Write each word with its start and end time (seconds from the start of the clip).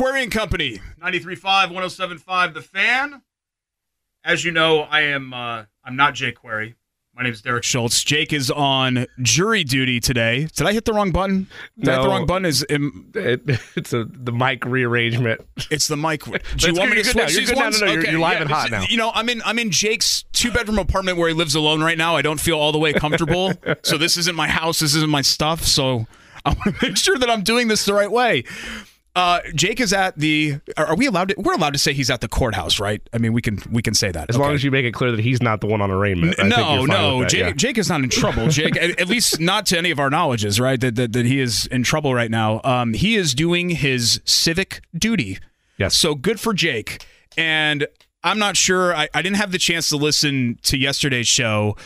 Query 0.00 0.22
and 0.22 0.32
Company, 0.32 0.80
93.5, 1.02 1.72
107.5, 1.72 2.54
The 2.54 2.62
Fan. 2.62 3.20
As 4.24 4.42
you 4.46 4.50
know, 4.50 4.80
I 4.80 5.02
am 5.02 5.34
uh, 5.34 5.64
I'm 5.84 5.94
not 5.94 6.14
Jake 6.14 6.36
Query. 6.36 6.74
My 7.14 7.22
name 7.22 7.32
is 7.34 7.42
Derek 7.42 7.64
Schultz. 7.64 8.02
Jake 8.02 8.32
is 8.32 8.50
on 8.50 9.04
jury 9.20 9.62
duty 9.62 10.00
today. 10.00 10.48
Did 10.56 10.66
I 10.66 10.72
hit 10.72 10.86
the 10.86 10.94
wrong 10.94 11.10
button? 11.10 11.48
Did 11.78 11.90
I 11.90 11.96
hit 11.96 12.02
the 12.02 12.08
wrong 12.08 12.24
button? 12.24 12.46
Is 12.46 12.64
um, 12.70 13.10
It, 13.14 13.42
it's 13.76 13.92
a 13.92 14.04
the 14.04 14.32
mic 14.32 14.64
rearrangement. 14.64 15.42
it's 15.70 15.86
the 15.86 15.98
mic? 15.98 16.24
Do 16.24 16.32
That's 16.32 16.66
you 16.66 16.72
want 16.76 16.92
good. 16.92 16.96
me 16.96 17.02
to 17.02 17.06
You're 17.08 17.12
good 17.12 17.16
now. 17.16 17.22
switch 17.26 17.32
You're 17.34 17.40
these 17.42 17.50
good 17.50 17.56
now. 17.58 17.64
ones? 17.64 17.80
No, 17.82 17.86
no, 17.88 17.92
you're- 17.92 18.10
you're 18.10 18.20
live 18.20 18.40
and 18.40 18.50
hot 18.50 18.70
now. 18.70 18.84
You 18.88 18.96
know, 18.96 19.10
I'm 19.14 19.28
in 19.28 19.42
I'm 19.44 19.58
in 19.58 19.70
Jake's 19.70 20.22
two 20.32 20.50
bedroom 20.50 20.78
apartment 20.78 21.18
where 21.18 21.28
he 21.28 21.34
lives 21.34 21.54
alone 21.54 21.82
right 21.82 21.98
now. 21.98 22.16
I 22.16 22.22
don't 22.22 22.40
feel 22.40 22.58
all 22.58 22.72
the 22.72 22.78
way 22.78 22.94
comfortable. 22.94 23.52
so 23.82 23.98
this 23.98 24.16
isn't 24.16 24.34
my 24.34 24.48
house. 24.48 24.78
This 24.78 24.94
isn't 24.94 25.10
my 25.10 25.20
stuff. 25.22 25.64
So 25.64 26.06
I 26.46 26.54
want 26.54 26.74
to 26.80 26.86
make 26.88 26.96
sure 26.96 27.18
that 27.18 27.28
I'm 27.28 27.42
doing 27.42 27.68
this 27.68 27.84
the 27.84 27.92
right 27.92 28.10
way. 28.10 28.44
Uh, 29.16 29.40
Jake 29.54 29.80
is 29.80 29.92
at 29.92 30.16
the. 30.16 30.60
Are 30.76 30.94
we 30.94 31.06
allowed 31.06 31.30
to? 31.30 31.34
We're 31.36 31.54
allowed 31.54 31.72
to 31.72 31.78
say 31.78 31.92
he's 31.92 32.10
at 32.10 32.20
the 32.20 32.28
courthouse, 32.28 32.78
right? 32.78 33.02
I 33.12 33.18
mean, 33.18 33.32
we 33.32 33.42
can 33.42 33.58
we 33.70 33.82
can 33.82 33.92
say 33.92 34.12
that 34.12 34.30
As 34.30 34.38
long 34.38 34.54
as 34.54 34.62
you 34.62 34.70
make 34.70 34.84
it 34.84 34.92
clear 34.92 35.10
that 35.10 35.20
he's 35.20 35.42
not 35.42 35.60
the 35.60 35.66
one 35.66 35.80
on 35.80 35.90
arraignment. 35.90 36.38
I 36.38 36.42
think 36.42 36.56
no, 36.56 36.84
no, 36.84 37.20
that, 37.20 37.30
Jake, 37.30 37.40
yeah. 37.40 37.52
Jake 37.52 37.78
is 37.78 37.88
not 37.88 38.02
in 38.02 38.08
trouble. 38.08 38.48
Jake, 38.50 38.76
at, 38.76 39.00
at 39.00 39.08
least 39.08 39.40
not 39.40 39.66
to 39.66 39.78
any 39.78 39.90
of 39.90 39.98
our 39.98 40.10
knowledges, 40.10 40.60
right? 40.60 40.80
That, 40.80 40.94
that 40.94 41.12
that 41.12 41.26
he 41.26 41.40
is 41.40 41.66
in 41.66 41.82
trouble 41.82 42.14
right 42.14 42.30
now. 42.30 42.60
Um, 42.62 42.94
he 42.94 43.16
is 43.16 43.34
doing 43.34 43.70
his 43.70 44.20
civic 44.24 44.82
duty. 44.96 45.38
Yes. 45.76 45.96
So 45.96 46.14
good 46.14 46.38
for 46.38 46.54
Jake. 46.54 47.04
And 47.36 47.86
I'm 48.22 48.38
not 48.38 48.56
sure. 48.56 48.94
I, 48.94 49.08
I 49.14 49.22
didn't 49.22 49.36
have 49.36 49.50
the 49.50 49.58
chance 49.58 49.88
to 49.88 49.96
listen 49.96 50.58
to 50.62 50.76
yesterday's 50.76 51.26
show. 51.26 51.76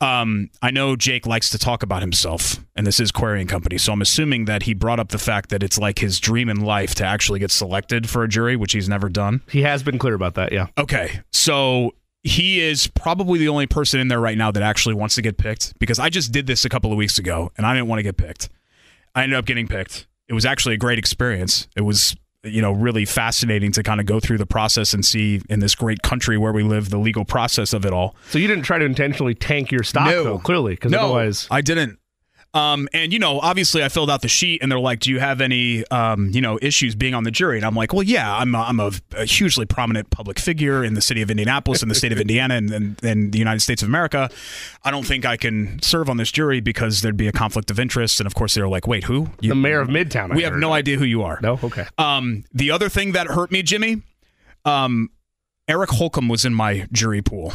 Um, 0.00 0.50
I 0.62 0.70
know 0.70 0.94
Jake 0.94 1.26
likes 1.26 1.50
to 1.50 1.58
talk 1.58 1.82
about 1.82 2.02
himself, 2.02 2.64
and 2.76 2.86
this 2.86 3.00
is 3.00 3.10
Query 3.10 3.40
and 3.40 3.50
Company. 3.50 3.78
So 3.78 3.92
I'm 3.92 4.00
assuming 4.00 4.44
that 4.44 4.62
he 4.62 4.74
brought 4.74 5.00
up 5.00 5.08
the 5.08 5.18
fact 5.18 5.50
that 5.50 5.62
it's 5.62 5.78
like 5.78 5.98
his 5.98 6.20
dream 6.20 6.48
in 6.48 6.60
life 6.60 6.94
to 6.96 7.04
actually 7.04 7.40
get 7.40 7.50
selected 7.50 8.08
for 8.08 8.22
a 8.22 8.28
jury, 8.28 8.54
which 8.54 8.72
he's 8.72 8.88
never 8.88 9.08
done. 9.08 9.42
He 9.48 9.62
has 9.62 9.82
been 9.82 9.98
clear 9.98 10.14
about 10.14 10.34
that. 10.34 10.52
Yeah. 10.52 10.68
Okay, 10.78 11.20
so 11.32 11.94
he 12.22 12.60
is 12.60 12.86
probably 12.88 13.38
the 13.38 13.48
only 13.48 13.66
person 13.66 14.00
in 14.00 14.08
there 14.08 14.20
right 14.20 14.38
now 14.38 14.50
that 14.50 14.62
actually 14.62 14.94
wants 14.94 15.14
to 15.16 15.22
get 15.22 15.36
picked 15.36 15.78
because 15.78 15.98
I 15.98 16.10
just 16.10 16.32
did 16.32 16.46
this 16.46 16.64
a 16.64 16.68
couple 16.68 16.92
of 16.92 16.98
weeks 16.98 17.18
ago 17.18 17.52
and 17.56 17.66
I 17.66 17.74
didn't 17.74 17.88
want 17.88 18.00
to 18.00 18.02
get 18.02 18.16
picked. 18.16 18.48
I 19.14 19.22
ended 19.22 19.38
up 19.38 19.46
getting 19.46 19.66
picked. 19.66 20.06
It 20.28 20.34
was 20.34 20.44
actually 20.44 20.74
a 20.74 20.78
great 20.78 20.98
experience. 20.98 21.68
It 21.76 21.80
was 21.82 22.14
you 22.44 22.62
know 22.62 22.72
really 22.72 23.04
fascinating 23.04 23.72
to 23.72 23.82
kind 23.82 24.00
of 24.00 24.06
go 24.06 24.20
through 24.20 24.38
the 24.38 24.46
process 24.46 24.94
and 24.94 25.04
see 25.04 25.40
in 25.48 25.60
this 25.60 25.74
great 25.74 26.02
country 26.02 26.38
where 26.38 26.52
we 26.52 26.62
live 26.62 26.90
the 26.90 26.98
legal 26.98 27.24
process 27.24 27.72
of 27.72 27.84
it 27.84 27.92
all. 27.92 28.14
So 28.30 28.38
you 28.38 28.46
didn't 28.46 28.62
try 28.64 28.78
to 28.78 28.84
intentionally 28.84 29.34
tank 29.34 29.70
your 29.72 29.82
stock, 29.82 30.06
No. 30.06 30.24
though, 30.24 30.38
clearly, 30.38 30.74
because 30.74 30.92
No, 30.92 31.00
otherwise, 31.00 31.48
I 31.50 31.60
didn't. 31.60 31.98
Um, 32.54 32.88
and 32.94 33.12
you 33.12 33.18
know, 33.18 33.40
obviously, 33.40 33.84
I 33.84 33.90
filled 33.90 34.10
out 34.10 34.22
the 34.22 34.28
sheet, 34.28 34.62
and 34.62 34.72
they're 34.72 34.80
like, 34.80 35.00
"Do 35.00 35.10
you 35.10 35.20
have 35.20 35.42
any, 35.42 35.86
um, 35.88 36.30
you 36.30 36.40
know, 36.40 36.58
issues 36.62 36.94
being 36.94 37.12
on 37.14 37.24
the 37.24 37.30
jury?" 37.30 37.58
And 37.58 37.66
I'm 37.66 37.74
like, 37.74 37.92
"Well, 37.92 38.02
yeah, 38.02 38.34
I'm 38.34 38.54
a, 38.54 38.58
I'm 38.62 38.80
a, 38.80 38.90
a 39.14 39.26
hugely 39.26 39.66
prominent 39.66 40.08
public 40.10 40.38
figure 40.38 40.82
in 40.82 40.94
the 40.94 41.02
city 41.02 41.20
of 41.20 41.30
Indianapolis, 41.30 41.82
in 41.82 41.90
the 41.90 41.94
state 41.94 42.10
of 42.10 42.18
Indiana, 42.18 42.54
and, 42.54 42.70
and, 42.70 43.04
and 43.04 43.32
the 43.32 43.38
United 43.38 43.60
States 43.60 43.82
of 43.82 43.88
America. 43.88 44.30
I 44.82 44.90
don't 44.90 45.06
think 45.06 45.26
I 45.26 45.36
can 45.36 45.80
serve 45.82 46.08
on 46.08 46.16
this 46.16 46.30
jury 46.32 46.60
because 46.60 47.02
there'd 47.02 47.18
be 47.18 47.28
a 47.28 47.32
conflict 47.32 47.70
of 47.70 47.78
interest." 47.78 48.18
And 48.18 48.26
of 48.26 48.34
course, 48.34 48.54
they're 48.54 48.68
like, 48.68 48.86
"Wait, 48.86 49.04
who? 49.04 49.28
You- 49.40 49.50
the 49.50 49.54
mayor 49.54 49.80
of 49.80 49.88
Midtown. 49.88 50.32
I 50.32 50.36
we 50.36 50.42
have 50.44 50.54
no 50.54 50.72
idea 50.72 50.96
who 50.96 51.04
you 51.04 51.22
are." 51.24 51.38
No. 51.42 51.60
Okay. 51.62 51.84
Um, 51.98 52.44
the 52.54 52.70
other 52.70 52.88
thing 52.88 53.12
that 53.12 53.26
hurt 53.26 53.52
me, 53.52 53.62
Jimmy, 53.62 54.00
um, 54.64 55.10
Eric 55.68 55.90
Holcomb 55.90 56.28
was 56.28 56.46
in 56.46 56.54
my 56.54 56.88
jury 56.92 57.20
pool. 57.20 57.52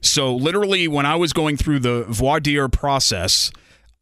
So 0.00 0.34
literally, 0.34 0.88
when 0.88 1.04
I 1.04 1.16
was 1.16 1.34
going 1.34 1.58
through 1.58 1.80
the 1.80 2.04
voir 2.08 2.40
dire 2.40 2.68
process, 2.68 3.50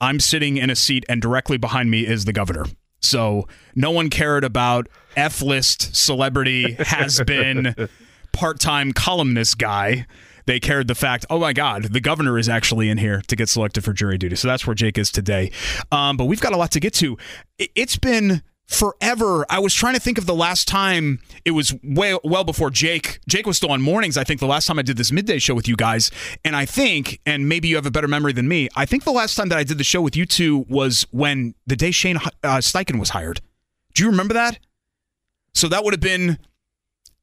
I'm 0.00 0.20
sitting 0.20 0.56
in 0.56 0.70
a 0.70 0.76
seat, 0.76 1.04
and 1.08 1.22
directly 1.22 1.56
behind 1.56 1.90
me 1.90 2.06
is 2.06 2.24
the 2.24 2.32
governor. 2.32 2.64
So 3.00 3.46
no 3.74 3.90
one 3.90 4.10
cared 4.10 4.44
about 4.44 4.88
F 5.16 5.42
list 5.42 5.94
celebrity 5.94 6.72
has 6.78 7.20
been 7.20 7.74
part 8.32 8.60
time 8.60 8.92
columnist 8.92 9.58
guy. 9.58 10.06
They 10.46 10.60
cared 10.60 10.88
the 10.88 10.94
fact, 10.94 11.24
oh 11.30 11.38
my 11.38 11.52
God, 11.52 11.84
the 11.84 12.00
governor 12.00 12.38
is 12.38 12.48
actually 12.48 12.90
in 12.90 12.98
here 12.98 13.22
to 13.28 13.36
get 13.36 13.48
selected 13.48 13.82
for 13.82 13.92
jury 13.92 14.18
duty. 14.18 14.36
So 14.36 14.48
that's 14.48 14.66
where 14.66 14.74
Jake 14.74 14.98
is 14.98 15.10
today. 15.10 15.52
Um, 15.90 16.16
but 16.16 16.26
we've 16.26 16.40
got 16.40 16.52
a 16.52 16.56
lot 16.56 16.70
to 16.72 16.80
get 16.80 16.92
to. 16.94 17.16
It's 17.58 17.96
been 17.96 18.42
forever. 18.66 19.44
I 19.50 19.58
was 19.58 19.74
trying 19.74 19.94
to 19.94 20.00
think 20.00 20.18
of 20.18 20.26
the 20.26 20.34
last 20.34 20.66
time 20.66 21.20
it 21.44 21.52
was 21.52 21.74
way 21.82 22.16
well 22.24 22.44
before 22.44 22.70
Jake. 22.70 23.20
Jake 23.28 23.46
was 23.46 23.56
still 23.56 23.70
on 23.70 23.82
mornings. 23.82 24.16
I 24.16 24.24
think 24.24 24.40
the 24.40 24.46
last 24.46 24.66
time 24.66 24.78
I 24.78 24.82
did 24.82 24.96
this 24.96 25.12
midday 25.12 25.38
show 25.38 25.54
with 25.54 25.68
you 25.68 25.76
guys, 25.76 26.10
and 26.44 26.56
I 26.56 26.64
think, 26.64 27.20
and 27.26 27.48
maybe 27.48 27.68
you 27.68 27.76
have 27.76 27.86
a 27.86 27.90
better 27.90 28.08
memory 28.08 28.32
than 28.32 28.48
me. 28.48 28.68
I 28.76 28.86
think 28.86 29.04
the 29.04 29.12
last 29.12 29.34
time 29.34 29.48
that 29.50 29.58
I 29.58 29.64
did 29.64 29.78
the 29.78 29.84
show 29.84 30.00
with 30.00 30.16
you 30.16 30.26
two 30.26 30.64
was 30.68 31.06
when 31.10 31.54
the 31.66 31.76
day 31.76 31.90
Shane 31.90 32.16
uh, 32.16 32.58
Steichen 32.58 32.98
was 32.98 33.10
hired. 33.10 33.40
Do 33.94 34.02
you 34.02 34.10
remember 34.10 34.34
that? 34.34 34.58
So 35.54 35.68
that 35.68 35.84
would 35.84 35.94
have 35.94 36.00
been 36.00 36.38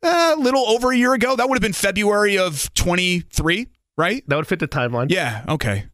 uh, 0.03 0.35
a 0.37 0.39
little 0.39 0.65
over 0.67 0.91
a 0.91 0.97
year 0.97 1.13
ago. 1.13 1.35
That 1.35 1.49
would 1.49 1.55
have 1.55 1.61
been 1.61 1.73
February 1.73 2.37
of 2.37 2.73
23, 2.75 3.67
right? 3.97 4.23
That 4.27 4.35
would 4.37 4.47
fit 4.47 4.59
the 4.59 4.67
timeline. 4.67 5.11
Yeah. 5.11 5.43
Okay. 5.49 5.85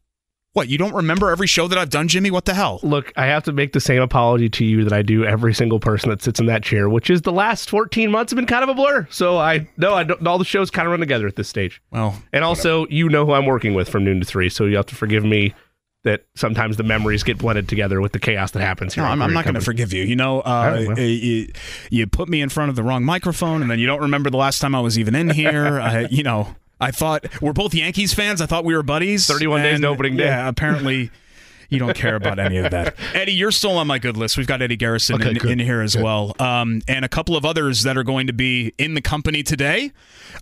What? 0.58 0.68
You 0.68 0.76
don't 0.76 0.92
remember 0.92 1.30
every 1.30 1.46
show 1.46 1.68
that 1.68 1.78
I've 1.78 1.88
done, 1.88 2.08
Jimmy? 2.08 2.32
What 2.32 2.44
the 2.44 2.52
hell? 2.52 2.80
Look, 2.82 3.12
I 3.16 3.26
have 3.26 3.44
to 3.44 3.52
make 3.52 3.74
the 3.74 3.80
same 3.80 4.02
apology 4.02 4.48
to 4.48 4.64
you 4.64 4.82
that 4.82 4.92
I 4.92 5.02
do 5.02 5.24
every 5.24 5.54
single 5.54 5.78
person 5.78 6.10
that 6.10 6.20
sits 6.20 6.40
in 6.40 6.46
that 6.46 6.64
chair, 6.64 6.88
which 6.88 7.10
is 7.10 7.22
the 7.22 7.30
last 7.30 7.70
14 7.70 8.10
months 8.10 8.32
have 8.32 8.36
been 8.36 8.44
kind 8.44 8.64
of 8.64 8.68
a 8.68 8.74
blur. 8.74 9.06
So 9.08 9.38
I 9.38 9.68
know 9.76 9.94
I 9.94 10.02
don't, 10.02 10.26
all 10.26 10.36
the 10.36 10.44
shows 10.44 10.68
kind 10.72 10.86
of 10.86 10.90
run 10.90 10.98
together 10.98 11.28
at 11.28 11.36
this 11.36 11.48
stage. 11.48 11.80
Well, 11.92 12.20
And 12.32 12.42
also, 12.42 12.88
you 12.88 13.08
know 13.08 13.24
who 13.24 13.34
I'm 13.34 13.46
working 13.46 13.74
with 13.74 13.88
from 13.88 14.02
noon 14.02 14.18
to 14.18 14.26
three, 14.26 14.48
so 14.48 14.64
you 14.64 14.74
have 14.74 14.86
to 14.86 14.96
forgive 14.96 15.24
me 15.24 15.54
that 16.02 16.26
sometimes 16.34 16.76
the 16.76 16.82
memories 16.82 17.22
get 17.22 17.38
blended 17.38 17.68
together 17.68 18.00
with 18.00 18.10
the 18.10 18.18
chaos 18.18 18.50
that 18.50 18.60
happens 18.60 18.94
here. 18.94 19.04
No, 19.04 19.10
I'm, 19.10 19.22
I'm 19.22 19.32
not 19.32 19.44
going 19.44 19.54
to 19.54 19.60
forgive 19.60 19.92
you. 19.92 20.02
You 20.02 20.16
know, 20.16 20.40
uh, 20.40 20.72
right, 20.74 20.88
well. 20.88 20.98
you, 20.98 21.52
you 21.88 22.08
put 22.08 22.28
me 22.28 22.40
in 22.40 22.48
front 22.48 22.70
of 22.70 22.74
the 22.74 22.82
wrong 22.82 23.04
microphone, 23.04 23.62
and 23.62 23.70
then 23.70 23.78
you 23.78 23.86
don't 23.86 24.00
remember 24.00 24.28
the 24.28 24.38
last 24.38 24.58
time 24.58 24.74
I 24.74 24.80
was 24.80 24.98
even 24.98 25.14
in 25.14 25.30
here. 25.30 25.78
I, 25.80 26.08
you 26.10 26.24
know, 26.24 26.56
I 26.80 26.90
thought 26.90 27.26
we're 27.42 27.52
both 27.52 27.74
Yankees 27.74 28.14
fans. 28.14 28.40
I 28.40 28.46
thought 28.46 28.64
we 28.64 28.74
were 28.74 28.82
buddies. 28.82 29.26
31 29.26 29.62
days 29.62 29.74
and, 29.74 29.82
to 29.82 29.88
opening 29.88 30.16
day. 30.16 30.24
Yeah, 30.24 30.48
apparently. 30.48 31.10
You 31.70 31.78
don't 31.78 31.94
care 31.94 32.16
about 32.16 32.38
any 32.38 32.56
of 32.56 32.70
that. 32.70 32.94
Eddie, 33.14 33.32
you're 33.32 33.50
still 33.50 33.76
on 33.76 33.86
my 33.86 33.98
good 33.98 34.16
list. 34.16 34.38
We've 34.38 34.46
got 34.46 34.62
Eddie 34.62 34.76
Garrison 34.76 35.16
Okay, 35.16 35.30
in, 35.32 35.48
in 35.50 35.58
here 35.58 35.82
as 35.82 35.96
well. 35.98 36.34
Um, 36.38 36.80
and 36.88 37.04
a 37.04 37.10
couple 37.10 37.36
of 37.36 37.44
others 37.44 37.82
that 37.82 37.98
are 37.98 38.04
going 38.04 38.26
to 38.28 38.32
be 38.32 38.72
in 38.78 38.94
the 38.94 39.02
company 39.02 39.42
today. 39.42 39.92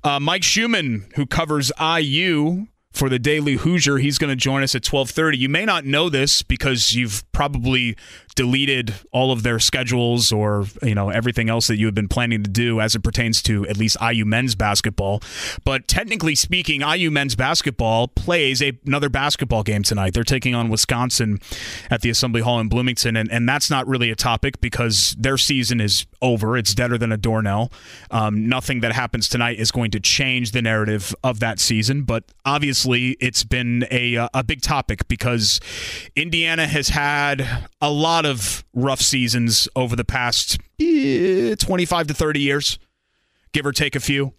Uh, 0.04 0.20
Mike 0.20 0.44
Schumann, 0.44 1.08
who 1.16 1.26
covers 1.26 1.72
IU 1.80 2.68
for 2.96 3.10
the 3.10 3.18
Daily 3.18 3.56
Hoosier, 3.56 3.98
he's 3.98 4.16
going 4.16 4.30
to 4.30 4.36
join 4.36 4.62
us 4.62 4.74
at 4.74 4.82
12:30. 4.82 5.36
You 5.36 5.50
may 5.50 5.66
not 5.66 5.84
know 5.84 6.08
this 6.08 6.42
because 6.42 6.94
you've 6.94 7.30
probably 7.32 7.94
deleted 8.34 8.94
all 9.12 9.32
of 9.32 9.42
their 9.42 9.58
schedules 9.58 10.32
or 10.32 10.66
you 10.82 10.94
know 10.94 11.10
everything 11.10 11.50
else 11.50 11.66
that 11.66 11.76
you 11.76 11.86
have 11.86 11.94
been 11.94 12.08
planning 12.08 12.42
to 12.42 12.50
do 12.50 12.80
as 12.80 12.94
it 12.94 13.00
pertains 13.00 13.42
to 13.42 13.66
at 13.66 13.76
least 13.76 13.98
IU 14.00 14.24
men's 14.24 14.54
basketball. 14.54 15.20
But 15.62 15.86
technically 15.88 16.34
speaking, 16.34 16.80
IU 16.80 17.10
men's 17.10 17.34
basketball 17.34 18.08
plays 18.08 18.62
a, 18.62 18.78
another 18.86 19.10
basketball 19.10 19.62
game 19.62 19.82
tonight. 19.82 20.14
They're 20.14 20.24
taking 20.24 20.54
on 20.54 20.70
Wisconsin 20.70 21.38
at 21.90 22.00
the 22.00 22.08
Assembly 22.08 22.40
Hall 22.40 22.60
in 22.60 22.68
Bloomington, 22.68 23.14
and, 23.14 23.30
and 23.30 23.46
that's 23.46 23.68
not 23.68 23.86
really 23.86 24.10
a 24.10 24.16
topic 24.16 24.60
because 24.62 25.14
their 25.18 25.36
season 25.36 25.82
is 25.82 26.06
over. 26.22 26.56
It's 26.56 26.74
deader 26.74 26.96
than 26.96 27.12
a 27.12 27.18
doornail. 27.18 27.70
Um, 28.10 28.48
nothing 28.48 28.80
that 28.80 28.92
happens 28.92 29.28
tonight 29.28 29.58
is 29.58 29.70
going 29.70 29.90
to 29.90 30.00
change 30.00 30.52
the 30.52 30.62
narrative 30.62 31.14
of 31.22 31.40
that 31.40 31.60
season, 31.60 32.02
but 32.02 32.24
obviously 32.46 32.85
it's 32.94 33.44
been 33.44 33.86
a 33.90 34.16
uh, 34.16 34.28
a 34.34 34.44
big 34.44 34.62
topic 34.62 35.06
because 35.08 35.60
Indiana 36.14 36.66
has 36.66 36.88
had 36.88 37.66
a 37.80 37.90
lot 37.90 38.24
of 38.24 38.64
rough 38.74 39.00
seasons 39.00 39.68
over 39.76 39.96
the 39.96 40.04
past 40.04 40.58
eh, 40.80 41.54
25 41.56 42.06
to 42.08 42.14
30 42.14 42.40
years, 42.40 42.78
give 43.52 43.66
or 43.66 43.72
take 43.72 43.96
a 43.96 44.00
few. 44.00 44.34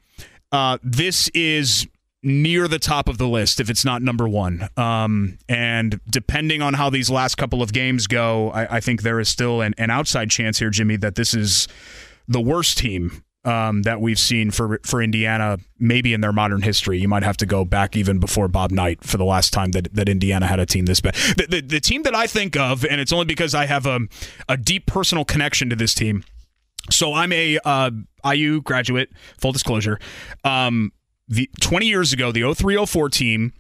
Uh, 0.52 0.78
this 0.82 1.28
is 1.30 1.88
near 2.24 2.68
the 2.68 2.80
top 2.80 3.08
of 3.08 3.18
the 3.18 3.28
list 3.28 3.60
if 3.60 3.70
it's 3.70 3.86
not 3.86 4.02
number 4.02 4.28
one. 4.28 4.68
Um, 4.76 5.38
and 5.48 6.00
depending 6.10 6.62
on 6.62 6.74
how 6.74 6.90
these 6.90 7.10
last 7.10 7.36
couple 7.36 7.62
of 7.62 7.74
games 7.74 8.08
go, 8.08 8.50
I, 8.52 8.78
I 8.78 8.80
think 8.80 9.02
there 9.02 9.20
is 9.20 9.30
still 9.30 9.62
an, 9.62 9.74
an 9.78 9.90
outside 9.90 10.30
chance 10.30 10.60
here, 10.60 10.70
Jimmy, 10.70 10.98
that 10.98 11.16
this 11.16 11.34
is 11.34 11.68
the 12.28 12.42
worst 12.42 12.78
team 12.78 13.24
um, 13.46 13.84
that 13.84 14.02
we've 14.02 14.20
seen 14.20 14.52
for 14.52 14.80
for 14.84 15.02
Indiana, 15.02 15.58
maybe 15.80 16.14
in 16.14 16.22
their 16.22 16.34
modern 16.34 16.62
history. 16.62 17.00
You 17.00 17.08
might 17.08 17.24
have 17.24 17.38
to 17.38 17.46
go 17.46 17.64
back 17.64 17.96
even 17.96 18.20
before 18.20 18.48
Bob 18.48 18.72
Knight 18.72 19.04
for 19.04 19.18
the 19.18 19.26
last 19.26 19.54
time 19.54 19.72
that, 19.72 19.94
that 19.94 20.10
Indiana 20.10 20.48
had 20.48 20.60
a 20.60 20.66
team 20.66 20.86
this 20.86 21.00
bad. 21.00 21.16
The, 21.38 21.48
the, 21.50 21.62
the 21.62 21.80
team 21.80 22.04
that 22.04 22.16
I 22.16 22.28
think 22.28 22.58
of, 22.58 22.86
and 22.86 23.00
it's 23.00 23.14
only 23.14 23.26
because 23.26 23.56
I 23.56 23.66
have 23.66 23.86
a, 23.86 24.02
a 24.50 24.58
deep 24.58 24.86
personal 24.86 25.24
connection 25.24 25.70
to 25.70 25.76
this 25.76 25.94
team. 25.94 26.24
So 26.90 27.14
I'm 27.14 27.32
a 27.32 27.60
uh, 27.64 27.92
IU 28.26 28.62
graduate, 28.62 29.10
full 29.40 29.52
disclosure. 29.52 30.00
Um, 30.44 30.92
the 31.28 31.50
20 31.62 31.88
years 31.88 32.14
ago, 32.14 32.32
the 32.32 32.42
0304 32.54 33.10
team 33.10 33.54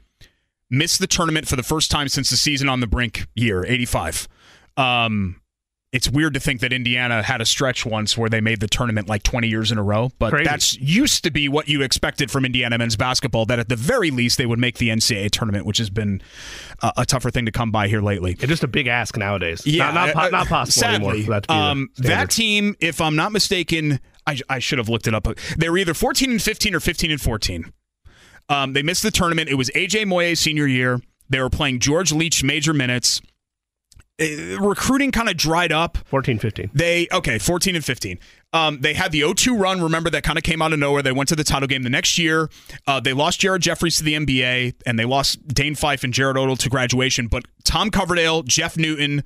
missed 0.69 0.99
the 0.99 1.07
tournament 1.07 1.47
for 1.47 1.55
the 1.55 1.63
first 1.63 1.91
time 1.91 2.07
since 2.07 2.29
the 2.29 2.37
season 2.37 2.69
on 2.69 2.79
the 2.79 2.87
brink 2.87 3.27
year, 3.35 3.65
85. 3.65 4.27
Um, 4.75 5.41
it's 5.93 6.09
weird 6.09 6.33
to 6.33 6.39
think 6.39 6.59
that 6.59 6.73
Indiana 6.73 7.23
had 7.23 7.39
a 7.39 7.45
stretch 7.45 7.85
once 7.85 8.17
where 8.17 8.29
they 8.29 8.41
made 8.41 8.59
the 8.59 8.67
tournament 8.67 9.07
like 9.07 9.23
20 9.23 9.47
years 9.47 9.71
in 9.71 9.77
a 9.77 9.83
row, 9.83 10.11
but 10.19 10.31
Crazy. 10.31 10.43
that's 10.43 10.77
used 10.77 11.23
to 11.23 11.31
be 11.31 11.47
what 11.47 11.69
you 11.69 11.81
expected 11.81 12.29
from 12.29 12.43
Indiana 12.43 12.77
men's 12.77 12.97
basketball. 12.97 13.45
That 13.45 13.59
at 13.59 13.69
the 13.69 13.77
very 13.77 14.11
least 14.11 14.37
they 14.37 14.45
would 14.45 14.59
make 14.59 14.79
the 14.79 14.89
NCAA 14.89 15.31
tournament, 15.31 15.65
which 15.65 15.77
has 15.77 15.89
been 15.89 16.21
a, 16.81 16.91
a 16.97 17.05
tougher 17.05 17.31
thing 17.31 17.45
to 17.45 17.51
come 17.51 17.71
by 17.71 17.87
here 17.87 18.01
lately. 18.01 18.33
It's 18.33 18.47
just 18.47 18.63
a 18.63 18.67
big 18.67 18.87
ask 18.87 19.15
nowadays. 19.15 19.65
Yeah, 19.65 19.91
not, 19.91 20.13
not, 20.13 20.25
uh, 20.25 20.29
not 20.29 20.47
possible 20.47 20.81
sadly, 20.81 21.09
anymore 21.21 21.39
that 21.39 21.49
um, 21.49 21.89
that 21.97 22.31
team, 22.31 22.75
if 22.81 22.99
I'm 22.99 23.15
not 23.15 23.31
mistaken, 23.31 24.01
I, 24.25 24.39
I 24.49 24.59
should 24.59 24.79
have 24.79 24.89
looked 24.89 25.07
it 25.07 25.15
up. 25.15 25.25
They 25.57 25.69
were 25.69 25.77
either 25.77 25.93
14 25.93 26.31
and 26.31 26.41
15 26.41 26.75
or 26.75 26.81
15 26.81 27.11
and 27.11 27.21
14. 27.21 27.71
Um, 28.49 28.73
they 28.73 28.83
missed 28.83 29.03
the 29.03 29.11
tournament. 29.11 29.49
It 29.49 29.55
was 29.55 29.69
AJ 29.69 30.05
Moye's 30.05 30.39
senior 30.39 30.67
year. 30.67 31.01
They 31.29 31.39
were 31.41 31.49
playing 31.49 31.79
George 31.79 32.11
Leach 32.11 32.43
major 32.43 32.73
minutes. 32.73 33.21
Uh, 34.19 34.59
recruiting 34.59 35.11
kind 35.11 35.29
of 35.29 35.37
dried 35.37 35.71
up. 35.71 35.97
14, 36.05 36.39
15. 36.39 36.71
They 36.73 37.07
okay, 37.11 37.37
14 37.37 37.75
and 37.75 37.85
15. 37.85 38.19
Um, 38.51 38.81
they 38.81 38.93
had 38.93 39.11
the 39.11 39.21
0-2 39.21 39.59
run. 39.59 39.81
Remember 39.81 40.09
that 40.09 40.23
kind 40.23 40.37
of 40.37 40.43
came 40.43 40.61
out 40.61 40.73
of 40.73 40.79
nowhere. 40.79 41.03
They 41.03 41.11
went 41.11 41.29
to 41.29 41.35
the 41.35 41.43
title 41.43 41.67
game 41.67 41.83
the 41.83 41.89
next 41.89 42.17
year. 42.17 42.49
Uh, 42.87 42.99
they 42.99 43.13
lost 43.13 43.39
Jared 43.41 43.61
Jeffries 43.61 43.97
to 43.97 44.03
the 44.03 44.13
NBA, 44.15 44.75
and 44.85 44.97
they 44.97 45.05
lost 45.05 45.47
Dane 45.47 45.75
Fife 45.75 46.03
and 46.03 46.13
Jarrad 46.13 46.35
Odle 46.35 46.57
to 46.57 46.69
graduation. 46.69 47.27
But 47.27 47.45
Tom 47.63 47.91
Coverdale, 47.91 48.41
Jeff 48.43 48.75
Newton, 48.77 49.23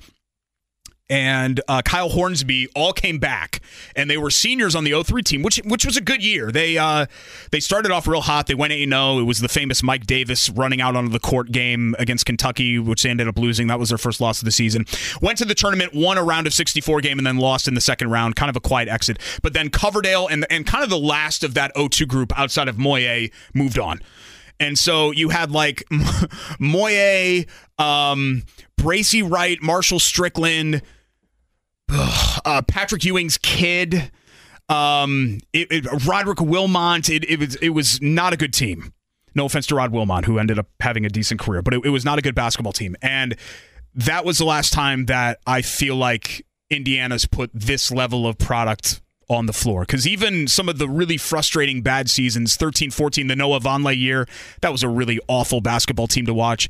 and 1.12 1.60
uh, 1.68 1.81
Kyle 1.84 2.08
Hornsby 2.08 2.69
all 2.74 2.94
came 2.94 3.19
back, 3.19 3.60
and 3.98 4.10
they 4.10 4.18
were 4.18 4.31
seniors 4.31 4.75
on 4.75 4.86
the 4.86 5.04
03 5.04 5.22
team, 5.22 5.44
which 5.44 5.58
which 5.66 5.86
was 5.86 5.98
a 5.98 6.02
good 6.02 6.24
year. 6.24 6.52
They 6.54 6.78
uh, 6.78 7.06
they 7.52 7.60
started 7.60 7.92
off 7.92 8.08
real 8.08 8.22
hot. 8.22 8.48
They 8.48 8.56
went 8.56 8.72
8 8.72 8.88
0. 8.88 9.19
It 9.19 9.24
was 9.24 9.40
the 9.40 9.50
famous 9.50 9.84
Mike 9.84 10.08
Davis 10.08 10.50
running 10.50 10.80
out 10.80 10.96
onto 10.96 11.12
the 11.12 11.19
court 11.19 11.52
game 11.52 11.96
against 12.00 12.25
Kentucky, 12.25 12.80
which 12.80 13.04
they 13.04 13.10
ended 13.10 13.28
up 13.28 13.38
losing. 13.38 13.68
That 13.68 13.78
was 13.78 13.90
their 13.90 13.98
first 13.98 14.22
loss 14.22 14.40
of 14.40 14.46
the 14.46 14.52
season. 14.52 14.86
Went 15.22 15.38
to 15.40 15.46
the 15.46 15.54
tournament, 15.54 15.94
won 15.94 16.18
a 16.18 16.24
round 16.24 16.48
of 16.48 16.54
64 16.54 17.02
game, 17.02 17.18
and 17.18 17.28
then 17.28 17.38
lost 17.38 17.68
in 17.68 17.74
the 17.74 17.81
second 17.81 18.10
round. 18.10 18.38
Kind 18.38 18.50
of 18.50 18.56
a 18.56 18.62
quiet 18.62 18.88
exit. 18.88 19.19
But 19.44 19.52
then 19.52 19.69
Coverdale 19.69 20.28
and 20.28 20.46
and 20.50 20.66
kind 20.66 20.81
of 20.84 20.90
the 20.90 20.98
last 20.98 21.44
of 21.44 21.56
that 21.56 21.74
02 21.75 22.06
group 22.06 22.31
outside 22.40 22.69
of 22.69 22.78
Moye 22.78 23.30
moved 23.54 23.78
on. 23.78 24.00
And 24.62 24.78
so 24.78 25.12
you 25.12 25.30
had 25.30 25.52
like 25.52 25.84
Moye, 26.60 27.48
um, 27.80 28.44
Bracy 28.78 29.24
Wright, 29.24 29.62
Marshall 29.62 30.00
Strickland, 30.00 30.84
uh, 31.92 32.62
Patrick 32.68 33.04
Ewing's 33.04 33.38
kid, 33.38 34.12
um, 34.70 35.40
it, 35.54 35.68
it, 35.72 36.06
Roderick 36.06 36.40
Wilmont. 36.40 37.14
It, 37.14 37.30
it 37.30 37.40
was 37.40 37.56
it 37.56 37.70
was 37.70 38.02
not 38.02 38.34
a 38.34 38.38
good 38.38 38.54
team. 38.54 38.94
No 39.34 39.46
offense 39.46 39.68
to 39.68 39.76
Rod 39.76 39.92
Wilmont, 39.92 40.26
who 40.26 40.40
ended 40.40 40.60
up 40.60 40.68
having 40.80 41.06
a 41.06 41.10
decent 41.10 41.40
career, 41.40 41.62
but 41.62 41.74
it, 41.74 41.86
it 41.86 41.90
was 41.90 42.04
not 42.04 42.20
a 42.20 42.22
good 42.22 42.36
basketball 42.36 42.74
team. 42.74 42.96
And 43.02 43.36
that 43.96 44.26
was 44.26 44.38
the 44.38 44.46
last 44.46 44.74
time 44.74 45.06
that 45.06 45.40
I 45.48 45.62
feel 45.62 45.96
like 45.96 46.46
Indiana's 46.70 47.26
put 47.26 47.50
this 47.54 47.92
level 47.92 48.28
of 48.28 48.38
product 48.38 49.02
on 49.30 49.46
the 49.46 49.54
floor. 49.54 49.82
Because 49.82 50.06
even 50.06 50.48
some 50.48 50.68
of 50.68 50.78
the 50.78 50.88
really 50.88 51.18
frustrating 51.18 51.82
bad 51.82 52.10
seasons, 52.10 52.56
13 52.56 52.92
14, 52.92 53.28
the 53.28 53.36
Noah 53.36 53.60
Vonleh 53.62 53.98
year, 53.98 54.28
that 54.62 54.72
was 54.72 54.84
a 54.84 54.90
really 54.90 55.20
awful 55.28 55.62
basketball 55.62 56.08
team 56.08 56.26
to 56.26 56.34
watch. 56.34 56.70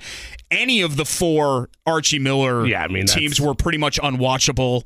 Any 0.49 0.81
of 0.81 0.95
the 0.95 1.05
four 1.05 1.69
Archie 1.85 2.19
Miller 2.19 2.65
Yeah, 2.65 2.83
I 2.83 2.87
mean, 2.87 3.07
teams 3.07 3.41
were 3.41 3.55
pretty 3.55 3.77
much 3.77 3.99
unwatchable. 3.99 4.85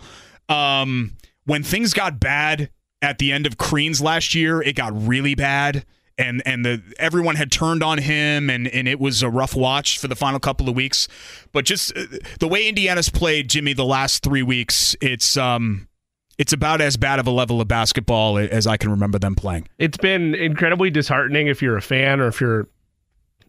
Um, 0.50 1.14
when 1.46 1.64
things 1.64 1.94
got 1.94 2.20
bad 2.20 2.70
at 3.02 3.18
the 3.18 3.32
end 3.32 3.46
of 3.46 3.58
Crean's 3.58 4.02
last 4.02 4.36
year, 4.36 4.62
it 4.62 4.76
got 4.76 4.94
really 5.08 5.36
bad. 5.36 5.86
And 6.18 6.42
and 6.46 6.64
the 6.64 6.82
everyone 6.98 7.36
had 7.36 7.52
turned 7.52 7.84
on 7.84 7.98
him, 7.98 8.50
and, 8.50 8.70
and 8.70 8.88
it 8.88 9.02
was 9.02 9.22
a 9.22 9.30
rough 9.30 9.54
watch 9.54 10.00
for 10.00 10.08
the 10.08 10.16
final 10.16 10.40
couple 10.40 10.70
of 10.70 10.76
weeks. 10.76 11.10
But 11.52 11.66
just 11.66 11.96
uh, 11.98 12.06
the 12.40 12.48
way 12.48 12.70
Indiana's 12.70 13.10
played, 13.10 13.50
Jimmy, 13.50 13.74
the 13.74 13.84
last 13.84 14.24
three 14.24 14.42
weeks, 14.42 14.96
it's 15.02 15.36
um, 15.36 15.90
it's 16.38 16.54
about 16.54 16.80
as 16.80 16.96
bad 16.96 17.20
of 17.20 17.28
a 17.28 17.32
level 17.32 17.60
of 17.60 17.68
basketball 17.68 18.38
as 18.38 18.66
I 18.66 18.78
can 18.78 18.92
remember 18.92 19.20
them 19.20 19.36
playing. 19.36 19.68
It's 19.78 19.98
been 19.98 20.36
incredibly 20.36 20.90
disheartening 20.90 21.48
if 21.48 21.62
you're 21.62 21.76
a 21.76 21.82
fan 21.82 22.22
or 22.22 22.28
if 22.28 22.40
you're 22.40 22.68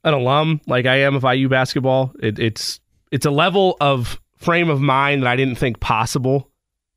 an 0.02 0.14
alum 0.14 0.60
like 0.66 0.86
I 0.86 0.96
am 0.96 1.14
of 1.14 1.24
IU 1.24 1.48
basketball. 1.48 2.12
It, 2.20 2.40
it's 2.40 2.80
it's 3.12 3.26
a 3.26 3.30
level 3.30 3.76
of 3.80 4.20
frame 4.38 4.70
of 4.70 4.80
mind 4.80 5.22
that 5.22 5.28
I 5.28 5.36
didn't 5.36 5.56
think 5.56 5.78
possible 5.78 6.50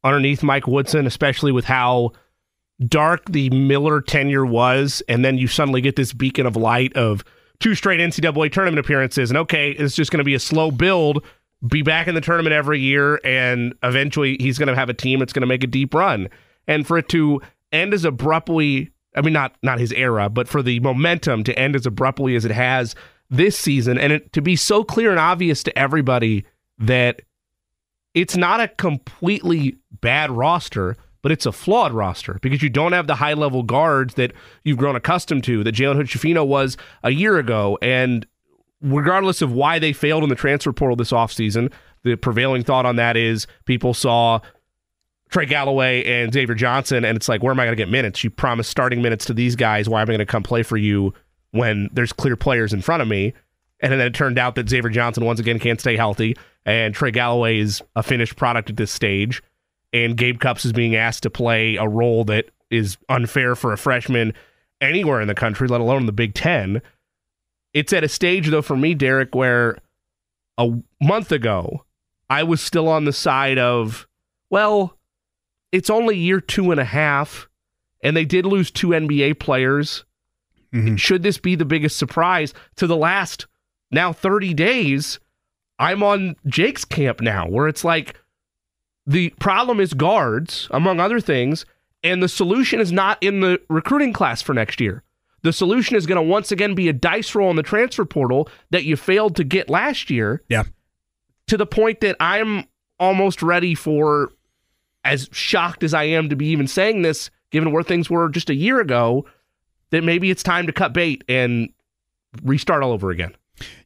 underneath 0.03 0.43
Mike 0.43 0.67
Woodson, 0.67 1.05
especially 1.05 1.51
with 1.51 1.65
how 1.65 2.11
dark 2.87 3.29
the 3.29 3.49
Miller 3.49 4.01
tenure 4.01 4.45
was, 4.45 5.03
and 5.09 5.23
then 5.23 5.37
you 5.37 5.47
suddenly 5.47 5.81
get 5.81 5.95
this 5.95 6.13
beacon 6.13 6.45
of 6.45 6.55
light 6.55 6.95
of 6.95 7.23
two 7.59 7.75
straight 7.75 7.99
NCAA 7.99 8.51
tournament 8.51 8.79
appearances, 8.79 9.29
and 9.29 9.37
okay, 9.37 9.71
it's 9.71 9.95
just 9.95 10.11
going 10.11 10.19
to 10.19 10.23
be 10.23 10.35
a 10.35 10.39
slow 10.39 10.71
build. 10.71 11.25
Be 11.67 11.81
back 11.81 12.07
in 12.07 12.15
the 12.15 12.21
tournament 12.21 12.53
every 12.53 12.79
year, 12.79 13.19
and 13.25 13.73
eventually 13.83 14.37
he's 14.39 14.57
going 14.57 14.67
to 14.67 14.75
have 14.75 14.89
a 14.89 14.93
team 14.93 15.19
that's 15.19 15.33
going 15.33 15.41
to 15.41 15.47
make 15.47 15.63
a 15.63 15.67
deep 15.67 15.93
run. 15.93 16.29
And 16.67 16.87
for 16.87 16.97
it 16.97 17.09
to 17.09 17.41
end 17.73 17.93
as 17.93 18.05
abruptly, 18.05 18.91
I 19.15 19.21
mean, 19.21 19.33
not 19.33 19.55
not 19.61 19.79
his 19.79 19.91
era, 19.91 20.29
but 20.29 20.47
for 20.47 20.61
the 20.61 20.79
momentum 20.79 21.43
to 21.43 21.59
end 21.59 21.75
as 21.75 21.85
abruptly 21.85 22.35
as 22.35 22.45
it 22.45 22.51
has 22.51 22.95
this 23.29 23.57
season, 23.57 23.97
and 23.97 24.13
it 24.13 24.31
to 24.33 24.41
be 24.41 24.55
so 24.55 24.83
clear 24.83 25.11
and 25.11 25.19
obvious 25.19 25.63
to 25.63 25.77
everybody 25.77 26.45
that 26.77 27.21
it's 28.13 28.37
not 28.37 28.59
a 28.61 28.67
completely 28.67 29.77
bad 30.01 30.31
roster, 30.31 30.95
but 31.21 31.31
it's 31.31 31.45
a 31.45 31.51
flawed 31.51 31.93
roster 31.93 32.39
because 32.41 32.63
you 32.63 32.69
don't 32.69 32.93
have 32.93 33.07
the 33.07 33.15
high 33.15 33.33
level 33.33 33.63
guards 33.63 34.13
that 34.15 34.31
you've 34.63 34.77
grown 34.77 34.95
accustomed 34.95 35.43
to 35.45 35.63
that 35.63 35.75
Jalen 35.75 35.95
Hood 35.95 36.47
was 36.47 36.77
a 37.03 37.11
year 37.11 37.37
ago. 37.37 37.77
And 37.81 38.25
regardless 38.81 39.41
of 39.41 39.51
why 39.51 39.79
they 39.79 39.93
failed 39.93 40.23
in 40.23 40.29
the 40.29 40.35
transfer 40.35 40.71
portal 40.71 40.95
this 40.95 41.11
offseason, 41.11 41.71
the 42.03 42.15
prevailing 42.15 42.63
thought 42.63 42.85
on 42.85 42.95
that 42.95 43.17
is 43.17 43.47
people 43.65 43.93
saw 43.93 44.39
Trey 45.29 45.45
Galloway 45.45 46.03
and 46.05 46.33
Xavier 46.33 46.55
Johnson, 46.55 47.05
and 47.05 47.15
it's 47.15 47.29
like, 47.29 47.43
where 47.43 47.51
am 47.51 47.59
I 47.59 47.65
going 47.65 47.75
to 47.75 47.81
get 47.81 47.89
minutes? 47.89 48.23
You 48.23 48.29
promised 48.29 48.71
starting 48.71 49.01
minutes 49.01 49.25
to 49.25 49.33
these 49.33 49.55
guys. 49.55 49.87
Why 49.87 50.01
am 50.01 50.05
I 50.05 50.13
going 50.13 50.19
to 50.19 50.25
come 50.25 50.43
play 50.43 50.63
for 50.63 50.77
you 50.77 51.13
when 51.51 51.89
there's 51.93 52.13
clear 52.13 52.35
players 52.35 52.73
in 52.73 52.81
front 52.81 53.01
of 53.01 53.07
me? 53.07 53.33
And 53.81 53.91
then 53.93 54.01
it 54.01 54.13
turned 54.13 54.39
out 54.39 54.55
that 54.55 54.67
Xavier 54.67 54.89
Johnson 54.89 55.25
once 55.25 55.39
again 55.39 55.59
can't 55.59 55.79
stay 55.79 55.95
healthy, 55.95 56.35
and 56.65 56.95
Trey 56.95 57.11
Galloway 57.11 57.59
is 57.59 57.81
a 57.95 58.01
finished 58.01 58.37
product 58.37 58.69
at 58.69 58.77
this 58.77 58.91
stage, 58.91 59.43
and 59.93 60.15
Gabe 60.15 60.39
Cupps 60.39 60.65
is 60.65 60.73
being 60.73 60.95
asked 60.95 61.23
to 61.23 61.29
play 61.29 61.75
a 61.75 61.87
role 61.87 62.23
that 62.25 62.49
is 62.69 62.97
unfair 63.07 63.55
for 63.55 63.73
a 63.73 63.77
freshman 63.77 64.33
anywhere 64.81 65.21
in 65.21 65.27
the 65.27 65.35
country, 65.35 65.67
let 65.67 65.81
alone 65.81 66.01
in 66.01 66.05
the 66.05 66.11
Big 66.11 66.33
Ten. 66.33 66.81
It's 67.73 67.93
at 67.93 68.03
a 68.03 68.09
stage, 68.09 68.47
though, 68.49 68.61
for 68.61 68.77
me, 68.77 68.93
Derek, 68.93 69.35
where 69.35 69.77
a 70.57 70.71
month 71.01 71.31
ago 71.31 71.85
I 72.29 72.43
was 72.43 72.61
still 72.61 72.87
on 72.87 73.05
the 73.05 73.13
side 73.13 73.57
of, 73.57 74.07
well, 74.49 74.97
it's 75.71 75.89
only 75.89 76.17
year 76.17 76.41
two 76.41 76.71
and 76.71 76.79
a 76.79 76.85
half, 76.85 77.47
and 78.03 78.15
they 78.15 78.25
did 78.25 78.45
lose 78.45 78.71
two 78.71 78.89
NBA 78.89 79.39
players. 79.39 80.05
Mm-hmm. 80.73 80.95
Should 80.95 81.23
this 81.23 81.37
be 81.37 81.55
the 81.55 81.65
biggest 81.65 81.97
surprise 81.97 82.53
to 82.75 82.87
the 82.87 82.97
last 82.97 83.47
now 83.91 84.13
30 84.13 84.53
days? 84.53 85.19
I'm 85.79 86.03
on 86.03 86.35
Jake's 86.45 86.85
camp 86.85 87.21
now, 87.21 87.47
where 87.47 87.67
it's 87.67 87.83
like 87.83 88.19
the 89.09 89.29
problem 89.39 89.79
is 89.79 89.93
guards, 89.93 90.67
among 90.71 90.99
other 90.99 91.19
things, 91.19 91.65
and 92.03 92.21
the 92.23 92.29
solution 92.29 92.79
is 92.79 92.91
not 92.91 93.17
in 93.21 93.41
the 93.41 93.59
recruiting 93.67 94.13
class 94.13 94.41
for 94.41 94.53
next 94.53 94.79
year. 94.79 95.03
The 95.41 95.51
solution 95.51 95.95
is 95.95 96.05
going 96.05 96.17
to 96.17 96.21
once 96.21 96.51
again 96.51 96.75
be 96.75 96.87
a 96.89 96.93
dice 96.93 97.33
roll 97.33 97.49
in 97.49 97.55
the 97.55 97.63
transfer 97.63 98.05
portal 98.05 98.47
that 98.69 98.83
you 98.83 98.95
failed 98.95 99.35
to 99.37 99.43
get 99.43 99.69
last 99.69 100.09
year 100.09 100.43
Yeah. 100.47 100.63
to 101.47 101.57
the 101.57 101.65
point 101.65 102.01
that 102.01 102.15
I'm 102.19 102.65
almost 102.99 103.41
ready 103.41 103.73
for, 103.73 104.31
as 105.03 105.27
shocked 105.31 105.83
as 105.83 105.93
I 105.93 106.03
am 106.03 106.29
to 106.29 106.35
be 106.35 106.45
even 106.47 106.67
saying 106.67 107.01
this, 107.01 107.31
given 107.51 107.71
where 107.71 107.83
things 107.83 108.09
were 108.09 108.29
just 108.29 108.49
a 108.49 108.55
year 108.55 108.79
ago, 108.79 109.25
that 109.89 110.03
maybe 110.03 110.29
it's 110.29 110.43
time 110.43 110.67
to 110.67 110.71
cut 110.73 110.93
bait 110.93 111.23
and 111.27 111.69
restart 112.43 112.83
all 112.83 112.91
over 112.91 113.09
again. 113.09 113.35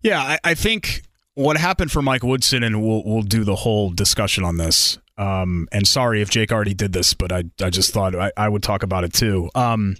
Yeah, 0.02 0.20
I, 0.20 0.40
I 0.44 0.54
think 0.54 1.04
what 1.36 1.56
happened 1.58 1.92
for 1.92 2.02
Mike 2.02 2.24
Woodson, 2.24 2.62
and 2.62 2.84
we'll 2.86 3.04
we'll 3.06 3.22
do 3.22 3.44
the 3.44 3.56
whole 3.56 3.90
discussion 3.90 4.44
on 4.44 4.58
this. 4.58 4.98
Um, 5.18 5.68
and 5.72 5.88
sorry 5.88 6.22
if 6.22 6.30
Jake 6.30 6.52
already 6.52 6.74
did 6.74 6.94
this, 6.94 7.14
but 7.14 7.32
I 7.32 7.44
I 7.62 7.70
just 7.70 7.94
thought 7.94 8.16
I, 8.16 8.32
I 8.36 8.50
would 8.50 8.64
talk 8.64 8.84
about 8.84 9.04
it 9.04 9.14
too. 9.14 9.50
Um, 9.54 9.96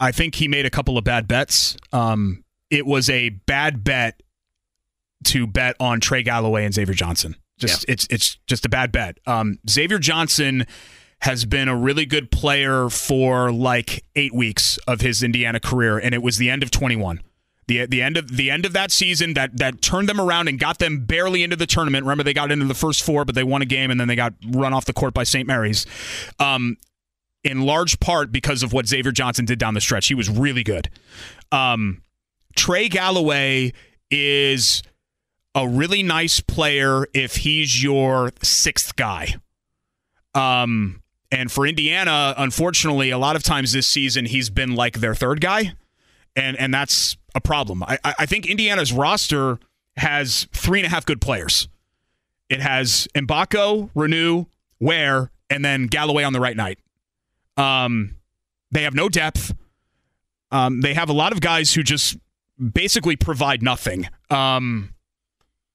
I 0.00 0.10
think 0.10 0.34
he 0.34 0.48
made 0.48 0.66
a 0.66 0.70
couple 0.70 0.98
of 0.98 1.04
bad 1.04 1.28
bets. 1.28 1.76
Um, 1.92 2.44
it 2.70 2.86
was 2.86 3.08
a 3.08 3.28
bad 3.28 3.84
bet 3.84 4.20
to 5.24 5.46
bet 5.46 5.76
on 5.78 6.00
Trey 6.00 6.22
Galloway 6.24 6.64
and 6.64 6.74
Xavier 6.74 6.94
Johnson. 6.94 7.36
Just 7.58 7.84
it's 7.88 8.06
it's 8.10 8.38
just 8.48 8.66
a 8.66 8.68
bad 8.68 8.90
bet. 8.90 9.18
Um, 9.26 9.58
Xavier 9.70 9.98
Johnson 9.98 10.66
has 11.20 11.44
been 11.44 11.68
a 11.68 11.76
really 11.76 12.04
good 12.04 12.32
player 12.32 12.88
for 12.88 13.52
like 13.52 14.04
eight 14.16 14.34
weeks 14.34 14.78
of 14.88 15.00
his 15.00 15.22
Indiana 15.22 15.60
career, 15.60 15.96
and 15.96 16.12
it 16.14 16.22
was 16.22 16.38
the 16.38 16.50
end 16.50 16.64
of 16.64 16.72
twenty 16.72 16.96
one. 16.96 17.20
The, 17.68 17.86
the 17.86 18.02
end 18.02 18.16
of 18.16 18.36
the 18.36 18.50
end 18.50 18.66
of 18.66 18.72
that 18.72 18.90
season 18.90 19.34
that 19.34 19.56
that 19.58 19.80
turned 19.80 20.08
them 20.08 20.20
around 20.20 20.48
and 20.48 20.58
got 20.58 20.78
them 20.78 21.04
barely 21.04 21.42
into 21.42 21.56
the 21.56 21.66
tournament. 21.66 22.04
Remember 22.04 22.24
they 22.24 22.34
got 22.34 22.50
into 22.50 22.66
the 22.66 22.74
first 22.74 23.02
four, 23.02 23.24
but 23.24 23.34
they 23.34 23.44
won 23.44 23.62
a 23.62 23.66
game 23.66 23.90
and 23.90 24.00
then 24.00 24.08
they 24.08 24.16
got 24.16 24.34
run 24.48 24.72
off 24.72 24.84
the 24.84 24.92
court 24.92 25.14
by 25.14 25.22
St. 25.22 25.46
Mary's. 25.46 25.86
Um, 26.40 26.76
in 27.44 27.62
large 27.62 27.98
part 28.00 28.30
because 28.30 28.62
of 28.62 28.72
what 28.72 28.86
Xavier 28.86 29.12
Johnson 29.12 29.44
did 29.44 29.58
down 29.58 29.74
the 29.74 29.80
stretch. 29.80 30.08
He 30.08 30.14
was 30.14 30.28
really 30.28 30.62
good. 30.62 30.88
Um, 31.50 32.02
Trey 32.54 32.88
Galloway 32.88 33.72
is 34.10 34.82
a 35.54 35.66
really 35.66 36.02
nice 36.02 36.40
player 36.40 37.06
if 37.14 37.36
he's 37.36 37.82
your 37.82 38.32
sixth 38.42 38.96
guy. 38.96 39.34
Um, 40.34 41.02
and 41.30 41.50
for 41.50 41.66
Indiana, 41.66 42.34
unfortunately, 42.36 43.10
a 43.10 43.18
lot 43.18 43.36
of 43.36 43.42
times 43.42 43.72
this 43.72 43.86
season 43.86 44.26
he's 44.26 44.50
been 44.50 44.74
like 44.74 45.00
their 45.00 45.14
third 45.14 45.40
guy, 45.40 45.74
and 46.36 46.56
and 46.58 46.72
that's 46.72 47.16
a 47.34 47.40
problem. 47.40 47.82
I 47.82 47.98
I 48.04 48.26
think 48.26 48.46
Indiana's 48.46 48.92
roster 48.92 49.58
has 49.96 50.46
three 50.52 50.80
and 50.80 50.86
a 50.86 50.90
half 50.90 51.04
good 51.04 51.20
players. 51.20 51.68
It 52.48 52.60
has 52.60 53.08
Mgbako, 53.14 53.90
Reneau, 53.94 54.46
Ware, 54.80 55.30
and 55.48 55.64
then 55.64 55.86
Galloway 55.86 56.24
on 56.24 56.32
the 56.32 56.40
right 56.40 56.56
night. 56.56 56.78
Um, 57.56 58.16
they 58.70 58.82
have 58.82 58.94
no 58.94 59.08
depth. 59.08 59.54
Um, 60.50 60.80
they 60.80 60.94
have 60.94 61.08
a 61.08 61.14
lot 61.14 61.32
of 61.32 61.40
guys 61.40 61.72
who 61.72 61.82
just 61.82 62.16
basically 62.72 63.16
provide 63.16 63.62
nothing. 63.62 64.08
Um, 64.30 64.92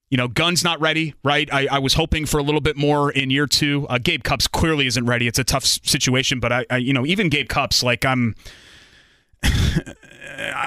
you 0.10 0.18
know, 0.18 0.28
Gunn's 0.28 0.64
not 0.64 0.80
ready, 0.80 1.16
right? 1.24 1.52
I, 1.52 1.68
I 1.70 1.80
was 1.80 1.96
hoping 1.96 2.26
for 2.26 2.38
a 2.38 2.44
little 2.44 2.62
bit 2.62 2.78
more 2.78 3.12
in 3.12 3.30
year 3.30 3.46
two. 3.46 3.86
Uh, 3.90 3.98
Gabe 3.98 4.24
Cupps 4.24 4.48
clearly 4.48 4.88
isn't 4.88 5.06
ready. 5.06 5.28
It's 5.28 5.40
a 5.40 5.44
tough 5.44 5.66
situation, 5.66 6.40
but 6.40 6.52
I, 6.54 6.66
I 6.70 6.78
you 6.78 6.94
know, 6.94 7.06
even 7.06 7.30
Gabe 7.30 7.48
Cupps, 7.48 7.84
like 7.84 8.06
I'm. 8.06 8.36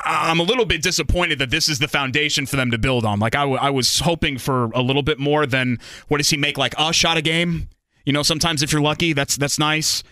I'm 0.04 0.40
a 0.40 0.42
little 0.42 0.64
bit 0.64 0.82
disappointed 0.82 1.38
that 1.38 1.50
this 1.50 1.68
is 1.68 1.78
the 1.78 1.88
foundation 1.88 2.46
for 2.46 2.56
them 2.56 2.70
to 2.70 2.78
build 2.78 3.04
on. 3.04 3.18
Like 3.18 3.34
I, 3.34 3.40
w- 3.40 3.58
I 3.58 3.70
was 3.70 4.00
hoping 4.00 4.38
for 4.38 4.66
a 4.66 4.82
little 4.82 5.02
bit 5.02 5.18
more 5.18 5.46
than 5.46 5.78
what 6.08 6.18
does 6.18 6.30
he 6.30 6.36
make 6.36 6.58
like 6.58 6.74
a 6.78 6.92
shot 6.92 7.16
a 7.16 7.22
game? 7.22 7.68
You 8.04 8.12
know, 8.12 8.22
sometimes 8.22 8.62
if 8.62 8.72
you're 8.72 8.80
lucky, 8.80 9.12
that's 9.12 9.36
that's 9.36 9.58
nice. 9.58 10.02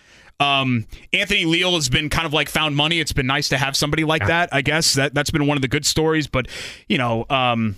Um, 0.41 0.87
Anthony 1.13 1.45
Leal 1.45 1.75
has 1.75 1.89
been 1.89 2.09
kind 2.09 2.27
of 2.27 2.33
like 2.33 2.49
found 2.49 2.77
money. 2.77 3.01
It's 3.01 3.13
been 3.13 3.27
nice 3.27 3.49
to 3.49 3.59
have 3.59 3.77
somebody 3.77 4.05
like 4.05 4.27
that. 4.27 4.51
I 4.53 4.63
guess 4.63 4.95
that 4.95 5.15
that's 5.15 5.31
been 5.31 5.47
one 5.47 5.57
of 5.57 5.63
the 5.63 5.69
good 5.69 5.85
stories. 5.85 6.27
But 6.27 6.47
you 6.89 6.99
know, 6.99 7.27
um, 7.29 7.77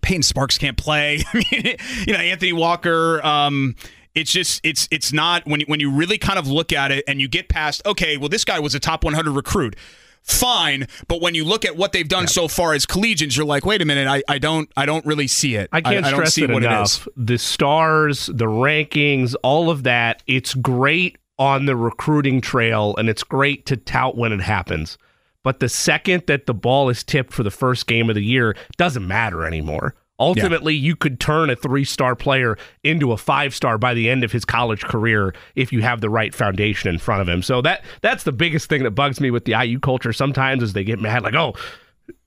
Payton 0.00 0.22
Sparks 0.22 0.56
can't 0.56 0.76
play. 0.76 1.22
you 1.52 2.12
know, 2.12 2.18
Anthony 2.18 2.52
Walker. 2.52 3.24
Um, 3.24 3.74
it's 4.14 4.32
just 4.32 4.60
it's 4.64 4.88
it's 4.90 5.12
not 5.12 5.46
when 5.46 5.60
when 5.62 5.80
you 5.80 5.90
really 5.90 6.18
kind 6.18 6.38
of 6.38 6.48
look 6.48 6.72
at 6.72 6.90
it 6.90 7.04
and 7.06 7.20
you 7.20 7.28
get 7.28 7.48
past. 7.48 7.82
Okay, 7.84 8.16
well, 8.16 8.28
this 8.28 8.44
guy 8.44 8.58
was 8.58 8.74
a 8.74 8.80
top 8.80 9.04
100 9.04 9.30
recruit 9.30 9.76
fine. 10.22 10.86
But 11.08 11.20
when 11.20 11.34
you 11.34 11.44
look 11.44 11.64
at 11.64 11.76
what 11.76 11.92
they've 11.92 12.08
done 12.08 12.26
so 12.26 12.48
far 12.48 12.74
as 12.74 12.86
collegians, 12.86 13.36
you're 13.36 13.46
like, 13.46 13.64
wait 13.64 13.82
a 13.82 13.84
minute, 13.84 14.06
I, 14.06 14.22
I 14.28 14.38
don't 14.38 14.70
I 14.76 14.86
don't 14.86 15.04
really 15.04 15.26
see 15.26 15.56
it. 15.56 15.68
I 15.72 15.80
can't 15.80 16.04
I, 16.04 16.08
I 16.08 16.12
stress 16.12 16.38
it 16.38 16.50
enough. 16.50 17.06
It 17.06 17.12
the 17.16 17.38
stars, 17.38 18.26
the 18.26 18.46
rankings, 18.46 19.34
all 19.42 19.70
of 19.70 19.82
that, 19.84 20.22
it's 20.26 20.54
great 20.54 21.18
on 21.38 21.66
the 21.66 21.76
recruiting 21.76 22.40
trail 22.40 22.94
and 22.96 23.08
it's 23.08 23.22
great 23.22 23.66
to 23.66 23.76
tout 23.76 24.16
when 24.16 24.32
it 24.32 24.40
happens. 24.40 24.98
But 25.42 25.60
the 25.60 25.70
second 25.70 26.24
that 26.26 26.46
the 26.46 26.52
ball 26.54 26.90
is 26.90 27.02
tipped 27.02 27.32
for 27.32 27.42
the 27.42 27.50
first 27.50 27.86
game 27.86 28.10
of 28.10 28.14
the 28.14 28.24
year, 28.24 28.54
doesn't 28.76 29.06
matter 29.06 29.46
anymore. 29.46 29.94
Ultimately, 30.20 30.74
yeah. 30.74 30.86
you 30.88 30.96
could 30.96 31.18
turn 31.18 31.48
a 31.48 31.56
three 31.56 31.84
star 31.84 32.14
player 32.14 32.58
into 32.84 33.10
a 33.10 33.16
five 33.16 33.54
star 33.54 33.78
by 33.78 33.94
the 33.94 34.08
end 34.08 34.22
of 34.22 34.30
his 34.30 34.44
college 34.44 34.82
career 34.82 35.34
if 35.56 35.72
you 35.72 35.80
have 35.80 36.02
the 36.02 36.10
right 36.10 36.34
foundation 36.34 36.90
in 36.90 36.98
front 36.98 37.22
of 37.22 37.28
him. 37.28 37.42
So 37.42 37.62
that 37.62 37.82
that's 38.02 38.24
the 38.24 38.32
biggest 38.32 38.68
thing 38.68 38.82
that 38.82 38.92
bugs 38.92 39.20
me 39.20 39.30
with 39.30 39.46
the 39.46 39.52
IU 39.52 39.80
culture 39.80 40.12
sometimes 40.12 40.62
is 40.62 40.74
they 40.74 40.84
get 40.84 41.00
mad 41.00 41.22
like, 41.22 41.34
oh, 41.34 41.54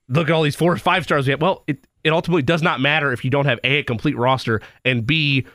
look 0.09 0.27
at 0.27 0.33
all 0.33 0.41
these 0.41 0.55
four 0.55 0.73
or 0.73 0.77
five 0.77 1.03
stars 1.03 1.27
we 1.27 1.31
have. 1.31 1.41
Well, 1.41 1.63
it, 1.67 1.85
it 2.03 2.09
ultimately 2.09 2.41
does 2.41 2.61
not 2.61 2.81
matter 2.81 3.13
if 3.13 3.23
you 3.23 3.29
don't 3.29 3.45
have 3.45 3.59
A, 3.63 3.77
a 3.77 3.83
complete 3.83 4.17
roster, 4.17 4.61
and 4.83 5.05
B, 5.05 5.45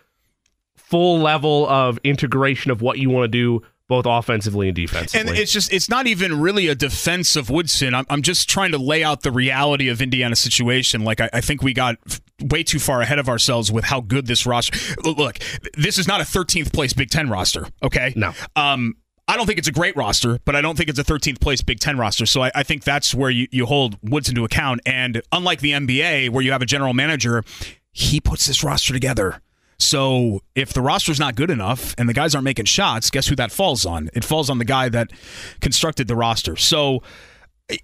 full 0.76 1.18
level 1.18 1.68
of 1.68 1.98
integration 2.04 2.70
of 2.70 2.80
what 2.80 2.98
you 2.98 3.10
want 3.10 3.24
to 3.24 3.28
do 3.28 3.62
both 3.88 4.04
offensively 4.06 4.68
and 4.68 4.76
defensively. 4.76 5.30
And 5.30 5.38
it's 5.38 5.52
just 5.52 5.72
it's 5.72 5.88
not 5.88 6.06
even 6.06 6.40
really 6.40 6.68
a 6.68 6.74
defense 6.74 7.36
of 7.36 7.50
Woodson. 7.50 7.94
I'm, 7.94 8.06
I'm 8.10 8.22
just 8.22 8.48
trying 8.48 8.72
to 8.72 8.78
lay 8.78 9.02
out 9.02 9.22
the 9.22 9.32
reality 9.32 9.88
of 9.88 10.00
Indiana's 10.00 10.40
situation. 10.40 11.04
Like 11.04 11.20
I, 11.20 11.30
I 11.32 11.40
think 11.40 11.62
we 11.62 11.72
got 11.72 11.96
way 12.40 12.62
too 12.62 12.78
far 12.78 13.00
ahead 13.00 13.18
of 13.18 13.28
ourselves 13.28 13.72
with 13.72 13.84
how 13.84 14.00
good 14.00 14.26
this 14.26 14.46
roster. 14.46 14.78
Look, 15.02 15.38
this 15.76 15.98
is 15.98 16.06
not 16.06 16.20
a 16.20 16.24
13th 16.24 16.72
place 16.72 16.92
Big 16.92 17.10
Ten 17.10 17.30
roster. 17.30 17.66
Okay, 17.82 18.12
no. 18.14 18.32
Um, 18.54 18.96
I 19.26 19.36
don't 19.36 19.46
think 19.46 19.58
it's 19.58 19.68
a 19.68 19.72
great 19.72 19.94
roster, 19.96 20.38
but 20.44 20.56
I 20.56 20.62
don't 20.62 20.76
think 20.76 20.88
it's 20.88 20.98
a 20.98 21.04
13th 21.04 21.40
place 21.40 21.62
Big 21.62 21.80
Ten 21.80 21.98
roster. 21.98 22.26
So 22.26 22.42
I, 22.42 22.50
I, 22.54 22.62
think 22.62 22.84
that's 22.84 23.14
where 23.14 23.28
you, 23.28 23.46
you 23.50 23.66
hold 23.66 23.98
Woodson 24.02 24.34
to 24.36 24.44
account. 24.44 24.80
And 24.86 25.20
unlike 25.32 25.60
the 25.60 25.72
NBA, 25.72 26.30
where 26.30 26.42
you 26.42 26.52
have 26.52 26.62
a 26.62 26.66
general 26.66 26.94
manager, 26.94 27.44
he 27.92 28.20
puts 28.20 28.46
this 28.46 28.64
roster 28.64 28.92
together. 28.92 29.42
So 29.78 30.42
if 30.54 30.72
the 30.72 30.82
roster's 30.82 31.20
not 31.20 31.36
good 31.36 31.50
enough 31.50 31.94
and 31.98 32.08
the 32.08 32.14
guys 32.14 32.34
aren't 32.34 32.44
making 32.44 32.64
shots, 32.64 33.10
guess 33.10 33.28
who 33.28 33.36
that 33.36 33.52
falls 33.52 33.86
on? 33.86 34.10
It 34.12 34.24
falls 34.24 34.50
on 34.50 34.58
the 34.58 34.64
guy 34.64 34.88
that 34.88 35.10
constructed 35.60 36.08
the 36.08 36.16
roster. 36.16 36.56
So, 36.56 37.02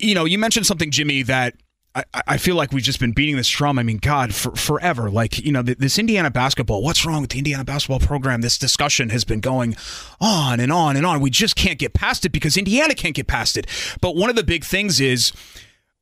you 0.01 0.15
know, 0.15 0.25
you 0.25 0.39
mentioned 0.39 0.67
something, 0.67 0.91
Jimmy, 0.91 1.23
that 1.23 1.55
I, 1.95 2.05
I 2.27 2.37
feel 2.37 2.57
like 2.57 2.73
we've 2.73 2.83
just 2.83 2.99
been 2.99 3.13
beating 3.13 3.37
this 3.37 3.49
drum. 3.49 3.79
I 3.79 3.85
mean, 3.85 3.99
God, 3.99 4.35
for, 4.35 4.57
forever. 4.57 5.09
Like, 5.09 5.39
you 5.39 5.53
know, 5.53 5.63
this 5.63 5.99
Indiana 5.99 6.31
basketball, 6.31 6.83
what's 6.83 7.07
wrong 7.07 7.21
with 7.21 7.31
the 7.31 7.39
Indiana 7.39 7.65
basketball 7.65 8.01
program? 8.01 8.41
This 8.41 8.59
discussion 8.59 9.11
has 9.11 9.25
been 9.25 9.41
going 9.41 9.77
on 10.21 10.59
and 10.59 10.73
on 10.73 10.97
and 10.97 11.07
on. 11.07 11.21
We 11.21 11.31
just 11.31 11.55
can't 11.55 11.79
get 11.79 11.95
past 11.95 12.25
it 12.25 12.31
because 12.31 12.57
Indiana 12.57 12.95
can't 12.95 13.15
get 13.15 13.29
past 13.29 13.57
it. 13.57 13.69
But 14.01 14.17
one 14.17 14.31
of 14.31 14.37
the 14.37 14.45
big 14.45 14.65
things 14.65 15.01
is 15.01 15.33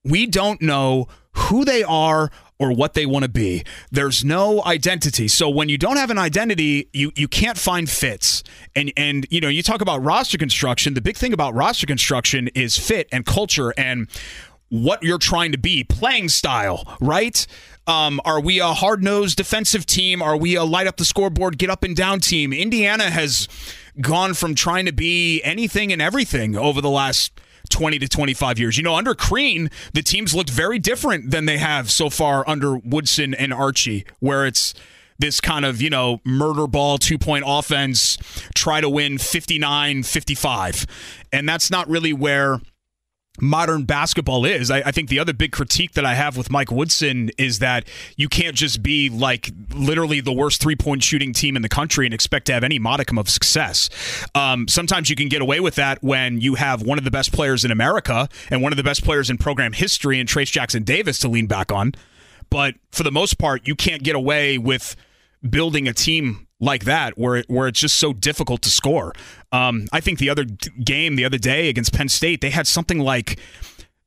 we 0.04 0.26
don't 0.26 0.62
know 0.62 1.08
who 1.34 1.64
they 1.64 1.82
are 1.82 2.30
or 2.59 2.73
what 2.73 2.94
they 2.94 3.06
want 3.06 3.25
to 3.25 3.28
be. 3.28 3.64
There's 3.90 4.25
no 4.25 4.62
identity. 4.64 5.28
So 5.28 5.49
when 5.49 5.68
you 5.68 5.78
don't 5.78 5.97
have 5.97 6.11
an 6.11 6.18
identity, 6.18 6.88
you 6.92 7.12
you 7.16 7.28
can't 7.28 7.59
find 7.59 7.88
fits. 7.88 8.42
And 8.76 8.92
and 8.97 9.26
you 9.30 9.40
know, 9.40 9.49
you 9.49 9.62
talk 9.62 9.80
about 9.80 10.02
roster 10.02 10.38
construction, 10.38 10.94
the 10.94 11.00
big 11.00 11.16
thing 11.16 11.32
about 11.32 11.54
roster 11.54 11.87
construction 11.87 12.49
is 12.54 12.76
fit 12.76 13.09
and 13.12 13.26
culture 13.26 13.75
and 13.76 14.09
what 14.68 15.02
you're 15.02 15.18
trying 15.18 15.52
to 15.52 15.59
be, 15.59 15.85
playing 15.85 16.30
style, 16.30 16.97
right? 16.99 17.47
Um, 17.87 18.23
are 18.25 18.40
we 18.40 18.59
a 18.59 18.68
hard 18.68 19.02
nosed 19.04 19.37
defensive 19.37 19.85
team? 19.85 20.23
Are 20.23 20.37
we 20.37 20.54
a 20.54 20.64
light 20.64 20.87
up 20.87 20.97
the 20.97 21.04
scoreboard, 21.04 21.59
get 21.59 21.68
up 21.68 21.82
and 21.82 21.94
down 21.94 22.21
team? 22.21 22.54
Indiana 22.54 23.11
has 23.11 23.49
gone 24.00 24.32
from 24.32 24.54
trying 24.54 24.87
to 24.87 24.92
be 24.92 25.42
anything 25.42 25.92
and 25.92 26.00
everything 26.00 26.56
over 26.56 26.80
the 26.80 26.88
last 26.88 27.38
20 27.73 27.99
to 27.99 28.09
25 28.09 28.59
years. 28.59 28.76
You 28.76 28.85
know, 28.85 28.95
under 28.95 29.14
Crean, 29.14 29.71
the 29.95 30.02
teams 30.02 30.35
looked 30.35 30.50
very 30.50 30.79
different 30.79 31.31
than 31.31 31.47
they 31.47 31.59
have 31.59 31.91
so 31.91 32.11
far 32.11 32.49
under 32.49 32.76
Woodson 32.76 33.35
and 33.35 33.52
Archie, 33.52 34.05
where 34.21 34.47
it's 34.47 34.75
this 35.19 35.41
kind 35.41 35.64
of, 35.64 35.81
you 35.81 35.91
know, 35.91 36.21
murder 36.25 36.67
ball 36.67 36.99
two 36.99 37.19
point 37.19 37.45
offense, 37.47 38.19
try 38.55 38.81
to 38.81 38.88
win 38.88 39.19
59 39.19 40.02
55. 40.02 40.87
And 41.33 41.49
that's 41.49 41.71
not 41.71 41.88
really 41.88 42.12
where 42.12 42.61
modern 43.42 43.82
basketball 43.82 44.44
is. 44.44 44.70
I, 44.70 44.78
I, 44.78 44.92
think 44.92 45.08
the 45.08 45.18
other 45.18 45.32
big 45.32 45.50
critique 45.50 45.92
that 45.94 46.04
I 46.06 46.14
have 46.14 46.37
with 46.37 46.49
Mike 46.49 46.70
Woodson 46.70 47.28
is 47.37 47.58
that 47.58 47.88
you 48.16 48.28
can't 48.28 48.54
just 48.54 48.84
be 48.84 49.11
like 49.11 49.50
literally 49.75 50.20
the 50.20 50.32
worst 50.32 50.62
three 50.62 50.76
point 50.76 51.02
shooting 51.02 51.32
team 51.32 51.56
in 51.56 51.62
the 51.62 51.68
country 51.68 52.06
and 52.06 52.14
expect 52.14 52.46
to 52.46 52.52
have 52.52 52.62
any 52.62 52.78
modicum 52.78 53.18
of 53.18 53.28
success. 53.28 53.90
Um, 54.37 54.68
sometimes 54.68 55.11
you 55.11 55.16
can 55.16 55.28
get 55.28 55.42
away 55.42 55.58
with 55.58 55.75
that 55.75 56.00
when 56.04 56.40
you 56.40 56.54
have 56.54 56.82
one 56.82 56.99
of 56.99 57.04
the 57.04 57.11
best 57.11 57.32
players 57.32 57.64
in 57.64 57.72
America 57.72 58.28
and 58.49 58.62
one 58.62 58.72
of 58.72 58.76
the 58.76 58.84
best 58.84 59.02
players 59.02 59.28
in 59.28 59.38
program 59.38 59.72
history 59.72 60.20
and 60.20 60.28
Trayce 60.28 60.52
Jackson 60.52 60.84
Davis 60.84 61.18
to 61.18 61.28
lean 61.28 61.49
back 61.49 61.72
on. 61.72 61.92
But 62.49 62.76
for 62.92 63.02
the 63.02 63.12
most 63.12 63.38
part, 63.38 63.66
you 63.66 63.75
can't 63.75 64.04
get 64.04 64.14
away 64.14 64.56
with 64.56 64.94
building 65.49 65.88
a 65.88 65.92
team 65.92 66.46
like 66.61 66.84
that 66.84 67.18
where 67.18 67.37
it, 67.37 67.50
where 67.50 67.66
it's 67.66 67.80
just 67.80 67.99
so 67.99 68.12
difficult 68.12 68.62
to 68.62 68.70
score. 68.70 69.12
Um, 69.52 69.87
I 69.92 70.00
think 70.00 70.18
the 70.18 70.30
other 70.30 70.44
game 70.44 71.16
the 71.16 71.25
other 71.25 71.38
day 71.38 71.68
against 71.68 71.92
Penn 71.92 72.09
State, 72.09 72.40
they 72.40 72.50
had 72.50 72.66
something 72.66 72.99
like 72.99 73.38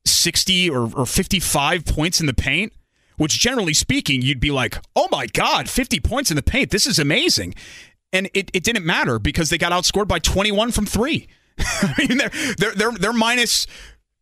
60 0.05 0.69
or, 0.69 0.91
or 0.95 1.05
55 1.05 1.85
points 1.85 2.19
in 2.19 2.25
the 2.25 2.33
paint, 2.33 2.73
which 3.17 3.39
generally 3.39 3.73
speaking, 3.73 4.21
you'd 4.21 4.39
be 4.39 4.51
like, 4.51 4.77
oh 4.95 5.07
my 5.11 5.27
God, 5.27 5.69
50 5.69 5.99
points 5.99 6.31
in 6.31 6.35
the 6.35 6.43
paint. 6.43 6.71
This 6.71 6.87
is 6.87 6.97
amazing. 6.97 7.53
And 8.11 8.29
it, 8.33 8.49
it 8.53 8.63
didn't 8.63 8.85
matter 8.85 9.19
because 9.19 9.49
they 9.49 9.57
got 9.57 9.71
outscored 9.71 10.07
by 10.07 10.19
21 10.19 10.71
from 10.71 10.85
three. 10.85 11.27
I 11.59 11.93
mean, 12.07 12.17
they're, 12.17 12.31
they're, 12.57 12.73
they're, 12.73 12.91
they're 12.91 13.13
minus 13.13 13.67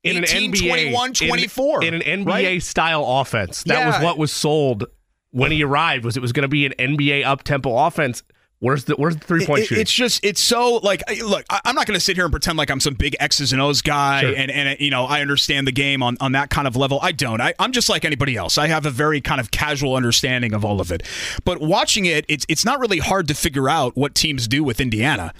in 0.04 0.24
18, 0.24 0.44
an 0.44 0.52
NBA, 0.52 0.68
21, 0.68 1.14
24. 1.14 1.84
In, 1.84 1.94
in 1.94 2.02
an 2.02 2.26
NBA 2.26 2.28
right? 2.28 2.64
style 2.64 3.06
offense. 3.08 3.64
That 3.64 3.80
yeah. 3.80 3.88
was 3.88 4.04
what 4.04 4.18
was 4.18 4.32
sold 4.32 4.86
when 5.32 5.52
he 5.52 5.64
arrived 5.64 6.06
was 6.06 6.16
it 6.16 6.22
was 6.22 6.32
going 6.32 6.44
to 6.44 6.48
be 6.48 6.66
an 6.66 6.74
NBA 6.78 7.26
up 7.26 7.44
tempo 7.44 7.76
offense. 7.76 8.24
Where's 8.64 8.86
the 8.86 8.96
where's 8.96 9.18
the 9.18 9.26
three 9.26 9.46
point 9.46 9.64
it, 9.64 9.66
shooting? 9.66 9.82
It's 9.82 9.92
just 9.92 10.24
it's 10.24 10.40
so 10.40 10.78
like 10.78 11.04
look. 11.22 11.44
I'm 11.50 11.76
not 11.76 11.86
going 11.86 11.98
to 11.98 12.04
sit 12.04 12.16
here 12.16 12.24
and 12.24 12.32
pretend 12.32 12.58
like 12.58 12.72
I'm 12.72 12.80
some 12.80 12.94
big 12.94 13.14
X's 13.20 13.52
and 13.52 13.62
O's 13.62 13.82
guy, 13.82 14.22
sure. 14.22 14.34
and 14.34 14.50
and 14.50 14.80
you 14.80 14.90
know 14.90 15.04
I 15.04 15.20
understand 15.20 15.68
the 15.68 15.74
game 15.74 16.02
on 16.02 16.16
on 16.22 16.32
that 16.32 16.50
kind 16.50 16.66
of 16.66 16.78
level. 16.78 16.98
I 17.02 17.12
don't. 17.12 17.42
I, 17.42 17.54
I'm 17.60 17.74
just 17.74 17.90
like 17.90 18.06
anybody 18.06 18.38
else. 18.38 18.58
I 18.58 18.68
have 18.68 18.86
a 18.86 18.90
very 18.90 19.20
kind 19.20 19.42
of 19.42 19.52
casual 19.52 19.98
understanding 19.98 20.54
of 20.54 20.64
all 20.64 20.80
of 20.80 20.94
it. 20.94 21.04
But 21.44 21.60
watching 21.60 22.06
it, 22.06 22.24
it's 22.30 22.46
it's 22.48 22.64
not 22.64 22.80
really 22.80 23.00
hard 23.00 23.28
to 23.28 23.34
figure 23.34 23.68
out 23.68 23.98
what 23.98 24.16
teams 24.16 24.48
do 24.48 24.64
with 24.64 24.80
Indiana. 24.80 25.34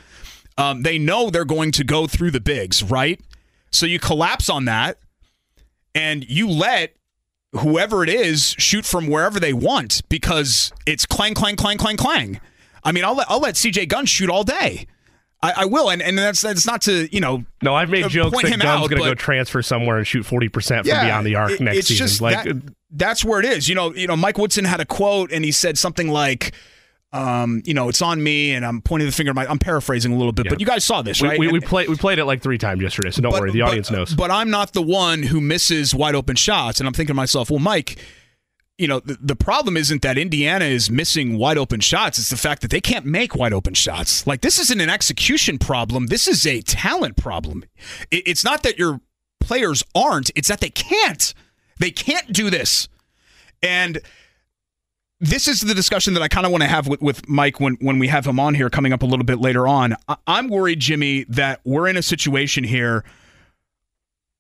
Um, 0.58 0.84
they 0.84 0.98
know 0.98 1.30
they're 1.30 1.46
going 1.46 1.72
to 1.72 1.86
go 1.86 2.08
through 2.08 2.32
the 2.32 2.42
bigs, 2.42 2.84
right? 2.84 3.22
So 3.72 3.86
you 3.86 4.00
collapse 4.00 4.50
on 4.50 4.66
that, 4.66 4.98
and 5.96 6.30
you 6.30 6.50
let 6.50 6.94
whoever 7.54 8.04
it 8.04 8.10
is 8.10 8.54
shoot 8.58 8.84
from 8.84 9.08
wherever 9.08 9.40
they 9.40 9.54
want 9.54 10.02
because 10.10 10.74
it's 10.86 11.06
clang, 11.06 11.36
clang, 11.36 11.56
clang, 11.56 11.78
clang, 11.78 11.96
clang. 11.96 12.42
I 12.84 12.92
mean, 12.92 13.06
I'll 13.06 13.16
let, 13.16 13.30
I'll 13.30 13.40
let 13.40 13.56
CJ 13.56 13.88
Gunn 13.88 14.06
shoot 14.06 14.30
all 14.30 14.44
day. 14.44 14.88
I, 15.44 15.54
I, 15.58 15.66
will, 15.66 15.92
and, 15.92 16.02
and 16.02 16.18
that's 16.18 16.40
that's 16.40 16.66
not 16.66 16.84
to 16.84 17.14
you 17.14 17.20
know. 17.20 17.44
No, 17.62 17.76
I've 17.76 17.90
made 17.90 18.08
jokes 18.08 18.32
that 18.42 18.60
Gunn's 18.60 18.88
going 18.88 19.02
to 19.02 19.10
go 19.10 19.14
transfer 19.14 19.62
somewhere 19.62 19.98
and 19.98 20.08
shoot 20.08 20.26
forty 20.26 20.48
percent 20.48 20.86
from 20.86 20.96
yeah, 20.96 21.04
beyond 21.04 21.28
the 21.28 21.36
arc 21.36 21.52
it, 21.52 21.60
next 21.60 21.88
season. 21.88 22.08
Just 22.08 22.22
like 22.22 22.46
that, 22.46 22.74
that's 22.92 23.26
where 23.26 23.42
it 23.42 23.46
is. 23.46 23.68
You 23.68 23.76
know, 23.76 23.94
you 23.94 24.08
know, 24.08 24.16
Mike 24.16 24.38
Woodson 24.38 24.64
had 24.64 24.80
a 24.80 24.86
quote, 24.86 25.34
and 25.34 25.44
he 25.44 25.52
said 25.52 25.78
something 25.78 26.08
like, 26.08 26.54
um, 27.12 27.62
you 27.66 27.74
know, 27.74 27.90
it's 27.90 28.02
on 28.02 28.24
me, 28.24 28.54
and 28.54 28.66
I'm 28.66 28.82
pointing 28.82 29.06
the 29.06 29.12
finger. 29.12 29.32
At 29.32 29.36
my, 29.36 29.46
I'm 29.46 29.60
paraphrasing 29.60 30.14
a 30.14 30.16
little 30.16 30.32
bit, 30.32 30.48
but 30.48 30.62
you 30.62 30.66
guys 30.66 30.86
saw 30.86 31.02
this, 31.02 31.22
right? 31.22 31.38
We, 31.38 31.48
we, 31.48 31.54
we 31.54 31.60
played 31.60 31.90
we 31.90 31.98
played 31.98 32.20
it 32.20 32.26
like 32.26 32.42
three 32.42 32.58
times 32.58 32.82
yesterday, 32.82 33.12
so 33.12 33.22
don't 33.22 33.34
but, 33.34 33.42
worry, 33.42 33.52
the 33.52 33.60
but, 33.60 33.68
audience 33.68 33.92
knows. 33.92 34.14
But 34.14 34.32
I'm 34.32 34.50
not 34.50 34.72
the 34.72 34.82
one 34.82 35.24
who 35.24 35.42
misses 35.42 35.94
wide 35.94 36.16
open 36.16 36.38
shots, 36.38 36.80
and 36.80 36.88
I'm 36.88 36.94
thinking 36.94 37.14
to 37.14 37.16
myself, 37.16 37.52
well, 37.52 37.60
Mike. 37.60 38.00
You 38.78 38.88
know, 38.88 39.00
the, 39.00 39.18
the 39.22 39.36
problem 39.36 39.78
isn't 39.78 40.02
that 40.02 40.18
Indiana 40.18 40.66
is 40.66 40.90
missing 40.90 41.38
wide 41.38 41.58
open 41.58 41.80
shots. 41.80 42.18
It's 42.18 42.30
the 42.30 42.38
fact 42.38 42.64
that 42.64 42.72
they 42.72 42.82
can't 42.82 43.06
make 43.06 43.36
wide 43.36 43.54
open 43.54 43.76
shots. 43.76 44.26
Like, 44.26 44.42
this 44.42 44.58
isn't 44.58 44.82
an 44.82 44.90
execution 44.90 45.60
problem. 45.60 46.08
This 46.08 46.28
is 46.28 46.48
a 46.48 46.62
talent 46.62 47.16
problem. 47.16 47.66
It, 48.10 48.24
it's 48.28 48.44
not 48.44 48.64
that 48.64 48.80
your 48.80 49.00
players 49.40 49.84
aren't, 49.94 50.32
it's 50.36 50.48
that 50.48 50.60
they 50.60 50.70
can't. 50.70 51.34
They 51.80 51.92
can't 51.92 52.34
do 52.34 52.50
this. 52.50 52.88
And 53.62 54.00
this 55.20 55.48
is 55.48 55.62
the 55.62 55.74
discussion 55.74 56.14
that 56.16 56.24
I 56.24 56.28
kind 56.28 56.46
of 56.46 56.52
want 56.52 56.64
to 56.64 56.68
have 56.68 56.88
with, 56.88 57.02
with 57.02 57.30
Mike 57.30 57.60
when, 57.60 57.76
when 57.76 57.98
we 57.98 58.08
have 58.08 58.26
him 58.26 58.40
on 58.40 58.56
here 58.56 58.70
coming 58.70 58.92
up 58.92 59.04
a 59.04 59.06
little 59.06 59.26
bit 59.26 59.40
later 59.40 59.68
on. 59.68 59.96
I, 60.08 60.18
I'm 60.28 60.50
worried, 60.50 60.80
Jimmy, 60.80 61.24
that 61.30 61.62
we're 61.64 61.88
in 61.88 61.96
a 61.96 62.02
situation 62.02 62.64
here, 62.64 63.06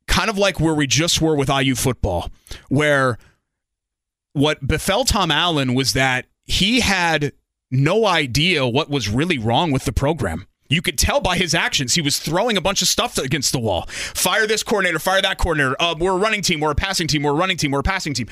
kind 0.08 0.30
of 0.30 0.38
like 0.38 0.60
where 0.60 0.74
we 0.74 0.88
just 0.88 1.22
were 1.22 1.36
with 1.36 1.50
IU 1.50 1.76
football, 1.76 2.32
where 2.68 3.18
what 4.34 4.68
befell 4.68 5.06
Tom 5.06 5.32
Allen 5.32 5.74
was 5.74 5.94
that 5.94 6.26
he 6.46 6.82
had 6.82 7.34
no 7.72 8.06
idea 8.06 8.68
what 8.68 8.90
was 8.90 9.10
really 9.10 9.38
wrong 9.38 9.72
with 9.72 9.86
the 9.86 9.94
program. 9.94 10.46
You 10.70 10.82
could 10.82 10.98
tell 10.98 11.22
by 11.22 11.38
his 11.38 11.54
actions. 11.54 11.94
He 11.94 12.02
was 12.02 12.20
throwing 12.20 12.58
a 12.58 12.62
bunch 12.62 12.82
of 12.82 12.88
stuff 12.88 13.18
against 13.18 13.52
the 13.52 13.60
wall. 13.60 13.86
Fire 13.88 14.48
this 14.48 14.64
coordinator, 14.64 15.00
fire 15.00 15.22
that 15.22 15.38
coordinator. 15.38 15.76
Uh, 15.80 15.96
we're 15.98 16.14
a 16.14 16.18
running 16.18 16.42
team, 16.42 16.60
we're 16.60 16.72
a 16.72 16.76
passing 16.76 17.08
team, 17.08 17.24
we're 17.24 17.32
a 17.32 17.36
running 17.36 17.58
team, 17.58 17.72
we're 17.72 17.80
a 17.80 17.84
passing 17.84 18.14
team 18.14 18.28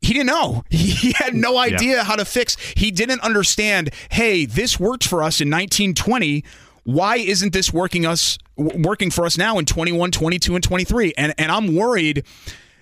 he 0.00 0.12
didn't 0.12 0.26
know. 0.26 0.64
He 0.70 1.12
had 1.12 1.34
no 1.34 1.56
idea 1.58 1.96
yeah. 1.96 2.04
how 2.04 2.16
to 2.16 2.24
fix. 2.24 2.56
He 2.76 2.90
didn't 2.90 3.20
understand, 3.20 3.90
hey, 4.10 4.46
this 4.46 4.80
worked 4.80 5.04
for 5.04 5.22
us 5.22 5.40
in 5.40 5.48
1920. 5.48 6.44
Why 6.84 7.16
isn't 7.16 7.52
this 7.52 7.72
working 7.72 8.06
us 8.06 8.38
working 8.56 9.10
for 9.10 9.26
us 9.26 9.36
now 9.36 9.58
in 9.58 9.66
21, 9.66 10.10
22 10.10 10.54
and 10.54 10.64
23? 10.64 11.14
And 11.16 11.34
and 11.38 11.50
I'm 11.50 11.74
worried 11.74 12.24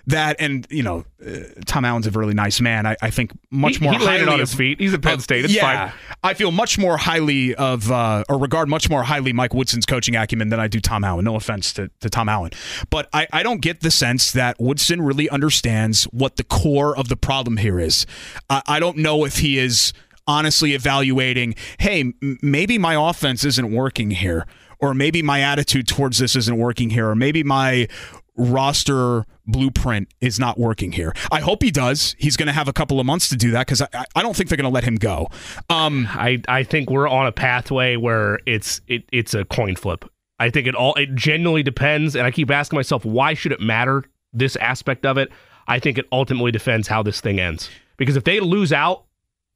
that 0.07 0.37
and 0.39 0.67
you 0.71 0.83
know 0.83 1.05
uh, 1.25 1.41
Tom 1.67 1.85
Allen's 1.85 2.07
a 2.07 2.11
really 2.11 2.35
nice 2.35 2.61
man. 2.61 2.87
I, 2.87 2.97
I 3.01 3.11
think 3.11 3.33
much 3.51 3.79
he, 3.79 3.85
more. 3.85 3.95
He 3.95 4.05
landed 4.05 4.29
on 4.29 4.39
his 4.39 4.55
feet. 4.55 4.81
He's 4.81 4.95
at 4.95 5.03
Penn 5.03 5.21
State. 5.21 5.45
It's 5.45 5.55
yeah, 5.55 5.91
fine. 5.91 5.99
I 6.23 6.35
feel 6.35 6.51
much 6.51 6.79
more 6.79 6.97
highly 6.97 7.55
of 7.55 7.91
uh, 7.91 8.25
or 8.29 8.39
regard 8.39 8.69
much 8.69 8.91
more 8.91 9.03
highly 9.03 9.33
Mike 9.33 9.55
Woodson's 9.55 9.87
coaching 9.87 10.17
acumen 10.17 10.49
than 10.49 10.61
I 10.61 10.69
do 10.69 10.81
Tom 10.81 11.05
Allen. 11.05 11.25
No 11.25 11.37
offense 11.37 11.73
to, 11.75 11.91
to 12.01 12.11
Tom 12.11 12.29
Allen, 12.29 12.51
but 12.91 13.09
I, 13.13 13.27
I 13.33 13.43
don't 13.43 13.61
get 13.61 13.81
the 13.81 13.91
sense 13.91 14.33
that 14.33 14.61
Woodson 14.61 15.03
really 15.03 15.29
understands 15.31 16.05
what 16.05 16.37
the 16.37 16.45
core 16.45 16.97
of 16.97 17.09
the 17.09 17.17
problem 17.17 17.57
here 17.57 17.81
is. 17.81 18.07
I, 18.51 18.63
I 18.67 18.81
don't 18.81 18.99
know 18.99 19.25
if 19.25 19.39
he 19.39 19.59
is 19.59 19.93
honestly 20.27 20.75
evaluating. 20.75 21.55
Hey, 21.79 22.01
m- 22.01 22.39
maybe 22.43 22.79
my 22.79 22.95
offense 23.11 23.45
isn't 23.45 23.73
working 23.73 24.11
here 24.11 24.47
or 24.81 24.95
maybe 24.95 25.23
my 25.23 25.41
attitude 25.41 25.89
towards 25.89 26.19
this 26.19 26.37
isn't 26.37 26.59
working 26.59 26.91
here, 26.91 27.09
or 27.09 27.15
maybe 27.15 27.43
my 27.43 27.89
roster 28.37 29.25
blueprint 29.47 30.13
is 30.21 30.39
not 30.39 30.59
working 30.59 30.93
here. 30.93 31.13
I 31.31 31.41
hope 31.41 31.63
he 31.63 31.71
does. 31.71 32.17
He's 32.19 32.37
going 32.37 32.47
to 32.47 32.53
have 32.53 32.69
a 32.69 32.73
couple 32.73 32.99
of 32.99 33.07
months 33.07 33.29
to 33.29 33.37
do 33.37 33.51
that 33.53 33.67
because 33.67 33.83
I, 33.83 34.05
I 34.15 34.23
don't 34.23 34.37
think 34.37 34.49
they're 34.49 34.57
going 34.57 34.71
to 34.71 34.75
let 34.75 34.85
him 34.85 34.97
go. 34.97 35.29
Um, 35.71 36.07
I 36.11 36.43
I 36.49 36.65
think 36.65 36.91
we're 36.91 37.09
on 37.09 37.27
a 37.27 37.33
pathway 37.33 37.97
where 37.97 38.41
it's 38.47 38.81
it 38.89 39.05
it's 39.13 39.35
a 39.35 39.45
coin 39.45 39.77
flip. 39.77 40.05
I 40.39 40.51
think 40.51 40.67
it 40.67 40.75
all 40.75 40.95
it 40.95 41.15
genuinely 41.15 41.63
depends, 41.63 42.17
and 42.17 42.27
I 42.27 42.31
keep 42.31 42.51
asking 42.51 42.77
myself 42.77 43.05
why 43.05 43.35
should 43.35 43.53
it 43.53 43.61
matter 43.61 44.05
this 44.33 44.57
aspect 44.57 45.07
of 45.07 45.19
it. 45.19 45.31
I 45.67 45.79
think 45.79 45.97
it 45.97 46.07
ultimately 46.13 46.51
depends 46.51 46.89
how 46.89 47.03
this 47.03 47.21
thing 47.21 47.41
ends 47.41 47.71
because 47.97 48.17
if 48.17 48.25
they 48.25 48.41
lose 48.41 48.73
out. 48.73 49.05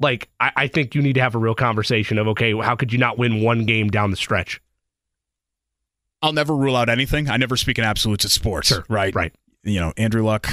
Like 0.00 0.28
I, 0.38 0.52
I 0.54 0.68
think 0.68 0.94
you 0.94 1.02
need 1.02 1.14
to 1.14 1.20
have 1.20 1.34
a 1.34 1.38
real 1.38 1.56
conversation 1.56 2.18
of 2.18 2.28
okay, 2.28 2.56
how 2.56 2.76
could 2.76 2.92
you 2.92 3.00
not 3.00 3.18
win 3.18 3.40
one 3.42 3.66
game 3.66 3.88
down 3.88 4.12
the 4.12 4.16
stretch? 4.16 4.60
I'll 6.22 6.32
never 6.32 6.54
rule 6.54 6.76
out 6.76 6.88
anything. 6.88 7.28
I 7.30 7.36
never 7.36 7.56
speak 7.56 7.78
in 7.78 7.84
absolutes 7.84 8.24
at 8.24 8.30
sports. 8.30 8.68
Sure. 8.68 8.84
Right. 8.88 9.14
Right. 9.14 9.32
You 9.62 9.80
know, 9.80 9.92
Andrew 9.96 10.24
Luck, 10.24 10.48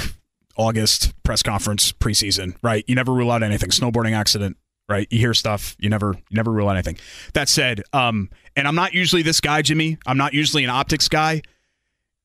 August 0.56 1.12
press 1.22 1.42
conference, 1.42 1.92
preseason. 1.92 2.56
Right. 2.62 2.84
You 2.86 2.94
never 2.94 3.12
rule 3.12 3.30
out 3.30 3.42
anything. 3.42 3.70
Snowboarding 3.70 4.16
accident. 4.16 4.56
Right. 4.88 5.08
You 5.10 5.18
hear 5.18 5.34
stuff. 5.34 5.74
You 5.78 5.90
never, 5.90 6.14
you 6.14 6.36
never 6.36 6.52
rule 6.52 6.68
out 6.68 6.76
anything. 6.76 6.98
That 7.34 7.48
said, 7.48 7.82
um, 7.92 8.30
and 8.54 8.68
I'm 8.68 8.76
not 8.76 8.94
usually 8.94 9.22
this 9.22 9.40
guy, 9.40 9.62
Jimmy. 9.62 9.98
I'm 10.06 10.18
not 10.18 10.32
usually 10.32 10.62
an 10.62 10.70
optics 10.70 11.08
guy. 11.08 11.42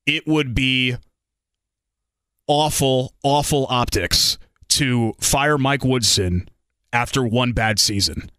It 0.06 0.26
would 0.26 0.54
be 0.54 0.96
awful, 2.46 3.14
awful 3.24 3.66
optics 3.68 4.38
to 4.68 5.14
fire 5.20 5.58
Mike 5.58 5.84
Woodson 5.84 6.48
after 6.92 7.24
one 7.24 7.52
bad 7.52 7.78
season. 7.78 8.30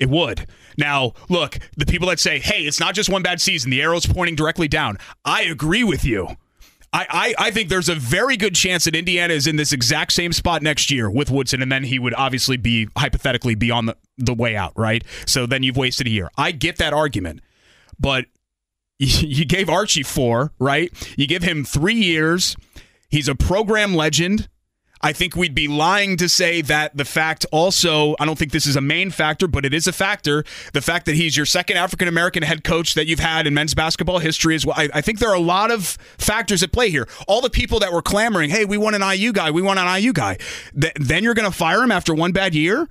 It 0.00 0.08
would. 0.08 0.46
Now, 0.78 1.12
look, 1.28 1.58
the 1.76 1.84
people 1.84 2.08
that 2.08 2.18
say, 2.18 2.38
hey, 2.38 2.62
it's 2.62 2.80
not 2.80 2.94
just 2.94 3.10
one 3.10 3.22
bad 3.22 3.40
season, 3.40 3.70
the 3.70 3.82
arrow's 3.82 4.06
pointing 4.06 4.34
directly 4.34 4.66
down. 4.66 4.96
I 5.26 5.42
agree 5.42 5.84
with 5.84 6.04
you. 6.04 6.28
I, 6.92 7.34
I, 7.38 7.46
I, 7.46 7.50
think 7.52 7.68
there's 7.68 7.88
a 7.88 7.94
very 7.94 8.36
good 8.36 8.56
chance 8.56 8.84
that 8.86 8.96
Indiana 8.96 9.32
is 9.32 9.46
in 9.46 9.54
this 9.54 9.72
exact 9.72 10.12
same 10.12 10.32
spot 10.32 10.60
next 10.60 10.90
year 10.90 11.08
with 11.08 11.30
Woodson, 11.30 11.62
and 11.62 11.70
then 11.70 11.84
he 11.84 12.00
would 12.00 12.14
obviously 12.14 12.56
be 12.56 12.88
hypothetically 12.96 13.54
be 13.54 13.70
on 13.70 13.86
the, 13.86 13.96
the 14.18 14.34
way 14.34 14.56
out, 14.56 14.72
right? 14.76 15.04
So 15.24 15.46
then 15.46 15.62
you've 15.62 15.76
wasted 15.76 16.08
a 16.08 16.10
year. 16.10 16.30
I 16.36 16.50
get 16.50 16.78
that 16.78 16.92
argument, 16.92 17.42
but 18.00 18.24
you 18.98 19.44
gave 19.44 19.68
Archie 19.68 20.02
four, 20.02 20.52
right? 20.58 20.90
You 21.16 21.28
give 21.28 21.44
him 21.44 21.64
three 21.64 21.94
years. 21.94 22.56
He's 23.08 23.28
a 23.28 23.36
program 23.36 23.94
legend. 23.94 24.48
I 25.02 25.12
think 25.12 25.34
we'd 25.34 25.54
be 25.54 25.66
lying 25.66 26.16
to 26.18 26.28
say 26.28 26.60
that 26.62 26.96
the 26.96 27.04
fact 27.04 27.46
also, 27.50 28.16
I 28.20 28.26
don't 28.26 28.38
think 28.38 28.52
this 28.52 28.66
is 28.66 28.76
a 28.76 28.80
main 28.80 29.10
factor, 29.10 29.48
but 29.48 29.64
it 29.64 29.72
is 29.72 29.86
a 29.86 29.92
factor. 29.92 30.44
The 30.72 30.82
fact 30.82 31.06
that 31.06 31.14
he's 31.14 31.36
your 31.36 31.46
second 31.46 31.78
African 31.78 32.06
American 32.06 32.42
head 32.42 32.64
coach 32.64 32.94
that 32.94 33.06
you've 33.06 33.20
had 33.20 33.46
in 33.46 33.54
men's 33.54 33.74
basketball 33.74 34.18
history 34.18 34.54
as 34.54 34.66
well. 34.66 34.74
I, 34.76 34.88
I, 34.94 35.00
think 35.00 35.18
there 35.18 35.30
are 35.30 35.34
a 35.34 35.40
lot 35.40 35.70
of 35.70 35.96
factors 36.18 36.62
at 36.62 36.72
play 36.72 36.90
here. 36.90 37.08
All 37.26 37.40
the 37.40 37.50
people 37.50 37.78
that 37.80 37.92
were 37.92 38.02
clamoring, 38.02 38.50
hey, 38.50 38.64
we 38.64 38.76
want 38.76 38.94
an 38.94 39.02
IU 39.02 39.32
guy, 39.32 39.50
we 39.50 39.62
want 39.62 39.78
an 39.78 40.00
IU 40.00 40.12
guy. 40.12 40.36
Th- 40.78 40.92
then 40.96 41.24
you're 41.24 41.34
going 41.34 41.50
to 41.50 41.56
fire 41.56 41.82
him 41.82 41.92
after 41.92 42.14
one 42.14 42.32
bad 42.32 42.54
year? 42.54 42.88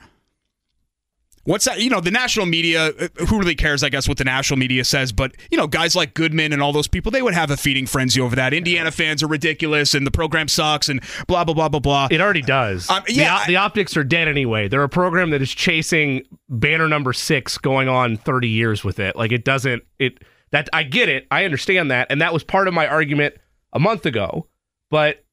What's 1.46 1.66
that? 1.66 1.80
You 1.80 1.90
know, 1.90 2.02
the 2.02 2.12
national 2.12 2.46
media, 2.46 2.88
uh, 2.88 3.08
who 3.28 3.40
really 3.40 3.56
cares, 3.56 3.84
I 3.84 3.90
guess, 3.90 4.08
what 4.08 4.18
the 4.18 4.24
national 4.24 4.58
media 4.58 4.84
says, 4.84 5.12
but, 5.12 5.36
you 5.50 5.58
know, 5.58 5.68
guys 5.68 5.96
like 5.96 6.14
Goodman 6.14 6.54
and 6.54 6.62
all 6.62 6.72
those 6.72 6.88
people, 6.88 7.12
they 7.12 7.22
would 7.22 7.34
have 7.34 7.50
a 7.50 7.58
feeding 7.58 7.86
frenzy 7.86 8.22
over 8.22 8.36
that. 8.36 8.54
Indiana 8.54 8.92
fans 8.92 9.24
are 9.24 9.28
ridiculous 9.28 9.94
and 9.94 10.06
the 10.06 10.12
program 10.12 10.48
sucks 10.48 10.90
and 10.90 11.02
blah, 11.28 11.44
blah, 11.44 11.54
blah, 11.54 11.70
blah, 11.70 11.80
blah. 11.80 12.08
It 12.12 12.22
already 12.22 12.42
does. 12.42 12.90
Um, 12.90 13.04
yeah. 13.08 13.46
The, 13.46 13.54
the 13.54 13.56
optics 13.58 13.96
are 13.98 14.04
dead 14.04 14.28
anyway. 14.28 14.68
They're 14.68 14.84
a 14.84 14.90
program 14.90 15.30
that 15.32 15.42
is 15.42 15.52
chasing 15.52 16.24
banner 16.50 16.88
number 16.88 17.14
six 17.14 17.58
going 17.58 17.88
on 17.88 18.18
30 18.18 18.48
years 18.48 18.84
with 18.84 19.00
it. 19.00 19.16
Like, 19.16 19.32
it 19.32 19.46
doesn't, 19.46 19.84
it, 19.98 20.24
that, 20.52 20.70
I 20.74 20.84
get 20.84 21.10
it. 21.10 21.28
I 21.32 21.46
understand 21.46 21.90
that. 21.92 22.08
And 22.10 22.22
that 22.22 22.34
was 22.34 22.44
part 22.44 22.68
of 22.68 22.74
my 22.74 22.88
argument 22.88 23.36
a 23.74 23.80
month 23.80 24.06
ago. 24.06 24.48
But 24.90 25.24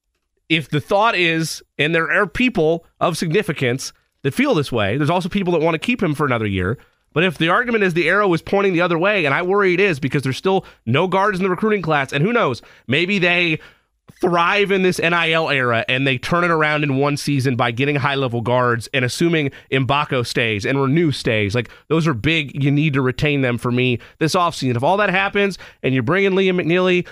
if 0.49 0.69
the 0.69 0.81
thought 0.81 1.17
is, 1.17 1.63
and 1.79 1.95
there 1.95 2.11
are 2.11 2.27
people 2.27 2.87
of 3.01 3.19
significance, 3.19 3.93
that 4.27 4.35
feel 4.35 4.57
this 4.57 4.73
way. 4.73 4.97
There's 4.97 5.09
also 5.09 5.29
people 5.29 5.53
that 5.53 5.63
want 5.63 5.77
to 5.77 5.79
keep 5.79 6.03
him 6.03 6.13
for 6.13 6.27
another 6.27 6.49
year. 6.49 6.79
But 7.13 7.23
if 7.23 7.39
the 7.39 7.49
argument 7.49 7.85
is 7.85 7.95
the 7.95 8.09
arrow 8.09 8.35
is 8.35 8.43
pointing 8.43 8.73
the 8.73 8.81
other 8.81 8.99
way, 8.99 9.25
and 9.25 9.33
I 9.33 9.43
worry 9.43 9.73
it 9.73 9.79
is 9.79 10.01
because 10.01 10.25
there's 10.25 10.37
still 10.37 10.67
no 10.85 11.07
guards 11.07 11.39
in 11.39 11.45
the 11.45 11.49
recruiting 11.49 11.81
class, 11.81 12.13
and 12.13 12.25
who 12.25 12.33
knows, 12.33 12.61
maybe 12.89 13.21
they 13.21 13.61
thrive 14.21 14.73
in 14.73 14.83
this 14.83 14.99
NIL 14.99 15.49
era 15.49 15.85
and 15.89 16.09
they 16.09 16.19
turn 16.19 16.43
it 16.43 16.51
around 16.51 16.83
in 16.83 16.97
one 16.97 17.17
season 17.17 17.55
by 17.55 17.71
getting 17.71 17.95
high 17.95 18.17
level 18.17 18.41
guards 18.41 18.89
and 18.93 19.05
assuming 19.05 19.53
Mgbako 19.71 20.27
stays 20.27 20.67
and 20.67 20.77
Reneau 20.77 21.15
stays. 21.15 21.55
Like 21.55 21.71
those 21.87 22.09
are 22.09 22.15
big. 22.15 22.61
You 22.61 22.73
need 22.73 22.95
to 22.95 23.03
retain 23.03 23.43
them 23.43 23.59
for 23.59 23.71
me 23.71 24.01
this 24.19 24.35
offseason. 24.35 24.75
If 24.75 24.83
all 24.83 24.97
that 24.97 25.11
happens 25.11 25.57
and 25.85 25.95
you 25.95 26.03
bring 26.03 26.25
in 26.25 26.33
Liam 26.33 26.61
McNeeley, 26.61 27.07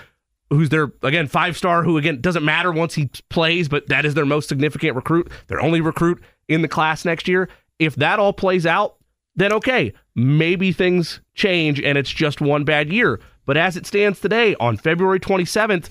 who's 0.49 0.67
their 0.67 0.91
again 1.01 1.27
five 1.27 1.55
star, 1.55 1.83
who 1.83 1.97
again 1.97 2.19
doesn't 2.19 2.43
matter 2.43 2.73
once 2.73 2.93
he 2.93 3.09
plays, 3.29 3.69
but 3.69 3.87
that 3.87 4.03
is 4.03 4.15
their 4.15 4.25
most 4.25 4.49
significant 4.49 4.97
recruit, 4.97 5.31
their 5.47 5.61
only 5.61 5.79
recruit 5.79 6.21
in 6.47 6.61
the 6.61 6.67
class 6.67 7.05
next 7.05 7.27
year. 7.27 7.49
If 7.79 7.95
that 7.95 8.19
all 8.19 8.33
plays 8.33 8.65
out, 8.65 8.95
then 9.35 9.51
okay, 9.53 9.93
maybe 10.15 10.71
things 10.71 11.19
change 11.33 11.81
and 11.81 11.97
it's 11.97 12.09
just 12.09 12.41
one 12.41 12.63
bad 12.63 12.91
year. 12.91 13.19
But 13.45 13.57
as 13.57 13.77
it 13.77 13.85
stands 13.85 14.19
today, 14.19 14.55
on 14.59 14.77
February 14.77 15.19
27th, 15.19 15.89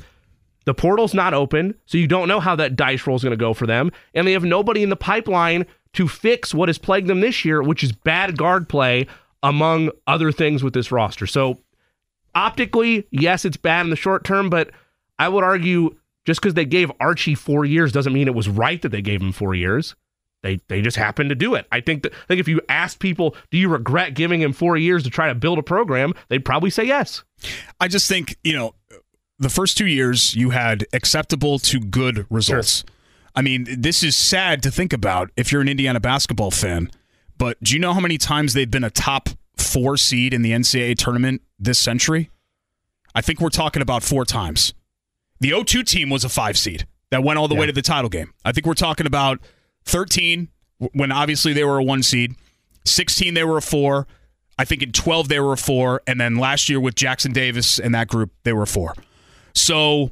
the 0.64 0.74
portal's 0.74 1.14
not 1.14 1.34
open, 1.34 1.74
so 1.84 1.98
you 1.98 2.06
don't 2.06 2.26
know 2.28 2.40
how 2.40 2.56
that 2.56 2.74
dice 2.74 3.06
roll 3.06 3.16
is 3.16 3.22
going 3.22 3.32
to 3.32 3.36
go 3.36 3.52
for 3.52 3.66
them. 3.66 3.92
And 4.14 4.26
they 4.26 4.32
have 4.32 4.44
nobody 4.44 4.82
in 4.82 4.88
the 4.88 4.96
pipeline 4.96 5.66
to 5.92 6.08
fix 6.08 6.54
what 6.54 6.68
has 6.68 6.78
plagued 6.78 7.06
them 7.06 7.20
this 7.20 7.44
year, 7.44 7.62
which 7.62 7.84
is 7.84 7.92
bad 7.92 8.36
guard 8.36 8.68
play, 8.68 9.06
among 9.42 9.90
other 10.06 10.32
things 10.32 10.64
with 10.64 10.72
this 10.72 10.90
roster. 10.90 11.26
So 11.26 11.58
optically, 12.34 13.06
yes, 13.10 13.44
it's 13.44 13.58
bad 13.58 13.82
in 13.82 13.90
the 13.90 13.96
short 13.96 14.24
term, 14.24 14.48
but 14.48 14.70
I 15.18 15.28
would 15.28 15.44
argue 15.44 15.94
just 16.24 16.40
because 16.40 16.54
they 16.54 16.64
gave 16.64 16.90
Archie 16.98 17.34
four 17.34 17.66
years 17.66 17.92
doesn't 17.92 18.12
mean 18.12 18.26
it 18.26 18.34
was 18.34 18.48
right 18.48 18.80
that 18.80 18.88
they 18.88 19.02
gave 19.02 19.20
him 19.20 19.32
four 19.32 19.54
years. 19.54 19.94
They 20.44 20.60
they 20.68 20.82
just 20.82 20.98
happened 20.98 21.30
to 21.30 21.34
do 21.34 21.54
it. 21.54 21.66
I 21.72 21.80
think 21.80 22.02
that 22.02 22.12
I 22.12 22.26
think 22.28 22.38
if 22.38 22.46
you 22.46 22.60
ask 22.68 22.98
people, 23.00 23.34
do 23.50 23.56
you 23.56 23.70
regret 23.70 24.14
giving 24.14 24.42
him 24.42 24.52
four 24.52 24.76
years 24.76 25.02
to 25.04 25.10
try 25.10 25.26
to 25.28 25.34
build 25.34 25.58
a 25.58 25.62
program? 25.62 26.12
They'd 26.28 26.44
probably 26.44 26.68
say 26.68 26.84
yes. 26.84 27.24
I 27.80 27.88
just 27.88 28.08
think 28.08 28.36
you 28.44 28.52
know 28.52 28.74
the 29.38 29.48
first 29.48 29.78
two 29.78 29.86
years 29.86 30.34
you 30.34 30.50
had 30.50 30.86
acceptable 30.92 31.58
to 31.60 31.80
good 31.80 32.26
results. 32.28 32.80
Sure. 32.80 32.90
I 33.34 33.40
mean, 33.40 33.66
this 33.66 34.02
is 34.02 34.14
sad 34.14 34.62
to 34.64 34.70
think 34.70 34.92
about 34.92 35.30
if 35.34 35.50
you're 35.50 35.62
an 35.62 35.68
Indiana 35.68 35.98
basketball 35.98 36.50
fan, 36.50 36.90
but 37.38 37.58
do 37.62 37.72
you 37.72 37.80
know 37.80 37.94
how 37.94 38.00
many 38.00 38.18
times 38.18 38.52
they've 38.52 38.70
been 38.70 38.84
a 38.84 38.90
top 38.90 39.30
four 39.56 39.96
seed 39.96 40.34
in 40.34 40.42
the 40.42 40.52
NCAA 40.52 40.98
tournament 40.98 41.40
this 41.58 41.78
century? 41.78 42.30
I 43.14 43.22
think 43.22 43.40
we're 43.40 43.48
talking 43.48 43.80
about 43.80 44.02
four 44.02 44.26
times. 44.26 44.74
The 45.40 45.52
02 45.64 45.84
team 45.84 46.10
was 46.10 46.22
a 46.22 46.28
five 46.28 46.58
seed 46.58 46.86
that 47.10 47.24
went 47.24 47.38
all 47.38 47.48
the 47.48 47.54
yeah. 47.54 47.62
way 47.62 47.66
to 47.66 47.72
the 47.72 47.82
title 47.82 48.10
game. 48.10 48.34
I 48.44 48.52
think 48.52 48.66
we're 48.66 48.74
talking 48.74 49.06
about 49.06 49.40
13 49.86 50.48
when 50.92 51.12
obviously 51.12 51.52
they 51.52 51.64
were 51.64 51.78
a 51.78 51.84
one 51.84 52.02
seed, 52.02 52.34
16 52.84 53.34
they 53.34 53.44
were 53.44 53.58
a 53.58 53.62
four. 53.62 54.06
I 54.58 54.64
think 54.64 54.82
in 54.82 54.92
12 54.92 55.28
they 55.28 55.40
were 55.40 55.54
a 55.54 55.56
four, 55.56 56.02
and 56.06 56.20
then 56.20 56.36
last 56.36 56.68
year 56.68 56.78
with 56.78 56.94
Jackson 56.94 57.32
Davis 57.32 57.78
and 57.78 57.94
that 57.94 58.08
group 58.08 58.30
they 58.44 58.52
were 58.52 58.62
a 58.62 58.66
four. 58.66 58.94
So 59.54 60.10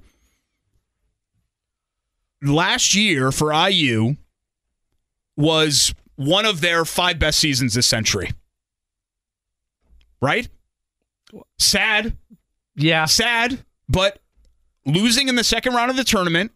last 2.43 2.95
year 2.95 3.31
for 3.33 3.53
IU 3.53 4.17
was 5.37 5.95
one 6.17 6.45
of 6.45 6.61
their 6.61 6.85
five 6.85 7.19
best 7.19 7.39
seasons 7.39 7.75
this 7.75 7.87
century. 7.87 8.33
Right? 10.21 10.49
Sad. 11.59 12.17
Yeah. 12.77 13.07
Sad, 13.07 13.65
but 13.89 14.19
losing 14.87 15.29
in 15.29 15.37
the 15.37 15.45
second 15.45 15.75
round 15.75 15.91
of 15.91 15.97
the 15.97 16.05
tournament 16.05 16.53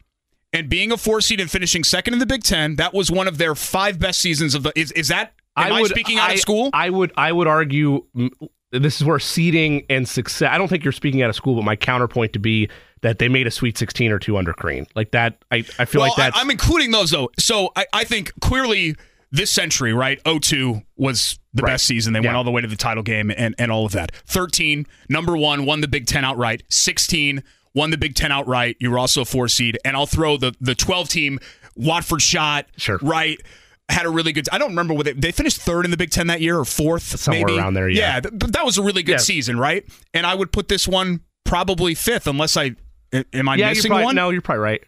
and 0.57 0.69
being 0.69 0.91
a 0.91 0.97
four 0.97 1.21
seed 1.21 1.41
and 1.41 1.51
finishing 1.51 1.85
second 1.85 2.15
in 2.15 2.19
the 2.19 2.27
Big 2.27 2.43
Ten, 2.43 2.77
that 2.77 2.95
was 2.95 3.11
one 3.11 3.29
of 3.29 3.39
their 3.39 3.55
five 3.55 3.99
best 3.99 4.21
seasons 4.21 4.55
of 4.55 4.63
the. 4.63 4.73
Is, 4.75 4.91
is 4.93 5.09
that? 5.09 5.35
Am 5.57 5.73
I, 5.73 5.81
would, 5.81 5.93
I 5.93 5.95
speaking 5.95 6.19
out 6.19 6.31
I, 6.31 6.35
of 6.35 6.41
school? 6.41 6.71
I 6.73 6.91
would. 6.91 7.13
I 7.17 7.31
would 7.31 7.47
argue 7.47 8.05
this 8.73 9.01
is 9.01 9.05
where 9.05 9.19
seeding 9.19 9.85
and 9.89 10.09
success. 10.09 10.51
I 10.51 10.59
don't 10.59 10.69
think 10.69 10.83
you're 10.83 10.93
speaking 10.93 11.23
out 11.23 11.31
of 11.31 11.37
school, 11.37 11.55
but 11.55 11.65
my 11.65 11.77
counterpoint 11.77 12.33
to 12.33 12.39
be 12.39 12.69
that 13.03 13.19
they 13.19 13.29
made 13.29 13.47
a 13.47 13.51
Sweet 13.51 13.77
16 13.77 14.11
or 14.11 14.19
two 14.19 14.37
under 14.37 14.53
Crean. 14.53 14.87
Like 14.95 15.11
that, 15.13 15.45
I, 15.51 15.59
I 15.79 15.85
feel 15.85 16.01
well, 16.01 16.09
like 16.09 16.17
that. 16.17 16.33
I'm 16.35 16.51
including 16.51 16.91
those 16.91 17.11
though. 17.11 17.31
So 17.39 17.71
I, 17.77 17.87
I 17.93 18.05
think 18.05 18.33
clearly 18.41 18.97
this 19.31 19.51
century, 19.51 19.93
right? 19.93 20.21
02 20.25 20.83
was 20.97 21.39
the 21.53 21.63
right. 21.63 21.73
best 21.73 21.85
season. 21.85 22.13
They 22.13 22.21
yeah. 22.21 22.29
went 22.29 22.37
all 22.37 22.45
the 22.45 22.51
way 22.51 22.63
to 22.63 22.69
the 22.69 22.77
title 22.77 23.03
game 23.03 23.31
and, 23.31 23.55
and 23.59 23.71
all 23.71 23.85
of 23.85 23.93
that. 23.93 24.13
13, 24.27 24.87
number 25.09 25.37
one, 25.37 25.67
won 25.67 25.81
the 25.81 25.89
Big 25.89 26.07
Ten 26.07 26.25
outright. 26.25 26.63
16, 26.69 27.43
won 27.77 27.91
the 27.91 27.99
Big 27.99 28.17
Ten 28.17 28.33
outright. 28.33 28.77
You 28.81 28.91
were 28.91 28.99
also 28.99 29.21
a 29.21 29.25
four 29.25 29.47
seed. 29.47 29.79
And 29.85 29.97
I'll 29.97 30.07
throw 30.07 30.37
the, 30.37 30.57
the 30.61 30.75
12 30.75 31.09
team, 31.09 31.39
Watford 31.77 32.23
shot, 32.23 32.67
sure. 32.77 32.99
right? 33.03 33.41
Had 33.89 34.07
a 34.07 34.11
really 34.11 34.33
good. 34.33 34.49
I 34.51 34.59
don't 34.59 34.71
remember 34.71 34.95
what 34.95 35.05
they, 35.05 35.13
they 35.13 35.31
finished 35.31 35.61
third 35.61 35.85
in 35.85 35.93
the 35.93 35.97
Big 35.97 36.11
Ten 36.11 36.27
that 36.27 36.41
year 36.41 36.59
or 36.59 36.65
fourth, 36.65 37.21
somewhere 37.21 37.47
maybe. 37.47 37.59
around 37.59 37.75
there. 37.75 37.89
Yeah, 37.89 38.15
yeah 38.17 38.21
th- 38.21 38.53
that 38.53 38.65
was 38.65 38.79
a 38.79 38.83
really 38.83 39.05
good 39.05 39.13
yeah. 39.13 39.19
season, 39.19 39.61
right? 39.61 39.85
And 40.13 40.27
I 40.27 40.35
would 40.35 40.51
put 40.51 40.67
this 40.67 40.89
one 40.89 41.21
probably 41.45 41.95
fifth, 41.95 42.27
unless 42.27 42.57
I 42.57 42.75
am 43.13 43.49
I 43.49 43.55
yeah, 43.55 43.69
missing 43.69 43.91
probably, 43.91 44.07
one? 44.07 44.17
No, 44.17 44.31
you're 44.31 44.43
probably 44.43 44.63
right. 44.63 44.83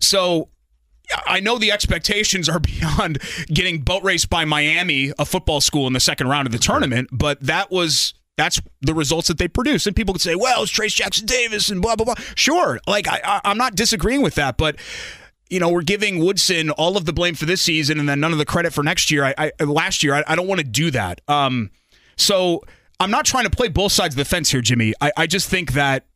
So 0.00 0.50
I 1.26 1.40
know 1.40 1.58
the 1.58 1.72
expectations 1.72 2.48
are 2.48 2.60
beyond 2.60 3.20
getting 3.48 3.80
boat 3.80 4.04
raced 4.04 4.30
by 4.30 4.44
Miami, 4.44 5.12
a 5.18 5.24
football 5.24 5.60
school, 5.60 5.88
in 5.88 5.94
the 5.94 6.00
second 6.00 6.28
round 6.28 6.46
of 6.46 6.52
the 6.52 6.58
tournament, 6.58 7.08
but 7.10 7.40
that 7.40 7.72
was 7.72 8.14
that's 8.36 8.60
the 8.80 8.94
results 8.94 9.28
that 9.28 9.38
they 9.38 9.48
produce. 9.48 9.86
And 9.86 9.94
people 9.94 10.14
could 10.14 10.22
say, 10.22 10.34
well, 10.34 10.62
it's 10.62 10.72
Trayce 10.72 10.94
Jackson 10.94 11.26
Davis 11.26 11.68
and 11.68 11.80
blah, 11.80 11.96
blah, 11.96 12.04
blah. 12.04 12.14
Sure. 12.34 12.80
Like, 12.86 13.06
I, 13.08 13.40
I'm 13.44 13.58
not 13.58 13.74
disagreeing 13.74 14.22
with 14.22 14.34
that, 14.36 14.56
but. 14.56 14.76
You 15.50 15.60
know, 15.60 15.68
we're 15.68 15.82
giving 15.82 16.24
Woodson 16.24 16.70
all 16.70 16.96
of 16.96 17.04
the 17.04 17.12
blame 17.12 17.34
for 17.34 17.44
this 17.44 17.60
season 17.60 18.00
and 18.00 18.08
then 18.08 18.18
none 18.18 18.32
of 18.32 18.38
the 18.38 18.46
credit 18.46 18.72
for 18.72 18.82
next 18.82 19.10
year. 19.10 19.24
I, 19.24 19.52
I 19.60 19.64
last 19.64 20.02
year, 20.02 20.14
I, 20.14 20.24
I 20.26 20.36
don't 20.36 20.48
want 20.48 20.60
to 20.60 20.66
do 20.66 20.90
that. 20.92 21.20
Um, 21.28 21.70
so 22.16 22.62
I'm 22.98 23.10
not 23.10 23.26
trying 23.26 23.44
to 23.44 23.50
play 23.50 23.68
both 23.68 23.92
sides 23.92 24.14
of 24.14 24.16
the 24.16 24.24
fence 24.24 24.50
here, 24.50 24.62
Jimmy. 24.62 24.94
I, 25.02 25.12
I 25.18 25.26
just 25.26 25.48
think 25.48 25.72
that 25.74 26.06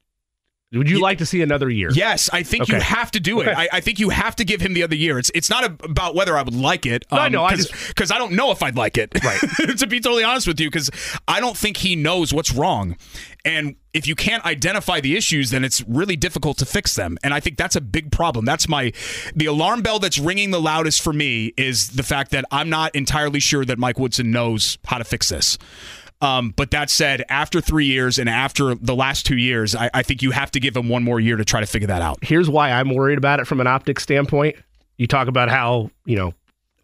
would 0.72 0.90
you 0.90 1.00
like 1.00 1.18
to 1.18 1.26
see 1.26 1.40
another 1.40 1.70
year? 1.70 1.90
Yes, 1.90 2.28
I 2.30 2.42
think 2.42 2.64
okay. 2.64 2.74
you 2.74 2.80
have 2.80 3.10
to 3.12 3.20
do 3.20 3.40
it. 3.40 3.48
Okay. 3.48 3.56
I, 3.56 3.68
I, 3.74 3.80
think 3.80 3.98
you 3.98 4.10
have 4.10 4.36
to 4.36 4.44
give 4.44 4.60
him 4.60 4.74
the 4.74 4.82
other 4.82 4.96
year. 4.96 5.18
It's 5.18 5.30
it's 5.34 5.48
not 5.48 5.64
about 5.64 6.14
whether 6.14 6.36
I 6.36 6.42
would 6.42 6.54
like 6.54 6.84
it. 6.84 7.06
Um, 7.10 7.16
no, 7.16 7.22
I 7.22 7.28
know. 7.28 7.44
I 7.44 7.56
because 7.88 8.10
I 8.10 8.18
don't 8.18 8.32
know 8.32 8.50
if 8.50 8.62
I'd 8.62 8.76
like 8.76 8.98
it. 8.98 9.12
Right. 9.24 9.40
to 9.78 9.86
be 9.86 9.98
totally 9.98 10.24
honest 10.24 10.46
with 10.46 10.60
you, 10.60 10.68
because 10.68 10.90
I 11.26 11.40
don't 11.40 11.56
think 11.56 11.78
he 11.78 11.96
knows 11.96 12.34
what's 12.34 12.52
wrong, 12.52 12.96
and 13.46 13.76
if 13.94 14.06
you 14.06 14.14
can't 14.14 14.44
identify 14.44 15.00
the 15.00 15.16
issues, 15.16 15.50
then 15.50 15.64
it's 15.64 15.82
really 15.88 16.16
difficult 16.16 16.58
to 16.58 16.66
fix 16.66 16.94
them. 16.94 17.16
And 17.24 17.32
I 17.32 17.40
think 17.40 17.56
that's 17.56 17.74
a 17.74 17.80
big 17.80 18.12
problem. 18.12 18.44
That's 18.44 18.68
my 18.68 18.92
the 19.34 19.46
alarm 19.46 19.80
bell 19.80 19.98
that's 19.98 20.18
ringing 20.18 20.50
the 20.50 20.60
loudest 20.60 21.00
for 21.00 21.14
me 21.14 21.54
is 21.56 21.88
the 21.88 22.02
fact 22.02 22.30
that 22.32 22.44
I'm 22.50 22.68
not 22.68 22.94
entirely 22.94 23.40
sure 23.40 23.64
that 23.64 23.78
Mike 23.78 23.98
Woodson 23.98 24.30
knows 24.30 24.76
how 24.84 24.98
to 24.98 25.04
fix 25.04 25.30
this. 25.30 25.56
Um, 26.20 26.52
but 26.56 26.72
that 26.72 26.90
said, 26.90 27.24
after 27.28 27.60
three 27.60 27.86
years 27.86 28.18
and 28.18 28.28
after 28.28 28.74
the 28.74 28.94
last 28.94 29.24
two 29.24 29.36
years, 29.36 29.76
I, 29.76 29.88
I 29.94 30.02
think 30.02 30.20
you 30.20 30.32
have 30.32 30.50
to 30.52 30.60
give 30.60 30.76
him 30.76 30.88
one 30.88 31.04
more 31.04 31.20
year 31.20 31.36
to 31.36 31.44
try 31.44 31.60
to 31.60 31.66
figure 31.66 31.86
that 31.88 32.02
out. 32.02 32.18
Here's 32.22 32.50
why 32.50 32.72
I'm 32.72 32.94
worried 32.94 33.18
about 33.18 33.38
it 33.38 33.46
from 33.46 33.60
an 33.60 33.68
optics 33.68 34.02
standpoint. 34.02 34.56
You 34.96 35.06
talk 35.06 35.28
about 35.28 35.48
how, 35.48 35.90
you 36.06 36.16
know, 36.16 36.34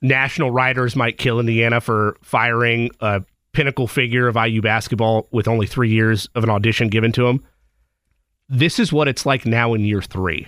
national 0.00 0.52
writers 0.52 0.94
might 0.94 1.18
kill 1.18 1.40
Indiana 1.40 1.80
for 1.80 2.16
firing 2.22 2.90
a 3.00 3.22
pinnacle 3.52 3.88
figure 3.88 4.28
of 4.28 4.36
IU 4.36 4.62
basketball 4.62 5.26
with 5.32 5.48
only 5.48 5.66
three 5.66 5.90
years 5.90 6.28
of 6.36 6.44
an 6.44 6.50
audition 6.50 6.88
given 6.88 7.10
to 7.12 7.26
him. 7.26 7.42
This 8.48 8.78
is 8.78 8.92
what 8.92 9.08
it's 9.08 9.26
like 9.26 9.46
now 9.46 9.74
in 9.74 9.84
year 9.84 10.02
three. 10.02 10.46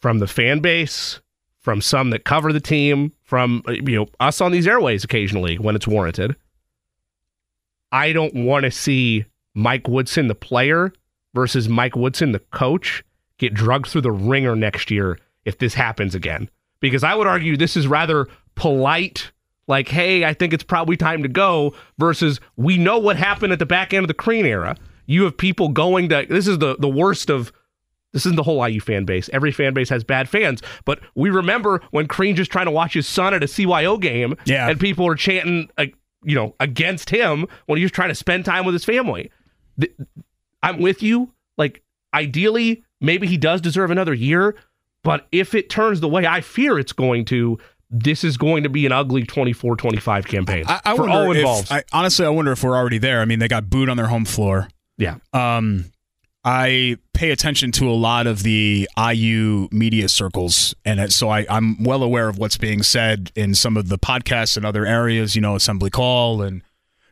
From 0.00 0.18
the 0.18 0.26
fan 0.26 0.60
base, 0.60 1.20
from 1.60 1.80
some 1.80 2.10
that 2.10 2.24
cover 2.24 2.52
the 2.52 2.60
team, 2.60 3.12
from 3.24 3.62
you 3.66 3.96
know 3.96 4.06
us 4.20 4.40
on 4.40 4.52
these 4.52 4.66
airways 4.66 5.04
occasionally 5.04 5.56
when 5.56 5.74
it's 5.74 5.88
warranted 5.88 6.36
I 7.92 8.12
don't 8.12 8.34
want 8.34 8.64
to 8.64 8.70
see 8.70 9.24
Mike 9.54 9.88
Woodson, 9.88 10.28
the 10.28 10.34
player, 10.34 10.92
versus 11.34 11.68
Mike 11.68 11.96
Woodson, 11.96 12.32
the 12.32 12.38
coach, 12.38 13.04
get 13.38 13.54
drugged 13.54 13.88
through 13.88 14.02
the 14.02 14.12
ringer 14.12 14.56
next 14.56 14.90
year 14.90 15.18
if 15.44 15.58
this 15.58 15.74
happens 15.74 16.14
again. 16.14 16.50
Because 16.80 17.02
I 17.02 17.14
would 17.14 17.26
argue 17.26 17.56
this 17.56 17.76
is 17.76 17.86
rather 17.86 18.28
polite, 18.54 19.32
like, 19.66 19.88
hey, 19.88 20.24
I 20.24 20.34
think 20.34 20.52
it's 20.52 20.64
probably 20.64 20.96
time 20.96 21.22
to 21.22 21.28
go, 21.28 21.74
versus 21.98 22.40
we 22.56 22.78
know 22.78 22.98
what 22.98 23.16
happened 23.16 23.52
at 23.52 23.58
the 23.58 23.66
back 23.66 23.92
end 23.92 24.04
of 24.04 24.08
the 24.08 24.14
Crean 24.14 24.46
era. 24.46 24.76
You 25.06 25.24
have 25.24 25.36
people 25.36 25.70
going 25.70 26.08
to, 26.10 26.26
this 26.28 26.46
is 26.46 26.58
the, 26.58 26.76
the 26.76 26.88
worst 26.88 27.30
of 27.30 27.52
this 28.12 28.24
isn't 28.24 28.36
the 28.36 28.42
whole 28.42 28.66
IU 28.66 28.80
fan 28.80 29.04
base. 29.04 29.28
Every 29.32 29.52
fan 29.52 29.74
base 29.74 29.88
has 29.90 30.02
bad 30.02 30.28
fans, 30.28 30.62
but 30.84 31.00
we 31.14 31.30
remember 31.30 31.82
when 31.90 32.06
Crean 32.08 32.36
just 32.36 32.50
trying 32.50 32.64
to 32.64 32.70
watch 32.70 32.94
his 32.94 33.06
son 33.06 33.34
at 33.34 33.42
a 33.42 33.46
CYO 33.46 34.00
game, 34.00 34.34
yeah. 34.46 34.68
and 34.68 34.80
people 34.80 35.06
are 35.06 35.14
chanting 35.14 35.68
you 36.22 36.34
know, 36.34 36.54
against 36.60 37.10
him 37.10 37.46
when 37.66 37.76
he 37.76 37.84
was 37.84 37.92
trying 37.92 38.08
to 38.08 38.14
spend 38.14 38.44
time 38.44 38.64
with 38.64 38.74
his 38.74 38.84
family. 38.84 39.30
I'm 40.62 40.80
with 40.80 41.02
you. 41.02 41.32
Like, 41.56 41.82
ideally, 42.12 42.84
maybe 43.00 43.26
he 43.26 43.36
does 43.36 43.60
deserve 43.60 43.90
another 43.90 44.14
year, 44.14 44.56
but 45.02 45.26
if 45.32 45.54
it 45.54 45.70
turns 45.70 46.00
the 46.00 46.08
way 46.08 46.26
I 46.26 46.40
fear 46.40 46.78
it's 46.78 46.92
going 46.92 47.24
to, 47.26 47.58
this 47.90 48.24
is 48.24 48.36
going 48.36 48.64
to 48.64 48.68
be 48.68 48.86
an 48.86 48.92
ugly 48.92 49.24
24 49.24 49.76
25 49.76 50.26
campaign 50.26 50.64
I, 50.66 50.80
I 50.84 50.96
for 50.96 51.08
all 51.08 51.32
involved. 51.32 51.66
If, 51.66 51.72
I, 51.72 51.84
honestly, 51.92 52.26
I 52.26 52.28
wonder 52.28 52.52
if 52.52 52.62
we're 52.62 52.76
already 52.76 52.98
there. 52.98 53.20
I 53.20 53.24
mean, 53.24 53.38
they 53.38 53.48
got 53.48 53.70
booed 53.70 53.88
on 53.88 53.96
their 53.96 54.08
home 54.08 54.24
floor. 54.24 54.68
Yeah. 54.98 55.16
Um, 55.32 55.86
I 56.44 56.96
pay 57.14 57.30
attention 57.30 57.72
to 57.72 57.90
a 57.90 57.92
lot 57.92 58.26
of 58.26 58.42
the 58.42 58.88
IU 58.96 59.68
media 59.72 60.08
circles, 60.08 60.74
and 60.84 61.12
so 61.12 61.28
I, 61.28 61.44
am 61.48 61.82
well 61.82 62.02
aware 62.02 62.28
of 62.28 62.38
what's 62.38 62.56
being 62.56 62.82
said 62.82 63.32
in 63.34 63.54
some 63.54 63.76
of 63.76 63.88
the 63.88 63.98
podcasts 63.98 64.56
and 64.56 64.64
other 64.64 64.86
areas. 64.86 65.34
You 65.34 65.42
know, 65.42 65.56
Assembly 65.56 65.90
Call 65.90 66.42
and 66.42 66.62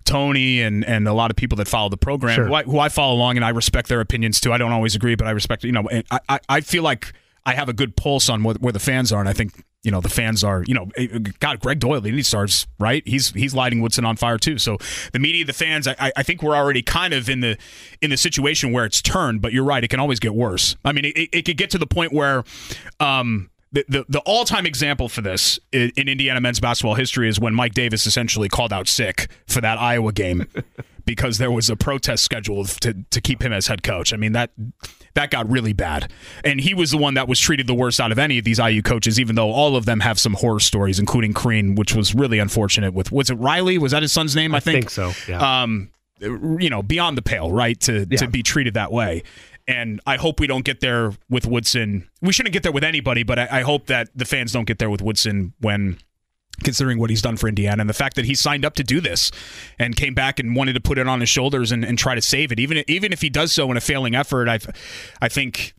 Tony 0.04 0.62
and 0.62 0.84
and 0.84 1.08
a 1.08 1.12
lot 1.12 1.30
of 1.30 1.36
people 1.36 1.56
that 1.56 1.68
follow 1.68 1.88
the 1.88 1.96
program, 1.96 2.36
sure. 2.36 2.46
who, 2.46 2.54
I, 2.54 2.62
who, 2.62 2.78
I, 2.78 2.88
follow 2.88 3.16
along, 3.16 3.36
and 3.36 3.44
I 3.44 3.50
respect 3.50 3.88
their 3.88 4.00
opinions 4.00 4.40
too. 4.40 4.52
I 4.52 4.58
don't 4.58 4.72
always 4.72 4.94
agree, 4.94 5.16
but 5.16 5.26
I 5.26 5.32
respect. 5.32 5.64
You 5.64 5.72
know, 5.72 5.88
I 6.10 6.20
I, 6.28 6.40
I 6.48 6.60
feel 6.60 6.84
like 6.84 7.12
I 7.44 7.54
have 7.54 7.68
a 7.68 7.72
good 7.72 7.96
pulse 7.96 8.28
on 8.28 8.44
where, 8.44 8.54
where 8.56 8.72
the 8.72 8.78
fans 8.78 9.12
are, 9.12 9.20
and 9.20 9.28
I 9.28 9.32
think 9.32 9.64
you 9.86 9.92
know 9.92 10.00
the 10.00 10.08
fans 10.08 10.42
are 10.42 10.64
you 10.66 10.74
know 10.74 10.90
eh, 10.96 11.06
God 11.38 11.60
Gregg 11.60 11.78
Doyel 11.78 12.04
he 12.04 12.22
starts 12.22 12.66
right? 12.78 13.06
He's 13.06 13.30
he's 13.30 13.54
lighting 13.54 13.80
Woodson 13.80 14.04
on 14.04 14.16
fire 14.16 14.36
too. 14.36 14.58
So 14.58 14.78
the 15.12 15.20
media 15.20 15.44
the 15.44 15.52
fans 15.52 15.86
I, 15.86 16.12
I 16.16 16.22
think 16.24 16.42
we're 16.42 16.56
already 16.56 16.82
kind 16.82 17.14
of 17.14 17.30
in 17.30 17.40
the 17.40 17.56
in 18.02 18.10
the 18.10 18.16
situation 18.16 18.72
where 18.72 18.84
it's 18.84 19.00
turned 19.00 19.40
but 19.40 19.52
you're 19.52 19.64
right 19.64 19.82
it 19.82 19.88
can 19.88 20.00
always 20.00 20.18
get 20.18 20.34
worse. 20.34 20.76
I 20.84 20.92
mean 20.92 21.04
it, 21.04 21.16
it 21.32 21.42
could 21.44 21.56
get 21.56 21.70
to 21.70 21.78
the 21.78 21.86
point 21.86 22.12
where 22.12 22.42
um 22.98 23.48
the, 23.72 23.84
the, 23.88 24.04
the 24.08 24.20
all-time 24.20 24.64
example 24.64 25.08
for 25.08 25.20
this 25.20 25.58
in, 25.72 25.90
in 25.96 26.08
Indiana 26.08 26.40
men's 26.40 26.60
basketball 26.60 26.94
history 26.94 27.28
is 27.28 27.40
when 27.40 27.54
Mike 27.54 27.74
Davis 27.74 28.06
essentially 28.06 28.48
called 28.48 28.72
out 28.72 28.88
sick 28.88 29.28
for 29.46 29.60
that 29.60 29.78
Iowa 29.78 30.12
game 30.12 30.46
because 31.04 31.38
there 31.38 31.50
was 31.50 31.68
a 31.68 31.76
protest 31.76 32.24
scheduled 32.24 32.68
to, 32.80 33.04
to 33.10 33.20
keep 33.20 33.42
him 33.42 33.52
as 33.52 33.66
head 33.66 33.82
coach. 33.82 34.12
I 34.12 34.16
mean 34.16 34.32
that 34.32 34.50
that 35.16 35.30
got 35.30 35.50
really 35.50 35.72
bad. 35.72 36.12
And 36.44 36.60
he 36.60 36.74
was 36.74 36.90
the 36.90 36.98
one 36.98 37.14
that 37.14 37.26
was 37.26 37.40
treated 37.40 37.66
the 37.66 37.74
worst 37.74 38.00
out 38.00 38.12
of 38.12 38.18
any 38.18 38.38
of 38.38 38.44
these 38.44 38.58
IU 38.58 38.82
coaches, 38.82 39.18
even 39.18 39.34
though 39.34 39.50
all 39.50 39.74
of 39.74 39.86
them 39.86 40.00
have 40.00 40.20
some 40.20 40.34
horror 40.34 40.60
stories, 40.60 40.98
including 40.98 41.32
Crean, 41.32 41.74
which 41.74 41.94
was 41.94 42.14
really 42.14 42.38
unfortunate. 42.38 42.94
With 42.94 43.10
was 43.10 43.30
it 43.30 43.34
Riley? 43.34 43.78
Was 43.78 43.92
that 43.92 44.02
his 44.02 44.12
son's 44.12 44.36
name? 44.36 44.54
I, 44.54 44.58
I 44.58 44.60
think. 44.60 44.90
so. 44.90 45.12
Yeah. 45.26 45.62
Um, 45.62 45.90
you 46.20 46.70
know, 46.70 46.82
beyond 46.82 47.18
the 47.18 47.22
pale, 47.22 47.50
right? 47.50 47.78
To 47.80 48.06
yeah. 48.08 48.18
to 48.18 48.28
be 48.28 48.42
treated 48.42 48.74
that 48.74 48.92
way. 48.92 49.22
And 49.68 50.00
I 50.06 50.16
hope 50.16 50.38
we 50.38 50.46
don't 50.46 50.64
get 50.64 50.80
there 50.80 51.12
with 51.28 51.46
Woodson. 51.46 52.08
We 52.22 52.32
shouldn't 52.32 52.52
get 52.52 52.62
there 52.62 52.72
with 52.72 52.84
anybody, 52.84 53.24
but 53.24 53.38
I, 53.38 53.48
I 53.50 53.62
hope 53.62 53.86
that 53.86 54.08
the 54.14 54.24
fans 54.24 54.52
don't 54.52 54.66
get 54.66 54.78
there 54.78 54.90
with 54.90 55.02
Woodson 55.02 55.54
when 55.60 55.98
considering 56.62 56.98
what 56.98 57.10
he's 57.10 57.20
done 57.22 57.36
for 57.36 57.48
Indiana 57.48 57.80
and 57.80 57.90
the 57.90 57.94
fact 57.94 58.16
that 58.16 58.24
he 58.24 58.34
signed 58.34 58.64
up 58.64 58.74
to 58.74 58.84
do 58.84 59.00
this 59.00 59.30
and 59.78 59.96
came 59.96 60.14
back 60.14 60.38
and 60.38 60.56
wanted 60.56 60.72
to 60.74 60.80
put 60.80 60.98
it 60.98 61.06
on 61.06 61.20
his 61.20 61.28
shoulders 61.28 61.72
and, 61.72 61.84
and 61.84 61.98
try 61.98 62.14
to 62.14 62.22
save 62.22 62.52
it. 62.52 62.60
Even 62.60 62.82
even 62.88 63.12
if 63.12 63.20
he 63.20 63.28
does 63.28 63.52
so 63.52 63.70
in 63.70 63.76
a 63.76 63.80
failing 63.80 64.14
effort, 64.14 64.48
I 64.48 64.58
I 65.20 65.28
think 65.28 65.74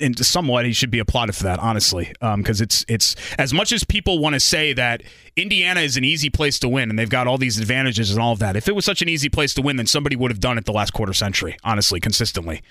and 0.00 0.18
somewhat 0.24 0.64
he 0.64 0.72
should 0.72 0.90
be 0.90 0.98
applauded 0.98 1.34
for 1.34 1.44
that, 1.44 1.58
honestly, 1.58 2.12
because 2.20 2.60
um, 2.60 2.64
it's 2.64 2.84
it's 2.88 3.16
as 3.38 3.52
much 3.52 3.72
as 3.72 3.84
people 3.84 4.18
want 4.18 4.34
to 4.34 4.40
say 4.40 4.72
that 4.72 5.02
Indiana 5.36 5.80
is 5.80 5.96
an 5.96 6.04
easy 6.04 6.30
place 6.30 6.58
to 6.60 6.68
win 6.68 6.90
and 6.90 6.98
they've 6.98 7.10
got 7.10 7.26
all 7.26 7.38
these 7.38 7.58
advantages 7.58 8.10
and 8.10 8.20
all 8.20 8.32
of 8.32 8.38
that. 8.38 8.56
If 8.56 8.68
it 8.68 8.74
was 8.74 8.84
such 8.84 9.02
an 9.02 9.08
easy 9.08 9.28
place 9.28 9.54
to 9.54 9.62
win, 9.62 9.76
then 9.76 9.86
somebody 9.86 10.16
would 10.16 10.30
have 10.30 10.40
done 10.40 10.58
it 10.58 10.64
the 10.64 10.72
last 10.72 10.92
quarter 10.92 11.12
century, 11.12 11.56
honestly, 11.64 12.00
consistently. 12.00 12.62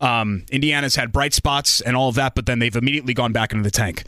Um, 0.00 0.44
Indiana's 0.50 0.96
had 0.96 1.12
bright 1.12 1.34
spots 1.34 1.80
and 1.80 1.96
all 1.96 2.08
of 2.08 2.14
that, 2.16 2.34
but 2.34 2.46
then 2.46 2.58
they've 2.58 2.74
immediately 2.74 3.14
gone 3.14 3.32
back 3.32 3.52
into 3.52 3.62
the 3.64 3.70
tank. 3.70 4.04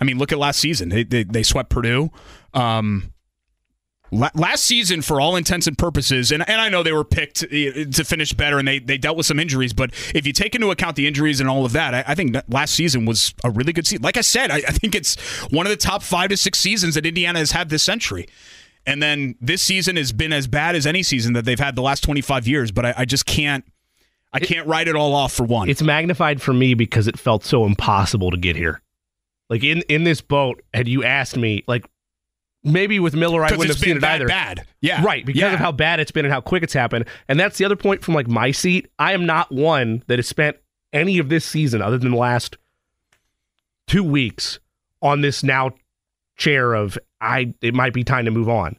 I 0.00 0.04
mean, 0.04 0.18
look 0.18 0.32
at 0.32 0.38
last 0.38 0.60
season; 0.60 0.88
they 0.88 1.04
they, 1.04 1.24
they 1.24 1.42
swept 1.42 1.70
Purdue. 1.70 2.10
Um, 2.54 3.12
last 4.10 4.64
season, 4.64 5.02
for 5.02 5.20
all 5.20 5.36
intents 5.36 5.66
and 5.66 5.76
purposes, 5.78 6.32
and, 6.32 6.48
and 6.48 6.60
I 6.60 6.68
know 6.68 6.82
they 6.82 6.92
were 6.92 7.04
picked 7.04 7.44
eh, 7.44 7.84
to 7.84 8.04
finish 8.04 8.32
better 8.32 8.58
and 8.58 8.66
they, 8.66 8.78
they 8.78 8.98
dealt 8.98 9.16
with 9.16 9.26
some 9.26 9.38
injuries, 9.38 9.72
but 9.72 9.90
if 10.14 10.26
you 10.26 10.32
take 10.32 10.54
into 10.54 10.70
account 10.70 10.96
the 10.96 11.06
injuries 11.06 11.40
and 11.40 11.48
all 11.48 11.64
of 11.64 11.72
that, 11.72 11.94
I, 11.94 12.04
I 12.08 12.14
think 12.14 12.36
last 12.48 12.74
season 12.74 13.06
was 13.06 13.34
a 13.44 13.50
really 13.50 13.72
good 13.72 13.86
season. 13.86 14.02
Like 14.02 14.16
I 14.16 14.22
said, 14.22 14.50
I, 14.50 14.56
I 14.56 14.72
think 14.72 14.94
it's 14.94 15.16
one 15.50 15.66
of 15.66 15.70
the 15.70 15.76
top 15.76 16.02
five 16.02 16.30
to 16.30 16.36
six 16.36 16.58
seasons 16.58 16.94
that 16.94 17.06
Indiana 17.06 17.38
has 17.38 17.52
had 17.52 17.68
this 17.68 17.82
century. 17.82 18.26
And 18.86 19.02
then 19.02 19.36
this 19.40 19.62
season 19.62 19.96
has 19.96 20.12
been 20.12 20.32
as 20.32 20.46
bad 20.46 20.74
as 20.74 20.86
any 20.86 21.02
season 21.02 21.34
that 21.34 21.44
they've 21.44 21.60
had 21.60 21.76
the 21.76 21.82
last 21.82 22.02
25 22.02 22.48
years, 22.48 22.72
but 22.72 22.86
I, 22.86 22.94
I 22.98 23.04
just 23.04 23.26
can't. 23.26 23.64
I 24.32 24.38
can't 24.38 24.68
write 24.68 24.86
it 24.86 24.94
all 24.94 25.12
off 25.12 25.32
for 25.32 25.42
one. 25.42 25.68
It's 25.68 25.82
magnified 25.82 26.40
for 26.40 26.52
me 26.52 26.74
because 26.74 27.08
it 27.08 27.18
felt 27.18 27.44
so 27.44 27.66
impossible 27.66 28.30
to 28.30 28.36
get 28.36 28.54
here. 28.54 28.80
Like 29.48 29.64
in 29.64 29.82
in 29.88 30.04
this 30.04 30.20
boat, 30.20 30.62
had 30.72 30.86
you 30.86 31.02
asked 31.02 31.36
me, 31.36 31.64
like 31.66 31.84
maybe 32.64 32.98
with 33.00 33.14
Miller, 33.14 33.44
I 33.44 33.50
wouldn't 33.50 33.68
have 33.68 33.78
seen 33.78 33.96
it 33.96 34.04
either. 34.04 34.26
Bad, 34.26 34.66
yeah, 34.80 35.02
right, 35.04 35.24
because 35.24 35.40
yeah. 35.40 35.52
of 35.52 35.58
how 35.58 35.72
bad 35.72 36.00
it's 36.00 36.10
been 36.10 36.24
and 36.24 36.32
how 36.32 36.40
quick 36.40 36.62
it's 36.62 36.72
happened. 36.72 37.06
And 37.28 37.38
that's 37.38 37.58
the 37.58 37.64
other 37.64 37.76
point 37.76 38.02
from 38.02 38.14
like 38.14 38.28
my 38.28 38.50
seat. 38.50 38.90
I 38.98 39.12
am 39.12 39.26
not 39.26 39.50
one 39.50 40.02
that 40.06 40.18
has 40.18 40.28
spent 40.28 40.56
any 40.92 41.18
of 41.18 41.28
this 41.28 41.44
season, 41.44 41.82
other 41.82 41.98
than 41.98 42.10
the 42.12 42.16
last 42.16 42.56
two 43.86 44.04
weeks, 44.04 44.58
on 45.02 45.20
this 45.20 45.42
now 45.42 45.72
chair 46.36 46.74
of 46.74 46.98
I. 47.20 47.54
It 47.60 47.74
might 47.74 47.92
be 47.92 48.04
time 48.04 48.24
to 48.24 48.30
move 48.30 48.48
on. 48.48 48.76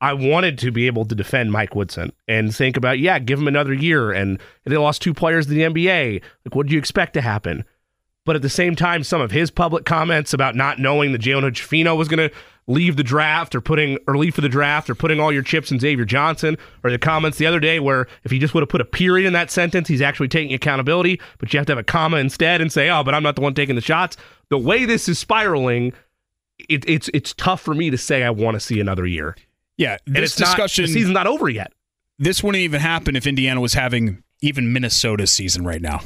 I 0.00 0.12
wanted 0.12 0.58
to 0.58 0.70
be 0.70 0.86
able 0.86 1.04
to 1.06 1.14
defend 1.14 1.50
Mike 1.50 1.74
Woodson 1.74 2.12
and 2.28 2.54
think 2.54 2.76
about, 2.76 3.00
yeah, 3.00 3.18
give 3.18 3.40
him 3.40 3.48
another 3.48 3.74
year. 3.74 4.12
And 4.12 4.38
they 4.64 4.76
lost 4.76 5.02
two 5.02 5.12
players 5.12 5.46
to 5.46 5.52
the 5.52 5.62
NBA. 5.62 6.22
Like, 6.44 6.54
what 6.54 6.68
do 6.68 6.72
you 6.72 6.78
expect 6.78 7.14
to 7.14 7.20
happen? 7.20 7.64
But 8.24 8.36
at 8.36 8.42
the 8.42 8.48
same 8.48 8.76
time, 8.76 9.02
some 9.02 9.20
of 9.20 9.32
his 9.32 9.50
public 9.50 9.84
comments 9.84 10.32
about 10.32 10.54
not 10.54 10.78
knowing 10.78 11.12
that 11.12 11.22
Jalen 11.22 11.42
Hood-Schifino 11.42 11.96
was 11.96 12.06
going 12.06 12.28
to 12.28 12.36
leave 12.68 12.96
the 12.96 13.02
draft 13.02 13.54
or 13.54 13.60
putting 13.60 13.98
or 14.06 14.16
leave 14.16 14.34
for 14.34 14.42
the 14.42 14.48
draft 14.48 14.88
or 14.88 14.94
putting 14.94 15.18
all 15.18 15.32
your 15.32 15.42
chips 15.42 15.72
in 15.72 15.80
Xavier 15.80 16.04
Johnson, 16.04 16.56
or 16.84 16.90
the 16.90 16.98
comments 16.98 17.38
the 17.38 17.46
other 17.46 17.58
day 17.58 17.80
where 17.80 18.06
if 18.22 18.30
he 18.30 18.38
just 18.38 18.54
would 18.54 18.60
have 18.60 18.68
put 18.68 18.80
a 18.80 18.84
period 18.84 19.26
in 19.26 19.32
that 19.32 19.50
sentence, 19.50 19.88
he's 19.88 20.02
actually 20.02 20.28
taking 20.28 20.54
accountability, 20.54 21.20
but 21.38 21.52
you 21.52 21.58
have 21.58 21.66
to 21.66 21.72
have 21.72 21.78
a 21.78 21.84
comma 21.84 22.18
instead 22.18 22.60
and 22.60 22.70
say, 22.70 22.88
oh, 22.90 23.02
but 23.02 23.14
I'm 23.14 23.22
not 23.22 23.34
the 23.34 23.42
one 23.42 23.54
taking 23.54 23.74
the 23.74 23.80
shots. 23.80 24.16
The 24.50 24.58
way 24.58 24.84
this 24.84 25.08
is 25.08 25.18
spiraling, 25.18 25.92
it, 26.68 26.84
it's 26.86 27.10
it's 27.12 27.32
tough 27.34 27.60
for 27.60 27.74
me 27.74 27.90
to 27.90 27.98
say 27.98 28.22
I 28.22 28.30
want 28.30 28.54
to 28.54 28.60
see 28.60 28.78
another 28.78 29.06
year. 29.06 29.34
Yeah, 29.76 29.96
this 30.06 30.36
discussion 30.36 30.82
not, 30.82 30.88
the 30.88 30.92
season's 30.92 31.14
not 31.14 31.26
over 31.26 31.48
yet. 31.48 31.72
This 32.18 32.42
wouldn't 32.42 32.62
even 32.62 32.80
happen 32.80 33.16
if 33.16 33.26
Indiana 33.26 33.60
was 33.60 33.74
having 33.74 34.22
even 34.40 34.72
Minnesota's 34.72 35.32
season 35.32 35.64
right 35.64 35.80
now. 35.82 36.00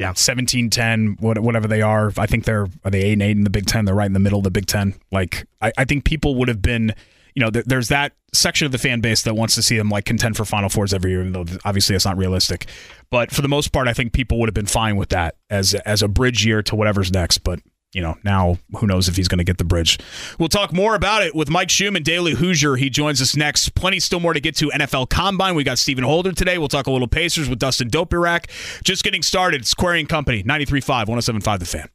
Yeah, 0.00 0.14
17 0.14 0.70
10, 0.70 1.18
whatever 1.20 1.68
they 1.68 1.82
are. 1.82 2.10
I 2.16 2.24
think 2.24 2.46
they're 2.46 2.66
are 2.86 2.90
they 2.90 3.02
8 3.02 3.12
and 3.12 3.22
8 3.22 3.30
in 3.36 3.44
the 3.44 3.50
Big 3.50 3.66
10. 3.66 3.84
They're 3.84 3.94
right 3.94 4.06
in 4.06 4.14
the 4.14 4.18
middle 4.18 4.38
of 4.38 4.44
the 4.44 4.50
Big 4.50 4.64
10. 4.64 4.94
Like 5.12 5.46
I, 5.60 5.72
I 5.76 5.84
think 5.84 6.04
people 6.06 6.36
would 6.36 6.48
have 6.48 6.62
been, 6.62 6.94
you 7.34 7.40
know, 7.42 7.50
there's 7.50 7.88
that 7.88 8.14
section 8.32 8.64
of 8.64 8.72
the 8.72 8.78
fan 8.78 9.02
base 9.02 9.20
that 9.24 9.34
wants 9.34 9.54
to 9.56 9.62
see 9.62 9.76
them 9.76 9.90
like 9.90 10.06
contend 10.06 10.38
for 10.38 10.46
Final 10.46 10.70
Fours 10.70 10.94
every 10.94 11.10
year, 11.10 11.20
even 11.20 11.32
though 11.32 11.44
obviously 11.66 11.94
it's 11.94 12.06
not 12.06 12.16
realistic. 12.16 12.66
But 13.10 13.30
for 13.30 13.42
the 13.42 13.48
most 13.48 13.72
part, 13.74 13.88
I 13.88 13.92
think 13.92 14.14
people 14.14 14.40
would 14.40 14.48
have 14.48 14.54
been 14.54 14.64
fine 14.64 14.96
with 14.96 15.10
that 15.10 15.36
as 15.50 15.74
as 15.74 16.02
a 16.02 16.08
bridge 16.08 16.46
year 16.46 16.62
to 16.62 16.74
whatever's 16.74 17.12
next. 17.12 17.38
But 17.38 17.60
you 17.92 18.00
know, 18.00 18.16
now 18.22 18.58
who 18.76 18.86
knows 18.86 19.08
if 19.08 19.16
he's 19.16 19.28
going 19.28 19.38
to 19.38 19.44
get 19.44 19.58
the 19.58 19.64
bridge. 19.64 19.98
We'll 20.38 20.48
talk 20.48 20.72
more 20.72 20.94
about 20.94 21.22
it 21.22 21.34
with 21.34 21.50
Mike 21.50 21.70
Schumann, 21.70 22.02
Daily 22.02 22.32
Hoosier. 22.32 22.76
He 22.76 22.88
joins 22.88 23.20
us 23.20 23.34
next. 23.34 23.74
Plenty 23.74 23.98
still 23.98 24.20
more 24.20 24.32
to 24.32 24.40
get 24.40 24.54
to 24.56 24.68
NFL 24.68 25.08
Combine. 25.08 25.54
We 25.54 25.64
got 25.64 25.78
Stephen 25.78 26.04
Holder 26.04 26.32
today. 26.32 26.58
We'll 26.58 26.68
talk 26.68 26.86
a 26.86 26.92
little 26.92 27.08
Pacers 27.08 27.48
with 27.48 27.58
Dustin 27.58 27.90
Dopirak. 27.90 28.48
Just 28.84 29.02
getting 29.02 29.22
started. 29.22 29.62
It's 29.62 29.74
and 29.74 30.08
Company, 30.08 30.42
93.5, 30.44 31.06
107.5 31.06 31.58
The 31.58 31.64
Fan. 31.64 31.88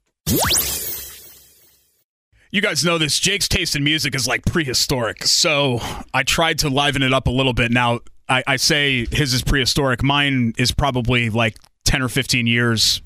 You 2.51 2.62
guys 2.62 2.84
know 2.84 2.97
this. 2.97 3.19
Jake's 3.19 3.47
taste 3.47 3.75
in 3.75 3.84
music 3.84 4.15
is 4.15 4.27
like 4.27 4.45
prehistoric. 4.45 5.23
So 5.23 5.79
I 6.13 6.23
tried 6.23 6.60
to 6.60 6.69
liven 6.69 7.03
it 7.03 7.13
up 7.13 7.27
a 7.27 7.31
little 7.31 7.53
bit. 7.53 7.71
Now, 7.71 7.99
I, 8.27 8.43
I 8.47 8.55
say 8.58 9.05
his 9.12 9.34
is 9.34 9.43
prehistoric. 9.43 10.03
Mine 10.03 10.53
is 10.58 10.71
probably 10.71 11.29
like 11.29 11.58
10 11.86 12.01
or 12.01 12.10
15 12.10 12.47
years 12.47 13.01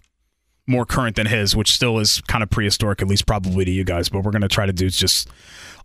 more 0.69 0.85
current 0.85 1.15
than 1.15 1.25
his, 1.25 1.55
which 1.55 1.73
still 1.73 1.99
is 1.99 2.21
kind 2.27 2.43
of 2.43 2.49
prehistoric, 2.49 3.01
at 3.01 3.07
least 3.07 3.25
probably 3.25 3.65
to 3.65 3.71
you 3.71 3.83
guys. 3.83 4.07
But 4.07 4.23
we're 4.23 4.31
going 4.31 4.43
to 4.43 4.47
try 4.47 4.65
to 4.65 4.73
do 4.73 4.89
just 4.89 5.27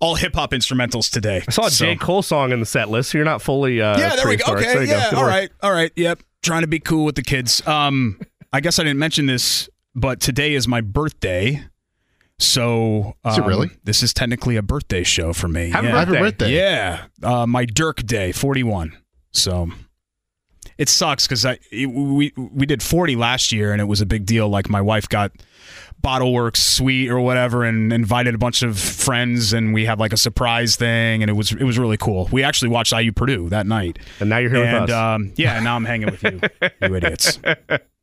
all 0.01 0.14
hip 0.14 0.35
hop 0.35 0.53
instrumentals 0.53 1.11
today. 1.11 1.42
I 1.49 1.51
saw 1.51 1.66
a 1.66 1.70
so. 1.70 1.87
J. 1.87 1.97
Cole 1.97 2.23
song 2.23 2.53
in 2.53 2.61
the 2.61 2.66
set 2.66 2.90
list, 2.90 3.11
so 3.11 3.18
you're 3.18 3.25
not 3.25 3.42
fully. 3.42 3.81
Uh, 3.81 3.99
yeah, 3.99 4.14
there 4.14 4.29
we 4.29 4.37
go. 4.37 4.53
Okay, 4.53 4.87
yeah, 4.87 5.11
go. 5.11 5.16
all 5.16 5.25
right, 5.25 5.51
all 5.62 5.73
right. 5.73 5.90
Yep, 5.97 6.23
trying 6.42 6.61
to 6.61 6.68
be 6.68 6.79
cool 6.79 7.05
with 7.05 7.14
the 7.14 7.23
kids. 7.23 7.66
Um, 7.66 8.20
I 8.53 8.61
guess 8.61 8.79
I 8.79 8.85
didn't 8.85 8.99
mention 8.99 9.27
this, 9.27 9.68
but 9.94 10.20
today 10.20 10.55
is 10.55 10.68
my 10.68 10.81
birthday. 10.81 11.64
So, 12.38 13.14
um, 13.25 13.33
is 13.33 13.38
it 13.38 13.44
really? 13.44 13.70
This 13.85 14.03
is 14.03 14.12
technically 14.12 14.57
a 14.57 14.62
birthday 14.62 15.05
show 15.05 15.33
for 15.33 15.49
me. 15.49 15.70
Happy, 15.70 15.87
yeah. 15.87 15.92
birthday. 15.92 16.14
Happy 16.14 16.25
birthday! 16.25 16.51
Yeah, 16.53 17.05
uh, 17.23 17.47
my 17.47 17.64
Dirk 17.64 18.05
day, 18.05 18.33
forty-one. 18.33 18.99
So 19.33 19.70
it 20.79 20.89
sucks 20.89 21.27
because 21.27 21.45
I 21.47 21.59
we 21.73 22.33
we 22.37 22.67
did 22.67 22.83
40 22.83 23.17
last 23.17 23.53
year 23.53 23.73
and 23.73 23.81
it 23.81 23.85
was 23.85 24.01
a 24.01 24.07
big 24.07 24.27
deal. 24.27 24.49
Like 24.49 24.69
my 24.69 24.81
wife 24.81 25.09
got 25.09 25.33
Bottleworks 26.03 26.59
suite 26.59 27.11
or 27.11 27.21
whatever 27.21 27.65
and 27.65 27.93
invited 27.93 28.35
a 28.35 28.39
bunch 28.39 28.63
of 28.63 28.79
friends 28.79 29.53
and 29.53 29.73
we 29.73 29.87
had 29.87 29.99
like 29.99 30.13
a 30.13 30.17
surprise 30.17 30.77
thing 30.77 31.23
and 31.23 31.31
it 31.31 31.35
was 31.35 31.53
it 31.53 31.65
was 31.65 31.79
really 31.79 31.97
cool. 31.97 32.29
We 32.33 32.43
actually 32.43 32.69
watched 32.69 32.93
IU 32.93 33.13
Purdue 33.13 33.49
that 33.51 33.67
night. 33.67 33.99
And 34.21 34.29
now 34.29 34.39
you're 34.39 34.51
here 34.51 34.65
and, 34.65 34.83
with 34.83 34.91
us. 34.91 34.97
Um, 34.97 35.33
yeah, 35.37 35.61
now 35.61 35.77
I'm 35.77 35.85
hanging 35.85 36.11
with 36.11 36.23
you, 36.23 36.41
you 36.83 36.95
idiots. 36.97 37.39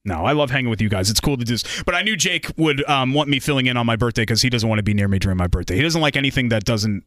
No, 0.04 0.26
I 0.26 0.32
love 0.32 0.50
hanging 0.50 0.70
with 0.70 0.82
you 0.82 0.90
guys. 0.90 1.12
It's 1.12 1.20
cool 1.20 1.38
to 1.38 1.46
do 1.46 1.54
this. 1.54 1.84
But 1.84 1.94
I 1.94 2.02
knew 2.02 2.16
Jake 2.16 2.50
would 2.58 2.88
um, 2.90 3.14
want 3.14 3.30
me 3.30 3.40
filling 3.40 3.68
in 3.68 3.78
on 3.78 3.86
my 3.86 3.96
birthday 3.96 4.24
because 4.24 4.42
he 4.42 4.50
doesn't 4.50 4.68
want 4.68 4.80
to 4.80 4.84
be 4.84 4.96
near 4.96 5.08
me 5.08 5.20
during 5.20 5.38
my 5.38 5.48
birthday. 5.48 5.76
He 5.76 5.84
doesn't 5.84 6.02
like 6.02 6.16
anything 6.16 6.50
that 6.50 6.64
doesn't 6.64 7.04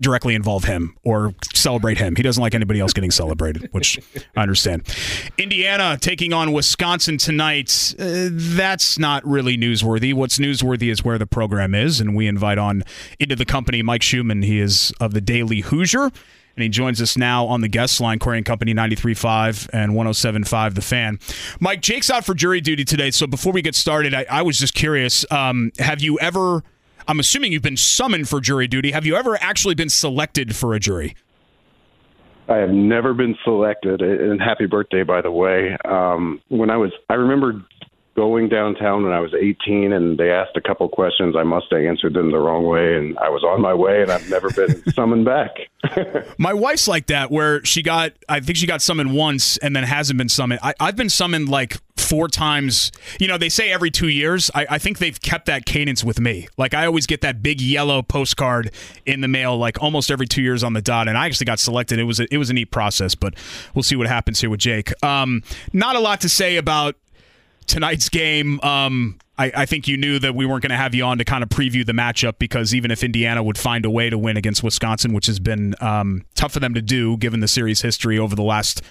directly 0.00 0.34
involve 0.34 0.64
him 0.64 0.96
or 1.04 1.34
celebrate 1.54 1.98
him. 1.98 2.16
He 2.16 2.22
doesn't 2.22 2.40
like 2.40 2.54
anybody 2.54 2.80
else 2.80 2.92
getting 2.92 3.10
celebrated, 3.10 3.68
which 3.72 3.98
I 4.36 4.42
understand. 4.42 4.86
Indiana 5.38 5.96
taking 6.00 6.32
on 6.32 6.52
Wisconsin 6.52 7.18
tonight. 7.18 7.94
Uh, 7.98 8.28
that's 8.30 8.98
not 8.98 9.26
really 9.26 9.56
newsworthy. 9.56 10.12
What's 10.12 10.38
newsworthy 10.38 10.90
is 10.90 11.02
where 11.02 11.18
the 11.18 11.26
program 11.26 11.74
is, 11.74 12.00
and 12.00 12.14
we 12.14 12.26
invite 12.26 12.58
on 12.58 12.84
into 13.18 13.36
the 13.36 13.46
company 13.46 13.82
Mike 13.82 14.02
Schumann. 14.02 14.42
He 14.42 14.60
is 14.60 14.92
of 15.00 15.14
the 15.14 15.20
Daily 15.20 15.60
Hoosier. 15.60 16.10
And 16.56 16.62
he 16.62 16.70
joins 16.70 17.02
us 17.02 17.18
now 17.18 17.44
on 17.44 17.60
the 17.60 17.68
guest 17.68 18.00
line, 18.00 18.18
and 18.24 18.44
Company 18.46 18.72
93.5 18.72 19.68
and 19.74 19.92
107.5 19.92 20.74
The 20.74 20.80
Fan. 20.80 21.18
Mike, 21.60 21.82
Jake's 21.82 22.08
out 22.08 22.24
for 22.24 22.32
jury 22.32 22.62
duty 22.62 22.82
today. 22.82 23.10
So 23.10 23.26
before 23.26 23.52
we 23.52 23.60
get 23.60 23.74
started, 23.74 24.14
I, 24.14 24.24
I 24.30 24.40
was 24.40 24.56
just 24.56 24.72
curious. 24.72 25.30
Um, 25.30 25.70
have 25.78 26.00
you 26.00 26.18
ever 26.18 26.62
I'm 27.08 27.20
assuming 27.20 27.52
you've 27.52 27.62
been 27.62 27.76
summoned 27.76 28.28
for 28.28 28.40
jury 28.40 28.66
duty. 28.66 28.90
Have 28.90 29.06
you 29.06 29.16
ever 29.16 29.38
actually 29.40 29.74
been 29.74 29.88
selected 29.88 30.56
for 30.56 30.74
a 30.74 30.80
jury? 30.80 31.14
I 32.48 32.56
have 32.56 32.70
never 32.70 33.14
been 33.14 33.36
selected. 33.44 34.02
And 34.02 34.40
happy 34.40 34.66
birthday, 34.66 35.02
by 35.02 35.20
the 35.20 35.30
way. 35.30 35.76
Um, 35.84 36.40
when 36.48 36.70
I 36.70 36.76
was, 36.76 36.92
I 37.08 37.14
remember 37.14 37.64
going 38.16 38.48
downtown 38.48 39.04
when 39.04 39.12
I 39.12 39.20
was 39.20 39.34
18, 39.34 39.92
and 39.92 40.18
they 40.18 40.30
asked 40.30 40.56
a 40.56 40.60
couple 40.60 40.88
questions. 40.88 41.36
I 41.36 41.42
must 41.42 41.66
have 41.70 41.80
answered 41.80 42.14
them 42.14 42.32
the 42.32 42.38
wrong 42.38 42.64
way, 42.64 42.96
and 42.96 43.16
I 43.18 43.28
was 43.28 43.44
on 43.44 43.60
my 43.60 43.74
way, 43.74 44.02
and 44.02 44.10
I've 44.10 44.28
never 44.30 44.50
been 44.50 44.82
summoned 44.92 45.26
back. 45.26 45.50
my 46.38 46.54
wife's 46.54 46.88
like 46.88 47.06
that, 47.08 47.30
where 47.30 47.62
she 47.64 47.82
got, 47.82 48.12
I 48.28 48.40
think 48.40 48.56
she 48.56 48.66
got 48.66 48.80
summoned 48.80 49.14
once 49.14 49.58
and 49.58 49.76
then 49.76 49.84
hasn't 49.84 50.16
been 50.16 50.30
summoned. 50.30 50.60
I, 50.62 50.74
have 50.80 50.96
been 50.96 51.10
summoned 51.10 51.48
like 51.50 51.76
four 51.96 52.28
times. 52.28 52.90
You 53.20 53.28
know, 53.28 53.36
they 53.36 53.48
say 53.48 53.70
every 53.70 53.90
two 53.90 54.08
years. 54.08 54.50
I, 54.54 54.66
I 54.70 54.78
think 54.78 54.98
they've 54.98 55.20
kept 55.20 55.46
that 55.46 55.66
cadence 55.66 56.02
with 56.02 56.20
me. 56.20 56.48
Like 56.56 56.72
I 56.72 56.86
always 56.86 57.06
get 57.06 57.20
that 57.20 57.42
big 57.42 57.60
yellow 57.60 58.02
postcard 58.02 58.70
in 59.04 59.20
the 59.20 59.28
mail, 59.28 59.56
like 59.58 59.82
almost 59.82 60.10
every 60.10 60.26
two 60.26 60.42
years 60.42 60.64
on 60.64 60.72
the 60.72 60.82
dot. 60.82 61.08
And 61.08 61.18
I 61.18 61.26
actually 61.26 61.46
got 61.46 61.58
selected. 61.58 61.98
It 61.98 62.04
was 62.04 62.20
a, 62.20 62.32
it 62.32 62.38
was 62.38 62.50
a 62.50 62.54
neat 62.54 62.70
process, 62.70 63.14
but 63.14 63.34
we'll 63.74 63.82
see 63.82 63.96
what 63.96 64.06
happens 64.06 64.40
here 64.40 64.50
with 64.50 64.60
Jake. 64.60 64.92
Um, 65.04 65.42
not 65.72 65.96
a 65.96 66.00
lot 66.00 66.20
to 66.22 66.28
say 66.28 66.56
about 66.56 66.96
tonight's 67.66 68.08
game, 68.08 68.60
um, 68.60 69.18
I, 69.38 69.52
I, 69.54 69.66
think 69.66 69.86
you 69.86 69.96
knew 69.96 70.18
that 70.18 70.34
we 70.34 70.46
weren't 70.46 70.62
going 70.62 70.70
to 70.70 70.76
have 70.76 70.94
you 70.94 71.04
on 71.04 71.18
to 71.18 71.24
kind 71.24 71.42
of 71.42 71.48
preview 71.48 71.84
the 71.84 71.92
matchup 71.92 72.38
because 72.38 72.74
even 72.74 72.90
if 72.90 73.04
Indiana 73.04 73.42
would 73.42 73.58
find 73.58 73.84
a 73.84 73.90
way 73.90 74.08
to 74.08 74.16
win 74.16 74.36
against 74.36 74.62
Wisconsin, 74.62 75.12
which 75.12 75.26
has 75.26 75.38
been 75.38 75.74
um, 75.80 76.24
tough 76.34 76.52
for 76.52 76.60
them 76.60 76.74
to 76.74 76.82
do 76.82 77.16
given 77.18 77.40
the 77.40 77.48
series 77.48 77.82
history 77.82 78.18
over 78.18 78.34
the 78.34 78.42
last 78.42 78.82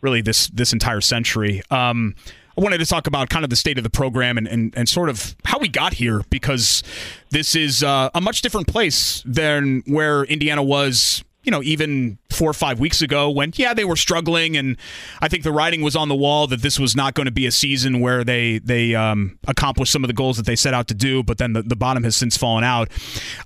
really 0.00 0.20
this 0.20 0.48
this 0.48 0.72
entire 0.72 1.00
century. 1.00 1.62
Um, 1.70 2.14
I 2.56 2.60
wanted 2.60 2.78
to 2.78 2.86
talk 2.86 3.06
about 3.06 3.30
kind 3.30 3.44
of 3.44 3.50
the 3.50 3.56
state 3.56 3.78
of 3.78 3.84
the 3.84 3.90
program 3.90 4.36
and, 4.36 4.46
and, 4.46 4.74
and 4.76 4.86
sort 4.86 5.08
of 5.08 5.34
how 5.44 5.58
we 5.58 5.68
got 5.68 5.94
here 5.94 6.22
because 6.28 6.82
this 7.30 7.56
is 7.56 7.82
uh, 7.82 8.10
a 8.14 8.20
much 8.20 8.42
different 8.42 8.66
place 8.66 9.22
than 9.24 9.82
where 9.86 10.24
Indiana 10.24 10.62
was 10.62 11.24
you 11.42 11.50
know, 11.50 11.62
even 11.62 12.18
four 12.30 12.48
or 12.50 12.54
five 12.54 12.80
weeks 12.80 13.02
ago 13.02 13.30
when, 13.30 13.52
yeah, 13.56 13.74
they 13.74 13.84
were 13.84 13.96
struggling, 13.96 14.56
and 14.56 14.76
I 15.20 15.28
think 15.28 15.42
the 15.42 15.52
writing 15.52 15.82
was 15.82 15.96
on 15.96 16.08
the 16.08 16.14
wall 16.14 16.46
that 16.46 16.62
this 16.62 16.78
was 16.78 16.96
not 16.96 17.14
going 17.14 17.26
to 17.26 17.32
be 17.32 17.46
a 17.46 17.50
season 17.50 18.00
where 18.00 18.24
they 18.24 18.58
they 18.58 18.94
um, 18.94 19.38
accomplished 19.46 19.92
some 19.92 20.04
of 20.04 20.08
the 20.08 20.14
goals 20.14 20.36
that 20.36 20.46
they 20.46 20.56
set 20.56 20.74
out 20.74 20.88
to 20.88 20.94
do, 20.94 21.22
but 21.22 21.38
then 21.38 21.52
the, 21.52 21.62
the 21.62 21.76
bottom 21.76 22.04
has 22.04 22.16
since 22.16 22.36
fallen 22.36 22.64
out. 22.64 22.88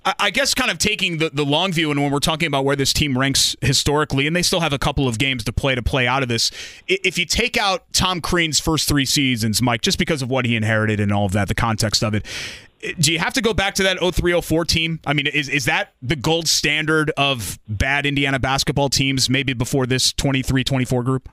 I, 0.05 0.13
I 0.19 0.29
guess 0.29 0.53
kind 0.53 0.71
of 0.71 0.77
taking 0.77 1.17
the, 1.17 1.29
the 1.29 1.45
long 1.45 1.71
view, 1.71 1.91
and 1.91 2.01
when 2.01 2.11
we're 2.11 2.19
talking 2.19 2.47
about 2.47 2.65
where 2.65 2.75
this 2.75 2.93
team 2.93 3.17
ranks 3.17 3.55
historically, 3.61 4.27
and 4.27 4.35
they 4.35 4.43
still 4.43 4.61
have 4.61 4.73
a 4.73 4.79
couple 4.79 5.07
of 5.07 5.17
games 5.17 5.43
to 5.45 5.53
play 5.53 5.75
to 5.75 5.81
play 5.81 6.07
out 6.07 6.23
of 6.23 6.29
this, 6.29 6.51
if 6.87 7.17
you 7.17 7.25
take 7.25 7.57
out 7.57 7.91
Tom 7.93 8.21
Crean's 8.21 8.59
first 8.59 8.87
three 8.87 9.05
seasons, 9.05 9.61
Mike, 9.61 9.81
just 9.81 9.97
because 9.97 10.21
of 10.21 10.29
what 10.29 10.45
he 10.45 10.55
inherited 10.55 10.99
and 10.99 11.11
all 11.11 11.25
of 11.25 11.31
that, 11.33 11.47
the 11.47 11.55
context 11.55 12.03
of 12.03 12.13
it, 12.13 12.25
do 12.93 13.11
you 13.11 13.19
have 13.19 13.33
to 13.33 13.41
go 13.41 13.53
back 13.53 13.75
to 13.75 13.83
that 13.83 13.97
0304 13.99 14.65
team? 14.65 14.99
I 15.05 15.13
mean, 15.13 15.27
is, 15.27 15.49
is 15.49 15.65
that 15.65 15.93
the 16.01 16.15
gold 16.15 16.47
standard 16.47 17.11
of 17.17 17.59
bad 17.67 18.05
Indiana 18.05 18.39
basketball 18.39 18.89
teams 18.89 19.29
maybe 19.29 19.53
before 19.53 19.85
this 19.85 20.13
23 20.13 20.63
24 20.63 21.03
group? 21.03 21.29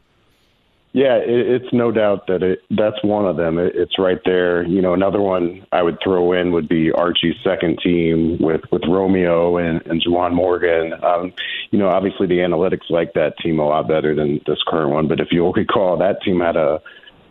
Yeah, 0.95 1.17
it, 1.17 1.27
it's 1.27 1.73
no 1.73 1.91
doubt 1.91 2.29
that 2.29 2.45
it 2.45 2.61
that's 2.71 3.03
one 3.03 3.27
of 3.27 3.37
them. 3.37 3.59
It, 3.59 3.73
it's 3.75 3.99
right 3.99 4.21
there. 4.25 4.65
You 4.65 4.81
know, 4.81 4.95
another 4.95 5.21
one 5.21 5.67
I 5.73 5.83
would 5.83 5.99
throw 6.03 6.33
in 6.33 6.53
would 6.53 6.69
be 6.69 6.93
Archie's 6.93 7.35
second 7.43 7.81
team 7.83 8.39
with 8.39 8.61
with 8.71 8.83
Romeo 8.89 9.57
and, 9.57 9.83
and 9.87 10.01
Juwan 10.01 10.33
Morgan. 10.33 10.93
Um, 11.03 11.33
you 11.73 11.81
know, 11.81 11.89
obviously 11.89 12.29
the 12.29 12.39
analytics 12.39 12.89
like 12.91 13.13
that 13.15 13.37
team 13.39 13.59
a 13.59 13.67
lot 13.67 13.89
better 13.89 14.15
than 14.15 14.41
this 14.47 14.63
current 14.69 14.91
one. 14.91 15.09
But 15.09 15.19
if 15.19 15.29
you'll 15.33 15.53
recall, 15.53 15.99
that 15.99 16.23
team 16.23 16.39
had 16.39 16.57
a 16.57 16.81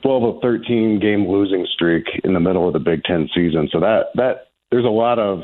12 0.04 0.24
of 0.24 0.42
13 0.42 1.00
game 1.00 1.28
losing 1.28 1.66
streak 1.74 2.06
in 2.24 2.34
the 2.34 2.40
middle 2.40 2.68
of 2.68 2.74
the 2.74 2.80
Big 2.80 3.04
Ten 3.04 3.30
season. 3.34 3.70
So 3.72 3.80
that 3.80 4.08
that 4.16 4.48
there's 4.70 4.86
a 4.86 4.90
lot 4.90 5.18
of 5.18 5.44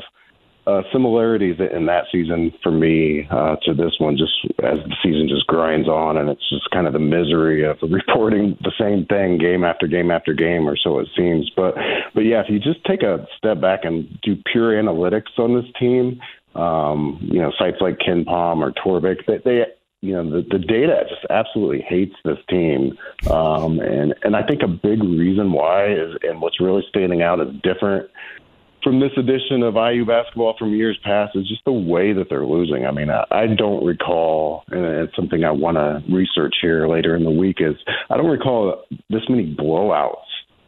uh, 0.66 0.82
similarities 0.92 1.56
in 1.58 1.86
that 1.86 2.04
season 2.12 2.52
for 2.62 2.70
me 2.70 3.26
uh, 3.30 3.56
to 3.64 3.72
this 3.72 3.92
one, 3.98 4.16
just 4.16 4.32
as 4.62 4.78
the 4.86 4.94
season 5.02 5.26
just 5.28 5.46
grinds 5.46 5.88
on, 5.88 6.16
and 6.18 6.28
it's 6.28 6.48
just 6.50 6.70
kind 6.70 6.86
of 6.86 6.92
the 6.92 6.98
misery 6.98 7.64
of 7.64 7.78
reporting 7.90 8.56
the 8.60 8.72
same 8.78 9.06
thing 9.06 9.38
game 9.38 9.64
after 9.64 9.86
game 9.86 10.10
after 10.10 10.34
game, 10.34 10.68
or 10.68 10.76
so 10.76 10.98
it 10.98 11.08
seems. 11.16 11.50
But 11.56 11.74
but 12.14 12.22
yeah, 12.22 12.40
if 12.40 12.46
you 12.48 12.58
just 12.58 12.84
take 12.84 13.02
a 13.02 13.26
step 13.38 13.60
back 13.60 13.80
and 13.84 14.06
do 14.22 14.36
pure 14.52 14.72
analytics 14.72 15.38
on 15.38 15.54
this 15.54 15.70
team, 15.78 16.20
um, 16.54 17.18
you 17.22 17.40
know, 17.40 17.52
sites 17.58 17.78
like 17.80 17.98
KenPom 17.98 18.58
or 18.58 18.72
Torvik, 18.72 19.24
they, 19.26 19.38
they 19.44 19.64
you 20.02 20.12
know 20.12 20.24
the, 20.30 20.46
the 20.50 20.58
data 20.58 21.04
just 21.08 21.26
absolutely 21.30 21.82
hates 21.82 22.14
this 22.24 22.38
team 22.48 22.96
um, 23.30 23.80
and 23.80 24.14
and 24.22 24.34
I 24.34 24.42
think 24.42 24.62
a 24.62 24.68
big 24.68 25.02
reason 25.02 25.52
why 25.52 25.92
is 25.92 26.16
and 26.22 26.40
what's 26.40 26.60
really 26.60 26.82
standing 26.88 27.22
out 27.22 27.40
is 27.40 27.48
different 27.62 28.10
from 28.82 29.00
this 29.00 29.12
edition 29.16 29.62
of 29.62 29.74
IU 29.74 30.04
basketball 30.04 30.56
from 30.58 30.72
years 30.74 30.98
past 31.04 31.36
is 31.36 31.48
just 31.48 31.64
the 31.64 31.72
way 31.72 32.12
that 32.12 32.28
they're 32.30 32.46
losing. 32.46 32.86
I 32.86 32.90
mean, 32.90 33.10
I, 33.10 33.24
I 33.30 33.46
don't 33.46 33.84
recall, 33.84 34.64
and 34.68 34.84
it's 34.84 35.14
something 35.14 35.44
I 35.44 35.50
want 35.50 35.76
to 35.76 36.02
research 36.12 36.54
here 36.60 36.88
later 36.88 37.14
in 37.16 37.24
the 37.24 37.30
week. 37.30 37.56
Is 37.60 37.76
I 38.08 38.16
don't 38.16 38.30
recall 38.30 38.84
this 39.08 39.22
many 39.28 39.54
blowouts. 39.54 40.16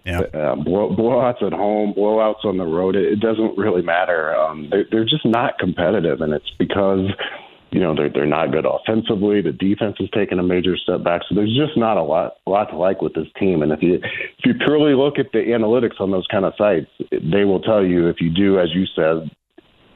Yeah. 0.04 0.20
Uh, 0.20 0.56
blow, 0.56 0.94
blowouts 0.96 1.42
at 1.42 1.52
home, 1.52 1.94
blowouts 1.96 2.44
on 2.44 2.56
the 2.58 2.64
road. 2.64 2.96
It, 2.96 3.12
it 3.12 3.20
doesn't 3.20 3.56
really 3.56 3.82
matter. 3.82 4.34
Um, 4.34 4.68
they're, 4.68 4.84
they're 4.90 5.04
just 5.04 5.24
not 5.24 5.58
competitive, 5.58 6.20
and 6.20 6.32
it's 6.32 6.50
because 6.58 7.08
you 7.72 7.80
know 7.80 7.94
they're 7.94 8.10
they're 8.10 8.26
not 8.26 8.52
good 8.52 8.66
offensively. 8.66 9.40
The 9.40 9.52
defense 9.52 9.96
has 9.98 10.10
taken 10.10 10.38
a 10.38 10.42
major 10.42 10.76
step 10.76 11.02
back, 11.02 11.22
so 11.28 11.34
there's 11.34 11.56
just 11.56 11.76
not 11.76 11.96
a 11.96 12.02
lot 12.02 12.34
a 12.46 12.50
lot 12.50 12.70
to 12.70 12.76
like 12.76 13.00
with 13.00 13.14
this 13.14 13.26
team. 13.38 13.62
And 13.62 13.72
if 13.72 13.82
you 13.82 13.94
if 13.94 14.44
you 14.44 14.54
purely 14.54 14.94
look 14.94 15.18
at 15.18 15.32
the 15.32 15.38
analytics 15.38 16.00
on 16.00 16.10
those 16.10 16.26
kind 16.30 16.44
of 16.44 16.52
sites, 16.56 16.90
they 17.10 17.44
will 17.44 17.60
tell 17.60 17.84
you 17.84 18.08
if 18.08 18.20
you 18.20 18.30
do, 18.30 18.60
as 18.60 18.68
you 18.74 18.84
said, 18.94 19.30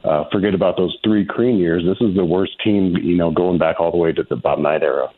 uh, 0.03 0.25
forget 0.31 0.53
about 0.53 0.77
those 0.77 0.97
three 1.03 1.25
Crean 1.25 1.57
years. 1.57 1.83
This 1.85 2.01
is 2.01 2.15
the 2.15 2.25
worst 2.25 2.53
team, 2.63 2.97
you 2.97 3.15
know, 3.15 3.31
going 3.31 3.57
back 3.57 3.79
all 3.79 3.91
the 3.91 3.97
way 3.97 4.11
to 4.11 4.23
the 4.23 4.35
Bob 4.35 4.59
Knight 4.59 4.83
era. 4.83 5.09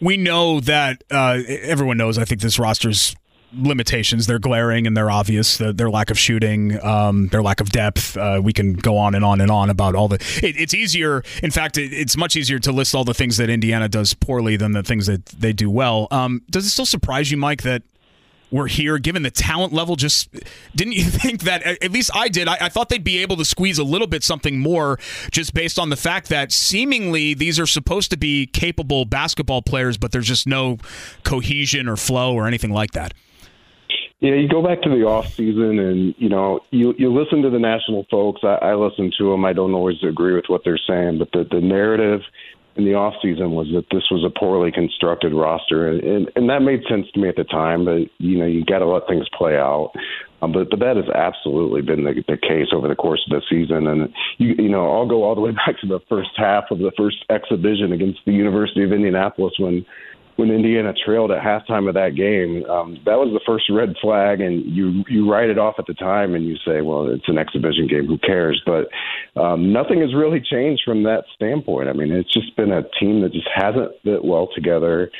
We 0.00 0.16
know 0.16 0.60
that 0.60 1.04
uh, 1.10 1.38
everyone 1.46 1.96
knows. 1.96 2.18
I 2.18 2.24
think 2.24 2.40
this 2.40 2.58
roster's 2.58 3.14
limitations. 3.56 4.26
They're 4.26 4.38
glaring 4.38 4.86
and 4.86 4.96
they're 4.96 5.10
obvious. 5.10 5.58
The, 5.58 5.72
their 5.72 5.90
lack 5.90 6.10
of 6.10 6.18
shooting, 6.18 6.82
um, 6.84 7.28
their 7.28 7.42
lack 7.42 7.60
of 7.60 7.70
depth. 7.70 8.16
Uh, 8.16 8.40
we 8.42 8.52
can 8.52 8.74
go 8.74 8.96
on 8.96 9.14
and 9.14 9.24
on 9.24 9.40
and 9.40 9.50
on 9.50 9.70
about 9.70 9.94
all 9.94 10.08
the. 10.08 10.16
It, 10.42 10.56
it's 10.58 10.74
easier. 10.74 11.22
In 11.42 11.50
fact, 11.50 11.78
it, 11.78 11.92
it's 11.92 12.16
much 12.16 12.36
easier 12.36 12.58
to 12.60 12.72
list 12.72 12.94
all 12.94 13.04
the 13.04 13.14
things 13.14 13.36
that 13.36 13.50
Indiana 13.50 13.88
does 13.88 14.14
poorly 14.14 14.56
than 14.56 14.72
the 14.72 14.82
things 14.82 15.06
that 15.06 15.26
they 15.26 15.52
do 15.52 15.70
well. 15.70 16.08
Um, 16.10 16.42
does 16.50 16.66
it 16.66 16.70
still 16.70 16.86
surprise 16.86 17.30
you, 17.30 17.36
Mike, 17.36 17.62
that? 17.62 17.82
We're 18.50 18.68
here, 18.68 18.98
given 18.98 19.24
the 19.24 19.32
talent 19.32 19.72
level. 19.72 19.96
Just 19.96 20.28
didn't 20.76 20.92
you 20.92 21.02
think 21.04 21.42
that? 21.42 21.62
At 21.82 21.90
least 21.90 22.12
I 22.14 22.28
did. 22.28 22.46
I, 22.46 22.56
I 22.60 22.68
thought 22.68 22.88
they'd 22.88 23.02
be 23.02 23.18
able 23.18 23.36
to 23.38 23.44
squeeze 23.44 23.78
a 23.78 23.84
little 23.84 24.06
bit 24.06 24.22
something 24.22 24.60
more, 24.60 25.00
just 25.32 25.54
based 25.54 25.76
on 25.76 25.88
the 25.88 25.96
fact 25.96 26.28
that 26.28 26.52
seemingly 26.52 27.34
these 27.34 27.58
are 27.58 27.66
supposed 27.66 28.10
to 28.12 28.16
be 28.16 28.46
capable 28.46 29.06
basketball 29.06 29.60
players, 29.60 29.96
but 29.96 30.12
there's 30.12 30.28
just 30.28 30.46
no 30.46 30.78
cohesion 31.24 31.88
or 31.88 31.96
flow 31.96 32.34
or 32.34 32.46
anything 32.46 32.70
like 32.70 32.92
that. 32.92 33.12
Yeah, 34.24 34.36
you 34.36 34.48
go 34.48 34.62
back 34.62 34.80
to 34.80 34.88
the 34.88 35.04
off 35.04 35.26
season, 35.36 35.78
and 35.78 36.14
you 36.16 36.30
know 36.30 36.60
you 36.70 36.94
you 36.96 37.12
listen 37.12 37.42
to 37.42 37.50
the 37.50 37.58
national 37.58 38.06
folks. 38.10 38.40
I, 38.42 38.54
I 38.54 38.74
listen 38.74 39.12
to 39.18 39.30
them. 39.30 39.44
I 39.44 39.52
don't 39.52 39.74
always 39.74 40.02
agree 40.02 40.34
with 40.34 40.46
what 40.48 40.62
they're 40.64 40.80
saying, 40.88 41.18
but 41.18 41.30
the 41.32 41.44
the 41.44 41.60
narrative 41.60 42.22
in 42.76 42.86
the 42.86 42.94
off 42.94 43.12
season 43.20 43.50
was 43.50 43.68
that 43.74 43.84
this 43.92 44.04
was 44.10 44.24
a 44.24 44.32
poorly 44.32 44.72
constructed 44.72 45.34
roster, 45.34 45.90
and, 45.90 46.02
and 46.02 46.32
and 46.36 46.48
that 46.48 46.60
made 46.60 46.80
sense 46.88 47.06
to 47.12 47.20
me 47.20 47.28
at 47.28 47.36
the 47.36 47.44
time. 47.44 47.84
But 47.84 48.08
you 48.16 48.38
know 48.38 48.46
you 48.46 48.64
got 48.64 48.78
to 48.78 48.86
let 48.86 49.06
things 49.06 49.26
play 49.36 49.58
out. 49.58 49.92
Um, 50.40 50.52
but 50.52 50.70
but 50.70 50.80
that 50.80 50.96
has 50.96 51.10
absolutely 51.14 51.82
been 51.82 52.04
the, 52.04 52.24
the 52.26 52.38
case 52.38 52.68
over 52.72 52.88
the 52.88 52.96
course 52.96 53.20
of 53.28 53.36
the 53.36 53.42
season, 53.50 53.86
and 53.86 54.08
you 54.38 54.54
you 54.56 54.70
know 54.70 54.90
I'll 54.90 55.06
go 55.06 55.24
all 55.24 55.34
the 55.34 55.42
way 55.42 55.50
back 55.66 55.78
to 55.82 55.86
the 55.86 56.00
first 56.08 56.30
half 56.38 56.70
of 56.70 56.78
the 56.78 56.92
first 56.96 57.26
exhibition 57.28 57.92
against 57.92 58.20
the 58.24 58.32
University 58.32 58.84
of 58.84 58.92
Indianapolis 58.92 59.52
when 59.58 59.84
when 60.36 60.50
Indiana 60.50 60.92
trailed 61.04 61.30
at 61.30 61.42
halftime 61.42 61.88
of 61.88 61.94
that 61.94 62.16
game, 62.16 62.64
um, 62.68 62.98
that 63.04 63.18
was 63.18 63.30
the 63.32 63.40
first 63.46 63.64
red 63.70 63.94
flag, 64.00 64.40
and 64.40 64.64
you 64.66 65.04
you 65.08 65.30
write 65.30 65.48
it 65.48 65.58
off 65.58 65.76
at 65.78 65.86
the 65.86 65.94
time, 65.94 66.34
and 66.34 66.44
you 66.46 66.56
say, 66.66 66.80
well, 66.80 67.08
it's 67.08 67.28
an 67.28 67.38
exhibition 67.38 67.86
game, 67.86 68.06
who 68.06 68.18
cares? 68.18 68.60
But 68.66 68.88
um, 69.40 69.72
nothing 69.72 70.00
has 70.00 70.14
really 70.14 70.40
changed 70.40 70.82
from 70.84 71.04
that 71.04 71.24
standpoint. 71.34 71.88
I 71.88 71.92
mean, 71.92 72.10
it's 72.10 72.32
just 72.32 72.56
been 72.56 72.72
a 72.72 72.82
team 73.00 73.22
that 73.22 73.32
just 73.32 73.48
hasn't 73.54 73.92
fit 74.02 74.24
well 74.24 74.48
together. 74.54 75.10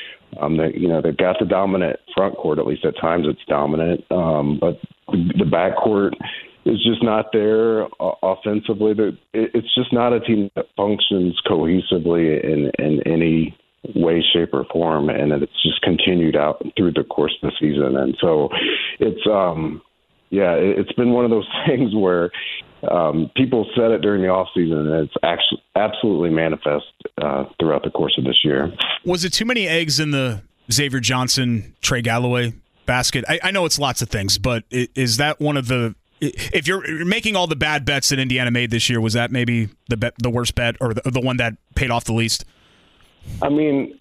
Um, 0.41 0.57
that 0.57 0.75
you 0.75 0.89
know 0.89 1.01
they've 1.01 1.15
got 1.15 1.37
the 1.39 1.45
dominant 1.45 1.97
front 2.13 2.35
court, 2.35 2.59
at 2.59 2.67
least 2.67 2.83
at 2.83 2.99
times 2.99 3.25
it's 3.29 3.45
dominant, 3.47 4.03
um, 4.11 4.57
but 4.59 4.81
the, 5.07 5.45
back 5.49 5.77
court 5.77 6.13
is 6.65 6.83
just 6.83 7.01
not 7.01 7.27
there 7.31 7.85
uh, 8.01 8.11
offensively. 8.21 8.93
It's 9.33 9.73
just 9.75 9.93
not 9.93 10.11
a 10.11 10.19
team 10.19 10.49
that 10.55 10.65
functions 10.75 11.39
cohesively 11.47 12.43
in 12.43 12.69
in 12.79 13.01
any 13.05 13.55
way, 13.95 14.23
shape, 14.33 14.53
or 14.53 14.65
form, 14.71 15.09
and 15.09 15.31
it's 15.31 15.63
just 15.63 15.81
continued 15.81 16.35
out 16.35 16.61
through 16.77 16.93
the 16.93 17.03
course 17.03 17.35
of 17.41 17.51
the 17.51 17.55
season. 17.59 17.97
And 17.97 18.17
so, 18.21 18.49
it's 18.99 19.25
um, 19.27 19.81
yeah, 20.29 20.53
it's 20.53 20.91
been 20.93 21.11
one 21.11 21.25
of 21.25 21.31
those 21.31 21.47
things 21.67 21.93
where 21.95 22.31
um, 22.89 23.31
people 23.35 23.65
said 23.75 23.91
it 23.91 24.01
during 24.01 24.21
the 24.21 24.29
off 24.29 24.47
season, 24.53 24.87
and 24.87 25.05
it's 25.05 25.15
actually 25.23 25.61
absolutely 25.75 26.29
manifest 26.29 26.85
uh, 27.21 27.45
throughout 27.59 27.83
the 27.83 27.89
course 27.89 28.15
of 28.17 28.25
this 28.25 28.39
year. 28.43 28.71
Was 29.05 29.23
it 29.23 29.33
too 29.33 29.45
many 29.45 29.67
eggs 29.67 29.99
in 29.99 30.11
the 30.11 30.41
Xavier 30.71 30.99
Johnson, 30.99 31.75
Trey 31.81 32.01
Galloway 32.01 32.53
basket? 32.85 33.25
I, 33.27 33.39
I 33.43 33.51
know 33.51 33.65
it's 33.65 33.79
lots 33.79 34.01
of 34.01 34.09
things, 34.09 34.37
but 34.37 34.63
is 34.69 35.17
that 35.17 35.39
one 35.39 35.57
of 35.57 35.67
the 35.67 35.95
if 36.21 36.65
you're 36.67 37.03
making 37.03 37.35
all 37.35 37.45
the 37.45 37.57
bad 37.57 37.85
bets 37.85 38.09
that 38.09 38.19
Indiana 38.19 38.49
made 38.49 38.71
this 38.71 38.89
year, 38.89 39.01
was 39.01 39.13
that 39.13 39.31
maybe 39.31 39.69
the 39.89 40.13
the 40.17 40.29
worst 40.29 40.55
bet 40.55 40.75
or 40.79 40.93
the, 40.93 41.11
the 41.11 41.19
one 41.19 41.37
that 41.37 41.55
paid 41.75 41.91
off 41.91 42.05
the 42.05 42.13
least? 42.13 42.45
I 43.41 43.49
mean, 43.49 43.99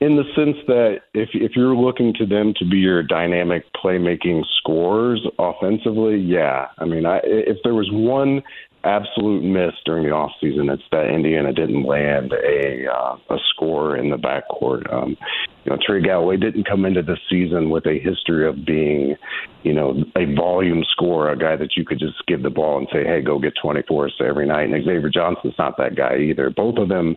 in 0.00 0.16
the 0.16 0.24
sense 0.34 0.56
that 0.66 1.00
if 1.14 1.30
if 1.32 1.52
you're 1.56 1.76
looking 1.76 2.12
to 2.14 2.26
them 2.26 2.52
to 2.58 2.64
be 2.68 2.78
your 2.78 3.02
dynamic 3.02 3.64
playmaking 3.74 4.44
scorers 4.58 5.26
offensively, 5.38 6.18
yeah. 6.18 6.66
I 6.78 6.84
mean, 6.84 7.06
I, 7.06 7.20
if 7.24 7.58
there 7.64 7.74
was 7.74 7.88
one 7.90 8.42
absolute 8.84 9.42
miss 9.42 9.72
during 9.84 10.04
the 10.04 10.10
off 10.10 10.30
season, 10.40 10.68
it's 10.68 10.82
that 10.92 11.08
Indiana 11.08 11.52
didn't 11.52 11.84
land 11.84 12.32
a 12.32 12.86
uh, 12.92 13.16
a 13.30 13.38
score 13.54 13.96
in 13.96 14.10
the 14.10 14.16
backcourt. 14.16 14.92
Um, 14.92 15.16
you 15.64 15.72
know, 15.72 15.78
Trey 15.84 16.02
Galloway 16.02 16.36
didn't 16.36 16.68
come 16.68 16.84
into 16.84 17.02
the 17.02 17.16
season 17.30 17.70
with 17.70 17.86
a 17.86 17.98
history 17.98 18.46
of 18.46 18.64
being, 18.64 19.16
you 19.62 19.72
know, 19.72 20.04
a 20.14 20.32
volume 20.34 20.84
scorer, 20.92 21.32
a 21.32 21.38
guy 21.38 21.56
that 21.56 21.76
you 21.76 21.84
could 21.84 21.98
just 21.98 22.24
give 22.28 22.42
the 22.42 22.50
ball 22.50 22.78
and 22.78 22.88
say, 22.92 23.02
"Hey, 23.02 23.22
go 23.22 23.38
get 23.38 23.54
24 23.60 24.10
every 24.20 24.46
night." 24.46 24.70
And 24.70 24.84
Xavier 24.84 25.08
Johnson's 25.08 25.58
not 25.58 25.78
that 25.78 25.96
guy 25.96 26.18
either. 26.18 26.50
Both 26.50 26.76
of 26.76 26.88
them 26.88 27.16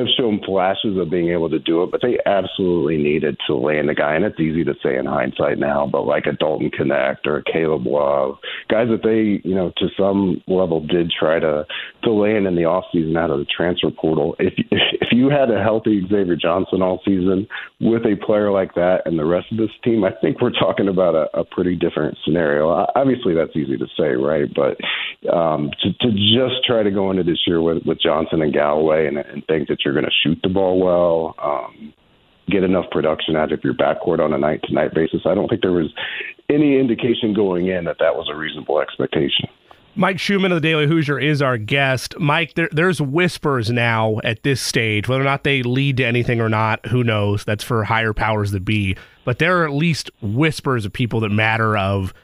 have 0.00 0.08
shown 0.16 0.40
flashes 0.44 0.98
of 0.98 1.10
being 1.10 1.30
able 1.30 1.48
to 1.50 1.58
do 1.58 1.82
it, 1.82 1.90
but 1.90 2.00
they 2.02 2.18
absolutely 2.26 2.96
needed 2.96 3.36
to 3.46 3.54
land 3.54 3.88
a 3.88 3.94
guy. 3.94 4.14
And 4.14 4.24
it's 4.24 4.40
easy 4.40 4.64
to 4.64 4.74
say 4.82 4.96
in 4.96 5.06
hindsight 5.06 5.58
now, 5.58 5.88
but 5.90 6.02
like 6.02 6.26
a 6.26 6.32
Dalton 6.32 6.70
Knecht 6.70 7.26
or 7.26 7.36
a 7.36 7.44
Caleb 7.44 7.86
Love, 7.86 8.38
guys 8.68 8.88
that 8.88 9.02
they, 9.04 9.46
you 9.48 9.54
know, 9.54 9.72
to 9.78 9.86
some 9.98 10.42
level 10.48 10.84
did 10.84 11.12
try 11.16 11.38
to 11.38 11.64
to 12.02 12.10
land 12.10 12.46
in 12.46 12.56
the 12.56 12.62
offseason 12.62 13.16
out 13.16 13.30
of 13.30 13.38
the 13.38 13.46
transfer 13.56 13.90
portal. 13.90 14.34
If 14.38 14.54
if 14.72 15.08
you 15.12 15.28
had 15.28 15.50
a 15.50 15.62
healthy 15.62 16.02
Xavier 16.08 16.36
Johnson 16.36 16.82
all 16.82 17.00
season 17.04 17.46
with 17.80 18.02
a 18.02 18.16
player 18.24 18.50
like 18.50 18.74
that 18.74 19.02
and 19.04 19.18
the 19.18 19.24
rest 19.24 19.46
of 19.52 19.58
this 19.58 19.70
team, 19.84 20.04
I 20.04 20.10
think 20.20 20.40
we're 20.40 20.50
talking 20.50 20.88
about 20.88 21.14
a, 21.14 21.40
a 21.40 21.44
pretty 21.44 21.76
different 21.76 22.16
scenario. 22.24 22.68
Obviously, 22.94 23.34
that's 23.34 23.54
easy 23.54 23.76
to 23.76 23.86
say, 23.98 24.10
right? 24.16 24.48
But 24.54 24.78
um, 25.32 25.70
to, 25.82 25.92
to 25.92 26.10
just 26.12 26.64
try 26.66 26.82
to 26.82 26.90
go 26.90 27.10
into 27.10 27.22
this 27.22 27.40
year 27.46 27.60
with, 27.60 27.82
with 27.84 28.00
Johnson 28.00 28.42
and 28.42 28.52
Galloway 28.52 29.06
and, 29.06 29.18
and 29.18 29.44
think 29.46 29.68
that 29.68 29.78
you're 29.84 29.89
going 29.92 30.04
to 30.04 30.10
shoot 30.22 30.38
the 30.42 30.48
ball 30.48 30.80
well, 30.80 31.34
um, 31.42 31.92
get 32.48 32.64
enough 32.64 32.86
production 32.90 33.36
out 33.36 33.52
of 33.52 33.62
your 33.62 33.74
backcourt 33.74 34.20
on 34.20 34.32
a 34.32 34.38
night 34.38 34.62
to 34.64 34.74
night 34.74 34.94
basis. 34.94 35.22
I 35.24 35.34
don't 35.34 35.48
think 35.48 35.62
there 35.62 35.72
was 35.72 35.92
any 36.48 36.78
indication 36.78 37.32
going 37.32 37.68
in 37.68 37.84
that 37.84 37.96
that 38.00 38.16
was 38.16 38.28
a 38.32 38.36
reasonable 38.36 38.80
expectation. 38.80 39.48
Mike 39.96 40.20
Schumann 40.20 40.52
of 40.52 40.56
the 40.56 40.68
Daily 40.68 40.86
Hoosier 40.86 41.18
is 41.18 41.42
our 41.42 41.58
guest. 41.58 42.14
Mike, 42.18 42.54
there, 42.54 42.68
there's 42.70 43.00
whispers 43.00 43.70
now 43.70 44.20
at 44.22 44.44
this 44.44 44.60
stage, 44.60 45.08
whether 45.08 45.20
or 45.20 45.24
not 45.24 45.42
they 45.42 45.62
lead 45.62 45.96
to 45.96 46.04
anything 46.04 46.40
or 46.40 46.48
not, 46.48 46.86
who 46.86 47.02
knows? 47.02 47.44
That's 47.44 47.64
for 47.64 47.84
higher 47.84 48.12
powers 48.12 48.52
that 48.52 48.64
be. 48.64 48.96
But 49.24 49.40
there 49.40 49.60
are 49.60 49.64
at 49.64 49.72
least 49.72 50.10
whispers 50.22 50.86
of 50.86 50.92
people 50.92 51.20
that 51.20 51.30
matter 51.30 51.76
of 51.76 52.14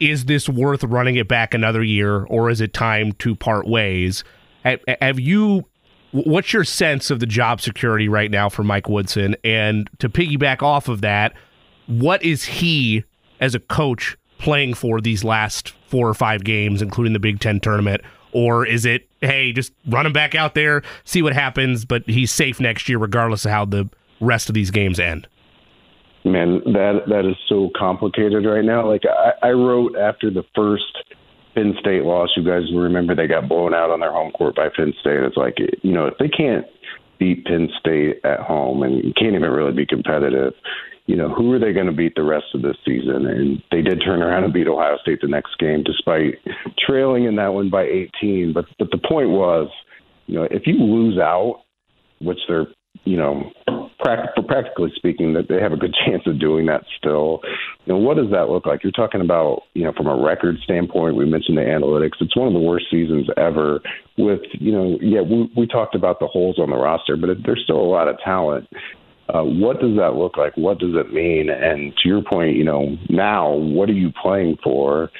is 0.00 0.24
this 0.24 0.48
worth 0.48 0.82
running 0.82 1.16
it 1.16 1.28
back 1.28 1.54
another 1.54 1.82
year 1.82 2.24
or 2.24 2.50
is 2.50 2.60
it 2.60 2.72
time 2.72 3.12
to 3.12 3.36
part 3.36 3.66
ways? 3.66 4.24
Have 4.64 5.20
you 5.20 5.66
what's 6.14 6.52
your 6.52 6.64
sense 6.64 7.10
of 7.10 7.18
the 7.18 7.26
job 7.26 7.60
security 7.60 8.08
right 8.08 8.30
now 8.30 8.48
for 8.48 8.62
Mike 8.62 8.88
Woodson? 8.88 9.34
And 9.42 9.90
to 9.98 10.08
piggyback 10.08 10.62
off 10.62 10.88
of 10.88 11.00
that, 11.00 11.34
what 11.86 12.22
is 12.22 12.44
he 12.44 13.04
as 13.40 13.54
a 13.54 13.60
coach 13.60 14.16
playing 14.38 14.74
for 14.74 15.00
these 15.00 15.24
last 15.24 15.70
four 15.88 16.08
or 16.08 16.14
five 16.14 16.44
games, 16.44 16.80
including 16.80 17.12
the 17.12 17.18
Big 17.18 17.40
Ten 17.40 17.58
tournament? 17.58 18.00
Or 18.32 18.64
is 18.64 18.84
it, 18.84 19.08
hey, 19.20 19.52
just 19.52 19.72
run 19.88 20.06
him 20.06 20.12
back 20.12 20.34
out 20.34 20.54
there, 20.54 20.82
see 21.04 21.20
what 21.20 21.32
happens, 21.32 21.84
but 21.84 22.04
he's 22.06 22.32
safe 22.32 22.60
next 22.60 22.88
year 22.88 22.98
regardless 22.98 23.44
of 23.44 23.50
how 23.50 23.64
the 23.64 23.88
rest 24.20 24.48
of 24.48 24.54
these 24.54 24.70
games 24.70 25.00
end? 25.00 25.26
Man, 26.24 26.62
that 26.64 27.02
that 27.08 27.28
is 27.28 27.36
so 27.50 27.70
complicated 27.76 28.46
right 28.46 28.64
now. 28.64 28.88
Like 28.88 29.02
I, 29.04 29.48
I 29.48 29.50
wrote 29.50 29.94
after 29.98 30.30
the 30.30 30.42
first 30.54 30.84
Penn 31.54 31.74
State 31.80 32.02
loss, 32.02 32.30
you 32.36 32.44
guys 32.44 32.62
remember 32.74 33.14
they 33.14 33.26
got 33.26 33.48
blown 33.48 33.74
out 33.74 33.90
on 33.90 34.00
their 34.00 34.12
home 34.12 34.32
court 34.32 34.56
by 34.56 34.68
Penn 34.74 34.92
State. 35.00 35.20
It's 35.20 35.36
like 35.36 35.56
you 35.82 35.92
know 35.92 36.06
if 36.06 36.14
they 36.18 36.28
can't 36.28 36.66
beat 37.18 37.44
Penn 37.44 37.68
State 37.78 38.20
at 38.24 38.40
home 38.40 38.82
and 38.82 39.14
can't 39.16 39.34
even 39.34 39.50
really 39.50 39.72
be 39.72 39.86
competitive, 39.86 40.52
you 41.06 41.16
know 41.16 41.28
who 41.28 41.52
are 41.52 41.58
they 41.58 41.72
going 41.72 41.86
to 41.86 41.92
beat 41.92 42.14
the 42.16 42.22
rest 42.22 42.46
of 42.54 42.62
this 42.62 42.76
season? 42.84 43.26
And 43.26 43.62
they 43.70 43.82
did 43.82 44.02
turn 44.04 44.22
around 44.22 44.44
and 44.44 44.52
beat 44.52 44.68
Ohio 44.68 44.96
State 45.02 45.20
the 45.20 45.28
next 45.28 45.58
game, 45.58 45.82
despite 45.84 46.34
trailing 46.86 47.24
in 47.24 47.36
that 47.36 47.54
one 47.54 47.70
by 47.70 47.84
18. 47.84 48.52
But 48.52 48.66
but 48.78 48.90
the 48.90 48.98
point 48.98 49.30
was, 49.30 49.68
you 50.26 50.36
know, 50.36 50.48
if 50.50 50.66
you 50.66 50.74
lose 50.74 51.18
out, 51.18 51.62
which 52.20 52.38
they're 52.48 52.66
you 53.04 53.16
know 53.16 53.50
practically 53.98 54.92
speaking, 54.96 55.32
that 55.34 55.48
they 55.48 55.60
have 55.60 55.72
a 55.72 55.76
good 55.76 55.94
chance 56.06 56.22
of 56.26 56.40
doing 56.40 56.66
that 56.66 56.84
still. 56.98 57.40
You 57.86 57.94
know, 57.94 57.98
what 57.98 58.16
does 58.16 58.30
that 58.30 58.48
look 58.48 58.66
like? 58.66 58.82
You're 58.82 58.92
talking 58.92 59.20
about, 59.20 59.62
you 59.74 59.84
know, 59.84 59.92
from 59.92 60.06
a 60.06 60.16
record 60.16 60.56
standpoint, 60.64 61.16
we 61.16 61.26
mentioned 61.26 61.58
the 61.58 61.62
analytics. 61.62 62.20
It's 62.20 62.36
one 62.36 62.48
of 62.48 62.54
the 62.54 62.60
worst 62.60 62.86
seasons 62.90 63.28
ever 63.36 63.80
with, 64.16 64.40
you 64.52 64.72
know, 64.72 64.98
yeah, 65.00 65.20
we, 65.20 65.50
we 65.56 65.66
talked 65.66 65.94
about 65.94 66.20
the 66.20 66.26
holes 66.26 66.58
on 66.58 66.70
the 66.70 66.76
roster, 66.76 67.16
but 67.16 67.30
there's 67.44 67.62
still 67.64 67.80
a 67.80 67.90
lot 67.90 68.08
of 68.08 68.16
talent. 68.24 68.68
Uh, 69.28 69.42
what 69.42 69.80
does 69.80 69.96
that 69.96 70.14
look 70.14 70.36
like? 70.36 70.54
What 70.56 70.78
does 70.78 70.94
it 70.94 71.12
mean? 71.12 71.48
And 71.48 71.94
to 72.02 72.08
your 72.08 72.22
point, 72.22 72.56
you 72.56 72.64
know, 72.64 72.96
now 73.08 73.52
what 73.52 73.88
are 73.88 73.94
you 73.94 74.12
playing 74.22 74.58
for 74.62 75.10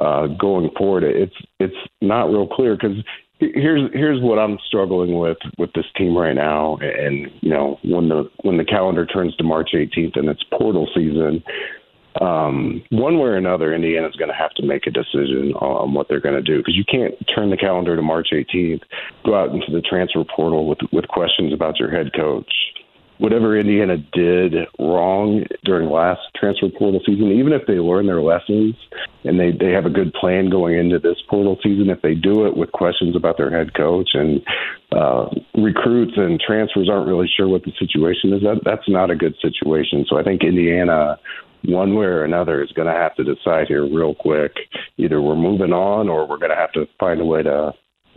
uh, 0.00 0.28
going 0.28 0.70
forward? 0.78 1.04
It's 1.04 1.34
it's 1.58 1.76
not 2.00 2.30
real 2.30 2.46
clear 2.46 2.74
because 2.74 2.96
here's 3.40 3.90
here's 3.92 4.20
what 4.20 4.38
I'm 4.38 4.58
struggling 4.66 5.18
with 5.18 5.38
with 5.58 5.72
this 5.74 5.86
team 5.96 6.16
right 6.16 6.34
now, 6.34 6.78
and 6.80 7.30
you 7.40 7.50
know 7.50 7.78
when 7.82 8.08
the 8.08 8.30
when 8.42 8.56
the 8.56 8.64
calendar 8.64 9.06
turns 9.06 9.34
to 9.36 9.44
March 9.44 9.70
18th 9.74 10.18
and 10.18 10.28
it's 10.28 10.44
portal 10.52 10.88
season, 10.94 11.42
um, 12.20 12.82
one 12.90 13.18
way 13.18 13.28
or 13.28 13.36
another, 13.36 13.74
Indiana's 13.74 14.16
going 14.16 14.30
to 14.30 14.34
have 14.34 14.52
to 14.54 14.66
make 14.66 14.86
a 14.86 14.90
decision 14.90 15.52
on 15.54 15.94
what 15.94 16.08
they're 16.08 16.20
going 16.20 16.34
to 16.34 16.42
do. 16.42 16.58
Because 16.58 16.76
you 16.76 16.84
can't 16.84 17.14
turn 17.34 17.50
the 17.50 17.56
calendar 17.56 17.96
to 17.96 18.02
March 18.02 18.28
18th, 18.32 18.82
go 19.24 19.34
out 19.34 19.50
into 19.50 19.70
the 19.72 19.80
transfer 19.80 20.24
portal 20.24 20.66
with 20.66 20.78
with 20.92 21.08
questions 21.08 21.52
about 21.52 21.78
your 21.78 21.90
head 21.90 22.12
coach 22.14 22.52
whatever 23.20 23.58
Indiana 23.58 23.98
did 24.12 24.54
wrong 24.78 25.44
during 25.64 25.90
last 25.90 26.20
transfer 26.34 26.68
portal 26.76 27.00
season, 27.04 27.30
even 27.32 27.52
if 27.52 27.66
they 27.66 27.74
learn 27.74 28.06
their 28.06 28.22
lessons 28.22 28.74
and 29.24 29.38
they, 29.38 29.52
they 29.52 29.72
have 29.72 29.84
a 29.84 29.90
good 29.90 30.12
plan 30.14 30.48
going 30.48 30.78
into 30.78 30.98
this 30.98 31.18
portal 31.28 31.58
season, 31.62 31.90
if 31.90 32.00
they 32.00 32.14
do 32.14 32.46
it 32.46 32.56
with 32.56 32.72
questions 32.72 33.14
about 33.14 33.36
their 33.36 33.50
head 33.50 33.74
coach 33.74 34.10
and 34.14 34.40
uh, 34.92 35.26
recruits 35.54 36.14
and 36.16 36.40
transfers 36.40 36.88
aren't 36.90 37.06
really 37.06 37.30
sure 37.36 37.46
what 37.46 37.62
the 37.64 37.72
situation 37.78 38.32
is, 38.32 38.40
that, 38.40 38.60
that's 38.64 38.88
not 38.88 39.10
a 39.10 39.16
good 39.16 39.34
situation. 39.42 40.06
So 40.08 40.18
I 40.18 40.22
think 40.22 40.42
Indiana 40.42 41.18
one 41.64 41.94
way 41.94 42.06
or 42.06 42.24
another 42.24 42.62
is 42.62 42.72
going 42.72 42.88
to 42.88 42.94
have 42.94 43.14
to 43.16 43.24
decide 43.24 43.68
here 43.68 43.84
real 43.84 44.14
quick. 44.14 44.52
Either 44.96 45.20
we're 45.20 45.36
moving 45.36 45.74
on 45.74 46.08
or 46.08 46.26
we're 46.26 46.38
going 46.38 46.50
to 46.50 46.56
have 46.56 46.72
to 46.72 46.86
find 46.98 47.20
a 47.20 47.24
way 47.24 47.42
to 47.42 47.74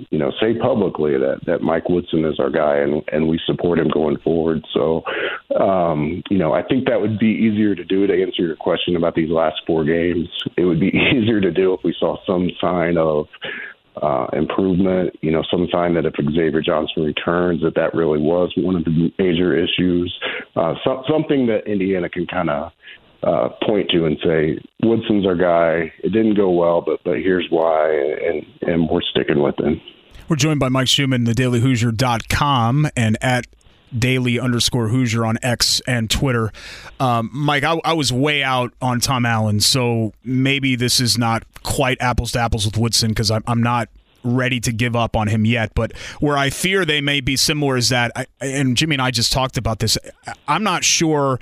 you 0.10 0.18
know, 0.18 0.32
say 0.42 0.58
publicly 0.58 1.18
that 1.18 1.42
that 1.46 1.62
Mike 1.62 1.90
Woodson 1.90 2.26
is 2.26 2.40
our 2.40 2.50
guy 2.50 2.78
and 2.78 3.04
and 3.12 3.28
we 3.28 3.40
support 3.46 3.80
him 3.80 3.90
going 3.90 4.18
forward. 4.20 4.66
So, 4.74 5.04
um, 5.60 6.24
you 6.30 6.38
know, 6.38 6.54
I 6.54 6.64
think 6.64 6.88
that 6.88 7.02
would 7.02 7.20
be 7.20 7.28
easier 7.28 7.76
to 7.76 7.84
do 7.84 8.08
to 8.08 8.22
answer 8.22 8.44
your 8.44 8.56
question 8.56 8.96
about 8.96 9.16
these 9.16 9.30
last 9.30 9.62
four 9.68 9.84
games. 9.84 10.30
It 10.58 10.66
would 10.66 10.80
be 10.80 10.88
easier 11.16 11.42
to 11.42 11.52
do 11.52 11.74
if 11.74 11.82
we 11.84 11.96
saw 12.00 12.18
some 12.26 12.50
sign 12.60 12.98
of 12.98 13.28
uh, 14.02 14.28
improvement. 14.34 15.16
You 15.22 15.32
know, 15.32 15.44
some 15.50 15.68
sign 15.72 15.94
that 15.96 16.06
if 16.06 16.14
Xavier 16.16 16.62
Johnson 16.62 17.04
returns, 17.04 17.62
that 17.62 17.76
that 17.76 17.94
really 17.94 18.20
was 18.20 18.52
one 18.58 18.76
of 18.76 18.86
the 18.86 19.14
major 19.20 19.56
issues. 19.56 20.18
Uh, 20.56 20.74
so, 20.84 21.04
something 21.10 21.48
that 21.48 21.68
Indiana 21.68 22.10
can 22.10 22.26
kind 22.26 22.50
of 22.50 22.72
uh, 23.24 23.50
point 23.66 23.90
to 23.92 24.06
and 24.06 24.18
say 24.24 24.60
Woodson's 24.84 25.26
our 25.26 25.36
guy. 25.36 25.94
It 26.04 26.12
didn't 26.12 26.36
go 26.36 26.50
well, 26.52 26.82
but 26.82 27.04
but 27.04 27.18
here's 27.18 27.48
why, 27.50 27.90
and 27.92 28.46
and 28.62 28.90
we're 28.90 29.02
sticking 29.02 29.42
with 29.42 29.60
him. 29.60 29.82
We're 30.30 30.36
joined 30.38 30.60
by 30.60 30.70
Mike 30.70 30.88
Schumann, 30.88 31.26
the 31.26 31.34
thedailyhoosier.com, 31.34 32.90
and 32.96 33.18
at 33.22 33.46
daily 33.98 34.40
underscore 34.40 34.88
Hoosier 34.88 35.26
on 35.26 35.38
X 35.42 35.82
and 35.86 36.10
Twitter. 36.10 36.52
Um, 37.00 37.30
Mike, 37.34 37.64
I, 37.64 37.80
I, 37.84 37.94
was 37.94 38.12
way 38.12 38.42
out 38.42 38.74
on 38.82 39.00
Tom 39.00 39.26
Allen, 39.26 39.60
so 39.60 40.14
maybe 40.24 40.76
this 40.76 41.00
is 41.00 41.18
not 41.18 41.44
quite 41.62 42.02
apples 42.02 42.32
to 42.32 42.40
apples 42.40 42.66
with 42.66 42.78
Woodson 42.78 43.10
because 43.10 43.30
I'm, 43.30 43.44
I'm 43.46 43.62
not 43.62 43.90
ready 44.24 44.60
to 44.62 44.72
give 44.72 44.96
up 44.96 45.16
on 45.16 45.28
him 45.28 45.46
yet. 45.46 45.74
But 45.76 45.96
where 46.20 46.38
I 46.38 46.50
fear 46.50 46.86
they 46.86 47.02
may 47.02 47.22
be 47.22 47.36
similar 47.36 47.78
is 47.78 47.90
that, 47.90 48.12
I, 48.16 48.26
and 48.42 48.76
Jimmy 48.76 48.96
and 48.96 49.02
I 49.02 49.12
just 49.12 49.32
talked 49.32 49.58
about 49.58 49.80
this, 49.80 49.98
I'm 50.48 50.64
not 50.64 50.84
sure 50.84 51.40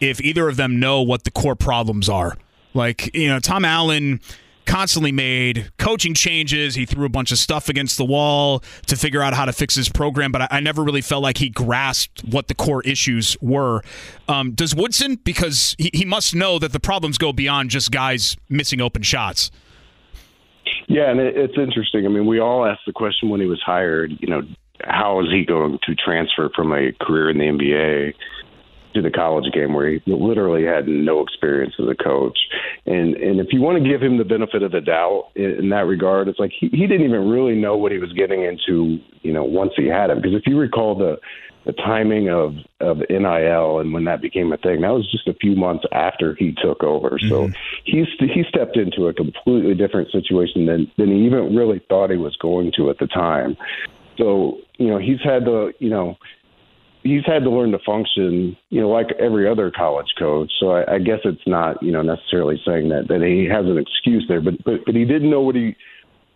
if 0.00 0.20
either 0.20 0.48
of 0.48 0.56
them 0.56 0.80
know 0.80 1.02
what 1.02 1.24
the 1.24 1.30
core 1.30 1.56
problems 1.56 2.08
are. 2.08 2.36
Like, 2.74 3.14
you 3.14 3.28
know, 3.28 3.38
Tom 3.38 3.64
Allen 3.64 4.20
constantly 4.66 5.12
made 5.12 5.70
coaching 5.78 6.14
changes. 6.14 6.74
He 6.74 6.86
threw 6.86 7.04
a 7.04 7.10
bunch 7.10 7.32
of 7.32 7.38
stuff 7.38 7.68
against 7.68 7.96
the 7.96 8.04
wall 8.04 8.62
to 8.86 8.96
figure 8.96 9.22
out 9.22 9.34
how 9.34 9.44
to 9.44 9.52
fix 9.52 9.74
his 9.74 9.88
program, 9.88 10.32
but 10.32 10.42
I, 10.42 10.48
I 10.52 10.60
never 10.60 10.82
really 10.82 11.00
felt 11.00 11.22
like 11.22 11.38
he 11.38 11.48
grasped 11.48 12.22
what 12.24 12.48
the 12.48 12.54
core 12.54 12.82
issues 12.82 13.36
were. 13.40 13.82
Um, 14.28 14.52
does 14.52 14.74
Woodson? 14.74 15.16
Because 15.16 15.76
he, 15.78 15.90
he 15.92 16.04
must 16.04 16.34
know 16.34 16.58
that 16.58 16.72
the 16.72 16.80
problems 16.80 17.18
go 17.18 17.32
beyond 17.32 17.70
just 17.70 17.90
guys 17.90 18.36
missing 18.48 18.80
open 18.80 19.02
shots. 19.02 19.50
Yeah, 20.88 21.10
and 21.10 21.20
it, 21.20 21.36
it's 21.36 21.58
interesting. 21.58 22.06
I 22.06 22.08
mean, 22.08 22.26
we 22.26 22.40
all 22.40 22.66
asked 22.66 22.82
the 22.86 22.92
question 22.92 23.28
when 23.28 23.40
he 23.40 23.46
was 23.46 23.60
hired, 23.64 24.12
you 24.20 24.28
know, 24.28 24.42
how 24.82 25.20
is 25.20 25.26
he 25.30 25.44
going 25.44 25.78
to 25.86 25.94
transfer 25.94 26.50
from 26.54 26.72
a 26.72 26.92
career 27.00 27.30
in 27.30 27.38
the 27.38 27.44
NBA 27.44 28.14
to 28.94 29.02
the 29.02 29.10
college 29.10 29.52
game 29.52 29.74
where 29.74 29.90
he 29.90 30.02
literally 30.06 30.64
had 30.64 30.88
no 30.88 31.20
experience 31.20 31.74
as 31.78 31.86
a 31.88 31.94
coach. 31.94 32.38
And 32.86 33.14
and 33.16 33.40
if 33.40 33.48
you 33.52 33.60
want 33.60 33.82
to 33.82 33.88
give 33.88 34.02
him 34.02 34.18
the 34.18 34.24
benefit 34.24 34.62
of 34.62 34.72
the 34.72 34.80
doubt 34.80 35.30
in, 35.34 35.50
in 35.50 35.68
that 35.70 35.86
regard, 35.86 36.28
it's 36.28 36.38
like 36.38 36.52
he, 36.58 36.68
he 36.68 36.86
didn't 36.86 37.06
even 37.06 37.28
really 37.28 37.54
know 37.54 37.76
what 37.76 37.92
he 37.92 37.98
was 37.98 38.12
getting 38.12 38.42
into, 38.42 38.98
you 39.22 39.32
know, 39.32 39.44
once 39.44 39.72
he 39.76 39.86
had 39.86 40.10
him. 40.10 40.20
Because 40.20 40.34
if 40.34 40.46
you 40.46 40.58
recall 40.58 40.94
the 40.94 41.18
the 41.64 41.72
timing 41.72 42.28
of 42.28 42.54
of 42.80 42.98
NIL 43.08 43.78
and 43.78 43.92
when 43.92 44.04
that 44.04 44.20
became 44.20 44.52
a 44.52 44.56
thing, 44.56 44.82
that 44.82 44.92
was 44.92 45.10
just 45.10 45.26
a 45.28 45.34
few 45.34 45.56
months 45.56 45.84
after 45.92 46.34
he 46.34 46.54
took 46.62 46.82
over. 46.82 47.10
Mm-hmm. 47.10 47.28
So 47.28 47.50
he's 47.84 48.06
he 48.18 48.44
stepped 48.48 48.76
into 48.76 49.08
a 49.08 49.14
completely 49.14 49.74
different 49.74 50.10
situation 50.12 50.66
than 50.66 50.90
than 50.98 51.08
he 51.08 51.24
even 51.26 51.56
really 51.56 51.80
thought 51.88 52.10
he 52.10 52.16
was 52.16 52.36
going 52.36 52.72
to 52.76 52.90
at 52.90 52.98
the 52.98 53.06
time. 53.06 53.56
So 54.18 54.58
you 54.78 54.88
know 54.88 54.98
he's 54.98 55.20
had 55.22 55.44
the 55.44 55.72
you 55.78 55.90
know 55.90 56.16
he's 57.04 57.24
had 57.26 57.44
to 57.44 57.50
learn 57.50 57.70
to 57.72 57.78
function, 57.86 58.56
you 58.70 58.80
know, 58.80 58.88
like 58.88 59.08
every 59.20 59.48
other 59.48 59.70
college 59.70 60.12
coach. 60.18 60.50
So 60.58 60.70
I, 60.70 60.94
I 60.94 60.98
guess 60.98 61.20
it's 61.24 61.46
not, 61.46 61.80
you 61.82 61.92
know, 61.92 62.02
necessarily 62.02 62.60
saying 62.66 62.88
that 62.88 63.08
that 63.08 63.22
he 63.22 63.46
has 63.46 63.66
an 63.66 63.78
excuse 63.78 64.24
there, 64.26 64.40
but 64.40 64.54
but 64.64 64.84
but 64.84 64.94
he 64.94 65.04
didn't 65.04 65.30
know 65.30 65.42
what 65.42 65.54
he 65.54 65.76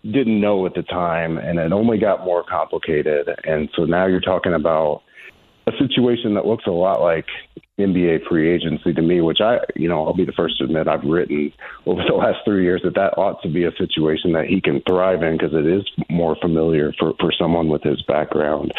didn't 0.04 0.40
know 0.40 0.64
at 0.66 0.74
the 0.74 0.82
time, 0.82 1.38
and 1.38 1.58
it 1.58 1.72
only 1.72 1.98
got 1.98 2.24
more 2.24 2.44
complicated. 2.44 3.28
And 3.44 3.68
so 3.74 3.84
now 3.84 4.06
you're 4.06 4.20
talking 4.20 4.54
about 4.54 5.02
a 5.66 5.72
situation 5.78 6.34
that 6.34 6.46
looks 6.46 6.66
a 6.66 6.70
lot 6.70 7.00
like 7.00 7.26
NBA 7.78 8.26
free 8.28 8.50
agency 8.54 8.92
to 8.92 9.02
me, 9.02 9.20
which 9.20 9.38
I, 9.40 9.58
you 9.74 9.88
know, 9.88 10.06
I'll 10.06 10.14
be 10.14 10.24
the 10.24 10.32
first 10.32 10.58
to 10.58 10.64
admit 10.64 10.88
I've 10.88 11.04
written 11.04 11.52
over 11.86 12.02
the 12.08 12.14
last 12.14 12.38
three 12.44 12.64
years 12.64 12.82
that 12.84 12.94
that 12.94 13.18
ought 13.18 13.42
to 13.42 13.48
be 13.48 13.64
a 13.64 13.72
situation 13.72 14.32
that 14.32 14.46
he 14.46 14.60
can 14.60 14.82
thrive 14.88 15.22
in 15.22 15.36
because 15.36 15.54
it 15.54 15.66
is 15.66 15.82
more 16.10 16.36
familiar 16.40 16.92
for 16.98 17.14
for 17.20 17.32
someone 17.38 17.68
with 17.68 17.82
his 17.82 18.02
background 18.02 18.72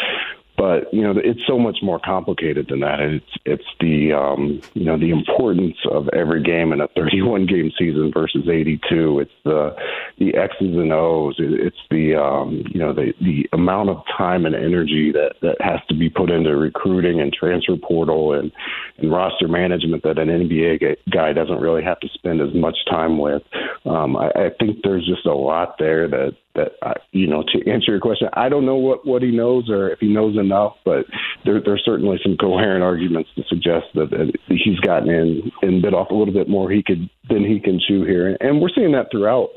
but 0.60 0.92
you 0.92 1.00
know 1.00 1.14
it's 1.16 1.40
so 1.46 1.58
much 1.58 1.78
more 1.82 1.98
complicated 1.98 2.66
than 2.68 2.80
that. 2.80 3.00
It's 3.00 3.34
it's 3.46 3.64
the 3.80 4.12
um 4.12 4.60
you 4.74 4.84
know 4.84 4.98
the 4.98 5.08
importance 5.08 5.78
of 5.90 6.10
every 6.12 6.42
game 6.42 6.74
in 6.74 6.82
a 6.82 6.88
31 6.94 7.46
game 7.46 7.72
season 7.78 8.12
versus 8.12 8.46
82 8.46 9.20
it's 9.20 9.32
the 9.44 9.74
the 10.18 10.34
x's 10.34 10.76
and 10.76 10.92
o's. 10.92 11.36
It's 11.38 11.80
the 11.90 12.14
um 12.14 12.62
you 12.68 12.78
know 12.78 12.92
the 12.92 13.14
the 13.22 13.48
amount 13.54 13.88
of 13.88 14.02
time 14.18 14.44
and 14.44 14.54
energy 14.54 15.10
that 15.12 15.36
that 15.40 15.56
has 15.62 15.80
to 15.88 15.94
be 15.94 16.10
put 16.10 16.30
into 16.30 16.54
recruiting 16.54 17.22
and 17.22 17.32
transfer 17.32 17.76
portal 17.76 18.34
and 18.34 18.52
and 18.98 19.10
roster 19.10 19.48
management 19.48 20.02
that 20.02 20.18
an 20.18 20.28
NBA 20.28 20.96
guy 21.10 21.32
doesn't 21.32 21.60
really 21.60 21.82
have 21.82 22.00
to 22.00 22.08
spend 22.12 22.42
as 22.42 22.52
much 22.54 22.76
time 22.90 23.16
with. 23.16 23.42
Um 23.86 24.14
I, 24.14 24.28
I 24.28 24.50
think 24.58 24.82
there's 24.84 25.06
just 25.06 25.24
a 25.24 25.34
lot 25.34 25.76
there 25.78 26.06
that 26.06 26.36
that 26.54 26.72
I, 26.82 26.94
you 27.12 27.26
know 27.26 27.42
to 27.42 27.70
answer 27.70 27.92
your 27.92 28.00
question 28.00 28.28
i 28.34 28.48
don't 28.48 28.66
know 28.66 28.76
what 28.76 29.06
what 29.06 29.22
he 29.22 29.30
knows 29.30 29.70
or 29.70 29.90
if 29.90 30.00
he 30.00 30.08
knows 30.08 30.36
enough 30.36 30.74
but 30.84 31.06
there 31.44 31.60
there's 31.64 31.82
certainly 31.84 32.18
some 32.22 32.36
coherent 32.36 32.82
arguments 32.82 33.30
to 33.36 33.44
suggest 33.48 33.86
that, 33.94 34.10
that 34.10 34.32
he's 34.48 34.80
gotten 34.80 35.08
in 35.08 35.50
and 35.62 35.82
bit 35.82 35.94
off 35.94 36.10
a 36.10 36.14
little 36.14 36.34
bit 36.34 36.48
more 36.48 36.70
he 36.70 36.82
could 36.82 37.08
than 37.28 37.44
he 37.44 37.60
can 37.60 37.80
chew 37.80 38.04
here. 38.04 38.36
And 38.40 38.60
we're 38.60 38.74
seeing 38.74 38.92
that 38.92 39.10
throughout 39.10 39.48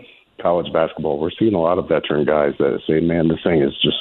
college 0.41 0.71
basketball. 0.71 1.19
We're 1.19 1.31
seeing 1.37 1.53
a 1.53 1.61
lot 1.61 1.77
of 1.77 1.87
veteran 1.87 2.25
guys 2.25 2.53
that 2.59 2.79
say 2.87 2.99
man 2.99 3.27
this 3.27 3.39
thing 3.43 3.61
is 3.61 3.73
just 3.81 3.97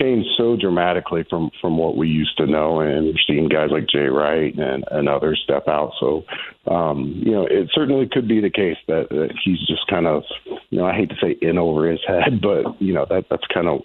changed 0.00 0.28
so 0.36 0.56
dramatically 0.56 1.24
from 1.28 1.50
from 1.60 1.76
what 1.78 1.96
we 1.96 2.08
used 2.08 2.36
to 2.38 2.46
know, 2.46 2.80
and 2.80 3.06
we're 3.06 3.14
seeing 3.26 3.48
guys 3.48 3.70
like 3.70 3.88
Jay 3.88 4.06
Wright 4.06 4.54
and, 4.56 4.84
and 4.90 5.08
others 5.08 5.40
step 5.44 5.68
out. 5.68 5.92
So, 6.00 6.24
um, 6.66 7.20
you 7.24 7.32
know, 7.32 7.46
it 7.46 7.70
certainly 7.74 8.08
could 8.10 8.28
be 8.28 8.40
the 8.40 8.50
case 8.50 8.76
that, 8.88 9.08
that 9.10 9.30
he's 9.44 9.58
just 9.66 9.86
kind 9.88 10.06
of, 10.06 10.22
you 10.70 10.78
know, 10.78 10.86
I 10.86 10.94
hate 10.94 11.10
to 11.10 11.16
say 11.20 11.36
in 11.40 11.58
over 11.58 11.90
his 11.90 12.00
head, 12.06 12.40
but 12.42 12.80
you 12.80 12.92
know 12.92 13.06
that 13.08 13.24
that's 13.30 13.46
kind 13.52 13.68
of 13.68 13.82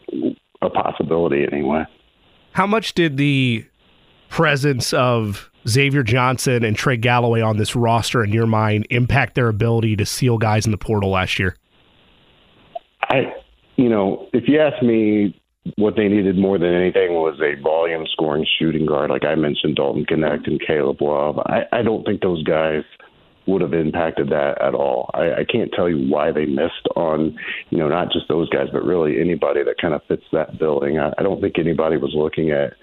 a 0.62 0.70
possibility 0.70 1.46
anyway. 1.52 1.84
How 2.54 2.68
much 2.68 2.94
did 2.94 3.18
the 3.18 3.66
presence 4.30 4.94
of 4.94 5.50
Xavier 5.68 6.04
Johnson 6.04 6.64
and 6.64 6.76
Trey 6.76 6.98
Galloway 6.98 7.42
on 7.42 7.58
this 7.58 7.76
roster, 7.76 8.24
in 8.24 8.32
your 8.32 8.48
mind, 8.48 8.88
impact 8.90 9.36
their 9.36 9.48
ability 9.48 9.96
to 9.98 10.06
seal 10.06 10.38
guys 10.38 10.66
in 10.66 10.72
the 10.72 10.78
portal 10.78 11.12
last 11.12 11.40
year? 11.40 11.56
I, 13.04 13.34
you 13.76 13.90
know, 13.90 14.28
if 14.34 14.48
you 14.48 14.60
ask 14.60 14.82
me, 14.84 15.41
what 15.78 15.96
they 15.96 16.08
needed 16.08 16.38
more 16.38 16.58
than 16.58 16.74
anything 16.74 17.14
was 17.14 17.40
a 17.40 17.62
volume 17.62 18.06
scoring 18.12 18.46
shooting 18.58 18.86
guard. 18.86 19.12
Like 19.12 19.26
I 19.26 19.36
mentioned, 19.36 19.76
Dalton 19.76 20.06
Knecht 20.06 20.48
and 20.48 20.60
Caleb 20.66 21.02
Love. 21.02 21.38
I, 21.40 21.64
I 21.72 21.84
don't 21.84 22.04
think 22.04 22.22
those 22.22 22.44
guys 22.44 22.84
would 23.48 23.62
have 23.62 23.74
impacted 23.74 24.30
that 24.30 24.62
at 24.62 24.74
all. 24.74 25.10
I, 25.14 25.42
I 25.42 25.46
can't 25.52 25.72
tell 25.74 25.90
you 25.90 26.10
why 26.10 26.32
they 26.32 26.46
missed 26.46 26.88
on, 26.96 27.38
you 27.70 27.78
know, 27.78 27.88
not 27.88 28.12
just 28.12 28.28
those 28.28 28.50
guys, 28.50 28.68
but 28.72 28.84
really 28.84 29.20
anybody 29.20 29.64
that 29.64 29.76
kind 29.80 29.94
of 29.94 30.02
fits 30.08 30.24
that 30.32 30.58
building. 30.58 31.00
I, 31.00 31.12
I 31.18 31.24
don't 31.24 31.42
think 31.42 31.58
anybody 31.58 31.98
was 31.98 32.14
looking 32.16 32.52
at, 32.52 32.74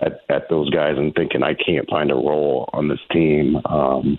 at 0.00 0.20
at 0.28 0.48
those 0.48 0.70
guys 0.70 0.94
and 0.96 1.14
thinking 1.14 1.42
I 1.42 1.54
can't 1.54 1.88
find 1.88 2.10
a 2.10 2.14
role 2.14 2.68
on 2.72 2.88
this 2.88 3.00
team. 3.10 3.56
Um, 3.66 4.18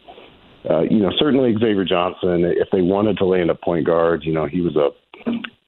uh, 0.70 0.82
you 0.82 1.00
know, 1.00 1.12
certainly 1.18 1.54
Xavier 1.54 1.84
Johnson. 1.84 2.46
If 2.46 2.70
they 2.72 2.82
wanted 2.82 3.18
to 3.18 3.26
land 3.26 3.50
a 3.50 3.56
point 3.56 3.86
guard, 3.86 4.24
you 4.24 4.34
know, 4.34 4.46
he 4.46 4.62
was 4.62 4.76
a 4.76 4.90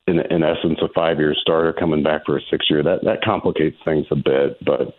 in, 0.08 0.20
in 0.20 0.44
essence 0.44 0.80
a 0.82 0.88
five 0.94 1.20
year 1.20 1.36
starter 1.40 1.74
coming 1.74 2.04
back 2.04 2.22
for 2.26 2.38
a 2.38 2.42
six 2.50 2.66
year. 2.70 2.84
That 2.84 3.04
that 3.04 3.24
complicates 3.24 3.78
things 3.86 4.06
a 4.12 4.16
bit, 4.16 4.64
but 4.64 4.96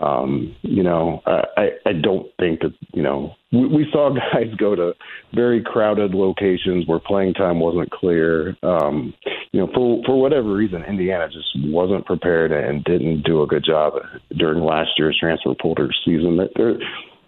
um, 0.00 0.54
you 0.62 0.82
know, 0.82 1.22
I, 1.26 1.70
I 1.84 1.92
don't 1.92 2.28
think 2.38 2.60
that, 2.60 2.72
you 2.94 3.02
know, 3.02 3.34
we, 3.52 3.66
we 3.66 3.86
saw 3.90 4.14
guys 4.32 4.54
go 4.56 4.74
to 4.76 4.92
very 5.34 5.62
crowded 5.62 6.14
locations 6.14 6.86
where 6.86 7.00
playing 7.00 7.34
time 7.34 7.58
wasn't 7.58 7.90
clear. 7.90 8.56
Um, 8.62 9.12
you 9.52 9.60
know, 9.60 9.68
for, 9.74 10.02
for 10.06 10.20
whatever 10.20 10.54
reason, 10.54 10.84
Indiana 10.84 11.28
just 11.28 11.50
wasn't 11.72 12.06
prepared 12.06 12.52
and 12.52 12.84
didn't 12.84 13.22
do 13.22 13.42
a 13.42 13.46
good 13.46 13.64
job 13.64 13.94
during 14.36 14.62
last 14.62 14.90
year's 14.98 15.18
transfer 15.18 15.54
portal 15.60 15.88
season. 16.04 16.38
There, 16.54 16.74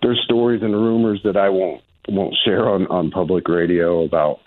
there's 0.03 0.23
stories 0.25 0.63
and 0.63 0.73
rumors 0.73 1.21
that 1.25 1.37
I 1.37 1.49
won't 1.49 1.83
won't 2.09 2.35
share 2.45 2.69
on 2.69 2.87
on 2.87 3.11
public 3.11 3.47
radio 3.47 4.05
about 4.05 4.41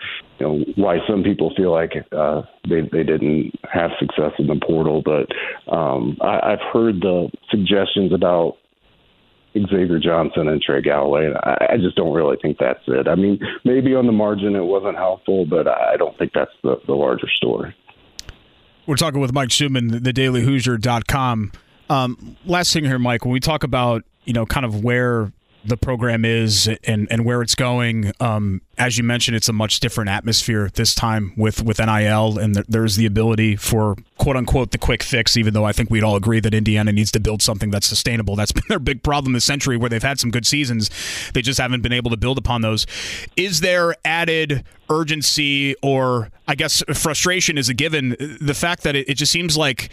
you 0.43 0.49
know 0.49 0.65
why 0.75 0.97
some 1.07 1.23
people 1.23 1.53
feel 1.55 1.71
like 1.71 1.93
uh, 2.11 2.41
they 2.69 2.81
they 2.91 3.03
didn't 3.03 3.53
have 3.71 3.91
success 3.99 4.31
in 4.39 4.47
the 4.47 4.59
portal, 4.65 5.01
but 5.03 5.27
um, 5.73 6.17
I, 6.21 6.53
I've 6.53 6.73
heard 6.73 7.01
the 7.01 7.29
suggestions 7.49 8.13
about 8.13 8.57
Xavier 9.53 9.99
Johnson 9.99 10.47
and 10.47 10.61
Trey 10.61 10.81
Galloway. 10.81 11.27
And 11.27 11.37
I, 11.37 11.73
I 11.73 11.77
just 11.77 11.95
don't 11.95 12.13
really 12.13 12.37
think 12.41 12.57
that's 12.59 12.79
it. 12.87 13.07
I 13.07 13.15
mean, 13.15 13.39
maybe 13.63 13.95
on 13.95 14.05
the 14.05 14.11
margin 14.11 14.55
it 14.55 14.63
wasn't 14.63 14.97
helpful, 14.97 15.45
but 15.45 15.67
I 15.67 15.95
don't 15.97 16.17
think 16.17 16.31
that's 16.33 16.51
the, 16.63 16.77
the 16.87 16.93
larger 16.93 17.29
story. 17.37 17.75
We're 18.85 18.97
talking 18.97 19.21
with 19.21 19.31
Mike 19.31 19.51
Schumann, 19.51 19.91
thedailyhoosier.com. 19.91 21.51
Um, 21.89 22.37
last 22.45 22.73
thing 22.73 22.83
here, 22.83 22.99
Mike, 22.99 23.23
when 23.23 23.31
we 23.31 23.39
talk 23.39 23.63
about, 23.63 24.03
you 24.25 24.33
know, 24.33 24.45
kind 24.45 24.65
of 24.65 24.83
where 24.83 25.31
the 25.65 25.77
program 25.77 26.25
is 26.25 26.69
and, 26.83 27.07
and 27.09 27.25
where 27.25 27.41
it's 27.41 27.55
going. 27.55 28.11
Um, 28.19 28.61
as 28.77 28.97
you 28.97 29.03
mentioned, 29.03 29.37
it's 29.37 29.47
a 29.47 29.53
much 29.53 29.79
different 29.79 30.09
atmosphere 30.09 30.69
this 30.73 30.93
time 30.93 31.33
with, 31.37 31.63
with 31.63 31.79
NIL, 31.79 32.37
and 32.37 32.55
th- 32.55 32.65
there's 32.67 32.95
the 32.95 33.05
ability 33.05 33.55
for 33.55 33.95
quote 34.17 34.35
unquote 34.35 34.71
the 34.71 34.77
quick 34.77 35.03
fix, 35.03 35.37
even 35.37 35.53
though 35.53 35.63
I 35.63 35.71
think 35.71 35.89
we'd 35.89 36.03
all 36.03 36.15
agree 36.15 36.39
that 36.39 36.53
Indiana 36.53 36.91
needs 36.91 37.11
to 37.11 37.19
build 37.19 37.41
something 37.41 37.71
that's 37.71 37.87
sustainable. 37.87 38.35
That's 38.35 38.51
been 38.53 38.63
their 38.67 38.79
big 38.79 39.03
problem 39.03 39.33
this 39.33 39.45
century 39.45 39.77
where 39.77 39.89
they've 39.89 40.03
had 40.03 40.19
some 40.19 40.31
good 40.31 40.45
seasons. 40.45 40.89
They 41.33 41.41
just 41.41 41.59
haven't 41.59 41.81
been 41.81 41.93
able 41.93 42.11
to 42.11 42.17
build 42.17 42.37
upon 42.37 42.61
those. 42.61 42.85
Is 43.35 43.61
there 43.61 43.95
added 44.03 44.65
urgency 44.89 45.75
or 45.81 46.29
I 46.47 46.55
guess 46.55 46.83
frustration 46.93 47.57
is 47.57 47.69
a 47.69 47.73
given? 47.73 48.15
The 48.41 48.53
fact 48.53 48.83
that 48.83 48.95
it, 48.95 49.09
it 49.09 49.13
just 49.15 49.31
seems 49.31 49.57
like 49.57 49.89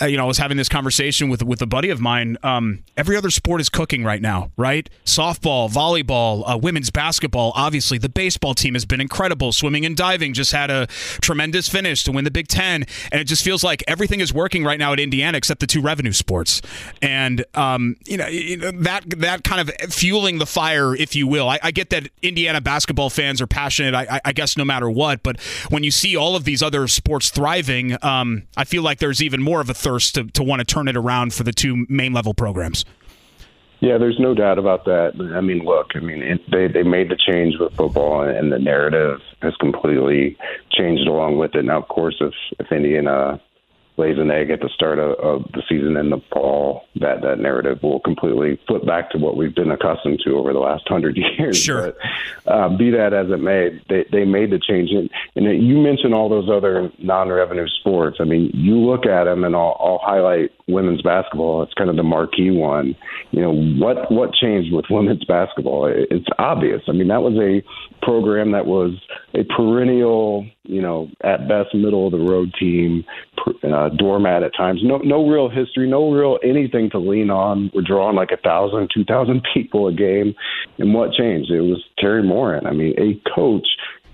uh, 0.00 0.06
you 0.06 0.16
know, 0.16 0.24
I 0.24 0.26
was 0.26 0.38
having 0.38 0.56
this 0.56 0.68
conversation 0.68 1.28
with 1.28 1.42
with 1.42 1.62
a 1.62 1.66
buddy 1.66 1.90
of 1.90 2.00
mine. 2.00 2.36
Um, 2.42 2.84
every 2.96 3.16
other 3.16 3.30
sport 3.30 3.60
is 3.60 3.68
cooking 3.68 4.04
right 4.04 4.20
now, 4.20 4.50
right? 4.56 4.88
Softball, 5.04 5.70
volleyball, 5.70 6.42
uh, 6.46 6.58
women's 6.58 6.90
basketball. 6.90 7.52
Obviously, 7.54 7.98
the 7.98 8.08
baseball 8.08 8.54
team 8.54 8.74
has 8.74 8.84
been 8.84 9.00
incredible. 9.00 9.52
Swimming 9.52 9.86
and 9.86 9.96
diving 9.96 10.32
just 10.32 10.52
had 10.52 10.70
a 10.70 10.86
tremendous 11.20 11.68
finish 11.68 12.02
to 12.04 12.12
win 12.12 12.24
the 12.24 12.30
Big 12.30 12.48
Ten, 12.48 12.84
and 13.12 13.20
it 13.20 13.24
just 13.24 13.44
feels 13.44 13.62
like 13.62 13.82
everything 13.86 14.20
is 14.20 14.32
working 14.32 14.64
right 14.64 14.78
now 14.78 14.92
at 14.92 15.00
Indiana 15.00 15.38
except 15.38 15.60
the 15.60 15.66
two 15.66 15.80
revenue 15.80 16.12
sports. 16.12 16.60
And 17.00 17.44
um, 17.54 17.96
you 18.06 18.16
know 18.16 18.28
that 18.82 19.04
that 19.18 19.44
kind 19.44 19.60
of 19.60 19.92
fueling 19.92 20.38
the 20.38 20.46
fire, 20.46 20.94
if 20.94 21.14
you 21.14 21.26
will. 21.26 21.48
I, 21.48 21.58
I 21.62 21.70
get 21.70 21.90
that 21.90 22.08
Indiana 22.22 22.60
basketball 22.60 23.10
fans 23.10 23.40
are 23.40 23.46
passionate. 23.46 23.94
I, 23.94 24.20
I, 24.24 24.32
guess 24.32 24.56
no 24.56 24.64
matter 24.64 24.90
what, 24.90 25.22
but 25.22 25.40
when 25.68 25.84
you 25.84 25.90
see 25.90 26.16
all 26.16 26.36
of 26.36 26.44
these 26.44 26.62
other 26.62 26.88
sports 26.88 27.30
thriving, 27.30 27.96
um, 28.02 28.44
I 28.56 28.64
feel 28.64 28.82
like 28.82 28.98
there's 28.98 29.22
even 29.22 29.42
more 29.42 29.60
of 29.60 29.70
a 29.70 29.74
thirst 29.84 30.16
to, 30.16 30.24
to 30.24 30.42
want 30.42 30.60
to 30.60 30.64
turn 30.64 30.88
it 30.88 30.96
around 30.96 31.34
for 31.34 31.44
the 31.44 31.52
two 31.52 31.86
main 31.88 32.12
level 32.12 32.34
programs. 32.34 32.84
Yeah, 33.80 33.98
there's 33.98 34.18
no 34.18 34.34
doubt 34.34 34.58
about 34.58 34.86
that. 34.86 35.12
I 35.36 35.42
mean, 35.42 35.58
look, 35.58 35.88
I 35.94 36.00
mean, 36.00 36.22
it, 36.22 36.40
they 36.50 36.68
they 36.68 36.82
made 36.82 37.10
the 37.10 37.16
change 37.16 37.58
with 37.60 37.74
football, 37.74 38.22
and 38.22 38.50
the 38.50 38.58
narrative 38.58 39.20
has 39.42 39.54
completely 39.56 40.38
changed 40.72 41.06
along 41.06 41.36
with 41.36 41.54
it. 41.54 41.66
Now, 41.66 41.82
of 41.82 41.88
course, 41.88 42.16
if 42.20 42.32
if 42.58 42.72
Indiana 42.72 43.40
lays 43.96 44.18
an 44.18 44.30
egg 44.30 44.50
at 44.50 44.60
the 44.60 44.68
start 44.74 44.98
of, 44.98 45.12
of 45.20 45.52
the 45.52 45.62
season 45.68 45.96
in 45.96 46.10
the 46.10 46.20
fall, 46.32 46.84
that 46.96 47.22
that 47.22 47.38
narrative 47.38 47.78
will 47.82 48.00
completely 48.00 48.58
flip 48.66 48.84
back 48.84 49.10
to 49.10 49.18
what 49.18 49.36
we've 49.36 49.54
been 49.54 49.70
accustomed 49.70 50.20
to 50.24 50.36
over 50.36 50.52
the 50.52 50.58
last 50.58 50.88
hundred 50.88 51.16
years. 51.38 51.56
Sure. 51.56 51.92
But, 52.44 52.52
uh, 52.52 52.76
be 52.76 52.90
that 52.90 53.12
as 53.12 53.30
it 53.30 53.40
may, 53.40 53.80
they 53.88 54.04
they 54.10 54.24
made 54.24 54.50
the 54.50 54.58
change, 54.58 54.90
and, 54.90 55.08
and 55.36 55.66
you 55.66 55.78
mentioned 55.78 56.14
all 56.14 56.28
those 56.28 56.50
other 56.50 56.90
non-revenue 56.98 57.68
sports. 57.80 58.18
I 58.20 58.24
mean, 58.24 58.50
you 58.52 58.76
look 58.76 59.06
at 59.06 59.24
them, 59.24 59.44
and 59.44 59.54
I'll, 59.54 59.76
I'll 59.78 60.00
highlight 60.02 60.50
women's 60.66 61.02
basketball. 61.02 61.62
It's 61.62 61.74
kind 61.74 61.90
of 61.90 61.96
the 61.96 62.02
marquee 62.02 62.50
one. 62.50 62.96
You 63.30 63.42
know 63.42 63.52
what 63.52 64.10
what 64.10 64.34
changed 64.34 64.72
with 64.72 64.86
women's 64.90 65.24
basketball? 65.24 65.86
It's 65.86 66.26
obvious. 66.38 66.82
I 66.88 66.92
mean, 66.92 67.08
that 67.08 67.22
was 67.22 67.34
a 67.34 67.62
program 68.04 68.52
that 68.52 68.66
was 68.66 68.92
a 69.34 69.44
perennial, 69.56 70.46
you 70.64 70.82
know, 70.82 71.08
at 71.22 71.48
best 71.48 71.74
middle 71.74 72.06
of 72.06 72.12
the 72.12 72.18
road 72.18 72.52
team, 72.58 73.04
uh, 73.64 73.88
doormat 73.90 74.42
at 74.42 74.54
times. 74.56 74.80
No, 74.82 74.98
no 74.98 75.28
real 75.28 75.48
history, 75.48 75.88
no 75.88 76.10
real 76.10 76.38
anything 76.42 76.90
to 76.90 76.98
lean 76.98 77.30
on. 77.30 77.70
We're 77.74 77.82
drawing 77.82 78.16
like 78.16 78.30
a 78.30 78.36
thousand, 78.36 78.90
two 78.94 79.04
thousand 79.04 79.42
people 79.54 79.88
a 79.88 79.92
game, 79.92 80.34
and 80.78 80.94
what 80.94 81.12
changed? 81.12 81.50
It 81.50 81.62
was 81.62 81.82
Teri 81.98 82.24
Moren. 82.24 82.66
I 82.66 82.72
mean, 82.72 82.94
a 82.98 83.20
coach 83.34 83.66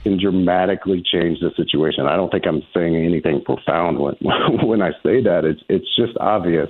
can 0.03 0.19
dramatically 0.19 1.03
change 1.05 1.41
the 1.41 1.51
situation. 1.57 2.07
I 2.07 2.17
don't 2.17 2.31
think 2.31 2.47
I'm 2.47 2.63
saying 2.75 2.97
anything 2.97 3.43
profound 3.45 3.99
when 3.99 4.15
when 4.63 4.83
I 4.83 4.91
say 5.03 5.23
that. 5.23 5.43
It's 5.45 5.61
it's 5.69 5.97
just 5.97 6.17
obvious. 6.19 6.69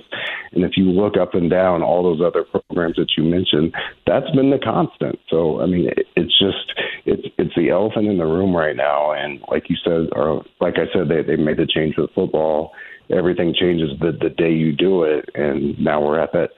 And 0.51 0.63
if 0.63 0.71
you 0.75 0.85
look 0.85 1.17
up 1.17 1.33
and 1.33 1.49
down 1.49 1.81
all 1.81 2.03
those 2.03 2.21
other 2.21 2.43
programs 2.43 2.97
that 2.97 3.11
you 3.17 3.23
mentioned, 3.23 3.73
that's 4.05 4.29
been 4.31 4.49
the 4.49 4.59
constant. 4.59 5.19
So 5.29 5.61
I 5.61 5.65
mean, 5.65 5.87
it, 5.87 6.07
it's 6.15 6.37
just 6.37 6.73
it's 7.05 7.27
it's 7.37 7.55
the 7.55 7.69
elephant 7.69 8.07
in 8.07 8.17
the 8.17 8.25
room 8.25 8.55
right 8.55 8.75
now. 8.75 9.11
And 9.11 9.41
like 9.49 9.69
you 9.69 9.77
said, 9.83 10.09
or 10.13 10.43
like 10.59 10.75
I 10.75 10.91
said, 10.93 11.09
they 11.09 11.23
they 11.23 11.41
made 11.41 11.57
the 11.57 11.67
change 11.67 11.95
with 11.97 12.11
football. 12.13 12.71
Everything 13.09 13.53
changes 13.57 13.89
the 13.99 14.11
the 14.11 14.29
day 14.29 14.51
you 14.51 14.73
do 14.73 15.03
it, 15.03 15.29
and 15.35 15.77
now 15.79 16.01
we're 16.01 16.19
at 16.19 16.31
that 16.33 16.49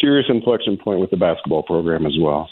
serious 0.00 0.26
inflection 0.28 0.76
point 0.76 1.00
with 1.00 1.10
the 1.10 1.16
basketball 1.16 1.62
program 1.62 2.06
as 2.06 2.16
well. 2.18 2.48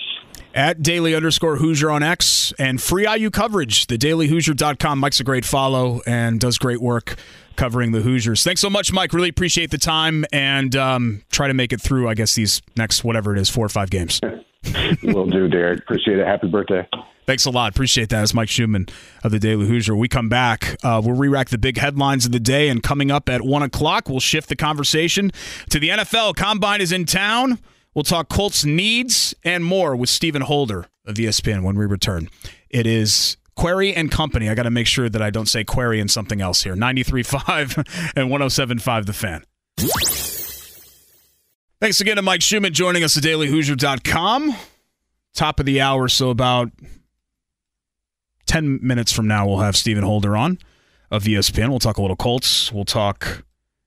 At 0.54 0.82
daily 0.82 1.14
underscore 1.14 1.56
Hoosier 1.56 1.90
on 1.90 2.02
X 2.02 2.52
and 2.58 2.82
free 2.82 3.06
IU 3.06 3.30
coverage, 3.30 3.86
the 3.86 3.96
dailyhoosier.com. 3.98 4.98
Mike's 4.98 5.20
a 5.20 5.24
great 5.24 5.44
follow 5.44 6.00
and 6.06 6.40
does 6.40 6.58
great 6.58 6.80
work 6.80 7.16
covering 7.56 7.92
the 7.92 8.00
Hoosiers. 8.00 8.42
Thanks 8.42 8.60
so 8.60 8.70
much, 8.70 8.92
Mike. 8.92 9.12
Really 9.12 9.28
appreciate 9.28 9.70
the 9.70 9.78
time 9.78 10.24
and 10.32 10.74
um, 10.74 11.22
try 11.30 11.48
to 11.48 11.54
make 11.54 11.72
it 11.72 11.80
through, 11.80 12.08
I 12.08 12.14
guess, 12.14 12.34
these 12.34 12.62
next, 12.76 13.04
whatever 13.04 13.36
it 13.36 13.40
is, 13.40 13.50
four 13.50 13.66
or 13.66 13.68
five 13.68 13.90
games. 13.90 14.20
Will 15.02 15.26
do, 15.26 15.48
Derek. 15.48 15.80
Appreciate 15.80 16.18
it. 16.18 16.26
Happy 16.26 16.48
birthday. 16.48 16.88
Thanks 17.26 17.44
a 17.44 17.50
lot. 17.50 17.70
Appreciate 17.70 18.08
that. 18.08 18.22
It's 18.22 18.32
Mike 18.32 18.48
Schumann 18.48 18.86
of 19.22 19.30
the 19.30 19.38
Daily 19.38 19.66
Hoosier. 19.66 19.94
We 19.94 20.08
come 20.08 20.30
back. 20.30 20.76
Uh, 20.82 21.02
we'll 21.04 21.14
re 21.14 21.28
rack 21.28 21.50
the 21.50 21.58
big 21.58 21.76
headlines 21.76 22.24
of 22.24 22.32
the 22.32 22.40
day. 22.40 22.70
And 22.70 22.82
coming 22.82 23.10
up 23.10 23.28
at 23.28 23.42
1 23.42 23.62
o'clock, 23.62 24.08
we'll 24.08 24.18
shift 24.18 24.48
the 24.48 24.56
conversation 24.56 25.30
to 25.68 25.78
the 25.78 25.90
NFL. 25.90 26.36
Combine 26.36 26.80
is 26.80 26.90
in 26.90 27.04
town. 27.04 27.58
We'll 27.98 28.04
talk 28.04 28.28
Colts 28.28 28.64
needs 28.64 29.34
and 29.42 29.64
more 29.64 29.96
with 29.96 30.08
Stephen 30.08 30.42
Holder 30.42 30.86
of 31.04 31.16
ESPN 31.16 31.64
when 31.64 31.76
we 31.76 31.84
return. 31.84 32.28
It 32.70 32.86
is 32.86 33.36
Query 33.56 33.92
and 33.92 34.08
Company. 34.08 34.48
I 34.48 34.54
got 34.54 34.62
to 34.62 34.70
make 34.70 34.86
sure 34.86 35.08
that 35.08 35.20
I 35.20 35.30
don't 35.30 35.48
say 35.48 35.64
Query 35.64 35.98
and 35.98 36.08
something 36.08 36.40
else 36.40 36.62
here. 36.62 36.76
93.5 36.76 38.12
and 38.16 38.30
107.5 38.30 39.06
The 39.06 39.12
Fan. 39.12 39.42
Thanks 41.80 42.00
again 42.00 42.14
to 42.14 42.22
Mike 42.22 42.40
Schumann 42.40 42.72
joining 42.72 43.02
us 43.02 43.16
at 43.16 43.24
dailyhoosier.com. 43.24 44.54
Top 45.34 45.58
of 45.58 45.66
the 45.66 45.80
hour, 45.80 46.06
so 46.06 46.30
about 46.30 46.70
10 48.46 48.78
minutes 48.80 49.10
from 49.10 49.26
now, 49.26 49.44
we'll 49.44 49.58
have 49.58 49.76
Stephen 49.76 50.04
Holder 50.04 50.36
on 50.36 50.60
of 51.10 51.24
ESPN. 51.24 51.70
We'll 51.70 51.80
talk 51.80 51.96
a 51.96 52.00
little 52.00 52.14
Colts. 52.14 52.72
We'll 52.72 52.84
talk 52.84 53.42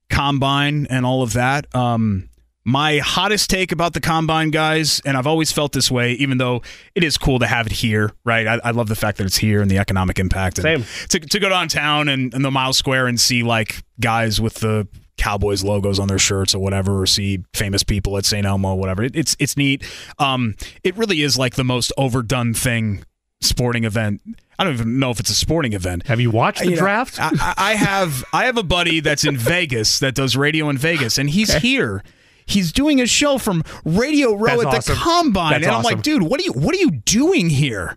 Combine 0.10 0.86
and 0.90 1.06
all 1.06 1.24
of 1.24 1.32
that. 1.32 1.74
Um, 1.74 2.28
my 2.64 3.00
hottest 3.00 3.50
take 3.50 3.72
about 3.72 3.94
the 3.94 4.00
combine, 4.02 4.52
guys, 4.52 5.02
and 5.04 5.18
I've 5.18 5.28
always 5.28 5.52
felt 5.52 5.72
this 5.72 5.90
way, 5.90 6.14
even 6.14 6.38
though 6.38 6.62
it 6.94 7.04
is 7.04 7.18
cool 7.18 7.40
to 7.40 7.48
have 7.48 7.66
it 7.66 7.74
here, 7.74 8.12
right? 8.24 8.46
I, 8.46 8.60
I 8.66 8.72
love 8.72 8.88
the 8.88 8.96
fact 8.96 9.18
that 9.18 9.26
it's 9.26 9.38
here 9.38 9.62
and 9.62 9.72
the 9.72 9.80
economic 9.80 10.20
impact. 10.20 10.60
And 10.60 10.84
Same. 10.86 11.08
To, 11.10 11.20
to 11.20 11.40
go 11.40 11.50
downtown 11.50 12.08
and, 12.08 12.34
and 12.34 12.46
the 12.46 12.52
Mile 12.52 12.74
Square 12.74 13.08
and 13.08 13.20
see 13.20 13.42
like 13.44 13.84
guys 14.00 14.40
with 14.40 14.56
the 14.56 14.88
Cowboys 15.18 15.64
logos 15.64 16.00
on 16.00 16.08
their 16.08 16.20
shirts 16.20 16.56
or 16.56 16.60
whatever, 16.60 17.02
or 17.02 17.06
see 17.06 17.44
famous 17.54 17.84
people 17.84 18.18
at 18.18 18.26
St. 18.26 18.46
Elmo, 18.46 18.74
whatever. 18.76 19.04
It, 19.04 19.16
it's 19.16 19.36
it's 19.40 19.56
neat. 19.56 19.84
Um, 20.18 20.56
it 20.84 20.98
really 20.98 21.22
is 21.22 21.38
like 21.38 21.56
the 21.56 21.64
most 21.64 21.92
overdone 21.98 22.54
thing 22.54 23.04
sporting 23.40 23.84
event. 23.84 24.22
I 24.58 24.64
don't 24.64 24.74
even 24.74 25.00
know 25.00 25.10
if 25.12 25.20
it's 25.20 25.30
a 25.30 25.36
sporting 25.36 25.74
event. 25.74 26.08
Have 26.08 26.20
you 26.20 26.32
watched 26.32 26.60
the 26.60 26.66
You 26.66 26.72
know, 26.72 26.78
draft? 26.78 27.18
I, 27.20 27.54
I 27.58 27.74
have 27.76 28.24
I 28.34 28.46
have 28.46 28.58
a 28.58 28.64
buddy 28.64 29.00
that's 29.00 29.24
in 29.24 29.38
Vegas 29.56 30.00
that 30.00 30.16
does 30.16 30.36
radio 30.36 30.70
in 30.70 30.78
Vegas, 30.78 31.18
and 31.18 31.30
he's 31.30 31.54
here. 31.56 32.04
He's 32.46 32.72
doing 32.72 33.00
a 33.02 33.08
show 33.08 33.38
from 33.38 33.64
Radio 33.86 34.34
Row 34.36 34.62
That's 34.64 34.90
at 34.90 34.96
the. 34.96 35.00
Combine, 35.02 35.52
That's 35.52 35.66
and 35.66 35.72
I'm 35.76 35.80
awesome. 35.86 35.96
like, 35.98 36.04
dude, 36.04 36.24
what 36.24 36.40
are 36.40 36.44
you 36.44 36.54
what 36.54 36.76
are 36.76 36.80
you 36.80 36.92
doing 36.92 37.50
here? 37.50 37.96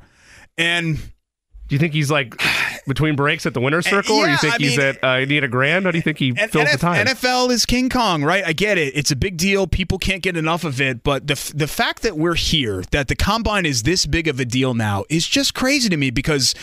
And 0.59 0.97
Do 0.97 1.74
you 1.74 1.78
think 1.78 1.92
he's 1.95 2.11
like 2.11 2.40
between 2.86 3.16
breaks 3.16 3.47
at 3.47 3.55
the 3.55 3.61
winner's 3.61 3.86
circle, 3.90 4.16
or 4.16 4.26
yeah, 4.26 4.32
you 4.32 4.38
think 4.38 4.55
I 4.55 4.57
he's 4.59 4.76
mean- 4.76 4.86
at 4.86 5.05
uh, 5.05 5.14
you 5.16 5.26
need 5.26 5.42
a 5.45 5.49
grand? 5.49 5.86
How 5.86 5.90
do 5.90 5.99
you 5.99 6.03
think 6.03 6.18
he 6.18 6.28
And 6.36 6.51
fills 6.51 6.70
the 6.70 6.78
time? 6.78 7.07
NFL 7.07 7.51
is 7.51 7.64
King 7.66 7.88
Kong, 7.88 8.22
right? 8.22 8.45
I 8.45 8.53
get 8.53 8.78
it. 8.78 8.95
It's 8.97 9.11
a 9.11 9.16
big 9.16 9.36
deal. 9.36 9.66
People 9.66 9.99
can't 9.99 10.22
get 10.22 10.36
enough 10.36 10.62
of 10.64 10.80
it. 10.80 11.03
But 11.03 11.26
the 11.26 11.32
f- 11.32 11.53
the 11.55 11.66
fact 11.66 12.03
that 12.03 12.16
we're 12.16 12.34
here, 12.36 12.82
that 12.92 13.09
the 13.09 13.16
combine 13.16 13.66
is 13.66 13.82
this 13.82 14.07
big 14.07 14.28
of 14.28 14.38
a 14.38 14.45
deal 14.45 14.74
now, 14.74 15.05
is 15.09 15.26
just 15.26 15.55
crazy 15.55 15.88
to 15.88 15.97
me. 15.97 16.11
Because, 16.11 16.55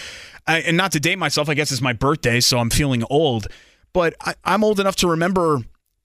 I, 0.47 0.59
and 0.59 0.77
not 0.77 0.91
to 0.93 0.99
date 0.99 1.17
myself, 1.19 1.49
I 1.49 1.55
guess 1.55 1.71
it's 1.71 1.81
my 1.81 1.93
birthday, 1.93 2.39
so 2.39 2.59
I'm 2.59 2.69
feeling 2.69 3.03
old. 3.09 3.47
But 3.93 4.13
I, 4.21 4.35
I'm 4.45 4.63
old 4.63 4.79
enough 4.79 4.95
to 4.97 5.07
remember. 5.09 5.59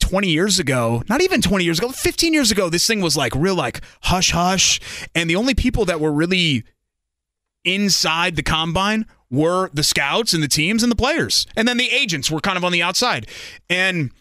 20 0.09 0.28
years 0.28 0.59
ago, 0.61 1.02
not 1.09 1.20
even 1.20 1.42
20 1.42 1.64
years 1.64 1.78
ago, 1.78 1.88
15 1.88 2.32
years 2.32 2.52
ago, 2.52 2.68
this 2.70 2.86
thing 2.86 3.00
was 3.00 3.16
like 3.16 3.34
real 3.34 3.57
like 3.57 3.80
hush 4.02 4.30
hush. 4.30 4.80
And 5.16 5.28
the 5.28 5.34
only 5.34 5.54
people 5.54 5.84
that 5.86 5.98
were 6.00 6.12
really 6.12 6.62
inside 7.64 8.36
the 8.36 8.42
combine 8.42 9.07
were 9.30 9.68
the 9.74 9.82
scouts 9.82 10.32
and 10.32 10.42
the 10.42 10.48
teams 10.48 10.84
and 10.84 10.92
the 10.92 10.96
players. 10.96 11.46
And 11.57 11.66
then 11.66 11.76
the 11.76 11.90
agents 11.90 12.30
were 12.30 12.40
kind 12.40 12.57
of 12.57 12.64
on 12.64 12.70
the 12.70 12.82
outside. 12.82 13.26
And 13.68 14.12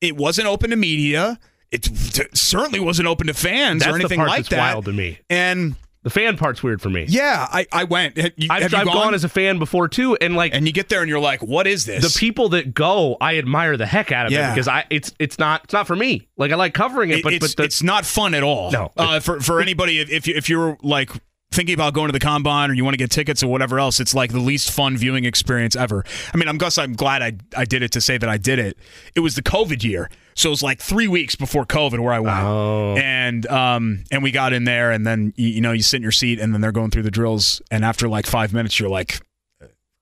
it 0.00 0.16
wasn't 0.16 0.48
open 0.48 0.70
to 0.70 0.76
media. 0.76 1.38
It 1.70 1.88
certainly 2.36 2.80
wasn't 2.80 3.06
open 3.06 3.28
to 3.28 3.34
fans 3.34 3.84
That's 3.84 3.92
or 3.92 3.96
anything 3.96 4.18
like 4.18 4.38
that's 4.44 4.48
that. 4.48 4.58
wild 4.58 4.86
to 4.86 4.92
me. 4.92 5.20
And 5.30 5.76
The 6.04 6.10
fan 6.10 6.36
part's 6.36 6.64
weird 6.64 6.82
for 6.82 6.90
me. 6.90 7.04
yeah, 7.08 7.46
I, 7.50 7.64
I 7.72 7.84
went. 7.84 8.16
Have 8.16 8.32
you, 8.36 8.48
I've, 8.50 8.62
have 8.62 8.74
I've 8.74 8.86
gone? 8.86 8.94
gone 8.94 9.14
as 9.14 9.22
a 9.22 9.28
fan 9.28 9.60
before 9.60 9.86
too, 9.86 10.16
and 10.16 10.34
like 10.34 10.52
and 10.52 10.66
you 10.66 10.72
get 10.72 10.88
there 10.88 11.00
and 11.00 11.08
you're 11.08 11.20
like, 11.20 11.42
what 11.42 11.66
is 11.68 11.84
this? 11.84 12.12
the 12.12 12.18
people 12.18 12.48
that 12.50 12.74
go, 12.74 13.16
I 13.20 13.38
admire 13.38 13.76
the 13.76 13.86
heck 13.86 14.10
out 14.10 14.26
of 14.26 14.32
Yeah. 14.32 14.48
it 14.50 14.54
because 14.54 14.66
I 14.66 14.84
it's 14.90 15.14
it's 15.20 15.38
not 15.38 15.62
it's 15.64 15.72
not 15.72 15.86
for 15.86 15.94
me. 15.94 16.26
Like 16.36 16.50
I 16.50 16.56
like 16.56 16.74
covering 16.74 17.10
it, 17.10 17.18
It- 17.18 17.22
but 17.22 17.32
it's, 17.34 17.46
but 17.54 17.56
the, 17.56 17.62
it's 17.64 17.82
not 17.84 18.04
fun 18.04 18.34
at 18.34 18.42
all. 18.42 18.72
No. 18.72 18.90
uh, 18.96 19.20
for 19.20 19.38
for 19.40 19.60
anybody 19.60 20.00
if 20.00 20.10
if, 20.10 20.26
you, 20.26 20.34
if 20.34 20.48
you're 20.48 20.76
like 20.82 21.10
thinking 21.52 21.74
about 21.74 21.94
going 21.94 22.08
to 22.08 22.12
the 22.12 22.18
combine 22.18 22.70
or 22.70 22.74
you 22.74 22.82
want 22.84 22.94
to 22.94 22.98
get 22.98 23.10
tickets 23.10 23.42
or 23.42 23.46
whatever 23.48 23.78
else, 23.78 24.00
it's 24.00 24.14
like 24.14 24.32
the 24.32 24.40
least 24.40 24.70
fun 24.70 24.96
viewing 24.96 25.24
experience 25.24 25.76
ever. 25.76 26.04
I 26.32 26.36
mean, 26.36 26.48
I'm 26.48 26.58
Gus. 26.58 26.78
I'm 26.78 26.94
glad 26.94 27.22
I 27.22 27.32
I 27.56 27.64
did 27.64 27.82
it 27.82 27.92
to 27.92 28.00
say 28.00 28.18
that 28.18 28.28
I 28.28 28.38
did 28.38 28.58
it. 28.58 28.76
It 29.14 29.20
was 29.20 29.34
the 29.36 29.42
COVID 29.42 29.84
year, 29.84 30.10
so 30.34 30.48
it 30.48 30.50
was 30.50 30.62
like 30.62 30.80
three 30.80 31.08
weeks 31.08 31.36
before 31.36 31.64
COVID 31.64 32.00
where 32.00 32.12
I 32.12 32.20
went, 32.20 32.38
Oh. 32.38 32.96
and 32.96 33.46
um 33.46 34.04
and 34.10 34.22
we 34.22 34.30
got 34.32 34.52
in 34.52 34.64
there, 34.64 34.90
and 34.90 35.06
then 35.06 35.32
you, 35.36 35.48
you 35.48 35.60
know 35.60 35.72
you 35.72 35.82
sit 35.82 35.96
in 35.96 36.02
your 36.02 36.10
seat, 36.12 36.40
and 36.40 36.52
then 36.52 36.60
they're 36.60 36.72
going 36.72 36.90
through 36.90 37.02
the 37.04 37.10
drills, 37.10 37.62
and 37.70 37.84
after 37.84 38.08
like 38.08 38.26
five 38.26 38.52
minutes, 38.52 38.80
you're 38.80 38.88
like. 38.90 39.20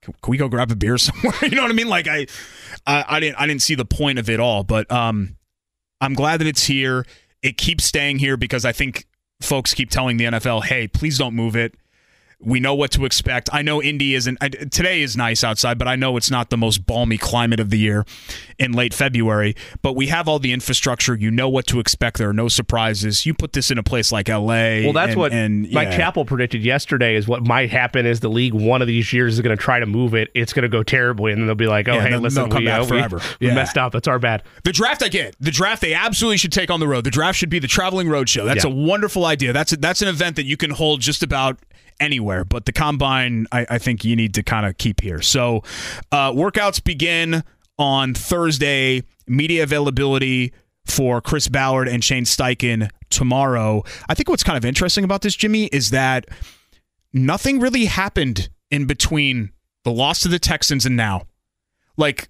Can 0.03 0.15
can 0.23 0.31
we 0.31 0.39
go 0.39 0.49
grab 0.49 0.71
a 0.71 0.77
beer 0.77 0.97
somewhere? 1.07 1.35
you 1.43 1.51
know 1.51 1.61
what 1.61 1.71
I 1.71 1.75
mean? 1.75 1.89
Like 1.89 2.09
I, 2.09 2.27
I, 2.87 3.05
I 3.07 3.21
didn't, 3.21 3.37
I 3.39 3.47
didn't 3.47 3.61
see 3.61 3.75
the 3.75 3.85
point 3.85 4.19
of 4.19 4.31
it 4.31 4.41
all. 4.41 4.65
But 4.65 4.91
um, 4.91 5.37
I'm 6.01 6.15
glad 6.15 6.41
that 6.41 6.47
it's 6.47 6.65
here. 6.65 7.05
It 7.43 7.59
keeps 7.59 7.85
staying 7.85 8.19
here 8.19 8.39
because 8.39 8.65
I 8.65 8.73
think 8.73 9.05
folks 9.41 9.75
keep 9.75 9.91
telling 9.91 10.17
the 10.17 10.25
NFL, 10.27 10.63
"Hey, 10.63 10.87
please 10.89 11.19
don't 11.19 11.35
move 11.35 11.57
it." 11.57 11.75
We 12.43 12.59
know 12.59 12.75
what 12.75 12.91
to 12.93 13.05
expect. 13.05 13.51
I 13.53 13.61
know 13.61 13.83
Indy 13.83 14.15
isn't. 14.15 14.39
I, 14.41 14.49
today 14.49 15.03
is 15.03 15.15
nice 15.15 15.45
outside, 15.45 15.79
but 15.79 15.87
I 15.87 15.97
know 15.97 16.17
it's 16.17 16.31
not 16.31 16.49
the 16.49 16.57
most 16.57 16.87
balmy 16.87 17.19
climate 17.19 17.61
of 17.61 17.69
the 17.69 17.77
year 17.79 18.07
in 18.59 18.73
late 18.73 18.95
February. 18.95 19.55
But 19.83 19.95
we 19.95 20.07
have 20.07 20.27
all 20.27 20.39
the 20.39 20.53
infrastructure. 20.53 21.15
You 21.15 21.31
know 21.31 21.51
what 21.51 21.67
to 21.67 21.81
expect. 21.81 22.17
There 22.17 22.31
are 22.31 22.33
no 22.33 22.49
surprises. 22.49 23.27
You 23.27 23.35
put 23.35 23.53
this 23.53 23.71
in 23.71 23.77
a 23.77 23.83
place 23.83 24.11
like 24.11 24.29
LA. 24.31 24.85
well, 24.85 24.95
that's 24.95 25.11
and- 25.11 25.17
what 25.19 25.33
and, 25.33 25.71
Mike 25.71 25.89
yeah. 25.91 25.97
Chappell 25.99 26.25
predicted 26.25 26.63
yesterday. 26.65 27.15
Is 27.15 27.29
what 27.29 27.47
might 27.47 27.71
happen 27.71 28.07
is 28.07 28.21
the 28.21 28.31
league 28.31 28.55
one 28.55 28.81
of 28.81 28.89
these 28.89 29.13
years 29.13 29.35
is 29.35 29.41
going 29.43 29.55
to 29.55 29.63
try 29.63 29.79
to 29.79 29.85
move 29.87 30.15
it. 30.15 30.31
It's 30.35 30.55
going 30.55 30.63
to 30.63 30.69
go 30.71 30.83
terribly, 30.83 31.33
and 31.33 31.43
then 31.43 31.47
they'll 31.47 31.55
be 31.55 31.67
like, 31.67 31.89
"Oh, 31.89 31.95
Yeah, 31.95 32.09
hey, 32.09 32.17
listen, 32.17 32.49
come 32.51 32.61
we, 32.61 32.67
back 32.67 32.81
uh, 32.81 32.85
we- 32.85 32.89
forever. 32.89 33.21
we 33.41 33.49
Yeah. 33.49 33.55
messed 33.55 33.77
up. 33.77 33.93
That's 33.93 34.09
our 34.09 34.19
bad." 34.19 34.45
The 34.65 34.73
draft, 34.73 35.03
I 35.03 35.09
get. 35.09 35.37
The 35.41 35.51
draft, 35.51 35.83
they 35.83 35.93
absolutely 35.93 36.39
should 36.39 36.53
take 36.53 36.71
on 36.71 36.81
the 36.81 36.89
road. 36.89 37.05
The 37.05 37.11
draft 37.11 37.39
should 37.39 37.51
be 37.51 37.59
the 37.59 37.69
traveling 37.69 38.09
road 38.09 38.31
show. 38.31 38.47
That's 38.47 38.65
Yeah. 38.65 38.71
a 38.71 38.75
wonderful 38.75 39.27
idea. 39.27 39.53
That's 39.53 39.73
a, 39.73 39.77
that's 39.77 40.01
an 40.01 40.09
event 40.09 40.37
that 40.37 40.47
you 40.47 40.57
can 40.57 40.71
hold 40.71 41.03
just 41.03 41.23
about 41.23 41.59
anywhere. 42.01 42.45
But 42.45 42.67
the 42.67 42.73
combine, 42.73 43.47
I, 43.53 43.67
I 43.71 43.79
think 43.79 44.05
you 44.05 44.17
need 44.17 44.35
to 44.35 44.43
kind 44.43 44.67
of 44.67 44.79
keep 44.79 45.01
here. 45.01 45.21
So, 45.23 45.63
uh, 46.11 46.33
workouts 46.33 46.83
begin 46.83 47.45
on 47.79 48.15
Thursday. 48.15 49.05
Media 49.27 49.63
availability 49.63 50.53
for 50.87 51.21
Chris 51.21 51.47
Ballard 51.47 51.89
and 51.89 52.03
Shane 52.03 52.25
Steichen 52.25 52.91
tomorrow. 53.11 53.85
I 54.09 54.15
think 54.15 54.29
what's 54.29 54.43
kind 54.43 54.57
of 54.57 54.65
interesting 54.65 55.05
about 55.05 55.23
this, 55.23 55.37
Jimmy, 55.37 55.67
is 55.67 55.91
that 55.91 56.27
nothing 57.13 57.61
really 57.61 57.85
happened 57.85 58.49
in 58.71 58.87
between 58.87 59.53
the 59.85 59.93
loss 59.93 60.21
to 60.21 60.29
the 60.29 60.39
Texans 60.39 60.87
and 60.87 60.97
now. 60.97 61.23
Like 61.97 62.29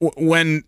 w- 0.00 0.28
when 0.28 0.64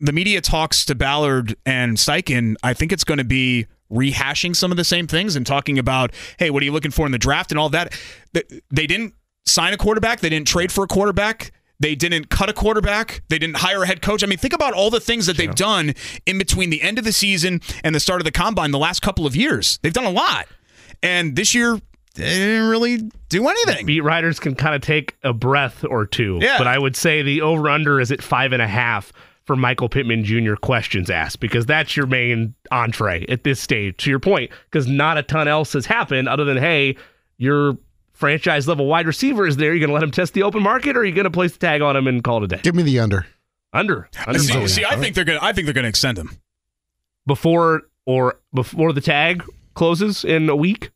the 0.00 0.12
media 0.12 0.40
talks 0.40 0.84
to 0.86 0.94
Ballard 0.94 1.54
and 1.64 1.96
Steichen, 1.96 2.56
I 2.62 2.74
think 2.74 2.92
it's 2.92 3.04
going 3.04 3.18
to 3.18 3.24
be 3.24 3.66
rehashing 3.90 4.56
some 4.56 4.70
of 4.70 4.76
the 4.76 4.84
same 4.84 5.06
things 5.06 5.36
and 5.36 5.46
talking 5.46 5.78
about, 5.78 6.12
hey, 6.38 6.50
what 6.50 6.62
are 6.62 6.66
you 6.66 6.72
looking 6.72 6.90
for 6.90 7.06
in 7.06 7.12
the 7.12 7.18
draft 7.18 7.52
and 7.52 7.58
all 7.58 7.68
that. 7.70 7.92
They- 8.32 8.86
didn't 8.86 9.14
sign 9.46 9.72
a 9.72 9.76
quarterback. 9.76 10.20
They 10.20 10.30
didn't 10.30 10.48
trade 10.48 10.72
for 10.72 10.84
a 10.84 10.88
quarterback. 10.88 11.52
They 11.80 11.94
didn't 11.94 12.30
cut 12.30 12.48
a 12.48 12.52
quarterback. 12.52 13.22
They 13.28 13.38
didn't 13.38 13.56
hire 13.56 13.82
a 13.82 13.86
head 13.86 14.00
coach. 14.00 14.22
I 14.22 14.26
mean, 14.26 14.38
think 14.38 14.54
about 14.54 14.74
all 14.74 14.90
the 14.90 15.00
things 15.00 15.26
that 15.26 15.36
they've 15.36 15.54
done 15.54 15.94
in 16.24 16.38
between 16.38 16.70
the 16.70 16.80
end 16.80 16.98
of 16.98 17.04
the 17.04 17.12
season 17.12 17.60
and 17.82 17.94
the 17.94 18.00
start 18.00 18.20
of 18.20 18.24
the 18.24 18.30
combine 18.30 18.70
the 18.70 18.78
last 18.78 19.02
couple 19.02 19.26
of 19.26 19.34
years. 19.36 19.78
They've 19.82 19.92
done 19.92 20.04
a 20.04 20.10
lot. 20.10 20.46
And 21.02 21.36
this 21.36 21.54
year, 21.54 21.78
they 22.14 22.24
didn't 22.24 22.68
really 22.68 23.10
do 23.28 23.46
anything. 23.48 23.86
Beat 23.86 24.00
writers 24.02 24.38
can 24.38 24.54
kind 24.54 24.74
of 24.74 24.82
take 24.82 25.16
a 25.24 25.32
breath 25.32 25.84
or 25.84 26.06
two. 26.06 26.38
Yeah. 26.40 26.58
But 26.58 26.68
I 26.68 26.78
would 26.78 26.96
say 26.96 27.22
the 27.22 27.42
over 27.42 27.68
under 27.68 28.00
is 28.00 28.12
at 28.12 28.22
five 28.22 28.52
and 28.52 28.62
a 28.62 28.68
half 28.68 29.12
for 29.44 29.56
Michael 29.56 29.88
Pittman 29.88 30.24
Jr. 30.24 30.54
questions 30.54 31.10
asked 31.10 31.40
because 31.40 31.66
that's 31.66 31.96
your 31.96 32.06
main 32.06 32.54
entree 32.70 33.26
at 33.28 33.44
this 33.44 33.60
stage. 33.60 33.98
To 34.04 34.10
your 34.10 34.18
point, 34.20 34.50
because 34.70 34.86
not 34.86 35.18
a 35.18 35.22
ton 35.22 35.48
else 35.48 35.72
has 35.74 35.86
happened 35.86 36.28
other 36.28 36.44
than 36.44 36.56
hey, 36.56 36.96
your 37.36 37.76
franchise 38.12 38.66
level 38.68 38.86
wide 38.86 39.06
receiver 39.06 39.46
is 39.46 39.56
there. 39.56 39.70
You're 39.74 39.80
going 39.80 39.88
to 39.88 39.94
let 39.94 40.02
him 40.02 40.10
test 40.10 40.32
the 40.34 40.42
open 40.44 40.62
market, 40.62 40.96
or 40.96 41.00
are 41.00 41.04
you 41.04 41.14
going 41.14 41.24
to 41.24 41.30
place 41.30 41.52
the 41.52 41.58
tag 41.58 41.82
on 41.82 41.96
him 41.96 42.06
and 42.06 42.22
call 42.24 42.38
it 42.38 42.44
a 42.44 42.56
day? 42.56 42.60
Give 42.62 42.74
me 42.74 42.82
the 42.82 43.00
under. 43.00 43.26
Under, 43.72 44.08
under 44.26 44.38
See, 44.38 44.68
see, 44.68 44.84
I 44.84 44.96
think 44.96 45.16
they're 45.16 45.24
gonna. 45.24 45.40
I 45.42 45.52
think 45.52 45.64
they're 45.66 45.74
gonna 45.74 45.88
extend 45.88 46.16
him. 46.16 46.30
before 47.26 47.82
or 48.06 48.38
before 48.54 48.92
the 48.92 49.00
tag 49.00 49.42
closes 49.74 50.24
in 50.24 50.48
a 50.48 50.54
week. 50.56 50.90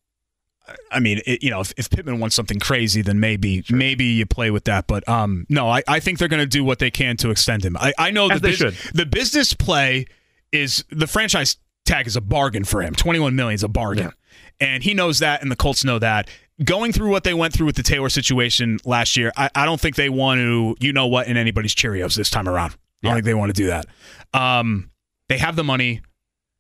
I 0.91 1.01
mean, 1.01 1.21
it, 1.27 1.43
you 1.43 1.51
know, 1.51 1.61
if, 1.61 1.73
if 1.77 1.91
Pittman 1.91 2.21
wants 2.21 2.37
something 2.37 2.59
crazy, 2.59 3.03
then 3.03 3.21
maybe 3.21 3.65
maybe 3.71 4.05
you 4.05 4.27
play 4.27 4.51
with 4.51 4.65
that. 4.65 4.87
But 4.87 5.09
um, 5.09 5.47
no, 5.49 5.69
I, 5.69 5.83
I 5.89 6.01
think 6.01 6.19
they're 6.19 6.29
going 6.29 6.43
to 6.43 6.47
do 6.47 6.65
what 6.65 6.79
they 6.79 6.91
can 6.91 7.17
to 7.19 7.31
extend 7.31 7.65
him. 7.65 7.77
I, 7.77 7.93
I 7.99 8.11
know 8.11 8.31
As 8.31 8.41
the 8.41 8.53
should. 8.53 8.75
the 8.95 9.07
business 9.07 9.55
play 9.55 10.07
is 10.53 10.85
the 10.91 11.07
franchise 11.07 11.57
tag 11.85 12.07
is 12.07 12.17
a 12.17 12.21
bargain 12.21 12.65
for 12.65 12.83
him. 12.83 12.95
Twenty 12.95 13.19
one 13.19 13.37
million 13.37 13.55
is 13.55 13.63
a 13.65 13.69
bargain, 13.69 14.13
and 14.61 14.83
he 14.83 14.95
knows 14.95 15.19
that, 15.21 15.43
and 15.43 15.51
the 15.51 15.57
Colts 15.57 15.85
know 15.85 15.99
that. 15.99 16.29
Going 16.65 16.93
through 16.93 17.11
what 17.11 17.23
they 17.23 17.35
went 17.35 17.55
through 17.55 17.67
with 17.67 17.77
the 17.77 17.85
Taylor 17.85 18.09
situation 18.09 18.79
last 18.85 19.17
year, 19.17 19.33
I, 19.37 19.49
I 19.55 19.65
don't 19.65 19.81
think 19.81 19.95
they 19.95 20.09
want 20.09 20.39
to, 20.39 20.75
you 20.81 20.93
know 20.93 21.07
what, 21.07 21.29
in 21.29 21.37
anybody's 21.37 21.73
Cheerios 21.73 22.17
this 22.17 22.31
time 22.31 22.49
around. 22.49 22.73
I 23.03 23.07
don't 23.07 23.15
think 23.15 23.27
they 23.27 23.35
want 23.35 23.55
to 23.55 23.63
do 23.63 23.69
that. 23.69 23.87
Um, 24.35 24.91
they 25.29 25.39
have 25.39 25.55
the 25.55 25.63
money. 25.63 26.01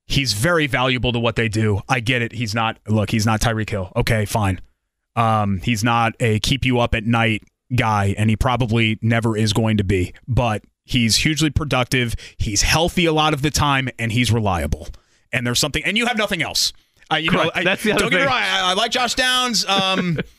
He's 0.08 0.32
very 0.32 0.66
valuable 0.66 1.12
to 1.12 1.18
what 1.20 1.36
they 1.36 1.48
do. 1.48 1.80
I 1.88 2.00
get 2.00 2.22
it. 2.22 2.32
He's 2.32 2.54
not 2.54 2.78
look, 2.88 3.10
he's 3.10 3.26
not 3.26 3.40
Tyreek 3.40 3.70
Hill. 3.70 3.92
Okay, 3.94 4.24
fine. 4.24 4.60
Um, 5.14 5.60
he's 5.62 5.84
not 5.84 6.14
a 6.18 6.40
keep 6.40 6.64
you 6.64 6.80
up 6.80 6.94
at 6.94 7.04
night 7.04 7.42
guy, 7.76 8.14
and 8.16 8.30
he 8.30 8.34
probably 8.36 8.98
never 9.02 9.36
is 9.36 9.52
going 9.52 9.76
to 9.76 9.84
be. 9.84 10.14
But 10.26 10.64
he's 10.84 11.16
hugely 11.16 11.50
productive. 11.50 12.14
He's 12.38 12.62
healthy 12.62 13.04
a 13.04 13.12
lot 13.12 13.34
of 13.34 13.42
the 13.42 13.50
time, 13.50 13.88
and 13.98 14.10
he's 14.10 14.32
reliable. 14.32 14.88
And 15.32 15.46
there's 15.46 15.60
something, 15.60 15.84
and 15.84 15.98
you 15.98 16.06
have 16.06 16.16
nothing 16.16 16.42
else. 16.42 16.72
Uh, 17.12 17.16
you 17.16 17.30
know, 17.30 17.50
I, 17.54 17.64
That's 17.64 17.82
the 17.82 17.92
other 17.92 18.00
don't 18.02 18.10
get 18.10 18.16
me 18.16 18.22
thing. 18.22 18.28
wrong. 18.28 18.42
I, 18.42 18.70
I 18.70 18.72
like 18.74 18.90
Josh 18.90 19.14
Downs. 19.14 19.66
Um, 19.66 20.18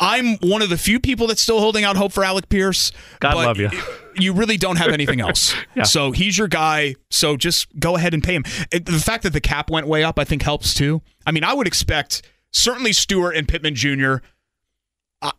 I'm 0.00 0.36
one 0.38 0.60
of 0.60 0.70
the 0.70 0.76
few 0.78 0.98
people 1.00 1.26
that's 1.28 1.40
still 1.40 1.60
holding 1.60 1.84
out 1.84 1.96
hope 1.96 2.12
for 2.12 2.24
Alec 2.24 2.48
Pierce. 2.48 2.90
God 3.20 3.36
love 3.36 3.58
you. 3.58 3.70
You 4.18 4.32
really 4.32 4.56
don't 4.56 4.76
have 4.76 4.90
anything 4.90 5.20
else. 5.22 5.54
Yeah. 5.74 5.84
So 5.84 6.10
he's 6.12 6.36
your 6.36 6.48
guy. 6.48 6.96
So 7.10 7.36
just 7.36 7.68
go 7.78 7.96
ahead 7.96 8.12
and 8.14 8.22
pay 8.22 8.34
him. 8.34 8.44
The 8.70 9.02
fact 9.04 9.22
that 9.22 9.32
the 9.32 9.40
cap 9.40 9.70
went 9.70 9.86
way 9.86 10.02
up, 10.04 10.18
I 10.18 10.24
think, 10.24 10.42
helps 10.42 10.74
too. 10.74 11.00
I 11.26 11.30
mean, 11.32 11.44
I 11.44 11.54
would 11.54 11.66
expect 11.66 12.22
certainly 12.52 12.92
Stewart 12.92 13.36
and 13.36 13.46
Pittman 13.48 13.74
Jr. 13.74 14.16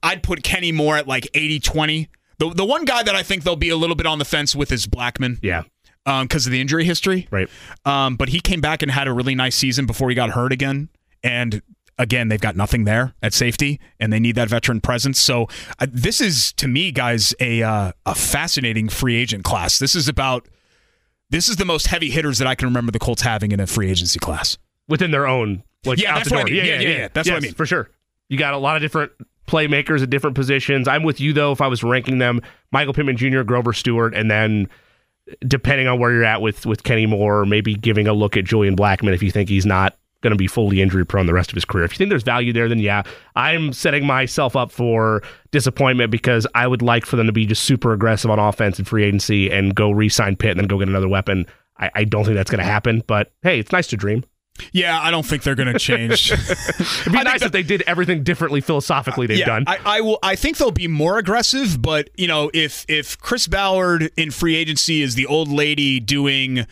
I'd 0.01 0.23
put 0.23 0.41
Kenny 0.43 0.71
Moore 0.71 0.97
at 0.97 1.07
like 1.07 1.27
80 1.33 1.59
20. 1.59 2.09
The, 2.37 2.49
the 2.49 2.65
one 2.65 2.85
guy 2.85 3.03
that 3.03 3.15
I 3.15 3.23
think 3.23 3.43
they'll 3.43 3.55
be 3.55 3.69
a 3.69 3.77
little 3.77 3.95
bit 3.95 4.05
on 4.07 4.19
the 4.19 4.25
fence 4.25 4.55
with 4.55 4.71
is 4.71 4.87
Blackmon 4.87 5.37
Yeah, 5.41 5.63
because 6.05 6.45
of 6.45 6.51
the 6.51 6.59
injury 6.59 6.83
history. 6.85 7.27
right. 7.31 7.47
Um, 7.85 8.15
but 8.17 8.29
he 8.29 8.39
came 8.39 8.61
back 8.61 8.81
and 8.81 8.91
had 8.91 9.07
a 9.07 9.13
really 9.13 9.35
nice 9.35 9.55
season 9.55 9.85
before 9.85 10.09
he 10.09 10.15
got 10.15 10.31
hurt 10.31 10.51
again. 10.51 10.89
And 11.23 11.61
again, 11.97 12.27
they've 12.27 12.41
got 12.41 12.55
nothing 12.55 12.83
there 12.83 13.13
at 13.21 13.33
safety, 13.33 13.79
and 13.99 14.11
they 14.11 14.19
need 14.19 14.35
that 14.35 14.49
veteran 14.49 14.81
presence. 14.81 15.19
So 15.19 15.47
uh, 15.79 15.87
this 15.89 16.21
is, 16.21 16.53
to 16.53 16.67
me, 16.67 16.91
guys, 16.91 17.33
a 17.39 17.63
uh, 17.63 17.91
a 18.05 18.15
fascinating 18.15 18.89
free 18.89 19.15
agent 19.15 19.43
class. 19.43 19.79
This 19.79 19.95
is 19.95 20.07
about 20.07 20.47
this 21.29 21.49
is 21.49 21.55
the 21.55 21.65
most 21.65 21.87
heavy 21.87 22.09
hitters 22.09 22.37
that 22.37 22.47
I 22.47 22.55
can 22.55 22.67
remember 22.67 22.91
the 22.91 22.99
Colts 22.99 23.21
having 23.21 23.51
in 23.51 23.59
a 23.59 23.67
free 23.67 23.89
agency 23.89 24.19
class. 24.19 24.57
Within 24.87 25.11
their 25.11 25.25
own, 25.25 25.63
like 25.85 25.99
Yeah, 25.99 26.11
out 26.11 26.17
that's 26.17 26.29
the 26.29 26.35
what 26.35 26.41
I 26.41 26.45
mean. 26.45 26.55
Yeah, 26.55 26.79
yeah, 26.79 26.79
yeah. 26.79 27.07
That's 27.11 27.29
what 27.29 27.37
I 27.37 27.39
mean. 27.39 27.53
for 27.53 27.65
sure. 27.65 27.89
You 28.29 28.37
got 28.37 28.53
a 28.53 28.57
lot 28.57 28.75
of 28.75 28.81
different 28.81 29.11
playmakers 29.47 30.01
at 30.01 30.09
different 30.09 30.35
positions. 30.35 30.87
I'm 30.87 31.03
with 31.03 31.19
you 31.19 31.33
though. 31.33 31.51
If 31.51 31.61
I 31.61 31.67
was 31.67 31.83
ranking 31.83 32.17
them, 32.19 32.41
Michael 32.71 32.93
Pittman 32.93 33.17
Jr., 33.17 33.41
Grover 33.41 33.73
Stewart, 33.73 34.13
and 34.15 34.29
then 34.29 34.69
depending 35.47 35.87
on 35.87 35.99
where 35.99 36.11
you're 36.11 36.23
at 36.23 36.41
with 36.41 36.65
with 36.65 36.83
Kenny 36.83 37.05
Moore, 37.05 37.45
maybe 37.45 37.75
giving 37.75 38.07
a 38.07 38.13
look 38.13 38.37
at 38.37 38.45
Julian 38.45 38.75
Blackmon 38.75 39.13
if 39.13 39.23
you 39.23 39.31
think 39.31 39.49
he's 39.49 39.65
not 39.65 39.97
going 40.25 40.31
to 40.31 40.37
be 40.37 40.47
fully 40.47 40.81
injury 40.81 41.05
prone 41.05 41.27
the 41.27 41.33
rest 41.33 41.51
of 41.51 41.55
his 41.55 41.65
career. 41.65 41.85
If 41.85 41.93
you 41.93 41.97
think 41.99 42.09
there's 42.09 42.23
value 42.23 42.51
there, 42.51 42.67
then 42.67 42.79
yeah, 42.79 43.03
I'm 43.35 43.71
setting 43.71 44.07
myself 44.07 44.55
up 44.55 44.71
for 44.71 45.21
disappointment 45.51 46.09
because 46.09 46.47
I 46.55 46.65
would 46.65 46.81
like 46.81 47.05
for 47.05 47.15
them 47.15 47.27
to 47.27 47.31
be 47.31 47.45
just 47.45 47.63
super 47.63 47.93
aggressive 47.93 48.31
on 48.31 48.39
offense 48.39 48.79
and 48.79 48.87
free 48.87 49.03
agency 49.03 49.51
and 49.51 49.75
go 49.75 49.91
re-sign 49.91 50.35
Pitt 50.35 50.51
and 50.51 50.59
then 50.59 50.67
go 50.67 50.79
get 50.79 50.89
another 50.89 51.07
weapon. 51.07 51.45
I, 51.77 51.91
I 51.93 52.03
don't 52.05 52.23
think 52.23 52.35
that's 52.35 52.49
going 52.49 52.59
to 52.59 52.65
happen, 52.65 53.03
but 53.05 53.33
hey, 53.43 53.59
it's 53.59 53.71
nice 53.71 53.85
to 53.87 53.97
dream. 53.97 54.25
Yeah, 54.71 54.99
I 54.99 55.11
don't 55.11 55.25
think 55.25 55.43
they're 55.43 55.53
going 55.53 55.71
to 55.71 55.77
change. 55.77 56.31
It'd 56.31 57.11
be 57.11 57.21
nice 57.21 57.41
if 57.41 57.51
they 57.51 57.61
did 57.61 57.83
everything 57.85 58.23
differently 58.23 58.61
philosophically 58.61 59.27
they've 59.27 59.39
yeah, 59.39 59.45
done. 59.45 59.65
I, 59.67 59.79
I 59.85 60.01
will. 60.01 60.17
I 60.23 60.35
think 60.35 60.57
they'll 60.57 60.71
be 60.71 60.87
more 60.87 61.17
aggressive, 61.17 61.81
but 61.81 62.09
you 62.15 62.27
know, 62.27 62.49
if 62.53 62.85
if 62.87 63.19
Chris 63.19 63.47
Ballard 63.47 64.11
in 64.15 64.31
free 64.31 64.55
agency 64.55 65.01
is 65.01 65.15
the 65.15 65.25
old 65.25 65.49
lady 65.49 65.99
doing 65.99 66.65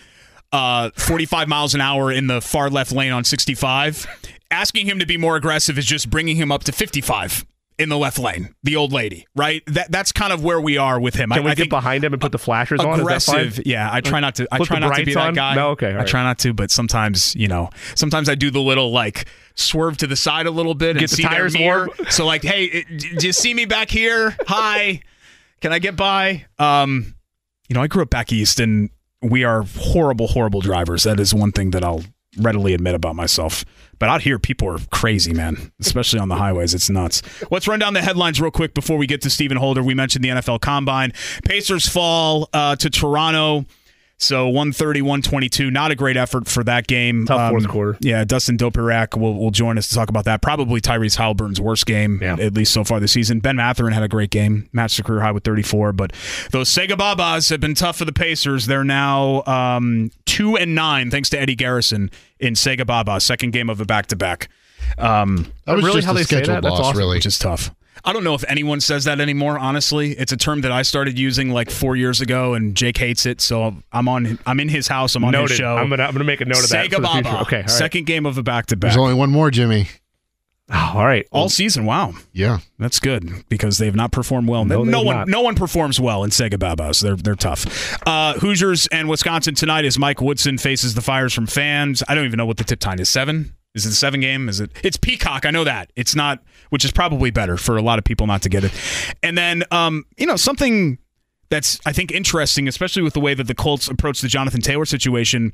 uh, 0.53 0.91
45 0.95 1.47
miles 1.49 1.73
an 1.75 1.81
hour 1.81 2.11
in 2.11 2.27
the 2.27 2.39
far 2.39 2.69
left 2.69 2.91
lane 2.91 3.11
on 3.11 3.23
65, 3.23 4.05
asking 4.51 4.85
him 4.85 4.99
to 4.99 5.05
be 5.05 5.17
more 5.17 5.35
aggressive 5.35 5.77
is 5.77 5.85
just 5.85 6.09
bringing 6.09 6.37
him 6.37 6.51
up 6.51 6.63
to 6.65 6.71
55 6.71 7.45
in 7.79 7.89
the 7.89 7.97
left 7.97 8.19
lane. 8.19 8.53
The 8.61 8.75
old 8.75 8.93
lady, 8.93 9.25
right? 9.35 9.63
That 9.65 9.91
that's 9.91 10.11
kind 10.11 10.31
of 10.31 10.43
where 10.43 10.61
we 10.61 10.77
are 10.77 10.99
with 10.99 11.15
him. 11.15 11.31
Can 11.31 11.39
I, 11.39 11.45
we 11.45 11.51
I 11.51 11.55
get 11.55 11.69
behind 11.69 12.03
him 12.03 12.13
and 12.13 12.21
put 12.21 12.31
the 12.31 12.37
flashers 12.37 12.79
on? 12.79 12.91
Is 12.91 12.97
that 12.97 13.01
aggressive. 13.01 13.65
Yeah, 13.65 13.89
I 13.91 14.01
try 14.01 14.19
not 14.19 14.35
to. 14.35 14.47
I 14.51 14.59
try 14.59 14.77
not 14.77 14.95
to 14.95 15.03
be 15.03 15.13
brights 15.13 15.15
that 15.15 15.27
on? 15.29 15.33
guy. 15.33 15.55
No, 15.55 15.69
okay, 15.71 15.91
I 15.91 15.95
right. 15.97 16.07
try 16.07 16.21
not 16.21 16.37
to, 16.39 16.53
but 16.53 16.69
sometimes 16.69 17.35
you 17.35 17.47
know, 17.47 17.71
sometimes 17.95 18.29
I 18.29 18.35
do 18.35 18.51
the 18.51 18.61
little 18.61 18.91
like 18.91 19.25
swerve 19.55 19.97
to 19.97 20.07
the 20.07 20.15
side 20.15 20.45
a 20.45 20.51
little 20.51 20.75
bit 20.75 20.91
and 20.91 20.99
Get 20.99 21.09
the 21.09 21.15
see 21.15 21.23
their 21.23 21.31
tires 21.31 21.57
warm. 21.57 21.89
So 22.09 22.25
like, 22.27 22.43
hey, 22.43 22.65
it- 22.65 23.19
do 23.19 23.25
you 23.25 23.33
see 23.33 23.53
me 23.55 23.65
back 23.65 23.89
here? 23.89 24.35
Hi, 24.47 25.01
can 25.61 25.73
I 25.73 25.79
get 25.79 25.95
by? 25.95 26.45
Um, 26.59 27.15
you 27.69 27.73
know, 27.73 27.81
I 27.81 27.87
grew 27.87 28.03
up 28.03 28.11
back 28.11 28.31
east, 28.31 28.59
and 28.59 28.91
we 29.23 29.43
are 29.43 29.63
horrible, 29.77 30.27
horrible 30.27 30.61
drivers. 30.61 31.03
That 31.03 31.19
is 31.19 31.33
one 31.33 31.51
thing 31.51 31.71
that 31.71 31.83
I'll 31.83 32.03
readily 32.37 32.73
admit 32.73 32.95
about 32.95 33.15
myself. 33.15 33.63
But 33.99 34.09
out 34.09 34.21
here, 34.21 34.39
people 34.39 34.69
are 34.69 34.79
crazy, 34.91 35.33
man. 35.33 35.71
Especially 35.79 36.19
on 36.19 36.27
the 36.27 36.35
highways, 36.35 36.73
it's 36.73 36.89
nuts. 36.89 37.21
Let's 37.51 37.67
run 37.67 37.79
down 37.79 37.93
the 37.93 38.01
headlines 38.01 38.41
real 38.41 38.51
quick 38.51 38.73
before 38.73 38.97
we 38.97 39.07
get 39.07 39.21
to 39.21 39.29
Stephen 39.29 39.57
Holder. 39.57 39.83
We 39.83 39.93
mentioned 39.93 40.25
the 40.25 40.29
NFL 40.29 40.61
Combine. 40.61 41.13
Pacers 41.45 41.87
fall 41.87 42.49
uh, 42.53 42.75
to 42.77 42.89
Toronto. 42.89 43.65
So 44.19 44.45
130, 44.47 45.01
122. 45.01 45.69
Not 45.69 45.91
a 45.91 45.95
great 45.95 46.15
effort 46.15 46.47
for 46.47 46.63
that 46.63 46.87
game. 46.87 47.25
Tough 47.25 47.49
fourth 47.51 47.67
quarter. 47.67 47.97
Yeah, 47.99 48.23
Dustin 48.23 48.57
Dopirak 48.57 49.19
will, 49.19 49.33
will 49.37 49.51
join 49.51 49.77
us 49.77 49.89
to 49.89 49.95
talk 49.95 50.07
about 50.07 50.23
that. 50.25 50.41
Probably 50.41 50.79
Tyrese 50.79 51.17
Halliburton's 51.17 51.59
worst 51.59 51.85
game, 51.85 52.19
Yeah. 52.21 52.37
at 52.39 52.53
least 52.53 52.71
so 52.71 52.85
far 52.85 53.01
this 53.01 53.11
season. 53.11 53.41
Ben 53.41 53.57
Mathurin 53.57 53.91
had 53.91 54.01
a 54.03 54.07
great 54.07 54.29
game, 54.29 54.69
matched 54.71 54.95
the 54.95 55.03
career 55.03 55.19
high 55.21 55.31
with 55.31 55.43
34. 55.43 55.91
But 55.91 56.13
those 56.51 56.69
SEGABABAs 56.69 57.49
have 57.49 57.59
been 57.59 57.75
tough 57.75 57.97
for 57.97 58.05
the 58.05 58.13
Pacers. 58.13 58.65
They're 58.65 58.85
now 58.85 59.43
um, 59.45 60.09
two 60.25 60.55
and 60.57 60.73
nine, 60.73 61.11
thanks 61.11 61.29
to 61.31 61.41
Eddie 61.41 61.55
Garrison 61.55 62.09
in 62.39 62.53
SEGABABA, 62.53 63.21
second 63.21 63.51
game 63.51 63.69
of 63.69 63.81
a 63.81 63.85
back 63.85 64.05
to 64.07 64.15
back. 64.15 64.47
Um, 64.97 65.51
That 65.65 65.75
was 65.75 65.83
Really? 65.83 65.95
just 65.97 66.05
How 66.05 66.11
a 66.13 66.15
they 66.15 66.23
say 66.23 66.37
that? 66.37 66.45
scheduled 66.45 66.63
That's 66.63 66.71
loss, 66.71 66.79
awesome. 66.87 66.97
really. 66.97 67.17
which 67.17 67.25
is 67.25 67.37
tough. 67.37 67.71
I 68.05 68.11
don't 68.13 68.23
know 68.23 68.33
if 68.33 68.43
anyone 68.47 68.81
says 68.81 69.05
that 69.05 69.19
anymore. 69.21 69.57
Honestly, 69.57 70.11
it's 70.11 70.31
a 70.31 70.37
term 70.37 70.61
that 70.61 70.71
I 70.71 70.81
started 70.81 71.17
using 71.17 71.49
like 71.51 71.69
four 71.69 71.95
years 71.95 72.21
ago, 72.21 72.53
and 72.53 72.75
Jake 72.75 72.97
hates 72.97 73.25
it. 73.25 73.39
So 73.41 73.75
I'm 73.91 74.07
on. 74.07 74.39
I'm 74.45 74.59
in 74.59 74.69
his 74.69 74.87
house. 74.87 75.15
I'm 75.15 75.23
on 75.23 75.31
Noted. 75.31 75.51
his 75.51 75.57
show. 75.59 75.75
I'm 75.77 75.89
gonna 75.89 76.03
I'm 76.03 76.11
gonna 76.13 76.23
make 76.25 76.41
a 76.41 76.45
note 76.45 76.63
of 76.63 76.69
that 76.69 76.89
Sega 76.89 76.95
for 76.95 77.01
the 77.01 77.07
future. 77.07 77.23
Baba. 77.23 77.41
Okay, 77.43 77.55
all 77.57 77.61
right. 77.63 77.69
Second 77.69 78.05
game 78.05 78.25
of 78.25 78.37
a 78.37 78.43
back 78.43 78.65
to 78.67 78.75
back. 78.75 78.91
There's 78.91 78.97
only 78.97 79.13
one 79.13 79.31
more, 79.31 79.51
Jimmy. 79.51 79.87
Oh, 80.69 80.93
all 80.95 81.05
right. 81.05 81.27
All 81.31 81.49
season. 81.49 81.85
Wow. 81.85 82.13
Yeah. 82.31 82.59
That's 82.79 82.99
good 82.99 83.29
because 83.49 83.77
they've 83.77 83.93
not 83.93 84.11
performed 84.13 84.47
well. 84.47 84.63
No, 84.63 84.83
No, 84.83 84.99
they've 84.99 85.05
one, 85.05 85.15
not. 85.17 85.27
no 85.27 85.41
one 85.41 85.55
performs 85.55 85.99
well 85.99 86.23
in 86.23 86.29
SEGABABAs. 86.29 87.01
They're 87.01 87.17
they're 87.17 87.35
tough. 87.35 88.01
Uh, 88.07 88.33
Hoosiers 88.39 88.87
and 88.87 89.09
Wisconsin 89.09 89.55
tonight 89.55 89.83
as 89.85 89.99
Mike 89.99 90.21
Woodson 90.21 90.57
faces 90.57 90.95
the 90.95 91.01
fires 91.01 91.33
from 91.33 91.47
fans. 91.47 92.01
I 92.07 92.15
don't 92.15 92.25
even 92.25 92.37
know 92.37 92.45
what 92.45 92.57
the 92.57 92.63
tip 92.63 92.79
time 92.79 92.99
is. 92.99 93.09
Seven? 93.09 93.53
Is 93.75 93.85
it 93.85 93.89
a 93.89 93.95
seven 93.95 94.19
game? 94.19 94.49
Is 94.49 94.59
it? 94.59 94.71
It's 94.83 94.97
Peacock. 94.97 95.45
I 95.45 95.51
know 95.51 95.63
that 95.63 95.91
it's 95.95 96.15
not, 96.15 96.43
which 96.69 96.85
is 96.85 96.91
probably 96.91 97.31
better 97.31 97.57
for 97.57 97.75
a 97.77 97.81
lot 97.81 97.97
of 97.97 98.05
people 98.05 98.27
not 98.27 98.43
to 98.43 98.49
get 98.49 98.63
it. 98.63 98.71
And 99.23 99.37
then, 99.37 99.63
um, 99.71 100.05
you 100.17 100.27
know, 100.27 100.35
something 100.35 100.99
that's 101.49 101.79
I 101.85 101.91
think 101.91 102.11
interesting, 102.11 102.67
especially 102.67 103.03
with 103.03 103.13
the 103.13 103.19
way 103.19 103.33
that 103.33 103.45
the 103.45 103.55
Colts 103.55 103.87
approach 103.87 104.21
the 104.21 104.27
Jonathan 104.27 104.61
Taylor 104.61 104.85
situation. 104.85 105.53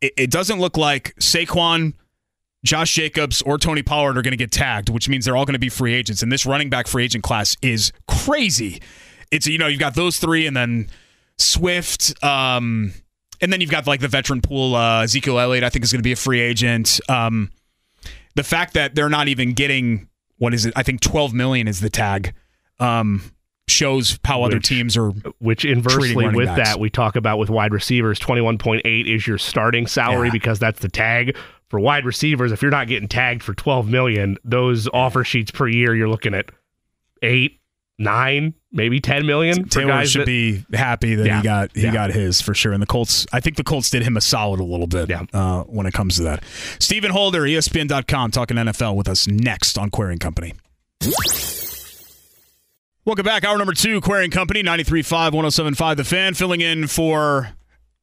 It, 0.00 0.12
it 0.16 0.30
doesn't 0.30 0.60
look 0.60 0.76
like 0.76 1.14
Saquon. 1.16 1.94
Josh 2.64 2.92
Jacobs 2.94 3.40
or 3.42 3.56
Tony 3.56 3.82
Pollard 3.82 4.18
are 4.18 4.22
going 4.22 4.32
to 4.32 4.36
get 4.36 4.50
tagged, 4.50 4.88
which 4.88 5.08
means 5.08 5.24
they're 5.24 5.36
all 5.36 5.44
going 5.46 5.54
to 5.54 5.60
be 5.60 5.68
free 5.68 5.94
agents. 5.94 6.22
And 6.22 6.32
this 6.32 6.44
running 6.44 6.68
back 6.68 6.88
free 6.88 7.04
agent 7.04 7.22
class 7.22 7.56
is 7.62 7.92
crazy. 8.08 8.82
It's 9.30 9.46
you 9.46 9.58
know 9.58 9.68
you've 9.68 9.80
got 9.80 9.94
those 9.94 10.18
three, 10.18 10.46
and 10.46 10.56
then 10.56 10.88
Swift, 11.36 12.12
um, 12.24 12.92
and 13.40 13.52
then 13.52 13.60
you've 13.60 13.70
got 13.70 13.86
like 13.86 14.00
the 14.00 14.08
veteran 14.08 14.40
pool. 14.40 14.74
Uh, 14.74 15.02
Ezekiel 15.04 15.38
Elliott, 15.38 15.64
I 15.64 15.68
think, 15.68 15.84
is 15.84 15.92
going 15.92 16.00
to 16.00 16.04
be 16.04 16.12
a 16.12 16.16
free 16.16 16.40
agent. 16.40 17.00
Um, 17.08 17.50
the 18.38 18.44
fact 18.44 18.74
that 18.74 18.94
they're 18.94 19.08
not 19.08 19.26
even 19.26 19.52
getting 19.52 20.08
what 20.36 20.54
is 20.54 20.64
it? 20.64 20.72
I 20.76 20.84
think 20.84 21.00
twelve 21.00 21.34
million 21.34 21.66
is 21.66 21.80
the 21.80 21.90
tag. 21.90 22.32
Um, 22.78 23.32
shows 23.66 24.20
how 24.24 24.44
other 24.44 24.60
teams 24.60 24.96
are. 24.96 25.10
Which 25.40 25.64
inversely 25.64 26.14
with 26.28 26.46
backs. 26.46 26.70
that 26.70 26.80
we 26.80 26.88
talk 26.88 27.16
about 27.16 27.38
with 27.38 27.50
wide 27.50 27.72
receivers, 27.72 28.20
twenty 28.20 28.40
one 28.40 28.56
point 28.56 28.82
eight 28.84 29.08
is 29.08 29.26
your 29.26 29.38
starting 29.38 29.88
salary 29.88 30.28
Yeah. 30.28 30.32
because 30.32 30.60
that's 30.60 30.78
the 30.78 30.88
tag. 30.88 31.36
For 31.68 31.80
wide 31.80 32.04
receivers, 32.06 32.52
if 32.52 32.62
you're 32.62 32.70
not 32.70 32.86
getting 32.86 33.08
tagged 33.08 33.42
for 33.42 33.54
twelve 33.54 33.88
million, 33.88 34.38
those 34.44 34.88
offer 34.92 35.24
sheets 35.24 35.50
per 35.50 35.66
year 35.66 35.92
you're 35.94 36.08
looking 36.08 36.32
at 36.32 36.46
eight, 37.22 37.57
nine, 37.98 38.54
maybe 38.72 39.00
ten 39.00 39.26
million 39.26 39.68
Taylor 39.68 39.88
guys 39.88 40.10
should 40.12 40.22
that- 40.22 40.26
be 40.26 40.64
happy 40.76 41.14
that 41.16 41.26
Yeah. 41.26 41.36
he 41.38 41.42
got 41.42 41.70
he 41.74 41.82
Yeah. 41.82 41.92
got 41.92 42.12
his 42.12 42.40
for 42.40 42.54
sure. 42.54 42.72
And 42.72 42.80
the 42.82 42.86
Colts, 42.86 43.26
I 43.32 43.40
think 43.40 43.56
the 43.56 43.64
Colts 43.64 43.90
did 43.90 44.02
him 44.02 44.16
a 44.16 44.20
solid 44.20 44.60
a 44.60 44.64
little 44.64 44.86
bit 44.86 45.08
Yeah. 45.08 45.22
uh, 45.32 45.62
when 45.64 45.86
it 45.86 45.92
comes 45.94 46.16
to 46.16 46.22
that. 46.24 46.42
Stephen 46.78 47.10
Holder, 47.10 47.42
ESPN.com, 47.46 48.30
talking 48.30 48.56
NFL 48.56 48.94
with 48.96 49.08
us 49.08 49.26
next 49.26 49.76
on 49.78 49.90
Query 49.90 50.12
and 50.12 50.20
Company. 50.20 50.54
Welcome 53.04 53.24
back. 53.24 53.44
Hour 53.44 53.56
number 53.56 53.72
two, 53.72 54.00
Query 54.02 54.24
and 54.24 54.32
Company, 54.32 54.62
93.5, 54.62 55.32
107.5 55.32 55.96
The 55.96 56.04
Fan, 56.04 56.34
filling 56.34 56.60
in 56.60 56.86
for 56.86 57.50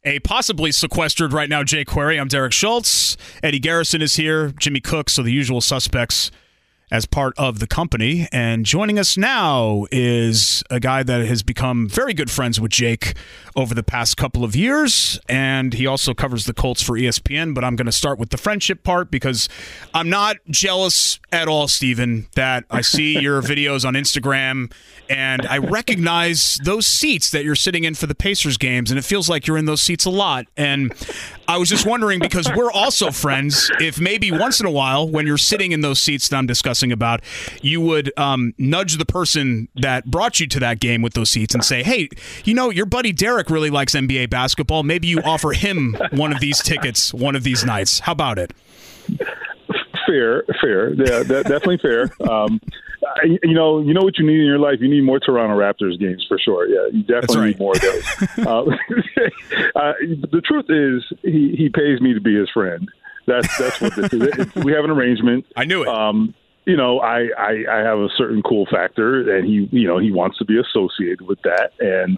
a 0.04 0.20
possibly 0.20 0.72
sequestered 0.72 1.32
right 1.32 1.48
now 1.50 1.64
Jay 1.64 1.86
Query. 1.86 2.20
I'm 2.20 2.28
Derek 2.28 2.54
Schultz. 2.54 3.16
Eddie 3.43 3.60
Garrison 3.60 4.02
is 4.02 4.16
here. 4.16 4.52
Jimmy 4.60 4.80
Cook. 4.80 5.10
So 5.10 5.22
the 5.22 5.32
usual 5.32 5.62
suspects 5.62 6.32
as 6.91 7.05
part 7.05 7.33
of 7.38 7.59
the 7.59 7.67
company. 7.67 8.27
And 8.31 8.65
joining 8.65 8.99
us 8.99 9.17
now 9.17 9.86
is 9.91 10.63
a 10.69 10.79
guy 10.79 11.03
that 11.03 11.25
has 11.25 11.41
become 11.41 11.89
very 11.89 12.13
good 12.13 12.29
friends 12.29 12.59
with 12.59 12.71
Jake 12.71 13.15
over 13.55 13.73
the 13.73 13.83
past 13.83 14.17
couple 14.17 14.43
of 14.43 14.55
years. 14.55 15.19
And 15.27 15.73
he 15.73 15.88
also 15.88 16.13
covers 16.13 16.45
the 16.45 16.53
Colts 16.53 16.81
for 16.81 16.93
ESPN. 16.93 17.55
But 17.55 17.63
I'm 17.63 17.75
going 17.75 17.88
to 17.88 17.91
start 17.91 18.19
with 18.19 18.29
the 18.29 18.38
friendship 18.38 18.83
part 18.83 19.09
because 19.09 19.49
I'm 19.93 20.09
not 20.09 20.38
jealous 20.49 21.19
at 21.31 21.47
all, 21.47 21.67
Stephen, 21.67 22.27
that 22.36 22.65
I 22.69 22.81
see 22.81 23.19
your 23.25 23.41
videos 23.41 23.86
on 23.86 23.95
Instagram 23.95 24.71
and 25.09 25.45
I 25.47 25.57
recognize 25.57 26.59
those 26.63 26.88
seats 26.88 27.31
that 27.31 27.43
you're 27.43 27.55
sitting 27.55 27.83
in 27.83 27.95
for 27.95 28.07
the 28.07 28.15
Pacers 28.15 28.57
games. 28.57 28.91
And 28.91 28.99
it 28.99 29.03
feels 29.03 29.29
like 29.29 29.47
you're 29.47 29.57
in 29.57 29.65
those 29.65 29.81
seats 29.81 30.05
a 30.05 30.09
lot. 30.09 30.45
And 30.57 30.93
I 31.47 31.57
was 31.57 31.69
just 31.69 31.86
wondering 31.86 32.19
because 32.19 32.51
we're 32.55 32.71
also 32.71 33.11
friends, 33.11 33.71
if 33.79 33.99
maybe 33.99 34.31
once 34.31 34.59
in 34.59 34.65
a 34.65 34.71
while, 34.71 35.07
when 35.07 35.27
you're 35.27 35.38
sitting 35.38 35.71
in 35.71 35.81
those 35.81 35.99
seats 35.99 36.29
that 36.29 36.38
I'm 36.38 36.47
discussing 36.47 36.74
about, 36.91 37.21
you 37.61 37.82
would 37.82 38.17
um, 38.17 38.53
nudge 38.57 38.97
the 38.97 39.05
person 39.05 39.67
that 39.76 40.05
brought 40.05 40.39
you 40.39 40.47
to 40.47 40.59
that 40.59 40.80
game 40.80 41.01
with 41.01 41.13
those 41.13 41.30
seats 41.30 41.53
and 41.53 41.63
say, 41.63 41.84
hey, 41.84 42.09
you 42.43 42.53
know, 42.53 42.69
your 42.69 42.86
buddy 42.86 43.11
Derek 43.11 43.49
really 43.49 43.69
likes 43.69 43.93
NBA 43.93 44.30
basketball. 44.30 44.84
Maybe 44.84 45.07
you 45.07 45.19
offer 45.21 45.51
him 45.51 45.95
one 46.11 46.32
of 46.32 46.39
these 46.39 46.61
tickets 46.61 47.13
one 47.13 47.36
of 47.36 47.43
these 47.43 47.65
nights. 47.65 47.99
How 47.99 48.11
about 48.11 48.38
it? 48.38 48.53
Fair, 50.05 50.43
fair. 50.61 50.93
Yeah, 50.93 51.23
definitely 51.23 51.80
fair. 51.80 52.11
Um, 52.30 52.59
you 53.23 53.53
know, 53.53 53.80
you 53.80 53.93
know 53.93 54.01
what 54.01 54.17
you 54.17 54.26
need 54.26 54.39
in 54.39 54.45
your 54.45 54.59
life. 54.59 54.78
You 54.80 54.89
need 54.89 55.01
more 55.01 55.19
Toronto 55.19 55.55
Raptors 55.57 55.99
games 55.99 56.26
for 56.28 56.38
sure. 56.38 56.67
Yeah, 56.67 56.88
you 56.91 57.03
definitely 57.03 57.38
right. 57.38 57.47
need 57.47 57.59
more 57.59 57.73
of 57.73 57.82
those. 57.82 58.03
uh, 58.45 58.61
uh, 59.76 59.93
the 60.32 60.41
truth 60.45 60.65
is, 60.69 61.03
he 61.21 61.55
he 61.57 61.69
pays 61.69 62.01
me 62.01 62.13
to 62.13 62.21
be 62.21 62.36
his 62.36 62.49
friend. 62.49 62.89
That's 63.26 63.57
that's 63.57 63.82
what 63.82 63.95
this 63.95 64.13
is. 64.13 64.21
It's, 64.21 64.55
we 64.55 64.71
have 64.73 64.86
an 64.86 64.91
arrangement. 64.91 65.45
I 65.55 65.65
knew 65.65 65.84
it. 65.84 65.88
Um, 65.88 66.34
you 66.66 66.76
know, 66.76 66.99
I, 66.99 67.30
I 67.38 67.63
I 67.70 67.78
have 67.78 67.99
a 67.99 68.09
certain 68.18 68.41
cool 68.41 68.66
factor, 68.66 69.38
and 69.38 69.45
he 69.45 69.70
you 69.72 69.88
know 69.88 69.99
he 69.99 70.11
wants 70.11 70.38
to 70.39 70.45
be 70.45 70.59
associated 70.59 71.22
with 71.22 71.41
that, 71.43 71.72
and 71.80 72.18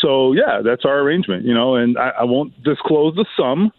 so 0.00 0.32
yeah, 0.32 0.62
that's 0.64 0.84
our 0.84 1.00
arrangement. 1.00 1.44
You 1.44 1.54
know, 1.54 1.76
and 1.76 1.98
I, 1.98 2.12
I 2.20 2.24
won't 2.24 2.60
disclose 2.62 3.14
the 3.14 3.26
sum 3.36 3.72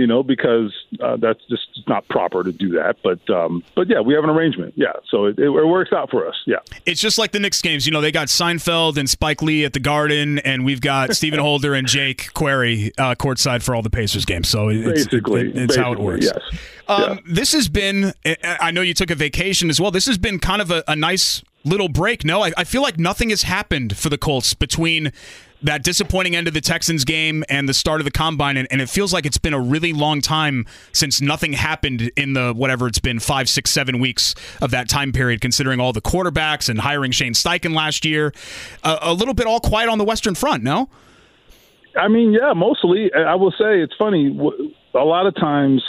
you 0.00 0.06
know, 0.06 0.22
because 0.22 0.72
uh, 1.00 1.18
that's 1.18 1.44
just 1.50 1.86
not 1.86 2.08
proper 2.08 2.42
to 2.42 2.50
do 2.50 2.70
that. 2.70 2.96
But 3.04 3.28
um, 3.28 3.62
but 3.74 3.86
yeah, 3.86 4.00
we 4.00 4.14
have 4.14 4.24
an 4.24 4.30
arrangement. 4.30 4.72
Yeah, 4.76 4.92
so 5.10 5.26
it, 5.26 5.38
it, 5.38 5.44
it, 5.44 5.66
works 5.66 5.92
out 5.92 6.10
for 6.10 6.26
us. 6.26 6.34
Yeah, 6.46 6.56
it's 6.86 7.02
just 7.02 7.18
like 7.18 7.32
the 7.32 7.38
Knicks 7.38 7.60
games. 7.60 7.84
You 7.84 7.92
know, 7.92 8.00
they 8.00 8.10
got 8.10 8.28
Seinfeld 8.28 8.96
and 8.96 9.10
Spike 9.10 9.42
Lee 9.42 9.66
at 9.66 9.74
the 9.74 9.80
Garden, 9.80 10.38
and 10.38 10.64
we've 10.64 10.80
got 10.80 11.14
Stephen 11.14 11.38
Holder 11.38 11.74
and 11.74 11.86
Jake 11.86 12.32
Query 12.32 12.92
uh, 12.96 13.14
courtside 13.14 13.62
for 13.62 13.74
all 13.74 13.82
the 13.82 13.90
Pacers 13.90 14.24
games. 14.24 14.48
So 14.48 14.70
it's, 14.70 15.04
basically, 15.04 15.42
it, 15.42 15.46
it's 15.48 15.56
basically, 15.56 15.82
how 15.82 15.92
it 15.92 15.98
works. 16.00 16.24
Yes. 16.24 16.38
Um, 16.88 17.02
yeah. 17.02 17.16
This 17.26 17.52
has 17.52 17.68
been. 17.68 18.14
I 18.42 18.70
know 18.70 18.80
you 18.80 18.94
took 18.94 19.10
a 19.10 19.14
vacation 19.14 19.68
as 19.68 19.78
well. 19.78 19.90
This 19.90 20.06
has 20.06 20.16
been 20.16 20.38
kind 20.38 20.62
of 20.62 20.70
a, 20.70 20.82
a 20.88 20.96
nice 20.96 21.42
little 21.62 21.90
break. 21.90 22.24
No, 22.24 22.42
I, 22.42 22.52
I 22.56 22.64
feel 22.64 22.80
like 22.80 22.98
nothing 22.98 23.28
has 23.28 23.42
happened 23.42 23.98
for 23.98 24.08
the 24.08 24.16
Colts 24.16 24.54
between 24.54 25.12
that 25.62 25.82
disappointing 25.82 26.34
end 26.34 26.48
of 26.48 26.54
the 26.54 26.60
Texans 26.60 27.04
game 27.04 27.44
and 27.48 27.68
the 27.68 27.74
start 27.74 28.00
of 28.00 28.04
the 28.04 28.10
combine, 28.10 28.56
and, 28.56 28.66
and, 28.70 28.80
it 28.80 28.88
feels 28.88 29.12
like 29.12 29.26
it's 29.26 29.38
been 29.38 29.52
a 29.54 29.60
really 29.60 29.92
long 29.92 30.20
time 30.20 30.66
since 30.92 31.20
nothing 31.20 31.52
happened 31.52 32.10
in 32.16 32.32
the 32.32 32.52
whatever 32.54 32.86
it's 32.86 32.98
been 32.98 33.18
five, 33.18 33.48
six, 33.48 33.70
seven 33.70 33.98
weeks 33.98 34.34
of 34.62 34.70
that 34.70 34.88
time 34.88 35.12
period, 35.12 35.40
considering 35.40 35.80
all 35.80 35.92
the 35.92 36.00
quarterbacks 36.00 36.68
and 36.68 36.80
hiring 36.80 37.12
Shane 37.12 37.34
Steichen 37.34 37.74
last 37.74 38.04
year. 38.04 38.32
A 38.82 39.12
little 39.12 39.34
bit 39.34 39.46
all 39.46 39.60
quiet 39.60 39.88
on 39.88 39.98
the 39.98 40.04
Western 40.04 40.34
Front, 40.34 40.62
no? 40.62 40.88
I 41.98 42.08
mean, 42.08 42.32
yeah, 42.32 42.52
mostly. 42.54 43.10
I 43.12 43.34
will 43.34 43.52
say 43.52 43.80
it's 43.80 43.94
funny. 43.98 44.28
A 44.94 45.04
lot 45.04 45.26
of 45.26 45.34
times 45.34 45.82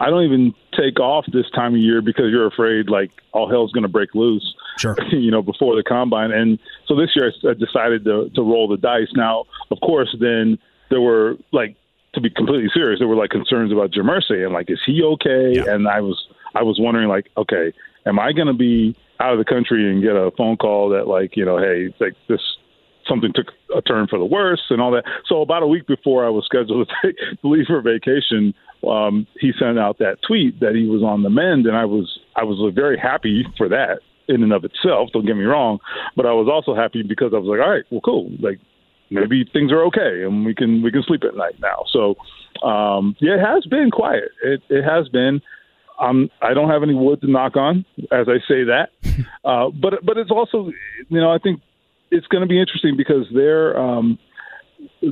I 0.00 0.10
don't 0.10 0.22
even 0.22 0.54
take 0.78 1.00
off 1.00 1.24
this 1.32 1.50
time 1.54 1.74
of 1.74 1.80
year 1.80 2.00
because 2.00 2.26
you're 2.30 2.46
afraid 2.46 2.88
like 2.88 3.10
all 3.32 3.48
hell's 3.50 3.72
going 3.72 3.82
to 3.82 3.88
break 3.88 4.14
loose. 4.14 4.54
Sure. 4.78 4.96
You 5.10 5.30
know, 5.30 5.42
before 5.42 5.74
the 5.74 5.82
combine, 5.82 6.30
and 6.30 6.58
so 6.86 6.94
this 6.94 7.10
year 7.16 7.32
I 7.44 7.54
decided 7.54 8.04
to 8.04 8.30
to 8.34 8.42
roll 8.42 8.68
the 8.68 8.76
dice. 8.76 9.08
Now, 9.14 9.44
of 9.70 9.80
course, 9.80 10.14
then 10.20 10.58
there 10.90 11.00
were 11.00 11.36
like 11.52 11.76
to 12.14 12.20
be 12.20 12.30
completely 12.30 12.70
serious, 12.72 12.98
there 12.98 13.08
were 13.08 13.16
like 13.16 13.30
concerns 13.30 13.72
about 13.72 13.92
Jim 13.92 14.08
and 14.08 14.52
like 14.52 14.70
is 14.70 14.80
he 14.86 15.02
okay? 15.02 15.54
Yeah. 15.54 15.74
And 15.74 15.88
I 15.88 16.00
was 16.00 16.26
I 16.54 16.62
was 16.62 16.78
wondering 16.80 17.08
like, 17.08 17.28
okay, 17.36 17.72
am 18.06 18.18
I 18.18 18.32
going 18.32 18.46
to 18.46 18.54
be 18.54 18.96
out 19.20 19.32
of 19.32 19.38
the 19.38 19.44
country 19.44 19.90
and 19.90 20.02
get 20.02 20.12
a 20.12 20.30
phone 20.36 20.56
call 20.56 20.90
that 20.90 21.06
like 21.06 21.36
you 21.36 21.44
know, 21.44 21.58
hey, 21.58 21.94
like 22.00 22.14
this 22.28 22.40
something 23.08 23.32
took 23.34 23.48
a 23.76 23.82
turn 23.82 24.06
for 24.08 24.18
the 24.18 24.24
worse 24.24 24.62
and 24.70 24.80
all 24.80 24.90
that. 24.92 25.04
So 25.26 25.40
about 25.40 25.62
a 25.62 25.66
week 25.66 25.86
before 25.86 26.26
I 26.26 26.30
was 26.30 26.44
scheduled 26.44 26.88
to, 27.02 27.06
take, 27.06 27.16
to 27.40 27.48
leave 27.48 27.66
for 27.66 27.80
vacation, 27.80 28.54
um, 28.88 29.26
he 29.40 29.52
sent 29.58 29.78
out 29.78 29.98
that 29.98 30.18
tweet 30.26 30.60
that 30.60 30.74
he 30.74 30.86
was 30.86 31.02
on 31.02 31.22
the 31.22 31.30
mend, 31.30 31.66
and 31.66 31.76
I 31.76 31.84
was 31.84 32.18
I 32.36 32.44
was 32.44 32.58
very 32.74 32.98
happy 32.98 33.44
for 33.56 33.68
that 33.68 34.00
in 34.28 34.42
and 34.42 34.52
of 34.52 34.64
itself. 34.64 35.10
Don't 35.12 35.26
get 35.26 35.36
me 35.36 35.44
wrong, 35.44 35.78
but 36.14 36.26
I 36.26 36.32
was 36.32 36.48
also 36.52 36.78
happy 36.78 37.02
because 37.02 37.32
I 37.34 37.38
was 37.38 37.48
like, 37.48 37.60
all 37.60 37.70
right, 37.70 37.84
well, 37.90 38.02
cool, 38.04 38.30
like 38.40 38.60
maybe 39.10 39.44
things 39.52 39.72
are 39.72 39.84
okay 39.86 40.22
and 40.22 40.44
we 40.44 40.54
can 40.54 40.82
we 40.82 40.92
can 40.92 41.02
sleep 41.02 41.22
at 41.24 41.36
night 41.36 41.58
now. 41.60 41.84
So 41.92 42.14
um, 42.66 43.16
yeah, 43.20 43.34
it 43.34 43.40
has 43.40 43.64
been 43.66 43.90
quiet. 43.90 44.30
It 44.42 44.62
it 44.68 44.82
has 44.82 45.08
been. 45.08 45.40
Um, 46.00 46.30
I 46.40 46.54
don't 46.54 46.70
have 46.70 46.84
any 46.84 46.94
wood 46.94 47.20
to 47.22 47.30
knock 47.30 47.56
on 47.56 47.84
as 48.12 48.28
I 48.28 48.38
say 48.46 48.64
that, 48.64 48.90
uh, 49.44 49.70
but 49.70 50.04
but 50.04 50.16
it's 50.16 50.30
also 50.30 50.70
you 51.08 51.20
know 51.20 51.30
I 51.30 51.38
think 51.38 51.60
it's 52.10 52.26
going 52.28 52.42
to 52.42 52.48
be 52.48 52.60
interesting 52.60 52.96
because 52.96 53.26
they're 53.34 53.78
um, 53.78 54.18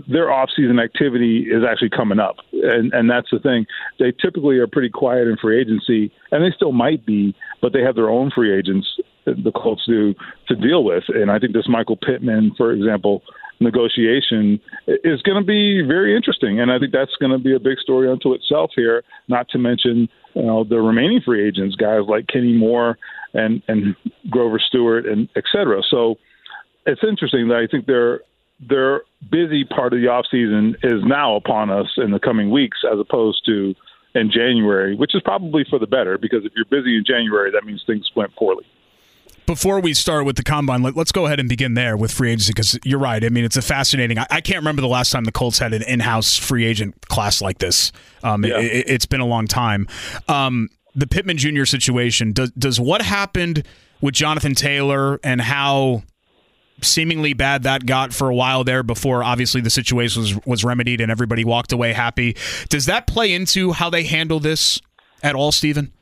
their 0.08 0.30
off-season 0.30 0.78
activity 0.78 1.46
is 1.50 1.62
actually 1.68 1.90
coming 1.90 2.18
up, 2.18 2.36
and 2.52 2.92
and 2.92 3.10
that's 3.10 3.28
the 3.30 3.38
thing. 3.38 3.66
They 3.98 4.12
typically 4.12 4.58
are 4.58 4.66
pretty 4.66 4.90
quiet 4.90 5.26
in 5.28 5.36
free 5.36 5.60
agency, 5.60 6.12
and 6.30 6.44
they 6.44 6.54
still 6.54 6.72
might 6.72 7.04
be, 7.04 7.34
but 7.60 7.72
they 7.72 7.82
have 7.82 7.94
their 7.94 8.10
own 8.10 8.30
free 8.34 8.56
agents. 8.56 8.86
The 9.24 9.52
Colts 9.52 9.82
do 9.86 10.14
to 10.48 10.54
deal 10.54 10.84
with, 10.84 11.04
and 11.08 11.30
I 11.30 11.38
think 11.40 11.52
this 11.52 11.68
Michael 11.68 11.96
Pittman, 11.96 12.52
for 12.56 12.72
example, 12.72 13.22
negotiation 13.58 14.60
is 14.86 15.20
going 15.22 15.40
to 15.40 15.44
be 15.44 15.82
very 15.82 16.14
interesting, 16.14 16.60
and 16.60 16.70
I 16.70 16.78
think 16.78 16.92
that's 16.92 17.16
going 17.18 17.32
to 17.32 17.38
be 17.38 17.54
a 17.54 17.58
big 17.58 17.78
story 17.78 18.08
unto 18.08 18.34
itself 18.34 18.70
here. 18.76 19.02
Not 19.26 19.48
to 19.48 19.58
mention, 19.58 20.08
you 20.34 20.42
know, 20.42 20.62
the 20.62 20.76
remaining 20.76 21.20
free 21.24 21.46
agents, 21.46 21.74
guys 21.74 22.02
like 22.08 22.28
Kenny 22.28 22.52
Moore 22.52 22.98
and 23.34 23.62
and 23.66 23.96
Grover 24.30 24.60
Stewart 24.60 25.06
and 25.06 25.28
et 25.34 25.44
cetera. 25.50 25.82
So 25.90 26.16
it's 26.86 27.02
interesting 27.06 27.48
that 27.48 27.58
I 27.58 27.66
think 27.66 27.86
they're 27.86 28.20
their 28.60 29.02
busy 29.30 29.64
part 29.64 29.92
of 29.92 30.00
the 30.00 30.08
off 30.08 30.24
season 30.30 30.76
is 30.82 31.04
now 31.04 31.36
upon 31.36 31.70
us 31.70 31.86
in 31.98 32.10
the 32.10 32.18
coming 32.18 32.50
weeks, 32.50 32.78
as 32.90 32.98
opposed 32.98 33.44
to 33.46 33.74
in 34.14 34.30
January, 34.30 34.96
which 34.96 35.14
is 35.14 35.20
probably 35.22 35.64
for 35.68 35.78
the 35.78 35.86
better 35.86 36.16
because 36.16 36.44
if 36.44 36.52
you're 36.56 36.64
busy 36.64 36.96
in 36.96 37.04
January, 37.06 37.50
that 37.50 37.64
means 37.64 37.82
things 37.86 38.10
went 38.16 38.34
poorly. 38.34 38.64
Before 39.44 39.78
we 39.78 39.94
start 39.94 40.24
with 40.24 40.36
the 40.36 40.42
combine, 40.42 40.82
let, 40.82 40.96
us 40.96 41.12
go 41.12 41.26
ahead 41.26 41.38
and 41.38 41.48
begin 41.48 41.74
there 41.74 41.96
with 41.96 42.10
free 42.10 42.32
agency 42.32 42.52
because 42.52 42.78
you're 42.82 42.98
right. 42.98 43.22
I 43.22 43.28
mean, 43.28 43.44
it's 43.44 43.56
a 43.56 43.62
fascinating. 43.62 44.18
I, 44.18 44.26
I, 44.28 44.40
can't 44.40 44.58
remember 44.58 44.82
the 44.82 44.88
last 44.88 45.10
time 45.10 45.22
the 45.22 45.30
Colts 45.30 45.58
had 45.58 45.72
an 45.72 45.82
in-house 45.82 46.36
free 46.36 46.64
agent 46.64 47.08
class 47.08 47.40
like 47.40 47.58
this. 47.58 47.92
Um, 48.24 48.44
yeah. 48.44 48.58
it, 48.58 48.88
has 48.88 49.06
been 49.06 49.20
a 49.20 49.26
long 49.26 49.46
time. 49.46 49.86
Um, 50.28 50.68
the 50.96 51.06
Pittman 51.06 51.36
Jr. 51.36 51.64
situation 51.64 52.32
does 52.32 52.50
does 52.52 52.80
what 52.80 53.02
happened 53.02 53.64
with 54.00 54.14
Jonathan 54.14 54.54
Taylor 54.54 55.20
and 55.22 55.40
how 55.40 56.02
seemingly 56.82 57.32
bad 57.32 57.62
that 57.62 57.86
got 57.86 58.12
for 58.12 58.28
a 58.28 58.34
while 58.34 58.64
there 58.64 58.82
before 58.82 59.24
obviously 59.24 59.60
the 59.60 59.70
situation 59.70 60.22
was, 60.22 60.46
was 60.46 60.64
remedied 60.64 61.00
and 61.00 61.10
everybody 61.10 61.44
walked 61.44 61.72
away 61.72 61.92
happy. 61.92 62.36
Does 62.68 62.86
that 62.86 63.06
play 63.06 63.32
into 63.32 63.72
how 63.72 63.90
they 63.90 64.04
handle 64.04 64.40
this 64.40 64.80
at 65.22 65.34
all, 65.34 65.52
Stephen? 65.52 65.92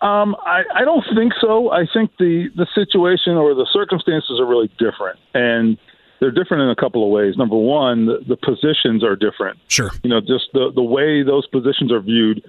Um, 0.00 0.36
I, 0.44 0.62
I 0.74 0.84
don't 0.84 1.04
think 1.14 1.32
so. 1.40 1.70
I 1.70 1.86
think 1.92 2.10
the, 2.18 2.48
the 2.54 2.66
situation 2.74 3.32
or 3.34 3.54
the 3.54 3.66
circumstances 3.72 4.38
are 4.40 4.46
really 4.46 4.70
different. 4.78 5.18
And 5.34 5.78
they're 6.20 6.30
different 6.30 6.62
in 6.62 6.70
a 6.70 6.76
couple 6.76 7.04
of 7.04 7.10
ways. 7.10 7.36
Number 7.36 7.56
one, 7.56 8.06
the, 8.06 8.18
the 8.26 8.36
positions 8.36 9.04
are 9.04 9.16
different. 9.16 9.58
Sure. 9.68 9.90
You 10.02 10.10
know, 10.10 10.20
just 10.20 10.48
the, 10.52 10.70
the 10.74 10.82
way 10.82 11.22
those 11.22 11.46
positions 11.46 11.92
are 11.92 12.00
viewed. 12.00 12.42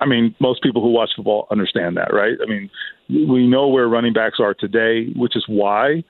I 0.00 0.06
mean, 0.06 0.34
most 0.40 0.62
people 0.62 0.80
who 0.80 0.90
watch 0.90 1.10
football 1.16 1.46
understand 1.50 1.96
that, 1.96 2.12
right? 2.12 2.36
I 2.42 2.48
mean, 2.48 2.70
we 3.08 3.46
know 3.46 3.68
where 3.68 3.88
running 3.88 4.12
backs 4.12 4.38
are 4.40 4.54
today, 4.54 5.06
which 5.16 5.36
is 5.36 5.44
why 5.48 6.04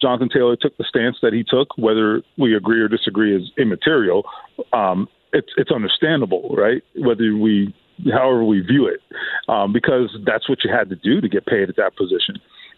Jonathan 0.00 0.28
Taylor 0.28 0.56
took 0.56 0.76
the 0.76 0.84
stance 0.88 1.16
that 1.22 1.32
he 1.32 1.42
took, 1.42 1.76
whether 1.78 2.22
we 2.36 2.54
agree 2.54 2.80
or 2.80 2.88
disagree 2.88 3.34
is 3.34 3.50
immaterial. 3.58 4.24
Um, 4.72 5.08
it's 5.32 5.48
it's 5.56 5.70
understandable, 5.70 6.54
right? 6.56 6.82
Whether 6.94 7.36
we 7.36 7.74
however 8.12 8.44
we 8.44 8.60
view 8.60 8.86
it, 8.86 9.00
um, 9.48 9.72
because 9.72 10.16
that's 10.26 10.48
what 10.48 10.58
you 10.64 10.70
had 10.70 10.90
to 10.90 10.96
do 10.96 11.20
to 11.20 11.28
get 11.28 11.46
paid 11.46 11.68
at 11.68 11.76
that 11.76 11.96
position. 11.96 12.36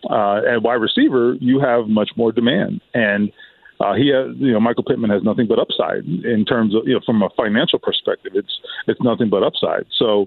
Uh, 0.08 0.42
and 0.46 0.62
wide 0.62 0.74
receiver, 0.74 1.34
you 1.40 1.58
have 1.58 1.88
much 1.88 2.10
more 2.16 2.30
demand, 2.30 2.80
and 2.94 3.32
uh, 3.80 3.94
he 3.94 4.08
has, 4.08 4.34
you 4.38 4.52
know, 4.52 4.60
Michael 4.60 4.84
Pittman 4.84 5.10
has 5.10 5.22
nothing 5.22 5.46
but 5.46 5.58
upside 5.58 6.04
in 6.04 6.44
terms 6.44 6.74
of, 6.74 6.82
you 6.86 6.94
know, 6.94 7.00
from 7.04 7.22
a 7.22 7.28
financial 7.36 7.78
perspective, 7.78 8.32
it's 8.34 8.60
it's 8.86 9.00
nothing 9.02 9.28
but 9.28 9.42
upside. 9.42 9.86
So, 9.96 10.26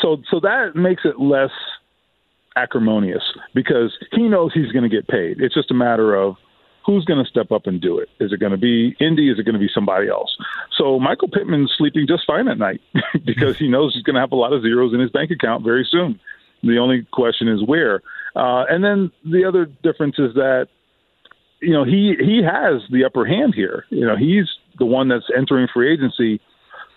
so 0.00 0.18
so 0.30 0.40
that 0.40 0.72
makes 0.74 1.02
it 1.04 1.18
less 1.18 1.50
acrimonious 2.56 3.22
because 3.54 3.96
he 4.12 4.28
knows 4.28 4.52
he's 4.52 4.72
going 4.72 4.88
to 4.88 4.94
get 4.94 5.08
paid. 5.08 5.40
It's 5.40 5.54
just 5.54 5.70
a 5.70 5.74
matter 5.74 6.14
of 6.14 6.36
who's 6.84 7.04
going 7.04 7.22
to 7.22 7.30
step 7.30 7.52
up 7.52 7.66
and 7.66 7.80
do 7.80 7.98
it? 7.98 8.08
Is 8.20 8.32
it 8.32 8.40
going 8.40 8.52
to 8.52 8.58
be 8.58 8.96
Indy? 9.00 9.30
Is 9.30 9.38
it 9.38 9.44
going 9.44 9.54
to 9.54 9.60
be 9.60 9.70
somebody 9.72 10.08
else? 10.08 10.36
So 10.76 10.98
Michael 10.98 11.28
Pittman's 11.28 11.72
sleeping 11.76 12.06
just 12.06 12.26
fine 12.26 12.48
at 12.48 12.58
night 12.58 12.80
because 13.24 13.56
he 13.56 13.68
knows 13.68 13.94
he's 13.94 14.02
going 14.02 14.14
to 14.14 14.20
have 14.20 14.32
a 14.32 14.36
lot 14.36 14.52
of 14.52 14.62
zeros 14.62 14.92
in 14.92 15.00
his 15.00 15.10
bank 15.10 15.30
account 15.30 15.64
very 15.64 15.86
soon. 15.88 16.20
The 16.62 16.78
only 16.78 17.06
question 17.12 17.48
is 17.48 17.62
where. 17.64 18.02
Uh, 18.34 18.64
and 18.68 18.82
then 18.82 19.10
the 19.24 19.44
other 19.44 19.66
difference 19.66 20.18
is 20.18 20.34
that 20.34 20.68
you 21.60 21.72
know 21.72 21.84
he 21.84 22.14
he 22.18 22.42
has 22.42 22.82
the 22.90 23.04
upper 23.04 23.24
hand 23.24 23.54
here. 23.54 23.84
You 23.90 24.06
know 24.06 24.16
he's 24.16 24.46
the 24.78 24.86
one 24.86 25.08
that's 25.08 25.26
entering 25.36 25.68
free 25.72 25.92
agency. 25.92 26.40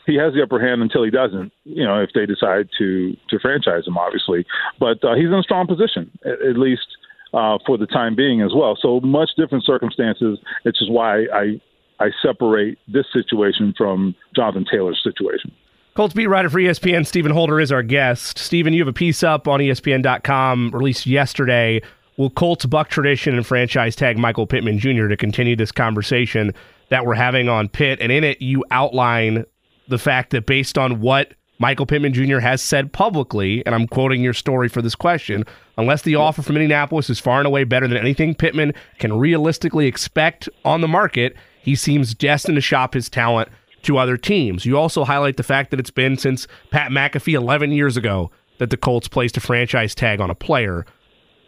He 0.06 0.16
has 0.16 0.34
the 0.34 0.44
upper 0.44 0.60
hand 0.60 0.82
until 0.82 1.04
he 1.04 1.10
doesn't. 1.10 1.52
You 1.64 1.84
know 1.84 2.02
if 2.02 2.12
they 2.14 2.26
decide 2.26 2.70
to 2.78 3.16
to 3.30 3.40
franchise 3.40 3.88
him, 3.88 3.98
obviously. 3.98 4.46
But 4.80 5.04
uh, 5.04 5.16
he's 5.16 5.28
in 5.28 5.34
a 5.34 5.44
strong 5.44 5.68
position 5.68 6.12
at, 6.26 6.42
at 6.42 6.58
least 6.58 6.88
uh, 7.34 7.58
for 7.66 7.78
the 7.78 7.88
time 7.88 8.16
being 8.16 8.42
as 8.42 8.52
well. 8.56 8.78
So 8.82 9.00
much 9.02 9.30
different 9.38 9.66
circumstances. 9.66 10.40
It's 10.64 10.80
just 10.80 10.92
why 10.92 11.26
I 11.34 11.60
I 12.00 12.10
separate 12.22 12.78
this 12.88 13.06
situation 13.14 13.74
from 13.78 14.16
Jonathan 14.36 14.66
Taylor's 14.70 15.02
situation. 15.04 15.52
Colts 15.96 16.14
beat 16.14 16.28
writer 16.28 16.50
for 16.50 16.60
ESPN, 16.60 17.08
Stephen 17.08 17.32
Holder, 17.32 17.60
is 17.60 17.72
our 17.72 17.84
guest. 17.84 18.38
Stephen, 18.38 18.74
you 18.74 18.82
have 18.82 18.88
a 18.90 18.94
piece 18.94 19.24
up 19.24 19.48
on 19.48 19.62
ESPN.com 19.62 20.72
released 20.72 21.06
yesterday. 21.06 21.82
Will 22.18 22.30
Colts 22.30 22.66
buck 22.66 22.90
tradition 22.90 23.36
and 23.36 23.46
franchise 23.46 23.96
tag 23.96 24.18
Michael 24.18 24.46
Pittman 24.46 24.78
Jr. 24.78 25.08
to 25.08 25.16
continue 25.16 25.56
this 25.56 25.72
conversation 25.72 26.54
that 26.90 27.06
we're 27.06 27.16
having 27.16 27.48
on 27.48 27.70
Pitt? 27.70 28.00
And 28.02 28.12
in 28.12 28.26
it, 28.26 28.42
you 28.42 28.66
outline 28.72 29.46
the 29.88 29.98
fact 29.98 30.32
that 30.32 30.46
based 30.46 30.78
on 30.78 31.00
what 31.00 31.34
Michael 31.58 31.86
Pittman 31.86 32.14
Jr. 32.14 32.40
has 32.40 32.62
said 32.62 32.92
publicly, 32.92 33.66
and 33.66 33.74
I'm 33.74 33.88
quoting 33.88 34.22
your 34.22 34.34
story 34.34 34.68
for 34.68 34.82
this 34.82 34.96
question, 34.96 35.46
unless 35.78 36.02
the 36.02 36.16
offer 36.16 36.42
from 36.42 36.58
Indianapolis 36.58 37.10
is 37.10 37.20
far 37.20 37.40
and 37.40 37.48
away 37.48 37.64
better 37.64 37.88
than 37.88 37.98
anything 37.98 38.36
Pittman 38.36 38.74
can 39.00 39.18
realistically 39.18 39.88
expect 39.88 40.50
on 40.66 40.82
the 40.82 40.88
market, 40.88 41.36
he 41.62 41.76
seems 41.76 42.14
destined 42.14 42.56
to 42.56 42.62
shop 42.62 42.94
his 42.94 43.10
talent 43.10 43.50
to 43.84 43.98
other 43.98 44.18
teams. 44.18 44.66
You 44.66 44.78
also 44.78 45.06
highlight 45.06 45.38
the 45.38 45.44
fact 45.44 45.72
that 45.72 45.80
it's 45.80 45.92
been 45.92 46.18
since 46.18 46.48
Pat 46.72 46.92
McAfee 46.92 47.34
11 47.34 47.72
years 47.72 47.96
ago 47.96 48.32
that 48.58 48.70
the 48.70 48.78
Colts 48.78 49.08
placed 49.08 49.38
a 49.38 49.42
franchise 49.42 49.96
tag 49.96 50.20
on 50.20 50.30
a 50.30 50.36
player. 50.36 50.86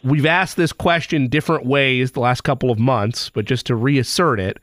We've 0.04 0.26
asked 0.26 0.56
this 0.56 0.72
question 0.72 1.28
different 1.28 1.66
ways 1.66 2.12
the 2.12 2.20
last 2.20 2.42
couple 2.42 2.72
of 2.72 2.80
months, 2.80 3.30
but 3.30 3.46
just 3.46 3.66
to 3.66 3.76
reassert 3.76 4.40
it, 4.40 4.60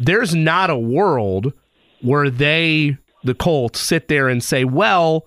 there's 0.00 0.34
not 0.34 0.70
a 0.70 0.78
world 0.78 1.52
where 2.00 2.30
they, 2.30 2.96
the 3.24 3.34
Colts, 3.34 3.80
sit 3.80 4.08
there 4.08 4.28
and 4.28 4.42
say, 4.42 4.64
well, 4.64 5.26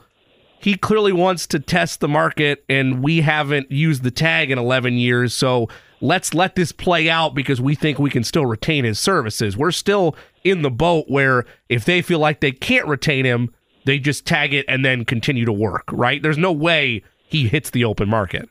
he 0.61 0.76
clearly 0.76 1.11
wants 1.11 1.47
to 1.47 1.59
test 1.59 1.99
the 1.99 2.07
market 2.07 2.63
and 2.69 3.03
we 3.03 3.22
haven't 3.22 3.72
used 3.72 4.03
the 4.03 4.11
tag 4.11 4.51
in 4.51 4.59
11 4.59 4.93
years. 4.93 5.34
So 5.34 5.67
let's 6.01 6.34
let 6.34 6.55
this 6.55 6.72
play 6.72 7.09
out 7.09 7.34
because 7.34 7.59
we 7.59 7.74
think 7.74 7.97
we 7.97 8.11
can 8.11 8.24
still 8.24 8.45
retain 8.45 8.84
his 8.84 8.99
services. 8.99 9.57
We're 9.57 9.72
still 9.72 10.15
in 10.43 10.61
the 10.61 10.69
boat 10.69 11.05
where 11.07 11.45
if 11.67 11.86
they 11.86 12.01
feel 12.01 12.19
like 12.19 12.41
they 12.41 12.51
can't 12.51 12.88
retain 12.88 13.26
him, 13.26 13.53
they 13.86 13.97
just 13.97 14.26
tag 14.28 14.53
it 14.53 14.65
and 14.67 14.86
then 14.86 15.05
continue 15.05 15.45
to 15.45 15.53
work, 15.53 15.86
right? 15.91 16.22
There's 16.22 16.38
no 16.38 16.51
way 16.51 17.03
he 17.28 17.47
hits 17.47 17.72
the 17.72 17.86
open 17.86 18.07
market. 18.09 18.47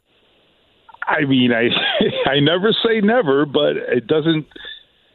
I 1.07 1.25
mean, 1.25 1.53
I 1.53 1.69
I 2.31 2.41
never 2.41 2.73
say 2.85 3.01
never, 3.01 3.47
but 3.47 3.77
it 3.77 4.07
doesn't 4.07 4.47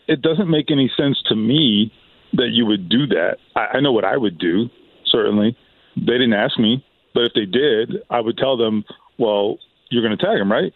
it 0.08 0.22
doesn't 0.22 0.50
make 0.50 0.72
any 0.72 0.92
sense 0.96 1.22
to 1.28 1.36
me 1.36 1.92
that 2.38 2.50
you 2.52 2.66
would 2.66 2.90
do 2.90 3.08
that. 3.08 3.38
I, 3.56 3.78
I 3.78 3.80
know 3.80 3.92
what 3.92 4.06
I 4.06 4.18
would 4.18 4.38
do. 4.38 4.70
Certainly, 5.06 5.58
they 5.96 6.14
didn't 6.14 6.34
ask 6.34 6.60
me, 6.60 6.84
but 7.14 7.24
if 7.24 7.34
they 7.34 7.46
did, 7.46 8.04
I 8.10 8.20
would 8.20 8.38
tell 8.38 8.58
them, 8.58 8.84
"Well, 9.18 9.58
you're 9.90 10.04
going 10.04 10.18
to 10.18 10.24
tag 10.24 10.40
him, 10.40 10.52
right? 10.52 10.74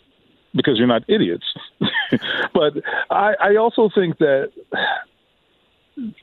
Because 0.56 0.78
you're 0.78 0.88
not 0.88 1.04
idiots." 1.08 1.46
but 2.54 2.74
I, 3.10 3.34
I 3.42 3.56
also 3.58 3.90
think 3.94 4.18
that 4.20 4.52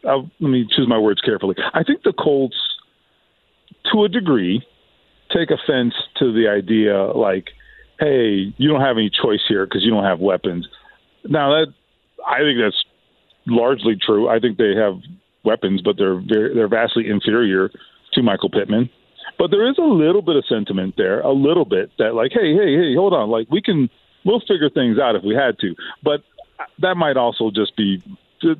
I'll, 0.08 0.30
let 0.40 0.48
me 0.48 0.66
choose 0.74 0.88
my 0.88 0.98
words 0.98 1.20
carefully. 1.20 1.56
I 1.74 1.82
think 1.82 2.02
the 2.02 2.12
Colts, 2.12 2.56
to 3.92 4.04
a 4.04 4.08
degree, 4.08 4.64
take 5.36 5.50
offense 5.50 5.94
to 6.18 6.32
the 6.32 6.48
idea 6.48 7.12
like, 7.12 7.50
"Hey, 7.98 8.54
you 8.56 8.68
don't 8.68 8.80
have 8.80 8.96
any 8.96 9.10
choice 9.10 9.42
here 9.48 9.66
because 9.66 9.84
you 9.84 9.90
don't 9.90 10.04
have 10.04 10.20
weapons." 10.20 10.66
Now 11.24 11.50
that 11.50 11.74
I 12.26 12.38
think 12.38 12.58
that's 12.62 12.82
largely 13.46 13.96
true. 13.96 14.28
I 14.28 14.40
think 14.40 14.58
they 14.58 14.74
have 14.74 15.00
weapons, 15.46 15.80
but 15.82 15.96
they're 15.96 16.20
very, 16.20 16.54
they're 16.54 16.68
vastly 16.68 17.08
inferior 17.08 17.70
to 18.12 18.22
Michael 18.22 18.50
Pittman. 18.50 18.90
But 19.38 19.50
there 19.50 19.68
is 19.68 19.76
a 19.78 19.82
little 19.82 20.22
bit 20.22 20.36
of 20.36 20.44
sentiment 20.48 20.94
there, 20.96 21.20
a 21.20 21.32
little 21.32 21.64
bit 21.64 21.90
that 21.98 22.14
like, 22.14 22.32
hey, 22.32 22.54
hey, 22.54 22.76
hey, 22.76 22.94
hold 22.94 23.14
on, 23.14 23.30
like 23.30 23.48
we 23.50 23.62
can 23.62 23.88
we'll 24.24 24.40
figure 24.40 24.68
things 24.68 24.98
out 24.98 25.16
if 25.16 25.22
we 25.22 25.34
had 25.34 25.58
to. 25.60 25.74
But 26.02 26.22
that 26.80 26.96
might 26.96 27.16
also 27.16 27.50
just 27.50 27.76
be 27.76 28.02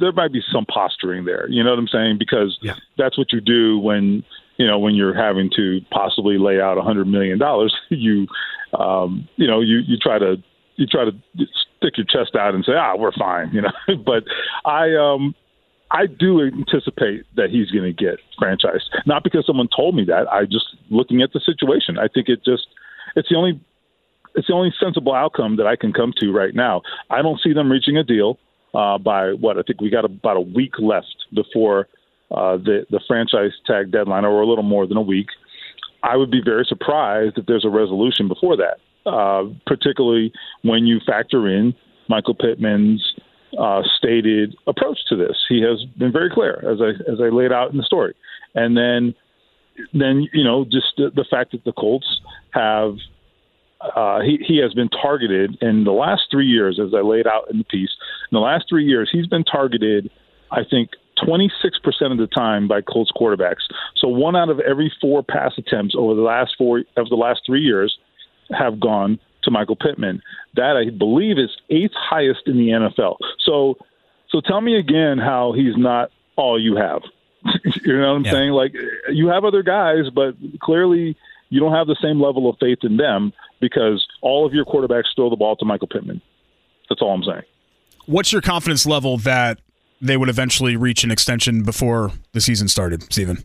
there 0.00 0.12
might 0.12 0.32
be 0.32 0.40
some 0.52 0.64
posturing 0.64 1.24
there. 1.24 1.46
You 1.48 1.62
know 1.62 1.70
what 1.70 1.78
I'm 1.78 1.88
saying? 1.88 2.16
Because 2.18 2.58
yeah. 2.62 2.74
that's 2.96 3.18
what 3.18 3.32
you 3.32 3.40
do 3.40 3.78
when 3.78 4.24
you 4.56 4.66
know 4.66 4.78
when 4.78 4.94
you're 4.94 5.14
having 5.14 5.50
to 5.56 5.80
possibly 5.90 6.38
lay 6.38 6.60
out 6.60 6.78
a 6.78 6.82
hundred 6.82 7.06
million 7.08 7.38
dollars. 7.38 7.74
You 7.90 8.26
um, 8.78 9.28
you 9.36 9.46
know 9.46 9.60
you 9.60 9.78
you 9.86 9.96
try 9.96 10.18
to 10.18 10.36
you 10.76 10.86
try 10.86 11.04
to 11.04 11.12
stick 11.78 11.96
your 11.96 12.06
chest 12.06 12.34
out 12.36 12.54
and 12.54 12.64
say 12.64 12.72
ah 12.72 12.94
we're 12.96 13.12
fine. 13.12 13.50
You 13.52 13.62
know, 13.62 13.72
but 14.04 14.24
I 14.64 14.94
um 14.94 15.34
I 15.90 16.06
do 16.06 16.40
anticipate 16.40 17.24
that 17.36 17.50
he's 17.50 17.70
going 17.70 17.84
to 17.84 17.92
get 17.92 18.18
franchised. 18.40 18.88
Not 19.06 19.22
because 19.22 19.46
someone 19.46 19.68
told 19.74 19.94
me 19.94 20.04
that. 20.06 20.26
I 20.30 20.44
just 20.44 20.66
looking 20.90 21.22
at 21.22 21.32
the 21.32 21.40
situation. 21.40 21.98
I 21.98 22.08
think 22.08 22.28
it 22.28 22.44
just 22.44 22.66
it's 23.14 23.28
the 23.28 23.36
only 23.36 23.60
it's 24.34 24.48
the 24.48 24.54
only 24.54 24.74
sensible 24.78 25.14
outcome 25.14 25.56
that 25.56 25.66
I 25.66 25.76
can 25.76 25.92
come 25.92 26.12
to 26.20 26.32
right 26.32 26.54
now. 26.54 26.82
I 27.10 27.22
don't 27.22 27.40
see 27.40 27.52
them 27.52 27.70
reaching 27.70 27.96
a 27.96 28.04
deal 28.04 28.38
uh, 28.74 28.98
by 28.98 29.32
what 29.32 29.58
I 29.58 29.62
think 29.62 29.80
we 29.80 29.90
got 29.90 30.04
about 30.04 30.36
a 30.36 30.40
week 30.40 30.74
left 30.78 31.14
before 31.34 31.88
uh, 32.30 32.56
the 32.56 32.86
the 32.90 33.00
franchise 33.06 33.52
tag 33.66 33.92
deadline, 33.92 34.24
or 34.24 34.42
a 34.42 34.46
little 34.46 34.64
more 34.64 34.86
than 34.86 34.96
a 34.96 35.02
week. 35.02 35.28
I 36.02 36.16
would 36.16 36.30
be 36.30 36.42
very 36.44 36.64
surprised 36.68 37.38
if 37.38 37.46
there's 37.46 37.64
a 37.64 37.70
resolution 37.70 38.28
before 38.28 38.56
that, 38.56 39.10
uh, 39.10 39.44
particularly 39.66 40.32
when 40.62 40.86
you 40.86 41.00
factor 41.06 41.48
in 41.48 41.74
Michael 42.08 42.34
Pittman's 42.34 43.14
uh, 43.58 43.82
stated 43.98 44.56
approach 44.66 44.98
to 45.08 45.16
this. 45.16 45.36
He 45.48 45.62
has 45.62 45.84
been 45.98 46.12
very 46.12 46.30
clear, 46.30 46.54
as 46.70 46.80
I 46.80 46.90
as 47.10 47.20
I 47.20 47.28
laid 47.28 47.52
out 47.52 47.70
in 47.70 47.76
the 47.76 47.84
story, 47.84 48.14
and 48.54 48.76
then 48.76 49.14
then 49.92 50.28
you 50.32 50.44
know 50.44 50.64
just 50.64 50.94
the, 50.96 51.10
the 51.14 51.24
fact 51.30 51.52
that 51.52 51.64
the 51.64 51.72
Colts 51.72 52.20
have 52.50 52.96
uh, 53.80 54.20
he, 54.20 54.38
he 54.46 54.58
has 54.58 54.72
been 54.74 54.88
targeted 54.88 55.58
in 55.60 55.84
the 55.84 55.92
last 55.92 56.22
three 56.30 56.46
years, 56.46 56.80
as 56.82 56.94
I 56.94 57.02
laid 57.02 57.26
out 57.26 57.50
in 57.50 57.58
the 57.58 57.64
piece. 57.64 57.90
In 58.30 58.36
the 58.36 58.40
last 58.40 58.66
three 58.68 58.84
years, 58.84 59.08
he's 59.12 59.26
been 59.26 59.44
targeted, 59.44 60.10
I 60.50 60.62
think, 60.68 60.90
26% 61.22 61.50
of 62.10 62.18
the 62.18 62.26
time 62.26 62.68
by 62.68 62.80
Colts 62.82 63.10
quarterbacks. 63.14 63.64
So 63.96 64.08
one 64.08 64.36
out 64.36 64.48
of 64.48 64.60
every 64.60 64.92
four 65.00 65.22
pass 65.22 65.52
attempts 65.56 65.94
over 65.96 66.14
the 66.14 66.22
last 66.22 66.54
four 66.58 66.84
of 66.96 67.08
the 67.08 67.16
last 67.16 67.42
three 67.46 67.62
years 67.62 67.96
have 68.50 68.80
gone 68.80 69.18
to 69.46 69.50
Michael 69.50 69.76
Pittman. 69.76 70.22
That 70.54 70.76
I 70.76 70.90
believe 70.90 71.38
is 71.38 71.50
eighth 71.70 71.94
highest 71.94 72.42
in 72.46 72.58
the 72.58 72.68
NFL. 72.68 73.16
So, 73.44 73.76
so 74.28 74.40
tell 74.40 74.60
me 74.60 74.78
again 74.78 75.18
how 75.18 75.52
he's 75.52 75.76
not 75.76 76.10
all 76.36 76.60
you 76.60 76.76
have. 76.76 77.02
you 77.84 77.98
know 77.98 78.12
what 78.12 78.16
I'm 78.16 78.24
yeah. 78.24 78.32
saying? 78.32 78.50
Like 78.50 78.74
you 79.10 79.28
have 79.28 79.44
other 79.44 79.62
guys, 79.62 80.10
but 80.14 80.34
clearly 80.60 81.16
you 81.48 81.60
don't 81.60 81.72
have 81.72 81.86
the 81.86 81.96
same 82.02 82.20
level 82.20 82.48
of 82.50 82.56
faith 82.60 82.78
in 82.82 82.96
them 82.96 83.32
because 83.60 84.06
all 84.20 84.46
of 84.46 84.52
your 84.52 84.64
quarterbacks 84.64 85.14
throw 85.14 85.30
the 85.30 85.36
ball 85.36 85.56
to 85.56 85.64
Michael 85.64 85.88
Pittman. 85.88 86.20
That's 86.88 87.00
all 87.00 87.14
I'm 87.14 87.22
saying. 87.22 87.42
What's 88.06 88.32
your 88.32 88.42
confidence 88.42 88.86
level 88.86 89.16
that 89.18 89.60
they 90.00 90.16
would 90.16 90.28
eventually 90.28 90.76
reach 90.76 91.04
an 91.04 91.10
extension 91.10 91.62
before 91.62 92.12
the 92.32 92.40
season 92.40 92.68
started, 92.68 93.02
Stephen? 93.04 93.44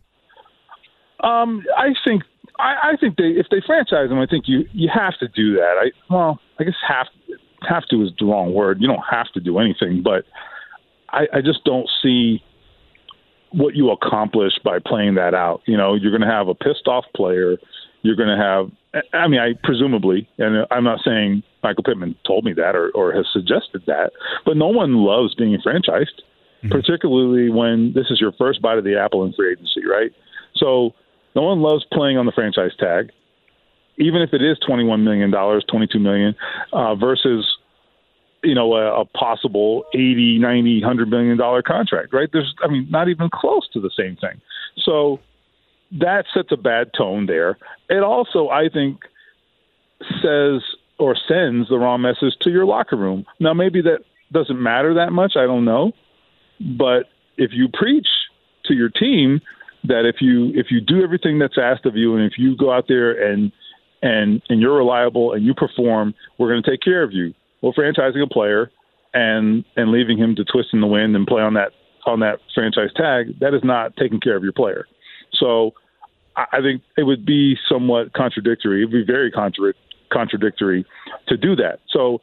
Um, 1.21 1.63
I 1.77 1.93
think 2.03 2.23
I, 2.61 2.91
I 2.91 2.95
think 2.99 3.17
they 3.17 3.29
if 3.29 3.47
they 3.49 3.61
franchise 3.65 4.09
him, 4.09 4.19
I 4.19 4.27
think 4.27 4.45
you 4.47 4.65
you 4.71 4.89
have 4.93 5.17
to 5.19 5.27
do 5.27 5.53
that. 5.55 5.75
I 5.79 5.91
well, 6.13 6.39
I 6.59 6.63
guess 6.63 6.73
have 6.87 7.07
have 7.67 7.83
to 7.89 8.03
is 8.03 8.09
the 8.19 8.25
wrong 8.25 8.53
word. 8.53 8.77
You 8.79 8.87
don't 8.87 9.03
have 9.09 9.31
to 9.33 9.39
do 9.39 9.59
anything, 9.59 10.01
but 10.03 10.25
I, 11.09 11.27
I 11.33 11.41
just 11.41 11.63
don't 11.63 11.89
see 12.01 12.43
what 13.51 13.75
you 13.75 13.91
accomplish 13.91 14.53
by 14.63 14.79
playing 14.83 15.15
that 15.15 15.33
out. 15.33 15.61
You 15.65 15.77
know, 15.77 15.93
you're 15.95 16.11
going 16.11 16.27
to 16.27 16.33
have 16.33 16.47
a 16.47 16.55
pissed 16.55 16.87
off 16.87 17.05
player 17.15 17.57
you're 18.01 18.15
going 18.15 18.35
to 18.35 18.43
have. 18.43 19.03
I 19.13 19.27
mean, 19.27 19.39
I 19.39 19.53
presumably, 19.63 20.27
and 20.37 20.65
I'm 20.71 20.83
not 20.83 20.99
saying 21.05 21.43
Michael 21.63 21.83
Pittman 21.83 22.15
told 22.25 22.43
me 22.43 22.53
that 22.53 22.75
or, 22.75 22.91
or 22.91 23.13
has 23.13 23.25
suggested 23.31 23.83
that, 23.87 24.11
but 24.45 24.57
no 24.57 24.67
one 24.67 24.95
loves 24.95 25.35
being 25.35 25.57
franchised, 25.65 26.21
mm-hmm. 26.63 26.69
particularly 26.69 27.49
when 27.49 27.93
this 27.93 28.07
is 28.09 28.19
your 28.19 28.33
first 28.33 28.61
bite 28.61 28.77
of 28.77 28.83
the 28.83 28.97
apple 28.97 29.23
in 29.23 29.33
free 29.33 29.53
agency, 29.53 29.85
right? 29.89 30.11
So 30.55 30.93
no 31.35 31.43
one 31.43 31.61
loves 31.61 31.85
playing 31.91 32.17
on 32.17 32.25
the 32.25 32.31
franchise 32.31 32.71
tag, 32.79 33.11
even 33.97 34.21
if 34.21 34.33
it 34.33 34.41
is 34.41 34.57
$21 34.67 35.03
million, 35.03 35.31
22 35.31 35.99
million, 35.99 36.35
uh, 36.73 36.95
versus 36.95 37.45
you 38.43 38.55
know 38.55 38.73
a, 38.73 39.01
a 39.01 39.05
possible 39.05 39.85
80 39.93 40.39
90 40.39 40.81
100 40.81 41.09
million 41.09 41.37
dollar 41.37 41.61
contract 41.61 42.11
right 42.11 42.27
there's 42.33 42.55
i 42.63 42.67
mean 42.67 42.87
not 42.89 43.07
even 43.07 43.29
close 43.31 43.69
to 43.71 43.79
the 43.79 43.91
same 43.95 44.15
thing 44.15 44.41
so 44.83 45.19
that 45.99 46.25
sets 46.33 46.51
a 46.51 46.57
bad 46.57 46.91
tone 46.97 47.25
there. 47.25 47.57
It 47.89 48.03
also, 48.03 48.49
I 48.49 48.69
think, 48.69 49.01
says 50.21 50.61
or 50.97 51.15
sends 51.27 51.69
the 51.69 51.77
wrong 51.77 52.01
message 52.01 52.33
to 52.41 52.49
your 52.49 52.65
locker 52.65 52.95
room. 52.95 53.25
Now, 53.39 53.53
maybe 53.53 53.81
that 53.81 53.99
doesn't 54.31 54.61
matter 54.61 54.93
that 54.95 55.11
much. 55.11 55.33
I 55.35 55.45
don't 55.45 55.65
know, 55.65 55.91
but 56.59 57.09
if 57.37 57.51
you 57.53 57.67
preach 57.67 58.07
to 58.65 58.73
your 58.73 58.89
team 58.89 59.41
that 59.83 60.05
if 60.05 60.17
you 60.21 60.51
if 60.53 60.67
you 60.69 60.81
do 60.81 61.03
everything 61.03 61.39
that's 61.39 61.57
asked 61.57 61.85
of 61.85 61.95
you, 61.95 62.15
and 62.15 62.25
if 62.25 62.33
you 62.37 62.55
go 62.55 62.71
out 62.71 62.85
there 62.87 63.31
and 63.31 63.51
and 64.01 64.41
and 64.49 64.61
you're 64.61 64.75
reliable 64.75 65.33
and 65.33 65.45
you 65.45 65.53
perform, 65.53 66.13
we're 66.37 66.49
going 66.49 66.61
to 66.63 66.69
take 66.69 66.81
care 66.81 67.03
of 67.03 67.11
you. 67.11 67.33
Well, 67.61 67.73
franchising 67.73 68.23
a 68.23 68.27
player 68.27 68.71
and 69.13 69.65
and 69.75 69.91
leaving 69.91 70.17
him 70.17 70.35
to 70.35 70.43
twist 70.45 70.69
in 70.73 70.81
the 70.81 70.87
wind 70.87 71.15
and 71.15 71.25
play 71.27 71.41
on 71.41 71.53
that 71.55 71.71
on 72.05 72.19
that 72.21 72.39
franchise 72.53 72.89
tag, 72.95 73.39
that 73.39 73.53
is 73.53 73.61
not 73.63 73.95
taking 73.95 74.19
care 74.19 74.35
of 74.35 74.43
your 74.43 74.53
player. 74.53 74.87
So 75.33 75.71
I 76.35 76.61
think 76.61 76.81
it 76.97 77.03
would 77.03 77.25
be 77.25 77.55
somewhat 77.69 78.13
contradictory. 78.13 78.81
It 78.81 78.85
would 78.85 79.05
be 79.05 79.05
very 79.05 79.31
contra- 79.31 79.73
contradictory 80.11 80.85
to 81.27 81.37
do 81.37 81.55
that. 81.57 81.79
So 81.89 82.21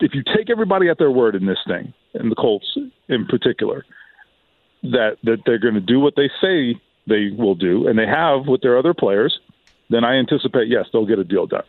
if 0.00 0.14
you 0.14 0.22
take 0.22 0.48
everybody 0.50 0.88
at 0.88 0.98
their 0.98 1.10
word 1.10 1.34
in 1.34 1.46
this 1.46 1.58
thing, 1.66 1.92
and 2.14 2.30
the 2.30 2.36
Colts 2.36 2.78
in 3.08 3.26
particular, 3.26 3.84
that 4.84 5.16
that 5.24 5.38
they're 5.46 5.58
going 5.58 5.74
to 5.74 5.80
do 5.80 6.00
what 6.00 6.14
they 6.16 6.30
say 6.40 6.80
they 7.06 7.30
will 7.36 7.54
do, 7.54 7.86
and 7.88 7.98
they 7.98 8.06
have 8.06 8.46
with 8.46 8.62
their 8.62 8.78
other 8.78 8.94
players, 8.94 9.38
then 9.90 10.04
I 10.04 10.14
anticipate 10.14 10.68
yes, 10.68 10.86
they'll 10.92 11.06
get 11.06 11.18
a 11.18 11.24
deal 11.24 11.46
done. 11.46 11.64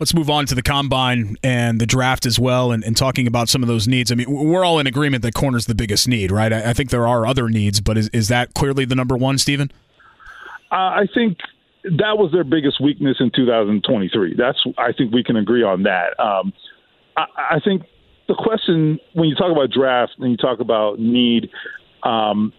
Let's 0.00 0.14
move 0.14 0.30
on 0.30 0.46
to 0.46 0.54
the 0.54 0.62
combine 0.62 1.36
and 1.44 1.80
the 1.80 1.86
draft 1.86 2.26
as 2.26 2.38
well, 2.38 2.72
and, 2.72 2.82
and, 2.82 2.96
talking 2.96 3.28
about 3.28 3.48
some 3.48 3.62
of 3.62 3.68
those 3.68 3.86
needs. 3.86 4.10
I 4.10 4.16
mean, 4.16 4.28
we're 4.28 4.64
all 4.64 4.80
in 4.80 4.88
agreement 4.88 5.22
that 5.22 5.34
corner's 5.34 5.66
the 5.66 5.76
biggest 5.76 6.08
need, 6.08 6.32
right? 6.32 6.52
I, 6.52 6.70
I 6.70 6.72
think 6.72 6.90
there 6.90 7.06
are 7.06 7.24
other 7.24 7.48
needs, 7.48 7.80
but 7.80 7.96
is, 7.96 8.08
is 8.08 8.26
that 8.28 8.52
clearly 8.54 8.84
the 8.84 8.96
number 8.96 9.16
one, 9.16 9.38
Stephen? 9.38 9.70
Uh, 10.72 10.74
I 10.74 11.06
think 11.14 11.38
that 11.84 12.16
was 12.18 12.32
their 12.32 12.42
biggest 12.42 12.80
weakness 12.80 13.18
in 13.20 13.30
2023. 13.30 14.34
That's 14.36 14.58
I 14.78 14.92
think 14.92 15.12
we 15.12 15.22
can 15.22 15.36
agree 15.36 15.62
on 15.62 15.84
that. 15.84 16.18
Um, 16.18 16.52
I, 17.16 17.26
I 17.52 17.60
think 17.60 17.82
the 18.26 18.34
question 18.34 18.98
when 19.12 19.28
you 19.28 19.34
talk 19.34 19.52
about 19.52 19.70
draft 19.70 20.12
and 20.18 20.30
you 20.30 20.36
talk 20.36 20.60
about 20.60 20.98
need, 20.98 21.50
um, 22.02 22.52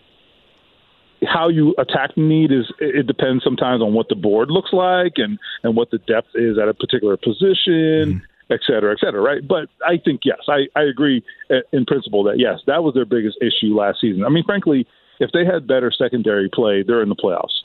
how 1.26 1.50
you 1.50 1.74
attack 1.78 2.18
need 2.18 2.52
is 2.52 2.72
it 2.80 3.08
depends 3.08 3.44
sometimes 3.44 3.82
on 3.82 3.94
what 3.94 4.10
the 4.10 4.16
board 4.16 4.50
looks 4.52 4.74
like 4.74 5.14
and 5.18 5.40
and 5.64 5.76
what 5.76 5.90
the 5.92 6.00
depth 6.00 6.30
is 6.36 6.58
at 6.58 6.68
a 6.68 6.74
particular 6.74 7.18
position. 7.18 8.20
Mm-hmm. 8.20 8.26
Et 8.52 8.60
cetera, 8.68 8.92
et 8.92 9.00
cetera, 9.00 9.22
right? 9.22 9.48
But 9.48 9.70
I 9.84 9.98
think 9.98 10.22
yes, 10.26 10.38
I, 10.50 10.68
I 10.76 10.84
agree 10.84 11.24
in 11.72 11.86
principle 11.86 12.24
that 12.26 12.38
yes, 12.38 12.60
that 12.68 12.84
was 12.84 12.94
their 12.94 13.06
biggest 13.06 13.38
issue 13.42 13.74
last 13.74 14.02
season. 14.02 14.26
I 14.26 14.30
mean, 14.30 14.44
frankly, 14.44 14.86
if 15.22 15.32
they 15.32 15.46
had 15.46 15.66
better 15.66 15.92
secondary 15.92 16.50
play, 16.54 16.84
they're 16.86 17.02
in 17.02 17.08
the 17.08 17.16
playoffs. 17.16 17.64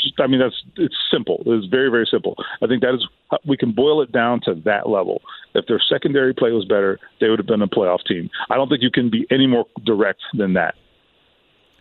Just, 0.00 0.18
I 0.18 0.26
mean, 0.26 0.40
that's 0.40 0.56
it's 0.76 0.96
simple. 1.12 1.42
It's 1.46 1.66
very, 1.66 1.90
very 1.90 2.08
simple. 2.10 2.34
I 2.62 2.66
think 2.66 2.80
that 2.80 2.94
is 2.94 3.06
we 3.46 3.58
can 3.58 3.72
boil 3.72 4.00
it 4.00 4.10
down 4.10 4.40
to 4.46 4.54
that 4.64 4.88
level. 4.88 5.20
If 5.54 5.66
their 5.66 5.80
secondary 5.86 6.32
play 6.32 6.50
was 6.50 6.64
better, 6.64 6.98
they 7.20 7.28
would 7.28 7.38
have 7.38 7.46
been 7.46 7.62
a 7.62 7.68
playoff 7.68 8.02
team. 8.08 8.30
I 8.48 8.54
don't 8.56 8.68
think 8.70 8.82
you 8.82 8.90
can 8.90 9.10
be 9.10 9.26
any 9.30 9.46
more 9.46 9.66
direct 9.84 10.22
than 10.32 10.54
that. 10.54 10.76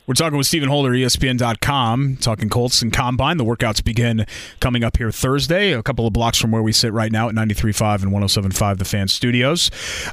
We're 0.07 0.13
talking 0.13 0.37
with 0.37 0.45
Stephen 0.45 0.69
Holder, 0.69 0.91
ESPN.com, 0.91 2.17
talking 2.17 2.47
Colts 2.47 2.83
and 2.83 2.93
Combine. 2.93 3.37
The 3.37 3.43
workouts 3.43 3.83
begin 3.83 4.27
coming 4.59 4.83
up 4.83 4.97
here 4.97 5.11
Thursday, 5.11 5.71
a 5.71 5.81
couple 5.81 6.05
of 6.05 6.13
blocks 6.13 6.37
from 6.37 6.51
where 6.51 6.61
we 6.61 6.71
sit 6.71 6.93
right 6.93 7.11
now 7.11 7.27
at 7.27 7.33
93.5 7.33 8.03
and 8.03 8.11
107.5 8.11 8.77
The 8.77 8.85
Fan 8.85 9.07
Studios. 9.07 9.71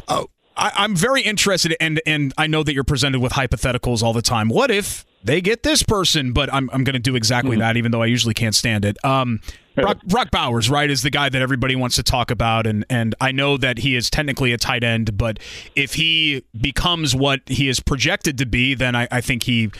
Uh, 0.08 0.24
I, 0.56 0.84
am 0.84 0.96
very 0.96 1.20
interested, 1.22 1.76
and 1.78 2.00
and 2.06 2.32
I 2.38 2.46
know 2.46 2.62
that 2.62 2.72
you're 2.72 2.84
presented 2.84 3.20
with 3.20 3.32
hypotheticals 3.32 4.02
all 4.02 4.12
the 4.14 4.22
time. 4.22 4.48
What 4.48 4.70
if 4.70 5.04
they 5.22 5.40
get 5.40 5.62
this 5.62 5.82
person? 5.82 6.32
But 6.32 6.52
I'm 6.52 6.70
I'm 6.72 6.84
going 6.84 6.94
to 6.94 6.98
do 6.98 7.14
exactly 7.14 7.52
mm-hmm. 7.52 7.60
that, 7.60 7.76
even 7.76 7.92
though 7.92 8.02
I 8.02 8.06
usually 8.06 8.34
can't 8.34 8.54
stand 8.54 8.84
it. 8.84 9.02
Um, 9.04 9.40
Brock, 9.74 10.02
Brock, 10.04 10.30
Bowers, 10.30 10.68
right, 10.68 10.90
is 10.90 11.02
the 11.02 11.10
guy 11.10 11.28
that 11.28 11.40
everybody 11.40 11.76
wants 11.76 11.96
to 11.96 12.02
talk 12.02 12.30
about, 12.30 12.66
and 12.66 12.84
and 12.90 13.14
I 13.20 13.32
know 13.32 13.56
that 13.56 13.78
he 13.78 13.96
is 13.96 14.10
technically 14.10 14.52
a 14.52 14.58
tight 14.58 14.84
end, 14.84 15.16
but 15.16 15.38
if 15.74 15.94
he 15.94 16.44
becomes 16.58 17.14
what 17.14 17.40
he 17.46 17.68
is 17.68 17.80
projected 17.80 18.38
to 18.38 18.46
be, 18.46 18.74
then 18.74 18.94
I, 18.94 19.08
I 19.10 19.20
think 19.20 19.44
he 19.44 19.70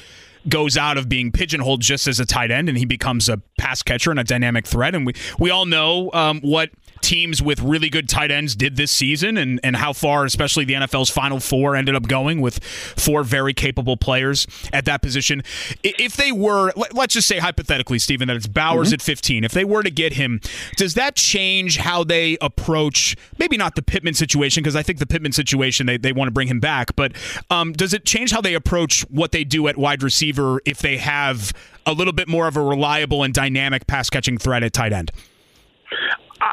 goes 0.49 0.76
out 0.76 0.99
of 0.99 1.09
being 1.09 1.30
pigeonholed 1.30 1.80
just 1.80 2.07
as 2.07 2.18
a 2.18 2.26
tight 2.26 2.51
end 2.51 2.68
and 2.68 2.76
he 2.76 2.84
becomes 2.84 3.28
a 3.28 3.40
pass 3.59 3.82
catcher 3.82 4.11
and 4.11 4.18
a 4.18 4.24
dynamic 4.24 4.66
threat. 4.66 4.95
And 4.95 5.07
we 5.07 5.14
we 5.38 5.51
all 5.51 5.66
know 5.66 6.11
um, 6.12 6.40
what 6.40 6.70
teams 7.03 7.42
with 7.42 7.61
really 7.61 7.88
good 7.88 8.09
tight 8.09 8.30
ends 8.30 8.55
did 8.55 8.76
this 8.76 8.90
season 8.90 9.36
and, 9.36 9.61
and 9.62 9.76
how 9.76 9.92
far, 9.92 10.24
especially 10.24 10.64
the 10.64 10.74
NFL's 10.74 11.11
Final 11.11 11.40
Four, 11.40 11.76
ended 11.76 11.94
up 11.94 12.09
going 12.09 12.40
with 12.40 12.62
four 12.62 13.22
very 13.22 13.53
capable 13.53 13.96
players 13.96 14.46
at 14.72 14.84
that 14.86 15.03
position. 15.03 15.42
If 15.82 16.16
they 16.16 16.32
were, 16.32 16.72
let's 16.92 17.14
just 17.14 17.28
say 17.28 17.38
hypothetically, 17.38 17.98
Stephen, 17.98 18.28
that 18.28 18.36
it's 18.36 18.46
Bowers 18.46 18.88
mm-hmm. 18.88 18.94
at 18.94 19.03
15, 19.03 19.44
if 19.44 19.53
they 19.53 19.64
were 19.64 19.82
to 19.82 19.90
get 19.90 20.14
him, 20.14 20.40
does 20.76 20.94
that 20.94 21.16
change 21.16 21.78
how 21.78 22.05
they 22.05 22.38
approach 22.40 23.16
maybe 23.38 23.57
not 23.57 23.74
the 23.74 23.82
Pittman 23.82 24.14
situation, 24.14 24.62
because 24.62 24.76
I 24.76 24.82
think 24.82 24.98
the 24.98 25.07
Pittman 25.07 25.32
situation, 25.32 25.86
they, 25.86 25.96
they 25.96 26.12
want 26.12 26.28
to 26.28 26.32
bring 26.32 26.48
him 26.48 26.61
back, 26.61 26.94
but 26.96 27.12
um, 27.50 27.72
does 27.72 27.92
it 27.92 28.05
change 28.05 28.30
how 28.30 28.40
they 28.40 28.55
approach 28.55 29.03
what 29.11 29.32
they 29.32 29.44
do 29.44 29.68
at 29.68 29.76
wide 29.76 30.03
receiver 30.03 30.61
if 30.64 30.78
they 30.78 30.96
have 30.98 31.53
a 31.86 31.92
little 31.92 32.12
bit 32.12 32.28
more 32.28 32.46
of 32.46 32.57
a 32.57 32.62
reliable 32.62 33.22
and 33.22 33.34
dynamic 33.34 33.86
pass 33.86 34.09
catching 34.09 34.38
threat 34.38 34.62
at 34.62 34.72
tight 34.72 34.92
end? 34.92 35.11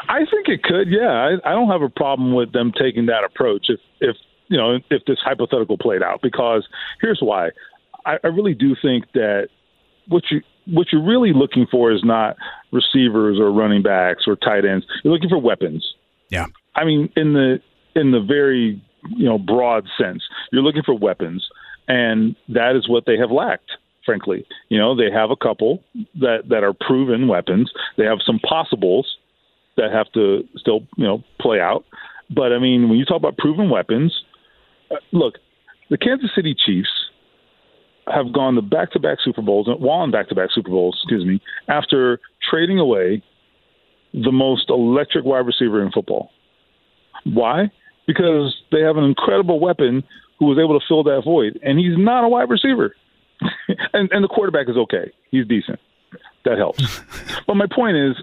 I 0.08 0.20
think 0.32 0.48
it 0.48 0.64
could. 0.64 0.90
Yeah, 0.90 1.10
I, 1.10 1.52
I 1.52 1.54
don't 1.54 1.70
have 1.70 1.82
a 1.82 1.90
problem 1.90 2.34
with 2.34 2.52
them 2.52 2.72
taking 2.72 3.08
that 3.08 3.24
approach 3.24 3.68
if 3.70 3.80
if 4.00 4.16
you 4.48 4.58
know 4.58 4.80
if 4.90 5.06
this 5.06 5.20
hypothetical 5.22 5.78
played 5.78 6.04
out. 6.04 6.22
Because 6.22 6.68
here's 7.02 7.20
why: 7.22 7.50
I, 8.06 8.18
I 8.24 8.28
really 8.28 8.54
do 8.54 8.76
think 8.82 9.06
that 9.14 9.50
what 10.08 10.24
you 10.30 10.42
what 10.66 10.88
you're 10.92 11.06
really 11.06 11.34
looking 11.34 11.66
for 11.72 11.92
is 11.92 12.04
not 12.04 12.38
receivers 12.72 13.40
or 13.40 13.52
running 13.52 13.82
backs 13.82 14.26
or 14.28 14.36
tight 14.36 14.66
ends. 14.66 14.86
You're 15.04 15.14
looking 15.14 15.30
for 15.30 15.40
weapons. 15.40 15.96
Yeah. 16.30 16.46
I 16.76 16.86
mean, 16.86 17.12
in 17.16 17.34
the 17.34 17.60
in 17.96 18.12
the 18.12 18.22
very 18.22 18.82
you 19.10 19.26
know 19.26 19.40
broad 19.40 19.88
sense, 19.98 20.24
you're 20.52 20.64
looking 20.64 20.84
for 20.84 20.94
weapons, 20.94 21.48
and 21.88 22.36
that 22.50 22.76
is 22.76 22.88
what 22.88 23.06
they 23.06 23.18
have 23.18 23.32
lacked. 23.32 23.72
Frankly, 24.06 24.46
you 24.70 24.78
know, 24.78 24.96
they 24.96 25.12
have 25.12 25.32
a 25.32 25.36
couple 25.36 25.84
that 26.16 26.50
that 26.50 26.64
are 26.64 26.74
proven 26.74 27.28
weapons. 27.28 27.72
They 27.98 28.06
have 28.06 28.20
some 28.24 28.40
possibles 28.40 29.18
that 29.80 29.92
have 29.92 30.12
to 30.12 30.44
still 30.58 30.82
you 30.98 31.06
know 31.06 31.24
play 31.40 31.60
out. 31.60 31.86
But 32.30 32.52
I 32.54 32.60
mean, 32.60 32.90
when 32.90 33.00
you 33.00 33.06
talk 33.06 33.18
about 33.18 33.38
proven 33.38 33.70
weapons, 33.70 34.14
uh, 34.92 34.96
look, 35.12 35.36
the 35.90 35.98
Kansas 35.98 36.30
City 36.36 36.54
Chiefs 36.54 36.90
have 38.08 38.34
gone 38.34 38.56
to 38.56 38.62
back-to-back 38.62 39.20
Super 39.24 39.42
Bowls, 39.42 39.68
won 39.70 40.12
back-to-back 40.12 40.50
Super 40.54 40.70
Bowls, 40.70 41.00
excuse 41.02 41.26
me, 41.26 41.40
after 41.68 42.20
trading 42.50 42.80
away 42.80 43.24
the 44.14 44.32
most 44.32 44.70
electric 44.70 45.26
wide 45.26 45.46
receiver 45.46 45.84
in 45.84 45.92
football. 45.92 46.32
Why? 47.24 47.72
Because 48.08 48.56
they 48.72 48.82
have 48.82 48.98
an 48.98 49.04
incredible 49.04 49.60
weapon 49.60 50.04
who 50.40 50.46
was 50.46 50.58
able 50.58 50.80
to 50.80 50.86
fill 50.88 51.04
that 51.04 51.22
void, 51.24 51.60
and 51.64 51.78
he's 51.78 51.98
not 51.98 52.24
a 52.24 52.28
wide 52.28 52.50
receiver. 52.50 52.96
and, 53.94 54.10
and 54.12 54.24
the 54.24 54.28
quarterback 54.28 54.68
is 54.70 54.78
okay; 54.78 55.12
he's 55.32 55.48
decent. 55.48 55.80
That 56.46 56.58
helps. 56.58 57.02
but 57.48 57.56
my 57.56 57.68
point 57.68 57.98
is, 57.98 58.16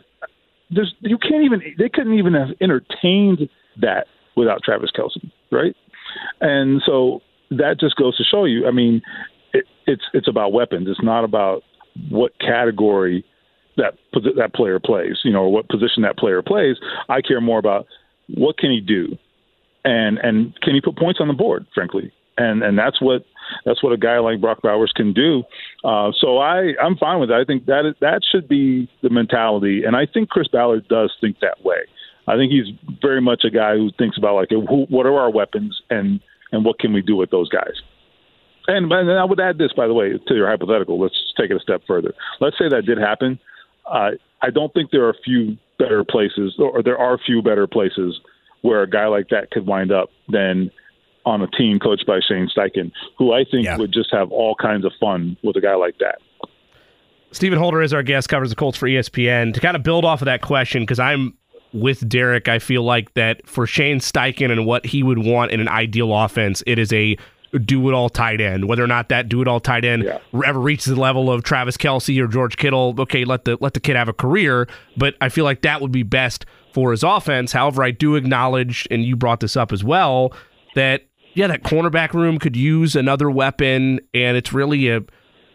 there's 0.70 0.94
you 1.00 1.18
can't 1.18 1.44
even 1.44 1.62
they 1.78 1.88
couldn't 1.88 2.14
even 2.18 2.34
have 2.34 2.48
entertained 2.60 3.48
that 3.80 4.06
without 4.36 4.62
Travis 4.62 4.90
Kelce, 4.96 5.30
right? 5.50 5.74
And 6.40 6.82
so 6.84 7.20
that 7.50 7.78
just 7.78 7.96
goes 7.96 8.16
to 8.16 8.24
show 8.24 8.44
you. 8.44 8.66
I 8.66 8.70
mean, 8.70 9.02
it, 9.52 9.64
it's 9.86 10.02
it's 10.12 10.28
about 10.28 10.52
weapons. 10.52 10.88
It's 10.90 11.02
not 11.02 11.24
about 11.24 11.62
what 12.10 12.32
category 12.40 13.24
that 13.76 13.94
that 14.36 14.54
player 14.54 14.80
plays, 14.80 15.18
you 15.24 15.32
know, 15.32 15.42
or 15.42 15.52
what 15.52 15.68
position 15.68 16.02
that 16.02 16.16
player 16.16 16.42
plays. 16.42 16.76
I 17.08 17.20
care 17.20 17.40
more 17.40 17.58
about 17.58 17.86
what 18.28 18.58
can 18.58 18.70
he 18.70 18.80
do, 18.80 19.16
and 19.84 20.18
and 20.18 20.58
can 20.62 20.74
he 20.74 20.80
put 20.80 20.96
points 20.96 21.20
on 21.20 21.28
the 21.28 21.34
board, 21.34 21.66
frankly, 21.74 22.12
and 22.36 22.62
and 22.62 22.78
that's 22.78 23.00
what 23.00 23.24
that's 23.64 23.82
what 23.82 23.92
a 23.92 23.96
guy 23.96 24.18
like 24.18 24.40
Brock 24.40 24.62
Bowers 24.62 24.92
can 24.94 25.12
do. 25.12 25.42
Uh, 25.84 26.12
so 26.18 26.38
I 26.38 26.74
I'm 26.82 26.96
fine 26.96 27.20
with 27.20 27.30
it. 27.30 27.34
I 27.34 27.44
think 27.44 27.66
that 27.66 27.94
that 28.00 28.22
should 28.30 28.48
be 28.48 28.88
the 29.02 29.10
mentality, 29.10 29.84
and 29.84 29.96
I 29.96 30.06
think 30.06 30.28
Chris 30.28 30.48
Ballard 30.48 30.86
does 30.88 31.12
think 31.20 31.38
that 31.40 31.64
way. 31.64 31.78
I 32.28 32.36
think 32.36 32.50
he's 32.50 32.74
very 33.00 33.20
much 33.20 33.44
a 33.44 33.50
guy 33.50 33.76
who 33.76 33.90
thinks 33.98 34.18
about 34.18 34.34
like 34.34 34.50
who, 34.50 34.86
what 34.88 35.06
are 35.06 35.16
our 35.18 35.30
weapons 35.30 35.80
and 35.90 36.20
and 36.52 36.64
what 36.64 36.78
can 36.78 36.92
we 36.92 37.02
do 37.02 37.16
with 37.16 37.30
those 37.30 37.48
guys. 37.48 37.74
And, 38.68 38.90
and 38.92 39.10
I 39.12 39.24
would 39.24 39.38
add 39.38 39.58
this, 39.58 39.72
by 39.76 39.86
the 39.86 39.94
way, 39.94 40.18
to 40.26 40.34
your 40.34 40.48
hypothetical. 40.48 41.00
Let's 41.00 41.14
take 41.38 41.50
it 41.50 41.56
a 41.56 41.60
step 41.60 41.82
further. 41.86 42.14
Let's 42.40 42.58
say 42.58 42.68
that 42.68 42.84
did 42.84 42.98
happen. 42.98 43.38
Uh, 43.88 44.10
I 44.42 44.50
don't 44.50 44.74
think 44.74 44.90
there 44.90 45.04
are 45.04 45.10
a 45.10 45.22
few 45.24 45.56
better 45.78 46.02
places, 46.02 46.54
or 46.58 46.82
there 46.82 46.98
are 46.98 47.14
a 47.14 47.18
few 47.18 47.42
better 47.42 47.68
places 47.68 48.18
where 48.62 48.82
a 48.82 48.90
guy 48.90 49.06
like 49.06 49.28
that 49.28 49.50
could 49.52 49.66
wind 49.66 49.92
up 49.92 50.10
than 50.28 50.70
on 51.26 51.42
a 51.42 51.48
team 51.48 51.78
coached 51.78 52.06
by 52.06 52.20
Shane 52.26 52.48
Steichen, 52.56 52.92
who 53.18 53.32
I 53.32 53.44
think 53.44 53.66
yeah. 53.66 53.76
would 53.76 53.92
just 53.92 54.10
have 54.12 54.30
all 54.30 54.54
kinds 54.54 54.84
of 54.84 54.92
fun 54.98 55.36
with 55.42 55.56
a 55.56 55.60
guy 55.60 55.74
like 55.74 55.98
that. 55.98 56.18
Stephen 57.32 57.58
Holder 57.58 57.82
is 57.82 57.92
our 57.92 58.04
guest, 58.04 58.28
covers 58.28 58.50
the 58.50 58.56
Colts 58.56 58.78
for 58.78 58.88
ESPN. 58.88 59.52
To 59.52 59.60
kind 59.60 59.76
of 59.76 59.82
build 59.82 60.04
off 60.04 60.22
of 60.22 60.26
that 60.26 60.40
question, 60.40 60.84
because 60.84 61.00
I'm 61.00 61.36
with 61.72 62.08
Derek, 62.08 62.48
I 62.48 62.58
feel 62.60 62.82
like 62.82 63.12
that 63.14 63.46
for 63.46 63.66
Shane 63.66 63.98
Steichen 63.98 64.50
and 64.50 64.64
what 64.64 64.86
he 64.86 65.02
would 65.02 65.18
want 65.18 65.50
in 65.50 65.60
an 65.60 65.68
ideal 65.68 66.16
offense, 66.16 66.62
it 66.66 66.78
is 66.78 66.92
a 66.92 67.16
do 67.64 67.88
it 67.88 67.94
all 67.94 68.08
tight 68.08 68.40
end. 68.40 68.68
Whether 68.68 68.84
or 68.84 68.88
not 68.88 69.08
that 69.08 69.28
do 69.28 69.40
it 69.42 69.48
all 69.48 69.60
tight 69.60 69.84
end 69.84 70.04
yeah. 70.04 70.18
ever 70.46 70.60
reaches 70.60 70.86
the 70.86 71.00
level 71.00 71.30
of 71.30 71.42
Travis 71.42 71.76
Kelce 71.76 72.22
or 72.22 72.26
George 72.28 72.56
Kittle, 72.56 72.94
okay, 72.98 73.24
let 73.24 73.44
the 73.44 73.56
let 73.60 73.74
the 73.74 73.80
kid 73.80 73.96
have 73.96 74.08
a 74.08 74.12
career. 74.12 74.68
But 74.96 75.14
I 75.20 75.28
feel 75.28 75.44
like 75.44 75.62
that 75.62 75.80
would 75.80 75.92
be 75.92 76.02
best 76.02 76.46
for 76.72 76.90
his 76.90 77.02
offense. 77.02 77.52
However, 77.52 77.82
I 77.82 77.90
do 77.90 78.16
acknowledge, 78.16 78.86
and 78.90 79.04
you 79.04 79.16
brought 79.16 79.40
this 79.40 79.56
up 79.56 79.72
as 79.72 79.82
well, 79.82 80.32
that 80.74 81.02
yeah, 81.36 81.46
that 81.48 81.62
cornerback 81.62 82.14
room 82.14 82.38
could 82.38 82.56
use 82.56 82.96
another 82.96 83.30
weapon, 83.30 84.00
and 84.14 84.36
it's 84.36 84.52
really 84.52 84.88
a 84.88 85.02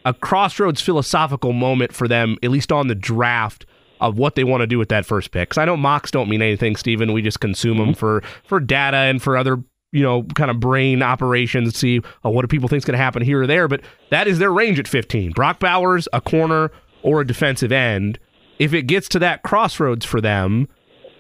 a 0.06 0.14
crossroads 0.14 0.80
philosophical 0.82 1.54
moment 1.54 1.94
for 1.94 2.08
them, 2.08 2.38
at 2.42 2.50
least 2.50 2.72
on 2.72 2.88
the 2.88 2.96
draft 2.96 3.66
of 4.00 4.18
what 4.18 4.34
they 4.34 4.44
want 4.44 4.62
to 4.62 4.68
do 4.68 4.80
with 4.80 4.90
that 4.90 5.06
first 5.06 5.32
pick. 5.32 5.50
Because 5.50 5.60
I 5.60 5.66
know 5.66 5.78
mocks 5.78 6.10
don't 6.10 6.30
mean 6.30 6.42
anything, 6.42 6.76
Stephen. 6.76 7.14
We 7.14 7.22
just 7.22 7.40
consume 7.40 7.78
them 7.78 7.90
mm-hmm. 7.90 8.00
for 8.00 8.24
for 8.44 8.60
data 8.60 8.98
and 8.98 9.22
for 9.22 9.36
other 9.36 9.58
you 9.92 10.04
know 10.04 10.24
kind 10.36 10.52
of 10.52 10.60
brain 10.60 11.02
operations. 11.02 11.76
See 11.76 12.00
oh, 12.24 12.30
what 12.30 12.44
do 12.44 12.48
people 12.48 12.70
think 12.70 12.78
is 12.78 12.86
going 12.86 12.98
to 12.98 13.04
happen 13.04 13.24
here 13.24 13.42
or 13.42 13.48
there. 13.48 13.68
But 13.68 13.82
that 14.12 14.28
is 14.28 14.38
their 14.38 14.54
range 14.54 14.80
at 14.80 14.88
15. 14.88 15.32
Brock 15.32 15.60
Bowers, 15.60 16.08
a 16.14 16.22
corner 16.22 16.72
or 17.02 17.22
a 17.22 17.28
defensive 17.28 17.72
end. 17.72 18.20
If 18.60 18.76
it 18.76 18.84
gets 18.84 19.10
to 19.10 19.20
that 19.20 19.42
crossroads 19.42 20.06
for 20.06 20.22
them, 20.22 20.68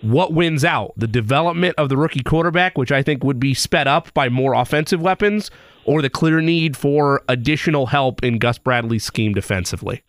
what 0.01 0.33
wins 0.33 0.65
out? 0.65 0.93
The 0.97 1.07
development 1.07 1.75
of 1.77 1.89
the 1.89 1.97
rookie 1.97 2.23
quarterback, 2.23 2.77
which 2.77 2.91
I 2.91 3.03
think 3.03 3.23
would 3.23 3.39
be 3.39 3.53
sped 3.53 3.87
up 3.87 4.13
by 4.13 4.29
more 4.29 4.53
offensive 4.53 5.01
weapons, 5.01 5.51
or 5.85 6.01
the 6.01 6.09
clear 6.09 6.41
need 6.41 6.75
for 6.77 7.23
additional 7.27 7.87
help 7.87 8.23
in 8.23 8.37
Gus 8.37 8.57
Bradley's 8.57 9.03
scheme 9.03 9.33
defensively? 9.33 10.03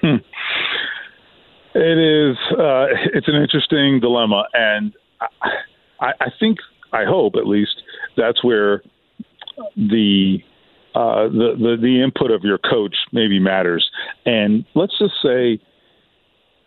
Hmm. 0.00 0.16
It 1.74 1.98
is. 1.98 2.36
Uh, 2.52 2.86
it's 3.14 3.28
an 3.28 3.36
interesting 3.36 4.00
dilemma, 4.00 4.44
and 4.54 4.92
I, 6.00 6.12
I 6.20 6.26
think, 6.40 6.58
I 6.92 7.04
hope 7.04 7.34
at 7.36 7.46
least, 7.46 7.82
that's 8.16 8.42
where 8.42 8.82
the 9.76 10.38
uh, 10.94 11.28
the, 11.28 11.54
the 11.56 11.76
the 11.80 12.02
input 12.02 12.32
of 12.32 12.42
your 12.42 12.58
coach 12.58 12.96
maybe 13.12 13.38
matters. 13.38 13.88
And 14.26 14.64
let's 14.74 14.98
just 14.98 15.14
say 15.22 15.60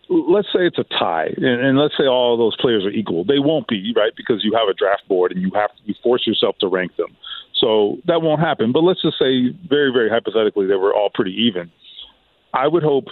let's 0.10 0.48
say 0.48 0.68
it's 0.68 0.78
a 0.78 0.84
tie, 0.84 1.34
and, 1.38 1.46
and, 1.66 1.78
let's 1.78 1.96
say 1.98 2.06
all 2.06 2.38
those 2.38 2.56
players 2.58 2.86
are 2.86 2.90
equal. 2.90 3.24
They 3.24 3.40
won't 3.40 3.68
be, 3.68 3.94
right? 3.96 4.12
Because 4.16 4.44
you 4.44 4.54
have 4.54 4.68
a 4.70 4.74
draft 4.74 5.08
board 5.08 5.32
and 5.32 5.42
you 5.42 5.52
have 5.56 5.72
to 5.72 5.82
you 5.86 5.94
force 6.04 6.28
yourself 6.28 6.58
to 6.60 6.68
rank 6.68 6.96
them. 6.98 7.16
So 7.60 7.98
that 8.08 8.22
won't 8.22 8.42
happen. 8.42 8.72
But 8.72 8.84
let's 8.84 9.02
just 9.02 9.18
say, 9.18 9.56
very, 9.70 9.92
very 9.92 10.10
hypothetically, 10.10 10.68
they 10.68 10.76
were 10.76 10.94
all 10.94 11.10
pretty 11.14 11.32
even. 11.32 11.72
I 12.54 12.68
would 12.68 12.84
hope 12.84 13.06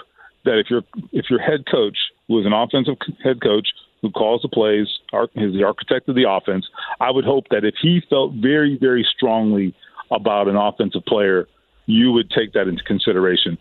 that 0.45 0.59
if 0.59 0.69
your 0.69 0.81
if 1.11 1.26
your 1.30 1.39
head 1.39 1.65
coach, 1.69 1.97
was 2.27 2.45
an 2.45 2.53
offensive 2.53 2.95
head 3.23 3.41
coach 3.41 3.69
who 4.01 4.09
calls 4.11 4.41
the 4.41 4.49
plays, 4.49 4.88
is 5.35 5.53
the 5.53 5.63
architect 5.63 6.09
of 6.09 6.15
the 6.15 6.27
offense, 6.27 6.65
I 6.99 7.11
would 7.11 7.26
hope 7.26 7.45
that 7.51 7.63
if 7.63 7.76
he 7.81 8.01
felt 8.09 8.34
very, 8.34 8.77
very 8.80 9.07
strongly 9.15 9.76
about 10.09 10.47
an 10.47 10.55
offensive 10.55 11.05
player, 11.05 11.47
you 11.85 12.11
would 12.11 12.31
take 12.31 12.53
that 12.53 12.68
into 12.68 12.84
consideration. 12.84 13.57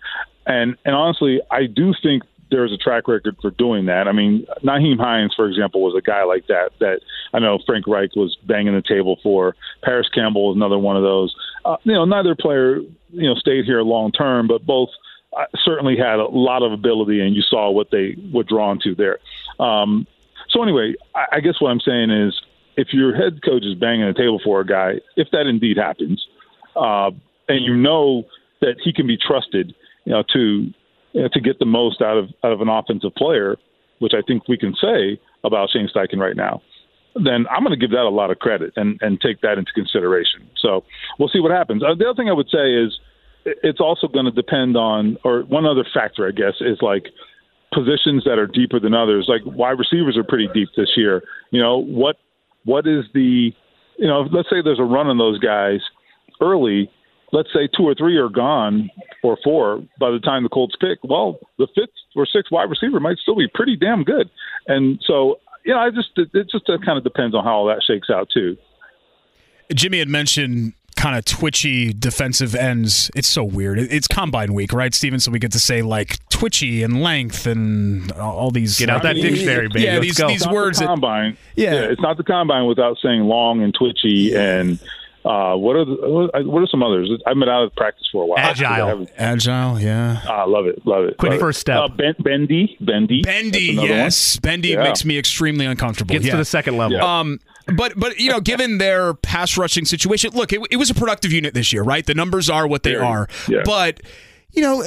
And 0.46 0.76
and 0.84 0.94
honestly, 0.94 1.40
I 1.50 1.66
do 1.66 1.92
think 2.02 2.22
there's 2.50 2.72
a 2.72 2.76
track 2.76 3.08
record 3.08 3.36
for 3.40 3.50
doing 3.50 3.86
that. 3.86 4.08
I 4.08 4.12
mean, 4.12 4.46
Nyheim 4.62 4.98
Hines, 4.98 5.34
for 5.34 5.48
example, 5.48 5.82
was 5.82 5.94
a 5.96 6.02
guy 6.02 6.24
like 6.24 6.46
that. 6.48 6.70
That 6.80 7.00
I 7.32 7.38
know 7.38 7.58
Frank 7.64 7.86
Reich 7.86 8.14
was 8.16 8.36
banging 8.46 8.74
the 8.74 8.82
table 8.82 9.18
for. 9.22 9.54
Parris 9.82 10.08
Campbell 10.08 10.48
was 10.48 10.56
another 10.56 10.78
one 10.78 10.96
of 10.96 11.02
those. 11.02 11.34
Uh, 11.64 11.76
you 11.84 11.92
know, 11.92 12.04
neither 12.04 12.34
player 12.34 12.78
you 13.10 13.28
know 13.28 13.34
stayed 13.34 13.64
here 13.64 13.82
long 13.82 14.12
term, 14.12 14.48
but 14.48 14.64
both 14.64 14.90
uh, 15.36 15.44
certainly 15.64 15.96
had 15.96 16.18
a 16.18 16.26
lot 16.26 16.62
of 16.62 16.72
ability, 16.72 17.20
and 17.20 17.34
you 17.34 17.42
saw 17.42 17.70
what 17.70 17.90
they 17.90 18.16
were 18.32 18.44
drawn 18.44 18.78
to 18.80 18.94
there. 18.94 19.18
Um, 19.58 20.06
so 20.48 20.62
anyway, 20.62 20.94
I, 21.14 21.36
I 21.36 21.40
guess 21.40 21.60
what 21.60 21.70
I'm 21.70 21.80
saying 21.80 22.10
is, 22.10 22.40
if 22.76 22.88
your 22.92 23.14
head 23.14 23.42
coach 23.44 23.64
is 23.64 23.74
banging 23.74 24.06
the 24.06 24.14
table 24.14 24.40
for 24.42 24.60
a 24.60 24.66
guy, 24.66 24.94
if 25.16 25.28
that 25.32 25.46
indeed 25.46 25.76
happens, 25.76 26.26
uh, 26.76 27.10
and 27.48 27.64
you 27.64 27.76
know 27.76 28.24
that 28.60 28.76
he 28.82 28.92
can 28.92 29.06
be 29.06 29.16
trusted, 29.16 29.74
you 30.04 30.12
know, 30.12 30.22
to 30.32 30.72
to 31.14 31.40
get 31.40 31.58
the 31.58 31.66
most 31.66 32.00
out 32.02 32.16
of 32.16 32.28
out 32.44 32.52
of 32.52 32.60
an 32.60 32.68
offensive 32.68 33.14
player, 33.16 33.56
which 33.98 34.12
I 34.14 34.22
think 34.26 34.48
we 34.48 34.56
can 34.56 34.74
say 34.74 35.20
about 35.44 35.70
Shane 35.70 35.88
Steichen 35.94 36.18
right 36.18 36.36
now, 36.36 36.62
then 37.14 37.46
I'm 37.50 37.64
going 37.64 37.78
to 37.78 37.80
give 37.80 37.90
that 37.90 38.04
a 38.04 38.10
lot 38.10 38.30
of 38.30 38.38
credit 38.38 38.72
and 38.76 38.98
and 39.00 39.20
take 39.20 39.40
that 39.40 39.58
into 39.58 39.72
consideration. 39.72 40.48
So 40.60 40.84
we'll 41.18 41.28
see 41.28 41.40
what 41.40 41.50
happens. 41.50 41.82
Uh, 41.82 41.94
the 41.98 42.06
other 42.06 42.16
thing 42.16 42.28
I 42.28 42.32
would 42.32 42.50
say 42.50 42.74
is 42.74 42.98
it's 43.44 43.80
also 43.80 44.06
going 44.06 44.26
to 44.26 44.30
depend 44.30 44.76
on, 44.76 45.16
or 45.24 45.42
one 45.42 45.64
other 45.64 45.84
factor, 45.94 46.28
I 46.28 46.30
guess, 46.30 46.54
is 46.60 46.78
like 46.82 47.06
positions 47.72 48.24
that 48.24 48.38
are 48.38 48.46
deeper 48.46 48.78
than 48.78 48.94
others. 48.94 49.28
Like 49.28 49.42
wide 49.44 49.78
receivers 49.78 50.16
are 50.16 50.24
pretty 50.24 50.48
deep 50.52 50.68
this 50.76 50.90
year. 50.96 51.22
You 51.50 51.60
know 51.60 51.78
what? 51.78 52.16
What 52.64 52.86
is 52.86 53.04
the, 53.14 53.52
you 53.96 54.06
know, 54.06 54.28
let's 54.30 54.50
say 54.50 54.60
there's 54.62 54.78
a 54.78 54.84
run 54.84 55.06
on 55.06 55.16
those 55.16 55.38
guys 55.38 55.80
early 56.42 56.90
let's 57.32 57.48
say 57.52 57.68
two 57.76 57.84
or 57.84 57.94
three 57.94 58.16
are 58.16 58.28
gone 58.28 58.90
or 59.22 59.38
four 59.42 59.82
by 59.98 60.10
the 60.10 60.18
time 60.20 60.42
the 60.42 60.48
Colts 60.48 60.74
pick, 60.80 60.98
well, 61.02 61.38
the 61.58 61.68
fifth 61.74 61.90
or 62.16 62.26
sixth 62.26 62.50
wide 62.50 62.70
receiver 62.70 63.00
might 63.00 63.18
still 63.18 63.36
be 63.36 63.48
pretty 63.54 63.76
damn 63.76 64.04
good. 64.04 64.30
And 64.66 65.00
so, 65.06 65.40
you 65.64 65.74
know, 65.74 65.80
I 65.80 65.90
just 65.90 66.10
it 66.16 66.50
just 66.50 66.68
uh, 66.68 66.78
kind 66.84 66.98
of 66.98 67.04
depends 67.04 67.34
on 67.34 67.44
how 67.44 67.56
all 67.56 67.66
that 67.66 67.82
shakes 67.86 68.10
out 68.10 68.28
too. 68.32 68.56
Jimmy 69.74 69.98
had 69.98 70.08
mentioned 70.08 70.72
kind 70.96 71.16
of 71.16 71.24
twitchy 71.24 71.94
defensive 71.94 72.54
ends. 72.54 73.10
It's 73.14 73.28
so 73.28 73.42
weird. 73.42 73.78
It's 73.78 74.06
combine 74.06 74.52
week, 74.52 74.72
right, 74.72 74.94
Stephen? 74.94 75.18
So 75.18 75.30
we 75.30 75.38
get 75.38 75.52
to 75.52 75.60
say 75.60 75.80
like 75.80 76.18
twitchy 76.28 76.82
and 76.82 77.02
length 77.02 77.46
and 77.46 78.12
all 78.12 78.50
these. 78.50 78.78
Get 78.78 78.90
out 78.90 79.02
that 79.04 79.14
dictionary, 79.14 79.68
baby. 79.68 79.84
Yeah, 79.84 79.98
these, 80.00 80.16
these 80.16 80.46
words. 80.46 80.78
The 80.78 80.86
combine. 80.86 81.38
That, 81.56 81.62
yeah. 81.62 81.72
yeah, 81.72 81.80
it's 81.84 82.02
not 82.02 82.18
the 82.18 82.24
combine 82.24 82.66
without 82.66 82.98
saying 83.02 83.22
long 83.22 83.62
and 83.62 83.72
twitchy 83.72 84.34
and 84.36 84.78
uh, 85.24 85.54
what 85.54 85.76
are 85.76 85.84
the, 85.84 86.30
what 86.46 86.62
are 86.62 86.66
some 86.66 86.82
others? 86.82 87.10
I've 87.26 87.38
been 87.38 87.48
out 87.48 87.64
of 87.64 87.74
practice 87.74 88.08
for 88.10 88.22
a 88.22 88.26
while. 88.26 88.38
Agile, 88.38 89.06
agile, 89.18 89.78
yeah. 89.78 90.22
I 90.26 90.42
uh, 90.42 90.46
love 90.46 90.66
it, 90.66 90.86
love 90.86 91.04
it. 91.04 91.18
Quick 91.18 91.32
love 91.32 91.40
first 91.40 91.58
it. 91.58 91.60
step. 91.60 91.76
Uh, 91.76 91.88
ben, 91.88 92.14
bendy, 92.20 92.76
bendy, 92.80 93.22
bendy. 93.22 93.72
Yes, 93.74 94.36
one. 94.36 94.40
bendy 94.42 94.68
yeah. 94.70 94.82
makes 94.82 95.04
me 95.04 95.18
extremely 95.18 95.66
uncomfortable. 95.66 96.12
Gets 96.12 96.24
yeah. 96.24 96.32
to 96.32 96.36
the 96.38 96.44
second 96.44 96.78
level. 96.78 96.96
Yeah. 96.96 97.20
Um, 97.20 97.38
but 97.76 97.92
but 97.98 98.18
you 98.18 98.30
know, 98.30 98.40
given 98.40 98.78
their 98.78 99.12
pass 99.12 99.58
rushing 99.58 99.84
situation, 99.84 100.30
look, 100.32 100.52
it, 100.52 100.60
it, 100.70 100.76
was 100.76 100.88
a 100.88 100.94
productive 100.94 101.32
unit 101.32 101.52
this 101.52 101.72
year, 101.72 101.82
right? 101.82 102.04
The 102.04 102.14
numbers 102.14 102.48
are 102.48 102.66
what 102.66 102.82
they 102.82 102.94
Very, 102.94 103.04
are, 103.04 103.28
yeah. 103.46 103.60
but 103.64 104.00
you 104.52 104.62
know, 104.62 104.82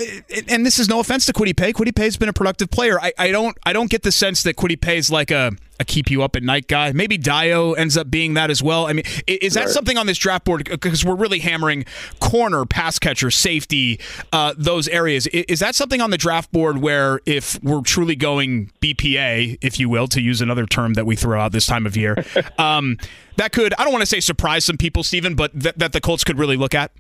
and 0.50 0.66
this 0.66 0.80
is 0.80 0.90
no 0.90 1.00
offense 1.00 1.26
to 1.28 1.34
Kwity 1.34 1.56
Paye. 1.56 1.74
Kwity 1.74 1.96
Paye's 1.96 2.18
been 2.18 2.30
a 2.30 2.34
productive 2.34 2.70
player. 2.70 3.00
I, 3.00 3.14
I 3.18 3.32
don't 3.32 3.58
I 3.66 3.74
don't 3.74 3.90
get 3.90 4.04
the 4.04 4.12
sense 4.12 4.44
that 4.44 4.56
Kwity 4.56 4.80
Paye's 4.80 5.10
like 5.10 5.32
a, 5.32 5.52
a 5.84 5.86
keep 5.86 6.10
you 6.10 6.24
up 6.24 6.36
at 6.36 6.44
night 6.44 6.68
guy. 6.68 6.92
Maybe 6.92 7.18
Dayo 7.18 7.78
ends 7.78 7.96
up 7.96 8.10
being 8.10 8.34
that 8.34 8.50
as 8.50 8.64
well. 8.64 8.88
I 8.88 8.94
mean, 8.94 9.06
is 9.28 9.54
that 9.54 9.66
right. 9.66 9.70
something 9.70 9.98
on 9.98 10.08
this 10.08 10.18
draft 10.18 10.46
board? 10.46 10.68
Because 10.70 11.06
we're 11.06 11.16
really 11.16 11.40
hammering 11.40 11.86
corner, 12.20 12.66
pass 12.66 12.98
catcher, 12.98 13.30
safety, 13.30 14.00
uh, 14.32 14.54
those 14.58 14.88
areas. 14.88 15.28
Is 15.28 15.60
that 15.60 15.76
something 15.76 16.02
on 16.02 16.10
the 16.10 16.18
draft 16.18 16.52
board 16.52 16.78
where 16.78 17.20
if 17.26 17.62
we're 17.62 17.82
truly 17.82 18.16
going 18.16 18.72
BPA, 18.82 19.60
if 19.62 19.80
you 19.80 19.90
will, 19.90 20.08
to 20.08 20.22
use 20.22 20.42
another 20.42 20.66
term 20.66 20.96
that 20.96 21.06
we 21.06 21.16
throw 21.16 21.40
out 21.40 21.52
this 21.52 21.66
time 21.66 21.86
of 21.86 21.96
year, 21.96 22.24
um, 22.58 22.98
that 23.38 23.52
could 23.52 23.74
I 23.76 23.84
don't 23.84 23.94
want 23.94 24.02
to 24.02 24.08
say 24.08 24.20
surprise 24.20 24.66
some 24.66 24.78
people, 24.78 25.04
Stephen, 25.04 25.36
but 25.36 25.60
th- 25.60 25.76
that 25.76 25.92
the 25.92 26.02
Colts 26.02 26.24
could 26.24 26.40
really 26.40 26.58
look 26.58 26.74
at? 26.74 26.92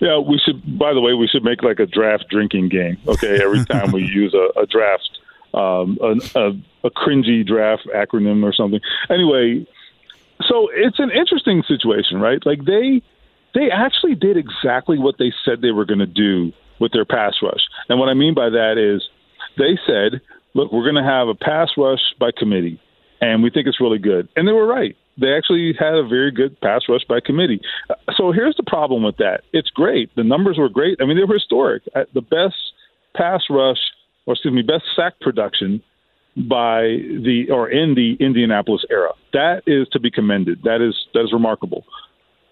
Yeah, 0.00 0.18
we 0.18 0.40
should. 0.44 0.78
By 0.78 0.94
the 0.94 1.00
way, 1.00 1.12
we 1.12 1.26
should 1.26 1.44
make 1.44 1.62
like 1.62 1.78
a 1.78 1.86
draft 1.86 2.26
drinking 2.30 2.68
game. 2.68 2.96
Okay, 3.06 3.40
every 3.42 3.64
time 3.64 3.92
we 3.92 4.02
use 4.06 4.34
a, 4.34 4.60
a 4.60 4.66
draft, 4.66 5.18
um, 5.54 5.98
a, 6.00 6.38
a, 6.38 6.48
a 6.84 6.90
cringy 6.90 7.46
draft 7.46 7.86
acronym 7.94 8.44
or 8.44 8.52
something. 8.52 8.80
Anyway, 9.10 9.66
so 10.46 10.68
it's 10.72 10.98
an 10.98 11.10
interesting 11.10 11.62
situation, 11.66 12.20
right? 12.20 12.44
Like 12.44 12.64
they 12.64 13.02
they 13.54 13.70
actually 13.70 14.14
did 14.14 14.36
exactly 14.36 14.98
what 14.98 15.16
they 15.18 15.32
said 15.44 15.62
they 15.62 15.70
were 15.70 15.86
going 15.86 15.98
to 16.00 16.06
do 16.06 16.52
with 16.78 16.92
their 16.92 17.04
pass 17.04 17.34
rush. 17.42 17.62
And 17.88 17.98
what 17.98 18.08
I 18.08 18.14
mean 18.14 18.34
by 18.34 18.50
that 18.50 18.76
is 18.78 19.08
they 19.56 19.78
said, 19.86 20.20
"Look, 20.54 20.72
we're 20.72 20.84
going 20.90 21.02
to 21.02 21.10
have 21.10 21.28
a 21.28 21.34
pass 21.34 21.70
rush 21.76 22.14
by 22.20 22.30
committee, 22.36 22.80
and 23.20 23.42
we 23.42 23.50
think 23.50 23.66
it's 23.66 23.80
really 23.80 23.98
good." 23.98 24.28
And 24.36 24.46
they 24.46 24.52
were 24.52 24.66
right 24.66 24.96
they 25.20 25.34
actually 25.36 25.74
had 25.78 25.94
a 25.94 26.06
very 26.06 26.30
good 26.30 26.60
pass 26.60 26.82
rush 26.88 27.04
by 27.08 27.20
committee. 27.20 27.60
So 28.16 28.32
here's 28.32 28.56
the 28.56 28.62
problem 28.62 29.02
with 29.02 29.16
that. 29.16 29.42
It's 29.52 29.70
great. 29.70 30.14
The 30.14 30.22
numbers 30.22 30.58
were 30.58 30.68
great. 30.68 30.98
I 31.00 31.06
mean, 31.06 31.16
they 31.16 31.24
were 31.24 31.34
historic. 31.34 31.82
The 32.14 32.20
best 32.20 32.54
pass 33.16 33.42
rush, 33.50 33.78
or 34.28 34.34
excuse 34.34 34.52
me, 34.52 34.60
best 34.60 34.84
sack 34.94 35.14
production 35.20 35.82
by 36.36 36.82
the 36.82 37.46
or 37.50 37.68
in 37.68 37.94
the 37.94 38.14
Indianapolis 38.20 38.84
era. 38.90 39.12
That 39.32 39.62
is 39.66 39.88
to 39.92 39.98
be 39.98 40.10
commended. 40.10 40.60
That 40.64 40.86
is 40.86 40.94
that 41.14 41.24
is 41.24 41.32
remarkable. 41.32 41.84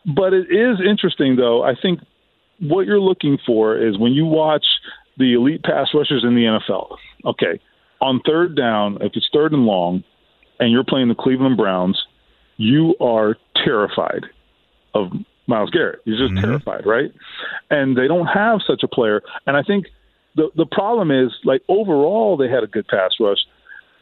But 0.07 0.33
it 0.33 0.47
is 0.51 0.79
interesting 0.81 1.37
though. 1.37 1.63
I 1.63 1.75
think 1.81 2.01
what 2.61 2.87
you're 2.87 2.99
looking 2.99 3.37
for 3.45 3.77
is 3.77 3.99
when 3.99 4.13
you 4.13 4.25
watch 4.25 4.65
the 5.19 5.35
elite 5.35 5.63
pass 5.63 5.89
rushers 5.93 6.25
in 6.27 6.35
the 6.35 6.59
NFL. 6.59 6.97
Okay, 7.27 7.61
on 8.01 8.23
third 8.27 8.57
down, 8.57 8.97
if 9.03 9.13
it's 9.15 9.29
third 9.31 9.53
and 9.53 9.67
long, 9.67 10.03
and 10.59 10.73
you're 10.73 10.85
playing 10.85 11.09
the 11.09 11.15
Cleveland 11.15 11.59
Browns, 11.59 12.03
you 12.57 12.95
are 13.03 13.37
terrified 13.63 14.25
of 14.95 15.09
Myles 15.47 15.69
Garrett. 15.71 16.01
You're 16.07 16.17
just 16.17 16.33
mm-hmm. 16.33 16.45
terrified, 16.45 16.87
right? 16.87 17.13
And 17.69 17.99
they 17.99 18.09
don't 18.09 18.27
have 18.27 18.61
such 18.67 18.83
a 18.83 18.89
player. 18.89 19.21
And 19.47 19.59
I 19.59 19.63
think 19.63 19.89
the 20.37 20.51
the 20.55 20.67
problem 20.67 21.11
is 21.11 21.33
like 21.45 21.63
overall 21.69 22.37
they 22.37 22.49
had 22.49 22.63
a 22.63 22.67
good 22.67 22.87
pass 22.87 23.13
rush. 23.19 23.39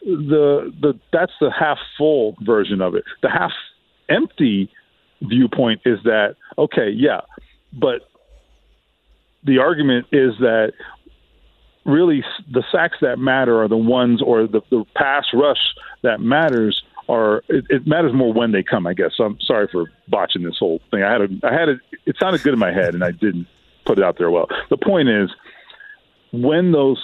The 0.02 0.72
the 0.80 0.98
that's 1.12 1.32
the 1.40 1.50
half 1.50 1.78
full 1.96 2.36
version 2.42 2.82
of 2.82 2.94
it. 2.94 3.04
The 3.22 3.30
half 3.30 3.52
empty 4.08 4.70
viewpoint 5.22 5.80
is 5.86 5.98
that 6.04 6.36
okay, 6.58 6.90
yeah, 6.90 7.20
but 7.72 8.02
the 9.44 9.58
argument 9.58 10.06
is 10.12 10.32
that 10.40 10.72
really 11.86 12.24
the 12.50 12.64
sacks 12.72 12.96
that 13.00 13.18
matter 13.18 13.62
are 13.62 13.68
the 13.68 13.76
ones 13.76 14.22
or 14.22 14.46
the, 14.46 14.62
the 14.70 14.84
pass 14.96 15.26
rush 15.34 15.74
that 16.02 16.20
matters 16.20 16.82
are 17.08 17.42
it, 17.48 17.64
it 17.68 17.86
matters 17.86 18.12
more 18.14 18.32
when 18.32 18.52
they 18.52 18.62
come. 18.62 18.86
I 18.86 18.94
guess. 18.94 19.12
So 19.16 19.24
I'm 19.24 19.38
sorry 19.40 19.68
for 19.70 19.86
botching 20.08 20.42
this 20.42 20.56
whole 20.58 20.80
thing. 20.90 21.02
I 21.02 21.12
had 21.12 21.20
a, 21.20 21.28
I 21.44 21.52
had 21.52 21.68
a, 21.68 21.74
it 22.06 22.16
sounded 22.20 22.42
good 22.42 22.54
in 22.54 22.58
my 22.58 22.72
head, 22.72 22.94
and 22.94 23.04
I 23.04 23.12
didn't 23.12 23.46
put 23.86 23.98
it 23.98 24.04
out 24.04 24.16
there 24.18 24.30
well. 24.30 24.48
The 24.70 24.78
point 24.78 25.08
is, 25.08 25.30
when 26.42 26.72
those 26.72 26.98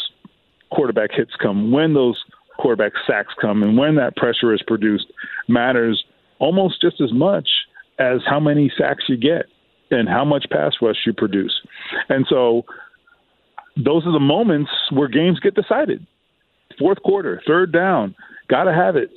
quarterback 0.72 1.10
hits 1.12 1.32
come, 1.40 1.70
when 1.70 1.94
those 1.94 2.22
quarterback 2.58 2.92
sacks 3.06 3.34
come, 3.40 3.62
and 3.62 3.76
when 3.76 3.96
that 3.96 4.16
pressure 4.16 4.52
is 4.54 4.62
produced, 4.66 5.06
matters 5.48 6.04
almost 6.38 6.80
just 6.80 7.00
as 7.00 7.12
much 7.12 7.48
as 7.98 8.20
how 8.26 8.40
many 8.40 8.72
sacks 8.78 9.04
you 9.08 9.16
get 9.16 9.46
and 9.90 10.08
how 10.08 10.24
much 10.24 10.46
pass 10.50 10.72
rush 10.80 10.96
you 11.06 11.12
produce. 11.12 11.60
And 12.08 12.26
so 12.28 12.62
those 13.76 14.06
are 14.06 14.12
the 14.12 14.20
moments 14.20 14.70
where 14.90 15.08
games 15.08 15.40
get 15.40 15.54
decided. 15.54 16.06
Fourth 16.78 17.02
quarter, 17.02 17.42
third 17.46 17.72
down, 17.72 18.14
got 18.48 18.64
to 18.64 18.72
have 18.72 18.96
it, 18.96 19.10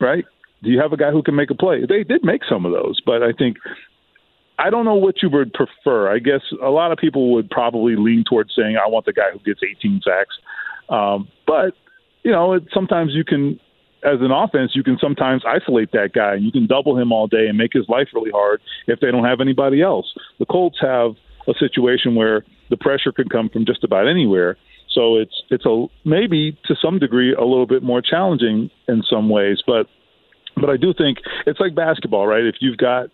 right? 0.00 0.24
Do 0.62 0.70
you 0.70 0.80
have 0.80 0.92
a 0.92 0.96
guy 0.96 1.10
who 1.10 1.22
can 1.22 1.34
make 1.34 1.50
a 1.50 1.54
play? 1.54 1.80
They 1.86 2.04
did 2.04 2.24
make 2.24 2.42
some 2.48 2.64
of 2.64 2.72
those, 2.72 3.00
but 3.04 3.22
I 3.22 3.32
think 3.32 3.58
I 4.58 4.70
don't 4.70 4.84
know 4.84 4.94
what 4.94 5.22
you 5.22 5.30
would 5.30 5.52
prefer. 5.52 6.12
I 6.12 6.18
guess 6.18 6.40
a 6.62 6.70
lot 6.70 6.92
of 6.92 6.98
people 6.98 7.32
would 7.32 7.50
probably 7.50 7.96
lean 7.96 8.24
towards 8.28 8.54
saying 8.56 8.76
I 8.76 8.88
want 8.88 9.06
the 9.06 9.12
guy 9.12 9.30
who 9.32 9.38
gets 9.40 9.60
18 9.62 10.00
sacks. 10.04 10.36
Um, 10.88 11.28
but 11.46 11.74
you 12.22 12.30
know, 12.30 12.54
it, 12.54 12.64
sometimes 12.72 13.12
you 13.12 13.24
can 13.24 13.58
as 14.04 14.20
an 14.20 14.30
offense, 14.30 14.72
you 14.74 14.82
can 14.82 14.98
sometimes 15.00 15.42
isolate 15.46 15.92
that 15.92 16.12
guy 16.14 16.34
and 16.34 16.44
you 16.44 16.52
can 16.52 16.66
double 16.66 16.98
him 16.98 17.10
all 17.10 17.26
day 17.26 17.46
and 17.48 17.56
make 17.56 17.72
his 17.72 17.88
life 17.88 18.08
really 18.12 18.30
hard 18.30 18.60
if 18.86 19.00
they 19.00 19.10
don't 19.10 19.24
have 19.24 19.40
anybody 19.40 19.80
else. 19.80 20.12
The 20.38 20.44
Colts 20.44 20.76
have 20.80 21.12
a 21.48 21.54
situation 21.58 22.14
where 22.14 22.44
the 22.68 22.76
pressure 22.76 23.12
could 23.12 23.30
come 23.30 23.48
from 23.48 23.64
just 23.64 23.82
about 23.82 24.06
anywhere. 24.06 24.56
So 24.90 25.16
it's 25.16 25.42
it's 25.50 25.66
a 25.66 25.86
maybe 26.04 26.56
to 26.66 26.76
some 26.80 26.98
degree 26.98 27.34
a 27.34 27.44
little 27.44 27.66
bit 27.66 27.82
more 27.82 28.00
challenging 28.00 28.70
in 28.86 29.02
some 29.08 29.28
ways, 29.28 29.62
but 29.66 29.86
but 30.56 30.70
I 30.70 30.76
do 30.76 30.94
think 30.96 31.18
it's 31.46 31.58
like 31.58 31.74
basketball, 31.74 32.26
right? 32.26 32.44
If 32.44 32.56
you've 32.60 32.76
got 32.76 33.08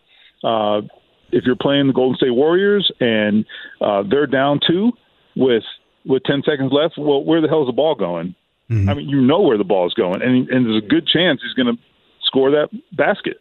uh, 0.45 0.83
if 1.33 1.45
you're 1.45 1.57
playing 1.57 1.87
the 1.87 1.93
Golden 1.93 2.17
State 2.17 2.31
Warriors 2.31 2.91
and 3.01 3.45
uh, 3.81 4.03
they're 4.09 4.27
down 4.27 4.61
two 4.67 4.93
with 5.37 5.65
with 6.07 6.23
10 6.25 6.43
seconds 6.47 6.73
left, 6.73 6.95
well, 6.97 7.23
where 7.23 7.43
the 7.43 7.49
hell 7.49 7.63
is 7.63 7.67
the 7.67 7.73
ball 7.73 7.95
going? 7.95 8.35
Mm-hmm. 8.71 8.89
I 8.89 8.95
mean, 8.95 9.09
you 9.09 9.21
know 9.21 9.41
where 9.43 9.59
the 9.59 9.65
ball 9.65 9.87
is 9.87 9.95
going, 9.95 10.23
and 10.23 10.49
and 10.49 10.67
there's 10.67 10.83
a 10.83 10.87
good 10.87 11.07
chance 11.07 11.41
he's 11.43 11.55
going 11.55 11.75
to 11.77 11.83
score 12.23 12.51
that 12.53 12.69
basket. 12.93 13.39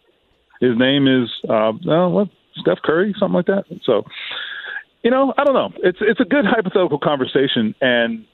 His 0.59 0.77
name 0.77 1.07
is 1.07 1.29
uh, 1.47 1.71
uh, 1.89 2.09
what 2.09 2.29
Steph 2.57 2.79
Curry, 2.83 3.13
something 3.17 3.35
like 3.35 3.45
that. 3.45 3.65
So, 3.83 4.03
you 5.03 5.11
know, 5.11 5.33
I 5.37 5.43
don't 5.43 5.53
know. 5.53 5.71
It's 5.83 5.99
it's 6.01 6.19
a 6.19 6.25
good 6.25 6.45
hypothetical 6.45 6.99
conversation, 6.99 7.75
and 7.79 8.25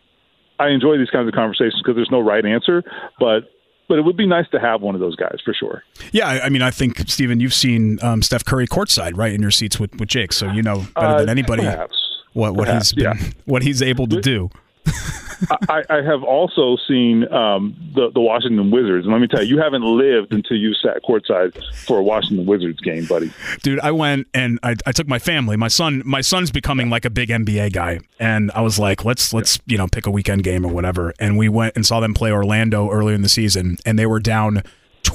I 0.57 0.69
enjoy 0.69 0.97
these 0.97 1.09
kinds 1.09 1.27
of 1.27 1.33
conversations 1.33 1.81
because 1.83 1.95
there's 1.95 2.11
no 2.11 2.21
right 2.21 2.45
answer, 2.45 2.83
but 3.19 3.51
but 3.87 3.97
it 3.97 4.01
would 4.01 4.17
be 4.17 4.27
nice 4.27 4.47
to 4.49 4.59
have 4.59 4.81
one 4.81 4.95
of 4.95 5.01
those 5.01 5.15
guys 5.15 5.37
for 5.43 5.53
sure. 5.53 5.83
Yeah, 6.11 6.27
I 6.27 6.49
mean, 6.49 6.61
I 6.61 6.71
think 6.71 7.09
Stephen, 7.09 7.39
you've 7.39 7.53
seen 7.53 7.99
um, 8.01 8.21
Steph 8.21 8.45
Curry 8.45 8.67
courtside, 8.67 9.17
right, 9.17 9.33
in 9.33 9.41
your 9.41 9.51
seats 9.51 9.79
with, 9.79 9.95
with 9.99 10.09
Jake, 10.09 10.33
so 10.33 10.51
you 10.51 10.61
know 10.61 10.85
better 10.95 11.07
uh, 11.07 11.17
than 11.19 11.29
anybody 11.29 11.63
perhaps, 11.63 11.95
what 12.33 12.55
what 12.55 12.67
perhaps, 12.67 12.91
he's 12.91 13.03
been, 13.03 13.17
yeah. 13.17 13.31
what 13.45 13.63
he's 13.63 13.81
able 13.81 14.07
to 14.07 14.21
do. 14.21 14.49
I, 15.69 15.83
I 15.89 16.01
have 16.01 16.23
also 16.23 16.77
seen 16.87 17.31
um, 17.31 17.75
the 17.93 18.09
the 18.11 18.21
Washington 18.21 18.71
Wizards, 18.71 19.05
and 19.05 19.13
let 19.13 19.19
me 19.19 19.27
tell 19.27 19.43
you, 19.43 19.55
you 19.55 19.61
haven't 19.61 19.83
lived 19.83 20.33
until 20.33 20.57
you 20.57 20.73
sat 20.73 21.03
courtside 21.03 21.61
for 21.85 21.99
a 21.99 22.03
Washington 22.03 22.45
Wizards 22.45 22.79
game, 22.79 23.05
buddy. 23.05 23.31
Dude, 23.61 23.79
I 23.79 23.91
went 23.91 24.27
and 24.33 24.59
I, 24.63 24.75
I 24.85 24.91
took 24.91 25.07
my 25.07 25.19
family. 25.19 25.57
My 25.57 25.67
son, 25.67 26.01
my 26.05 26.21
son's 26.21 26.51
becoming 26.51 26.89
like 26.89 27.05
a 27.05 27.09
big 27.09 27.29
NBA 27.29 27.73
guy, 27.73 27.99
and 28.19 28.51
I 28.51 28.61
was 28.61 28.79
like, 28.79 29.03
let's 29.03 29.33
let's 29.33 29.59
you 29.65 29.77
know 29.77 29.87
pick 29.87 30.05
a 30.05 30.11
weekend 30.11 30.43
game 30.43 30.65
or 30.65 30.73
whatever. 30.73 31.13
And 31.19 31.37
we 31.37 31.49
went 31.49 31.75
and 31.75 31.85
saw 31.85 31.99
them 31.99 32.13
play 32.13 32.31
Orlando 32.31 32.89
earlier 32.89 33.15
in 33.15 33.21
the 33.21 33.29
season, 33.29 33.77
and 33.85 33.99
they 33.99 34.05
were 34.05 34.19
down 34.19 34.63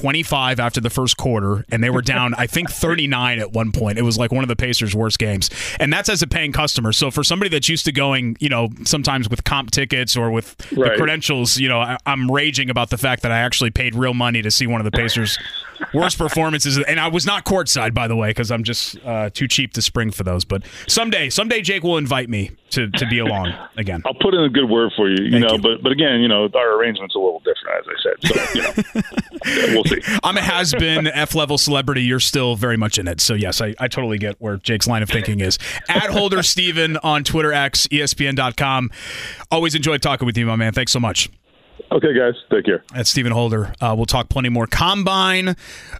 25 0.01 0.59
after 0.59 0.81
the 0.81 0.89
first 0.89 1.15
quarter, 1.15 1.63
and 1.69 1.83
they 1.83 1.91
were 1.91 2.01
down, 2.01 2.33
I 2.35 2.47
think, 2.47 2.71
39 2.71 3.37
at 3.37 3.53
one 3.53 3.71
point. 3.71 3.99
It 3.99 4.01
was 4.01 4.17
like 4.17 4.31
one 4.31 4.43
of 4.43 4.47
the 4.47 4.55
Pacers' 4.55 4.95
worst 4.95 5.19
games. 5.19 5.51
And 5.79 5.93
that's 5.93 6.09
as 6.09 6.23
a 6.23 6.27
paying 6.27 6.51
customer. 6.51 6.91
So 6.91 7.11
for 7.11 7.23
somebody 7.23 7.49
that's 7.49 7.69
used 7.69 7.85
to 7.85 7.91
going, 7.91 8.35
you 8.39 8.49
know, 8.49 8.69
sometimes 8.83 9.29
with 9.29 9.43
comp 9.43 9.69
tickets 9.69 10.17
or 10.17 10.31
with 10.31 10.55
right. 10.75 10.93
the 10.93 10.97
credentials, 10.97 11.57
you 11.57 11.69
know, 11.69 11.79
I, 11.79 11.97
I'm 12.07 12.31
raging 12.31 12.71
about 12.71 12.89
the 12.89 12.97
fact 12.97 13.21
that 13.21 13.31
I 13.31 13.37
actually 13.41 13.69
paid 13.69 13.93
real 13.93 14.15
money 14.15 14.41
to 14.41 14.49
see 14.49 14.65
one 14.65 14.81
of 14.81 14.85
the 14.85 14.91
Pacers' 14.91 15.37
worst 15.93 16.17
performances. 16.17 16.77
And 16.77 16.99
I 16.99 17.07
was 17.07 17.25
not 17.25 17.45
courtside, 17.45 17.93
by 17.93 18.07
the 18.07 18.15
way, 18.15 18.29
because 18.29 18.51
I'm 18.51 18.63
just 18.63 18.97
uh, 19.05 19.29
too 19.29 19.47
cheap 19.47 19.73
to 19.73 19.81
spring 19.81 20.11
for 20.11 20.23
those. 20.23 20.45
But 20.45 20.63
someday, 20.87 21.29
someday 21.29 21.61
Jake 21.61 21.83
will 21.83 21.97
invite 21.97 22.29
me 22.29 22.51
to, 22.71 22.89
to 22.89 23.05
be 23.07 23.19
along 23.19 23.53
again. 23.77 24.01
I'll 24.05 24.13
put 24.13 24.33
in 24.33 24.41
a 24.43 24.49
good 24.49 24.69
word 24.69 24.91
for 24.95 25.09
you, 25.09 25.23
you 25.23 25.31
Thank 25.31 25.45
know. 25.45 25.55
You. 25.55 25.61
But 25.61 25.83
but 25.83 25.91
again, 25.91 26.21
you 26.21 26.27
know, 26.27 26.49
our 26.53 26.75
arrangement's 26.75 27.15
a 27.15 27.19
little 27.19 27.41
different, 27.41 27.79
as 27.79 27.85
I 27.87 28.01
said. 28.01 28.15
So 28.27 28.55
you 28.55 28.61
know, 28.61 29.73
we'll 29.75 29.83
see. 29.85 30.01
I'm 30.23 30.37
a 30.37 30.41
has 30.41 30.73
been 30.73 31.07
F 31.07 31.35
level 31.35 31.57
celebrity. 31.57 32.03
You're 32.03 32.19
still 32.19 32.55
very 32.55 32.77
much 32.77 32.97
in 32.97 33.07
it. 33.07 33.21
So 33.21 33.33
yes, 33.33 33.61
I, 33.61 33.75
I 33.79 33.87
totally 33.87 34.17
get 34.17 34.35
where 34.39 34.57
Jake's 34.57 34.87
line 34.87 35.03
of 35.03 35.09
thinking 35.09 35.39
is. 35.41 35.57
At 35.89 36.09
Holder 36.09 36.43
Stephen 36.43 36.97
on 36.97 37.23
Twitter 37.23 37.53
X 37.53 37.87
ESPN.com. 37.87 38.91
Always 39.51 39.75
enjoy 39.75 39.97
talking 39.97 40.25
with 40.25 40.37
you, 40.37 40.45
my 40.45 40.55
man. 40.55 40.73
Thanks 40.73 40.91
so 40.91 40.99
much. 40.99 41.29
Okay, 41.91 42.17
guys. 42.17 42.35
Take 42.49 42.65
care. 42.65 42.83
That's 42.93 43.09
Stephen 43.09 43.33
Holder. 43.33 43.73
Uh, 43.81 43.93
we'll 43.97 44.05
talk 44.05 44.29
plenty 44.29 44.47
more 44.47 44.65
combine, 44.65 45.57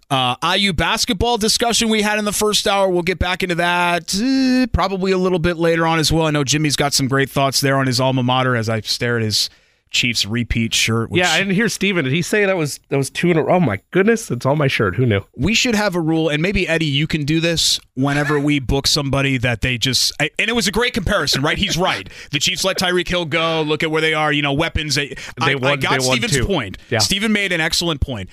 uh, 0.10 0.36
IU 0.56 0.72
basketball 0.72 1.38
discussion 1.38 1.90
we 1.90 2.02
had 2.02 2.18
in 2.18 2.24
the 2.24 2.32
first 2.32 2.66
hour. 2.66 2.88
We'll 2.90 3.02
get 3.02 3.20
back 3.20 3.44
into 3.44 3.56
that 3.56 4.16
uh, 4.16 4.68
probably 4.72 5.12
a 5.12 5.18
little 5.18 5.40
bit 5.40 5.58
later 5.58 5.86
on 5.86 6.00
as 6.00 6.10
well. 6.10 6.28
I 6.28 6.32
know 6.32 6.46
Jimmy's 6.46 6.78
got 6.78 6.94
some 6.94 7.10
great 7.10 7.30
thoughts 7.30 7.60
there 7.60 7.76
on 7.76 7.88
his 7.88 8.00
alma 8.00 8.24
mater 8.24 8.56
as 8.56 8.70
I 8.70 8.80
stare 8.82 9.18
at 9.18 9.24
his 9.24 9.50
Chiefs 9.92 10.26
repeat 10.26 10.74
shirt. 10.74 11.12
Which, 11.12 11.20
yeah, 11.20 11.32
I 11.32 11.38
didn't 11.38 11.54
hear 11.54 11.70
Stephen. 11.70 12.06
Did 12.06 12.14
he 12.14 12.22
say 12.22 12.46
that 12.46 12.58
was 12.58 12.80
that 12.90 12.98
was 12.98 13.10
two 13.10 13.30
in 13.30 13.38
a 13.38 13.44
row? 13.44 13.56
Oh 13.56 13.60
my 13.60 13.80
goodness, 13.92 14.32
it's 14.32 14.46
on 14.46 14.58
my 14.58 14.68
shirt. 14.68 14.96
Who 14.96 15.06
knew? 15.06 15.22
We 15.36 15.54
should 15.54 15.76
have 15.76 15.96
a 15.96 16.00
rule, 16.00 16.30
and 16.30 16.42
maybe 16.42 16.68
Eddie, 16.68 16.86
you 16.86 17.08
can 17.08 17.26
do 17.26 17.40
this 17.40 17.80
whenever 17.96 18.40
we 18.40 18.60
book 18.60 18.88
somebody 18.88 19.38
that 19.38 19.62
they 19.62 19.78
just. 19.78 20.14
I, 20.20 20.32
and 20.40 20.50
it 20.50 20.54
was 20.54 20.68
a 20.68 20.72
great 20.72 20.94
comparison, 20.94 21.42
right? 21.42 21.58
He's 21.58 21.78
right. 21.78 22.10
The 22.32 22.40
Chiefs 22.40 22.64
let 22.64 22.78
Tyreek 22.80 23.08
Hill 23.08 23.26
go. 23.26 23.62
Look 23.62 23.84
at 23.84 23.92
where 23.92 24.02
they 24.02 24.14
are. 24.14 24.32
You 24.32 24.42
know, 24.42 24.54
weapons. 24.54 24.96
They, 24.96 25.16
I, 25.40 25.56
won, 25.56 25.74
I 25.74 25.76
got 25.76 26.02
Stephen's 26.02 26.46
point. 26.46 26.78
Yeah. 26.90 27.00
Stephen 27.00 27.34
made 27.34 27.52
an 27.52 27.60
excellent 27.62 28.00
point 28.02 28.30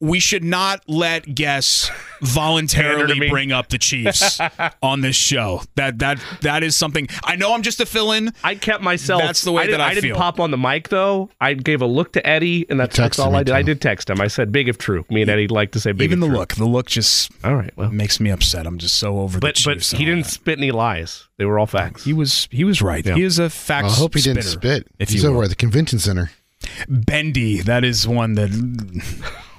we 0.00 0.20
should 0.20 0.44
not 0.44 0.82
let 0.88 1.34
guests 1.34 1.90
voluntarily 2.20 3.28
bring 3.28 3.52
up 3.52 3.68
the 3.68 3.78
Chiefs 3.78 4.40
on 4.82 5.00
this 5.00 5.16
show. 5.16 5.62
That 5.76 5.98
that 6.00 6.20
that 6.42 6.62
is 6.62 6.76
something 6.76 7.08
I 7.22 7.36
know. 7.36 7.54
I'm 7.54 7.62
just 7.62 7.80
a 7.80 7.86
fill-in. 7.86 8.32
I 8.42 8.54
kept 8.54 8.82
myself. 8.82 9.22
That's 9.22 9.42
the 9.42 9.52
way 9.52 9.64
I 9.64 9.70
that 9.70 9.80
I, 9.80 9.88
I 9.88 9.94
didn't 9.94 10.16
pop 10.16 10.40
on 10.40 10.50
the 10.50 10.58
mic 10.58 10.88
though. 10.88 11.30
I 11.40 11.54
gave 11.54 11.80
a 11.80 11.86
look 11.86 12.12
to 12.12 12.26
Eddie, 12.26 12.66
and 12.68 12.78
that's, 12.78 12.96
that's 12.96 13.18
all 13.18 13.34
I 13.34 13.40
did. 13.42 13.52
Too. 13.52 13.56
I 13.56 13.62
did 13.62 13.80
text 13.80 14.10
him. 14.10 14.20
I 14.20 14.26
said, 14.26 14.52
"Big 14.52 14.68
if 14.68 14.78
true." 14.78 15.04
Me 15.10 15.22
and 15.22 15.30
Eddie 15.30 15.48
like 15.48 15.72
to 15.72 15.80
say, 15.80 15.92
"Big." 15.92 16.04
Even 16.04 16.20
the 16.20 16.28
true. 16.28 16.36
look, 16.36 16.54
the 16.54 16.66
look 16.66 16.86
just 16.86 17.30
all 17.42 17.54
right. 17.54 17.74
Well, 17.76 17.90
makes 17.90 18.20
me 18.20 18.30
upset. 18.30 18.66
I'm 18.66 18.78
just 18.78 18.96
so 18.96 19.18
over 19.20 19.38
but, 19.38 19.54
the 19.54 19.60
Chiefs. 19.60 19.92
But 19.92 19.98
he 19.98 20.04
didn't 20.04 20.24
that. 20.24 20.30
spit 20.30 20.58
any 20.58 20.70
lies. 20.70 21.28
They 21.36 21.44
were 21.44 21.58
all 21.58 21.66
facts. 21.66 22.04
He 22.04 22.12
was 22.12 22.48
he 22.50 22.64
was 22.64 22.82
right. 22.82 23.04
Yeah. 23.04 23.14
He 23.14 23.22
is 23.22 23.38
a 23.38 23.48
fact. 23.50 23.86
I 23.86 23.90
hope 23.90 24.14
he 24.14 24.20
spitter, 24.20 24.40
didn't 24.40 24.50
spit. 24.50 24.86
If 24.98 25.10
he's 25.10 25.24
over 25.24 25.44
at 25.44 25.50
the 25.50 25.56
convention 25.56 25.98
center. 25.98 26.30
Bendy, 26.88 27.60
that 27.60 27.84
is 27.84 28.08
one 28.08 28.34
that 28.34 28.50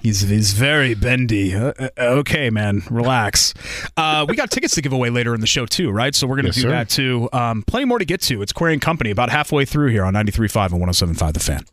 He's 0.05 0.21
he's 0.21 0.53
very 0.53 0.93
bendy. 0.93 1.55
Uh, 1.55 1.73
uh, 1.79 1.89
okay, 1.97 2.51
man, 2.51 2.83
relax. 2.91 3.55
Uh, 3.97 4.23
we 4.29 4.35
got 4.35 4.51
tickets 4.51 4.75
to 4.75 4.83
give 4.83 4.93
away 4.93 5.09
later 5.09 5.33
in 5.33 5.41
the 5.41 5.47
show 5.47 5.65
too, 5.65 5.89
right? 5.89 6.13
So 6.13 6.27
we're 6.27 6.35
going 6.35 6.43
to 6.43 6.49
yes, 6.49 6.55
do 6.57 6.61
sir. 6.61 6.69
that 6.69 6.89
too. 6.89 7.27
Um, 7.33 7.63
plenty 7.63 7.85
more 7.85 7.97
to 7.97 8.05
get 8.05 8.21
to. 8.21 8.43
It's 8.43 8.53
Query 8.53 8.73
and 8.73 8.81
Company 8.83 9.09
about 9.09 9.31
halfway 9.31 9.65
through 9.65 9.89
here 9.89 10.03
on 10.03 10.13
93.5 10.13 10.73
and 10.73 11.17
107.5 11.17 11.33
The 11.33 11.39
Fan. 11.39 11.65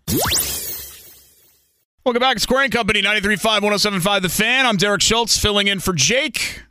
Welcome 2.07 2.21
back. 2.21 2.37
It's 2.37 2.47
Query 2.47 2.65
and 2.65 2.73
Company 2.73 3.03
93.5 3.03 3.61
107.5 3.61 4.23
The 4.23 4.31
Fan. 4.31 4.65
I'm 4.65 4.79
Derek 4.79 5.03
Schultz 5.03 5.39
filling 5.39 5.67
in 5.67 5.79
for 5.81 5.93
Jake. 5.93 6.63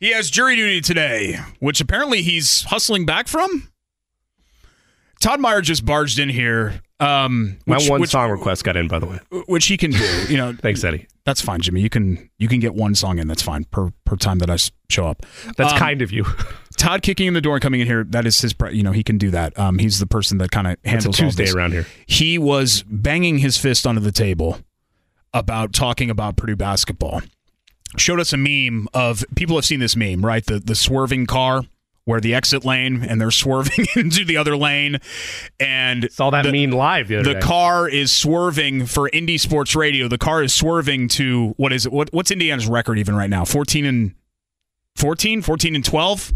He 0.00 0.12
has 0.12 0.30
jury 0.30 0.56
duty 0.56 0.80
today, 0.80 1.38
which 1.58 1.82
apparently 1.82 2.22
he's 2.22 2.62
hustling 2.62 3.04
back 3.04 3.28
from. 3.28 3.68
Todd 5.20 5.40
Meyer 5.40 5.60
just 5.60 5.84
barged 5.84 6.18
in 6.18 6.30
here 6.30 6.80
um, 7.04 7.58
My 7.66 7.78
one 7.88 8.00
which, 8.00 8.10
song 8.10 8.30
request 8.30 8.64
got 8.64 8.76
in, 8.76 8.88
by 8.88 8.98
the 8.98 9.06
way, 9.06 9.20
which 9.46 9.66
he 9.66 9.76
can 9.76 9.90
do. 9.90 10.24
You 10.28 10.36
know, 10.36 10.52
thanks, 10.62 10.82
Eddie. 10.82 11.06
That's 11.24 11.40
fine, 11.40 11.60
Jimmy. 11.60 11.80
You 11.80 11.90
can 11.90 12.30
you 12.38 12.48
can 12.48 12.60
get 12.60 12.74
one 12.74 12.94
song 12.94 13.18
in. 13.18 13.28
That's 13.28 13.42
fine 13.42 13.64
per 13.64 13.92
per 14.04 14.16
time 14.16 14.38
that 14.38 14.50
I 14.50 14.56
show 14.88 15.06
up. 15.06 15.24
That's 15.56 15.72
um, 15.72 15.78
kind 15.78 16.02
of 16.02 16.12
you. 16.12 16.24
Todd 16.76 17.02
kicking 17.02 17.26
in 17.26 17.34
the 17.34 17.40
door 17.40 17.54
and 17.54 17.62
coming 17.62 17.80
in 17.80 17.86
here. 17.86 18.04
That 18.04 18.26
is 18.26 18.40
his. 18.40 18.54
You 18.72 18.82
know, 18.82 18.92
he 18.92 19.02
can 19.02 19.18
do 19.18 19.30
that. 19.30 19.58
Um, 19.58 19.78
he's 19.78 19.98
the 19.98 20.06
person 20.06 20.38
that 20.38 20.50
kind 20.50 20.66
of 20.66 20.76
handles 20.84 21.16
Tuesday 21.16 21.50
around 21.50 21.72
here. 21.72 21.86
He 22.06 22.38
was 22.38 22.82
banging 22.88 23.38
his 23.38 23.58
fist 23.58 23.86
onto 23.86 24.00
the 24.00 24.12
table 24.12 24.58
about 25.32 25.72
talking 25.72 26.10
about 26.10 26.36
Purdue 26.36 26.56
basketball. 26.56 27.22
Showed 27.96 28.18
us 28.18 28.32
a 28.32 28.36
meme 28.36 28.88
of 28.92 29.24
people 29.36 29.56
have 29.56 29.64
seen 29.64 29.80
this 29.80 29.94
meme, 29.94 30.24
right? 30.24 30.44
The 30.44 30.58
the 30.58 30.74
swerving 30.74 31.26
car 31.26 31.62
where 32.04 32.20
the 32.20 32.34
exit 32.34 32.64
lane 32.64 33.02
and 33.02 33.20
they're 33.20 33.30
swerving 33.30 33.86
into 33.96 34.24
the 34.24 34.36
other 34.36 34.56
lane 34.56 34.98
and 35.58 36.10
saw 36.12 36.30
that 36.30 36.42
the, 36.42 36.52
mean 36.52 36.70
live 36.70 37.08
the, 37.08 37.22
the 37.22 37.40
car 37.40 37.88
is 37.88 38.12
swerving 38.12 38.86
for 38.86 39.08
Indy 39.08 39.38
Sports 39.38 39.74
Radio 39.74 40.08
the 40.08 40.18
car 40.18 40.42
is 40.42 40.52
swerving 40.52 41.08
to 41.08 41.54
what 41.56 41.72
is 41.72 41.86
it 41.86 41.92
what, 41.92 42.12
what's 42.12 42.30
Indiana's 42.30 42.66
record 42.66 42.98
even 42.98 43.14
right 43.14 43.30
now 43.30 43.44
14 43.44 43.84
and 43.86 44.14
14 44.96 45.42
14 45.42 45.74
and 45.74 45.84
12 45.84 46.32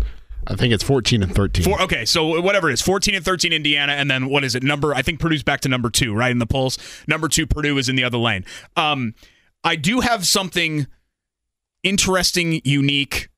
I 0.47 0.57
think 0.57 0.73
it's 0.73 0.85
14 0.85 1.23
and 1.23 1.35
13. 1.35 1.65
Four, 1.65 1.82
okay, 1.82 2.07
so 2.07 2.40
whatever 2.40 2.70
it 2.70 2.73
is, 2.73 2.81
14 2.81 3.15
and 3.15 3.24
13 3.24 3.53
Indiana, 3.53 3.93
and 3.93 4.11
then 4.11 4.31
what 4.31 4.45
is 4.45 4.55
it? 4.55 4.62
Number, 4.62 4.95
I 4.95 5.03
think 5.03 5.20
Purdue's 5.20 5.43
back 5.43 5.61
to 5.62 5.69
number 5.69 5.90
two, 5.90 6.15
right, 6.15 6.31
in 6.31 6.39
the 6.39 6.47
polls. 6.47 6.78
Number 7.07 7.28
two, 7.28 7.47
Purdue 7.47 7.77
is 7.77 7.90
in 7.90 7.97
the 7.97 8.05
other 8.05 8.16
lane. 8.16 8.47
Um, 8.74 9.15
I 9.62 9.77
do 9.77 10.01
have 10.01 10.27
something 10.27 10.86
interesting, 11.82 12.62
unique, 12.65 13.28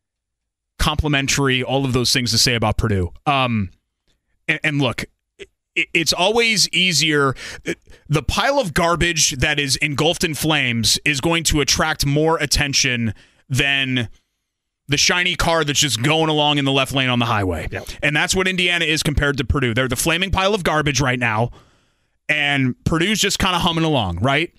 complimentary, 0.80 1.62
all 1.62 1.84
of 1.84 1.92
those 1.92 2.12
things 2.12 2.32
to 2.32 2.38
say 2.38 2.56
about 2.56 2.76
Purdue. 2.76 3.12
Um, 3.26 3.70
and, 4.48 4.58
and 4.64 4.82
look, 4.82 5.04
it's 5.76 6.12
always 6.12 6.68
easier. 6.70 7.34
The 8.08 8.22
pile 8.22 8.58
of 8.58 8.74
garbage 8.74 9.36
that 9.36 9.60
is 9.60 9.76
engulfed 9.76 10.24
in 10.24 10.34
flames 10.34 10.98
is 11.04 11.20
going 11.20 11.44
to 11.44 11.60
attract 11.60 12.04
more 12.04 12.38
attention 12.38 13.14
than 13.48 14.08
the 14.88 14.96
shiny 14.96 15.36
car 15.36 15.62
that's 15.62 15.78
just 15.78 16.02
going 16.02 16.28
along 16.28 16.58
in 16.58 16.64
the 16.64 16.72
left 16.72 16.92
lane 16.92 17.08
on 17.08 17.20
the 17.20 17.26
highway. 17.26 17.68
Yep. 17.70 17.84
And 18.02 18.16
that's 18.16 18.34
what 18.34 18.48
Indiana 18.48 18.84
is 18.84 19.04
compared 19.04 19.36
to 19.36 19.44
Purdue. 19.44 19.72
They're 19.72 19.86
the 19.86 19.94
flaming 19.94 20.32
pile 20.32 20.52
of 20.52 20.64
garbage 20.64 21.00
right 21.00 21.18
now, 21.18 21.52
and 22.28 22.74
Purdue's 22.84 23.20
just 23.20 23.38
kind 23.38 23.54
of 23.54 23.62
humming 23.62 23.84
along, 23.84 24.18
right? 24.18 24.52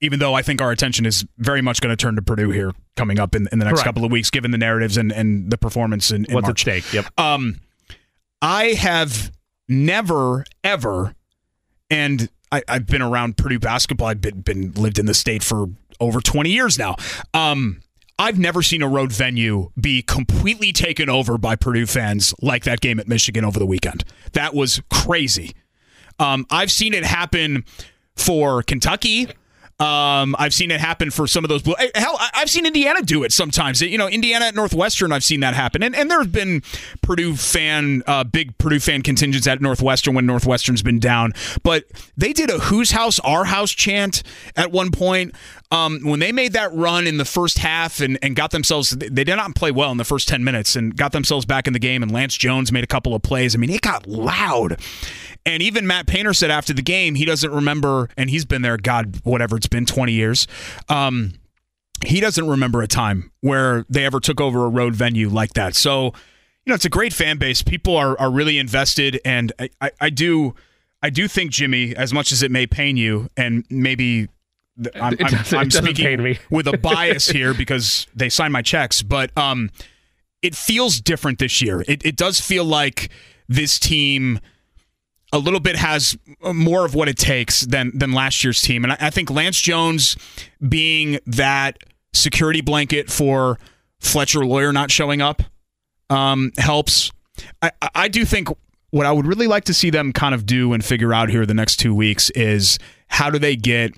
Even 0.00 0.18
though 0.18 0.34
I 0.34 0.42
think 0.42 0.60
our 0.60 0.70
attention 0.70 1.06
is 1.06 1.24
very 1.38 1.62
much 1.62 1.80
going 1.80 1.90
to 1.90 1.96
turn 1.96 2.16
to 2.16 2.22
Purdue 2.22 2.50
here 2.50 2.72
coming 2.96 3.18
up 3.18 3.34
in, 3.34 3.48
in 3.50 3.58
the 3.58 3.64
next 3.64 3.76
Correct. 3.76 3.86
couple 3.86 4.04
of 4.04 4.12
weeks, 4.12 4.30
given 4.30 4.50
the 4.50 4.58
narratives 4.58 4.96
and, 4.96 5.10
and 5.10 5.50
the 5.50 5.56
performance 5.56 6.10
in, 6.10 6.26
in 6.26 6.34
What's 6.34 6.46
March. 6.46 6.66
at 6.66 6.82
stake? 6.82 6.92
Yep. 6.92 7.06
Um, 7.18 7.60
I 8.42 8.66
have 8.74 9.32
never, 9.68 10.44
ever, 10.62 11.14
and 11.90 12.28
I, 12.52 12.62
have 12.68 12.86
been 12.86 13.02
around 13.02 13.36
Purdue 13.38 13.58
basketball. 13.58 14.08
I've 14.08 14.20
been, 14.20 14.42
been 14.42 14.72
lived 14.72 14.98
in 14.98 15.06
the 15.06 15.14
state 15.14 15.42
for 15.42 15.66
over 15.98 16.20
20 16.20 16.50
years 16.50 16.78
now. 16.78 16.96
Um, 17.32 17.80
I've 18.18 18.38
never 18.38 18.62
seen 18.62 18.82
a 18.82 18.88
road 18.88 19.12
venue 19.12 19.70
be 19.78 20.02
completely 20.02 20.72
taken 20.72 21.10
over 21.10 21.36
by 21.36 21.56
Purdue 21.56 21.86
fans 21.86 22.34
like 22.40 22.64
that 22.64 22.80
game 22.80 22.98
at 22.98 23.08
Michigan 23.08 23.44
over 23.44 23.58
the 23.58 23.66
weekend. 23.66 24.04
That 24.32 24.54
was 24.54 24.80
crazy. 24.90 25.52
Um, 26.18 26.46
I've 26.50 26.70
seen 26.70 26.94
it 26.94 27.04
happen 27.04 27.64
for 28.14 28.62
Kentucky. 28.62 29.28
Um, 29.78 30.34
I've 30.38 30.54
seen 30.54 30.70
it 30.70 30.80
happen 30.80 31.10
for 31.10 31.26
some 31.26 31.44
of 31.44 31.50
those 31.50 31.60
blue. 31.60 31.74
Hell, 31.94 32.18
I've 32.32 32.48
seen 32.48 32.64
Indiana 32.64 33.02
do 33.02 33.24
it 33.24 33.32
sometimes. 33.32 33.82
You 33.82 33.98
know, 33.98 34.08
Indiana 34.08 34.46
at 34.46 34.54
Northwestern, 34.54 35.12
I've 35.12 35.24
seen 35.24 35.40
that 35.40 35.52
happen, 35.52 35.82
and 35.82 35.94
and 35.94 36.10
there 36.10 36.18
have 36.18 36.32
been 36.32 36.62
Purdue 37.02 37.36
fan, 37.36 38.02
uh, 38.06 38.24
big 38.24 38.56
Purdue 38.56 38.80
fan 38.80 39.02
contingents 39.02 39.46
at 39.46 39.60
Northwestern 39.60 40.14
when 40.14 40.24
Northwestern's 40.24 40.82
been 40.82 40.98
down. 40.98 41.34
But 41.62 41.84
they 42.16 42.32
did 42.32 42.48
a 42.48 42.58
"Whose 42.58 42.92
house, 42.92 43.18
our 43.20 43.44
house" 43.44 43.70
chant 43.70 44.22
at 44.56 44.72
one 44.72 44.90
point. 44.90 45.34
Um, 45.70 46.00
when 46.04 46.20
they 46.20 46.32
made 46.32 46.52
that 46.52 46.72
run 46.72 47.06
in 47.06 47.16
the 47.16 47.24
first 47.24 47.58
half 47.58 48.00
and, 48.00 48.18
and 48.22 48.36
got 48.36 48.52
themselves, 48.52 48.90
they 48.90 49.24
did 49.24 49.36
not 49.36 49.54
play 49.56 49.72
well 49.72 49.90
in 49.90 49.96
the 49.96 50.04
first 50.04 50.28
10 50.28 50.44
minutes 50.44 50.76
and 50.76 50.96
got 50.96 51.10
themselves 51.10 51.44
back 51.44 51.66
in 51.66 51.72
the 51.72 51.80
game. 51.80 52.04
And 52.04 52.12
Lance 52.12 52.36
Jones 52.36 52.70
made 52.70 52.84
a 52.84 52.86
couple 52.86 53.14
of 53.14 53.22
plays. 53.22 53.54
I 53.54 53.58
mean, 53.58 53.70
it 53.70 53.80
got 53.80 54.06
loud. 54.06 54.80
And 55.44 55.62
even 55.62 55.86
Matt 55.86 56.06
Painter 56.06 56.34
said 56.34 56.50
after 56.50 56.72
the 56.72 56.82
game, 56.82 57.14
he 57.14 57.24
doesn't 57.24 57.52
remember, 57.52 58.08
and 58.16 58.28
he's 58.30 58.44
been 58.44 58.62
there, 58.62 58.76
God, 58.76 59.20
whatever, 59.22 59.58
it's 59.66 59.72
been 59.72 59.84
20 59.86 60.12
years. 60.12 60.46
Um, 60.88 61.32
he 62.04 62.20
doesn't 62.20 62.48
remember 62.48 62.82
a 62.82 62.86
time 62.86 63.32
where 63.40 63.84
they 63.88 64.04
ever 64.04 64.20
took 64.20 64.40
over 64.40 64.64
a 64.64 64.68
road 64.68 64.94
venue 64.94 65.28
like 65.28 65.54
that. 65.54 65.74
So, 65.74 66.04
you 66.04 66.70
know, 66.70 66.74
it's 66.74 66.84
a 66.84 66.90
great 66.90 67.12
fan 67.12 67.38
base. 67.38 67.62
People 67.62 67.96
are, 67.96 68.18
are 68.20 68.30
really 68.30 68.58
invested. 68.58 69.20
And 69.24 69.52
I, 69.58 69.70
I, 69.80 69.90
I 70.02 70.10
do. 70.10 70.54
I 71.02 71.10
do 71.10 71.28
think 71.28 71.50
Jimmy, 71.50 71.94
as 71.94 72.12
much 72.12 72.32
as 72.32 72.42
it 72.42 72.50
may 72.50 72.66
pain 72.66 72.96
you, 72.96 73.28
and 73.36 73.64
maybe 73.70 74.28
I'm, 74.94 75.16
I'm, 75.20 75.34
I'm 75.52 75.70
speaking 75.70 76.38
with 76.50 76.66
a 76.66 76.78
bias 76.78 77.28
here 77.28 77.52
because 77.52 78.06
they 78.14 78.28
sign 78.28 78.50
my 78.50 78.62
checks, 78.62 79.02
but 79.02 79.36
um, 79.36 79.70
it 80.42 80.54
feels 80.54 81.00
different 81.00 81.38
this 81.38 81.60
year. 81.60 81.84
It, 81.86 82.04
it 82.04 82.16
does 82.16 82.40
feel 82.40 82.64
like 82.64 83.10
this 83.46 83.78
team 83.78 84.40
a 85.32 85.38
little 85.38 85.60
bit 85.60 85.76
has 85.76 86.16
more 86.42 86.84
of 86.84 86.94
what 86.94 87.08
it 87.08 87.16
takes 87.16 87.62
than 87.62 87.96
than 87.96 88.12
last 88.12 88.44
year's 88.44 88.60
team. 88.60 88.84
And 88.84 88.92
I, 88.92 88.96
I 89.00 89.10
think 89.10 89.30
Lance 89.30 89.60
Jones 89.60 90.16
being 90.66 91.18
that 91.26 91.78
security 92.12 92.60
blanket 92.60 93.10
for 93.10 93.58
Fletcher 94.00 94.44
Loyer 94.44 94.72
not 94.72 94.90
showing 94.90 95.20
up 95.20 95.42
um, 96.10 96.52
helps. 96.58 97.10
I, 97.60 97.70
I 97.94 98.08
do 98.08 98.24
think 98.24 98.48
what 98.90 99.04
I 99.04 99.12
would 99.12 99.26
really 99.26 99.46
like 99.46 99.64
to 99.64 99.74
see 99.74 99.90
them 99.90 100.12
kind 100.12 100.34
of 100.34 100.46
do 100.46 100.72
and 100.72 100.84
figure 100.84 101.12
out 101.12 101.28
here 101.28 101.44
the 101.44 101.54
next 101.54 101.76
two 101.76 101.94
weeks 101.94 102.30
is 102.30 102.78
how 103.08 103.30
do 103.30 103.38
they 103.38 103.56
get 103.56 103.92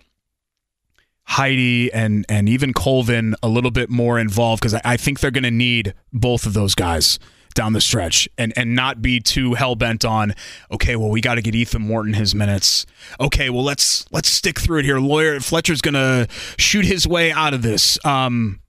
Heide 1.25 1.91
and 1.93 2.25
and 2.29 2.49
even 2.49 2.73
Colvin 2.73 3.35
a 3.43 3.49
little 3.49 3.71
bit 3.71 3.91
more 3.91 4.19
involved 4.19 4.63
because 4.63 4.75
I, 4.75 4.81
I 4.85 4.97
think 4.97 5.21
they're 5.21 5.31
going 5.31 5.45
to 5.45 5.51
need 5.51 5.93
both 6.11 6.47
of 6.47 6.55
those 6.55 6.75
guys 6.75 7.19
down 7.55 7.73
the 7.73 7.81
stretch 7.81 8.29
and 8.39 8.53
and 8.57 8.75
not 8.75 9.03
be 9.03 9.21
too 9.21 9.55
hell 9.55 9.75
bent 9.75 10.05
on 10.05 10.35
okay 10.71 10.97
well 10.97 11.11
we 11.11 11.21
got 11.21 11.37
to 11.37 11.43
get 11.43 11.55
Ethan 11.55 11.83
Morton 11.83 12.15
his 12.15 12.35
minutes 12.35 12.87
okay 13.21 13.51
well 13.51 13.65
let's 13.65 14.05
let's 14.13 14.29
stick 14.29 14.59
through 14.59 14.81
it 14.81 14.85
here 14.85 14.99
Loyer 14.99 15.41
Fletcher's 15.41 15.81
gonna 15.81 16.27
shoot 16.59 16.85
his 16.85 17.07
way 17.07 17.33
out 17.33 17.55
of 17.55 17.63
this 17.63 17.99
um 18.05 18.61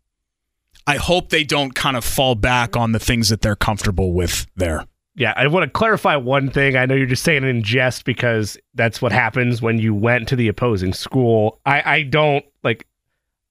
I 0.88 0.96
hope 0.96 1.30
they 1.30 1.44
don't 1.44 1.76
kind 1.76 1.96
of 1.96 2.04
fall 2.04 2.34
back 2.34 2.76
on 2.76 2.94
the 2.94 3.00
things 3.00 3.30
that 3.30 3.42
they're 3.42 3.56
comfortable 3.56 4.14
with 4.14 4.48
there 4.56 4.86
yeah, 5.20 5.34
I 5.36 5.46
want 5.48 5.66
to 5.66 5.70
clarify 5.70 6.16
one 6.16 6.50
thing. 6.50 6.78
I 6.78 6.86
know 6.86 6.96
you're 6.96 7.06
just 7.06 7.24
saying 7.24 7.44
it 7.44 7.50
in 7.50 7.62
jest 7.62 8.06
because 8.06 8.58
that's 8.76 9.02
what 9.02 9.12
happens 9.12 9.62
when 9.62 9.78
you 9.78 9.94
went 9.94 10.30
to 10.30 10.38
the 10.38 10.48
opposing 10.48 10.94
school. 10.94 11.60
I, 11.66 11.84
I 11.86 12.02
don't 12.04 12.46
like 12.64 12.88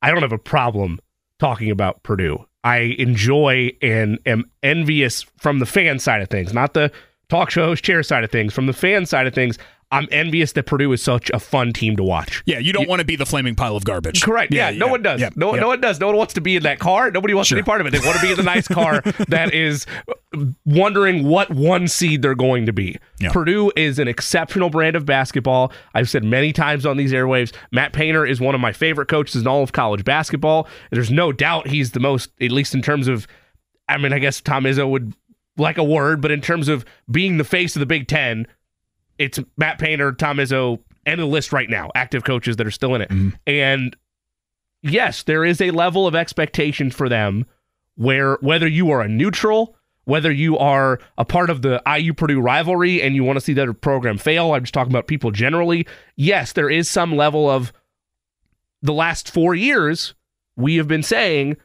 I 0.00 0.10
don't 0.10 0.22
have 0.22 0.32
a 0.32 0.38
problem 0.38 0.98
talking 1.38 1.70
about 1.70 2.02
Purdue. 2.02 2.47
I 2.64 2.96
enjoy 2.98 3.72
and 3.80 4.18
am 4.26 4.50
envious 4.62 5.22
from 5.36 5.58
the 5.58 5.66
fan 5.66 5.98
side 5.98 6.22
of 6.22 6.28
things, 6.28 6.52
not 6.52 6.74
the 6.74 6.90
talk 7.28 7.50
show 7.50 7.66
host 7.66 7.84
chair 7.84 8.02
side 8.02 8.24
of 8.24 8.30
things. 8.30 8.52
From 8.52 8.66
the 8.66 8.72
fan 8.72 9.06
side 9.06 9.26
of 9.26 9.34
things, 9.34 9.58
I'm 9.90 10.06
envious 10.10 10.52
that 10.52 10.66
Purdue 10.66 10.92
is 10.92 11.02
such 11.02 11.30
a 11.32 11.40
fun 11.40 11.72
team 11.72 11.96
to 11.96 12.02
watch. 12.02 12.42
Yeah, 12.44 12.58
you 12.58 12.74
don't 12.74 12.82
you, 12.82 12.88
want 12.88 13.00
to 13.00 13.06
be 13.06 13.16
the 13.16 13.24
flaming 13.24 13.54
pile 13.54 13.74
of 13.74 13.84
garbage. 13.84 14.22
Correct. 14.22 14.52
Yeah, 14.52 14.68
yeah 14.68 14.78
no 14.78 14.86
yeah, 14.86 14.92
one 14.92 15.02
does. 15.02 15.20
Yeah, 15.20 15.30
no, 15.34 15.52
no 15.52 15.68
one 15.68 15.80
does. 15.80 15.98
No 15.98 16.08
one 16.08 16.16
wants 16.16 16.34
to 16.34 16.42
be 16.42 16.56
in 16.56 16.62
that 16.64 16.78
car. 16.78 17.10
Nobody 17.10 17.32
wants 17.32 17.48
sure. 17.48 17.56
to 17.56 17.62
be 17.62 17.66
part 17.66 17.80
of 17.80 17.86
it. 17.86 17.90
They 17.92 18.00
want 18.00 18.16
to 18.16 18.22
be 18.22 18.30
in 18.30 18.36
the 18.36 18.42
nice 18.42 18.68
car 18.68 19.00
that 19.28 19.54
is 19.54 19.86
uh, 20.08 20.44
wondering 20.66 21.26
what 21.26 21.50
one 21.50 21.88
seed 21.88 22.20
they're 22.20 22.34
going 22.34 22.66
to 22.66 22.72
be. 22.72 22.98
Purdue 23.30 23.72
is 23.76 23.98
an 23.98 24.08
exceptional 24.08 24.68
brand 24.68 24.94
of 24.94 25.06
basketball. 25.06 25.72
I've 25.94 26.10
said 26.10 26.22
many 26.22 26.52
times 26.52 26.84
on 26.84 26.98
these 26.98 27.12
airwaves, 27.12 27.54
Matt 27.72 27.94
Painter 27.94 28.26
is 28.26 28.40
one 28.40 28.54
of 28.54 28.60
my 28.60 28.72
favorite 28.72 29.08
coaches 29.08 29.40
in 29.40 29.46
all 29.46 29.62
of 29.62 29.72
college 29.72 30.04
basketball. 30.04 30.68
There's 30.90 31.10
no 31.10 31.32
doubt 31.32 31.68
he's 31.68 31.92
the 31.92 32.00
most, 32.00 32.30
at 32.42 32.50
least 32.50 32.74
in 32.74 32.82
terms 32.82 33.08
of, 33.08 33.26
I 33.88 33.96
mean, 33.96 34.12
I 34.12 34.18
guess 34.18 34.42
Tom 34.42 34.64
Izzo 34.64 34.90
would 34.90 35.14
like 35.56 35.78
a 35.78 35.84
word, 35.84 36.20
but 36.20 36.30
in 36.30 36.40
terms 36.40 36.68
of 36.68 36.84
being 37.10 37.38
the 37.38 37.44
face 37.44 37.74
of 37.74 37.80
the 37.80 37.86
Big 37.86 38.06
Ten, 38.06 38.46
it's 39.18 39.38
Matt 39.56 39.78
Painter, 39.78 40.12
Tom 40.12 40.38
Izzo, 40.38 40.78
and 41.06 41.20
the 41.20 41.26
list 41.26 41.52
right 41.52 41.68
now, 41.68 41.90
active 41.94 42.24
coaches 42.24 42.56
that 42.56 42.66
are 42.66 42.72
still 42.72 42.94
in 42.94 43.02
it. 43.02 43.08
Mm-hmm. 43.10 43.30
And 43.46 43.96
yes, 44.82 45.22
there 45.24 45.44
is 45.44 45.60
a 45.60 45.70
level 45.70 46.06
of 46.06 46.14
expectation 46.14 46.90
for 46.90 47.08
them 47.08 47.46
where 47.96 48.36
whether 48.40 48.68
you 48.68 48.90
are 48.90 49.00
a 49.00 49.08
neutral, 49.08 49.76
whether 50.04 50.30
you 50.30 50.56
are 50.58 51.00
a 51.18 51.24
part 51.24 51.50
of 51.50 51.62
the 51.62 51.82
IU 51.86 52.14
Purdue 52.14 52.40
rivalry 52.40 53.02
and 53.02 53.14
you 53.14 53.24
want 53.24 53.36
to 53.36 53.44
see 53.44 53.52
that 53.54 53.80
program 53.80 54.18
fail, 54.18 54.54
I'm 54.54 54.62
just 54.62 54.74
talking 54.74 54.92
about 54.92 55.06
people 55.06 55.30
generally. 55.30 55.86
Yes, 56.16 56.52
there 56.52 56.70
is 56.70 56.88
some 56.88 57.16
level 57.16 57.50
of 57.50 57.72
the 58.80 58.92
last 58.92 59.30
four 59.30 59.54
years, 59.54 60.14
we 60.56 60.76
have 60.76 60.88
been 60.88 61.02
saying 61.02 61.56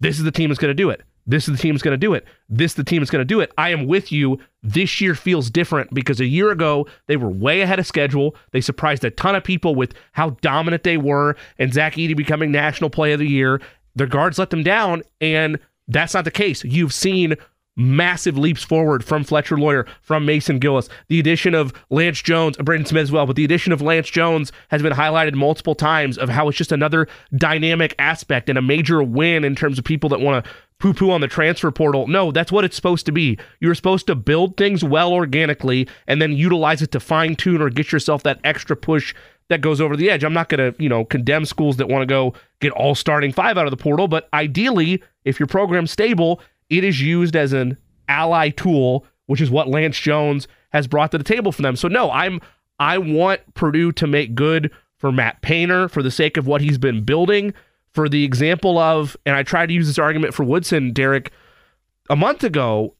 this 0.00 0.18
is 0.18 0.24
the 0.24 0.30
team 0.30 0.50
that's 0.50 0.58
going 0.58 0.70
to 0.70 0.74
do 0.74 0.90
it. 0.90 1.02
This 1.26 1.48
is 1.48 1.56
the 1.56 1.62
team 1.62 1.74
that's 1.74 1.82
going 1.82 1.92
to 1.92 1.98
do 1.98 2.14
it. 2.14 2.24
This 2.48 2.72
is 2.72 2.76
the 2.76 2.84
team 2.84 3.00
that's 3.00 3.10
going 3.10 3.20
to 3.20 3.24
do 3.24 3.40
it. 3.40 3.52
I 3.56 3.70
am 3.70 3.86
with 3.86 4.10
you. 4.10 4.38
This 4.62 5.00
year 5.00 5.14
feels 5.14 5.50
different 5.50 5.92
because 5.94 6.20
a 6.20 6.26
year 6.26 6.50
ago 6.50 6.86
they 7.06 7.16
were 7.16 7.30
way 7.30 7.60
ahead 7.60 7.78
of 7.78 7.86
schedule. 7.86 8.34
They 8.50 8.60
surprised 8.60 9.04
a 9.04 9.10
ton 9.10 9.34
of 9.34 9.44
people 9.44 9.74
with 9.74 9.94
how 10.12 10.30
dominant 10.40 10.82
they 10.82 10.96
were, 10.96 11.36
and 11.58 11.72
Zach 11.72 11.94
Edey 11.94 12.16
becoming 12.16 12.50
National 12.50 12.90
Play 12.90 13.12
of 13.12 13.20
the 13.20 13.28
Year. 13.28 13.60
Their 13.94 14.06
guards 14.06 14.38
let 14.38 14.50
them 14.50 14.62
down, 14.62 15.02
and 15.20 15.58
that's 15.88 16.14
not 16.14 16.24
the 16.24 16.30
case. 16.30 16.64
You've 16.64 16.94
seen 16.94 17.36
massive 17.76 18.36
leaps 18.36 18.62
forward 18.62 19.04
from 19.04 19.24
Fletcher 19.24 19.56
Loyer, 19.56 19.86
from 20.00 20.26
Mason 20.26 20.58
Gillis. 20.58 20.88
The 21.08 21.18
addition 21.18 21.54
of 21.54 21.72
Lance 21.90 22.20
Jones, 22.20 22.58
uh, 22.58 22.62
Braden 22.62 22.86
Smith 22.86 23.04
as 23.04 23.12
well, 23.12 23.26
but 23.26 23.36
the 23.36 23.44
addition 23.44 23.72
of 23.72 23.80
Lance 23.80 24.10
Jones 24.10 24.52
has 24.68 24.82
been 24.82 24.92
highlighted 24.92 25.34
multiple 25.34 25.74
times 25.74 26.18
of 26.18 26.28
how 26.28 26.48
it's 26.48 26.58
just 26.58 26.72
another 26.72 27.08
dynamic 27.36 27.94
aspect 27.98 28.48
and 28.48 28.58
a 28.58 28.62
major 28.62 29.02
win 29.02 29.44
in 29.44 29.54
terms 29.54 29.78
of 29.78 29.84
people 29.84 30.08
that 30.10 30.20
want 30.20 30.44
to 30.44 30.50
poo 30.78 30.92
poo 30.92 31.10
on 31.10 31.20
the 31.20 31.28
transfer 31.28 31.70
portal. 31.70 32.08
No, 32.08 32.32
that's 32.32 32.50
what 32.50 32.64
it's 32.64 32.76
supposed 32.76 33.06
to 33.06 33.12
be. 33.12 33.38
You're 33.60 33.74
supposed 33.74 34.06
to 34.08 34.16
build 34.16 34.56
things 34.56 34.82
well 34.82 35.12
organically 35.12 35.88
and 36.08 36.20
then 36.20 36.32
utilize 36.32 36.82
it 36.82 36.90
to 36.92 37.00
fine 37.00 37.36
tune 37.36 37.62
or 37.62 37.70
get 37.70 37.92
yourself 37.92 38.24
that 38.24 38.40
extra 38.42 38.76
push 38.76 39.14
that 39.48 39.60
goes 39.60 39.80
over 39.80 39.96
the 39.96 40.10
edge. 40.10 40.24
I'm 40.24 40.32
not 40.32 40.48
going 40.48 40.72
to, 40.72 40.82
you 40.82 40.88
know, 40.88 41.04
condemn 41.04 41.44
schools 41.44 41.76
that 41.76 41.88
want 41.88 42.02
to 42.02 42.06
go 42.06 42.34
get 42.60 42.72
all 42.72 42.94
starting 42.94 43.32
five 43.32 43.56
out 43.56 43.66
of 43.66 43.70
the 43.70 43.76
portal, 43.76 44.08
but 44.08 44.28
ideally, 44.34 45.02
if 45.24 45.38
your 45.38 45.46
program's 45.46 45.90
stable, 45.90 46.40
it 46.72 46.84
is 46.84 47.00
used 47.00 47.36
as 47.36 47.52
an 47.52 47.76
ally 48.08 48.50
tool, 48.50 49.04
which 49.26 49.40
is 49.40 49.50
what 49.50 49.68
Lance 49.68 49.98
Jones 49.98 50.48
has 50.72 50.86
brought 50.86 51.10
to 51.12 51.18
the 51.18 51.24
table 51.24 51.52
for 51.52 51.62
them. 51.62 51.76
So 51.76 51.88
no, 51.88 52.10
I'm 52.10 52.40
I 52.78 52.98
want 52.98 53.54
Purdue 53.54 53.92
to 53.92 54.06
make 54.06 54.34
good 54.34 54.70
for 54.96 55.12
Matt 55.12 55.42
Painter 55.42 55.88
for 55.88 56.02
the 56.02 56.10
sake 56.10 56.36
of 56.36 56.46
what 56.46 56.60
he's 56.60 56.78
been 56.78 57.04
building 57.04 57.54
for 57.92 58.08
the 58.08 58.24
example 58.24 58.78
of, 58.78 59.16
and 59.26 59.36
I 59.36 59.42
tried 59.42 59.66
to 59.66 59.74
use 59.74 59.86
this 59.86 59.98
argument 59.98 60.34
for 60.34 60.44
Woodson, 60.44 60.92
Derek, 60.92 61.30
a 62.08 62.16
month 62.16 62.42
ago, 62.42 62.94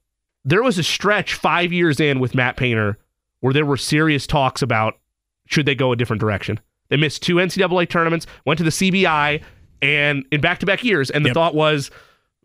there 0.44 0.62
was 0.62 0.78
a 0.78 0.82
stretch 0.82 1.34
five 1.34 1.72
years 1.72 1.98
in 1.98 2.20
with 2.20 2.34
Matt 2.34 2.56
Painter 2.56 2.98
where 3.40 3.54
there 3.54 3.64
were 3.64 3.76
serious 3.76 4.26
talks 4.26 4.62
about 4.62 4.98
should 5.46 5.66
they 5.66 5.74
go 5.74 5.92
a 5.92 5.96
different 5.96 6.20
direction. 6.20 6.60
They 6.88 6.96
missed 6.96 7.22
two 7.22 7.36
NCAA 7.36 7.88
tournaments, 7.88 8.26
went 8.44 8.58
to 8.58 8.64
the 8.64 8.70
CBI, 8.70 9.42
and 9.80 10.24
in 10.30 10.40
back 10.40 10.58
to 10.60 10.66
back 10.66 10.84
years. 10.84 11.10
And 11.10 11.24
the 11.24 11.30
yep. 11.30 11.34
thought 11.34 11.54
was, 11.54 11.90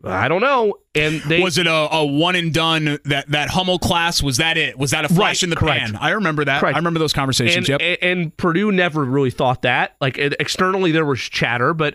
I 0.04 0.28
don't 0.28 0.40
know. 0.40 0.74
And 0.94 1.20
they 1.22 1.40
was 1.40 1.58
it 1.58 1.66
a, 1.66 1.88
a, 1.92 2.06
one 2.06 2.36
and 2.36 2.54
done 2.54 2.98
that 3.04 3.28
that 3.28 3.50
Hummel 3.50 3.78
class 3.78 4.22
was 4.22 4.36
that 4.36 4.56
it 4.56 4.78
was 4.78 4.92
that 4.92 5.04
a 5.04 5.08
flash 5.08 5.18
right, 5.18 5.42
in 5.42 5.50
the 5.50 5.56
correct. 5.56 5.92
pan? 5.92 5.96
I 5.96 6.10
remember 6.10 6.44
that. 6.44 6.60
Correct. 6.60 6.76
I 6.76 6.78
remember 6.78 7.00
those 7.00 7.12
conversations. 7.12 7.68
And, 7.68 7.80
yep. 7.80 7.98
And 8.00 8.36
Purdue 8.36 8.70
never 8.70 9.04
really 9.04 9.30
thought 9.30 9.62
that. 9.62 9.96
Like 10.00 10.16
externally, 10.18 10.92
there 10.92 11.04
was 11.04 11.20
chatter, 11.20 11.74
but 11.74 11.94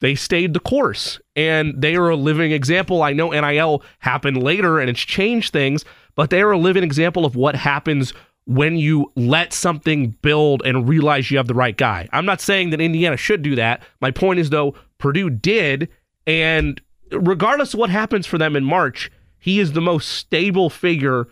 they 0.00 0.14
stayed 0.14 0.52
the 0.54 0.60
course, 0.60 1.20
and 1.34 1.80
they 1.80 1.96
are 1.96 2.10
a 2.10 2.16
living 2.16 2.52
example. 2.52 3.02
I 3.02 3.12
know 3.12 3.30
NIL 3.30 3.82
happened 3.98 4.42
later, 4.42 4.78
and 4.78 4.88
it's 4.88 5.00
changed 5.00 5.52
things, 5.52 5.84
but 6.14 6.30
they 6.30 6.42
are 6.42 6.52
a 6.52 6.58
living 6.58 6.84
example 6.84 7.24
of 7.24 7.34
what 7.34 7.56
happens 7.56 8.12
when 8.44 8.76
you 8.76 9.10
let 9.14 9.52
something 9.52 10.10
build 10.22 10.62
and 10.64 10.88
realize 10.88 11.30
you 11.30 11.36
have 11.36 11.48
the 11.48 11.54
right 11.54 11.76
guy. 11.76 12.08
I'm 12.12 12.24
not 12.24 12.40
saying 12.40 12.70
that 12.70 12.80
Indiana 12.80 13.16
should 13.16 13.42
do 13.42 13.56
that. 13.56 13.82
My 14.00 14.10
point 14.10 14.38
is 14.38 14.50
though, 14.50 14.74
Purdue 14.98 15.30
did, 15.30 15.88
and 16.26 16.80
regardless 17.10 17.74
of 17.74 17.80
what 17.80 17.90
happens 17.90 18.26
for 18.26 18.38
them 18.38 18.56
in 18.56 18.64
March, 18.64 19.10
he 19.38 19.60
is 19.60 19.72
the 19.72 19.80
most 19.80 20.08
stable 20.08 20.70
figure, 20.70 21.28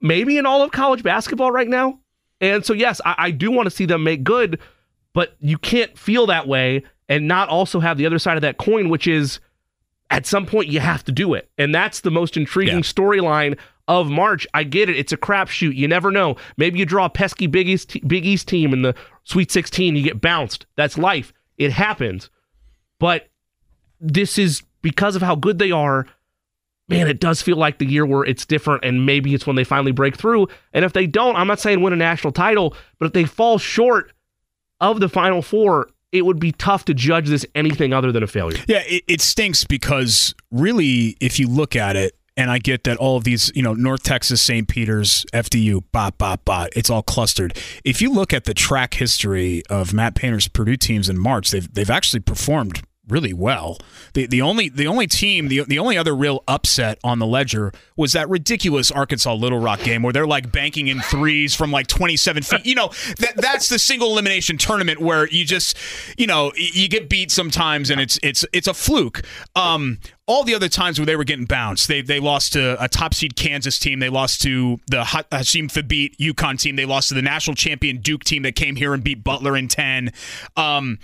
maybe 0.00 0.38
in 0.38 0.46
all 0.46 0.62
of 0.62 0.72
college 0.72 1.02
basketball 1.02 1.50
right 1.50 1.68
now. 1.68 2.00
And 2.40 2.64
so, 2.64 2.72
yes, 2.72 3.00
I, 3.04 3.14
I 3.18 3.30
do 3.30 3.50
want 3.50 3.66
to 3.66 3.70
see 3.70 3.86
them 3.86 4.04
make 4.04 4.24
good, 4.24 4.58
but 5.12 5.34
you 5.40 5.58
can't 5.58 5.96
feel 5.98 6.26
that 6.26 6.46
way 6.46 6.84
and 7.08 7.26
not 7.26 7.48
also 7.48 7.80
have 7.80 7.96
the 7.96 8.06
other 8.06 8.18
side 8.18 8.36
of 8.36 8.42
that 8.42 8.58
coin, 8.58 8.88
which 8.88 9.06
is 9.06 9.40
at 10.10 10.26
some 10.26 10.46
point 10.46 10.68
you 10.68 10.80
have 10.80 11.04
to 11.04 11.12
do 11.12 11.34
it. 11.34 11.50
And 11.58 11.74
that's 11.74 12.00
the 12.00 12.10
most 12.10 12.36
intriguing 12.36 12.76
yeah. 12.76 12.82
storyline 12.82 13.58
of 13.88 14.08
March. 14.08 14.46
I 14.54 14.64
get 14.64 14.88
it. 14.88 14.96
It's 14.96 15.12
a 15.12 15.16
crapshoot. 15.16 15.74
You 15.74 15.88
never 15.88 16.10
know. 16.10 16.36
Maybe 16.56 16.78
you 16.78 16.86
draw 16.86 17.06
a 17.06 17.10
pesky 17.10 17.46
Big 17.46 17.68
East, 17.68 17.96
Big 18.06 18.26
East 18.26 18.46
team 18.48 18.72
in 18.72 18.82
the 18.82 18.94
Sweet 19.24 19.50
16, 19.50 19.96
you 19.96 20.02
get 20.02 20.20
bounced. 20.20 20.66
That's 20.76 20.96
life. 20.96 21.32
It 21.58 21.72
happens. 21.72 22.30
But 22.98 23.28
this 24.00 24.38
is 24.38 24.62
because 24.82 25.16
of 25.16 25.22
how 25.22 25.34
good 25.34 25.58
they 25.58 25.70
are, 25.70 26.06
man, 26.88 27.08
it 27.08 27.20
does 27.20 27.42
feel 27.42 27.56
like 27.56 27.78
the 27.78 27.86
year 27.86 28.06
where 28.06 28.24
it's 28.24 28.46
different 28.46 28.84
and 28.84 29.04
maybe 29.04 29.34
it's 29.34 29.46
when 29.46 29.56
they 29.56 29.64
finally 29.64 29.92
break 29.92 30.16
through. 30.16 30.48
And 30.72 30.84
if 30.84 30.92
they 30.92 31.06
don't, 31.06 31.36
I'm 31.36 31.46
not 31.46 31.60
saying 31.60 31.80
win 31.80 31.92
a 31.92 31.96
national 31.96 32.32
title, 32.32 32.74
but 32.98 33.06
if 33.06 33.12
they 33.12 33.24
fall 33.24 33.58
short 33.58 34.12
of 34.80 35.00
the 35.00 35.08
final 35.08 35.42
four, 35.42 35.90
it 36.12 36.24
would 36.24 36.40
be 36.40 36.52
tough 36.52 36.84
to 36.86 36.94
judge 36.94 37.28
this 37.28 37.44
anything 37.54 37.92
other 37.92 38.10
than 38.12 38.22
a 38.22 38.26
failure. 38.26 38.58
Yeah, 38.66 38.82
it, 38.86 39.04
it 39.06 39.20
stinks 39.20 39.64
because 39.64 40.34
really, 40.50 41.16
if 41.20 41.38
you 41.38 41.48
look 41.48 41.76
at 41.76 41.96
it, 41.96 42.14
and 42.38 42.52
I 42.52 42.58
get 42.58 42.84
that 42.84 42.96
all 42.98 43.16
of 43.16 43.24
these, 43.24 43.50
you 43.56 43.62
know, 43.62 43.74
North 43.74 44.04
Texas, 44.04 44.40
St. 44.40 44.68
Peter's, 44.68 45.26
FDU, 45.34 45.82
bot, 45.90 46.18
bot, 46.18 46.44
bot, 46.44 46.68
it's 46.76 46.88
all 46.88 47.02
clustered. 47.02 47.58
If 47.84 48.00
you 48.00 48.12
look 48.12 48.32
at 48.32 48.44
the 48.44 48.54
track 48.54 48.94
history 48.94 49.64
of 49.68 49.92
Matt 49.92 50.14
Painter's 50.14 50.46
Purdue 50.46 50.76
teams 50.76 51.08
in 51.08 51.18
March, 51.18 51.50
they've 51.50 51.70
they've 51.74 51.90
actually 51.90 52.20
performed 52.20 52.80
really 53.08 53.32
well. 53.32 53.78
The 54.14 54.26
the 54.26 54.42
only 54.42 54.68
the 54.68 54.86
only 54.86 55.06
team 55.06 55.48
the 55.48 55.64
the 55.64 55.78
only 55.78 55.96
other 55.96 56.14
real 56.14 56.42
upset 56.48 56.98
on 57.02 57.18
the 57.18 57.26
ledger 57.26 57.72
was 57.96 58.12
that 58.12 58.28
ridiculous 58.28 58.90
Arkansas 58.90 59.34
Little 59.34 59.58
Rock 59.58 59.80
game 59.80 60.02
where 60.02 60.12
they're 60.12 60.26
like 60.26 60.52
banking 60.52 60.88
in 60.88 61.00
threes 61.00 61.54
from 61.54 61.70
like 61.70 61.86
27 61.86 62.42
feet. 62.42 62.66
You 62.66 62.74
know, 62.74 62.88
that 63.18 63.34
that's 63.36 63.68
the 63.68 63.78
single 63.78 64.12
elimination 64.12 64.58
tournament 64.58 65.00
where 65.00 65.28
you 65.28 65.44
just, 65.44 65.76
you 66.16 66.26
know, 66.26 66.52
you 66.56 66.88
get 66.88 67.08
beat 67.08 67.30
sometimes 67.30 67.90
and 67.90 68.00
it's 68.00 68.18
it's 68.22 68.44
it's 68.52 68.66
a 68.68 68.74
fluke. 68.74 69.22
Um 69.56 69.98
all 70.26 70.44
the 70.44 70.54
other 70.54 70.68
times 70.68 70.98
where 70.98 71.06
they 71.06 71.16
were 71.16 71.24
getting 71.24 71.46
bounced, 71.46 71.88
they 71.88 72.02
they 72.02 72.20
lost 72.20 72.52
to 72.52 72.82
a 72.82 72.88
top 72.88 73.14
seed 73.14 73.34
Kansas 73.34 73.78
team. 73.78 73.98
They 73.98 74.10
lost 74.10 74.42
to 74.42 74.78
the 74.86 75.02
Hasheem 75.02 75.72
Thabeet 75.72 76.16
UConn 76.18 76.60
team. 76.60 76.76
They 76.76 76.84
lost 76.84 77.08
to 77.08 77.14
the 77.14 77.22
national 77.22 77.56
champion 77.56 77.98
Duke 77.98 78.24
team 78.24 78.42
that 78.42 78.54
came 78.54 78.76
here 78.76 78.92
and 78.92 79.02
beat 79.02 79.24
Butler 79.24 79.56
in 79.56 79.68
ten. 79.68 80.12
Um, 80.56 80.98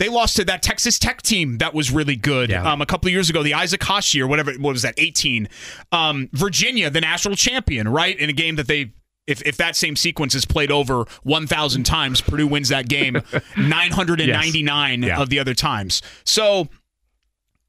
they 0.00 0.08
lost 0.08 0.36
to 0.36 0.44
that 0.46 0.62
Texas 0.62 0.98
Tech 0.98 1.20
team 1.20 1.58
that 1.58 1.74
was 1.74 1.90
really 1.90 2.16
good 2.16 2.48
yeah. 2.48 2.70
um, 2.70 2.80
a 2.80 2.86
couple 2.86 3.08
of 3.08 3.12
years 3.12 3.28
ago. 3.28 3.42
The 3.42 3.52
Isaac 3.54 3.84
Hashi 3.84 4.20
or 4.20 4.26
whatever, 4.26 4.50
what 4.54 4.72
was 4.72 4.82
that? 4.82 4.94
Eighteen. 4.96 5.48
Um, 5.92 6.30
Virginia, 6.32 6.88
the 6.88 7.02
national 7.02 7.36
champion, 7.36 7.86
right 7.86 8.18
in 8.18 8.30
a 8.30 8.32
game 8.32 8.56
that 8.56 8.66
they 8.66 8.92
if, 9.26 9.42
if 9.42 9.58
that 9.58 9.76
same 9.76 9.94
sequence 9.96 10.34
is 10.34 10.44
played 10.44 10.72
over 10.72 11.04
1,000 11.22 11.84
times, 11.84 12.20
Purdue 12.20 12.48
wins 12.48 12.70
that 12.70 12.88
game 12.88 13.12
999 13.56 15.02
yes. 15.02 15.08
yeah. 15.08 15.22
of 15.22 15.28
the 15.28 15.38
other 15.38 15.54
times. 15.54 16.02
So, 16.24 16.68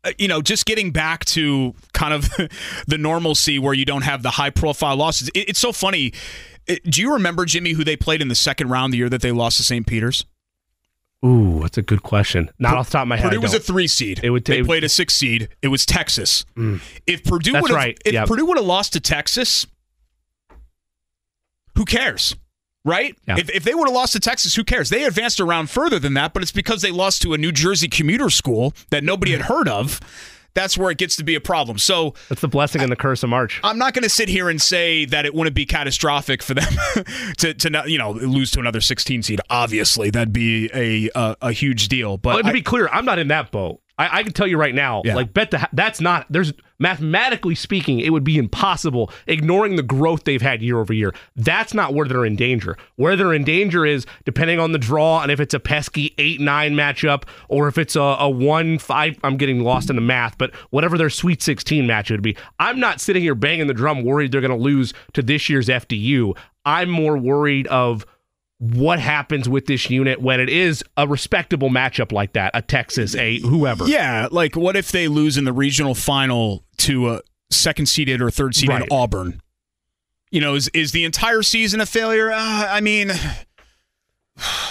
uh, 0.03 0.11
you 0.17 0.27
know, 0.27 0.41
just 0.41 0.65
getting 0.65 0.91
back 0.91 1.25
to 1.25 1.75
kind 1.93 2.13
of 2.13 2.29
the 2.87 2.97
normalcy 2.97 3.59
where 3.59 3.75
you 3.75 3.85
don't 3.85 4.03
have 4.03 4.23
the 4.23 4.31
high 4.31 4.49
profile 4.49 4.95
losses. 4.95 5.29
It, 5.35 5.49
it's 5.49 5.59
so 5.59 5.71
funny. 5.71 6.13
It, 6.65 6.83
do 6.83 7.01
you 7.01 7.13
remember, 7.13 7.45
Jimmy, 7.45 7.73
who 7.73 7.83
they 7.83 7.97
played 7.97 8.21
in 8.21 8.27
the 8.27 8.35
second 8.35 8.69
round 8.69 8.93
the 8.93 8.97
year 8.97 9.09
that 9.09 9.21
they 9.21 9.31
lost 9.31 9.57
to 9.57 9.63
St. 9.63 9.85
Peter's? 9.85 10.25
Ooh, 11.23 11.59
that's 11.61 11.77
a 11.77 11.83
good 11.83 12.01
question. 12.01 12.49
Not 12.57 12.77
off 12.77 12.87
the 12.87 12.93
top 12.93 13.03
of 13.03 13.07
my 13.07 13.17
head. 13.17 13.29
Purdue 13.29 13.41
was 13.41 13.53
a 13.53 13.59
three 13.59 13.87
seed. 13.87 14.21
It 14.23 14.31
would 14.31 14.43
t- 14.43 14.53
they 14.53 14.63
played 14.63 14.83
a 14.83 14.89
six 14.89 15.13
seed. 15.13 15.49
It 15.61 15.67
was 15.67 15.85
Texas. 15.85 16.45
Mm. 16.57 16.81
If 17.05 17.23
Purdue 17.23 17.53
would 17.53 17.69
have 17.69 17.75
right. 17.75 17.99
if 18.03 18.13
yep. 18.13 18.27
Purdue 18.27 18.45
would 18.47 18.57
have 18.57 18.65
lost 18.65 18.93
to 18.93 18.99
Texas, 18.99 19.67
who 21.75 21.85
cares? 21.85 22.35
Right? 22.83 23.15
Yeah. 23.27 23.37
If, 23.37 23.51
if 23.51 23.63
they 23.63 23.75
would 23.75 23.87
have 23.87 23.93
lost 23.93 24.13
to 24.13 24.19
Texas, 24.19 24.55
who 24.55 24.63
cares? 24.63 24.89
They 24.89 25.03
advanced 25.03 25.39
around 25.39 25.69
further 25.69 25.99
than 25.99 26.15
that, 26.15 26.33
but 26.33 26.41
it's 26.41 26.51
because 26.51 26.81
they 26.81 26.89
lost 26.89 27.21
to 27.21 27.35
a 27.35 27.37
New 27.37 27.51
Jersey 27.51 27.87
commuter 27.87 28.31
school 28.31 28.73
that 28.89 29.03
nobody 29.03 29.33
had 29.33 29.41
heard 29.41 29.67
of 29.67 29.99
that's 30.53 30.77
where 30.77 30.91
it 30.91 30.97
gets 30.97 31.15
to 31.17 31.23
be 31.23 31.35
a 31.35 31.41
problem. 31.41 31.77
So 31.77 32.13
that's 32.29 32.41
the 32.41 32.47
blessing 32.47 32.81
and 32.81 32.91
the 32.91 32.95
curse 32.95 33.23
of 33.23 33.29
March. 33.29 33.59
I'm 33.63 33.77
not 33.77 33.93
going 33.93 34.03
to 34.03 34.09
sit 34.09 34.29
here 34.29 34.49
and 34.49 34.61
say 34.61 35.05
that 35.05 35.25
it 35.25 35.33
wouldn't 35.33 35.55
be 35.55 35.65
catastrophic 35.65 36.43
for 36.43 36.53
them 36.53 36.73
to 37.37 37.53
to 37.53 37.69
not, 37.69 37.89
you 37.89 37.97
know 37.97 38.11
lose 38.11 38.51
to 38.51 38.59
another 38.59 38.81
16 38.81 39.23
seed. 39.23 39.41
Obviously, 39.49 40.09
that'd 40.09 40.33
be 40.33 40.69
a 40.73 41.09
a, 41.15 41.37
a 41.41 41.51
huge 41.51 41.87
deal. 41.87 42.17
But, 42.17 42.33
but 42.33 42.41
to 42.43 42.49
I, 42.49 42.53
be 42.53 42.61
clear, 42.61 42.87
I'm 42.87 43.05
not 43.05 43.19
in 43.19 43.29
that 43.29 43.51
boat. 43.51 43.80
I, 43.97 44.19
I 44.19 44.23
can 44.23 44.33
tell 44.33 44.47
you 44.47 44.57
right 44.57 44.73
now, 44.73 45.01
yeah. 45.05 45.15
like 45.15 45.33
bet 45.33 45.51
the 45.51 45.67
that's 45.73 46.01
not 46.01 46.25
there's 46.29 46.53
mathematically 46.79 47.53
speaking, 47.53 47.99
it 47.99 48.09
would 48.09 48.23
be 48.23 48.37
impossible 48.37 49.11
ignoring 49.27 49.75
the 49.75 49.83
growth 49.83 50.23
they've 50.23 50.41
had 50.41 50.61
year 50.61 50.79
over 50.79 50.93
year. 50.93 51.13
That's 51.35 51.73
not 51.73 51.93
where 51.93 52.07
they're 52.07 52.25
in 52.25 52.35
danger. 52.35 52.77
Where 52.95 53.15
they're 53.15 53.33
in 53.33 53.43
danger 53.43 53.85
is 53.85 54.05
depending 54.25 54.59
on 54.59 54.71
the 54.71 54.79
draw 54.79 55.21
and 55.21 55.31
if 55.31 55.39
it's 55.39 55.53
a 55.53 55.59
pesky 55.59 56.15
eight 56.17 56.41
nine 56.41 56.73
matchup 56.73 57.23
or 57.49 57.67
if 57.67 57.77
it's 57.77 57.95
a, 57.95 58.01
a 58.01 58.29
one 58.29 58.79
five. 58.79 59.17
I'm 59.23 59.37
getting 59.37 59.61
lost 59.61 59.89
in 59.89 59.95
the 59.95 60.01
math, 60.01 60.37
but 60.37 60.53
whatever 60.71 60.97
their 60.97 61.09
Sweet 61.09 61.41
16 61.41 61.85
match 61.85 62.09
would 62.09 62.23
be, 62.23 62.35
I'm 62.59 62.79
not 62.79 62.99
sitting 62.99 63.21
here 63.21 63.35
banging 63.35 63.67
the 63.67 63.73
drum 63.73 64.03
worried 64.03 64.31
they're 64.31 64.41
going 64.41 64.49
to 64.51 64.57
lose 64.57 64.93
to 65.13 65.21
this 65.21 65.49
year's 65.49 65.67
FDU. 65.67 66.35
I'm 66.65 66.89
more 66.89 67.17
worried 67.17 67.67
of 67.67 68.05
what 68.61 68.99
happens 68.99 69.49
with 69.49 69.65
this 69.65 69.89
unit 69.89 70.21
when 70.21 70.39
it 70.39 70.47
is 70.47 70.83
a 70.95 71.07
respectable 71.07 71.69
matchup 71.69 72.11
like 72.11 72.33
that, 72.33 72.51
a 72.53 72.61
Texas, 72.61 73.15
a 73.15 73.39
whoever. 73.39 73.87
Yeah, 73.87 74.27
like 74.29 74.55
what 74.55 74.75
if 74.75 74.91
they 74.91 75.07
lose 75.07 75.35
in 75.35 75.45
the 75.45 75.51
regional 75.51 75.95
final 75.95 76.63
to 76.77 77.09
a 77.09 77.21
second 77.49 77.87
seeded 77.87 78.21
or 78.21 78.29
third 78.29 78.53
seeded 78.55 78.81
right. 78.81 78.87
Auburn? 78.91 79.41
You 80.29 80.41
know, 80.41 80.53
is 80.53 80.69
is 80.75 80.91
the 80.91 81.05
entire 81.05 81.41
season 81.41 81.81
a 81.81 81.87
failure? 81.87 82.31
Uh, 82.31 82.37
I 82.37 82.81
mean, 82.81 83.11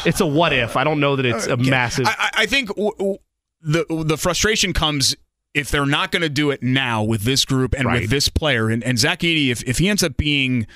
it's 0.07 0.21
a 0.21 0.27
what 0.27 0.53
if. 0.53 0.77
I 0.77 0.85
don't 0.85 1.01
know 1.01 1.17
that 1.17 1.27
it's 1.27 1.49
a 1.49 1.57
massive. 1.57 2.07
I, 2.07 2.31
I 2.35 2.47
think 2.47 2.69
w- 2.69 2.95
w- 2.97 3.19
the 3.61 3.85
the 4.05 4.17
frustration 4.17 4.73
comes 4.73 5.17
if 5.53 5.69
they're 5.73 5.85
not 5.85 6.13
going 6.13 6.23
to 6.23 6.29
do 6.29 6.53
it 6.53 6.63
now 6.63 7.03
with 7.03 7.23
this 7.23 7.45
group 7.45 7.75
and 7.75 7.87
right. 7.87 8.03
with 8.03 8.11
this 8.11 8.29
player. 8.29 8.71
And, 8.71 8.85
and 8.85 9.01
Zach 9.01 9.19
Edey, 9.19 9.51
if, 9.51 9.65
if 9.65 9.79
he 9.79 9.89
ends 9.89 10.05
up 10.05 10.17
being 10.17 10.69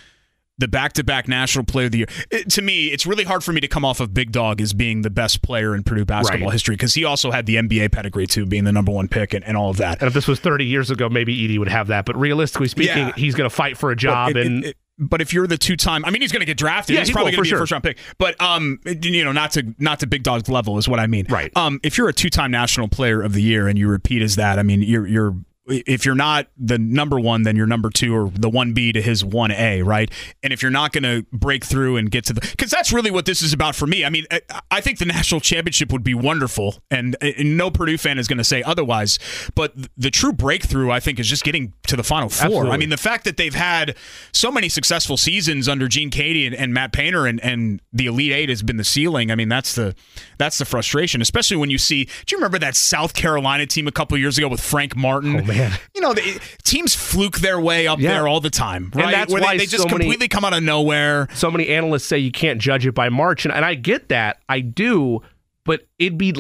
the 0.59 0.69
back-to-back 0.69 1.27
national 1.27 1.65
player 1.65 1.87
of 1.87 1.93
the 1.93 1.99
year. 1.99 2.07
It, 2.31 2.51
to 2.51 2.63
me, 2.63 2.87
it's 2.87 3.07
really 3.07 3.25
hard 3.25 3.43
for 3.43 3.53
me 3.53 3.61
to 3.61 3.69
come 3.69 3.85
off 3.85 4.01
of 4.01 4.15
Big 4.15 4.33
Dog 4.33 4.61
as 4.61 4.73
being 4.73 5.03
the 5.03 5.11
best 5.11 5.43
player 5.43 5.75
in 5.75 5.83
Purdue 5.83 6.05
basketball 6.05 6.49
right. 6.49 6.53
history 6.53 6.77
because 6.77 6.95
he 6.95 7.05
also 7.05 7.31
had 7.31 7.47
the 7.47 7.57
NBA 7.57 7.93
pedigree 7.93 8.27
too, 8.27 8.47
being 8.47 8.65
the 8.65 8.73
number 8.73 8.93
one 8.93 9.09
pick 9.09 9.35
and, 9.35 9.45
and 9.45 9.57
all 9.57 9.71
of 9.71 9.79
that. 9.79 10.01
And 10.01 10.09
if 10.09 10.15
this 10.15 10.29
was 10.29 10.41
30 10.41 10.65
years 10.65 10.91
ago, 10.91 11.09
maybe 11.09 11.37
Edey 11.37 11.59
would 11.59 11.69
have 11.69 11.89
that. 11.89 12.05
But 12.05 12.17
realistically 12.17 12.69
speaking, 12.69 13.09
yeah. 13.09 13.13
he's 13.17 13.35
going 13.35 13.49
to 13.49 13.55
fight 13.55 13.77
for 13.77 13.91
a 13.91 13.97
job 13.97 14.37
it, 14.37 14.47
and. 14.47 14.65
It, 14.65 14.77
but 14.97 15.21
if 15.21 15.33
you're 15.33 15.49
the 15.49 15.59
two-time, 15.59 16.05
I 16.05 16.11
mean, 16.11 16.23
he's 16.23 16.31
going 16.31 16.43
to 16.43 16.47
get 16.47 16.57
drafted. 16.57 16.95
Yeah, 16.95 17.01
he's 17.01 17.09
he 17.09 17.15
probably 17.15 17.33
going 17.33 17.39
to 17.39 17.43
be 17.43 17.49
sure. 17.49 17.59
a 17.59 17.63
first-round 17.63 17.83
pick. 17.83 17.99
But 18.17 18.41
um, 18.41 18.79
you 18.85 19.25
know, 19.25 19.33
not 19.33 19.51
to 19.53 19.75
not 19.77 19.99
to 20.01 20.07
big 20.07 20.23
dog's 20.23 20.49
level 20.49 20.79
is 20.79 20.89
what 20.89 21.01
I 21.01 21.09
mean. 21.09 21.27
Right. 21.29 21.51
Um, 21.57 21.81
if 21.83 21.99
you're 21.99 22.09
a 22.09 22.13
two-time 22.13 22.53
national 22.53 22.87
player 22.87 23.21
of 23.21 23.33
the 23.33 23.43
year 23.43 23.67
and 23.67 23.77
you 23.77 23.89
repeat 23.89 24.23
as 24.23 24.37
that, 24.37 24.57
I 24.57 24.63
mean, 24.63 24.83
you're 24.83 25.05
you're 25.09 25.35
if 25.67 26.05
you're 26.05 26.15
not 26.15 26.49
the 26.59 26.79
number 26.79 27.19
one, 27.19 27.43
then 27.43 27.57
you're 27.57 27.67
number 27.67 27.89
two 27.91 28.15
or 28.15 28.31
the 28.31 28.51
one 28.51 28.73
B 28.75 28.93
to 28.93 29.01
his 29.01 29.25
one 29.25 29.51
A, 29.51 29.83
right? 29.83 30.11
And 30.43 30.53
if 30.53 30.61
you're 30.61 30.71
not 30.71 30.93
going 30.93 31.05
to 31.05 31.25
break 31.33 31.65
through 31.65 31.97
and 31.97 32.11
get 32.11 32.27
to 32.27 32.33
the, 32.35 32.41
because 32.41 32.71
that's 32.71 32.93
really 32.93 33.11
what 33.11 33.25
this 33.25 33.41
is 33.41 33.53
about 33.53 33.75
for 33.75 33.87
me. 33.87 34.05
I 34.05 34.11
mean, 34.11 34.27
I 34.71 34.81
think 34.81 34.99
the 34.99 35.07
national 35.07 35.41
championship 35.41 35.91
would 35.93 36.05
be 36.05 36.15
wonderful, 36.15 36.77
and, 36.91 37.17
and 37.23 37.57
no 37.57 37.71
Purdue 37.71 37.97
fan 37.97 38.19
is 38.19 38.29
going 38.29 38.39
to 38.39 38.45
say 38.45 38.63
otherwise. 38.63 39.19
But 39.55 39.75
the 39.97 40.11
true 40.11 40.33
breakthrough, 40.33 40.91
I 40.91 41.01
think, 41.01 41.19
is 41.19 41.29
just 41.29 41.45
getting 41.45 41.73
to 41.87 41.97
the 41.97 42.03
Final 42.03 42.29
Four. 42.29 42.47
Absolutely. 42.47 42.71
I 42.71 42.77
mean, 42.77 42.91
the 42.91 42.97
fact 42.97 43.25
that 43.25 43.37
they've 43.37 43.55
had 43.55 43.97
so 44.33 44.51
many 44.51 44.69
successful 44.69 45.17
seasons 45.17 45.69
under 45.69 45.89
Gene 45.89 46.11
Keady 46.11 46.47
and, 46.47 46.55
and 46.55 46.75
Matt 46.75 46.93
Painter, 46.93 47.27
and, 47.27 47.41
and 47.43 47.81
the 47.93 48.07
Elite 48.07 48.33
Eight 48.33 48.49
has 48.51 48.63
been 48.63 48.77
the 48.77 48.85
ceiling. 48.85 49.31
I 49.31 49.35
mean, 49.35 49.49
that's 49.49 49.75
the 49.75 49.95
that's 50.37 50.59
the 50.59 50.65
frustration, 50.65 51.23
especially 51.23 51.57
when 51.57 51.71
you 51.71 51.79
see. 51.79 52.05
Do 52.05 52.33
you 52.33 52.37
remember 52.39 52.59
that 52.59 52.77
South 52.77 53.15
Carolina 53.15 53.67
team 53.67 53.87
a 53.87 53.93
couple 53.93 54.19
years 54.19 54.37
ago 54.37 54.49
with 54.49 54.61
Frank 54.61 54.95
Martin? 54.95 55.37
Oh, 55.37 55.54
man. 55.57 55.73
You 55.95 56.01
know, 56.01 56.13
the, 56.13 56.41
teams 56.65 56.95
fluke 56.95 57.39
their 57.39 57.59
way 57.61 57.87
up 57.87 57.99
Yeah. 58.01 58.11
there 58.13 58.29
all 58.29 58.41
the 58.41 58.51
time, 58.51 58.91
right? 58.95 59.11
that's 59.11 59.33
Where 59.33 59.41
they- 59.41 59.47
why 59.47 59.57
they, 59.57 59.65
just 59.67 59.85
so 59.85 59.89
many- 59.89 60.05
completely 60.05 60.29
come 60.29 60.45
out 60.45 60.53
of 60.53 60.63
nowhere. 60.63 61.29
so 61.35 61.51
many 61.51 61.69
analysts 61.69 62.05
say 62.05 62.19
you 62.19 62.33
can't 62.33 62.61
judge 62.61 62.85
it 62.87 62.93
by 62.93 63.09
March, 63.09 63.45
and, 63.45 63.55
and 63.55 63.65
I 63.65 63.75
get 63.75 64.09
that. 64.09 64.39
I 64.49 64.61
do, 64.61 65.23
but 65.65 65.87
it'd 65.99 66.19
be 66.19 66.35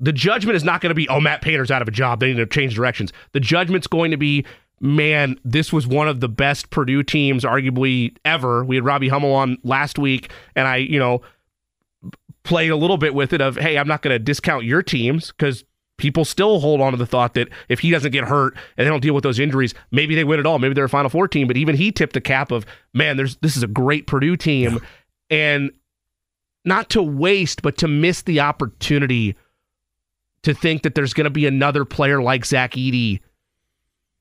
the 0.00 0.12
judgment 0.12 0.56
is 0.56 0.64
not 0.64 0.80
going 0.80 0.90
to 0.90 0.94
be, 0.94 1.08
oh, 1.08 1.20
Matt 1.20 1.40
Painter's 1.42 1.70
out 1.70 1.80
of 1.82 1.88
a 1.88 1.90
job. 1.92 2.20
They 2.20 2.28
need 2.28 2.36
to 2.36 2.46
change 2.46 2.74
directions. 2.74 3.12
The 3.32 3.40
judgment's 3.40 3.86
going 3.86 4.10
to 4.10 4.16
be, 4.16 4.44
man, 4.80 5.38
this 5.44 5.72
was 5.72 5.86
one 5.86 6.08
of 6.08 6.20
the 6.20 6.28
best 6.28 6.70
Purdue 6.70 7.02
teams, 7.02 7.44
arguably 7.44 8.14
ever. 8.24 8.64
We 8.64 8.76
had 8.76 8.84
Robbie 8.84 9.08
Hummel 9.08 9.32
on 9.32 9.56
last 9.62 9.98
week, 9.98 10.30
and 10.56 10.66
I, 10.68 10.76
you 10.76 10.98
know, 10.98 11.22
played 12.42 12.70
a 12.70 12.76
little 12.76 12.96
bit 12.98 13.14
with 13.14 13.32
it 13.32 13.40
of, 13.40 13.56
hey, 13.56 13.78
I'm 13.78 13.88
not 13.88 14.02
going 14.02 14.12
to 14.14 14.18
discount 14.18 14.64
your 14.64 14.82
teams 14.82 15.28
because 15.32 15.64
people 15.96 16.24
still 16.24 16.60
hold 16.60 16.80
on 16.80 16.92
to 16.92 16.96
the 16.96 17.06
thought 17.06 17.34
that 17.34 17.48
if 17.68 17.80
he 17.80 17.90
doesn't 17.90 18.12
get 18.12 18.24
hurt 18.24 18.56
and 18.76 18.86
they 18.86 18.90
don't 18.90 19.00
deal 19.00 19.14
with 19.14 19.22
those 19.22 19.38
injuries, 19.38 19.74
maybe 19.90 20.14
they 20.14 20.24
win 20.24 20.40
it 20.40 20.46
all. 20.46 20.58
Maybe 20.58 20.74
they're 20.74 20.84
a 20.84 20.88
Final 20.88 21.10
Four 21.10 21.28
team. 21.28 21.46
But 21.46 21.56
even 21.56 21.76
he 21.76 21.92
tipped 21.92 22.14
the 22.14 22.20
cap 22.20 22.50
of, 22.50 22.66
man, 22.92 23.16
there's 23.16 23.36
this 23.36 23.56
is 23.56 23.62
a 23.62 23.68
great 23.68 24.06
Purdue 24.06 24.36
team, 24.36 24.80
and 25.30 25.70
not 26.64 26.90
to 26.90 27.02
waste, 27.02 27.62
but 27.62 27.78
to 27.78 27.88
miss 27.88 28.22
the 28.22 28.40
opportunity 28.40 29.36
to 30.42 30.54
think 30.54 30.82
that 30.82 30.94
there's 30.94 31.14
going 31.14 31.24
to 31.24 31.30
be 31.30 31.46
another 31.46 31.84
player 31.84 32.22
like 32.22 32.44
Zach 32.44 32.72
Edey 32.72 33.20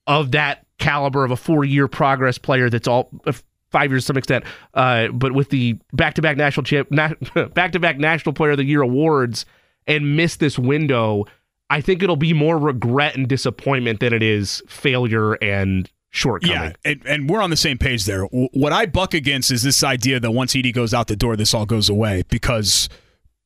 of 0.07 0.31
that 0.31 0.65
caliber 0.77 1.23
of 1.23 1.31
a 1.31 1.37
four-year 1.37 1.87
progress 1.87 2.37
player 2.37 2.69
that's 2.69 2.87
all 2.87 3.09
uh, 3.25 3.33
five 3.71 3.91
years 3.91 4.03
to 4.03 4.07
some 4.07 4.17
extent, 4.17 4.45
uh, 4.73 5.07
but 5.09 5.31
with 5.33 5.49
the 5.49 5.77
back-to-back 5.93 6.37
national 6.37 6.63
champ, 6.63 6.89
na- 6.91 7.13
back-to-back 7.53 7.97
national 7.97 8.33
player 8.33 8.51
of 8.51 8.57
the 8.57 8.63
year 8.63 8.81
awards, 8.81 9.45
and 9.87 10.15
miss 10.15 10.37
this 10.37 10.57
window. 10.57 11.25
I 11.73 11.81
think 11.81 12.03
it'll 12.03 12.15
be 12.15 12.33
more 12.33 12.59
regret 12.59 13.15
and 13.15 13.27
disappointment 13.27 13.99
than 13.99 14.13
it 14.13 14.21
is 14.21 14.61
failure 14.67 15.33
and 15.33 15.89
shortcoming. 16.11 16.55
Yeah, 16.55 16.73
and, 16.85 17.01
and 17.07 17.27
we're 17.27 17.41
on 17.41 17.49
the 17.49 17.57
same 17.57 17.79
page 17.79 18.05
there. 18.05 18.25
What 18.25 18.71
I 18.71 18.85
buck 18.85 19.15
against 19.15 19.51
is 19.51 19.63
this 19.63 19.83
idea 19.83 20.19
that 20.19 20.29
once 20.29 20.53
Edey 20.53 20.71
goes 20.71 20.93
out 20.93 21.07
the 21.07 21.15
door, 21.15 21.35
this 21.35 21.51
all 21.51 21.65
goes 21.65 21.89
away 21.89 22.25
because 22.29 22.89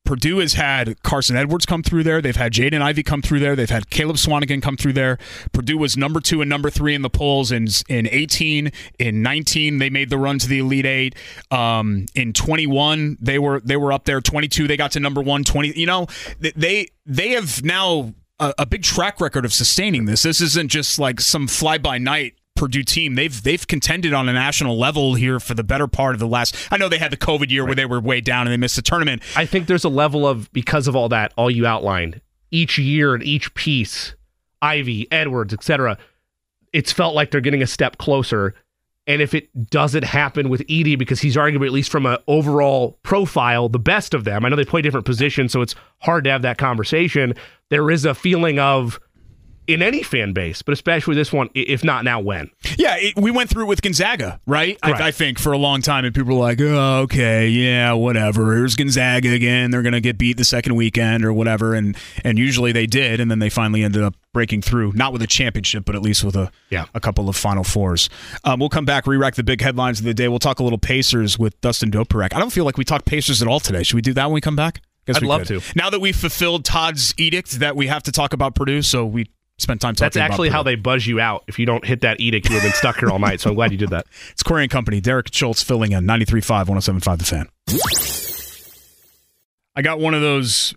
Purdue 0.08 0.38
has 0.38 0.54
had 0.54 1.02
Carson 1.02 1.36
Edwards 1.36 1.66
come 1.66 1.82
through 1.82 2.02
there. 2.02 2.22
They've 2.22 2.34
had 2.34 2.54
Jaden 2.54 2.80
Ivey 2.80 3.02
come 3.02 3.20
through 3.20 3.40
there. 3.40 3.54
They've 3.54 3.68
had 3.68 3.90
Caleb 3.90 4.16
Swanigan 4.16 4.62
come 4.62 4.78
through 4.78 4.94
there. 4.94 5.18
Purdue 5.52 5.76
was 5.76 5.98
number 5.98 6.18
two 6.18 6.40
and 6.40 6.48
number 6.48 6.70
three 6.70 6.94
in 6.94 7.02
the 7.02 7.10
polls 7.10 7.52
in 7.52 7.68
in 7.90 8.08
18. 8.08 8.72
In 8.98 9.22
19, 9.22 9.76
they 9.76 9.90
made 9.90 10.08
the 10.08 10.16
run 10.16 10.38
to 10.38 10.48
the 10.48 10.60
Elite 10.60 10.86
Eight. 10.86 11.14
Um, 11.50 12.06
in 12.14 12.32
21, 12.32 13.18
they 13.20 13.38
were 13.38 13.60
they 13.60 13.76
were 13.76 13.92
up 13.92 14.04
there. 14.06 14.22
22, 14.22 14.66
they 14.66 14.78
got 14.78 14.92
to 14.92 15.00
number 15.00 15.20
one. 15.20 15.44
20, 15.44 15.78
you 15.78 15.84
know, 15.84 16.06
they 16.40 16.88
they 17.04 17.28
have 17.32 17.62
now 17.62 18.14
a, 18.40 18.54
a 18.58 18.66
big 18.66 18.82
track 18.82 19.20
record 19.20 19.44
of 19.44 19.52
sustaining 19.52 20.04
this. 20.04 20.22
This 20.22 20.40
isn't 20.40 20.68
just 20.68 20.98
like 20.98 21.20
some 21.20 21.48
fly 21.48 21.78
by 21.78 21.98
night 21.98 22.34
Purdue 22.58 22.82
team. 22.82 23.14
They've 23.14 23.40
they've 23.42 23.64
contended 23.64 24.12
on 24.12 24.28
a 24.28 24.32
national 24.32 24.76
level 24.76 25.14
here 25.14 25.38
for 25.38 25.54
the 25.54 25.62
better 25.62 25.86
part 25.86 26.14
of 26.14 26.18
the 26.18 26.26
last. 26.26 26.56
I 26.72 26.76
know 26.76 26.88
they 26.88 26.98
had 26.98 27.12
the 27.12 27.16
COVID 27.16 27.50
year 27.50 27.64
where 27.64 27.76
they 27.76 27.86
were 27.86 28.00
way 28.00 28.20
down 28.20 28.46
and 28.46 28.52
they 28.52 28.56
missed 28.56 28.76
the 28.76 28.82
tournament. 28.82 29.22
I 29.36 29.46
think 29.46 29.68
there's 29.68 29.84
a 29.84 29.88
level 29.88 30.26
of 30.26 30.52
because 30.52 30.88
of 30.88 30.96
all 30.96 31.08
that, 31.10 31.32
all 31.36 31.50
you 31.50 31.66
outlined, 31.66 32.20
each 32.50 32.76
year 32.76 33.14
and 33.14 33.22
each 33.22 33.54
piece, 33.54 34.16
Ivey, 34.60 35.06
Edwards, 35.12 35.54
etc. 35.54 35.98
It's 36.72 36.90
felt 36.90 37.14
like 37.14 37.30
they're 37.30 37.40
getting 37.40 37.62
a 37.62 37.66
step 37.66 37.96
closer. 37.96 38.54
And 39.08 39.22
if 39.22 39.32
it 39.34 39.70
doesn't 39.70 40.04
happen 40.04 40.50
with 40.50 40.60
Edey, 40.66 40.96
because 40.98 41.20
he's 41.20 41.34
arguably 41.34 41.66
at 41.66 41.72
least 41.72 41.90
from 41.90 42.04
an 42.04 42.18
overall 42.28 42.98
profile, 43.02 43.70
the 43.70 43.78
best 43.78 44.12
of 44.12 44.24
them. 44.24 44.44
I 44.44 44.50
know 44.50 44.56
they 44.56 44.66
play 44.66 44.82
different 44.82 45.06
positions, 45.06 45.50
so 45.50 45.62
it's 45.62 45.74
hard 46.00 46.24
to 46.24 46.30
have 46.30 46.42
that 46.42 46.58
conversation. 46.58 47.34
There 47.70 47.90
is 47.90 48.04
a 48.04 48.14
feeling 48.14 48.58
of 48.58 49.00
in 49.68 49.82
any 49.82 50.02
fan 50.02 50.32
base, 50.32 50.62
but 50.62 50.72
especially 50.72 51.14
this 51.14 51.32
one, 51.32 51.50
if 51.54 51.84
not 51.84 52.04
now, 52.04 52.18
when? 52.20 52.50
Yeah, 52.76 52.96
it, 52.98 53.14
we 53.16 53.30
went 53.30 53.50
through 53.50 53.64
it 53.64 53.68
with 53.68 53.82
Gonzaga, 53.82 54.40
right? 54.46 54.78
I, 54.82 54.92
I 54.92 55.10
think 55.10 55.38
for 55.38 55.52
a 55.52 55.58
long 55.58 55.82
time, 55.82 56.04
and 56.04 56.14
people 56.14 56.34
were 56.34 56.40
like, 56.40 56.60
"Oh, 56.60 57.00
okay, 57.02 57.48
yeah, 57.48 57.92
whatever." 57.92 58.56
Here's 58.56 58.74
Gonzaga 58.76 59.32
again. 59.32 59.70
They're 59.70 59.82
gonna 59.82 60.00
get 60.00 60.18
beat 60.18 60.36
the 60.36 60.44
second 60.44 60.74
weekend 60.74 61.24
or 61.24 61.32
whatever, 61.32 61.74
and 61.74 61.96
and 62.24 62.38
usually 62.38 62.72
they 62.72 62.86
did, 62.86 63.20
and 63.20 63.30
then 63.30 63.38
they 63.38 63.50
finally 63.50 63.82
ended 63.84 64.02
up 64.02 64.14
breaking 64.32 64.62
through, 64.62 64.92
not 64.94 65.12
with 65.12 65.22
a 65.22 65.26
championship, 65.26 65.84
but 65.84 65.94
at 65.94 66.02
least 66.02 66.22
with 66.24 66.36
a 66.36 66.50
Yeah. 66.70 66.86
a 66.94 67.00
couple 67.00 67.28
of 67.28 67.36
Final 67.36 67.64
Fours. 67.64 68.08
Um, 68.44 68.60
we'll 68.60 68.68
come 68.68 68.84
back, 68.84 69.06
re-rack 69.06 69.34
the 69.34 69.42
big 69.42 69.60
headlines 69.60 69.98
of 69.98 70.04
the 70.04 70.14
day. 70.14 70.28
We'll 70.28 70.38
talk 70.38 70.58
a 70.60 70.62
little 70.62 70.78
Pacers 70.78 71.38
with 71.38 71.60
Dustin 71.60 71.90
Dopirak. 71.90 72.32
I 72.34 72.38
don't 72.38 72.50
feel 72.52 72.64
like 72.64 72.78
we 72.78 72.84
talked 72.84 73.04
Pacers 73.04 73.42
at 73.42 73.48
all 73.48 73.60
today. 73.60 73.82
Should 73.82 73.96
we 73.96 74.02
do 74.02 74.12
that 74.14 74.26
when 74.26 74.34
we 74.34 74.40
come 74.40 74.56
back? 74.56 74.80
Guess 75.06 75.16
I'd 75.16 75.22
we 75.22 75.28
love 75.28 75.46
could. 75.46 75.62
to. 75.62 75.72
Now 75.76 75.90
that 75.90 76.00
we've 76.00 76.14
fulfilled 76.14 76.64
Todd's 76.66 77.14
edict 77.16 77.52
that 77.60 77.74
we 77.74 77.86
have 77.86 78.02
to 78.04 78.12
talk 78.12 78.32
about 78.34 78.54
Purdue, 78.54 78.82
so 78.82 79.06
we 79.06 79.26
spent 79.58 79.80
time 79.80 79.94
talking. 79.94 80.06
That's 80.06 80.16
actually 80.16 80.48
how 80.50 80.62
they 80.62 80.74
buzz 80.76 81.06
you 81.06 81.20
out. 81.20 81.44
If 81.48 81.58
you 81.58 81.66
don't 81.66 81.84
hit 81.84 82.00
that 82.02 82.20
edict, 82.20 82.48
you 82.48 82.54
have 82.54 82.62
been 82.62 82.72
stuck 82.72 82.98
here 82.98 83.10
all 83.10 83.18
night. 83.18 83.40
So 83.40 83.50
I'm 83.50 83.56
glad 83.56 83.72
you 83.72 83.78
did 83.78 83.90
that. 83.90 84.06
It's 84.30 84.42
Query 84.42 84.62
and 84.62 84.70
Company. 84.70 85.00
Derek 85.00 85.32
Schultz 85.32 85.62
filling 85.62 85.92
in 85.92 86.04
93.5, 86.04 86.66
107.5 86.66 87.18
The 87.18 87.24
Fan. 87.24 87.48
I 89.74 89.82
got 89.82 90.00
one 90.00 90.14
of 90.14 90.20
those, 90.22 90.74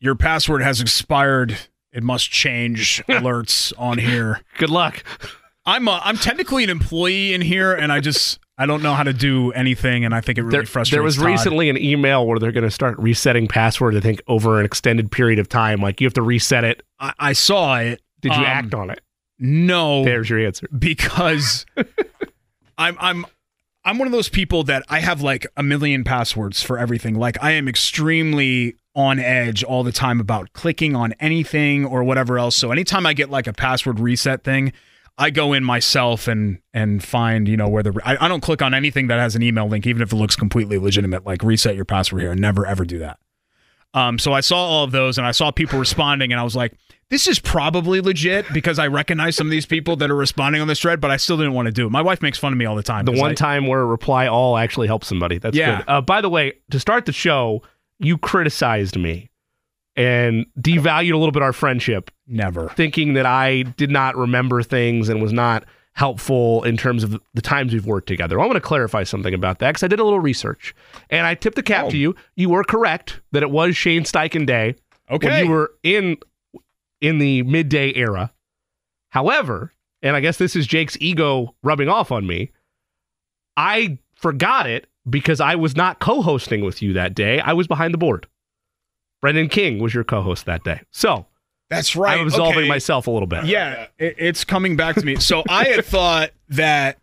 your 0.00 0.14
password 0.14 0.62
has 0.62 0.80
expired. 0.80 1.58
It 1.92 2.02
must 2.02 2.30
change 2.30 3.02
alerts 3.08 3.72
on 3.78 3.98
here. 3.98 4.42
Good 4.58 4.70
luck. 4.70 5.02
I'm 5.66 5.88
a, 5.88 6.00
I'm 6.02 6.16
technically 6.16 6.64
an 6.64 6.70
employee 6.70 7.34
in 7.34 7.40
here, 7.40 7.74
and 7.74 7.92
I 7.92 8.00
just 8.00 8.38
I 8.56 8.66
don't 8.66 8.82
know 8.82 8.94
how 8.94 9.02
to 9.02 9.12
do 9.12 9.52
anything, 9.52 10.04
and 10.04 10.14
I 10.14 10.20
think 10.20 10.38
it 10.38 10.42
really 10.42 10.58
There, 10.58 10.66
frustrates. 10.66 10.90
there 10.90 11.02
was 11.02 11.16
Todd. 11.16 11.26
recently 11.26 11.68
an 11.68 11.76
email 11.76 12.26
where 12.26 12.38
they're 12.38 12.52
going 12.52 12.64
to 12.64 12.70
start 12.70 12.98
resetting 12.98 13.48
passwords. 13.48 13.96
I 13.96 14.00
think 14.00 14.22
over 14.28 14.58
an 14.60 14.64
extended 14.66 15.10
period 15.12 15.38
of 15.38 15.48
time. 15.48 15.80
Like 15.80 16.00
you 16.00 16.06
have 16.06 16.14
to 16.14 16.22
reset 16.22 16.64
it. 16.64 16.82
I, 16.98 17.12
I 17.18 17.32
saw 17.34 17.78
it. 17.78 18.00
Did 18.20 18.32
you 18.32 18.38
Um, 18.38 18.44
act 18.44 18.74
on 18.74 18.90
it? 18.90 19.00
No, 19.38 20.04
There's 20.04 20.28
your 20.28 20.44
answer. 20.44 20.66
because 20.76 21.64
I'm 22.78 22.96
I'm 23.00 23.26
I'm 23.84 23.98
one 23.98 24.06
of 24.06 24.12
those 24.12 24.28
people 24.28 24.64
that 24.64 24.82
I 24.88 25.00
have 25.00 25.22
like 25.22 25.46
a 25.56 25.62
million 25.62 26.04
passwords 26.04 26.62
for 26.62 26.78
everything. 26.78 27.14
Like 27.14 27.42
I 27.42 27.52
am 27.52 27.68
extremely 27.68 28.76
on 28.94 29.18
edge 29.18 29.62
all 29.62 29.84
the 29.84 29.92
time 29.92 30.18
about 30.20 30.52
clicking 30.52 30.96
on 30.96 31.14
anything 31.20 31.84
or 31.86 32.02
whatever 32.02 32.38
else. 32.38 32.56
So 32.56 32.72
anytime 32.72 33.06
I 33.06 33.12
get 33.14 33.30
like 33.30 33.46
a 33.46 33.52
password 33.52 34.00
reset 34.00 34.42
thing, 34.42 34.72
I 35.16 35.30
go 35.30 35.52
in 35.52 35.62
myself 35.64 36.26
and 36.28 36.58
and 36.74 37.02
find 37.02 37.48
you 37.48 37.56
know 37.56 37.68
where 37.68 37.82
the 37.82 37.98
I, 38.04 38.24
I 38.24 38.28
don't 38.28 38.40
click 38.40 38.60
on 38.62 38.74
anything 38.74 39.06
that 39.06 39.18
has 39.18 39.36
an 39.36 39.42
email 39.42 39.68
link, 39.68 39.86
even 39.86 40.02
if 40.02 40.12
it 40.12 40.16
looks 40.16 40.36
completely 40.36 40.78
legitimate. 40.78 41.24
Like 41.24 41.42
reset 41.42 41.76
your 41.76 41.84
password 41.84 42.22
here. 42.22 42.34
Never 42.34 42.66
ever 42.66 42.84
do 42.84 42.98
that. 42.98 43.18
Um, 43.94 44.18
so 44.18 44.32
I 44.32 44.40
saw 44.40 44.56
all 44.58 44.84
of 44.84 44.90
those 44.92 45.16
and 45.16 45.26
I 45.26 45.30
saw 45.30 45.50
people 45.50 45.78
responding, 45.78 46.30
and 46.32 46.38
I 46.40 46.44
was 46.44 46.54
like, 46.54 46.74
this 47.10 47.26
is 47.26 47.38
probably 47.38 48.00
legit 48.00 48.46
because 48.52 48.78
I 48.78 48.86
recognize 48.86 49.34
some 49.36 49.46
of 49.46 49.50
these 49.50 49.66
people 49.66 49.96
that 49.96 50.10
are 50.10 50.14
responding 50.16 50.60
on 50.60 50.68
this 50.68 50.80
thread, 50.80 51.00
but 51.00 51.10
I 51.10 51.16
still 51.16 51.36
didn't 51.38 51.54
want 51.54 51.66
to 51.66 51.72
do 51.72 51.86
it. 51.86 51.90
My 51.90 52.02
wife 52.02 52.20
makes 52.20 52.36
fun 52.38 52.52
of 52.52 52.58
me 52.58 52.64
all 52.66 52.76
the 52.76 52.82
time. 52.82 53.04
The 53.06 53.12
one 53.12 53.30
I- 53.30 53.34
time 53.34 53.66
where 53.66 53.86
reply 53.86 54.26
all 54.26 54.58
actually 54.58 54.86
helps 54.88 55.06
somebody. 55.06 55.38
That's 55.38 55.56
Yeah. 55.56 55.78
good. 55.78 55.84
Uh, 55.88 56.00
by 56.02 56.20
the 56.20 56.28
way, 56.28 56.54
to 56.70 56.78
start 56.78 57.06
the 57.06 57.12
show, 57.12 57.62
you 57.98 58.18
criticized 58.18 58.96
me 58.98 59.30
and 59.96 60.46
devalued 60.60 61.12
a 61.12 61.16
little 61.16 61.32
bit 61.32 61.42
our 61.42 61.52
friendship, 61.52 62.10
never. 62.26 62.68
thinking 62.76 63.14
that 63.14 63.26
I 63.26 63.62
did 63.62 63.90
not 63.90 64.16
remember 64.16 64.62
things 64.62 65.08
and 65.08 65.20
was 65.22 65.32
not 65.32 65.64
helpful 65.94 66.62
in 66.62 66.76
terms 66.76 67.02
of 67.02 67.18
the 67.34 67.42
times 67.42 67.72
we've 67.72 67.86
worked 67.86 68.06
together. 68.06 68.38
I 68.38 68.44
want 68.44 68.54
to 68.54 68.60
clarify 68.60 69.02
something 69.02 69.34
about 69.34 69.58
that 69.58 69.70
because 69.70 69.82
I 69.82 69.88
did 69.88 69.98
a 69.98 70.04
little 70.04 70.20
research 70.20 70.72
and 71.10 71.26
I 71.26 71.34
tipped 71.34 71.56
the 71.56 71.62
cap 71.64 71.86
Oh. 71.86 71.90
to 71.90 71.96
you. 71.96 72.14
You 72.36 72.50
were 72.50 72.62
correct 72.62 73.20
that 73.32 73.42
it 73.42 73.50
was 73.50 73.76
Shane 73.76 74.04
Steichen 74.04 74.46
Day 74.46 74.76
Okay. 75.10 75.26
when 75.28 75.44
you 75.46 75.50
were 75.50 75.72
in 75.82 76.18
in 77.00 77.18
the 77.18 77.42
midday 77.44 77.92
era. 77.94 78.32
However, 79.10 79.72
and 80.02 80.14
I 80.16 80.20
guess 80.20 80.36
this 80.36 80.54
is 80.56 80.66
Jake's 80.66 80.96
ego 81.00 81.54
rubbing 81.62 81.88
off 81.88 82.12
on 82.12 82.26
me. 82.26 82.50
I 83.56 83.98
forgot 84.14 84.68
it 84.68 84.86
because 85.08 85.40
I 85.40 85.54
was 85.56 85.76
not 85.76 85.98
co-hosting 86.00 86.64
with 86.64 86.82
you 86.82 86.92
that 86.94 87.14
day. 87.14 87.40
I 87.40 87.52
was 87.54 87.66
behind 87.66 87.94
the 87.94 87.98
board. 87.98 88.26
Brendan 89.20 89.48
King 89.48 89.78
was 89.80 89.94
your 89.94 90.04
co-host 90.04 90.46
that 90.46 90.62
day. 90.62 90.80
So 90.90 91.26
That's 91.70 91.96
right. 91.96 92.20
I'm 92.20 92.26
absolving 92.26 92.60
Okay. 92.60 92.68
myself 92.68 93.06
a 93.06 93.10
little 93.10 93.26
bit. 93.26 93.46
Yeah, 93.46 93.86
it's 93.98 94.44
coming 94.44 94.76
back 94.76 94.94
to 94.96 95.04
me. 95.04 95.16
So 95.16 95.42
I 95.48 95.64
had 95.64 95.84
thought 95.84 96.30
that 96.50 96.98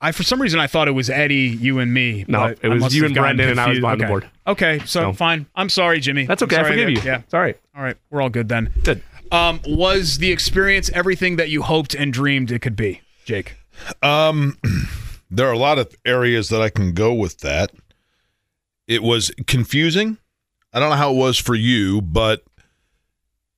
I, 0.00 0.12
for 0.12 0.22
some 0.24 0.42
reason, 0.42 0.60
I 0.60 0.66
thought 0.66 0.88
it 0.88 0.92
was 0.92 1.08
Eddie, 1.08 1.56
you 1.58 1.78
and 1.78 1.94
me. 1.94 2.26
No, 2.28 2.54
it 2.60 2.68
was 2.68 2.94
you 2.94 3.06
and 3.06 3.14
Brendan, 3.14 3.48
and 3.48 3.58
I 3.58 3.68
was 3.68 3.78
confused. 3.78 3.80
behind 3.82 4.00
the 4.02 4.06
board. 4.06 4.30
Okay, 4.46 4.80
so 4.84 5.14
fine. 5.14 5.46
I'm 5.54 5.70
sorry, 5.70 6.00
Jimmy. 6.00 6.26
That's 6.26 6.42
okay. 6.42 6.56
I 6.58 6.64
forgive 6.64 6.86
that- 6.88 6.92
you. 6.92 7.00
Yeah. 7.02 7.20
It's 7.20 7.32
all 7.32 7.40
right. 7.40 7.58
All 7.74 7.82
right. 7.82 7.96
We're 8.10 8.20
all 8.20 8.28
good 8.28 8.48
then. 8.50 8.70
Good. 8.82 9.02
Um, 9.32 9.60
was 9.66 10.18
the 10.18 10.30
experience 10.30 10.90
everything 10.94 11.36
that 11.36 11.48
you 11.50 11.62
hoped 11.62 11.94
and 11.94 12.12
dreamed 12.12 12.50
it 12.50 12.60
could 12.60 12.76
be, 12.76 13.00
Jake? 13.24 13.56
Um, 14.02 14.58
there 15.30 15.48
are 15.48 15.52
a 15.52 15.58
lot 15.58 15.78
of 15.78 15.92
areas 16.04 16.48
that 16.50 16.60
I 16.62 16.70
can 16.70 16.92
go 16.92 17.12
with 17.12 17.38
that. 17.38 17.72
It 18.86 19.02
was 19.02 19.32
confusing. 19.46 20.18
I 20.72 20.80
don't 20.80 20.90
know 20.90 20.96
how 20.96 21.12
it 21.12 21.16
was 21.16 21.38
for 21.38 21.54
you, 21.54 22.00
but 22.02 22.42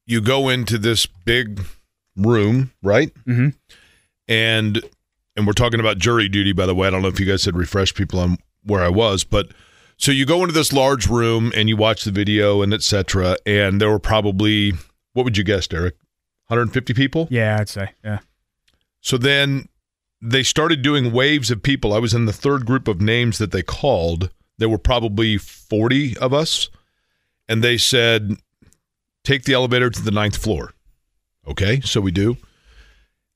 you 0.07 0.21
go 0.21 0.49
into 0.49 0.79
this 0.79 1.07
big 1.07 1.63
room, 2.17 2.73
right? 2.83 3.13
Mhm. 3.27 3.55
And 4.29 4.83
and 5.37 5.47
we're 5.47 5.53
talking 5.53 5.81
about 5.81 5.99
jury 5.99 6.29
duty, 6.29 6.53
by 6.53 6.65
the 6.65 6.75
way. 6.75 6.87
I 6.87 6.91
don't 6.91 7.03
know 7.03 7.09
if 7.09 7.21
you 7.21 7.27
guys 7.27 7.45
had 7.45 7.57
refreshed 7.57 7.95
people 7.95 8.19
on 8.21 8.39
where 8.65 8.83
I 8.83 8.89
was, 8.89 9.25
but 9.25 9.49
so 9.99 10.11
you 10.13 10.25
go 10.25 10.43
into 10.43 10.55
this 10.55 10.73
large 10.73 11.07
room 11.09 11.53
and 11.55 11.69
you 11.69 11.77
watch 11.77 12.05
the 12.05 12.11
video 12.11 12.63
and 12.63 12.73
etc. 12.73 13.37
And 13.45 13.81
there 13.81 13.91
were 13.91 13.99
probably 13.99 14.73
what 15.17 15.25
would 15.25 15.37
you 15.37 15.45
guess, 15.45 15.67
Derek? 15.67 15.95
150 16.49 16.95
people. 16.95 17.27
Yeah, 17.31 17.57
I'd 17.59 17.69
say. 17.69 17.91
Yeah. 18.05 18.21
So 19.01 19.17
then 19.17 19.69
they 20.21 20.43
started 20.43 20.83
doing 20.83 21.13
waves 21.13 21.51
of 21.51 21.63
people. 21.63 21.93
I 21.93 21.99
was 21.99 22.15
in 22.15 22.27
the 22.27 22.33
third 22.33 22.67
group 22.67 22.87
of 22.87 23.01
names 23.01 23.39
that 23.39 23.51
they 23.51 23.63
called. 23.63 24.31
There 24.59 24.69
were 24.69 24.79
probably 24.79 25.39
40 25.39 26.17
of 26.19 26.33
us. 26.33 26.71
And 27.49 27.63
they 27.63 27.79
said, 27.79 28.37
take 29.25 29.45
the 29.45 29.55
elevator 29.55 29.91
to 29.91 30.03
the 30.03 30.11
ninth 30.11 30.37
floor. 30.37 30.73
Okay, 31.47 31.81
so 31.81 32.01
we 32.01 32.11
do. 32.11 32.37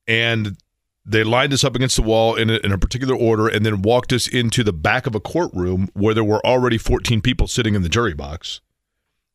And 0.07 0.57
they 1.05 1.23
lined 1.23 1.53
us 1.53 1.63
up 1.63 1.75
against 1.75 1.95
the 1.95 2.01
wall 2.01 2.35
in 2.35 2.49
a, 2.49 2.57
in 2.57 2.71
a 2.71 2.77
particular 2.77 3.15
order 3.15 3.47
and 3.47 3.65
then 3.65 3.81
walked 3.81 4.13
us 4.13 4.27
into 4.27 4.63
the 4.63 4.73
back 4.73 5.07
of 5.07 5.15
a 5.15 5.19
courtroom 5.19 5.89
where 5.93 6.13
there 6.13 6.23
were 6.23 6.45
already 6.45 6.77
14 6.77 7.21
people 7.21 7.47
sitting 7.47 7.73
in 7.73 7.81
the 7.81 7.89
jury 7.89 8.13
box. 8.13 8.61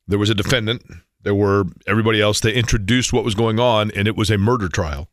There 0.07 0.19
was 0.19 0.31
a 0.31 0.35
defendant, 0.35 0.83
there 1.27 1.35
were 1.35 1.65
everybody 1.89 2.21
else. 2.21 2.39
They 2.39 2.55
introduced 2.55 3.13
what 3.13 3.25
was 3.25 3.35
going 3.35 3.59
on, 3.59 3.91
and 3.97 4.07
it 4.07 4.15
was 4.15 4.31
a 4.31 4.39
murder 4.39 4.69
trial. 4.69 5.09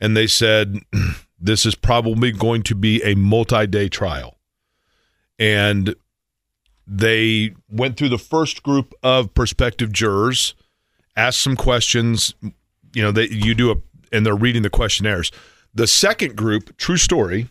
And 0.00 0.16
they 0.16 0.26
said, 0.26 0.80
This 1.40 1.64
is 1.64 1.76
probably 1.76 2.32
going 2.32 2.64
to 2.64 2.74
be 2.74 3.00
a 3.04 3.14
multi 3.14 3.64
day 3.68 3.88
trial. 3.88 4.38
And 5.38 5.94
they 6.84 7.54
went 7.70 7.96
through 7.96 8.08
the 8.08 8.18
first 8.18 8.64
group 8.64 8.92
of 9.04 9.32
prospective 9.34 9.92
jurors, 9.92 10.56
asked 11.16 11.40
some 11.40 11.54
questions. 11.54 12.34
You 12.92 13.02
know, 13.02 13.12
they 13.12 13.28
you 13.28 13.54
do 13.54 13.70
a 13.70 13.76
and 14.10 14.26
they're 14.26 14.34
reading 14.34 14.62
the 14.62 14.70
questionnaires. 14.70 15.30
The 15.72 15.86
second 15.86 16.34
group, 16.34 16.76
true 16.78 16.96
story, 16.96 17.50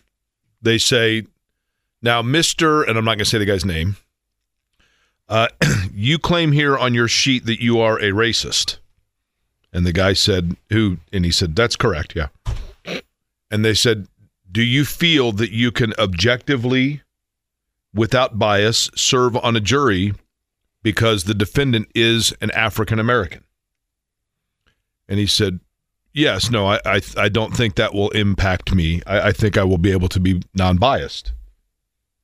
they 0.60 0.76
say, 0.76 1.22
now, 2.02 2.20
Mr. 2.20 2.86
and 2.86 2.98
I'm 2.98 3.06
not 3.06 3.12
going 3.12 3.20
to 3.20 3.24
say 3.24 3.38
the 3.38 3.46
guy's 3.46 3.64
name. 3.64 3.96
Uh, 5.28 5.48
you 5.94 6.18
claim 6.18 6.52
here 6.52 6.76
on 6.76 6.94
your 6.94 7.08
sheet 7.08 7.46
that 7.46 7.62
you 7.62 7.80
are 7.80 7.98
a 7.98 8.10
racist. 8.10 8.78
And 9.72 9.84
the 9.84 9.92
guy 9.92 10.14
said, 10.14 10.56
who? 10.70 10.98
And 11.12 11.24
he 11.24 11.30
said, 11.30 11.54
that's 11.54 11.76
correct. 11.76 12.16
Yeah. 12.16 12.28
And 13.50 13.64
they 13.64 13.74
said, 13.74 14.08
do 14.50 14.62
you 14.62 14.84
feel 14.84 15.32
that 15.32 15.50
you 15.50 15.70
can 15.70 15.92
objectively, 15.98 17.02
without 17.94 18.38
bias, 18.38 18.90
serve 18.94 19.36
on 19.36 19.56
a 19.56 19.60
jury 19.60 20.14
because 20.82 21.24
the 21.24 21.34
defendant 21.34 21.88
is 21.94 22.32
an 22.40 22.50
African 22.52 22.98
American? 22.98 23.44
And 25.06 25.18
he 25.18 25.26
said, 25.26 25.60
yes, 26.12 26.50
no, 26.50 26.66
I, 26.66 26.80
I, 26.84 27.00
I, 27.16 27.28
don't 27.28 27.56
think 27.56 27.76
that 27.76 27.94
will 27.94 28.10
impact 28.10 28.74
me. 28.74 29.02
I, 29.06 29.28
I 29.28 29.32
think 29.32 29.56
I 29.56 29.64
will 29.64 29.78
be 29.78 29.92
able 29.92 30.08
to 30.08 30.20
be 30.20 30.42
non 30.54 30.76
biased. 30.76 31.32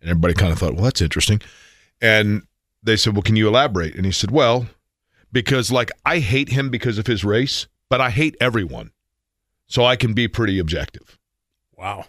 And 0.00 0.10
everybody 0.10 0.34
kind 0.34 0.52
of 0.52 0.58
thought, 0.58 0.74
well, 0.74 0.84
that's 0.84 1.00
interesting. 1.00 1.40
And 2.00 2.42
they 2.84 2.96
said, 2.96 3.14
well, 3.14 3.22
can 3.22 3.36
you 3.36 3.48
elaborate? 3.48 3.94
And 3.96 4.06
he 4.06 4.12
said, 4.12 4.30
well, 4.30 4.66
because 5.32 5.72
like 5.72 5.90
I 6.04 6.20
hate 6.20 6.50
him 6.50 6.70
because 6.70 6.98
of 6.98 7.06
his 7.06 7.24
race, 7.24 7.66
but 7.88 8.00
I 8.00 8.10
hate 8.10 8.36
everyone. 8.40 8.92
So 9.66 9.84
I 9.84 9.96
can 9.96 10.12
be 10.12 10.28
pretty 10.28 10.58
objective. 10.58 11.18
Wow. 11.76 12.04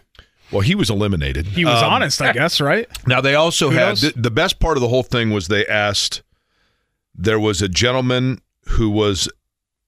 Well, 0.52 0.60
he 0.60 0.74
was 0.74 0.90
eliminated. 0.90 1.46
He 1.46 1.64
was 1.64 1.82
um, 1.82 1.92
honest, 1.92 2.22
I 2.22 2.32
guess, 2.32 2.60
right? 2.60 2.86
Now 3.06 3.20
they 3.20 3.34
also 3.34 3.70
had 3.70 3.96
the, 3.96 4.12
the 4.14 4.30
best 4.30 4.60
part 4.60 4.76
of 4.76 4.80
the 4.80 4.88
whole 4.88 5.02
thing 5.02 5.30
was 5.30 5.48
they 5.48 5.66
asked 5.66 6.22
there 7.14 7.40
was 7.40 7.62
a 7.62 7.68
gentleman 7.68 8.40
who 8.68 8.90
was 8.90 9.28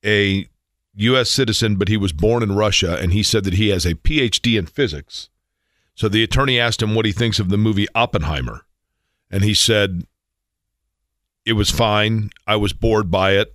a 0.04 0.48
U.S. 0.94 1.30
citizen, 1.30 1.76
but 1.76 1.88
he 1.88 1.96
was 1.96 2.12
born 2.12 2.42
in 2.42 2.56
Russia, 2.56 2.96
and 3.00 3.12
he 3.12 3.22
said 3.22 3.44
that 3.44 3.54
he 3.54 3.68
has 3.68 3.84
a 3.86 3.94
PhD 3.94 4.58
in 4.58 4.66
physics. 4.66 5.28
So 5.94 6.08
the 6.08 6.24
attorney 6.24 6.58
asked 6.58 6.82
him 6.82 6.94
what 6.94 7.06
he 7.06 7.12
thinks 7.12 7.38
of 7.38 7.50
the 7.50 7.56
movie 7.56 7.86
Oppenheimer, 7.94 8.62
and 9.30 9.44
he 9.44 9.54
said 9.54 10.04
it 11.48 11.54
was 11.54 11.70
fine. 11.70 12.28
I 12.46 12.56
was 12.56 12.74
bored 12.74 13.10
by 13.10 13.32
it, 13.32 13.54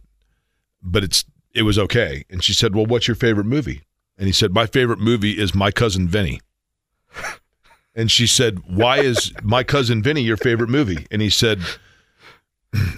but 0.81 1.03
it's 1.03 1.25
it 1.53 1.61
was 1.61 1.77
okay. 1.77 2.25
And 2.27 2.43
she 2.43 2.51
said, 2.51 2.73
"Well, 2.75 2.87
what's 2.87 3.07
your 3.07 3.15
favorite 3.15 3.45
movie?" 3.45 3.83
And 4.17 4.25
he 4.25 4.33
said, 4.33 4.51
"My 4.51 4.65
favorite 4.65 4.99
movie 4.99 5.39
is 5.39 5.53
My 5.53 5.69
Cousin 5.69 6.07
Vinny." 6.07 6.41
and 7.95 8.09
she 8.09 8.25
said, 8.25 8.63
"Why 8.67 8.97
is 8.97 9.31
My 9.43 9.63
Cousin 9.63 10.01
Vinny 10.01 10.23
your 10.23 10.37
favorite 10.37 10.71
movie?" 10.71 11.05
And 11.11 11.21
he 11.21 11.29
said, 11.29 11.61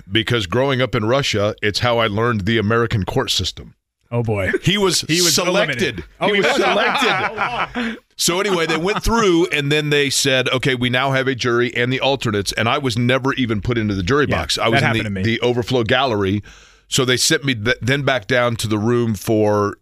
"Because 0.10 0.48
growing 0.48 0.82
up 0.82 0.96
in 0.96 1.04
Russia, 1.04 1.56
it's 1.62 1.80
how 1.80 1.98
I 1.98 2.08
learned 2.08 2.46
the 2.46 2.58
American 2.58 3.04
court 3.04 3.32
system." 3.32 3.76
Oh 4.12 4.24
boy, 4.24 4.52
he 4.64 4.78
was 4.78 5.02
he 5.02 5.22
was 5.22 5.36
selected. 5.36 6.06
Oh, 6.22 6.28
he, 6.28 6.36
he 6.36 6.40
was, 6.40 6.48
was 6.48 6.56
selected. 6.56 7.98
so 8.18 8.40
anyway, 8.40 8.66
they 8.66 8.78
went 8.78 9.04
through, 9.04 9.48
and 9.52 9.72
then 9.72 9.90
they 9.90 10.10
said, 10.10 10.50
"Okay, 10.50 10.76
we 10.76 10.90
now 10.90 11.12
have 11.12 11.28
a 11.28 11.36
jury 11.36 11.76
and 11.76 11.92
the 11.92 12.00
alternates." 12.00 12.52
And 12.54 12.70
I 12.70 12.78
was 12.78 12.98
never 12.98 13.34
even 13.34 13.62
put 13.62 13.78
into 13.78 13.94
the 13.94 14.04
jury 14.04 14.26
yeah, 14.30 14.38
box. 14.38 14.58
I 14.58 14.70
was 14.70 14.82
in 14.82 15.14
the, 15.14 15.24
the, 15.24 15.42
overflow 15.42 15.84
gallery. 15.84 16.44
So 16.88 17.04
they 17.04 17.18
sent 17.18 17.44
me 17.44 17.56
th- 17.56 17.78
then 17.82 18.04
back 18.04 18.28
down 18.28 18.56
to 18.58 18.68
the 18.68 18.78
room 18.78 19.16
for 19.16 19.78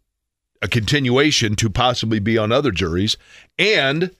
a 0.62 0.68
continuation 0.68 1.56
to 1.58 1.70
possibly 1.70 2.20
be 2.20 2.38
on 2.38 2.52
other 2.52 2.72
juries, 2.72 3.18
and 3.60 4.12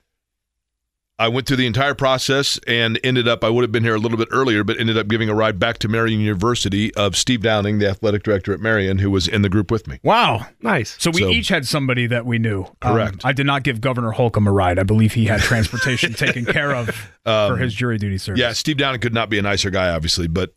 I 1.24 1.30
went 1.30 1.48
through 1.48 1.56
the 1.56 1.66
entire 1.66 1.96
process 1.96 2.60
and 2.68 3.00
ended 3.02 3.30
up, 3.30 3.46
I 3.46 3.50
would 3.50 3.62
have 3.62 3.72
been 3.72 3.86
here 3.86 3.96
a 3.96 3.98
little 3.98 4.18
bit 4.18 4.28
earlier, 4.30 4.66
but 4.66 4.78
ended 4.78 4.98
up 4.98 5.08
giving 5.08 5.30
a 5.30 5.34
ride 5.34 5.58
back 5.58 5.78
to 5.78 5.88
Marian 5.88 6.20
University 6.20 6.94
of 6.96 7.16
Steve 7.16 7.42
Downing, 7.42 7.80
the 7.80 7.88
athletic 7.88 8.24
director 8.24 8.52
at 8.52 8.60
Marian, 8.60 8.98
who 8.98 9.10
was 9.10 9.30
in 9.30 9.42
the 9.42 9.48
group 9.48 9.72
with 9.72 9.88
me. 9.88 10.02
Wow. 10.04 10.46
Nice. 10.62 10.98
So 11.00 11.12
we 11.12 11.22
so, 11.22 11.30
each 11.30 11.48
had 11.48 11.66
somebody 11.66 12.08
that 12.08 12.26
we 12.26 12.40
knew. 12.40 12.64
Um, 12.64 12.92
Correct. 12.92 13.14
Um, 13.14 13.30
I 13.30 13.32
did 13.32 13.46
not 13.46 13.64
give 13.64 13.80
Governor 13.80 14.12
Holcomb 14.12 14.48
a 14.48 14.52
ride. 14.52 14.78
I 14.78 14.84
believe 14.84 15.14
he 15.14 15.24
had 15.24 15.40
transportation 15.40 16.12
taken 16.12 16.44
care 16.44 16.76
of 16.76 16.90
um, 17.26 17.54
for 17.54 17.56
his 17.56 17.74
jury 17.74 17.98
duty 17.98 18.18
service. 18.18 18.42
Yeah, 18.42 18.52
Steve 18.52 18.76
Downing 18.76 19.00
could 19.00 19.14
not 19.14 19.30
be 19.30 19.40
a 19.40 19.42
nicer 19.42 19.70
guy, 19.70 19.94
obviously, 19.94 20.28
but. 20.28 20.54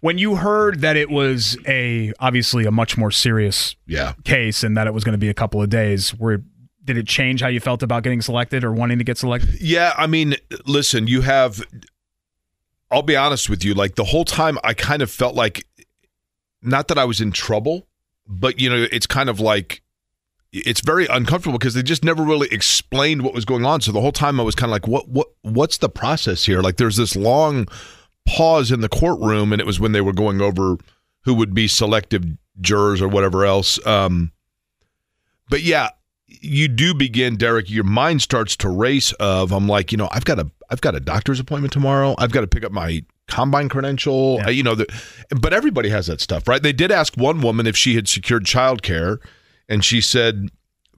When 0.00 0.18
you 0.18 0.36
heard 0.36 0.80
that 0.82 0.96
it 0.96 1.10
was 1.10 1.56
a 1.66 2.12
obviously 2.20 2.64
a 2.66 2.70
much 2.70 2.96
more 2.96 3.10
serious 3.10 3.74
yeah. 3.86 4.14
case 4.24 4.62
and 4.62 4.76
that 4.76 4.86
it 4.86 4.94
was 4.94 5.02
going 5.02 5.14
to 5.14 5.18
be 5.18 5.28
a 5.28 5.34
couple 5.34 5.60
of 5.60 5.70
days, 5.70 6.14
were 6.14 6.42
did 6.88 6.96
it 6.96 7.06
change 7.06 7.42
how 7.42 7.48
you 7.48 7.60
felt 7.60 7.82
about 7.82 8.02
getting 8.02 8.22
selected 8.22 8.64
or 8.64 8.72
wanting 8.72 8.96
to 8.96 9.04
get 9.04 9.18
selected? 9.18 9.60
Yeah, 9.60 9.92
I 9.96 10.06
mean, 10.06 10.36
listen, 10.64 11.06
you 11.06 11.20
have 11.20 11.62
I'll 12.90 13.02
be 13.02 13.14
honest 13.14 13.50
with 13.50 13.62
you, 13.62 13.74
like 13.74 13.94
the 13.94 14.04
whole 14.04 14.24
time 14.24 14.58
I 14.64 14.72
kind 14.72 15.02
of 15.02 15.10
felt 15.10 15.34
like 15.34 15.66
not 16.62 16.88
that 16.88 16.98
I 16.98 17.04
was 17.04 17.20
in 17.20 17.30
trouble, 17.30 17.86
but 18.26 18.58
you 18.58 18.70
know, 18.70 18.86
it's 18.90 19.06
kind 19.06 19.28
of 19.28 19.38
like 19.38 19.82
it's 20.50 20.80
very 20.80 21.06
uncomfortable 21.06 21.58
because 21.58 21.74
they 21.74 21.82
just 21.82 22.02
never 22.02 22.22
really 22.22 22.48
explained 22.50 23.20
what 23.20 23.34
was 23.34 23.44
going 23.44 23.66
on. 23.66 23.82
So 23.82 23.92
the 23.92 24.00
whole 24.00 24.12
time 24.12 24.40
I 24.40 24.42
was 24.42 24.54
kind 24.54 24.70
of 24.70 24.72
like, 24.72 24.88
what 24.88 25.08
what 25.08 25.28
what's 25.42 25.76
the 25.76 25.90
process 25.90 26.46
here? 26.46 26.62
Like 26.62 26.78
there's 26.78 26.96
this 26.96 27.14
long 27.14 27.68
pause 28.26 28.72
in 28.72 28.80
the 28.80 28.88
courtroom, 28.88 29.52
and 29.52 29.60
it 29.60 29.66
was 29.66 29.78
when 29.78 29.92
they 29.92 30.00
were 30.00 30.14
going 30.14 30.40
over 30.40 30.78
who 31.24 31.34
would 31.34 31.52
be 31.52 31.68
selective 31.68 32.24
jurors 32.62 33.02
or 33.02 33.08
whatever 33.08 33.44
else. 33.44 33.84
Um, 33.86 34.32
but 35.50 35.62
yeah, 35.62 35.90
you 36.40 36.68
do 36.68 36.94
begin, 36.94 37.36
Derek. 37.36 37.70
Your 37.70 37.84
mind 37.84 38.22
starts 38.22 38.56
to 38.56 38.68
race. 38.68 39.12
Of 39.14 39.52
I'm 39.52 39.68
like, 39.68 39.92
you 39.92 39.98
know, 39.98 40.08
I've 40.12 40.24
got 40.24 40.38
a 40.38 40.50
I've 40.70 40.80
got 40.80 40.94
a 40.94 41.00
doctor's 41.00 41.40
appointment 41.40 41.72
tomorrow. 41.72 42.14
I've 42.18 42.32
got 42.32 42.42
to 42.42 42.46
pick 42.46 42.64
up 42.64 42.72
my 42.72 43.04
combine 43.28 43.68
credential. 43.68 44.36
Yeah. 44.38 44.48
You 44.48 44.62
know, 44.62 44.74
the, 44.74 44.86
but 45.40 45.52
everybody 45.52 45.88
has 45.90 46.06
that 46.06 46.20
stuff, 46.20 46.48
right? 46.48 46.62
They 46.62 46.72
did 46.72 46.90
ask 46.90 47.16
one 47.16 47.40
woman 47.40 47.66
if 47.66 47.76
she 47.76 47.94
had 47.94 48.08
secured 48.08 48.44
childcare, 48.44 49.18
and 49.68 49.84
she 49.84 50.00
said 50.00 50.48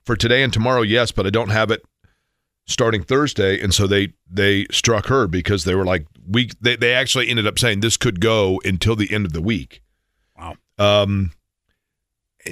for 0.04 0.16
today 0.16 0.42
and 0.42 0.52
tomorrow, 0.52 0.82
yes, 0.82 1.12
but 1.12 1.26
I 1.26 1.30
don't 1.30 1.50
have 1.50 1.70
it 1.70 1.82
starting 2.66 3.02
Thursday, 3.02 3.60
and 3.60 3.74
so 3.74 3.86
they 3.86 4.12
they 4.30 4.66
struck 4.70 5.06
her 5.06 5.26
because 5.26 5.64
they 5.64 5.74
were 5.74 5.84
like, 5.84 6.06
we 6.26 6.50
they 6.60 6.76
they 6.76 6.94
actually 6.94 7.28
ended 7.28 7.46
up 7.46 7.58
saying 7.58 7.80
this 7.80 7.96
could 7.96 8.20
go 8.20 8.60
until 8.64 8.96
the 8.96 9.12
end 9.12 9.26
of 9.26 9.32
the 9.32 9.42
week. 9.42 9.82
Wow. 10.38 10.56
Um, 10.78 11.32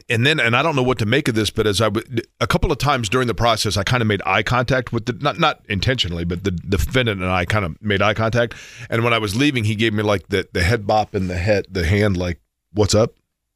and 0.08 0.26
then 0.26 0.40
and 0.40 0.54
I 0.56 0.62
don't 0.62 0.76
know 0.76 0.82
what 0.82 0.98
to 0.98 1.06
make 1.06 1.28
of 1.28 1.34
this, 1.34 1.50
but 1.50 1.66
as 1.66 1.80
I 1.80 1.86
w- 1.86 2.22
a 2.40 2.46
couple 2.46 2.70
of 2.70 2.78
times 2.78 3.08
during 3.08 3.26
the 3.26 3.34
process, 3.34 3.76
I 3.76 3.84
kind 3.84 4.02
of 4.02 4.06
made 4.06 4.20
eye 4.26 4.42
contact 4.42 4.92
with 4.92 5.06
the 5.06 5.12
not 5.14 5.38
not 5.38 5.60
intentionally, 5.68 6.24
but 6.24 6.44
the 6.44 6.50
defendant 6.50 7.22
and 7.22 7.30
I 7.30 7.44
kind 7.44 7.64
of 7.64 7.80
made 7.80 8.02
eye 8.02 8.14
contact. 8.14 8.54
And 8.90 9.02
when 9.04 9.12
I 9.12 9.18
was 9.18 9.34
leaving, 9.34 9.64
he 9.64 9.74
gave 9.74 9.92
me 9.94 10.02
like 10.02 10.28
the 10.28 10.48
the 10.52 10.62
head 10.62 10.86
bop 10.86 11.14
and 11.14 11.30
the 11.30 11.38
head 11.38 11.66
the 11.70 11.86
hand 11.86 12.16
like 12.16 12.40
"What's 12.72 12.94
up," 12.94 13.14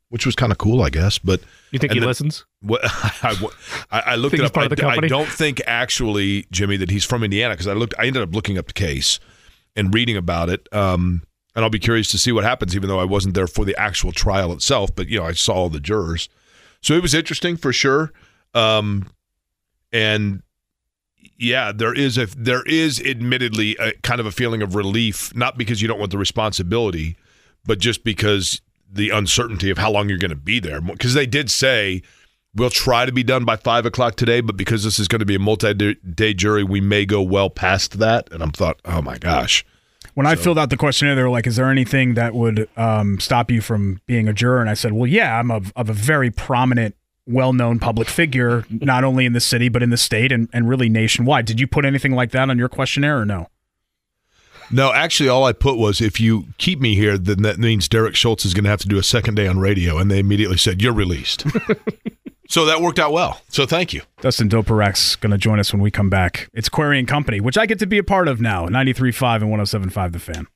which 0.09 0.25
was 0.25 0.35
kind 0.35 0.53
of 0.53 0.59
cool, 0.59 0.83
I 0.83 0.91
guess. 0.91 1.19
But 1.19 1.41
you 1.71 1.79
think 1.79 1.93
he 1.93 2.01
the, 2.01 2.07
listens? 2.07 2.45
What 2.61 2.81
I, 2.85 3.37
I, 3.91 4.01
I 4.01 4.15
looked 4.17 4.35
it 4.35 4.45
up. 4.45 4.57
I, 4.57 4.69
I 4.85 4.97
don't 5.01 5.29
think 5.29 5.61
actually, 5.67 6.47
Jimmy, 6.51 6.77
that 6.79 6.91
he's 6.91 7.05
from 7.05 7.23
Indiana 7.23 7.55
because 7.55 7.69
I 7.69 7.75
looked. 7.75 7.95
I 7.99 8.07
ended 8.07 8.23
up 8.23 8.35
looking 8.35 8.57
up 8.57 8.67
the 8.67 8.73
case 8.73 9.21
and 9.77 9.93
reading 9.95 10.17
about 10.17 10.49
it. 10.49 10.69
Um, 10.73 11.23
and 11.55 11.65
I'll 11.65 11.71
be 11.71 11.79
curious 11.79 12.11
to 12.13 12.19
see 12.19 12.33
what 12.33 12.45
happens, 12.45 12.75
even 12.75 12.89
though 12.89 13.01
I 13.01 13.05
wasn't 13.05 13.35
there 13.35 13.47
for 13.47 13.65
the 13.65 13.79
actual 13.79 14.13
trial 14.13 14.53
itself. 14.53 14.95
But 14.95 15.09
you 15.09 15.19
know, 15.19 15.27
I 15.27 15.33
saw 15.33 15.55
all 15.55 15.69
the 15.69 15.81
jurors, 15.81 16.29
so 16.81 16.95
it 16.95 17.03
was 17.03 17.15
interesting 17.15 17.57
for 17.57 17.73
sure. 17.73 18.13
Um, 18.55 19.09
and 19.93 20.43
yeah, 21.37 21.73
there 21.73 21.95
is 21.95 22.19
a 22.19 22.27
there 22.27 22.63
is 22.65 23.01
admittedly 23.01 23.77
a 23.79 23.93
kind 24.03 24.21
of 24.21 24.27
a 24.27 24.33
feeling 24.33 24.63
of 24.63 24.75
relief, 24.75 25.35
not 25.35 25.59
because 25.59 25.83
you 25.83 25.89
don't 25.89 25.99
want 25.99 26.13
the 26.13 26.19
responsibility, 26.19 27.17
but 27.65 27.79
just 27.79 28.05
because 28.05 28.61
the 28.91 29.11
uncertainty 29.11 29.71
of 29.71 29.79
how 29.79 29.91
long 29.91 30.09
you're 30.09 30.19
going 30.19 30.31
to 30.31 30.37
be 30.37 30.61
there. 30.61 30.81
Because 30.81 31.15
they 31.15 31.27
did 31.27 31.51
say 31.51 32.03
we'll 32.55 32.71
try 32.71 33.07
to 33.07 33.13
be 33.13 33.23
done 33.23 33.45
by 33.45 33.57
five 33.57 33.87
o'clock 33.87 34.17
today, 34.17 34.41
but 34.41 34.57
because 34.57 34.85
this 34.85 34.99
is 34.99 35.09
going 35.09 35.21
to 35.21 35.27
be 35.27 35.35
a 35.35 35.39
multi-day 35.39 36.35
jury, 36.35 36.63
we 36.63 36.81
may 36.81 37.07
go 37.07 37.23
well 37.23 37.49
past 37.49 37.99
that. 37.99 38.31
And 38.33 38.43
I'm 38.43 38.51
thought, 38.51 38.81
oh 38.85 39.01
my 39.01 39.19
gosh. 39.19 39.65
When 40.15 40.27
so. 40.27 40.31
I 40.31 40.35
filled 40.37 40.59
out 40.59 40.71
the 40.71 40.77
questionnaire, 40.77 41.15
they 41.15 41.23
were 41.23 41.31
like, 41.31 41.47
"Is 41.47 41.57
there 41.57 41.71
anything 41.71 42.15
that 42.15 42.35
would 42.35 42.69
um, 42.77 43.19
stop 43.21 43.51
you 43.51 43.61
from 43.61 44.01
being 44.07 44.29
a 44.29 44.33
juror?" 44.33 44.61
And 44.61 44.69
I 44.69 44.75
said, 44.75 44.93
"Well, 44.93 45.07
yeah, 45.07 45.39
I'm 45.39 45.51
of, 45.51 45.73
of 45.77 45.89
a 45.89 45.95
very 45.95 46.31
prominent 46.31 46.95
well-known 47.27 47.79
public 47.79 48.09
figure, 48.09 48.65
not 48.71 49.05
only 49.05 49.27
in 49.27 49.33
the 49.33 49.41
city 49.41 49.69
but 49.69 49.83
in 49.83 49.91
the 49.91 49.97
state 49.97 50.33
and, 50.33 50.49
and 50.53 50.69
really 50.69 50.89
nationwide. 50.89 51.45
Did 51.45 51.61
you 51.61 51.67
put 51.67 51.85
anything 51.85 52.13
like 52.13 52.33
that 52.33 52.51
on 52.51 52.59
your 52.59 52.69
questionnaire 52.69 53.19
or 53.21 53.25
no? 53.25 53.49
No, 54.71 54.93
actually, 54.93 55.29
all 55.29 55.45
I 55.45 55.53
put 55.53 55.77
was 55.77 56.01
if 56.01 56.19
you 56.19 56.47
keep 56.57 56.81
me 56.81 56.95
here, 56.95 57.19
then 57.19 57.43
that 57.43 57.59
means 57.59 57.89
Derek 57.89 58.17
Schultz 58.17 58.47
is 58.47 58.55
going 58.55 58.65
to 58.65 58.71
have 58.71 58.81
to 58.81 58.89
do 58.89 58.99
a 58.99 59.03
second 59.03 59.35
day 59.35 59.47
on 59.47 59.59
radio. 59.59 59.99
And 59.99 60.11
they 60.11 60.19
immediately 60.19 60.57
said, 60.57 60.81
You're 60.81 60.95
released. 60.95 61.45
so 62.53 62.67
that 62.67 62.83
worked 62.83 62.99
out 62.99 63.13
well. 63.13 63.41
So 63.49 63.65
thank 63.65 63.95
you. 63.95 64.03
Dustin 64.21 64.51
Dopirak's 64.51 65.17
going 65.17 65.31
to 65.31 65.39
join 65.39 65.59
us 65.59 65.73
when 65.73 65.81
we 65.81 65.91
come 65.91 66.11
back. 66.11 66.51
It's 66.53 66.69
Query 66.69 66.99
and 66.99 67.09
Company, 67.09 67.41
which 67.41 67.57
I 67.57 67.65
get 67.65 67.79
to 67.79 67.87
be 67.87 67.97
a 67.97 68.05
part 68.05 68.29
of 68.29 68.43
now 68.43 68.67
93.5 68.67 69.37
and 69.37 69.91
107.5 69.91 70.13
The 70.13 70.19
Fan. 70.19 70.47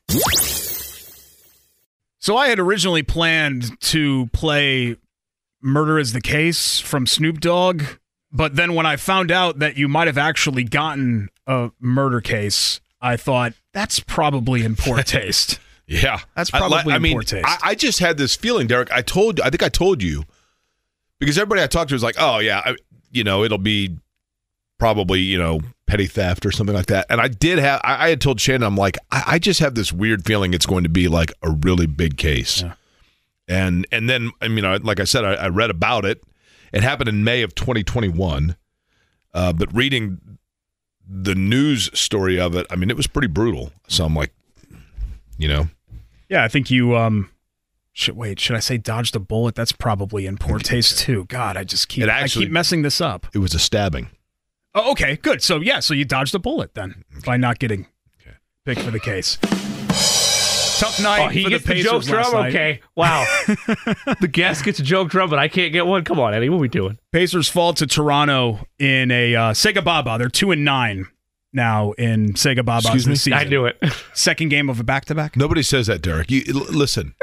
So 2.18 2.36
I 2.36 2.48
had 2.48 2.59
originally 2.59 3.02
planned 3.02 3.81
to 3.81 4.27
play 4.35 4.97
Murder 5.62 5.98
is 5.98 6.12
the 6.12 6.20
Case 6.20 6.81
from 6.81 7.06
Snoop 7.06 7.40
Dogg. 7.40 7.82
But 8.31 8.56
then 8.56 8.74
when 8.74 8.85
I 8.85 8.97
found 8.97 9.31
out 9.31 9.60
that 9.60 9.78
you 9.78 9.89
might 9.89 10.06
have 10.06 10.18
actually 10.18 10.64
gotten 10.64 11.31
a 11.47 11.70
murder 11.81 12.20
case, 12.20 12.78
I 13.01 13.16
thought 13.16 13.55
that's 13.73 14.01
probably 14.01 14.66
in 14.66 14.77
poor 14.77 14.98
taste. 15.02 15.60
yeah, 15.86 16.20
that's 16.35 16.51
probably 16.51 16.93
I, 16.93 16.97
I 16.97 16.98
mean, 16.98 17.14
poor 17.14 17.23
taste. 17.23 17.47
I, 17.47 17.70
I, 17.70 17.74
just 17.74 18.01
had 18.01 18.18
this 18.18 18.36
feeling, 18.36 18.66
Derek. 18.66 18.93
I 18.93 19.01
told, 19.01 19.40
I 19.40 19.48
think 19.48 19.62
I 19.62 19.70
told 19.70 20.02
you, 20.02 20.24
because 21.19 21.39
everybody 21.39 21.63
I 21.63 21.67
talked 21.67 21.89
to 21.91 21.95
was 21.95 22.03
like, 22.03 22.17
"Oh 22.19 22.39
yeah, 22.39 22.63
I, 22.65 22.77
you 23.11 23.25
know, 23.25 23.45
it'll 23.45 23.59
be 23.59 23.97
probably 24.79 25.21
you 25.21 25.39
know 25.39 25.61
petty 25.87 26.07
theft 26.07 26.45
or 26.45 26.51
something 26.51 26.75
like 26.75 26.87
that." 26.87 27.07
And 27.09 27.21
I 27.21 27.29
did 27.29 27.59
have, 27.59 27.81
I, 27.85 28.07
I 28.07 28.09
had 28.11 28.21
told 28.21 28.41
Shannon, 28.41 28.65
I'm 28.65 28.77
like, 28.77 28.99
I, 29.11 29.39
just 29.39 29.61
have 29.61 29.75
this 29.75 29.93
weird 29.93 30.25
feeling 30.25 30.55
it's 30.55 30.67
going 30.67 30.85
to 30.85 30.91
be 30.91 31.09
like 31.09 31.33
a 31.43 31.51
really 31.51 31.87
big 31.87 32.17
case. 32.17 32.63
Yeah. 32.63 32.75
And 33.49 33.87
and 33.93 34.11
then 34.11 34.33
I 34.41 34.49
mean, 34.49 34.65
like 34.83 35.01
I 35.01 35.05
said, 35.05 35.25
I, 35.25 35.49
read 35.49 35.71
about 35.71 36.05
it. 36.05 36.23
It 36.73 36.83
happened 36.83 37.09
in 37.09 37.25
May 37.25 37.43
of 37.43 37.55
2021. 37.55 38.57
Uh, 39.33 39.53
but 39.53 39.73
reading 39.73 40.39
the 41.07 41.35
news 41.35 41.91
story 41.99 42.41
of 42.41 42.57
it, 42.57 42.67
I 42.71 42.77
mean, 42.77 42.91
it 42.91 42.97
was 42.97 43.07
pretty 43.07 43.29
brutal. 43.29 43.71
So 43.87 44.05
I'm 44.05 44.15
like, 44.15 44.33
you 45.39 45.47
know, 45.47 45.69
yeah, 46.29 46.43
I 46.45 46.49
think 46.49 46.71
you 46.71 46.97
um. 46.97 47.31
Should, 47.98 48.14
wait, 48.14 48.39
should 48.39 48.55
I 48.55 48.59
say 48.59 48.77
dodged 48.77 49.16
a 49.16 49.18
bullet? 49.18 49.55
That's 49.55 49.73
probably 49.73 50.27
in 50.27 50.36
poor 50.36 50.59
taste 50.59 50.98
too. 50.98 51.24
God, 51.31 51.56
I 51.56 51.64
just 51.64 51.89
keep 51.89 52.06
actually, 52.06 52.44
I 52.44 52.44
keep 52.44 52.52
messing 52.52 52.82
this 52.82 53.01
up. 53.01 53.27
It 53.32 53.39
was 53.39 53.55
a 53.55 53.59
stabbing. 53.59 54.10
Oh, 54.74 54.90
okay, 54.93 55.16
good. 55.16 55.43
So 55.43 55.60
yeah, 55.60 55.81
so 55.81 55.94
you 55.94 56.05
dodged 56.05 56.35
a 56.35 56.39
bullet 56.39 56.74
then 56.74 57.05
okay. 57.10 57.23
by 57.24 57.39
not 57.39 57.59
getting 57.59 57.86
okay. 58.20 58.36
picked 58.66 58.82
for 58.82 58.90
the 58.90 59.01
case. 59.01 59.39
Tough 60.78 61.01
night 61.02 61.24
oh, 61.24 61.28
he 61.31 61.44
for 61.44 61.48
gets 61.48 61.64
the, 61.64 61.73
the 61.73 61.82
joke 61.82 62.02
drum. 62.02 62.32
Night. 62.32 62.48
Okay, 62.48 62.81
wow. 62.94 63.24
the 64.20 64.28
guest 64.31 64.62
gets 64.62 64.78
a 64.78 64.82
joke 64.82 65.09
drum, 65.09 65.31
but 65.31 65.39
I 65.39 65.48
can't 65.48 65.73
get 65.73 65.86
one. 65.86 66.05
Come 66.05 66.20
on, 66.20 66.35
Eddie, 66.35 66.51
what 66.51 66.59
are 66.59 66.60
we 66.60 66.68
doing? 66.68 66.98
Pacers 67.12 67.48
fall 67.48 67.73
to 67.73 67.86
Toronto 67.86 68.66
in 68.78 69.10
a 69.10 69.35
uh, 69.35 69.52
SEGABABA. 69.52 70.18
They're 70.18 70.28
two 70.28 70.51
and 70.51 70.66
nine 70.66 71.06
now 71.55 71.93
in 71.93 72.35
SEGABABA 72.35 72.93
this 72.93 73.23
season. 73.23 73.32
I 73.32 73.44
knew 73.44 73.64
it. 73.64 73.82
Second 74.12 74.51
game 74.51 74.68
of 74.68 74.78
a 74.81 74.85
back 74.85 75.06
to 75.06 75.14
back. 75.14 75.35
Nobody 75.35 75.62
says 75.62 75.86
that, 75.86 76.02
Derek. 76.02 76.31
You 76.31 76.43
l- 76.47 76.66
listen. 76.70 77.14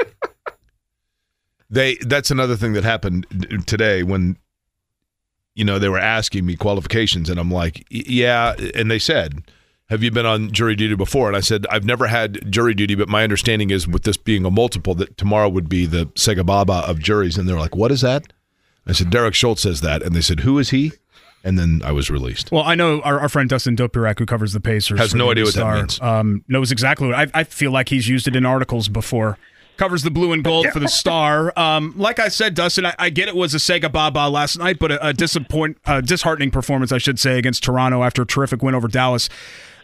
They 1.74 1.96
that's 1.96 2.30
another 2.30 2.56
thing 2.56 2.72
that 2.74 2.84
happened 2.84 3.26
today 3.66 4.02
when 4.02 4.36
you 5.54 5.64
know 5.64 5.78
they 5.78 5.88
were 5.88 5.98
asking 5.98 6.46
me 6.46 6.56
qualifications 6.56 7.28
and 7.28 7.38
I'm 7.38 7.50
like, 7.50 7.86
yeah, 7.90 8.54
and 8.74 8.90
they 8.90 8.98
said 8.98 9.42
have 9.90 10.02
you 10.02 10.10
been 10.10 10.26
on 10.26 10.50
jury 10.50 10.74
duty 10.74 10.94
before? 10.94 11.28
And 11.28 11.36
I 11.36 11.40
said, 11.40 11.66
I've 11.70 11.84
never 11.84 12.06
had 12.06 12.50
jury 12.50 12.74
duty, 12.74 12.94
but 12.94 13.08
my 13.08 13.22
understanding 13.22 13.70
is 13.70 13.86
with 13.86 14.04
this 14.04 14.16
being 14.16 14.44
a 14.44 14.50
multiple, 14.50 14.94
that 14.94 15.16
tomorrow 15.18 15.48
would 15.48 15.68
be 15.68 15.86
the 15.86 16.06
SEGABABA 16.06 16.88
of 16.88 16.98
juries. 16.98 17.36
And 17.36 17.48
they're 17.48 17.58
like, 17.58 17.76
what 17.76 17.92
is 17.92 18.00
that? 18.00 18.32
I 18.86 18.92
said, 18.92 19.10
Derek 19.10 19.34
Schultz 19.34 19.62
says 19.62 19.82
that. 19.82 20.02
And 20.02 20.14
they 20.14 20.20
said, 20.20 20.40
who 20.40 20.58
is 20.58 20.70
he? 20.70 20.92
And 21.42 21.58
then 21.58 21.82
I 21.84 21.92
was 21.92 22.10
released. 22.10 22.50
Well, 22.50 22.64
I 22.64 22.74
know 22.74 23.02
our, 23.02 23.20
our 23.20 23.28
friend 23.28 23.50
Dustin 23.50 23.76
Dopirak, 23.76 24.18
who 24.18 24.24
covers 24.24 24.54
the 24.54 24.60
Pacers, 24.60 24.98
has 24.98 25.14
no 25.14 25.30
idea 25.30 25.44
what 25.44 25.52
Star, 25.52 25.74
that 25.74 25.80
means. 25.80 26.00
Um, 26.00 26.44
knows 26.48 26.72
exactly 26.72 27.08
what 27.08 27.16
I, 27.16 27.26
I 27.34 27.44
feel 27.44 27.70
like 27.70 27.90
he's 27.90 28.08
used 28.08 28.26
it 28.26 28.34
in 28.34 28.46
articles 28.46 28.88
before 28.88 29.36
covers 29.76 30.02
the 30.02 30.10
blue 30.10 30.32
and 30.32 30.44
gold 30.44 30.68
for 30.72 30.80
the 30.80 30.88
star. 31.02 31.52
Um, 31.58 31.94
like 31.96 32.18
I 32.18 32.28
said, 32.28 32.54
Dustin, 32.54 32.86
I, 32.86 32.94
I, 32.98 33.10
get 33.10 33.28
it 33.28 33.36
was 33.36 33.54
a 33.54 33.58
SEGABABA 33.58 34.30
last 34.30 34.58
night, 34.58 34.78
but 34.78 34.92
a, 34.92 35.08
a 35.08 35.12
disappoint, 35.12 35.78
a 35.86 36.02
disheartening 36.02 36.50
performance, 36.50 36.92
I 36.92 36.98
should 36.98 37.18
say, 37.18 37.38
against 37.38 37.62
Toronto 37.64 38.02
after 38.02 38.22
a 38.22 38.26
terrific 38.26 38.62
win 38.62 38.74
over 38.74 38.88
Dallas. 38.88 39.28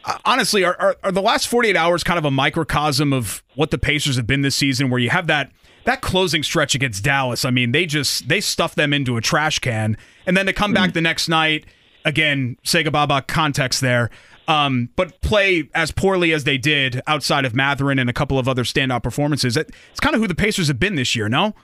Uh, 0.04 0.18
honestly, 0.24 0.64
are, 0.64 0.76
are, 0.80 0.96
are 1.02 1.12
the 1.12 1.22
last 1.22 1.48
48 1.48 1.76
hours 1.76 2.04
kind 2.04 2.18
of 2.18 2.24
a 2.24 2.30
microcosm 2.30 3.12
of 3.12 3.42
what 3.54 3.70
the 3.70 3.78
Pacers 3.78 4.16
have 4.16 4.26
been 4.26 4.42
this 4.42 4.56
season, 4.56 4.90
where 4.90 5.00
you 5.00 5.10
have 5.10 5.26
that 5.26 5.52
that 5.84 6.02
closing 6.02 6.42
stretch 6.42 6.74
against 6.74 7.02
Dallas? 7.04 7.44
I 7.44 7.50
mean, 7.50 7.72
they 7.72 7.86
just 7.86 8.28
they 8.28 8.40
stuff 8.40 8.74
them 8.74 8.92
into 8.92 9.16
a 9.16 9.20
trash 9.20 9.58
can, 9.58 9.96
and 10.26 10.36
then 10.36 10.46
to 10.46 10.52
come 10.52 10.72
back 10.72 10.92
the 10.92 11.00
next 11.00 11.28
night 11.28 11.66
again, 12.04 12.56
SEGABABA 12.64 13.26
context 13.26 13.80
there. 13.80 14.10
Um, 14.50 14.88
but 14.96 15.20
play 15.20 15.70
as 15.76 15.92
poorly 15.92 16.32
as 16.32 16.42
they 16.42 16.58
did 16.58 17.00
outside 17.06 17.44
of 17.44 17.54
Mathurin 17.54 18.00
and 18.00 18.10
a 18.10 18.12
couple 18.12 18.36
of 18.36 18.48
other 18.48 18.64
standout 18.64 19.00
performances. 19.00 19.56
It's 19.56 20.00
kind 20.00 20.16
of 20.16 20.20
who 20.20 20.26
the 20.26 20.34
Pacers 20.34 20.66
have 20.66 20.80
been 20.80 20.96
this 20.96 21.14
year, 21.14 21.28
no? 21.28 21.54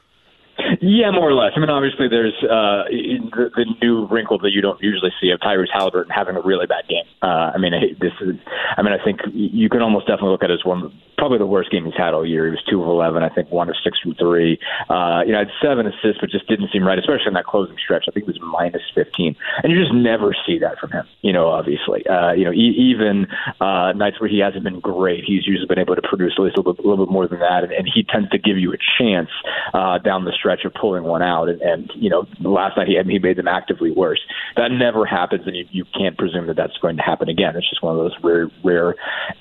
Yeah, 0.81 1.11
more 1.11 1.29
or 1.31 1.35
less. 1.35 1.53
I 1.57 1.61
mean, 1.61 1.71
obviously, 1.71 2.09
there's 2.09 2.35
uh, 2.43 2.89
the, 2.89 3.67
new 3.83 4.07
wrinkle 4.07 4.39
that 4.39 4.51
you 4.51 4.61
don't 4.61 4.81
usually 4.83 5.13
see 5.21 5.31
of 5.31 5.41
Tyrese 5.41 5.73
Halliburton 5.73 6.11
having 6.11 6.37
a 6.37 6.41
really 6.41 6.67
bad 6.67 6.89
game. 6.89 7.05
Uh, 7.23 7.53
I 7.55 7.59
mean, 7.59 7.73
this 8.01 8.13
is. 8.21 8.37
I 8.77 8.83
mean, 8.83 8.93
I 8.93 9.03
think 9.03 9.21
you 9.33 9.69
can 9.69 9.83
almost 9.83 10.07
definitely 10.07 10.31
look 10.31 10.43
at 10.43 10.51
it 10.51 10.55
as 10.55 10.65
one, 10.65 10.93
probably 11.19 11.39
the 11.39 11.47
worst 11.47 11.71
game 11.71 11.85
he's 11.85 11.97
had 11.97 12.15
all 12.15 12.27
year. 12.27 12.47
He 12.47 12.51
was 12.51 12.63
two 12.69 12.83
of 12.83 12.89
eleven, 12.89 13.23
I 13.23 13.29
think, 13.29 13.51
one 13.51 13.69
of 13.69 13.77
six 13.83 13.99
from 14.01 14.15
three. 14.15 14.59
Uh, 14.89 15.23
you 15.27 15.33
know, 15.33 15.39
had 15.39 15.53
seven 15.63 15.87
assists, 15.87 16.21
but 16.21 16.31
just 16.31 16.49
didn't 16.49 16.71
seem 16.73 16.87
right, 16.87 16.99
especially 16.99 17.29
in 17.29 17.35
that 17.35 17.47
closing 17.47 17.77
stretch. 17.83 18.05
I 18.09 18.13
think 18.13 18.29
it 18.29 18.33
was 18.33 18.41
minus 18.41 18.83
fifteen, 18.95 19.37
and 19.63 19.73
you 19.73 19.79
just 19.79 19.95
never 19.95 20.35
see 20.47 20.59
that 20.59 20.79
from 20.79 20.93
him. 20.93 21.07
You 21.23 21.33
know, 21.33 21.49
obviously, 21.49 22.07
uh, 22.07 22.33
you 22.33 22.45
know, 22.45 22.53
e- 22.53 22.77
even 22.77 23.27
uh, 23.61 23.93
nights 23.93 24.21
where 24.21 24.29
he 24.29 24.39
hasn't 24.39 24.65
been 24.65 24.81
great, 24.81 25.25
he's 25.25 25.47
usually 25.47 25.67
been 25.67 25.79
able 25.79 25.97
to 25.97 26.03
produce 26.03 26.35
at 26.39 26.43
least 26.43 26.57
a 26.57 26.61
little 26.61 26.75
bit, 26.75 26.85
little 26.85 27.07
bit 27.07 27.13
more 27.13 27.29
than 27.29 27.41
that, 27.41 27.65
and, 27.65 27.73
and 27.73 27.89
he 27.93 28.03
tends 28.03 28.31
to 28.31 28.39
give 28.39 28.59
you 28.59 28.73
a 28.73 28.79
chance 28.99 29.31
uh, 29.75 29.99
down 29.99 30.25
the 30.25 30.33
stretch 30.33 30.56
of 30.65 30.73
pulling 30.75 31.05
one 31.05 31.23
out. 31.23 31.49
And, 31.49 31.61
and 31.61 31.91
you 31.97 32.11
know, 32.11 32.27
last 32.41 32.77
night 32.77 32.89
he 32.89 32.97
he 33.09 33.19
made 33.19 33.37
them 33.37 33.49
actively 33.49 33.91
worse. 33.91 34.21
That 34.57 34.71
never 34.71 35.05
happens, 35.05 35.47
and 35.47 35.57
you, 35.57 35.65
you 35.71 35.85
can't 35.97 36.17
presume 36.17 36.47
that 36.47 36.57
that's 36.57 36.77
going 36.81 36.97
to 36.97 37.03
happen 37.03 37.29
again. 37.29 37.57
It's 37.57 37.69
just 37.69 37.83
one 37.83 37.97
of 37.97 38.03
those 38.03 38.17
rare, 38.23 38.49
rare, 38.65 38.95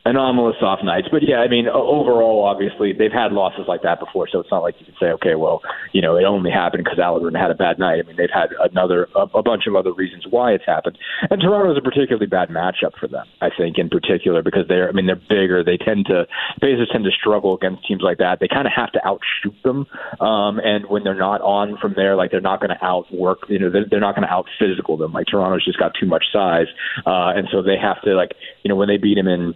anomalous 0.04 0.58
off 0.62 0.80
nights. 0.84 1.08
But 1.12 1.22
yeah, 1.24 1.38
I 1.38 1.48
mean, 1.48 1.68
overall, 1.68 2.44
obviously 2.44 2.94
they've 2.94 3.12
had 3.12 3.32
losses 3.32 3.66
like 3.68 3.82
that 3.84 4.00
before, 4.00 4.28
so 4.32 4.40
it's 4.40 4.52
not 4.52 4.62
like 4.62 4.76
you 4.80 4.86
can 4.86 4.96
say, 5.00 5.08
okay, 5.18 5.36
well, 5.36 5.62
you 5.94 6.02
know, 6.02 6.18
it 6.18 6.24
only 6.24 6.52
happened 6.52 6.84
because 6.84 7.00
Halliburton 7.00 7.40
had 7.40 7.52
a 7.52 7.56
bad 7.56 7.80
night. 7.80 8.04
I 8.04 8.08
mean, 8.08 8.18
they've 8.18 8.34
had 8.34 8.50
another 8.60 9.08
a, 9.16 9.40
a 9.40 9.44
bunch 9.44 9.64
of 9.68 9.76
other 9.76 9.94
reasons 9.94 10.26
why 10.30 10.52
it's 10.52 10.66
happened. 10.66 10.98
And 11.30 11.42
Toronto 11.42 11.72
is 11.72 11.78
a 11.78 11.82
particularly 11.82 12.28
bad 12.28 12.50
matchup 12.50 12.98
for 13.00 13.08
them, 13.08 13.26
I 13.42 13.50
think, 13.56 13.78
in 13.78 13.90
particular 13.90 14.44
because 14.44 14.68
they're, 14.68 14.90
I 14.90 14.92
mean, 14.92 15.06
they're 15.08 15.16
bigger. 15.16 15.64
They 15.64 15.78
tend 15.78 16.06
to 16.08 16.26
Pacers 16.62 16.90
tend 16.92 17.06
to 17.06 17.12
struggle 17.12 17.56
against 17.56 17.88
teams 17.88 18.02
like 18.04 18.18
that. 18.20 18.40
They 18.40 18.48
kind 18.48 18.68
of 18.68 18.74
have 18.76 18.92
to 18.94 19.02
outshoot 19.06 19.56
them, 19.64 19.88
um, 20.20 20.60
and 20.60 20.86
when 20.90 21.04
they're 21.06 21.14
not 21.14 21.42
on 21.42 21.78
from 21.78 21.94
there. 21.96 22.16
Like 22.16 22.32
they're 22.32 22.42
not 22.42 22.60
going 22.60 22.72
to 22.72 22.86
outwork, 22.86 23.40
you 23.48 23.60
know, 23.60 23.70
they're, 23.70 23.86
they're 23.90 24.00
not 24.00 24.16
going 24.16 24.28
to 24.28 24.34
out 24.34 24.48
physical 24.60 24.98
them. 24.98 25.14
Like 25.14 25.28
Toronto's 25.28 25.64
just 25.64 25.80
got 25.80 25.94
too 26.00 26.08
much 26.08 26.26
size, 26.34 26.68
uh, 27.06 27.32
and 27.36 27.48
so 27.52 27.62
they 27.62 27.78
have 27.78 28.02
to 28.04 28.16
like, 28.16 28.34
you 28.64 28.70
know, 28.70 28.76
when 28.76 28.88
they 28.88 28.98
beat 28.98 29.18
him 29.18 29.28
in 29.28 29.54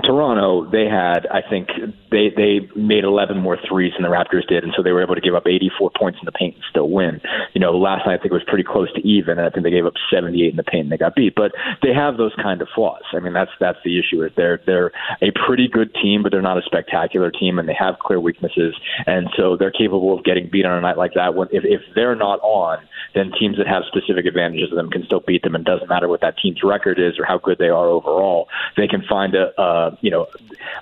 Toronto, 0.00 0.68
they 0.70 0.84
had, 0.84 1.26
I 1.26 1.42
think, 1.48 1.68
they 2.10 2.30
they 2.34 2.68
made 2.74 3.04
11 3.04 3.38
more 3.38 3.58
threes 3.68 3.92
than 3.94 4.02
the 4.02 4.08
Raptors 4.14 4.46
did, 4.48 4.64
and 4.64 4.72
so 4.76 4.82
they 4.82 4.92
were 4.92 5.02
able 5.02 5.14
to 5.14 5.20
give 5.20 5.34
up 5.34 5.46
84 5.46 5.90
points 5.96 6.18
in 6.20 6.26
the 6.26 6.32
paint 6.32 6.54
and 6.54 6.64
still 6.70 6.90
win. 6.90 7.20
You 7.54 7.60
know, 7.60 7.76
last 7.76 8.06
night 8.06 8.14
I 8.14 8.22
think 8.22 8.32
it 8.32 8.40
was 8.40 8.44
pretty 8.46 8.64
close 8.64 8.92
to 8.94 9.00
even, 9.06 9.38
and 9.38 9.46
I 9.46 9.50
think 9.50 9.64
they 9.64 9.70
gave 9.70 9.86
up 9.86 9.94
78 10.12 10.50
in 10.50 10.56
the 10.56 10.62
paint 10.62 10.84
and 10.84 10.92
they 10.92 10.96
got 10.96 11.14
beat. 11.14 11.34
But 11.34 11.52
they 11.82 11.92
have 11.92 12.16
those 12.16 12.34
kind 12.40 12.62
of 12.62 12.68
flaws. 12.74 13.02
I 13.12 13.20
mean, 13.20 13.32
that's 13.32 13.50
that's 13.60 13.78
the 13.84 13.98
issue. 13.98 14.22
Is 14.24 14.32
they're 14.36 14.60
they're 14.66 14.92
a 15.22 15.30
pretty 15.46 15.68
good 15.68 15.94
team, 15.94 16.22
but 16.22 16.32
they're 16.32 16.42
not 16.42 16.58
a 16.58 16.62
spectacular 16.62 17.30
team, 17.30 17.58
and 17.58 17.68
they 17.68 17.76
have 17.78 17.98
clear 17.98 18.20
weaknesses, 18.20 18.74
and 19.06 19.28
so 19.36 19.56
they're 19.56 19.70
capable 19.70 20.16
of 20.16 20.24
getting 20.24 20.48
beat 20.50 20.66
on 20.66 20.76
a 20.76 20.80
night 20.80 20.96
like 20.96 21.14
that. 21.14 21.34
When 21.34 21.48
if 21.52 21.64
if 21.64 21.82
they're 21.94 22.16
not 22.16 22.40
on, 22.40 22.78
then 23.14 23.32
teams 23.38 23.56
that 23.58 23.66
have 23.66 23.82
specific 23.88 24.26
advantages 24.26 24.70
of 24.70 24.76
them 24.76 24.90
can 24.90 25.04
still 25.04 25.20
beat 25.20 25.42
them. 25.42 25.54
And 25.54 25.64
doesn't 25.64 25.88
matter 25.88 26.08
what 26.08 26.20
that 26.20 26.36
team's 26.42 26.62
record 26.62 26.98
is 26.98 27.18
or 27.18 27.24
how 27.24 27.38
good 27.38 27.58
they 27.58 27.68
are 27.68 27.88
overall, 27.88 28.48
they 28.76 28.86
can 28.86 29.02
find 29.08 29.34
a, 29.34 29.50
a 29.60 29.87
you 30.00 30.10
know 30.10 30.26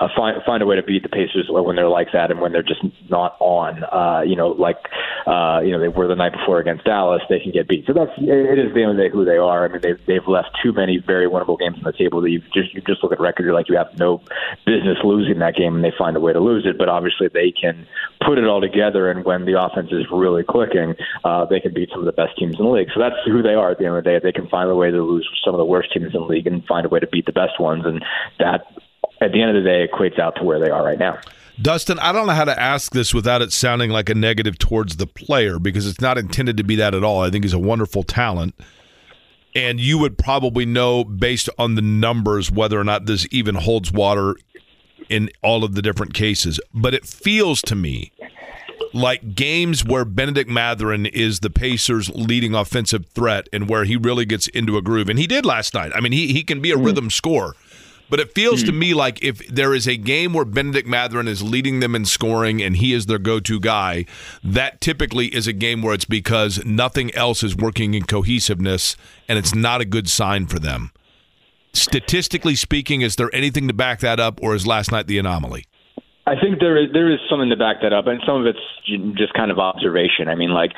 a 0.01 0.09
find 0.15 0.43
find 0.45 0.63
a 0.63 0.67
way 0.67 0.77
to 0.77 0.83
beat 0.83 1.03
the 1.03 1.09
Pacers 1.09 1.47
when 1.49 1.77
they're 1.77 1.89
like 1.89 2.09
that 2.13 2.31
and 2.31 2.41
when 2.41 2.53
they're 2.53 2.63
just 2.63 2.85
not 3.09 3.37
on. 3.41 3.85
Uh, 3.85 4.23
you 4.23 4.37
know, 4.37 4.49
like 4.49 4.79
uh, 5.27 5.61
you 5.65 5.73
know 5.73 5.81
they 5.81 5.89
were 5.89 6.09
the 6.09 6.15
night 6.15 6.33
before 6.33 6.61
against 6.61 6.85
Dallas, 6.85 7.23
they 7.29 7.41
can 7.41 7.53
get 7.53 7.69
beat. 7.69 7.87
So 7.87 7.93
that's 7.93 8.13
it 8.19 8.59
is 8.59 8.75
the 8.75 8.83
end 8.83 8.93
of 8.93 8.97
the 8.97 9.03
day 9.05 9.11
who 9.11 9.25
they 9.25 9.37
are. 9.37 9.65
I 9.65 9.69
mean, 9.69 9.81
they've 9.81 10.01
they've 10.07 10.27
left 10.27 10.59
too 10.63 10.73
many 10.73 10.99
very 10.99 11.29
winnable 11.29 11.59
games 11.59 11.79
on 11.79 11.85
the 11.85 11.93
table 11.93 12.21
that 12.21 12.31
you 12.31 12.41
just 12.53 12.75
you 12.75 12.81
just 12.83 13.03
look 13.03 13.13
at 13.13 13.21
record, 13.21 13.45
you're 13.45 13.55
like 13.55 13.69
you 13.69 13.77
have 13.77 13.99
no 13.99 14.23
business 14.65 14.99
losing 15.05 15.39
that 15.39 15.57
game, 15.57 15.77
and 15.77 15.85
they 15.85 15.93
find 15.97 16.17
a 16.17 16.21
way 16.21 16.33
to 16.33 16.41
lose 16.41 16.67
it. 16.67 16.79
But 16.79 16.89
obviously, 16.89 17.29
they 17.29 17.53
can 17.53 17.87
put 18.25 18.39
it 18.39 18.45
all 18.45 18.61
together, 18.61 19.11
and 19.11 19.25
when 19.25 19.45
the 19.45 19.61
offense 19.61 19.91
is 19.93 20.05
really 20.11 20.45
clicking, 20.45 20.95
uh, 21.25 21.45
they 21.47 21.61
can 21.61 21.73
beat 21.73 21.91
some 21.91 22.01
of 22.01 22.07
the 22.07 22.13
best 22.13 22.37
teams 22.39 22.59
in 22.59 22.65
the 22.65 22.71
league. 22.71 22.89
So 22.95 23.01
that's 23.01 23.17
who 23.25 23.43
they 23.43 23.55
are 23.55 23.71
at 23.71 23.79
the 23.79 23.87
end 23.87 23.97
of 23.97 24.05
the 24.05 24.11
day. 24.11 24.21
They 24.23 24.33
can 24.33 24.49
find 24.49 24.71
a 24.71 24.75
way 24.75 24.91
to 24.91 25.03
lose 25.03 25.29
some 25.45 25.55
of 25.55 25.59
the 25.59 25.65
worst 25.65 25.93
teams 25.93 26.15
in 26.15 26.21
the 26.21 26.27
league 26.27 26.47
and 26.47 26.65
find 26.67 26.87
a 26.87 26.89
way 26.89 27.01
to 27.01 27.07
beat 27.07 27.27
the 27.27 27.33
best 27.33 27.61
ones, 27.61 27.85
and 27.85 28.05
that 28.39 28.67
at 29.21 29.33
the 29.33 29.41
end 29.41 29.57
of 29.57 29.63
the 29.63 29.69
day 29.69 29.87
equates 29.87 30.19
out 30.19 30.37
to 30.37 30.45
where 30.45 30.59
they 30.59 30.71
are 30.71 30.85
right 30.85 30.99
now. 30.99 31.19
Dustin, 31.61 31.99
I 32.01 32.13
don't 32.13 32.27
know 32.27 32.35
how 32.35 32.45
to 32.45 32.61
ask 32.61 32.93
this 32.93 33.15
without 33.15 33.41
it 33.41 33.51
sounding 33.51 33.91
like 33.91 34.11
a 34.11 34.15
negative 34.15 34.59
towards 34.59 34.97
the 34.97 35.07
player 35.07 35.59
because 35.59 35.87
it's 35.87 36.03
not 36.03 36.19
intended 36.19 36.59
to 36.59 36.65
be 36.65 36.77
that 36.77 36.95
at 36.95 37.03
all. 37.03 37.23
I 37.23 37.31
think 37.31 37.45
he's 37.45 37.55
a 37.55 37.59
wonderful 37.59 38.03
talent. 38.03 38.55
And 39.55 39.81
you 39.81 39.97
would 39.97 40.19
probably 40.19 40.67
know 40.67 41.03
based 41.03 41.49
on 41.59 41.75
the 41.75 41.83
numbers 41.83 42.51
whether 42.51 42.79
or 42.79 42.85
not 42.85 43.07
this 43.07 43.27
even 43.31 43.55
holds 43.55 43.91
water 43.91 44.37
in 45.09 45.31
all 45.43 45.65
of 45.65 45.75
the 45.75 45.81
different 45.81 46.13
cases. 46.13 46.61
But 46.75 46.93
it 46.93 47.07
feels 47.07 47.63
to 47.63 47.75
me 47.75 48.13
like 48.93 49.35
games 49.35 49.83
where 49.83 50.05
Bennedict 50.05 50.51
Mathurin 50.51 51.07
is 51.07 51.41
the 51.41 51.51
Pacers' 51.51 52.11
leading 52.11 52.55
offensive 52.55 53.07
threat 53.07 53.49
and 53.51 53.69
where 53.69 53.85
he 53.85 53.97
really 53.97 54.27
gets 54.27 54.49
into 54.49 54.77
a 54.77 54.83
groove. 54.83 55.09
And 55.09 55.19
he 55.19 55.27
did 55.27 55.47
last 55.47 55.73
night. 55.73 55.93
I 55.95 56.01
mean, 56.01 56.13
he, 56.13 56.35
he 56.35 56.43
can 56.43 56.61
be 56.61 56.71
a 56.71 56.77
mm. 56.77 56.85
rhythm 56.85 57.09
scorer. 57.09 57.55
But 58.09 58.21
it 58.21 58.35
feels 58.35 58.63
mm. 58.63 58.67
to 58.67 58.73
me 58.73 58.95
like 58.95 59.23
if 59.23 59.47
there 59.49 59.75
is 59.75 59.89
a 59.89 59.97
game 59.97 60.33
where 60.33 60.45
Bennedict 60.45 60.87
Mathurin 60.87 61.29
is 61.29 61.43
leading 61.43 61.81
them 61.81 61.95
in 61.95 62.05
scoring 62.05 62.63
and 62.63 62.77
he 62.77 62.93
is 62.93 63.07
their 63.07 63.19
go 63.19 63.41
to 63.41 63.59
guy, 63.59 64.07
that 64.45 64.81
typically 64.81 65.35
is 65.35 65.47
a 65.47 65.53
game 65.53 65.83
where 65.83 65.95
it's 65.95 66.05
because 66.05 66.65
nothing 66.65 67.15
else 67.15 67.43
is 67.43 67.57
working 67.57 67.95
in 67.95 68.05
cohesiveness 68.05 68.97
and 69.29 69.39
it's 69.39 69.55
not 69.55 69.81
a 69.81 69.85
good 69.85 70.09
sign 70.09 70.47
for 70.47 70.59
them. 70.59 70.93
Statistically 71.73 72.55
speaking, 72.55 73.03
is 73.03 73.17
there 73.17 73.35
anything 73.35 73.69
to 73.69 73.75
back 73.75 74.01
that 74.01 74.19
up 74.21 74.41
or 74.43 74.55
is 74.55 74.67
last 74.67 74.91
night 74.91 75.07
the 75.09 75.19
anomaly? 75.19 75.67
I 76.29 76.35
think 76.41 76.59
there 76.59 76.77
is 76.77 76.93
there 76.93 77.09
is 77.13 77.21
something 77.31 77.51
to 77.51 77.57
back 77.57 77.83
that 77.83 77.93
up, 77.93 78.09
and 78.09 78.21
some 78.27 78.41
of 78.41 78.47
it's 78.47 79.15
just 79.17 79.33
kind 79.35 79.53
of 79.53 79.61
observation. 79.61 80.27
I 80.27 80.35
mean, 80.35 80.51
like, 80.51 80.73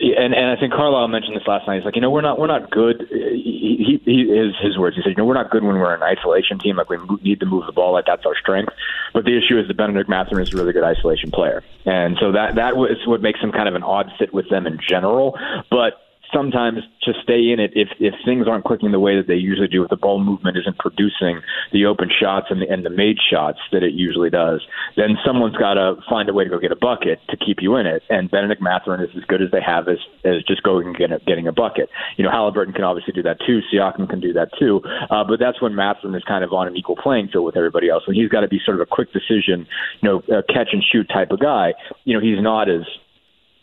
and 0.00 0.34
and 0.34 0.50
I 0.50 0.56
think 0.58 0.72
Carlisle 0.72 1.06
mentioned 1.06 1.36
this 1.36 1.46
last 1.46 1.68
night. 1.68 1.76
He's 1.76 1.84
like, 1.84 1.94
you 1.94 2.00
know, 2.00 2.10
we're 2.10 2.22
not 2.22 2.40
we're 2.40 2.48
not 2.48 2.72
good. 2.72 3.06
He, 3.08 4.00
he 4.04 4.26
his 4.26 4.56
his 4.60 4.76
words. 4.76 4.96
He 4.96 5.02
said, 5.02 5.10
you 5.10 5.14
know, 5.14 5.26
we're 5.26 5.34
not 5.34 5.48
good 5.50 5.62
when 5.62 5.76
we're 5.76 5.94
an 5.94 6.02
isolation 6.02 6.58
team. 6.58 6.74
Like 6.74 6.90
we 6.90 6.96
need 7.22 7.38
to 7.38 7.46
move 7.46 7.66
the 7.66 7.72
ball. 7.72 7.92
Like 7.92 8.06
that's 8.06 8.26
our 8.26 8.34
strength. 8.34 8.72
But 9.14 9.24
the 9.24 9.38
issue 9.38 9.60
is 9.60 9.68
that 9.68 9.76
Bennedict 9.76 10.08
Mathurin 10.08 10.42
is 10.42 10.52
a 10.52 10.56
really 10.56 10.72
good 10.72 10.82
isolation 10.82 11.30
player, 11.30 11.62
and 11.84 12.16
so 12.18 12.32
that 12.32 12.56
that 12.56 12.76
was 12.76 12.98
what 13.06 13.22
makes 13.22 13.38
him 13.38 13.52
kind 13.52 13.68
of 13.68 13.76
an 13.76 13.84
odd 13.84 14.10
fit 14.18 14.34
with 14.34 14.50
them 14.50 14.66
in 14.66 14.80
general. 14.88 15.38
But 15.70 16.02
sometimes 16.32 16.78
to 17.02 17.12
stay 17.22 17.50
in 17.50 17.60
it 17.60 17.72
if 17.74 17.88
if 17.98 18.14
things 18.24 18.46
aren't 18.48 18.64
clicking 18.64 18.92
the 18.92 19.00
way 19.00 19.16
that 19.16 19.26
they 19.26 19.34
usually 19.34 19.68
do, 19.68 19.82
if 19.82 19.90
the 19.90 19.96
ball 19.96 20.22
movement 20.22 20.56
isn't 20.56 20.78
producing 20.78 21.40
the 21.72 21.86
open 21.86 22.08
shots 22.10 22.46
and 22.50 22.62
the, 22.62 22.68
and 22.68 22.84
the 22.84 22.90
made 22.90 23.16
shots 23.18 23.58
that 23.72 23.82
it 23.82 23.92
usually 23.94 24.30
does, 24.30 24.60
then 24.96 25.16
someone's 25.24 25.56
got 25.56 25.74
to 25.74 25.96
find 26.08 26.28
a 26.28 26.32
way 26.32 26.44
to 26.44 26.50
go 26.50 26.58
get 26.58 26.72
a 26.72 26.76
bucket 26.76 27.18
to 27.28 27.36
keep 27.36 27.58
you 27.60 27.76
in 27.76 27.86
it. 27.86 28.02
And 28.10 28.30
Bennedict 28.30 28.62
Mathurin 28.62 29.00
is 29.00 29.10
as 29.16 29.24
good 29.24 29.42
as 29.42 29.50
they 29.50 29.62
have 29.64 29.88
as 29.88 29.98
as 30.24 30.42
just 30.46 30.62
going 30.62 30.88
and 30.88 30.96
getting 30.96 31.16
a, 31.16 31.18
getting 31.20 31.46
a 31.48 31.52
bucket. 31.52 31.88
You 32.16 32.24
know, 32.24 32.30
Halliburton 32.30 32.74
can 32.74 32.84
obviously 32.84 33.12
do 33.12 33.22
that 33.22 33.38
too. 33.46 33.60
Siakam 33.72 34.08
can 34.08 34.20
do 34.20 34.32
that 34.34 34.50
too. 34.58 34.80
Uh, 35.10 35.24
but 35.24 35.38
that's 35.38 35.60
when 35.60 35.74
Mathurin 35.74 36.14
is 36.14 36.24
kind 36.24 36.44
of 36.44 36.52
on 36.52 36.66
an 36.66 36.76
equal 36.76 36.96
playing 36.96 37.28
field 37.32 37.44
with 37.44 37.56
everybody 37.56 37.88
else, 37.88 38.04
and 38.06 38.16
he's 38.16 38.28
got 38.28 38.40
to 38.40 38.48
be 38.48 38.60
sort 38.64 38.76
of 38.76 38.82
a 38.82 38.86
quick 38.86 39.12
decision, 39.12 39.66
you 40.02 40.08
know, 40.08 40.22
catch 40.48 40.68
and 40.72 40.82
shoot 40.82 41.08
type 41.08 41.30
of 41.30 41.40
guy. 41.40 41.72
You 42.04 42.14
know, 42.14 42.20
he's 42.20 42.42
not 42.42 42.68
as 42.68 42.82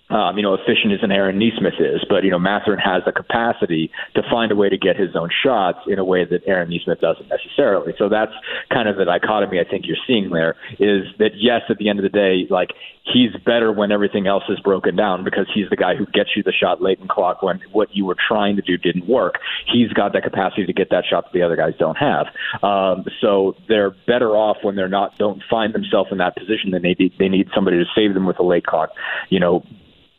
um, 0.10 0.38
you 0.38 0.44
know, 0.44 0.54
efficient 0.54 0.94
as 0.94 1.00
an 1.04 1.12
Aaron 1.12 1.38
Nesmith 1.38 1.80
is, 1.80 2.06
but 2.10 2.24
you 2.24 2.32
know, 2.32 2.40
Mathurin 2.40 2.80
has 2.80 3.04
the 3.06 3.12
capacity 3.12 3.92
to 4.16 4.24
find 4.30 4.52
a 4.52 4.56
way 4.56 4.70
to 4.70 4.78
get 4.78 4.96
his 4.96 5.16
own 5.16 5.30
shots 5.44 5.80
in 5.88 6.00
a 6.00 6.06
way 6.06 6.24
that 6.24 6.42
Aaron 6.48 6.70
Nesmith 6.70 7.02
doesn't 7.02 7.28
necessarily. 7.28 7.94
So 7.98 8.08
that's 8.08 8.32
kind 8.72 8.88
of 8.88 8.96
the 8.96 9.06
dichotomy 9.06 9.60
I 9.60 9.70
think 9.70 9.86
you're 9.86 9.98
seeing 10.08 10.30
there. 10.30 10.56
Is 10.80 11.04
that 11.20 11.32
yes, 11.36 11.62
at 11.70 11.78
the 11.78 11.90
end 11.90 12.00
of 12.00 12.04
the 12.04 12.10
day, 12.10 12.48
like 12.50 12.72
he's 13.04 13.32
better 13.46 13.72
when 13.72 13.92
everything 13.92 14.28
else 14.28 14.44
is 14.50 14.60
broken 14.62 14.96
down 14.96 15.24
because 15.24 15.48
he's 15.54 15.70
the 15.70 15.76
guy 15.76 15.96
who 15.96 16.06
gets 16.06 16.30
you 16.36 16.44
the 16.44 16.54
shot 16.54 16.82
late 16.82 17.00
in 17.00 17.08
clock 17.08 17.42
when 17.42 17.60
what 17.72 17.90
you 17.94 18.06
were 18.06 18.16
trying 18.28 18.56
to 18.56 18.62
do 18.62 18.78
didn't 18.78 19.08
work. 19.08 19.36
He's 19.72 19.92
got 19.92 20.14
that 20.14 20.24
capacity 20.24 20.66
to 20.66 20.74
get 20.74 20.90
that 20.92 21.04
shot 21.10 21.26
that 21.26 21.34
the 21.34 21.42
other 21.42 21.56
guys 21.56 21.74
don't 21.78 21.98
have. 21.98 22.28
Um, 22.64 23.06
so 23.20 23.56
they're 23.68 23.92
better 24.08 24.30
off 24.32 24.58
when 24.62 24.76
they're 24.76 24.88
not 24.88 25.18
don't 25.18 25.42
find 25.50 25.74
themselves 25.74 26.12
in 26.14 26.20
that 26.20 26.36
position. 26.38 26.72
They 26.72 26.80
need 26.80 27.14
they 27.20 27.30
need 27.30 27.50
somebody 27.54 27.78
to 27.78 27.86
save 27.94 28.14
them 28.14 28.26
with 28.26 28.40
a 28.40 28.44
late 28.44 28.66
clock. 28.66 28.92
You 29.30 29.40
know 29.42 29.64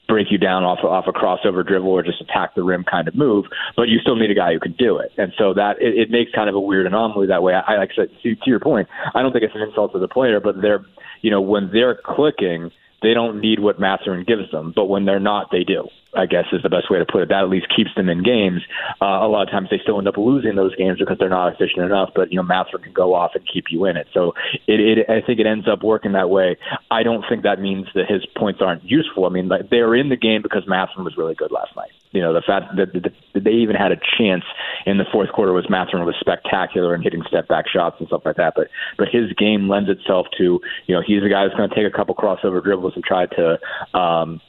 break 0.08 0.28
you 0.30 0.38
down 0.38 0.64
off 0.64 0.78
off 0.82 1.04
a 1.06 1.12
crossover 1.12 1.64
dribble 1.64 1.90
or 1.90 2.02
just 2.02 2.20
attack 2.20 2.54
the 2.54 2.62
rim 2.62 2.82
kind 2.82 3.06
of 3.06 3.14
move, 3.14 3.44
but 3.76 3.88
you 3.88 3.98
still 4.00 4.16
need 4.16 4.30
a 4.30 4.34
guy 4.34 4.52
who 4.52 4.58
can 4.58 4.72
do 4.72 4.98
it. 4.98 5.12
And 5.18 5.32
so 5.38 5.54
that 5.54 5.76
it, 5.80 5.96
it 5.96 6.10
makes 6.10 6.32
kind 6.32 6.48
of 6.48 6.54
a 6.54 6.60
weird 6.60 6.86
anomaly 6.86 7.26
that 7.28 7.42
way. 7.42 7.54
I 7.54 7.76
like 7.76 7.90
said 7.94 8.08
to, 8.22 8.34
to 8.34 8.46
your 8.46 8.60
point, 8.60 8.88
I 9.14 9.22
don't 9.22 9.32
think 9.32 9.44
it's 9.44 9.54
an 9.54 9.62
insult 9.62 9.92
to 9.92 9.98
the 9.98 10.08
player, 10.08 10.40
but 10.40 10.60
they're 10.60 10.84
you 11.20 11.30
know 11.30 11.40
when 11.40 11.70
they're 11.72 11.98
clicking 12.04 12.70
they 13.02 13.14
don't 13.14 13.40
need 13.40 13.60
what 13.60 13.78
Mathurin 13.78 14.24
gives 14.26 14.50
them, 14.50 14.72
but 14.74 14.86
when 14.86 15.04
they're 15.04 15.20
not, 15.20 15.50
they 15.52 15.64
do. 15.64 15.88
I 16.14 16.24
guess 16.24 16.46
is 16.52 16.62
the 16.62 16.70
best 16.70 16.90
way 16.90 16.98
to 16.98 17.04
put 17.04 17.22
it. 17.22 17.28
That 17.28 17.42
at 17.42 17.50
least 17.50 17.66
keeps 17.74 17.90
them 17.94 18.08
in 18.08 18.22
games. 18.22 18.62
Uh, 19.00 19.20
a 19.20 19.28
lot 19.28 19.42
of 19.42 19.50
times 19.50 19.68
they 19.70 19.78
still 19.82 19.98
end 19.98 20.08
up 20.08 20.16
losing 20.16 20.56
those 20.56 20.74
games 20.74 20.98
because 20.98 21.18
they're 21.18 21.28
not 21.28 21.52
efficient 21.52 21.84
enough. 21.84 22.10
But 22.14 22.32
you 22.32 22.36
know, 22.36 22.42
Mathurin 22.42 22.82
can 22.82 22.92
go 22.94 23.14
off 23.14 23.32
and 23.34 23.46
keep 23.46 23.66
you 23.70 23.84
in 23.84 23.96
it. 23.96 24.08
So 24.14 24.32
it, 24.66 24.80
it, 24.80 25.10
I 25.10 25.20
think 25.20 25.38
it 25.38 25.46
ends 25.46 25.68
up 25.68 25.82
working 25.82 26.12
that 26.12 26.30
way. 26.30 26.56
I 26.90 27.02
don't 27.02 27.24
think 27.28 27.42
that 27.42 27.60
means 27.60 27.88
that 27.94 28.06
his 28.08 28.24
points 28.36 28.60
aren't 28.62 28.84
useful. 28.84 29.26
I 29.26 29.28
mean, 29.28 29.48
like, 29.48 29.68
they're 29.68 29.94
in 29.94 30.08
the 30.08 30.16
game 30.16 30.40
because 30.42 30.66
Mathurin 30.66 31.04
was 31.04 31.16
really 31.18 31.34
good 31.34 31.52
last 31.52 31.76
night. 31.76 31.90
You 32.12 32.22
know, 32.22 32.32
the 32.32 32.40
fact 32.40 32.74
that, 32.76 32.94
that, 32.94 33.12
that 33.34 33.44
they 33.44 33.50
even 33.50 33.76
had 33.76 33.92
a 33.92 34.00
chance 34.16 34.44
in 34.86 34.96
the 34.96 35.04
fourth 35.12 35.30
quarter 35.32 35.52
was 35.52 35.68
Mathurin 35.68 36.06
was 36.06 36.16
spectacular 36.18 36.94
and 36.94 37.04
hitting 37.04 37.22
step 37.28 37.48
back 37.48 37.66
shots 37.68 37.96
and 37.98 38.08
stuff 38.08 38.22
like 38.24 38.36
that. 38.36 38.54
But 38.56 38.68
but 38.96 39.08
his 39.08 39.32
game 39.34 39.68
lends 39.68 39.90
itself 39.90 40.26
to 40.38 40.58
you 40.86 40.94
know 40.94 41.02
he's 41.06 41.22
a 41.22 41.28
guy 41.28 41.44
that's 41.44 41.54
going 41.54 41.68
to 41.68 41.74
take 41.74 41.86
a 41.86 41.94
couple 41.94 42.14
crossover 42.14 42.64
dribbles 42.64 42.94
and 42.94 43.04
try 43.04 43.26
to 43.26 43.58
um, 43.98 44.40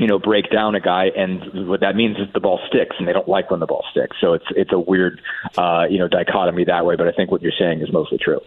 you 0.00 0.06
know, 0.06 0.18
break 0.18 0.50
down 0.50 0.74
a 0.74 0.80
guy, 0.80 1.08
and 1.14 1.68
what 1.68 1.80
that 1.80 1.94
means 1.94 2.16
is 2.16 2.26
the 2.32 2.40
ball 2.40 2.58
sticks, 2.66 2.96
and 2.98 3.06
they 3.06 3.12
don't 3.12 3.28
like 3.28 3.50
when 3.50 3.60
the 3.60 3.66
ball 3.66 3.84
sticks. 3.90 4.16
So 4.20 4.32
it's 4.32 4.46
it's 4.56 4.72
a 4.72 4.78
weird, 4.78 5.20
uh, 5.58 5.84
you 5.90 5.98
know, 5.98 6.08
dichotomy 6.08 6.64
that 6.64 6.86
way. 6.86 6.96
But 6.96 7.06
I 7.06 7.12
think 7.12 7.30
what 7.30 7.42
you're 7.42 7.52
saying 7.58 7.82
is 7.82 7.92
mostly 7.92 8.18
true. 8.18 8.40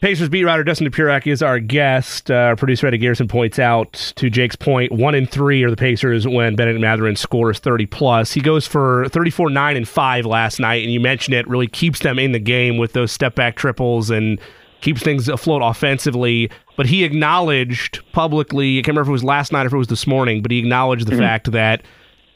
Pacers 0.00 0.28
beat 0.28 0.44
writer 0.44 0.62
Dustin 0.62 0.88
Dopirak 0.88 1.26
is 1.26 1.42
our 1.42 1.58
guest. 1.58 2.30
Uh, 2.30 2.54
producer 2.54 2.86
Eddie 2.86 2.98
Garrison 2.98 3.26
points 3.26 3.58
out 3.58 4.12
to 4.16 4.28
Jake's 4.28 4.54
point, 4.54 4.92
one 4.92 5.14
in 5.14 5.26
three 5.26 5.64
are 5.64 5.70
the 5.70 5.76
Pacers 5.76 6.28
when 6.28 6.54
Bennedict 6.54 6.80
Mathurin 6.80 7.16
scores 7.16 7.58
30 7.58 7.86
plus. 7.86 8.30
He 8.30 8.42
goes 8.42 8.66
for 8.66 9.08
34, 9.08 9.48
9, 9.48 9.76
and 9.76 9.88
5 9.88 10.26
last 10.26 10.60
night, 10.60 10.84
and 10.84 10.92
you 10.92 11.00
mentioned 11.00 11.34
it 11.34 11.48
really 11.48 11.66
keeps 11.66 12.00
them 12.00 12.18
in 12.18 12.32
the 12.32 12.38
game 12.38 12.76
with 12.76 12.92
those 12.92 13.10
step 13.10 13.34
back 13.34 13.56
triples 13.56 14.10
and 14.10 14.38
keeps 14.80 15.02
things 15.02 15.28
afloat 15.28 15.62
offensively. 15.62 16.50
But 16.76 16.86
he 16.86 17.04
acknowledged 17.04 18.00
publicly, 18.12 18.78
I 18.78 18.82
can't 18.82 18.88
remember 18.88 19.02
if 19.02 19.08
it 19.08 19.12
was 19.12 19.24
last 19.24 19.52
night 19.52 19.64
or 19.64 19.66
if 19.68 19.72
it 19.72 19.78
was 19.78 19.88
this 19.88 20.06
morning, 20.06 20.42
but 20.42 20.50
he 20.50 20.58
acknowledged 20.58 21.06
the 21.06 21.12
mm-hmm. 21.12 21.20
fact 21.20 21.52
that 21.52 21.82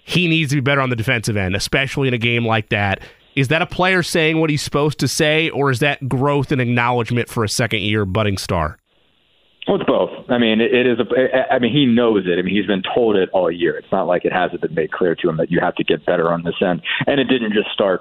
he 0.05 0.29
needs 0.29 0.51
to 0.51 0.57
be 0.57 0.61
better 0.61 0.81
on 0.81 0.91
the 0.91 0.97
defensive 0.97 1.37
end, 1.37 1.55
especially 1.55 2.09
in 2.09 2.15
a 2.15 2.19
game 2.19 2.47
like 2.47 2.71
that. 2.71 3.01
Is 3.37 3.49
that 3.49 3.63
a 3.63 3.67
player 3.67 4.03
saying 4.03 4.41
what 4.41 4.51
he's 4.51 4.63
supposed 4.63 4.99
to 5.01 5.09
say, 5.09 5.51
or 5.51 5.71
is 5.71 5.79
that 5.79 6.09
growth 6.09 6.51
and 6.51 6.61
acknowledgement 6.61 7.29
for 7.29 7.45
a 7.45 7.49
second 7.49 7.81
year 7.81 8.05
budding 8.05 8.37
star? 8.37 8.79
Well, 9.69 9.77
it's 9.77 9.87
both. 9.87 10.11
I 10.29 10.39
mean, 10.39 10.61
it, 10.61 10.75
it 10.75 10.87
is. 10.87 10.99
A, 10.99 11.53
I 11.53 11.59
mean, 11.59 11.73
he 11.73 11.87
knows 11.87 12.27
it. 12.27 12.39
I 12.39 12.43
mean, 12.43 12.55
he's 12.55 12.67
been 12.67 12.83
told 12.95 13.15
it 13.15 13.29
all 13.33 13.51
year. 13.51 13.77
It's 13.77 13.93
not 13.93 14.09
like 14.09 14.25
it 14.25 14.33
hasn't 14.33 14.63
been 14.63 14.75
made 14.75 14.91
clear 14.91 15.15
to 15.15 15.29
him 15.29 15.37
that 15.37 15.51
you 15.51 15.61
have 15.61 15.77
to 15.77 15.85
get 15.85 16.05
better 16.05 16.33
on 16.33 16.43
this 16.43 16.57
end. 16.61 16.83
And 17.07 17.21
it 17.21 17.25
didn't 17.25 17.53
just 17.53 17.71
start 17.73 18.01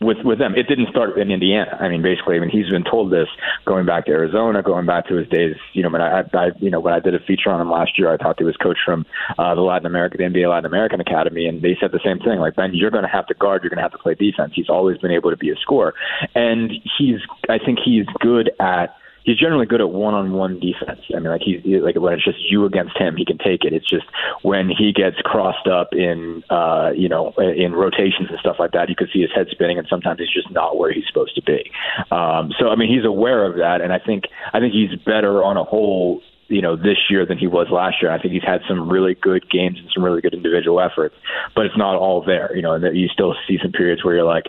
with 0.00 0.18
with 0.24 0.38
them. 0.38 0.54
It 0.54 0.68
didn't 0.68 0.88
start 0.88 1.18
in 1.18 1.30
Indiana. 1.30 1.76
I 1.78 1.88
mean, 1.88 2.02
basically, 2.02 2.36
I 2.36 2.40
mean, 2.40 2.48
he's 2.48 2.68
been 2.70 2.84
told 2.84 3.12
this 3.12 3.28
going 3.66 3.84
back 3.84 4.06
to 4.06 4.12
Arizona, 4.12 4.62
going 4.62 4.86
back 4.86 5.06
to 5.08 5.16
his 5.16 5.28
days. 5.28 5.56
You 5.74 5.82
know, 5.82 5.90
when 5.90 6.00
I, 6.00 6.20
I 6.20 6.50
you 6.58 6.70
know, 6.70 6.80
when 6.80 6.94
I 6.94 7.00
did 7.00 7.14
a 7.14 7.20
feature 7.20 7.50
on 7.50 7.60
him 7.60 7.70
last 7.70 7.98
year, 7.98 8.12
I 8.12 8.16
talked 8.16 8.38
to 8.40 8.46
his 8.46 8.56
coach 8.56 8.78
from 8.84 9.04
uh, 9.38 9.54
the 9.54 9.60
Latin 9.60 9.86
American, 9.86 10.18
the 10.18 10.38
NBA 10.38 10.48
Latin 10.48 10.66
American 10.66 11.00
Academy, 11.00 11.46
and 11.46 11.60
they 11.60 11.76
said 11.80 11.92
the 11.92 12.00
same 12.04 12.18
thing. 12.18 12.38
Like 12.38 12.56
Ben, 12.56 12.70
you're 12.72 12.90
going 12.90 13.04
to 13.04 13.10
have 13.10 13.26
to 13.26 13.34
guard. 13.34 13.62
You're 13.62 13.70
going 13.70 13.78
to 13.78 13.82
have 13.82 13.92
to 13.92 13.98
play 13.98 14.14
defense. 14.14 14.52
He's 14.54 14.70
always 14.70 14.98
been 14.98 15.12
able 15.12 15.30
to 15.30 15.36
be 15.36 15.50
a 15.50 15.56
scorer, 15.56 15.94
and 16.34 16.72
he's. 16.98 17.20
I 17.48 17.58
think 17.58 17.78
he's 17.84 18.06
good 18.20 18.50
at 18.58 18.96
he's 19.26 19.36
generally 19.36 19.66
good 19.66 19.80
at 19.80 19.90
one-on-one 19.90 20.60
defense. 20.60 21.00
I 21.14 21.18
mean, 21.18 21.28
like 21.28 21.42
he's 21.44 21.60
like 21.82 21.96
when 21.96 22.14
it's 22.14 22.24
just 22.24 22.38
you 22.48 22.64
against 22.64 22.96
him, 22.96 23.16
he 23.16 23.26
can 23.26 23.36
take 23.36 23.64
it. 23.64 23.74
It's 23.74 23.88
just 23.88 24.06
when 24.42 24.70
he 24.70 24.92
gets 24.92 25.16
crossed 25.22 25.66
up 25.66 25.88
in, 25.92 26.42
uh, 26.48 26.92
you 26.96 27.08
know, 27.08 27.34
in 27.36 27.74
rotations 27.74 28.30
and 28.30 28.38
stuff 28.40 28.56
like 28.58 28.72
that, 28.72 28.88
you 28.88 28.96
can 28.96 29.08
see 29.12 29.20
his 29.20 29.30
head 29.34 29.48
spinning, 29.50 29.78
and 29.78 29.86
sometimes 29.90 30.20
he's 30.20 30.32
just 30.32 30.50
not 30.50 30.78
where 30.78 30.92
he's 30.92 31.04
supposed 31.06 31.34
to 31.34 31.42
be. 31.42 31.70
Um, 32.10 32.52
so, 32.58 32.68
I 32.68 32.76
mean, 32.76 32.88
he's 32.88 33.04
aware 33.04 33.44
of 33.44 33.56
that, 33.56 33.82
and 33.82 33.92
I 33.92 33.98
think 33.98 34.24
I 34.54 34.60
think 34.60 34.72
he's 34.72 34.96
better 35.04 35.42
on 35.42 35.56
a 35.58 35.64
whole 35.64 36.22
you 36.48 36.62
know 36.62 36.76
this 36.76 37.10
year 37.10 37.26
than 37.26 37.38
he 37.38 37.48
was 37.48 37.66
last 37.70 37.96
year. 38.00 38.12
I 38.12 38.22
think 38.22 38.32
he's 38.32 38.44
had 38.44 38.60
some 38.68 38.88
really 38.88 39.14
good 39.14 39.50
games 39.50 39.78
and 39.80 39.90
some 39.92 40.04
really 40.04 40.20
good 40.20 40.34
individual 40.34 40.80
efforts, 40.80 41.16
but 41.56 41.66
it's 41.66 41.76
not 41.76 41.96
all 41.96 42.22
there. 42.24 42.54
You 42.54 42.62
know, 42.62 42.74
and 42.74 42.96
you 42.96 43.08
still 43.08 43.34
see 43.48 43.58
some 43.60 43.72
periods 43.72 44.04
where 44.04 44.14
you're 44.14 44.24
like, 44.24 44.46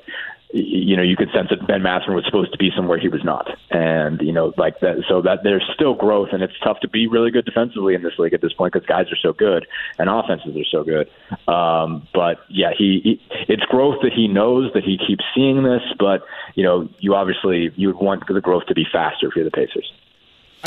you 0.54 0.96
know, 0.96 1.04
you 1.04 1.18
could 1.18 1.30
sense 1.34 1.50
that 1.50 1.68
Ben 1.68 1.82
Mathurin 1.82 2.16
was 2.16 2.26
supposed 2.26 2.54
to 2.54 2.58
be 2.58 2.72
somewhere 2.76 2.98
he 2.98 3.10
was 3.10 3.24
not, 3.24 3.50
and 3.70 4.22
you 4.22 4.32
know, 4.32 4.54
like 4.58 4.80
that. 4.80 5.04
So 5.10 5.22
that 5.22 5.44
there's 5.44 5.64
still 5.74 5.94
growth, 5.94 6.30
and 6.32 6.42
it's 6.42 6.58
tough 6.64 6.80
to 6.82 6.88
be 6.88 7.06
really 7.06 7.32
good 7.32 7.44
defensively 7.44 7.96
in 7.96 8.02
this 8.02 8.14
league 8.18 8.34
at 8.34 8.42
this 8.42 8.54
point 8.54 8.72
because 8.72 8.88
guys 8.88 9.12
are 9.12 9.18
so 9.22 9.34
good 9.34 9.68
and 10.00 10.10
offenses 10.10 10.56
are 10.56 10.66
so 10.72 10.84
good. 10.84 11.10
Um, 11.52 12.08
but 12.14 12.40
yeah, 12.50 12.72
he, 12.78 13.02
he 13.04 13.22
it's 13.50 13.64
growth 13.64 14.02
that 14.04 14.14
he 14.14 14.30
knows 14.30 14.72
that 14.74 14.84
he 14.84 14.98
keeps 14.98 15.24
seeing 15.36 15.64
this, 15.64 15.84
but 16.00 16.24
you 16.56 16.64
know, 16.64 16.88
you 17.00 17.14
obviously 17.14 17.72
you 17.76 17.88
would 17.88 17.98
want 17.98 18.26
the 18.28 18.42
growth 18.42 18.68
to 18.68 18.74
be 18.74 18.86
faster 18.90 19.30
for 19.30 19.44
the 19.44 19.52
Pacers. 19.52 19.92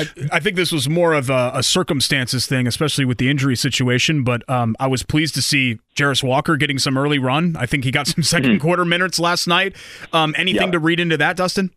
I, 0.01 0.37
I, 0.37 0.41
think 0.41 0.57
this 0.57 0.73
was 0.73 0.89
more 0.89 1.13
of 1.13 1.31
a, 1.31 1.53
a, 1.55 1.63
circumstances 1.63 2.47
thing, 2.47 2.67
especially 2.67 3.05
with 3.05 3.19
the 3.19 3.29
injury 3.29 3.57
situation. 3.57 4.25
But 4.25 4.49
um, 4.49 4.77
I 4.81 4.87
was 4.87 5.03
pleased 5.03 5.35
to 5.35 5.43
see 5.43 5.79
Jarace 5.95 6.23
Walker 6.23 6.57
getting 6.57 6.79
some 6.79 6.97
early 6.99 7.19
run. 7.19 7.57
I 7.57 7.67
think 7.67 7.85
he 7.85 7.91
got 7.91 8.07
some 8.07 8.23
second 8.23 8.53
mm-hmm. 8.53 8.63
quarter 8.67 8.85
minutes 8.85 9.19
last 9.19 9.47
night. 9.47 9.77
Um, 10.13 10.35
anything 10.37 10.69
yeah. 10.69 10.73
to 10.73 10.79
read 10.79 11.01
into 11.01 11.17
that, 11.19 11.37
Dustin? 11.37 11.71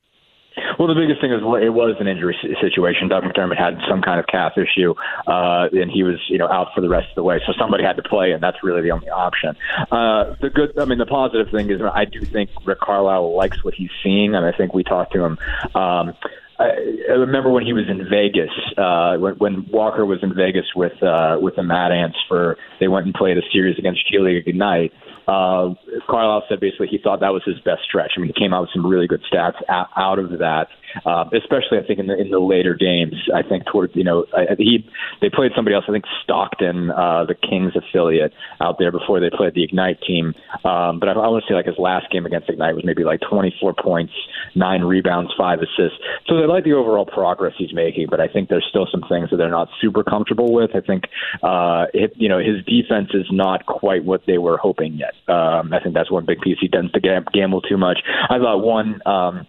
Well, 0.78 0.88
the 0.88 1.00
biggest 1.00 1.22
thing 1.22 1.32
is 1.32 1.42
it 1.42 1.74
was 1.74 1.96
an 2.00 2.08
injury 2.08 2.38
situation. 2.62 3.08
Doug 3.08 3.24
McDermott 3.24 3.58
had 3.58 3.80
some 3.88 4.02
kind 4.02 4.20
of 4.20 4.28
calf 4.28 4.54
issue, 4.58 4.94
uh, 5.28 5.70
and 5.72 5.90
he 5.90 6.04
was, 6.04 6.20
you 6.28 6.38
know, 6.38 6.48
out 6.48 6.70
for 6.76 6.82
the 6.82 6.90
rest 6.90 7.10
of 7.10 7.16
the 7.16 7.24
way. 7.24 7.40
So 7.46 7.54
somebody 7.58 7.84
had 7.84 7.96
to 7.98 8.04
play, 8.04 8.32
and 8.32 8.42
that's 8.42 8.58
really 8.64 8.82
the 8.82 8.92
only 8.92 9.10
option. 9.10 9.56
Uh, 9.92 10.36
the 10.42 10.50
good, 10.50 10.78
I 10.78 10.86
mean, 10.86 10.98
the 10.98 11.06
positive 11.06 11.50
thing 11.52 11.72
is 11.72 11.82
I 11.82 12.06
do 12.06 12.22
think 12.22 12.50
Rick 12.66 12.80
Carlisle 12.80 13.36
likes 13.36 13.64
what 13.64 13.74
he's 13.74 13.92
seeing, 14.04 14.36
and 14.36 14.46
I 14.46 14.52
think 14.52 14.74
we 14.74 14.84
talked 14.84 15.14
to 15.14 15.24
him. 15.24 15.38
Um, 15.76 16.14
I, 16.60 16.70
I 17.10 17.14
remember 17.14 17.50
when 17.50 17.66
he 17.66 17.74
was 17.74 17.86
in 17.90 18.06
Vegas, 18.10 18.52
uh, 18.78 19.18
when, 19.18 19.36
when 19.36 19.66
Walker 19.72 20.06
was 20.06 20.20
in 20.22 20.36
Vegas 20.36 20.66
with 20.76 21.02
uh, 21.02 21.38
with 21.42 21.56
the 21.56 21.64
Mad 21.64 21.92
Ants 21.92 22.18
for 22.28 22.58
they 22.80 22.88
went 22.88 23.06
and 23.06 23.16
played 23.16 23.38
a 23.38 23.42
series 23.52 23.78
against 23.80 24.02
G 24.10 24.20
League 24.20 24.48
Ignite 24.48 24.92
uh, 25.28 25.72
Carlisle 26.10 26.44
said 26.50 26.60
basically 26.60 26.88
he 26.88 27.00
thought 27.02 27.22
that 27.22 27.32
was 27.32 27.44
his 27.46 27.60
best 27.64 27.82
stretch. 27.88 28.12
I 28.18 28.20
mean, 28.20 28.32
he 28.36 28.40
came 28.40 28.54
out 28.54 28.62
with 28.62 28.72
some 28.74 28.86
really 28.86 29.08
good 29.08 29.22
stats 29.32 29.56
out 29.70 30.20
of 30.20 30.30
that, 30.40 30.68
uh, 31.06 31.26
especially 31.34 31.80
I 31.80 31.86
think 31.86 32.00
in 32.00 32.08
the 32.08 32.20
in 32.20 32.30
the 32.30 32.40
later 32.40 32.76
games. 32.76 33.16
I 33.34 33.42
think 33.42 33.66
towards 33.66 33.96
you 33.96 34.04
know 34.04 34.26
I, 34.34 34.56
he 34.58 34.86
they 35.22 35.30
played 35.30 35.52
somebody 35.56 35.76
else. 35.76 35.86
I 35.88 35.92
think 35.92 36.06
Stockton, 36.24 36.92
uh, 36.92 37.26
the 37.26 37.36
Kings 37.36 37.74
affiliate, 37.76 38.34
out 38.62 38.78
there 38.80 38.92
before 38.92 39.20
they 39.20 39.30
played 39.30 39.54
the 39.54 39.64
Ignite 39.64 40.02
team. 40.02 40.34
Um, 40.64 41.00
but 41.00 41.10
I, 41.10 41.14
I 41.14 41.28
want 41.28 41.44
to 41.46 41.52
say 41.52 41.56
like 41.56 41.66
his 41.66 41.78
last 41.78 42.12
game 42.12 42.26
against 42.26 42.50
Ignite 42.50 42.76
was 42.76 42.86
maybe 42.86 43.04
like 43.04 43.20
24 43.30 43.74
points, 43.74 44.14
nine 44.56 44.82
rebounds, 44.82 45.32
five 45.38 45.60
assists. 45.60 46.00
So 46.28 46.38
they 46.38 46.46
like 46.46 46.64
the 46.64 46.74
overall 46.74 47.06
progress 47.06 47.54
he's 47.58 47.74
making, 47.74 48.08
but 48.10 48.20
I 48.20 48.28
think 48.28 48.50
there's 48.50 48.66
still 48.70 48.88
some 48.92 49.04
things 49.10 49.30
that 49.32 49.38
they're 49.38 49.50
not 49.50 49.70
super 49.82 50.04
comfortable 50.04 50.54
with. 50.54 50.72
I 50.76 50.82
think 50.82 51.04
uh, 51.42 51.86
it, 51.94 52.14
you 52.16 52.30
know 52.30 52.40
his 52.40 52.64
defense 52.66 53.10
is 53.14 53.28
not 53.32 53.66
quite 53.66 54.04
what 54.04 54.22
they 54.28 54.38
were 54.38 54.58
hoping 54.58 54.94
yet. 54.94 55.14
Um, 55.34 55.74
I 55.74 55.80
think 55.82 55.96
that's 55.96 56.12
one 56.12 56.26
big 56.26 56.42
piece. 56.42 56.58
He 56.60 56.68
tends 56.68 56.92
to 56.94 57.00
gamble 57.34 57.62
too 57.62 57.78
much. 57.78 58.00
I 58.30 58.38
thought 58.38 58.64
one. 58.64 59.02
Um, 59.06 59.48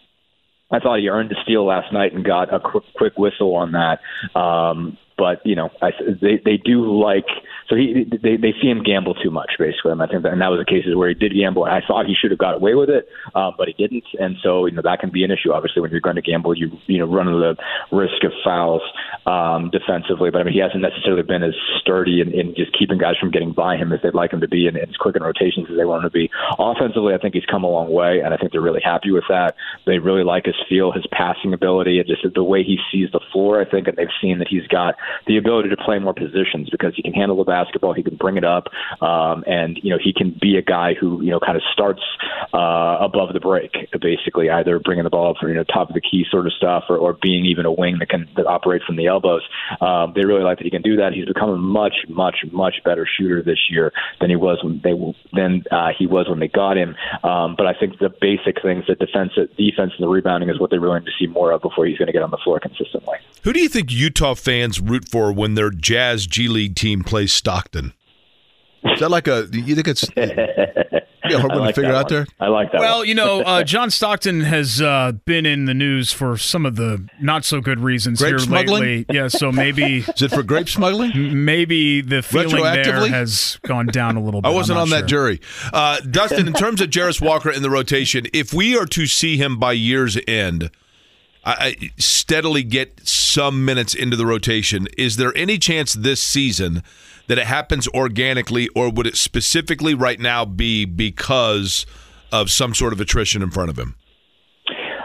I 0.74 0.80
thought 0.80 0.98
he 0.98 1.08
earned 1.08 1.30
a 1.30 1.36
steal 1.42 1.64
last 1.64 1.92
night 1.92 2.12
and 2.12 2.24
got 2.24 2.52
a 2.52 2.58
quick, 2.58 2.84
quick 2.96 3.16
whistle 3.16 3.54
on 3.54 3.72
that. 3.72 4.00
Um, 4.38 4.98
but 5.16 5.44
you 5.44 5.54
know, 5.54 5.70
I, 5.80 5.90
they 6.20 6.40
they 6.44 6.56
do 6.56 7.00
like 7.00 7.26
so 7.68 7.76
he 7.76 8.04
they 8.10 8.36
they 8.36 8.52
see 8.60 8.68
him 8.68 8.82
gamble 8.82 9.14
too 9.14 9.30
much 9.30 9.52
basically. 9.58 9.92
And 9.92 10.02
I 10.02 10.06
think 10.06 10.22
that 10.22 10.32
and 10.32 10.40
that 10.42 10.48
was 10.48 10.60
the 10.60 10.68
cases 10.68 10.96
where 10.96 11.08
he 11.08 11.14
did 11.14 11.32
gamble. 11.32 11.64
I 11.64 11.80
thought 11.86 12.06
he 12.06 12.14
should 12.14 12.30
have 12.30 12.38
got 12.38 12.54
away 12.54 12.74
with 12.74 12.90
it, 12.90 13.08
um, 13.34 13.54
but 13.56 13.68
he 13.68 13.74
didn't. 13.74 14.04
And 14.18 14.36
so 14.42 14.66
you 14.66 14.72
know 14.72 14.82
that 14.82 15.00
can 15.00 15.10
be 15.10 15.24
an 15.24 15.30
issue. 15.30 15.52
Obviously, 15.52 15.80
when 15.82 15.90
you're 15.90 16.00
going 16.00 16.16
to 16.16 16.22
gamble, 16.22 16.54
you 16.54 16.70
you 16.86 16.98
know 16.98 17.06
run 17.06 17.26
the 17.26 17.56
risk 17.92 18.24
of 18.24 18.32
fouls 18.42 18.82
um, 19.26 19.70
defensively. 19.70 20.30
But 20.30 20.40
I 20.40 20.44
mean, 20.44 20.54
he 20.54 20.60
hasn't 20.60 20.82
necessarily 20.82 21.22
been 21.22 21.42
as 21.42 21.54
sturdy 21.80 22.20
in, 22.20 22.32
in 22.32 22.54
just 22.54 22.76
keeping 22.76 22.98
guys 22.98 23.16
from 23.18 23.30
getting 23.30 23.52
by 23.52 23.76
him 23.76 23.92
as 23.92 24.00
they'd 24.02 24.14
like 24.14 24.32
him 24.32 24.40
to 24.40 24.48
be, 24.48 24.66
and 24.66 24.76
as 24.76 24.96
quick 24.98 25.16
in 25.16 25.22
rotations 25.22 25.68
as 25.70 25.76
they 25.76 25.84
want 25.84 26.04
him 26.04 26.10
to 26.10 26.12
be. 26.12 26.30
Offensively, 26.58 27.14
I 27.14 27.18
think 27.18 27.34
he's 27.34 27.46
come 27.46 27.64
a 27.64 27.70
long 27.70 27.90
way, 27.90 28.20
and 28.20 28.34
I 28.34 28.36
think 28.36 28.52
they're 28.52 28.60
really 28.60 28.82
happy 28.84 29.10
with 29.10 29.24
that. 29.28 29.54
They 29.86 29.98
really 29.98 30.24
like 30.24 30.46
his 30.46 30.56
feel, 30.68 30.92
his 30.92 31.06
passing 31.12 31.54
ability, 31.54 31.98
and 31.98 32.08
just 32.08 32.26
the 32.34 32.44
way 32.44 32.62
he 32.62 32.78
sees 32.90 33.10
the 33.12 33.20
floor. 33.32 33.60
I 33.60 33.64
think, 33.64 33.88
and 33.88 33.96
they've 33.96 34.08
seen 34.20 34.38
that 34.38 34.48
he's 34.48 34.66
got 34.66 34.96
the 35.26 35.36
ability 35.36 35.68
to 35.70 35.76
play 35.76 35.98
more 35.98 36.14
positions 36.14 36.68
because 36.70 36.94
he 36.96 37.02
can 37.02 37.12
handle 37.12 37.36
the 37.36 37.44
basketball, 37.44 37.92
he 37.92 38.02
can 38.02 38.16
bring 38.16 38.36
it 38.36 38.44
up, 38.44 38.68
um, 39.00 39.44
and 39.46 39.78
you 39.82 39.90
know 39.90 39.98
he 40.02 40.12
can 40.12 40.36
be 40.40 40.56
a 40.56 40.62
guy 40.62 40.94
who 40.94 41.22
you 41.22 41.30
know 41.30 41.40
kind 41.40 41.56
of 41.56 41.62
starts 41.72 42.02
uh, 42.52 42.98
above 43.00 43.32
the 43.32 43.40
break, 43.40 43.72
basically 44.00 44.50
either 44.50 44.78
bringing 44.78 45.04
the 45.04 45.10
ball 45.10 45.30
up 45.30 45.36
from 45.38 45.48
you 45.48 45.54
know 45.54 45.64
top 45.64 45.88
of 45.88 45.94
the 45.94 46.00
key 46.00 46.24
sort 46.30 46.46
of 46.46 46.52
stuff, 46.52 46.84
or, 46.88 46.96
or 46.96 47.16
being 47.20 47.44
even 47.46 47.66
a 47.66 47.72
wing 47.72 47.98
that 47.98 48.08
can 48.08 48.28
that 48.36 48.46
operates 48.46 48.84
from 48.84 48.96
the 48.96 49.06
elbows. 49.06 49.42
Um, 49.80 50.12
they 50.14 50.24
really 50.24 50.42
like 50.42 50.58
that 50.58 50.64
he 50.64 50.70
can 50.70 50.82
do 50.82 50.96
that. 50.96 51.12
He's 51.12 51.26
become 51.26 51.50
a 51.50 51.56
much, 51.56 51.94
much, 52.08 52.36
much 52.52 52.74
better 52.84 53.06
shooter 53.06 53.42
this 53.42 53.58
year 53.70 53.92
than 54.20 54.30
he 54.30 54.36
was 54.36 54.62
when 54.62 54.80
they 54.82 54.92
than 55.32 55.64
uh, 55.70 55.90
he 55.96 56.06
was 56.06 56.28
when 56.28 56.40
they 56.40 56.48
got 56.48 56.76
him. 56.76 56.96
Um, 57.22 57.54
but 57.56 57.66
I 57.66 57.74
think 57.74 57.98
the 57.98 58.08
basic 58.20 58.62
things, 58.62 58.84
the 58.86 58.94
defense, 58.94 59.32
defense, 59.34 59.92
and 59.96 60.00
the 60.00 60.08
rebounding, 60.08 60.50
is 60.50 60.60
what 60.60 60.70
they're 60.70 60.80
willing 60.80 61.04
to 61.04 61.10
see 61.18 61.26
more 61.26 61.52
of 61.52 61.62
before 61.62 61.86
he's 61.86 61.98
going 61.98 62.06
to 62.06 62.12
get 62.12 62.22
on 62.22 62.30
the 62.30 62.38
floor 62.38 62.60
consistently. 62.60 63.18
Who 63.42 63.52
do 63.52 63.60
you 63.60 63.68
think 63.68 63.92
Utah 63.92 64.34
fans 64.34 64.80
root 64.94 65.08
for 65.08 65.32
when 65.32 65.54
their 65.54 65.70
Jazz 65.70 66.26
G 66.26 66.48
League 66.48 66.76
team 66.76 67.02
plays 67.02 67.32
Stockton? 67.32 67.92
Is 68.84 69.00
that 69.00 69.10
like 69.10 69.26
a? 69.26 69.48
You 69.52 69.74
think 69.74 69.88
it's? 69.88 70.06
Yeah, 71.26 71.38
hard 71.38 71.52
one 71.52 71.60
like 71.60 71.74
to 71.74 71.80
figure 71.80 71.94
out 71.94 72.10
there. 72.10 72.26
I 72.38 72.48
like 72.48 72.70
that. 72.72 72.82
Well, 72.82 72.98
one. 72.98 73.08
you 73.08 73.14
know, 73.14 73.40
uh, 73.46 73.64
John 73.64 73.90
Stockton 73.90 74.42
has 74.42 74.82
uh, 74.82 75.12
been 75.24 75.46
in 75.46 75.64
the 75.64 75.72
news 75.72 76.12
for 76.12 76.36
some 76.36 76.66
of 76.66 76.76
the 76.76 77.08
not 77.18 77.46
so 77.46 77.62
good 77.62 77.80
reasons 77.80 78.18
grape 78.18 78.32
here 78.32 78.38
smuggling? 78.38 78.82
lately. 78.82 79.06
Yeah, 79.08 79.28
so 79.28 79.50
maybe 79.50 80.00
is 80.06 80.20
it 80.20 80.30
for 80.30 80.42
grape 80.42 80.68
smuggling? 80.68 81.42
Maybe 81.42 82.02
the 82.02 82.20
feeling 82.20 82.62
there 82.62 83.08
has 83.08 83.58
gone 83.66 83.86
down 83.86 84.18
a 84.18 84.22
little 84.22 84.42
bit. 84.42 84.50
I 84.50 84.52
wasn't 84.52 84.78
on 84.78 84.88
sure. 84.88 85.00
that 85.00 85.06
jury. 85.08 85.40
Uh, 85.72 85.98
Dustin, 86.00 86.46
in 86.46 86.52
terms 86.52 86.82
of 86.82 86.90
Jarace 86.90 87.22
Walker 87.22 87.50
in 87.50 87.62
the 87.62 87.70
rotation, 87.70 88.26
if 88.34 88.52
we 88.52 88.76
are 88.76 88.84
to 88.84 89.06
see 89.06 89.38
him 89.38 89.58
by 89.58 89.72
year's 89.72 90.18
end. 90.28 90.70
I, 91.44 91.76
steadily 91.98 92.62
get 92.62 93.06
some 93.06 93.64
minutes 93.64 93.94
into 93.94 94.16
the 94.16 94.26
rotation. 94.26 94.88
Is 94.96 95.16
there 95.16 95.36
any 95.36 95.58
chance 95.58 95.92
this 95.92 96.22
season 96.22 96.82
that 97.26 97.38
it 97.38 97.46
happens 97.46 97.88
organically, 97.88 98.68
or 98.74 98.90
would 98.90 99.06
it 99.06 99.16
specifically 99.16 99.94
right 99.94 100.20
now 100.20 100.44
be 100.44 100.84
because 100.84 101.86
of 102.32 102.50
some 102.50 102.74
sort 102.74 102.92
of 102.92 103.00
attrition 103.00 103.42
in 103.42 103.50
front 103.50 103.70
of 103.70 103.78
him? 103.78 103.94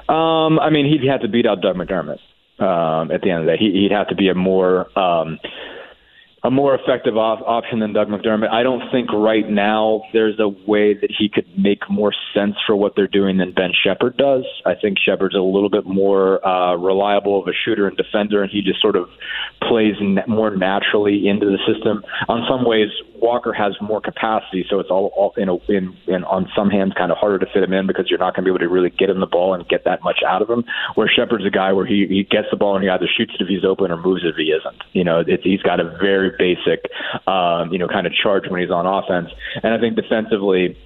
Um, 0.08 0.60
I 0.60 0.70
mean, 0.70 0.86
he'd 0.86 1.08
have 1.08 1.22
to 1.22 1.28
beat 1.28 1.46
out 1.46 1.62
Doug 1.62 1.76
McDermott 1.76 2.20
um, 2.60 3.12
at 3.12 3.22
the 3.22 3.30
end 3.30 3.42
of 3.42 3.46
the 3.46 3.52
day. 3.52 3.58
He, 3.60 3.84
would 3.84 3.92
have 3.92 4.08
to 4.08 4.16
be 4.16 4.30
a 4.30 4.36
more 4.36 4.88
um, 4.98 5.40
a 6.44 6.52
more 6.52 6.76
effective 6.76 7.18
op- 7.18 7.42
option 7.46 7.80
than 7.80 7.94
Doug 7.94 8.08
McDermott. 8.08 8.50
I 8.50 8.64
don't 8.64 8.84
think 8.92 9.12
right 9.12 9.48
now 9.50 10.04
there's 10.14 10.40
a 10.40 10.48
way 10.48 10.94
that 10.94 11.12
he 11.18 11.30
could 11.30 11.48
make 11.58 11.90
more 11.90 12.14
sense 12.34 12.56
for 12.66 12.76
what 12.76 12.94
they're 12.96 13.08
doing 13.08 13.38
than 13.38 13.52
Ben 13.52 13.72
Sheppard 13.84 14.18
does. 14.18 14.46
I 14.66 14.74
think 14.80 14.98
Sheppard's 15.04 15.36
a 15.36 15.42
little 15.42 15.70
bit 15.70 15.86
more 15.86 16.46
uh, 16.46 16.76
reliable 16.76 17.42
of 17.42 17.48
a 17.48 17.52
shooter 17.66 17.88
and 17.88 17.98
defender, 17.98 18.42
and 18.42 18.52
he 18.52 18.62
just 18.62 18.82
sort 18.82 18.96
of 18.96 19.10
plays 19.68 19.96
na- 20.00 20.28
more 20.28 20.56
naturally 20.56 21.28
into 21.28 21.46
the 21.46 21.58
system. 21.72 22.04
On 22.30 22.46
some 22.50 22.66
ways, 22.66 22.90
Walker 23.22 23.54
has 23.54 23.76
more 23.82 24.02
capacity, 24.02 24.66
so 24.70 24.80
it's 24.80 24.90
all, 24.90 25.12
all 25.16 25.34
in, 25.38 25.50
a, 25.50 25.56
in, 25.72 25.96
in 26.08 26.24
on 26.24 26.50
some 26.56 26.70
hands 26.70 26.94
kind 26.98 27.12
of 27.12 27.18
harder 27.18 27.40
to 27.40 27.46
fit 27.54 27.64
him 27.64 27.74
in 27.74 27.88
because 27.88 28.10
you're 28.10 28.20
not 28.20 28.36
going 28.36 28.46
to 28.46 28.48
be 28.48 28.52
able 28.52 28.60
to 28.60 28.70
really 28.70 28.90
get 28.90 29.10
him 29.10 29.20
the 29.20 29.28
ball 29.28 29.54
and 29.54 29.68
get 29.68 29.86
that 29.86 30.04
much 30.04 30.20
out 30.26 30.42
of 30.42 30.50
him. 30.50 30.64
Where 30.96 31.08
Sheppard's 31.08 31.46
a 31.46 31.50
guy 31.50 31.74
where 31.74 31.86
he, 31.86 32.06
he 32.08 32.24
gets 32.24 32.48
the 32.52 32.58
ball 32.58 32.76
and 32.76 32.84
he 32.84 32.90
either 32.90 33.08
shoots 33.08 33.34
it 33.36 33.42
if 33.42 33.48
he's 33.48 33.66
open 33.66 33.92
or 33.92 33.98
moves 33.98 34.24
it 34.24 34.30
if 34.30 34.36
he 34.36 34.52
isn't. 34.52 34.84
You 34.94 35.04
know, 35.04 35.24
it's, 35.26 35.44
he's 35.44 35.62
got 35.62 35.80
a 35.80 35.98
very 36.00 36.32
basic, 36.38 36.86
um, 37.28 37.72
you 37.72 37.80
know, 37.80 37.88
kind 37.88 38.08
of 38.08 38.14
charge 38.14 38.44
when 38.50 38.62
he's 38.62 38.72
on 38.72 38.86
offense. 38.86 39.30
And 39.64 39.74
I 39.74 39.80
think 39.80 39.96
defensively, 39.96 40.78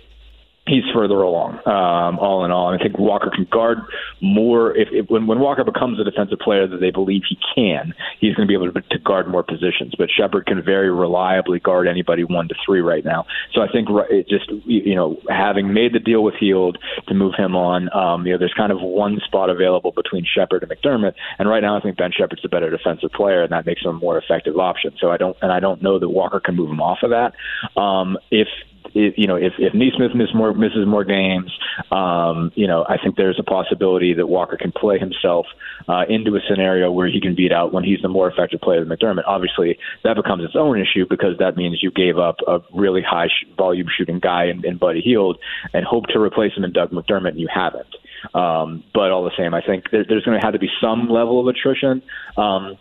he's 0.66 0.84
further 0.94 1.16
along. 1.16 1.56
Um, 1.68 2.20
all 2.20 2.46
in 2.46 2.52
all, 2.52 2.74
I 2.74 2.78
think 2.78 2.98
Walker 2.98 3.30
can 3.30 3.46
guard 3.52 3.80
more. 4.22 4.76
If, 4.76 4.88
if 4.92 5.10
when, 5.10 5.28
when 5.28 5.40
Walker 5.40 5.64
becomes 5.64 6.00
a 6.00 6.04
defensive 6.06 6.40
player 6.40 6.68
that 6.68 6.80
they 6.80 6.92
believe 6.92 7.24
he 7.28 7.38
can, 7.54 7.94
he's 8.20 8.34
going 8.36 8.48
to 8.48 8.52
be 8.52 8.54
able 8.54 8.72
to, 8.72 8.82
to 8.82 9.00
guard 9.00 9.28
more 9.28 9.44
positions. 9.44 9.94
But 9.98 10.10
Sheppard 10.10 10.46
can 10.46 10.64
very 10.64 10.90
reliably 10.90 11.60
guard 11.60 11.88
anybody 11.88 12.24
one 12.24 12.48
to 12.48 12.56
three 12.66 12.80
right 12.80 13.04
now. 13.04 13.26
So 13.54 13.62
I 13.62 13.68
think 13.72 13.90
it 14.10 14.30
just 14.30 14.50
you 14.66 14.96
know 14.96 15.18
having 15.28 15.74
made 15.74 15.94
the 15.94 16.00
deal 16.00 16.24
with 16.24 16.36
Hield 16.40 16.78
to 17.08 17.14
move 17.14 17.34
him 17.38 17.56
on, 17.56 17.94
um, 17.94 18.26
you 18.26 18.32
know, 18.32 18.40
there's 18.40 18.54
kind 18.56 18.72
of 18.72 18.80
one 18.80 19.20
spot 19.26 19.50
available 19.50 19.92
between 19.92 20.26
Sheppard 20.26 20.64
and 20.64 20.72
McDermott, 20.72 21.14
and 21.40 21.50
right 21.50 21.62
now 21.62 21.78
I 21.78 21.82
think 21.82 21.98
Ben 21.98 22.12
Sheppard's 22.18 22.42
the 22.42 22.50
better 22.50 22.70
defensive 22.70 23.12
player, 23.12 23.44
and 23.44 23.52
that 23.52 23.66
makes 23.66 23.82
him 23.82 23.90
a 23.90 23.94
more 23.94 24.18
effective 24.18 24.58
option. 24.58 24.92
So 25.00 25.12
I 25.12 25.18
don't 25.18 25.36
and 25.42 25.52
I 25.52 25.60
don't 25.60 25.82
know 25.82 26.00
that 26.00 26.10
Walker 26.10 26.40
can 26.40 26.56
move 26.56 26.70
him 26.70 26.82
off 26.82 27.00
of 27.04 27.10
that. 27.10 27.34
Um, 27.80 28.18
if 28.32 28.48
if, 28.94 29.16
you 29.18 29.28
know, 29.28 29.36
if, 29.36 29.54
if 29.58 29.74
Nesmith 29.74 30.16
miss 30.16 30.30
more, 30.34 30.54
misses 30.54 30.86
more 30.88 31.04
games, 31.04 31.52
um, 31.92 32.52
you 32.56 32.68
know, 32.68 32.86
I 32.88 32.98
think 32.98 33.16
there's 33.16 33.40
a 33.40 33.44
possibility 33.44 34.14
that 34.14 34.28
Walker 34.28 34.58
can 34.58 34.72
play 34.72 35.00
himself 35.00 35.46
uh, 35.88 36.04
into 36.08 36.36
a 36.36 36.40
scenario 36.50 36.92
where 36.92 37.08
he 37.08 37.20
can 37.20 37.36
beat 37.36 37.52
out 37.52 37.74
when 37.74 37.84
he's 37.84 38.02
the 38.02 38.10
more 38.10 38.30
effective 38.30 38.62
player 38.62 38.84
than 38.84 38.96
McDermott. 38.96 39.24
Obviously, 39.28 39.78
that 40.04 40.16
becomes 40.16 40.44
its 40.44 40.56
own 40.56 40.80
issue 40.80 41.06
because 41.10 41.38
that 41.40 41.56
means 41.56 41.80
you 41.82 41.92
gave 41.92 42.18
up 42.18 42.38
a 42.48 42.60
really 42.74 43.02
high 43.02 43.28
sh- 43.28 43.48
volume 43.58 43.88
shooting 43.96 44.20
guy 44.20 44.46
in, 44.46 44.66
in 44.66 44.78
Buddy 44.78 45.02
Hield 45.02 45.38
and 45.74 45.86
hope 45.86 46.08
to 46.08 46.20
replace 46.20 46.54
him 46.56 46.64
in 46.64 46.72
Doug 46.72 46.92
McDermott, 46.92 47.30
and 47.30 47.40
you 47.40 47.50
haven't. 47.54 47.88
Um, 48.34 48.84
but 48.94 49.12
all 49.12 49.24
the 49.24 49.32
same, 49.38 49.54
I 49.54 49.62
think 49.62 49.90
there, 49.92 50.06
there's 50.08 50.24
going 50.24 50.40
to 50.40 50.46
have 50.46 50.54
to 50.54 50.60
be 50.60 50.70
some 50.82 51.10
level 51.10 51.40
of 51.40 51.48
attrition. 51.48 52.02
Um, 52.38 52.78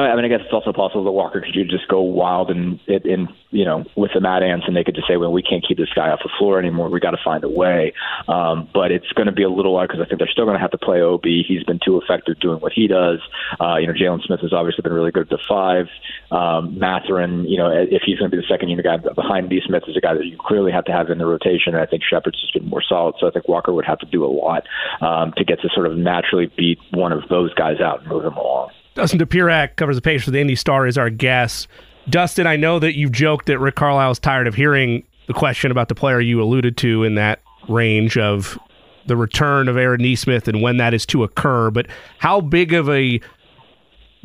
I 0.00 0.16
mean, 0.16 0.24
I 0.24 0.28
guess 0.28 0.40
it's 0.42 0.52
also 0.52 0.72
possible 0.72 1.04
that 1.04 1.12
Walker 1.12 1.40
could 1.40 1.68
just 1.68 1.88
go 1.88 2.00
wild 2.00 2.50
and 2.50 2.80
it 2.86 3.04
in 3.04 3.28
you 3.50 3.64
know 3.64 3.84
with 3.96 4.12
the 4.14 4.20
Mad 4.20 4.42
Ants, 4.42 4.66
and 4.66 4.74
they 4.74 4.84
could 4.84 4.94
just 4.94 5.06
say, 5.06 5.16
well, 5.16 5.32
we 5.32 5.42
can't 5.42 5.64
keep 5.66 5.76
this 5.76 5.92
guy 5.94 6.08
off 6.08 6.20
the 6.22 6.30
floor 6.38 6.58
anymore. 6.58 6.88
We 6.88 7.00
got 7.00 7.10
to 7.10 7.20
find 7.22 7.44
a 7.44 7.48
way. 7.48 7.92
Um, 8.26 8.68
but 8.72 8.90
it's 8.90 9.10
going 9.12 9.26
to 9.26 9.32
be 9.32 9.42
a 9.42 9.50
little 9.50 9.74
while 9.74 9.86
because 9.86 10.00
I 10.00 10.06
think 10.06 10.18
they're 10.18 10.32
still 10.32 10.44
going 10.46 10.56
to 10.56 10.60
have 10.60 10.70
to 10.70 10.78
play 10.78 11.02
Ob. 11.02 11.24
He's 11.24 11.64
been 11.64 11.80
too 11.84 12.00
effective 12.00 12.40
doing 12.40 12.60
what 12.60 12.72
he 12.72 12.86
does. 12.86 13.20
Uh, 13.60 13.76
you 13.76 13.86
know, 13.86 13.92
Jalen 13.92 14.24
Smith 14.24 14.40
has 14.40 14.52
obviously 14.52 14.82
been 14.82 14.92
really 14.92 15.10
good 15.10 15.24
at 15.24 15.28
the 15.28 15.38
five. 15.46 15.86
Um, 16.30 16.78
Mathurin, 16.78 17.44
you 17.46 17.58
know, 17.58 17.70
if 17.70 18.02
he's 18.04 18.18
going 18.18 18.30
to 18.30 18.36
be 18.36 18.40
the 18.40 18.48
second 18.48 18.70
unit 18.70 18.84
guy 18.84 18.96
behind 18.96 19.50
D. 19.50 19.60
Smith, 19.66 19.84
is 19.86 19.96
a 19.96 20.00
guy 20.00 20.14
that 20.14 20.24
you 20.24 20.38
clearly 20.38 20.72
have 20.72 20.84
to 20.86 20.92
have 20.92 21.10
in 21.10 21.18
the 21.18 21.26
rotation. 21.26 21.74
And 21.74 21.82
I 21.82 21.86
think 21.86 22.02
Sheppard's 22.02 22.40
just 22.40 22.54
been 22.54 22.68
more 22.68 22.82
solid. 22.82 23.16
So 23.20 23.28
I 23.28 23.30
think 23.30 23.48
Walker 23.48 23.72
would 23.72 23.84
have 23.84 23.98
to 23.98 24.06
do 24.06 24.24
a 24.24 24.32
lot 24.32 24.64
um, 25.00 25.32
to 25.36 25.44
get 25.44 25.60
to 25.60 25.68
sort 25.74 25.86
of 25.86 25.96
naturally 25.98 26.50
beat 26.56 26.78
one 26.92 27.12
of 27.12 27.28
those 27.28 27.52
guys 27.54 27.80
out 27.80 28.00
and 28.00 28.08
move 28.08 28.24
him 28.24 28.34
along. 28.34 28.70
Dustin 28.94 29.18
Dopirak 29.18 29.76
covers 29.76 29.96
the 29.96 30.02
page 30.02 30.24
for 30.24 30.30
the 30.30 30.40
Indy 30.40 30.54
Star 30.54 30.86
is 30.86 30.98
our 30.98 31.10
guest. 31.10 31.68
Dustin, 32.10 32.46
I 32.46 32.56
know 32.56 32.78
that 32.78 32.96
you've 32.96 33.12
joked 33.12 33.46
that 33.46 33.58
Rick 33.58 33.76
Carlisle 33.76 34.10
is 34.12 34.18
tired 34.18 34.46
of 34.46 34.54
hearing 34.54 35.04
the 35.28 35.34
question 35.34 35.70
about 35.70 35.88
the 35.88 35.94
player 35.94 36.20
you 36.20 36.42
alluded 36.42 36.76
to 36.78 37.04
in 37.04 37.14
that 37.14 37.40
range 37.68 38.18
of 38.18 38.58
the 39.06 39.16
return 39.16 39.68
of 39.68 39.76
Aaron 39.76 40.02
Nesmith 40.02 40.48
and 40.48 40.62
when 40.62 40.76
that 40.76 40.94
is 40.94 41.06
to 41.06 41.24
occur. 41.24 41.70
But 41.70 41.86
how 42.18 42.40
big 42.40 42.72
of 42.72 42.88
a 42.90 43.20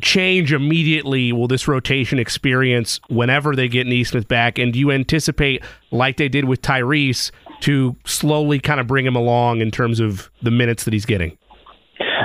change 0.02 0.52
immediately 0.52 1.32
will 1.32 1.48
this 1.48 1.66
rotation 1.66 2.18
experience 2.18 3.00
whenever 3.08 3.56
they 3.56 3.68
get 3.68 3.86
Nesmith 3.86 4.28
back? 4.28 4.58
And 4.58 4.72
do 4.72 4.78
you 4.78 4.90
anticipate, 4.90 5.62
like 5.90 6.16
they 6.16 6.28
did 6.28 6.44
with 6.44 6.62
Tyrese, 6.62 7.30
to 7.60 7.96
slowly 8.04 8.60
kind 8.60 8.80
of 8.80 8.86
bring 8.86 9.06
him 9.06 9.16
along 9.16 9.60
in 9.60 9.70
terms 9.70 9.98
of 9.98 10.30
the 10.42 10.50
minutes 10.50 10.84
that 10.84 10.92
he's 10.92 11.06
getting? 11.06 11.36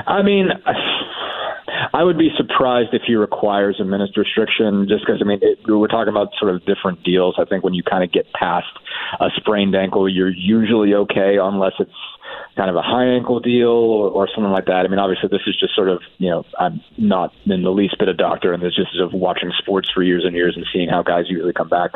I 0.06 0.22
mean, 0.22 0.48
I 1.94 2.02
would 2.02 2.18
be 2.18 2.30
surprised 2.36 2.92
if 2.92 3.02
he 3.06 3.14
requires 3.14 3.78
a 3.80 3.84
minutes 3.84 4.18
restriction, 4.18 4.88
just 4.88 5.06
because 5.06 5.22
I 5.22 5.24
mean 5.24 5.38
it, 5.40 5.60
we're 5.64 5.86
talking 5.86 6.10
about 6.10 6.30
sort 6.40 6.52
of 6.52 6.66
different 6.66 7.04
deals. 7.04 7.36
I 7.38 7.44
think 7.44 7.62
when 7.62 7.72
you 7.72 7.84
kind 7.84 8.02
of 8.02 8.10
get 8.10 8.32
past 8.32 8.66
a 9.20 9.28
sprained 9.36 9.76
ankle, 9.76 10.08
you're 10.08 10.28
usually 10.28 10.92
okay, 10.92 11.38
unless 11.40 11.74
it's 11.78 11.92
kind 12.56 12.68
of 12.68 12.74
a 12.74 12.82
high 12.82 13.06
ankle 13.06 13.38
deal 13.38 13.68
or, 13.68 14.10
or 14.10 14.28
something 14.34 14.50
like 14.50 14.66
that. 14.66 14.84
I 14.84 14.88
mean, 14.88 14.98
obviously, 14.98 15.28
this 15.28 15.42
is 15.46 15.56
just 15.56 15.76
sort 15.76 15.88
of 15.88 16.02
you 16.18 16.30
know 16.30 16.44
I'm 16.58 16.80
not 16.98 17.32
in 17.46 17.62
the 17.62 17.70
least 17.70 17.96
bit 17.96 18.08
a 18.08 18.14
doctor, 18.14 18.52
and 18.52 18.60
this 18.60 18.74
just 18.74 18.98
of 18.98 19.12
watching 19.12 19.52
sports 19.58 19.88
for 19.94 20.02
years 20.02 20.24
and 20.24 20.34
years 20.34 20.54
and 20.56 20.66
seeing 20.72 20.88
how 20.88 21.04
guys 21.04 21.26
usually 21.28 21.52
come 21.52 21.68
back. 21.68 21.92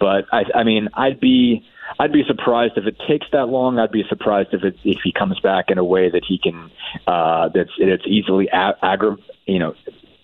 But 0.00 0.24
I, 0.32 0.44
I 0.54 0.64
mean, 0.64 0.88
I'd 0.94 1.20
be 1.20 1.62
I'd 1.98 2.12
be 2.12 2.24
surprised 2.26 2.74
if 2.76 2.86
it 2.86 2.96
takes 3.08 3.26
that 3.32 3.46
long. 3.46 3.78
I'd 3.78 3.92
be 3.92 4.04
surprised 4.08 4.50
if 4.52 4.64
it 4.64 4.76
if 4.84 4.98
he 5.04 5.12
comes 5.12 5.38
back 5.40 5.66
in 5.68 5.78
a 5.78 5.84
way 5.84 6.10
that 6.10 6.24
he 6.26 6.38
can 6.38 6.70
uh, 7.06 7.48
that's 7.54 7.70
it's 7.78 8.04
easily 8.06 8.48
ag- 8.50 8.76
aggra- 8.82 9.18
you 9.46 9.58
know 9.58 9.74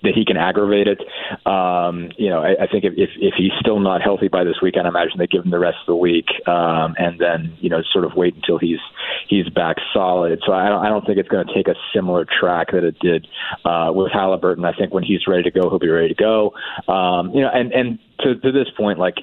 that 0.02 0.14
he 0.14 0.24
can 0.24 0.36
aggravate 0.36 0.86
it. 0.86 1.00
Um, 1.46 2.10
you 2.16 2.30
know, 2.30 2.40
I, 2.40 2.64
I 2.64 2.66
think 2.66 2.84
if, 2.84 2.94
if 2.96 3.10
if 3.18 3.34
he's 3.36 3.52
still 3.60 3.80
not 3.80 4.00
healthy 4.00 4.28
by 4.28 4.44
this 4.44 4.56
weekend, 4.62 4.86
I 4.86 4.90
imagine 4.90 5.18
they 5.18 5.26
give 5.26 5.44
him 5.44 5.50
the 5.50 5.58
rest 5.58 5.78
of 5.80 5.86
the 5.86 5.96
week, 5.96 6.26
um, 6.46 6.94
and 6.98 7.18
then 7.18 7.56
you 7.60 7.68
know 7.68 7.82
sort 7.92 8.04
of 8.04 8.14
wait 8.14 8.34
until 8.36 8.58
he's 8.58 8.78
he's 9.28 9.48
back 9.48 9.76
solid. 9.92 10.40
So 10.46 10.52
I 10.52 10.68
don't 10.68 10.84
I 10.84 10.88
don't 10.88 11.04
think 11.04 11.18
it's 11.18 11.28
going 11.28 11.46
to 11.46 11.54
take 11.54 11.68
a 11.68 11.74
similar 11.94 12.24
track 12.24 12.68
that 12.72 12.84
it 12.84 12.98
did 13.00 13.26
uh, 13.64 13.90
with 13.92 14.12
Halliburton. 14.12 14.64
I 14.64 14.72
think 14.72 14.92
when 14.92 15.02
he's 15.02 15.26
ready 15.26 15.42
to 15.44 15.50
go, 15.50 15.68
he'll 15.68 15.78
be 15.78 15.88
ready 15.88 16.08
to 16.08 16.14
go. 16.14 16.52
Um, 16.86 17.32
you 17.34 17.40
know, 17.40 17.50
and 17.52 17.72
and 17.72 17.98
to 18.20 18.36
to 18.36 18.52
this 18.52 18.68
point, 18.76 18.98
like 18.98 19.16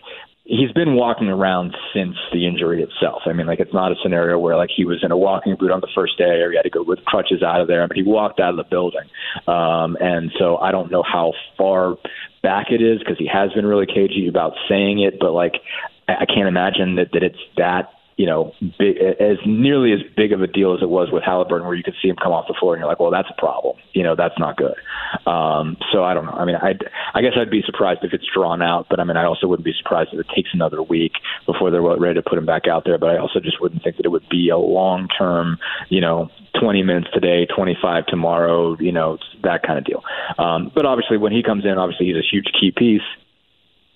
he's 0.45 0.71
been 0.71 0.93
walking 0.95 1.27
around 1.27 1.75
since 1.93 2.15
the 2.31 2.47
injury 2.47 2.83
itself. 2.83 3.23
I 3.25 3.33
mean, 3.33 3.47
like 3.47 3.59
it's 3.59 3.73
not 3.73 3.91
a 3.91 3.95
scenario 4.01 4.37
where 4.37 4.55
like 4.55 4.69
he 4.75 4.85
was 4.85 5.03
in 5.03 5.11
a 5.11 5.17
walking 5.17 5.55
boot 5.59 5.71
on 5.71 5.81
the 5.81 5.89
first 5.95 6.17
day 6.17 6.41
or 6.41 6.51
he 6.51 6.57
had 6.57 6.63
to 6.63 6.69
go 6.69 6.83
with 6.83 7.03
crutches 7.05 7.41
out 7.41 7.61
of 7.61 7.67
there. 7.67 7.87
But 7.87 7.97
he 7.97 8.03
walked 8.03 8.39
out 8.39 8.51
of 8.51 8.57
the 8.57 8.63
building, 8.63 9.09
um, 9.47 9.97
and 9.99 10.31
so 10.37 10.57
I 10.57 10.71
don't 10.71 10.91
know 10.91 11.03
how 11.03 11.33
far 11.57 11.95
back 12.43 12.67
it 12.69 12.81
is 12.81 12.99
because 12.99 13.17
he 13.17 13.27
has 13.27 13.51
been 13.53 13.65
really 13.65 13.87
cagey 13.87 14.27
about 14.27 14.53
saying 14.69 15.01
it. 15.01 15.19
But 15.19 15.31
like, 15.31 15.53
I 16.07 16.25
can't 16.25 16.47
imagine 16.47 16.95
that 16.95 17.11
that 17.13 17.23
it's 17.23 17.41
that 17.57 17.89
you 18.17 18.25
know, 18.25 18.53
big, 18.79 18.95
as 18.97 19.37
nearly 19.45 19.91
as 19.91 19.99
big 20.15 20.31
of 20.31 20.41
a 20.41 20.47
deal 20.47 20.73
as 20.73 20.81
it 20.81 20.89
was 20.89 21.09
with 21.11 21.23
Halliburton, 21.23 21.67
where 21.67 21.75
you 21.75 21.83
could 21.83 21.95
see 22.01 22.07
him 22.07 22.15
come 22.15 22.31
off 22.31 22.45
the 22.47 22.55
floor 22.57 22.73
and 22.73 22.79
you're 22.79 22.87
like, 22.87 22.99
well, 22.99 23.11
that's 23.11 23.27
a 23.29 23.39
problem. 23.39 23.75
You 23.91 24.03
know, 24.03 24.15
that's 24.15 24.39
not 24.39 24.55
good. 24.55 24.75
Um, 25.27 25.75
so 25.91 26.03
I 26.03 26.13
don't 26.13 26.25
know. 26.25 26.31
I 26.31 26.45
mean, 26.45 26.55
I 26.55 26.75
I 27.13 27.21
guess 27.21 27.33
I'd 27.35 27.51
be 27.51 27.61
surprised 27.65 27.99
if 28.03 28.13
it's 28.13 28.25
drawn 28.33 28.61
out, 28.61 28.87
but 28.89 29.01
I 29.01 29.03
mean, 29.03 29.17
I 29.17 29.25
also 29.25 29.47
wouldn't 29.47 29.65
be 29.65 29.73
surprised 29.77 30.11
if 30.13 30.19
it 30.19 30.27
takes 30.33 30.49
another 30.53 30.81
week 30.81 31.11
before 31.45 31.71
they're 31.71 31.81
ready 31.81 32.15
to 32.15 32.23
put 32.27 32.37
him 32.37 32.45
back 32.45 32.67
out 32.71 32.83
there. 32.85 32.97
But 32.97 33.09
I 33.09 33.17
also 33.17 33.41
just 33.41 33.59
wouldn't 33.59 33.83
think 33.83 33.97
that 33.97 34.05
it 34.05 34.09
would 34.09 34.29
be 34.29 34.49
a 34.49 34.57
long 34.57 35.09
term, 35.09 35.57
you 35.89 35.99
know, 35.99 36.29
20 36.61 36.83
minutes 36.83 37.07
today, 37.13 37.45
25 37.53 38.05
tomorrow, 38.05 38.77
you 38.79 38.93
know, 38.93 39.17
that 39.43 39.63
kind 39.63 39.77
of 39.77 39.83
deal. 39.83 40.03
Um, 40.37 40.71
but 40.73 40.85
obviously, 40.85 41.17
when 41.17 41.33
he 41.33 41.43
comes 41.43 41.65
in, 41.65 41.77
obviously 41.77 42.07
he's 42.07 42.15
a 42.15 42.27
huge 42.31 42.47
key 42.59 42.71
piece 42.71 43.01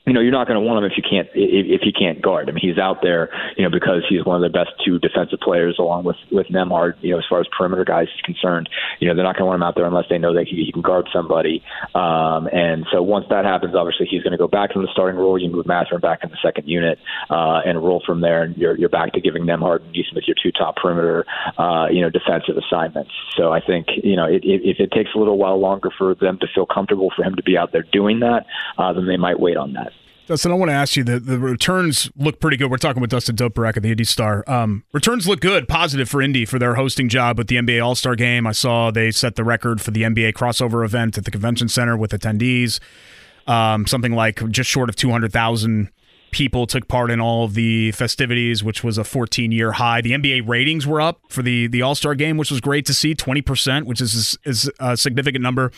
you 0.09 0.13
know, 0.13 0.21
you're 0.21 0.33
not 0.33 0.47
going 0.47 0.59
to 0.59 0.65
want 0.65 0.83
him 0.83 0.89
if 0.89 0.97
you 0.97 1.03
can't 1.05 1.29
if, 1.35 1.69
if 1.69 1.81
he 1.85 1.93
can't 1.93 2.19
guard. 2.19 2.49
I 2.49 2.51
mean, 2.51 2.65
he's 2.65 2.81
out 2.81 3.03
there, 3.03 3.29
you 3.55 3.63
know, 3.63 3.69
because 3.69 4.01
he's 4.09 4.25
one 4.25 4.35
of 4.35 4.41
the 4.41 4.49
best 4.49 4.71
two 4.83 4.97
defensive 4.97 5.37
players, 5.39 5.77
along 5.77 6.03
with 6.03 6.17
with 6.31 6.47
Nembhard. 6.47 6.93
You 7.01 7.11
know, 7.11 7.19
as 7.19 7.25
far 7.29 7.39
as 7.39 7.47
perimeter 7.55 7.85
guys 7.85 8.07
is 8.07 8.21
concerned, 8.25 8.69
you 8.99 9.07
know, 9.07 9.13
they're 9.13 9.23
not 9.23 9.37
going 9.37 9.45
to 9.45 9.53
want 9.53 9.61
him 9.61 9.63
out 9.63 9.75
there 9.75 9.85
unless 9.85 10.09
they 10.09 10.17
know 10.17 10.33
that 10.33 10.47
he, 10.49 10.65
he 10.65 10.71
can 10.71 10.81
guard 10.81 11.07
somebody. 11.13 11.61
Um, 11.93 12.49
and 12.51 12.87
so 12.91 13.03
once 13.03 13.25
that 13.29 13.45
happens, 13.45 13.75
obviously 13.75 14.07
he's 14.09 14.23
going 14.23 14.33
to 14.33 14.41
go 14.41 14.47
back 14.47 14.73
to 14.73 14.81
the 14.81 14.89
starting 14.91 15.19
role. 15.19 15.37
You 15.37 15.51
move 15.51 15.67
Mathurin 15.67 16.01
back 16.01 16.23
in 16.23 16.31
the 16.31 16.41
second 16.41 16.67
unit 16.67 16.97
uh, 17.29 17.61
and 17.63 17.77
roll 17.77 18.01
from 18.03 18.21
there, 18.21 18.41
and 18.41 18.57
you're 18.57 18.75
you're 18.75 18.89
back 18.89 19.13
to 19.13 19.21
giving 19.21 19.43
Nembhard 19.43 19.85
and 19.85 19.93
Nesmith 19.93 20.25
your 20.25 20.37
two 20.41 20.51
top 20.51 20.77
perimeter, 20.77 21.23
uh, 21.59 21.85
you 21.91 22.01
know, 22.01 22.09
defensive 22.09 22.57
assignments. 22.57 23.11
So 23.37 23.51
I 23.51 23.61
think 23.61 23.85
you 24.03 24.15
know, 24.15 24.25
it, 24.25 24.43
it, 24.43 24.65
if 24.65 24.79
it 24.79 24.91
takes 24.91 25.11
a 25.13 25.19
little 25.19 25.37
while 25.37 25.59
longer 25.59 25.89
for 25.95 26.15
them 26.15 26.39
to 26.41 26.47
feel 26.53 26.65
comfortable 26.65 27.11
for 27.15 27.23
him 27.23 27.35
to 27.35 27.43
be 27.43 27.57
out 27.57 27.71
there 27.71 27.85
doing 27.91 28.21
that, 28.21 28.45
uh, 28.79 28.91
then 28.93 29.05
they 29.05 29.17
might 29.17 29.39
wait 29.39 29.55
on 29.55 29.73
that. 29.73 29.91
Dustin, 30.29 30.51
I 30.51 30.55
want 30.55 30.69
to 30.69 30.75
ask 30.75 30.95
you 30.95 31.03
the, 31.03 31.19
the 31.19 31.39
returns 31.39 32.11
look 32.15 32.39
pretty 32.39 32.55
good. 32.55 32.69
We're 32.69 32.77
talking 32.77 33.01
with 33.01 33.09
Dustin 33.09 33.35
Dopirak 33.35 33.77
at 33.77 33.81
the 33.81 33.89
Indy 33.89 34.03
Star. 34.03 34.43
Um, 34.45 34.83
returns 34.91 35.27
look 35.27 35.41
good, 35.41 35.67
positive 35.67 36.07
for 36.07 36.21
Indy 36.21 36.45
for 36.45 36.59
their 36.59 36.75
hosting 36.75 37.09
job 37.09 37.39
with 37.39 37.47
the 37.47 37.55
NBA 37.55 37.83
All 37.83 37.95
Star 37.95 38.15
game. 38.15 38.45
I 38.45 38.51
saw 38.51 38.91
they 38.91 39.09
set 39.09 39.37
the 39.37 39.43
record 39.43 39.81
for 39.81 39.89
the 39.89 40.03
NBA 40.03 40.33
crossover 40.33 40.85
event 40.85 41.17
at 41.17 41.25
the 41.25 41.31
convention 41.31 41.67
center 41.67 41.97
with 41.97 42.11
attendees. 42.11 42.79
Um, 43.47 43.87
something 43.87 44.11
like 44.11 44.47
just 44.51 44.69
short 44.69 44.87
of 44.87 44.95
200,000 44.95 45.89
people 46.29 46.67
took 46.67 46.87
part 46.87 47.09
in 47.09 47.19
all 47.19 47.45
of 47.45 47.55
the 47.55 47.91
festivities, 47.93 48.63
which 48.63 48.83
was 48.83 48.99
a 48.99 49.03
14 49.03 49.51
year 49.51 49.71
high. 49.71 49.99
The 50.01 50.11
NBA 50.11 50.47
ratings 50.47 50.85
were 50.85 51.01
up 51.01 51.21
for 51.29 51.41
the, 51.41 51.65
the 51.65 51.81
All 51.81 51.95
Star 51.95 52.13
game, 52.13 52.37
which 52.37 52.51
was 52.51 52.61
great 52.61 52.85
to 52.85 52.93
see 52.93 53.15
20%, 53.15 53.85
which 53.85 53.99
is, 53.99 54.37
is 54.45 54.69
a 54.79 54.95
significant 54.95 55.41
number. 55.41 55.71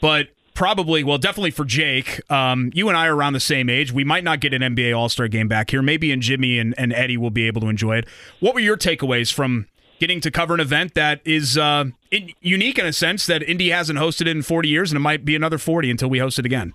But 0.00 0.30
probably, 0.54 1.04
well, 1.04 1.18
definitely 1.18 1.50
for 1.50 1.64
Jake. 1.64 2.20
Um, 2.30 2.70
you 2.74 2.88
and 2.88 2.96
I 2.96 3.06
are 3.06 3.16
around 3.16 3.32
the 3.32 3.40
same 3.40 3.68
age. 3.68 3.92
We 3.92 4.04
might 4.04 4.24
not 4.24 4.40
get 4.40 4.54
an 4.54 4.62
NBA 4.62 4.96
All 4.96 5.08
Star 5.08 5.28
game 5.28 5.48
back 5.48 5.70
here. 5.70 5.82
Maybe 5.82 6.12
and 6.12 6.22
Jimmy 6.22 6.58
and, 6.58 6.74
and 6.78 6.92
Eddie 6.92 7.16
will 7.16 7.30
be 7.30 7.46
able 7.46 7.60
to 7.62 7.68
enjoy 7.68 7.96
it. 7.98 8.08
What 8.40 8.54
were 8.54 8.60
your 8.60 8.76
takeaways 8.76 9.32
from 9.32 9.66
getting 9.98 10.20
to 10.20 10.30
cover 10.30 10.54
an 10.54 10.60
event 10.60 10.94
that 10.94 11.20
is 11.24 11.56
uh, 11.56 11.84
in, 12.10 12.32
unique 12.40 12.78
in 12.78 12.86
a 12.86 12.92
sense 12.92 13.24
that 13.26 13.42
Indy 13.42 13.70
hasn't 13.70 13.98
hosted 13.98 14.22
it 14.22 14.28
in 14.28 14.42
40 14.42 14.68
years, 14.68 14.90
and 14.90 14.96
it 14.96 15.00
might 15.00 15.24
be 15.24 15.36
another 15.36 15.58
40 15.58 15.90
until 15.90 16.10
we 16.10 16.18
host 16.18 16.38
it 16.38 16.46
again? 16.46 16.74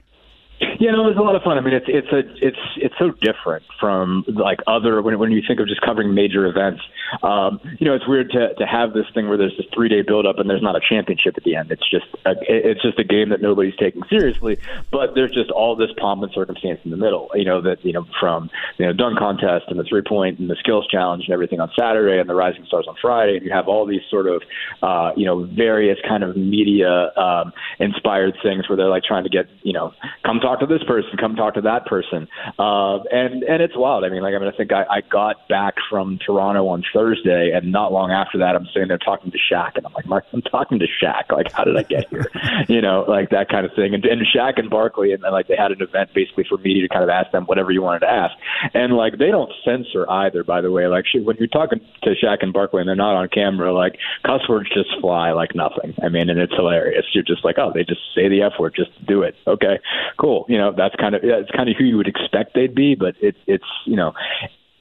Yeah, 0.79 0.91
no, 0.91 1.05
it 1.05 1.15
was 1.15 1.17
a 1.17 1.21
lot 1.21 1.35
of 1.35 1.41
fun. 1.41 1.57
I 1.57 1.61
mean, 1.61 1.73
it's 1.73 1.87
it's 1.87 2.11
a 2.13 2.19
it's 2.45 2.59
it's 2.77 2.93
so 2.99 3.09
different 3.09 3.63
from 3.79 4.23
like 4.27 4.59
other 4.67 5.01
when 5.01 5.17
when 5.17 5.31
you 5.31 5.41
think 5.47 5.59
of 5.59 5.67
just 5.67 5.81
covering 5.81 6.13
major 6.13 6.45
events. 6.45 6.81
Um, 7.23 7.59
you 7.79 7.87
know, 7.87 7.95
it's 7.95 8.07
weird 8.07 8.29
to 8.31 8.53
to 8.53 8.65
have 8.65 8.93
this 8.93 9.05
thing 9.13 9.27
where 9.27 9.37
there's 9.37 9.55
this 9.57 9.65
three 9.73 9.89
day 9.89 10.03
build 10.03 10.27
up 10.27 10.37
and 10.37 10.49
there's 10.49 10.61
not 10.61 10.75
a 10.75 10.81
championship 10.87 11.35
at 11.37 11.43
the 11.43 11.55
end. 11.55 11.71
It's 11.71 11.89
just 11.89 12.05
a, 12.25 12.35
it's 12.47 12.81
just 12.81 12.99
a 12.99 13.03
game 13.03 13.29
that 13.29 13.41
nobody's 13.41 13.75
taking 13.77 14.03
seriously, 14.09 14.57
but 14.91 15.15
there's 15.15 15.31
just 15.31 15.49
all 15.49 15.75
this 15.75 15.89
pomp 15.97 16.21
and 16.21 16.31
circumstance 16.31 16.79
in 16.85 16.91
the 16.91 16.97
middle. 16.97 17.29
You 17.33 17.45
know 17.45 17.61
that 17.61 17.83
you 17.83 17.93
know 17.93 18.05
from 18.19 18.49
you 18.77 18.85
know 18.85 18.93
dunk 18.93 19.17
contest 19.17 19.65
and 19.69 19.79
the 19.79 19.83
three 19.83 20.03
point 20.03 20.37
and 20.37 20.49
the 20.49 20.57
skills 20.59 20.85
challenge 20.87 21.23
and 21.25 21.33
everything 21.33 21.59
on 21.59 21.71
Saturday 21.77 22.19
and 22.19 22.29
the 22.29 22.35
Rising 22.35 22.65
Stars 22.67 22.85
on 22.87 22.95
Friday, 23.01 23.37
and 23.37 23.45
you 23.45 23.51
have 23.51 23.67
all 23.67 23.87
these 23.87 24.05
sort 24.11 24.27
of 24.27 24.43
uh, 24.83 25.11
you 25.17 25.25
know 25.25 25.45
various 25.45 25.97
kind 26.07 26.23
of 26.23 26.37
media 26.37 27.11
um, 27.17 27.51
inspired 27.79 28.35
things 28.43 28.69
where 28.69 28.77
they're 28.77 28.89
like 28.89 29.03
trying 29.03 29.23
to 29.23 29.29
get 29.29 29.47
you 29.63 29.73
know 29.73 29.91
come 30.23 30.39
talk 30.39 30.59
to 30.59 30.66
this 30.69 30.83
person, 30.87 31.11
come 31.19 31.35
talk 31.35 31.55
to 31.55 31.61
that 31.61 31.85
person, 31.85 32.27
uh, 32.59 32.99
and 33.11 33.43
and 33.43 33.61
it's 33.61 33.75
wild. 33.75 34.03
I 34.03 34.09
mean, 34.09 34.21
like 34.21 34.33
I 34.33 34.39
mean, 34.39 34.47
I 34.47 34.55
think 34.55 34.71
I, 34.71 34.83
I 34.83 35.01
got 35.01 35.47
back 35.47 35.75
from 35.89 36.19
Toronto 36.25 36.67
on 36.67 36.83
Thursday, 36.93 37.51
and 37.53 37.71
not 37.71 37.91
long 37.91 38.11
after 38.11 38.39
that, 38.39 38.55
I'm 38.55 38.65
sitting 38.73 38.87
there 38.87 38.97
talking 38.97 39.31
to 39.31 39.37
Shaq, 39.37 39.75
and 39.75 39.85
I'm 39.85 39.93
like, 39.93 40.05
Mark, 40.05 40.25
I'm 40.33 40.41
talking 40.41 40.79
to 40.79 40.87
Shaq. 41.01 41.31
Like, 41.31 41.51
how 41.51 41.63
did 41.63 41.77
I 41.77 41.83
get 41.83 42.09
here? 42.09 42.25
you 42.67 42.81
know, 42.81 43.05
like 43.07 43.29
that 43.31 43.49
kind 43.49 43.65
of 43.65 43.71
thing. 43.75 43.93
And, 43.93 44.03
and 44.05 44.21
Shaq 44.35 44.59
and 44.59 44.69
Barkley, 44.69 45.13
and 45.13 45.23
then 45.23 45.31
like 45.31 45.47
they 45.47 45.55
had 45.55 45.71
an 45.71 45.81
event 45.81 46.13
basically 46.13 46.45
for 46.47 46.57
me 46.57 46.81
to 46.81 46.87
kind 46.87 47.03
of 47.03 47.09
ask 47.09 47.31
them 47.31 47.45
whatever 47.45 47.71
you 47.71 47.81
wanted 47.81 47.99
to 47.99 48.09
ask, 48.09 48.33
and 48.73 48.93
like 48.93 49.17
they 49.17 49.31
don't 49.31 49.51
censor 49.63 50.09
either. 50.09 50.43
By 50.43 50.61
the 50.61 50.71
way, 50.71 50.87
like 50.87 51.05
when 51.13 51.37
you're 51.37 51.47
talking 51.47 51.79
to 52.03 52.09
Shaq 52.15 52.37
and 52.41 52.53
Barkley 52.53 52.81
and 52.81 52.87
they're 52.87 52.95
not 52.95 53.15
on 53.15 53.29
camera, 53.29 53.73
like 53.73 53.97
cuss 54.23 54.41
words 54.49 54.69
just 54.73 54.89
fly 55.01 55.31
like 55.31 55.55
nothing. 55.55 55.95
I 56.03 56.09
mean, 56.09 56.29
and 56.29 56.39
it's 56.39 56.53
hilarious. 56.53 57.05
You're 57.13 57.23
just 57.23 57.43
like, 57.43 57.57
oh, 57.57 57.71
they 57.73 57.83
just 57.83 58.01
say 58.15 58.27
the 58.27 58.43
f 58.43 58.53
word, 58.59 58.75
just 58.75 58.91
do 59.05 59.23
it. 59.23 59.35
Okay, 59.45 59.79
cool. 60.17 60.45
You 60.49 60.56
know, 60.57 60.73
that's 60.75 60.95
kind 60.95 61.15
of 61.15 61.21
it's 61.23 61.51
kind 61.51 61.69
of 61.69 61.75
who 61.77 61.85
you 61.85 61.97
would 61.97 62.07
expect 62.07 62.53
they'd 62.53 62.75
be, 62.75 62.95
but 62.95 63.15
it, 63.21 63.35
it's 63.47 63.65
you 63.85 63.95
know, 63.95 64.13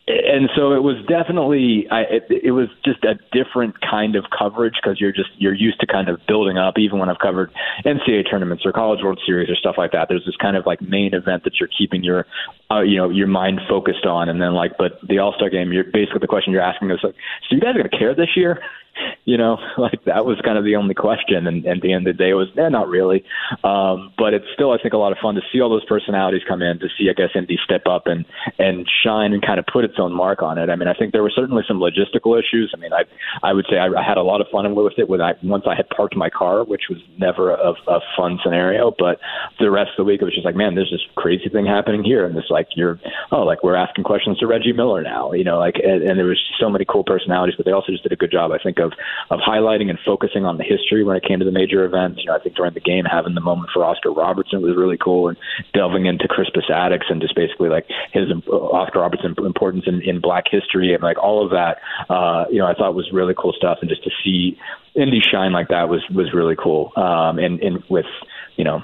and 0.09 0.49
so 0.55 0.73
it 0.73 0.83
was 0.85 0.97
definitely 1.09 1.89
I, 1.91 2.03
it, 2.03 2.23
it 2.31 2.51
was 2.53 2.69
just 2.85 3.03
a 3.03 3.19
different 3.33 3.81
kind 3.81 4.15
of 4.15 4.25
coverage 4.31 4.75
because 4.81 5.01
you're 5.01 5.13
just 5.13 5.31
you're 5.37 5.55
used 5.55 5.81
to 5.81 5.87
kind 5.87 6.09
of 6.09 6.21
building 6.29 6.59
up 6.59 6.79
even 6.79 7.01
when 7.01 7.09
I've 7.09 7.19
covered 7.19 7.51
NCAA 7.85 8.31
tournaments 8.31 8.65
or 8.65 8.71
College 8.71 9.01
World 9.03 9.21
Series 9.27 9.51
or 9.51 9.57
stuff 9.57 9.75
like 9.77 9.91
that 9.93 10.07
there's 10.09 10.25
this 10.25 10.37
kind 10.37 10.57
of 10.57 10.65
like 10.65 10.81
main 10.81 11.13
event 11.13 11.43
that 11.43 11.55
you're 11.59 11.69
keeping 11.77 12.05
your 12.05 12.25
uh, 12.71 12.83
you 12.83 12.97
know 12.97 13.11
your 13.11 13.27
mind 13.27 13.61
focused 13.69 14.07
on 14.07 14.29
and 14.29 14.41
then 14.41 14.55
like 14.55 14.79
but 14.79 15.01
the 15.03 15.19
All 15.19 15.35
Star 15.35 15.51
game 15.51 15.73
you're 15.73 15.85
basically 15.85 16.21
the 16.21 16.29
question 16.29 16.53
you're 16.53 16.63
asking 16.63 16.89
is 16.93 17.01
like 17.03 17.17
so 17.49 17.57
you 17.57 17.61
guys 17.61 17.75
are 17.75 17.79
going 17.79 17.91
to 17.91 17.99
care 17.99 18.15
this 18.15 18.37
year 18.37 18.63
you 19.25 19.37
know, 19.37 19.59
like 19.79 20.05
that 20.05 20.25
was 20.25 20.41
kind 20.45 20.59
of 20.59 20.65
the 20.65 20.77
only 20.77 20.95
question. 20.95 21.47
And, 21.47 21.65
and 21.65 21.79
at 21.79 21.83
the 21.83 21.93
end 21.93 22.07
of 22.07 22.17
the 22.17 22.23
day, 22.23 22.31
it 22.31 22.35
was, 22.35 22.49
eh, 22.57 22.69
not 22.69 22.89
really. 22.89 23.25
Um, 23.65 24.13
but 24.19 24.35
it's 24.35 24.47
still, 24.55 24.73
I 24.73 24.79
think, 24.79 24.95
a 24.95 24.99
lot 24.99 25.13
of 25.13 25.19
fun 25.19 25.35
to 25.35 25.43
see 25.53 25.61
all 25.61 25.71
those 25.71 25.85
personalities 25.85 26.43
come 26.47 26.63
in, 26.63 26.79
to 26.81 26.89
see, 26.99 27.09
I 27.11 27.15
guess, 27.15 27.31
Indy 27.35 27.59
step 27.65 27.87
up 27.87 28.07
and 28.07 28.25
and 28.59 28.87
shine 29.05 29.33
and 29.33 29.45
kind 29.45 29.59
of 29.59 29.67
put 29.67 29.85
its 29.85 29.99
own 29.99 30.13
mark 30.13 30.43
on 30.43 30.59
it. 30.59 30.71
I 30.71 30.77
mean, 30.77 30.89
I 30.89 30.95
think 30.95 31.13
there 31.13 31.23
were 31.23 31.33
certainly 31.35 31.63
some 31.67 31.79
logistical 31.79 32.39
issues. 32.39 32.73
I 32.75 32.79
mean, 32.79 32.93
I 32.93 33.05
I 33.43 33.53
would 33.53 33.67
say 33.71 33.79
I, 33.79 33.87
I 33.87 34.03
had 34.03 34.17
a 34.17 34.23
lot 34.23 34.41
of 34.41 34.49
fun 34.51 34.67
with 34.75 34.99
it 34.99 35.09
when 35.09 35.21
I 35.21 35.35
once 35.43 35.65
I 35.67 35.75
had 35.75 35.89
parked 35.91 36.17
my 36.17 36.31
car, 36.31 36.65
which 36.65 36.83
was 36.91 36.99
never 37.19 37.53
a, 37.53 37.73
a 37.87 38.01
fun 38.17 38.39
scenario. 38.43 38.93
But 38.99 39.19
the 39.59 39.71
rest 39.71 39.91
of 39.97 39.99
the 39.99 40.05
week, 40.05 40.23
it 40.23 40.25
was 40.25 40.35
just 40.35 40.45
like, 40.45 40.57
man, 40.57 40.75
there's 40.75 40.91
this 40.91 41.05
crazy 41.15 41.49
thing 41.49 41.67
happening 41.67 42.03
here, 42.05 42.27
and 42.27 42.37
it's 42.37 42.51
like 42.51 42.69
you're, 42.75 42.99
oh, 43.33 43.43
like 43.43 43.63
we're 43.63 43.77
asking 43.77 44.05
questions 44.05 44.39
to 44.39 44.47
Reggie 44.47 44.73
Miller 44.73 45.03
now, 45.03 45.33
you 45.33 45.45
know, 45.45 45.59
like, 45.59 45.77
and, 45.83 46.03
and 46.03 46.19
there 46.19 46.27
was 46.27 46.41
so 46.61 46.69
many 46.69 46.85
cool 46.85 47.05
personalities, 47.05 47.55
but 47.57 47.67
they 47.67 47.73
also 47.73 47.93
just 47.93 48.03
did 48.03 48.13
a 48.13 48.17
good 48.17 48.33
job, 48.33 48.51
I 48.53 48.59
think, 48.59 48.79
of 48.79 48.86
of 49.31 49.41
highlighting 49.41 49.91
and 49.91 49.99
focusing 50.05 50.45
on 50.45 50.59
the 50.59 50.65
history 50.65 51.05
when 51.05 51.17
it 51.17 51.25
came 51.25 51.39
to 51.39 51.45
the 51.45 51.53
major 51.53 51.85
events. 51.85 52.21
You 52.21 52.27
know, 52.27 52.37
I 52.37 52.41
think 52.41 52.57
during 52.57 52.75
the 52.75 52.81
game, 52.81 53.05
having 53.05 53.35
the 53.35 53.41
moment 53.41 53.71
for 53.73 53.85
Oscar 53.85 54.13
Robertson 54.13 54.63
was 54.63 54.77
really 54.77 54.99
cool, 54.99 55.29
and 55.29 55.37
delving 55.73 56.07
into 56.07 56.29
Crispus 56.29 56.65
Attucks 56.69 57.07
and 57.09 57.21
just 57.21 57.35
basically 57.35 57.69
like 57.69 57.87
his 58.13 58.31
Oscar 58.51 59.01
Robertson 59.01 59.35
importance 59.39 59.85
in, 59.87 60.03
in 60.03 60.21
Black 60.21 60.45
history 60.51 60.95
and 60.95 61.03
like 61.03 61.19
all 61.19 61.45
of 61.45 61.51
that. 61.51 61.79
Uh, 62.09 62.45
you 62.51 62.59
know, 62.59 62.67
I 62.67 62.75
thought 62.75 62.95
was 62.95 63.11
really 63.13 63.35
cool 63.37 63.53
stuff, 63.57 63.79
and 63.81 63.91
just 63.91 64.05
to 64.05 64.11
see 64.25 64.59
Indy 64.95 65.21
shine 65.21 65.53
like 65.53 65.69
that 65.69 65.89
was 65.89 66.03
was 66.11 66.33
really 66.33 66.57
cool. 66.57 66.93
Um, 66.97 67.39
and 67.39 67.61
and 67.61 67.83
with 67.89 68.07
you 68.57 68.65
know 68.65 68.83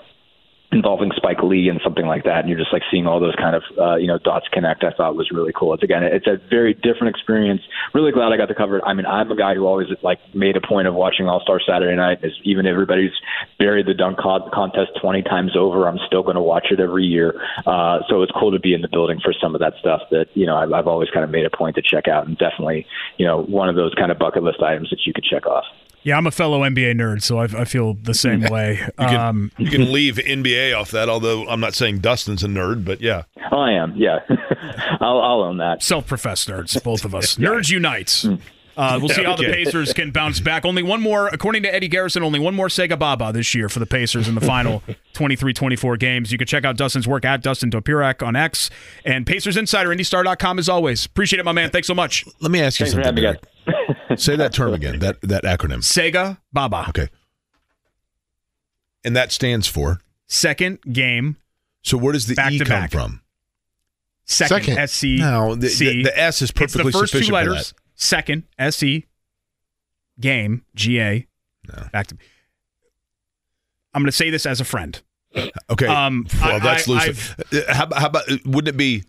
involving 0.72 1.12
Spike 1.14 1.42
Lee 1.42 1.68
and 1.68 1.80
something 1.84 2.06
like 2.06 2.24
that, 2.24 2.40
and 2.40 2.48
you're 2.48 2.58
just 2.58 2.72
like 2.72 2.82
seeing 2.90 3.06
all 3.06 3.20
those 3.20 3.36
kind 3.36 3.54
of 3.54 3.62
uh, 3.78 3.96
you 3.96 4.06
know 4.06 4.18
dots 4.18 4.46
connect. 4.52 4.84
I 4.84 4.90
thought 4.90 5.14
was 5.14 5.30
really 5.30 5.52
cool. 5.54 5.74
It's 5.74 5.82
again, 5.82 6.02
it's 6.02 6.26
a 6.26 6.40
very 6.48 6.74
different 6.74 7.14
experience. 7.14 7.60
Really 7.94 8.12
glad 8.12 8.32
I 8.32 8.36
got 8.36 8.46
to 8.46 8.54
cover 8.54 8.78
it. 8.78 8.84
I 8.86 8.94
mean, 8.94 9.06
I'm 9.06 9.30
a 9.30 9.36
guy 9.36 9.54
who 9.54 9.66
always 9.66 9.88
like 10.02 10.18
made 10.34 10.56
a 10.56 10.60
point 10.60 10.88
of 10.88 10.94
watching 10.94 11.28
All 11.28 11.40
Star 11.40 11.60
Saturday 11.64 11.94
Night. 11.94 12.24
Is 12.24 12.32
even 12.44 12.66
everybody's 12.66 13.12
buried 13.58 13.86
the 13.86 13.94
dunk 13.94 14.18
contest 14.18 14.92
20 15.00 15.22
times 15.22 15.52
over, 15.56 15.86
I'm 15.86 15.98
still 16.06 16.22
going 16.22 16.36
to 16.36 16.42
watch 16.42 16.66
it 16.70 16.80
every 16.80 17.04
year. 17.04 17.34
Uh, 17.66 18.00
so 18.08 18.22
it's 18.22 18.32
cool 18.32 18.52
to 18.52 18.58
be 18.58 18.74
in 18.74 18.82
the 18.82 18.88
building 18.88 19.20
for 19.22 19.32
some 19.40 19.54
of 19.54 19.60
that 19.60 19.74
stuff 19.78 20.00
that 20.10 20.26
you 20.34 20.46
know 20.46 20.56
I've, 20.56 20.72
I've 20.72 20.86
always 20.86 21.10
kind 21.10 21.24
of 21.24 21.30
made 21.30 21.44
a 21.44 21.50
point 21.50 21.76
to 21.76 21.82
check 21.82 22.08
out, 22.08 22.26
and 22.26 22.38
definitely 22.38 22.86
you 23.18 23.26
know 23.26 23.42
one 23.42 23.68
of 23.68 23.76
those 23.76 23.94
kind 23.94 24.10
of 24.10 24.18
bucket 24.18 24.42
list 24.42 24.62
items 24.62 24.90
that 24.90 25.00
you 25.04 25.12
could 25.12 25.24
check 25.24 25.46
off. 25.46 25.64
Yeah, 26.04 26.16
I'm 26.16 26.26
a 26.26 26.32
fellow 26.32 26.60
NBA 26.62 26.94
nerd, 26.94 27.22
so 27.22 27.38
I, 27.38 27.44
I 27.44 27.64
feel 27.64 27.94
the 27.94 28.14
same 28.14 28.40
way. 28.50 28.80
you, 28.80 28.92
can, 28.96 29.16
um, 29.16 29.52
you 29.58 29.70
can 29.70 29.92
leave 29.92 30.16
NBA 30.16 30.76
off 30.76 30.90
that, 30.90 31.08
although 31.08 31.46
I'm 31.48 31.60
not 31.60 31.74
saying 31.74 32.00
Dustin's 32.00 32.42
a 32.42 32.48
nerd, 32.48 32.84
but 32.84 33.00
yeah. 33.00 33.24
Oh, 33.52 33.58
I 33.58 33.72
am, 33.72 33.94
yeah. 33.96 34.18
I'll, 35.00 35.20
I'll, 35.20 35.42
own 35.42 35.58
that. 35.58 35.82
Self 35.82 36.06
professed 36.06 36.48
nerds, 36.48 36.82
both 36.82 37.04
of 37.04 37.14
us. 37.14 37.36
Nerds 37.42 37.70
Unites. 37.70 38.22
Hmm. 38.22 38.36
Uh, 38.74 38.98
we'll 38.98 39.10
see 39.10 39.22
how 39.22 39.36
the 39.36 39.44
Pacers 39.44 39.92
can 39.92 40.10
bounce 40.10 40.40
back. 40.40 40.64
Only 40.64 40.82
one 40.82 41.02
more, 41.02 41.28
according 41.28 41.62
to 41.64 41.74
Eddie 41.74 41.88
Garrison, 41.88 42.22
only 42.22 42.38
one 42.38 42.54
more 42.54 42.68
SEGABABA 42.68 43.34
this 43.34 43.54
year 43.54 43.68
for 43.68 43.80
the 43.80 43.86
Pacers 43.86 44.28
in 44.28 44.34
the 44.34 44.40
final 44.40 44.82
23 45.12 45.52
24 45.52 45.98
games. 45.98 46.32
You 46.32 46.38
can 46.38 46.46
check 46.46 46.64
out 46.64 46.78
Dustin's 46.78 47.06
work 47.06 47.26
at 47.26 47.42
Dustin 47.42 47.70
Dopirak 47.70 48.26
on 48.26 48.34
X 48.34 48.70
and 49.04 49.26
Pacers 49.26 49.58
Insider, 49.58 49.90
IndyStar.com 49.90 50.58
as 50.58 50.70
always. 50.70 51.04
Appreciate 51.04 51.40
it, 51.40 51.44
my 51.44 51.52
man. 51.52 51.68
Thanks 51.68 51.86
so 51.86 51.94
much. 51.94 52.24
Let 52.40 52.50
me 52.50 52.62
ask 52.62 52.80
you 52.80 52.86
Thanks 52.86 53.06
something. 53.06 53.36
Say 54.16 54.36
that 54.36 54.52
term 54.52 54.74
again, 54.74 54.98
that, 55.00 55.20
that 55.22 55.44
acronym 55.44 55.78
Sega 55.78 56.38
Baba. 56.52 56.86
Okay. 56.88 57.08
And 59.04 59.16
that 59.16 59.32
stands 59.32 59.66
for? 59.66 60.00
Second 60.26 60.80
game. 60.92 61.36
So 61.82 61.96
where 61.96 62.12
does 62.12 62.26
the 62.26 62.34
E 62.50 62.58
come 62.58 62.68
back. 62.68 62.90
from? 62.92 63.20
Second, 64.24 64.64
Second. 64.76 64.88
SC. 64.88 65.04
No, 65.18 65.54
the, 65.54 65.68
the, 65.68 66.02
the, 66.04 66.18
S 66.18 66.42
is 66.42 66.52
perfectly 66.52 66.88
it's 66.88 66.96
the 66.96 67.00
first 67.00 67.12
sufficient 67.12 67.28
two 67.28 67.34
letters 67.34 67.74
second 68.02 68.44
SE 68.58 69.06
game 70.20 70.64
GA. 70.74 71.26
No. 71.68 71.88
Back 71.92 72.08
to. 72.08 72.16
I'm 73.94 74.02
going 74.02 74.06
to 74.06 74.12
say 74.12 74.30
this 74.30 74.46
as 74.46 74.60
a 74.60 74.64
friend. 74.64 75.00
Okay. 75.70 75.86
Um, 75.86 76.26
well, 76.40 76.60
that's 76.60 76.88
I, 76.88 76.92
loose. 76.92 77.34
How, 77.68 77.88
how, 77.94 78.06
about? 78.06 78.24
Wouldn't 78.44 78.68
it 78.68 78.76
be 78.76 79.04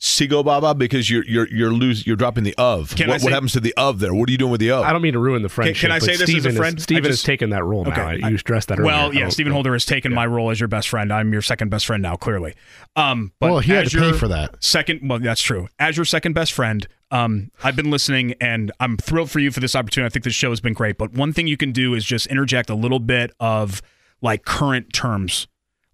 Sigo 0.00 0.44
Baba 0.44 0.74
because 0.76 1.10
you're 1.10 1.24
you're 1.24 1.48
you're 1.48 1.72
losing 1.72 2.04
you're 2.06 2.16
dropping 2.16 2.44
the 2.44 2.54
of. 2.56 2.92
What, 2.92 3.20
say, 3.20 3.24
what, 3.24 3.32
happens 3.32 3.52
to 3.52 3.60
the 3.60 3.74
of 3.76 3.98
there? 3.98 4.14
What 4.14 4.28
are 4.28 4.32
you 4.32 4.38
doing 4.38 4.52
with 4.52 4.60
the 4.60 4.70
of? 4.70 4.84
I 4.84 4.92
don't 4.92 5.02
mean 5.02 5.14
to 5.14 5.18
ruin 5.18 5.42
the 5.42 5.48
friendship. 5.48 5.80
Can, 5.80 5.90
can 5.90 5.96
I 5.96 5.98
say 5.98 6.16
this 6.16 6.30
Stephen 6.30 6.50
as 6.50 6.54
a 6.54 6.58
friend? 6.58 6.78
Is, 6.78 6.84
Stephen 6.84 7.04
just, 7.04 7.22
has 7.22 7.26
taken 7.26 7.50
that 7.50 7.64
role 7.64 7.86
okay, 7.88 8.18
now. 8.18 8.28
you 8.28 8.38
stressed 8.38 8.68
that 8.68 8.78
earlier. 8.78 8.92
Well, 8.92 9.12
yeah, 9.12 9.28
Stephen 9.28 9.52
Holder 9.52 9.72
has 9.72 9.84
taken 9.84 10.12
yeah. 10.12 10.16
my 10.16 10.26
role 10.26 10.50
as 10.50 10.60
your 10.60 10.68
best 10.68 10.88
friend. 10.88 11.12
I'm 11.12 11.32
your 11.32 11.42
second 11.42 11.70
best 11.70 11.84
friend 11.84 12.00
now, 12.00 12.14
clearly. 12.14 12.54
Um, 12.94 13.32
but 13.40 13.50
well, 13.50 13.58
he 13.58 13.72
had 13.72 13.88
to 13.88 13.98
pay 13.98 14.12
for 14.12 14.28
that. 14.28 14.62
Second, 14.62 15.08
well, 15.08 15.18
that's 15.18 15.42
true. 15.42 15.68
As 15.80 15.96
your 15.96 16.04
second 16.04 16.32
best 16.32 16.52
friend, 16.52 16.86
um, 17.10 17.50
I've 17.64 17.74
been 17.76 17.90
listening 17.90 18.34
and 18.40 18.70
I'm 18.78 18.98
thrilled 18.98 19.30
for 19.30 19.40
you 19.40 19.50
for 19.50 19.58
this 19.58 19.74
opportunity. 19.74 20.06
I 20.06 20.10
think 20.10 20.24
this 20.24 20.34
show 20.34 20.50
has 20.50 20.60
been 20.60 20.74
great. 20.74 20.96
But 20.96 21.12
one 21.12 21.32
thing 21.32 21.48
you 21.48 21.56
can 21.56 21.72
do 21.72 21.94
is 21.94 22.04
just 22.04 22.26
interject 22.28 22.70
a 22.70 22.74
little 22.74 23.00
bit 23.00 23.32
of 23.40 23.82
like 24.20 24.44
current 24.44 24.92
terms, 24.92 25.48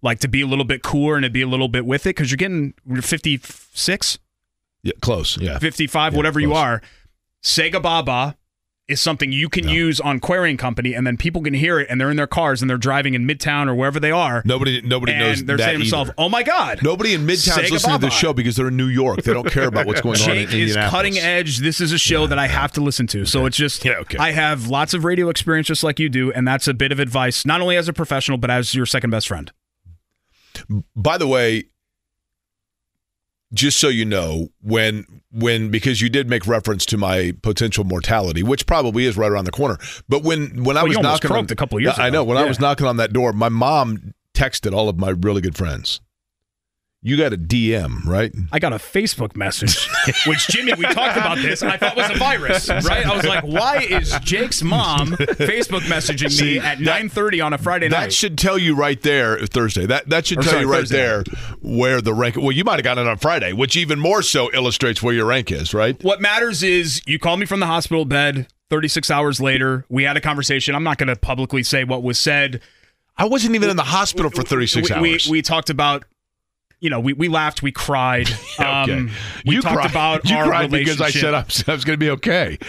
like 0.05 0.19
to 0.19 0.29
be 0.29 0.41
a 0.41 0.47
little 0.47 0.63
bit 0.63 0.83
cooler 0.83 1.15
and 1.15 1.23
to 1.23 1.29
be 1.29 1.41
a 1.41 1.47
little 1.47 1.67
bit 1.67 1.85
with 1.85 2.05
it 2.05 2.15
because 2.15 2.31
you're 2.31 2.37
getting 2.37 2.73
56 3.01 4.19
yeah, 4.83 4.93
close. 5.01 5.37
Yeah. 5.41 5.57
55, 5.59 6.13
yeah, 6.13 6.17
whatever 6.17 6.39
close. 6.39 6.47
you 6.47 6.53
are. 6.53 6.81
SEGABABA 7.43 8.35
is 8.87 9.01
something 9.01 9.31
you 9.31 9.49
can 9.49 9.65
no. 9.65 9.71
use 9.71 9.99
on 9.99 10.19
Query 10.19 10.51
and 10.51 10.59
Company, 10.59 10.93
and 10.93 11.07
then 11.07 11.17
people 11.17 11.41
can 11.41 11.55
hear 11.55 11.79
it, 11.79 11.87
and 11.89 11.99
they're 11.99 12.11
in 12.11 12.17
their 12.17 12.27
cars 12.27 12.61
and 12.61 12.69
they're 12.69 12.77
driving 12.77 13.15
in 13.15 13.25
Midtown 13.25 13.67
or 13.67 13.73
wherever 13.73 13.99
they 13.99 14.11
are. 14.11 14.43
Nobody, 14.45 14.81
nobody 14.81 15.13
and 15.13 15.21
knows. 15.21 15.43
They're 15.43 15.57
saying 15.57 15.73
to 15.73 15.77
themselves, 15.79 16.11
"Oh 16.19 16.29
my 16.29 16.43
God!" 16.43 16.81
Nobody 16.83 17.15
in 17.15 17.25
Midtown 17.25 17.63
is 17.63 17.71
listening 17.71 17.99
to 17.99 18.05
this 18.05 18.13
show 18.13 18.31
because 18.31 18.55
they're 18.55 18.67
in 18.67 18.77
New 18.77 18.85
York. 18.85 19.23
They 19.23 19.33
don't 19.33 19.49
care 19.49 19.67
about 19.67 19.87
what's 19.87 20.01
going 20.01 20.17
Jake 20.17 20.29
on 20.29 20.35
in 20.35 20.43
Indianapolis. 20.43 20.85
is 20.85 20.91
cutting 20.91 21.17
edge. 21.17 21.57
This 21.59 21.81
is 21.81 21.91
a 21.91 21.97
show 21.97 22.21
yeah, 22.21 22.27
that 22.27 22.39
I 22.39 22.47
have 22.47 22.71
to 22.73 22.81
listen 22.81 23.07
to. 23.07 23.25
So 23.25 23.47
it's 23.47 23.57
just, 23.57 23.83
yeah, 23.83 23.93
okay. 24.01 24.19
I 24.19 24.31
have 24.31 24.67
lots 24.67 24.93
of 24.93 25.03
radio 25.03 25.29
experience, 25.29 25.67
just 25.67 25.83
like 25.83 25.99
you 25.99 26.09
do, 26.09 26.31
and 26.31 26.47
that's 26.47 26.67
a 26.67 26.73
bit 26.73 26.91
of 26.91 26.99
advice, 26.99 27.43
not 27.43 27.61
only 27.61 27.77
as 27.77 27.87
a 27.87 27.93
professional, 27.93 28.37
but 28.37 28.51
as 28.51 28.75
your 28.75 28.85
second 28.85 29.09
best 29.09 29.27
friend. 29.27 29.51
By 30.95 31.17
the 31.17 31.27
way, 31.27 31.65
just 33.53 33.79
so 33.79 33.87
you 33.87 34.05
know, 34.05 34.49
when 34.61 35.05
when 35.31 35.69
because 35.69 36.01
you 36.01 36.09
did 36.09 36.29
make 36.29 36.45
reference 36.47 36.85
to 36.87 36.97
my 36.97 37.33
potential 37.41 37.83
mortality, 37.83 38.43
which 38.43 38.65
probably 38.65 39.05
is 39.05 39.17
right 39.17 39.31
around 39.31 39.45
the 39.45 39.51
corner. 39.51 39.77
But 40.09 40.23
when 40.23 40.63
when 40.63 40.75
well, 40.75 40.77
I 40.77 40.81
oh, 40.81 40.87
was 40.87 40.99
knocking 40.99 41.31
on 41.31 41.47
a 41.49 41.55
couple 41.55 41.79
years, 41.79 41.97
I 41.97 42.09
know 42.09 42.23
when 42.23 42.37
yeah. 42.37 42.43
I 42.43 42.47
was 42.47 42.59
knocking 42.59 42.85
on 42.85 42.97
that 42.97 43.13
door, 43.13 43.33
my 43.33 43.49
mom 43.49 44.13
texted 44.33 44.73
all 44.73 44.89
of 44.89 44.97
my 44.97 45.09
really 45.09 45.41
good 45.41 45.55
friends 45.55 46.01
you 47.05 47.17
got 47.17 47.33
a 47.33 47.37
DM, 47.37 48.03
right? 48.03 48.33
I 48.51 48.57
got 48.57 48.73
a 48.73 48.77
Facebook 48.77 49.35
message, 49.35 49.87
which 50.25 50.47
Jimmy, 50.47 50.73
we 50.73 50.85
talked 50.85 51.17
about 51.17 51.37
this, 51.37 51.61
and 51.61 51.71
I 51.71 51.77
thought 51.77 51.95
was 51.95 52.09
a 52.09 52.15
virus, 52.15 52.67
right? 52.67 53.05
I 53.05 53.15
was 53.15 53.23
like, 53.23 53.43
why 53.43 53.81
is 53.81 54.17
Jake's 54.21 54.63
mom 54.63 55.09
Facebook 55.09 55.81
messaging 55.81 56.31
See, 56.31 56.55
me 56.55 56.57
at 56.57 56.79
nine 56.79 57.09
thirty 57.09 57.41
on 57.41 57.53
a 57.53 57.59
Friday 57.59 57.89
night? 57.89 58.05
That 58.05 58.13
should 58.13 58.39
tell 58.39 58.57
you 58.57 58.75
right 58.75 58.99
there, 59.03 59.37
Thursday. 59.37 59.85
That 59.85 60.09
that 60.09 60.25
should 60.25 60.39
or 60.39 60.41
tell 60.41 60.51
sorry, 60.53 60.63
you 60.63 60.71
right 60.71 60.79
Thursday. 60.79 60.97
there 60.97 61.23
where 61.61 62.01
the 62.01 62.11
rank. 62.11 62.37
Well, 62.37 62.51
you 62.51 62.63
might 62.63 62.77
have 62.77 62.83
gotten 62.83 63.05
it 63.05 63.09
on 63.09 63.17
Friday, 63.19 63.53
which 63.53 63.77
even 63.77 63.99
more 63.99 64.23
so 64.23 64.51
illustrates 64.51 65.03
where 65.03 65.13
your 65.13 65.27
rank 65.27 65.51
is, 65.51 65.75
right? 65.75 66.03
What 66.03 66.21
matters 66.21 66.63
is 66.63 67.03
you 67.05 67.19
called 67.19 67.39
me 67.39 67.45
from 67.45 67.59
the 67.59 67.67
hospital 67.67 68.05
bed. 68.05 68.47
Thirty 68.71 68.87
six 68.87 69.11
hours 69.11 69.39
later, 69.39 69.85
we 69.89 70.05
had 70.05 70.17
a 70.17 70.21
conversation. 70.21 70.73
I'm 70.73 70.83
not 70.83 70.97
going 70.97 71.09
to 71.09 71.15
publicly 71.15 71.61
say 71.61 71.83
what 71.83 72.01
was 72.01 72.17
said. 72.17 72.61
I 73.15 73.25
wasn't 73.25 73.53
even 73.53 73.69
in 73.69 73.77
the 73.77 73.83
hospital 73.83 74.29
for 74.29 74.43
36 74.43 74.89
we, 74.89 74.93
hours. 74.95 75.27
We, 75.27 75.37
we 75.37 75.41
talked 75.41 75.69
about 75.69 76.03
you 76.85 76.91
know, 76.91 76.99
we, 76.99 77.13
we 77.13 77.27
laughed, 77.29 77.63
we 77.63 77.71
cried. 77.71 78.29
okay. 78.59 78.63
Um, 78.63 79.09
we 79.43 79.55
you 79.55 79.61
talked 79.63 79.75
cried. 79.75 79.89
about 79.89 80.29
you 80.29 80.35
our 80.35 80.45
cried 80.45 80.69
because 80.69 81.01
I 81.01 81.09
said 81.09 81.33
I 81.33 81.41
was, 81.41 81.65
was 81.65 81.83
going 81.83 81.95
to 81.95 81.97
be 81.97 82.11
okay. 82.11 82.59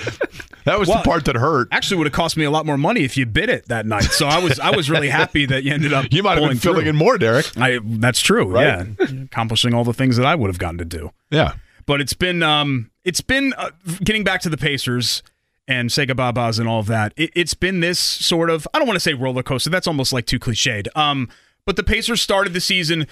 That 0.65 0.79
was 0.79 0.89
well, 0.89 1.03
the 1.03 1.05
part 1.05 1.27
that 1.27 1.37
hurt. 1.37 1.69
Actually, 1.71 1.99
would 1.99 2.07
have 2.07 2.15
cost 2.15 2.39
me 2.39 2.45
a 2.45 2.51
lot 2.51 2.65
more 2.65 2.79
money 2.79 3.03
if 3.03 3.19
you 3.19 3.27
bid 3.27 3.51
it 3.51 3.69
that 3.69 3.85
night. 3.85 4.05
So 4.05 4.27
I 4.27 4.39
was 4.39 4.59
I 4.59 4.75
was 4.75 4.89
really 4.89 5.11
happy 5.11 5.45
that 5.45 5.65
you 5.65 5.73
ended 5.75 5.93
up. 5.93 6.07
You 6.11 6.23
might 6.23 6.39
have 6.39 6.49
been 6.49 6.59
filling 6.59 6.85
through. 6.85 6.89
in 6.89 6.97
more, 6.97 7.19
Derek. 7.19 7.47
I 7.59 7.79
that's 7.85 8.23
true. 8.23 8.47
Right? 8.47 8.87
Yeah, 8.99 9.07
accomplishing 9.25 9.75
all 9.75 9.85
the 9.85 9.93
things 9.93 10.17
that 10.17 10.25
I 10.25 10.35
would 10.35 10.49
have 10.49 10.59
gotten 10.59 10.79
to 10.79 10.87
do. 10.87 11.13
Yeah, 11.31 11.53
but 11.85 12.01
it's 12.01 12.15
been 12.15 12.43
um 12.43 12.91
it's 13.05 13.21
been 13.21 13.53
uh, 13.59 13.71
getting 14.03 14.25
back 14.25 14.41
to 14.41 14.49
the 14.49 14.57
Pacers 14.57 15.23
and 15.69 15.91
SEGABABAs 15.91 16.59
and 16.59 16.69
all 16.69 16.81
of 16.81 16.87
that. 16.87 17.13
It, 17.17 17.37
has 17.37 17.55
been 17.55 17.81
this 17.81 17.99
sort 17.99 18.49
of 18.49 18.67
I 18.73 18.79
don't 18.79 18.89
want 18.89 18.97
to 18.97 19.01
say 19.01 19.13
roller 19.13 19.43
coaster. 19.43 19.69
That's 19.69 19.87
almost 19.87 20.13
like 20.13 20.27
too 20.27 20.39
cliched. 20.39 20.89
Um, 20.97 21.29
but 21.67 21.77
the 21.77 21.83
Pacers 21.83 22.23
started 22.23 22.53
the 22.53 22.61
season 22.61 23.07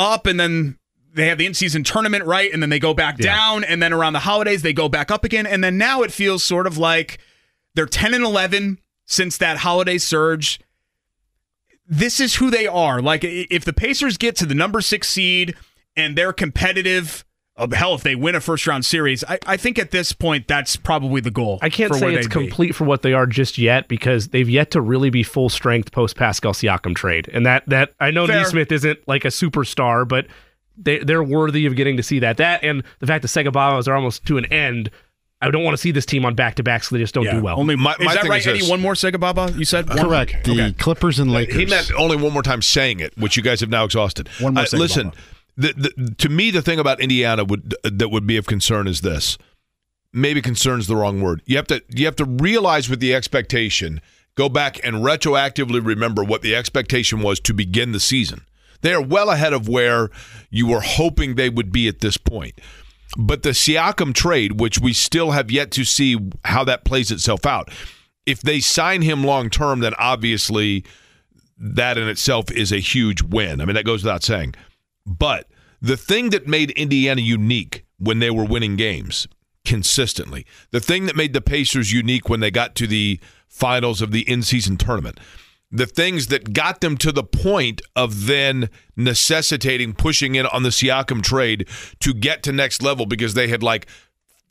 up 0.00 0.26
and 0.26 0.40
then 0.40 0.78
they 1.12 1.26
have 1.26 1.38
the 1.38 1.46
in-season 1.46 1.84
tournament 1.84 2.24
right? 2.24 2.52
And 2.52 2.62
then 2.62 2.70
they 2.70 2.78
go 2.78 2.94
back 2.94 3.18
yeah. 3.18 3.34
down 3.34 3.64
and 3.64 3.82
then 3.82 3.92
around 3.92 4.14
the 4.14 4.20
holidays 4.20 4.62
they 4.62 4.72
go 4.72 4.88
back 4.88 5.10
up 5.10 5.24
again. 5.24 5.46
And 5.46 5.62
then 5.62 5.76
now 5.76 6.02
it 6.02 6.12
feels 6.12 6.42
sort 6.42 6.66
of 6.66 6.78
like 6.78 7.18
they're 7.74 7.86
10 7.86 8.14
and 8.14 8.24
11 8.24 8.78
since 9.06 9.36
that 9.38 9.58
holiday 9.58 9.98
surge. 9.98 10.60
This 11.86 12.20
is 12.20 12.36
who 12.36 12.50
they 12.50 12.66
are. 12.66 13.02
Like 13.02 13.22
if 13.24 13.64
the 13.64 13.72
pacers 13.72 14.16
get 14.16 14.36
to 14.36 14.46
the 14.46 14.54
number 14.54 14.80
six 14.80 15.08
seed 15.08 15.56
and 15.96 16.16
they're 16.16 16.32
competitive 16.32 17.24
hell 17.72 17.94
if 17.94 18.02
they 18.02 18.14
win 18.14 18.34
a 18.34 18.40
first 18.40 18.66
round 18.66 18.84
series 18.84 19.22
I, 19.24 19.38
I 19.46 19.56
think 19.58 19.78
at 19.78 19.90
this 19.90 20.12
point 20.12 20.48
that's 20.48 20.76
probably 20.76 21.20
the 21.20 21.30
goal 21.30 21.58
i 21.60 21.68
can't 21.68 21.94
say 21.94 22.14
it's 22.14 22.26
complete 22.26 22.68
be. 22.68 22.72
for 22.72 22.84
what 22.84 23.02
they 23.02 23.12
are 23.12 23.26
just 23.26 23.58
yet 23.58 23.86
because 23.86 24.28
they've 24.28 24.48
yet 24.48 24.70
to 24.70 24.80
really 24.80 25.10
be 25.10 25.22
full 25.22 25.48
strength 25.50 25.92
post 25.92 26.16
pascal 26.16 26.52
siakam 26.54 26.94
trade 26.94 27.28
and 27.32 27.44
that 27.44 27.62
that 27.68 27.92
i 28.00 28.10
know 28.10 28.26
Fair. 28.26 28.36
Nesmith 28.36 28.72
isn't 28.72 29.06
like 29.06 29.24
a 29.24 29.28
superstar 29.28 30.08
but 30.08 30.26
they 30.78 30.98
they're 31.00 31.22
worthy 31.22 31.66
of 31.66 31.76
getting 31.76 31.98
to 31.98 32.02
see 32.02 32.20
that. 32.20 32.38
That 32.38 32.64
and 32.64 32.82
the 33.00 33.06
fact 33.06 33.20
that 33.22 33.28
SEGABABAs 33.28 33.86
are 33.86 33.94
almost 33.94 34.24
to 34.26 34.38
an 34.38 34.46
end 34.46 34.90
I 35.42 35.50
don't 35.50 35.62
want 35.64 35.74
to 35.74 35.78
see 35.78 35.90
this 35.90 36.06
team 36.06 36.24
on 36.24 36.34
back 36.34 36.54
to 36.54 36.62
back 36.62 36.84
so 36.84 36.94
they 36.94 37.02
just 37.02 37.12
don't 37.14 37.24
Yeah, 37.24 37.34
do 37.36 37.42
well. 37.42 37.58
Only 37.58 37.76
My- 37.76 37.94
is 37.98 38.04
my 38.06 38.14
that 38.14 38.24
right, 38.28 38.40
is 38.40 38.46
Eddie? 38.46 38.70
One 38.70 38.80
more 38.80 38.94
SEGABABA? 38.94 39.58
You 39.58 39.64
said 39.64 39.88
one? 39.88 39.98
Correct. 39.98 40.44
The 40.44 40.52
Okay. 40.52 40.72
Clippers 40.74 41.18
and 41.18 41.32
Lakers. 41.32 41.56
He 41.56 41.66
meant 41.66 41.90
only 41.98 42.16
one 42.16 42.32
more 42.32 42.42
time 42.42 42.62
saying 42.62 43.00
it, 43.00 43.16
which 43.18 43.36
you 43.36 43.42
guys 43.42 43.60
have 43.60 43.68
now 43.70 43.84
exhausted. 43.84 44.28
One 44.38 44.54
more 44.54 44.64
Uh, 44.64 44.66
listen, 44.78 45.08
Bobo. 45.08 45.18
The, 45.56 45.72
the, 45.72 46.14
to 46.18 46.28
me, 46.28 46.50
the 46.50 46.62
thing 46.62 46.78
about 46.78 47.00
Indiana 47.00 47.44
would 47.44 47.74
that 47.84 48.08
would 48.08 48.26
be 48.26 48.36
of 48.36 48.46
concern 48.46 48.86
is 48.86 49.00
this. 49.00 49.38
Maybe 50.12 50.42
concern 50.42 50.80
is 50.80 50.86
the 50.86 50.96
wrong 50.96 51.20
word. 51.20 51.42
You 51.44 51.56
have 51.56 51.66
to 51.68 51.82
you 51.88 52.06
have 52.06 52.16
to 52.16 52.24
realize 52.24 52.88
with 52.88 53.00
the 53.00 53.14
expectation. 53.14 54.00
Go 54.36 54.48
back 54.48 54.80
and 54.84 54.96
retroactively 54.96 55.84
remember 55.84 56.24
what 56.24 56.42
the 56.42 56.54
expectation 56.54 57.20
was 57.20 57.40
to 57.40 57.52
begin 57.52 57.92
the 57.92 58.00
season. 58.00 58.42
They 58.80 58.94
are 58.94 59.02
well 59.02 59.30
ahead 59.30 59.52
of 59.52 59.68
where 59.68 60.08
you 60.50 60.66
were 60.66 60.80
hoping 60.80 61.34
they 61.34 61.50
would 61.50 61.70
be 61.70 61.88
at 61.88 62.00
this 62.00 62.16
point. 62.16 62.58
But 63.18 63.42
the 63.42 63.50
Siakam 63.50 64.14
trade, 64.14 64.60
which 64.60 64.78
we 64.78 64.92
still 64.92 65.32
have 65.32 65.50
yet 65.50 65.70
to 65.72 65.84
see 65.84 66.16
how 66.44 66.64
that 66.64 66.84
plays 66.84 67.10
itself 67.10 67.44
out, 67.44 67.70
if 68.24 68.40
they 68.40 68.60
sign 68.60 69.02
him 69.02 69.24
long 69.24 69.50
term, 69.50 69.80
then 69.80 69.94
obviously 69.98 70.84
that 71.58 71.98
in 71.98 72.08
itself 72.08 72.50
is 72.50 72.72
a 72.72 72.78
huge 72.78 73.22
win. 73.22 73.60
I 73.60 73.64
mean, 73.64 73.74
that 73.74 73.84
goes 73.84 74.02
without 74.02 74.22
saying. 74.22 74.54
But 75.10 75.48
the 75.82 75.96
thing 75.96 76.30
that 76.30 76.46
made 76.46 76.70
Indiana 76.70 77.20
unique 77.20 77.84
when 77.98 78.20
they 78.20 78.30
were 78.30 78.44
winning 78.44 78.76
games 78.76 79.26
consistently, 79.64 80.46
the 80.70 80.80
thing 80.80 81.06
that 81.06 81.16
made 81.16 81.32
the 81.32 81.40
Pacers 81.40 81.92
unique 81.92 82.28
when 82.28 82.40
they 82.40 82.50
got 82.50 82.74
to 82.76 82.86
the 82.86 83.18
finals 83.48 84.00
of 84.00 84.12
the 84.12 84.28
in 84.30 84.42
season 84.42 84.76
tournament, 84.76 85.18
the 85.72 85.86
things 85.86 86.28
that 86.28 86.52
got 86.52 86.80
them 86.80 86.96
to 86.98 87.12
the 87.12 87.24
point 87.24 87.82
of 87.96 88.26
then 88.26 88.70
necessitating 88.96 89.94
pushing 89.94 90.36
in 90.36 90.46
on 90.46 90.62
the 90.62 90.70
Siakam 90.70 91.22
trade 91.22 91.68
to 92.00 92.14
get 92.14 92.42
to 92.44 92.52
next 92.52 92.82
level 92.82 93.04
because 93.04 93.34
they 93.34 93.48
had 93.48 93.62
like 93.62 93.86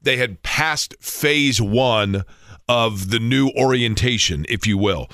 they 0.02 0.18
had 0.18 0.44
passed 0.44 0.95
phase 1.02 1.61
one 1.61 2.23
of 2.68 3.10
the 3.10 3.19
new 3.19 3.49
orientation, 3.57 4.45
if 4.48 4.68
you 4.68 4.77
will, 4.77 5.10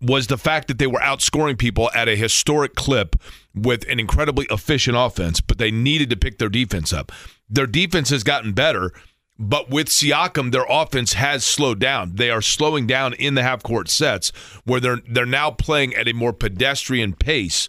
was 0.00 0.26
the 0.26 0.38
fact 0.38 0.68
that 0.68 0.78
they 0.78 0.86
were 0.86 1.00
outscoring 1.00 1.58
people 1.58 1.90
at 1.94 2.08
a 2.08 2.16
historic 2.16 2.74
clip 2.74 3.16
with 3.54 3.86
an 3.88 4.00
incredibly 4.00 4.46
efficient 4.50 4.96
offense, 4.96 5.40
but 5.40 5.58
they 5.58 5.70
needed 5.70 6.10
to 6.10 6.16
pick 6.16 6.38
their 6.38 6.48
defense 6.48 6.92
up. 6.92 7.12
Their 7.48 7.66
defense 7.66 8.10
has 8.10 8.22
gotten 8.22 8.52
better, 8.52 8.92
but 9.38 9.70
with 9.70 9.88
Siakam, 9.88 10.52
their 10.52 10.66
offense 10.68 11.14
has 11.14 11.44
slowed 11.44 11.78
down. 11.78 12.16
They 12.16 12.30
are 12.30 12.42
slowing 12.42 12.86
down 12.86 13.14
in 13.14 13.34
the 13.34 13.42
half 13.42 13.62
court 13.62 13.88
sets 13.88 14.30
where 14.64 14.80
they're 14.80 15.00
they're 15.08 15.26
now 15.26 15.50
playing 15.50 15.94
at 15.94 16.08
a 16.08 16.12
more 16.12 16.32
pedestrian 16.32 17.14
pace 17.14 17.68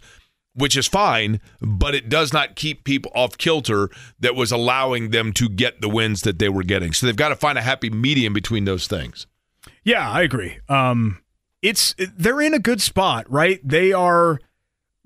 which 0.53 0.75
is 0.75 0.87
fine, 0.87 1.39
but 1.61 1.95
it 1.95 2.09
does 2.09 2.33
not 2.33 2.55
keep 2.55 2.83
people 2.83 3.11
off 3.15 3.37
kilter 3.37 3.89
that 4.19 4.35
was 4.35 4.51
allowing 4.51 5.11
them 5.11 5.31
to 5.33 5.47
get 5.47 5.81
the 5.81 5.89
wins 5.89 6.21
that 6.23 6.39
they 6.39 6.49
were 6.49 6.63
getting. 6.63 6.93
So 6.93 7.05
they've 7.05 7.15
got 7.15 7.29
to 7.29 7.35
find 7.35 7.57
a 7.57 7.61
happy 7.61 7.89
medium 7.89 8.33
between 8.33 8.65
those 8.65 8.87
things. 8.87 9.27
Yeah, 9.83 10.09
I 10.09 10.21
agree. 10.21 10.57
Um, 10.67 11.19
it's 11.61 11.95
they're 11.97 12.41
in 12.41 12.53
a 12.53 12.59
good 12.59 12.81
spot, 12.81 13.29
right? 13.31 13.59
They 13.63 13.93
are 13.93 14.39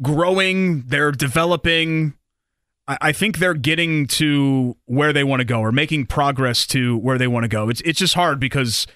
growing, 0.02 0.84
they're 0.88 1.12
developing. 1.12 2.14
I, 2.88 2.98
I 3.02 3.12
think 3.12 3.40
they're 3.40 3.54
getting 3.54 4.08
to 4.08 4.78
where 4.86 5.14
they 5.14 5.24
want 5.24 5.42
to 5.42 5.46
go 5.46 5.60
or 5.60 5.72
making 5.72 6.08
progress 6.08 6.66
to 6.68 6.98
where 6.98 7.18
they 7.18 7.28
want 7.28 7.44
to 7.44 7.50
go. 7.50 7.70
It's 7.70 7.82
it's 7.82 8.00
just 8.00 8.14
hard 8.14 8.40
because 8.40 8.88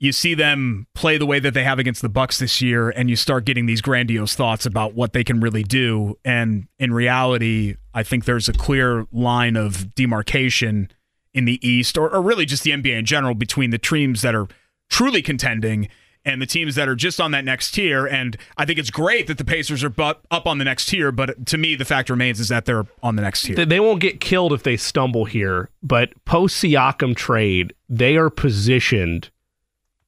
you 0.00 0.12
see 0.12 0.32
them 0.34 0.86
play 0.94 1.18
the 1.18 1.26
way 1.26 1.38
that 1.38 1.52
they 1.52 1.62
have 1.62 1.78
against 1.78 2.00
the 2.00 2.08
Bucks 2.08 2.38
this 2.38 2.62
year, 2.62 2.88
and 2.88 3.10
you 3.10 3.16
start 3.16 3.44
getting 3.44 3.66
these 3.66 3.82
grandiose 3.82 4.34
thoughts 4.34 4.64
about 4.64 4.94
what 4.94 5.12
they 5.12 5.22
can 5.22 5.40
really 5.40 5.62
do. 5.62 6.18
And 6.24 6.68
in 6.78 6.94
reality, 6.94 7.76
I 7.92 8.02
think 8.02 8.24
there's 8.24 8.48
a 8.48 8.54
clear 8.54 9.06
line 9.12 9.56
of 9.56 9.94
demarcation 9.94 10.90
in 11.34 11.44
the 11.44 11.66
East, 11.66 11.98
or, 11.98 12.10
or 12.10 12.22
really 12.22 12.46
just 12.46 12.64
the 12.64 12.70
NBA 12.70 12.98
in 12.98 13.04
general, 13.04 13.34
between 13.34 13.70
the 13.70 13.78
teams 13.78 14.22
that 14.22 14.34
are 14.34 14.48
truly 14.88 15.20
contending 15.20 15.88
and 16.24 16.40
the 16.42 16.46
teams 16.46 16.74
that 16.74 16.88
are 16.88 16.94
just 16.94 17.20
on 17.20 17.30
that 17.30 17.44
next 17.44 17.70
tier. 17.72 18.06
And 18.06 18.36
I 18.56 18.64
think 18.66 18.78
it's 18.78 18.90
great 18.90 19.26
that 19.28 19.38
the 19.38 19.44
Pacers 19.44 19.82
are 19.82 19.88
bu- 19.88 20.14
up 20.30 20.46
on 20.46 20.58
the 20.58 20.64
next 20.64 20.86
tier, 20.86 21.10
but 21.10 21.46
to 21.46 21.56
me, 21.58 21.74
the 21.76 21.84
fact 21.86 22.10
remains 22.10 22.40
is 22.40 22.48
that 22.48 22.66
they're 22.66 22.86
on 23.02 23.16
the 23.16 23.22
next 23.22 23.42
tier. 23.42 23.56
They- 23.56 23.64
They 23.64 23.80
won't 23.80 24.00
get 24.00 24.20
killed 24.20 24.52
if 24.52 24.62
they 24.62 24.76
stumble 24.76 25.24
here, 25.24 25.70
but 25.82 26.12
post 26.26 26.62
Siakam 26.62 27.16
trade, 27.16 27.72
they 27.88 28.16
are 28.16 28.28
positioned 28.30 29.30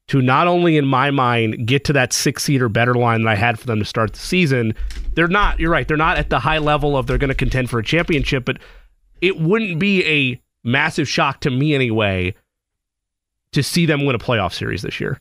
to 0.08 0.20
not 0.20 0.46
only, 0.48 0.76
in 0.76 0.84
my 0.84 1.10
mind, 1.10 1.66
get 1.66 1.84
to 1.84 1.92
that 1.94 2.12
six 2.12 2.42
seed 2.44 2.60
or 2.60 2.68
better 2.68 2.92
line 2.92 3.22
that 3.22 3.30
I 3.30 3.34
had 3.36 3.58
for 3.58 3.66
them 3.66 3.78
to 3.78 3.84
start 3.84 4.12
the 4.12 4.18
season. 4.18 4.74
They're 5.14 5.28
not, 5.28 5.58
you're 5.60 5.70
right, 5.70 5.88
they're 5.88 5.96
not 5.96 6.18
at 6.18 6.28
the 6.28 6.40
high 6.40 6.58
level 6.58 6.96
of 6.96 7.06
they're 7.06 7.16
going 7.18 7.28
to 7.28 7.34
contend 7.34 7.70
for 7.70 7.78
a 7.78 7.84
championship, 7.84 8.44
but 8.44 8.58
it 9.22 9.38
wouldn't 9.40 9.78
be 9.78 10.04
a 10.04 10.42
massive 10.64 11.08
shock 11.08 11.40
to 11.40 11.50
me 11.50 11.74
anyway 11.74 12.34
to 13.52 13.62
see 13.62 13.86
them 13.86 14.04
win 14.04 14.14
a 14.14 14.18
playoff 14.18 14.52
series 14.52 14.82
this 14.82 15.00
year. 15.00 15.20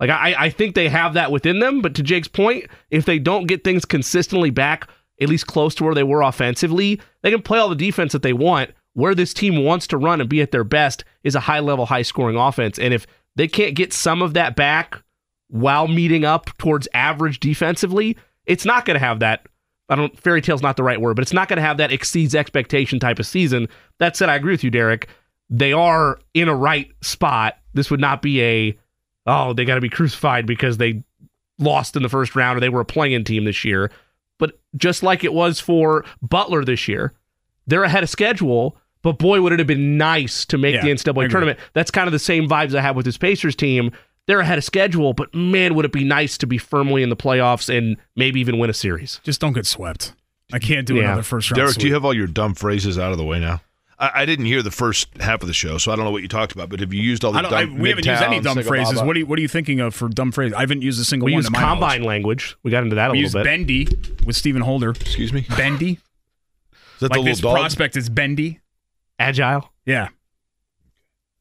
Like 0.00 0.10
I, 0.10 0.34
I 0.38 0.50
think 0.50 0.74
they 0.74 0.88
have 0.88 1.14
that 1.14 1.30
within 1.30 1.58
them, 1.58 1.82
but 1.82 1.94
to 1.94 2.02
Jake's 2.02 2.28
point, 2.28 2.66
if 2.90 3.04
they 3.04 3.18
don't 3.18 3.46
get 3.46 3.62
things 3.62 3.84
consistently 3.84 4.50
back, 4.50 4.88
at 5.20 5.28
least 5.28 5.46
close 5.46 5.74
to 5.76 5.84
where 5.84 5.94
they 5.94 6.02
were 6.02 6.22
offensively, 6.22 7.00
they 7.22 7.30
can 7.30 7.42
play 7.42 7.58
all 7.58 7.68
the 7.68 7.74
defense 7.74 8.12
that 8.12 8.22
they 8.22 8.32
want. 8.32 8.70
Where 8.94 9.14
this 9.14 9.32
team 9.32 9.62
wants 9.62 9.86
to 9.88 9.98
run 9.98 10.20
and 10.20 10.28
be 10.28 10.42
at 10.42 10.50
their 10.50 10.64
best 10.64 11.04
is 11.22 11.36
a 11.36 11.40
high 11.40 11.60
level, 11.60 11.86
high 11.86 12.02
scoring 12.02 12.36
offense. 12.36 12.76
And 12.76 12.92
if 12.92 13.06
they 13.36 13.46
can't 13.46 13.76
get 13.76 13.92
some 13.92 14.20
of 14.20 14.34
that 14.34 14.56
back 14.56 15.00
while 15.46 15.86
meeting 15.86 16.24
up 16.24 16.46
towards 16.58 16.88
average 16.92 17.38
defensively, 17.38 18.16
it's 18.46 18.64
not 18.64 18.84
going 18.84 18.96
to 18.96 19.04
have 19.04 19.20
that. 19.20 19.46
I 19.88 19.96
don't 19.96 20.18
fairy 20.18 20.40
tale's 20.40 20.62
not 20.62 20.76
the 20.76 20.82
right 20.82 21.00
word, 21.00 21.14
but 21.14 21.22
it's 21.22 21.32
not 21.32 21.48
going 21.48 21.58
to 21.58 21.62
have 21.62 21.76
that 21.76 21.92
exceeds 21.92 22.34
expectation 22.34 22.98
type 22.98 23.18
of 23.18 23.26
season. 23.26 23.68
That 23.98 24.16
said, 24.16 24.28
I 24.28 24.36
agree 24.36 24.54
with 24.54 24.64
you, 24.64 24.70
Derek. 24.70 25.08
They 25.48 25.72
are 25.72 26.18
in 26.34 26.48
a 26.48 26.54
right 26.54 26.90
spot. 27.00 27.58
This 27.74 27.90
would 27.90 28.00
not 28.00 28.22
be 28.22 28.42
a 28.42 28.78
oh, 29.26 29.52
they 29.52 29.64
got 29.64 29.76
to 29.76 29.80
be 29.80 29.88
crucified 29.88 30.46
because 30.46 30.76
they 30.78 31.02
lost 31.58 31.96
in 31.96 32.02
the 32.02 32.08
first 32.08 32.34
round 32.34 32.56
or 32.56 32.60
they 32.60 32.68
were 32.68 32.80
a 32.80 32.84
playing 32.86 33.24
team 33.24 33.44
this 33.44 33.64
year. 33.64 33.90
But 34.38 34.58
just 34.76 35.02
like 35.02 35.24
it 35.24 35.34
was 35.34 35.60
for 35.60 36.04
Butler 36.22 36.64
this 36.64 36.88
year, 36.88 37.12
they're 37.66 37.84
ahead 37.84 38.02
of 38.02 38.08
schedule. 38.10 38.76
But 39.02 39.18
boy, 39.18 39.40
would 39.40 39.52
it 39.52 39.58
have 39.58 39.66
been 39.68 39.96
nice 39.96 40.44
to 40.46 40.58
make 40.58 40.74
Yeah, 40.74 40.82
the 40.82 40.90
I 40.90 40.94
NCAA 40.94 41.30
tournament. 41.30 41.58
That's 41.72 41.90
kind 41.90 42.06
of 42.06 42.12
the 42.12 42.18
same 42.18 42.48
vibes 42.48 42.74
I 42.74 42.80
have 42.82 42.96
with 42.96 43.04
this 43.06 43.16
Pacers 43.18 43.54
team. 43.56 43.92
They're 44.26 44.40
ahead 44.40 44.58
of 44.58 44.64
schedule, 44.64 45.12
but 45.14 45.34
man, 45.34 45.74
would 45.74 45.84
it 45.84 45.92
be 45.92 46.04
nice 46.04 46.36
to 46.38 46.46
be 46.46 46.58
firmly 46.58 47.02
in 47.02 47.08
the 47.08 47.16
playoffs 47.16 47.74
and 47.74 47.96
maybe 48.14 48.40
even 48.40 48.58
win 48.58 48.70
a 48.70 48.74
series. 48.74 49.18
Just 49.24 49.40
don't 49.40 49.54
get 49.54 49.66
swept. 49.66 50.12
I 50.52 50.58
can't 50.58 50.86
do 50.86 50.96
Yeah. 50.96 51.04
another 51.04 51.22
first 51.22 51.50
round. 51.50 51.56
Derek, 51.56 51.72
sweep. 51.72 51.80
do 51.82 51.86
you 51.88 51.94
have 51.94 52.04
all 52.04 52.14
your 52.14 52.26
dumb 52.26 52.54
phrases 52.54 52.98
out 52.98 53.12
of 53.12 53.18
the 53.18 53.24
way 53.24 53.40
now? 53.40 53.60
I, 54.00 54.22
I 54.22 54.24
didn't 54.26 54.46
hear 54.46 54.62
the 54.62 54.70
first 54.70 55.08
half 55.20 55.42
of 55.42 55.46
the 55.46 55.52
show, 55.54 55.76
so 55.78 55.92
I 55.92 55.96
don't 55.96 56.04
know 56.06 56.10
what 56.10 56.22
you 56.22 56.28
talked 56.28 56.52
about. 56.52 56.70
But 56.70 56.80
have 56.80 56.92
you 56.92 57.02
used 57.02 57.22
all 57.24 57.32
the 57.32 57.38
I 57.40 57.42
dumb? 57.42 57.52
I, 57.52 57.64
we 57.66 57.90
haven't 57.90 58.06
used 58.06 58.22
any 58.22 58.40
dumb 58.40 58.56
SEGABABA? 58.56 58.66
phrases. 58.66 59.02
What 59.02 59.14
are 59.14 59.18
you 59.20 59.26
What 59.26 59.38
are 59.38 59.42
you 59.42 59.48
thinking 59.48 59.78
of 59.80 59.94
for 59.94 60.08
dumb 60.08 60.32
phrases? 60.32 60.54
I 60.56 60.60
haven't 60.60 60.80
used 60.82 61.00
a 61.00 61.04
single 61.04 61.26
We 61.26 61.32
one. 61.32 61.38
use 61.40 61.46
to 61.46 61.52
my 61.52 61.60
combine 61.60 62.00
knowledge. 62.00 62.06
language. 62.06 62.56
We 62.62 62.70
got 62.70 62.82
into 62.82 62.96
that 62.96 63.10
a 63.10 63.12
We 63.12 63.18
little 63.18 63.22
use 63.24 63.32
bit. 63.34 63.44
bendy 63.44 63.88
with 64.24 64.36
Stephen 64.36 64.62
Holder. 64.62 64.90
Excuse 64.90 65.32
me. 65.32 65.40
Is 65.50 65.56
Bendy, 65.56 65.98
that 67.00 67.10
like 67.10 67.20
the 67.20 67.24
this 67.24 67.40
dog? 67.40 67.56
prospect 67.56 67.96
is 67.96 68.08
bendy. 68.08 68.60
Agile, 69.18 69.70
Yeah, 69.84 70.08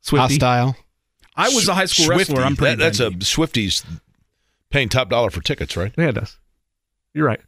Swifty. 0.02 0.34
Hostile. 0.36 0.76
I 1.36 1.49
was 1.49 1.68
a 1.69 1.73
high 1.73 1.86
school 1.86 2.06
Swifty. 2.06 2.34
wrestler. 2.34 2.44
I'm 2.45 2.56
pretty. 2.57 2.76
That- 2.76 2.84
that's 2.84 2.99
a 2.99 3.10
bendy. 3.10 3.26
Swifties 3.26 3.86
paying 4.69 4.90
top 4.90 5.10
dollar 5.10 5.30
for 5.30 5.41
tickets, 5.41 5.77
right? 5.77 5.94
Yeah, 5.98 6.10
it 6.10 6.15
does. 6.15 6.38
You're 7.14 7.26
right. 7.26 7.40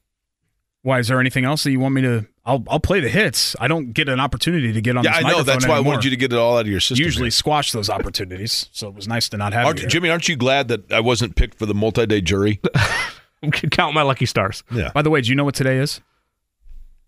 Why 0.84 1.00
is 1.00 1.08
there 1.10 1.20
anything 1.20 1.44
else 1.46 1.64
that 1.64 1.72
you 1.72 1.80
want 1.80 1.94
me 1.96 2.02
to? 2.02 2.26
I'll 2.43 2.63
I'll 2.68 2.80
play 2.80 2.99
the 2.99 3.09
hits. 3.09 3.55
I 3.59 3.68
don't 3.68 3.93
get 3.93 4.09
an 4.09 4.19
opportunity 4.19 4.73
to 4.73 4.81
get 4.81 4.97
on. 4.97 5.03
Yeah, 5.03 5.11
this 5.11 5.18
I 5.18 5.22
know. 5.22 5.27
microphone 5.27 5.45
That's 5.45 5.68
why 5.68 5.76
I 5.76 5.80
wanted 5.80 6.03
you 6.05 6.09
to 6.09 6.15
get 6.18 6.34
it 6.34 6.38
all 6.39 6.57
out 6.57 6.61
of 6.61 6.68
your 6.68 6.80
system. 6.80 7.03
Usually 7.05 7.26
here. 7.26 7.31
squash 7.31 7.72
those 7.72 7.89
opportunities, 7.89 8.68
so 8.72 8.88
it 8.88 8.95
was 8.95 9.07
nice 9.07 9.30
to 9.30 9.38
not 9.38 9.53
have 9.53 9.65
Aren't, 9.68 9.77
you. 9.80 9.81
here. 9.84 9.89
Jimmy, 9.89 10.09
aren't 10.09 10.27
you 10.27 10.35
glad 10.35 10.68
that 10.69 10.91
I 10.91 11.01
wasn't 11.01 11.35
picked 11.35 11.59
for 11.59 11.65
the 11.68 11.76
multi-day 11.76 12.22
jury? 12.22 12.59
Count 13.72 13.93
my 13.93 14.01
lucky 14.03 14.26
stars. 14.26 14.63
Yeah. 14.72 14.91
By 14.93 15.01
the 15.01 15.09
way, 15.09 15.22
do 15.22 15.30
you 15.30 15.35
know 15.35 15.43
what 15.43 15.55
today 15.55 15.77
is? 15.77 16.01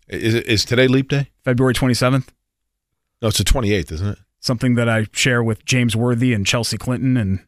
Is, 0.08 0.34
it- 0.34 0.46
is 0.46 0.64
today 0.64 0.86
leap 0.88 1.08
day? 1.08 1.30
February 1.44 1.74
27th. 1.74 2.28
No, 3.22 3.28
it's 3.28 3.38
the 3.38 3.44
28th, 3.44 3.90
isn't 3.92 4.08
it? 4.08 4.18
Something 4.40 4.74
that 4.74 4.88
I 4.88 5.06
share 5.12 5.42
with 5.42 5.64
James 5.64 5.96
Worthy 5.96 6.34
and 6.34 6.44
Chelsea 6.46 6.76
Clinton, 6.76 7.16
and 7.16 7.40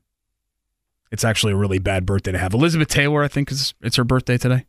it's 1.13 1.25
actually 1.25 1.53
a 1.53 1.57
really 1.57 1.79
bad 1.79 2.07
birthday 2.07 2.33
to 2.33 2.39
have. 2.39 2.55
Elizabeth 2.55 2.89
Taylor, 2.89 3.23
I 3.23 3.29
think, 3.29 3.51
is 3.53 3.75
it's 3.83 3.97
her 3.97 4.05
birthday 4.05 4.39
today. 4.39 4.65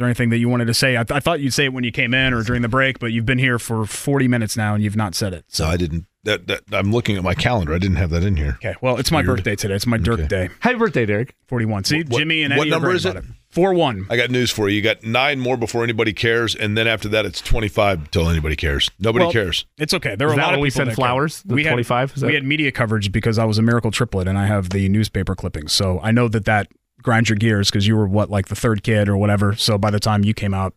Is 0.00 0.02
there 0.02 0.08
anything 0.08 0.30
that 0.30 0.38
you 0.38 0.48
wanted 0.48 0.64
to 0.64 0.72
say? 0.72 0.96
I, 0.96 1.04
th- 1.04 1.14
I 1.14 1.20
thought 1.20 1.40
you'd 1.40 1.52
say 1.52 1.66
it 1.66 1.74
when 1.74 1.84
you 1.84 1.92
came 1.92 2.14
in 2.14 2.32
or 2.32 2.42
during 2.42 2.62
the 2.62 2.68
break, 2.70 2.98
but 3.00 3.12
you've 3.12 3.26
been 3.26 3.36
here 3.36 3.58
for 3.58 3.84
40 3.84 4.28
minutes 4.28 4.56
now 4.56 4.74
and 4.74 4.82
you've 4.82 4.96
not 4.96 5.14
said 5.14 5.34
it. 5.34 5.44
So 5.48 5.66
I 5.66 5.76
didn't. 5.76 6.06
That, 6.24 6.46
that 6.48 6.62
I'm 6.72 6.90
looking 6.90 7.18
at 7.18 7.22
my 7.22 7.34
calendar. 7.34 7.74
I 7.74 7.78
didn't 7.78 7.96
have 7.96 8.08
that 8.10 8.22
in 8.24 8.36
here. 8.36 8.54
Okay, 8.64 8.74
well, 8.80 8.96
it's 8.96 9.10
my 9.10 9.18
Weird. 9.18 9.36
birthday 9.36 9.56
today. 9.56 9.74
It's 9.74 9.86
my 9.86 9.98
Dirk 9.98 10.20
Okay. 10.20 10.28
day. 10.28 10.48
Happy 10.60 10.78
birthday, 10.78 11.04
Derek. 11.04 11.34
41. 11.48 11.84
See, 11.84 12.02
What- 12.02 12.18
Jimmy 12.18 12.42
and 12.44 12.54
what 12.54 12.62
Eddie 12.62 12.70
are 12.70 12.74
number 12.76 12.88
great 12.88 12.96
is 12.96 13.04
it? 13.06 13.16
it. 13.16 13.24
4 13.50 13.74
1. 13.74 14.06
I 14.08 14.16
got 14.16 14.30
news 14.30 14.50
for 14.50 14.68
you. 14.70 14.76
You 14.76 14.82
got 14.82 15.02
nine 15.04 15.38
more 15.40 15.56
before 15.58 15.82
anybody 15.84 16.14
cares, 16.14 16.54
and 16.54 16.78
then 16.78 16.86
after 16.86 17.08
that, 17.10 17.26
it's 17.26 17.42
25 17.42 18.10
till 18.10 18.28
anybody 18.30 18.56
cares. 18.56 18.90
Nobody 18.98 19.24
Well, 19.26 19.32
cares. 19.32 19.66
It's 19.78 19.92
okay. 19.92 20.14
There 20.16 20.28
are 20.28 20.32
Is 20.32 20.38
a 20.38 20.40
lot 20.40 20.54
of 20.54 20.60
we 20.60 20.68
people 20.68 20.78
send 20.78 20.90
that 20.90 20.94
flowers, 20.94 21.40
care. 21.42 21.48
the 21.48 21.54
we 21.56 21.64
had- 21.64 21.70
25? 21.72 22.22
We 22.22 22.32
had 22.34 22.44
media 22.44 22.70
coverage 22.72 23.12
because 23.12 23.38
I 23.38 23.44
was 23.44 23.58
a 23.58 23.62
miracle 23.62 23.90
triplet 23.90 24.28
and 24.28 24.38
I 24.38 24.46
have 24.46 24.70
the 24.70 24.88
newspaper 24.88 25.34
clippings. 25.34 25.72
So 25.72 26.00
I 26.02 26.10
know 26.12 26.28
that 26.28 26.44
that 26.46 26.68
grinds 27.02 27.28
your 27.28 27.36
gears 27.36 27.70
because 27.70 27.86
you 27.86 27.96
were 27.96 28.06
what 28.06 28.30
like 28.30 28.48
the 28.48 28.54
third 28.56 28.82
kid 28.82 29.08
or 29.08 29.16
whatever. 29.16 29.54
So 29.56 29.78
by 29.78 29.90
the 29.90 30.00
time 30.00 30.24
you 30.24 30.34
came 30.34 30.54
out, 30.54 30.74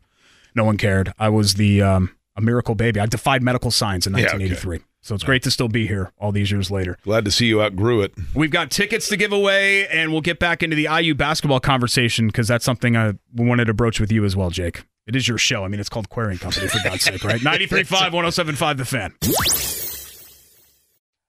no 0.56 0.64
one 0.64 0.78
cared. 0.78 1.14
I 1.20 1.30
was 1.30 1.56
the 1.56 1.82
um, 1.82 2.16
a 2.36 2.42
miracle 2.42 2.76
baby. 2.76 3.00
I 3.00 3.06
defied 3.06 3.42
medical 3.44 3.72
science 3.72 4.08
in 4.08 4.14
Yeah, 4.14 4.26
okay. 4.26 4.38
1983. 4.38 4.80
So 5.02 5.14
it's 5.16 5.24
great 5.26 5.44
to 5.44 5.52
still 5.52 5.68
be 5.68 5.86
here 5.86 6.14
all 6.18 6.32
these 6.32 6.50
years 6.50 6.72
later. 6.72 6.98
Glad 7.04 7.26
to 7.26 7.32
see 7.32 7.46
you 7.48 7.62
outgrew 7.62 8.02
it. 8.04 8.14
We've 8.34 8.50
got 8.52 8.72
tickets 8.72 9.10
to 9.10 9.18
give 9.18 9.34
away, 9.34 9.86
and 9.88 10.14
we'll 10.14 10.22
get 10.22 10.40
back 10.40 10.64
into 10.64 10.78
the 10.78 10.88
IU 10.90 11.14
basketball 11.14 11.60
conversation 11.60 12.28
because 12.28 12.48
that's 12.48 12.64
something 12.64 12.96
I 12.96 13.16
wanted 13.36 13.66
to 13.66 13.74
broach 13.74 14.00
with 14.00 14.14
you 14.14 14.24
as 14.24 14.38
well, 14.38 14.50
Jake. 14.50 14.84
It 15.06 15.18
is 15.18 15.28
your 15.28 15.38
show. 15.38 15.66
I 15.66 15.68
mean, 15.68 15.82
it's 15.82 15.90
called 15.90 16.08
Query 16.10 16.32
and 16.32 16.40
Company, 16.40 16.68
for 16.70 16.80
God's 16.86 17.04
sake, 17.04 17.22
right? 17.26 17.42
93.5, 17.42 18.12
107.5 18.12 18.78
The 18.78 18.86
Fan. 18.86 19.83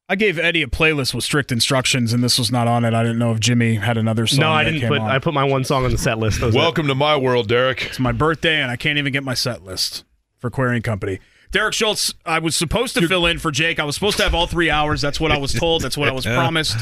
I 0.08 0.16
gave 0.16 0.38
Eddie 0.38 0.62
a 0.62 0.66
playlist 0.66 1.14
with 1.14 1.24
strict 1.24 1.50
instructions, 1.50 2.12
and 2.12 2.22
this 2.22 2.38
was 2.38 2.52
not 2.52 2.68
on 2.68 2.84
it. 2.84 2.92
I 2.92 3.02
didn't 3.02 3.18
know 3.18 3.32
if 3.32 3.40
Jimmy 3.40 3.76
had 3.76 3.96
another 3.96 4.26
song. 4.26 4.40
No, 4.40 4.50
I 4.50 4.62
didn't 4.62 4.80
came 4.80 4.90
put. 4.90 5.00
on. 5.00 5.10
I 5.10 5.18
put 5.18 5.32
my 5.32 5.44
one 5.44 5.64
song 5.64 5.84
on 5.86 5.90
the 5.92 5.98
set 5.98 6.18
list. 6.18 6.40
That 6.40 6.46
was 6.46 6.54
it. 6.54 6.58
Welcome 6.58 6.88
to 6.88 6.94
my 6.94 7.16
world, 7.16 7.48
Derek. 7.48 7.86
It's 7.86 7.98
my 7.98 8.12
birthday, 8.12 8.60
and 8.60 8.70
I 8.70 8.76
can't 8.76 8.98
even 8.98 9.12
get 9.14 9.22
my 9.24 9.32
set 9.32 9.64
list 9.64 10.04
for 10.38 10.50
Query 10.50 10.76
and 10.76 10.84
Company. 10.84 11.20
Derek 11.52 11.72
Schultz, 11.72 12.12
I 12.26 12.38
was 12.38 12.54
supposed 12.54 12.94
to 12.96 13.08
fill 13.08 13.24
in 13.24 13.38
for 13.38 13.50
Jake. 13.50 13.78
I 13.80 13.84
was 13.84 13.94
supposed 13.94 14.18
to 14.18 14.24
have 14.24 14.34
all 14.34 14.46
three 14.46 14.68
hours. 14.70 15.00
That's 15.00 15.20
what 15.20 15.32
I 15.32 15.38
was 15.38 15.52
told. 15.54 15.80
That's 15.82 15.96
what 15.96 16.08
I 16.08 16.12
was 16.12 16.24
promised. 16.26 16.76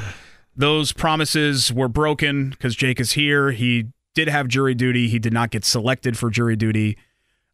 Those 0.57 0.93
promises 0.93 1.73
were 1.73 1.89
broken 1.89 2.51
because 2.51 2.75
Jake 2.75 2.99
is 2.99 3.13
here. 3.13 3.53
He 3.53 3.87
did 4.15 4.29
have 4.29 4.49
jury 4.49 4.75
duty. 4.75 5.09
He 5.09 5.19
did 5.21 5.33
not 5.33 5.51
get 5.51 5.65
selected 5.65 6.19
for 6.19 6.29
jury 6.29 6.57
duty. 6.57 6.97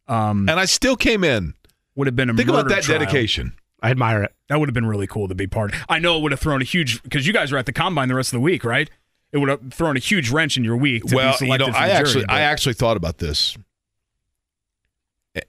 Um, 0.07 0.49
And 0.49 0.59
I 0.59 0.65
still 0.65 0.95
came 0.95 1.23
in. 1.23 1.53
would 1.95 2.07
have 2.07 2.15
been 2.15 2.29
a 2.29 2.33
Think 2.33 2.49
about 2.49 2.69
that 2.69 2.83
trial. 2.83 2.99
dedication. 2.99 3.53
I 3.81 3.91
admire 3.91 4.23
it. 4.23 4.33
That 4.47 4.59
would 4.59 4.69
have 4.69 4.73
been 4.73 4.85
really 4.85 5.07
cool 5.07 5.27
to 5.27 5.35
be 5.35 5.47
part. 5.47 5.73
I 5.87 5.99
know 5.99 6.17
it 6.17 6.21
would 6.21 6.31
have 6.31 6.39
thrown 6.39 6.61
a 6.61 6.65
huge 6.65 7.01
because 7.03 7.25
you 7.25 7.33
guys 7.33 7.51
were 7.51 7.57
at 7.57 7.65
the 7.65 7.73
combine 7.73 8.07
the 8.07 8.15
rest 8.15 8.29
of 8.29 8.37
the 8.37 8.41
week, 8.41 8.63
right? 8.63 8.89
It 9.31 9.37
would 9.37 9.49
have 9.49 9.73
thrown 9.73 9.95
a 9.95 9.99
huge 9.99 10.31
wrench 10.31 10.57
in 10.57 10.63
your 10.63 10.75
week. 10.75 11.05
To 11.05 11.15
well, 11.15 11.35
be 11.39 11.47
you 11.47 11.57
know, 11.57 11.65
I 11.67 11.69
the 11.69 11.71
jury, 11.71 11.91
actually, 11.91 12.25
I 12.29 12.41
actually 12.41 12.73
thought 12.73 12.97
about 12.97 13.19
this, 13.19 13.57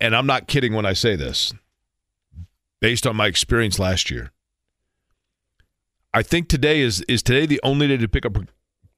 and 0.01 0.15
I'm 0.15 0.27
not 0.27 0.47
kidding 0.47 0.75
when 0.75 0.87
I 0.87 0.93
say 0.93 1.17
this. 1.17 1.53
Based 2.81 3.07
on 3.07 3.15
my 3.15 3.27
experience 3.27 3.79
last 3.79 4.11
year, 4.11 4.33
I 6.15 6.23
think 6.23 6.49
today 6.49 6.81
is 6.81 7.03
is 7.03 7.23
today 7.23 7.47
the 7.47 7.61
only 7.63 7.89
day 7.89 7.97
to 7.97 8.09
pick 8.09 8.25
up 8.25 8.35
pick 8.35 8.49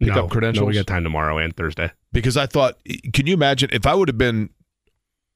no, 0.01 0.25
up 0.25 0.31
credentials. 0.31 0.63
No, 0.63 0.67
we 0.67 0.75
got 0.75 0.87
time 0.87 1.05
tomorrow 1.05 1.39
and 1.39 1.57
Thursday. 1.57 1.91
because 2.13 2.37
I 2.37 2.47
thought, 2.47 2.79
can 3.13 3.27
you 3.27 3.35
imagine 3.35 3.71
if 3.73 3.87
I 3.87 3.95
would 3.95 4.09
have 4.09 4.19
been 4.19 4.51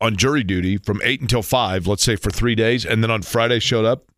on 0.01 0.17
jury 0.17 0.45
duty 0.45 0.77
from 0.77 1.01
eight 1.05 1.21
until 1.21 1.43
five, 1.43 1.87
let's 1.87 2.03
say 2.05 2.17
for 2.17 2.31
three 2.31 2.55
days, 2.55 2.85
and 2.85 3.03
then 3.03 3.11
on 3.11 3.23
Friday 3.23 3.59
showed 3.59 3.85
up? 3.85 4.11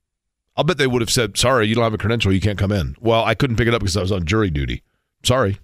I'll 0.56 0.64
bet 0.64 0.76
they 0.78 0.88
would 0.88 1.02
have 1.02 1.10
said, 1.10 1.36
"Sorry, 1.36 1.68
you 1.68 1.74
don't 1.74 1.84
have 1.84 1.94
a 1.94 1.98
credential, 1.98 2.32
you 2.32 2.40
can't 2.40 2.58
come 2.58 2.72
in." 2.72 2.96
Well, 3.00 3.24
I 3.24 3.34
couldn't 3.34 3.56
pick 3.56 3.68
it 3.68 3.74
up 3.74 3.80
because 3.80 3.96
I 3.96 4.00
was 4.00 4.10
on 4.12 4.24
jury 4.24 4.50
duty. 4.50 4.82
Sorry, 5.22 5.58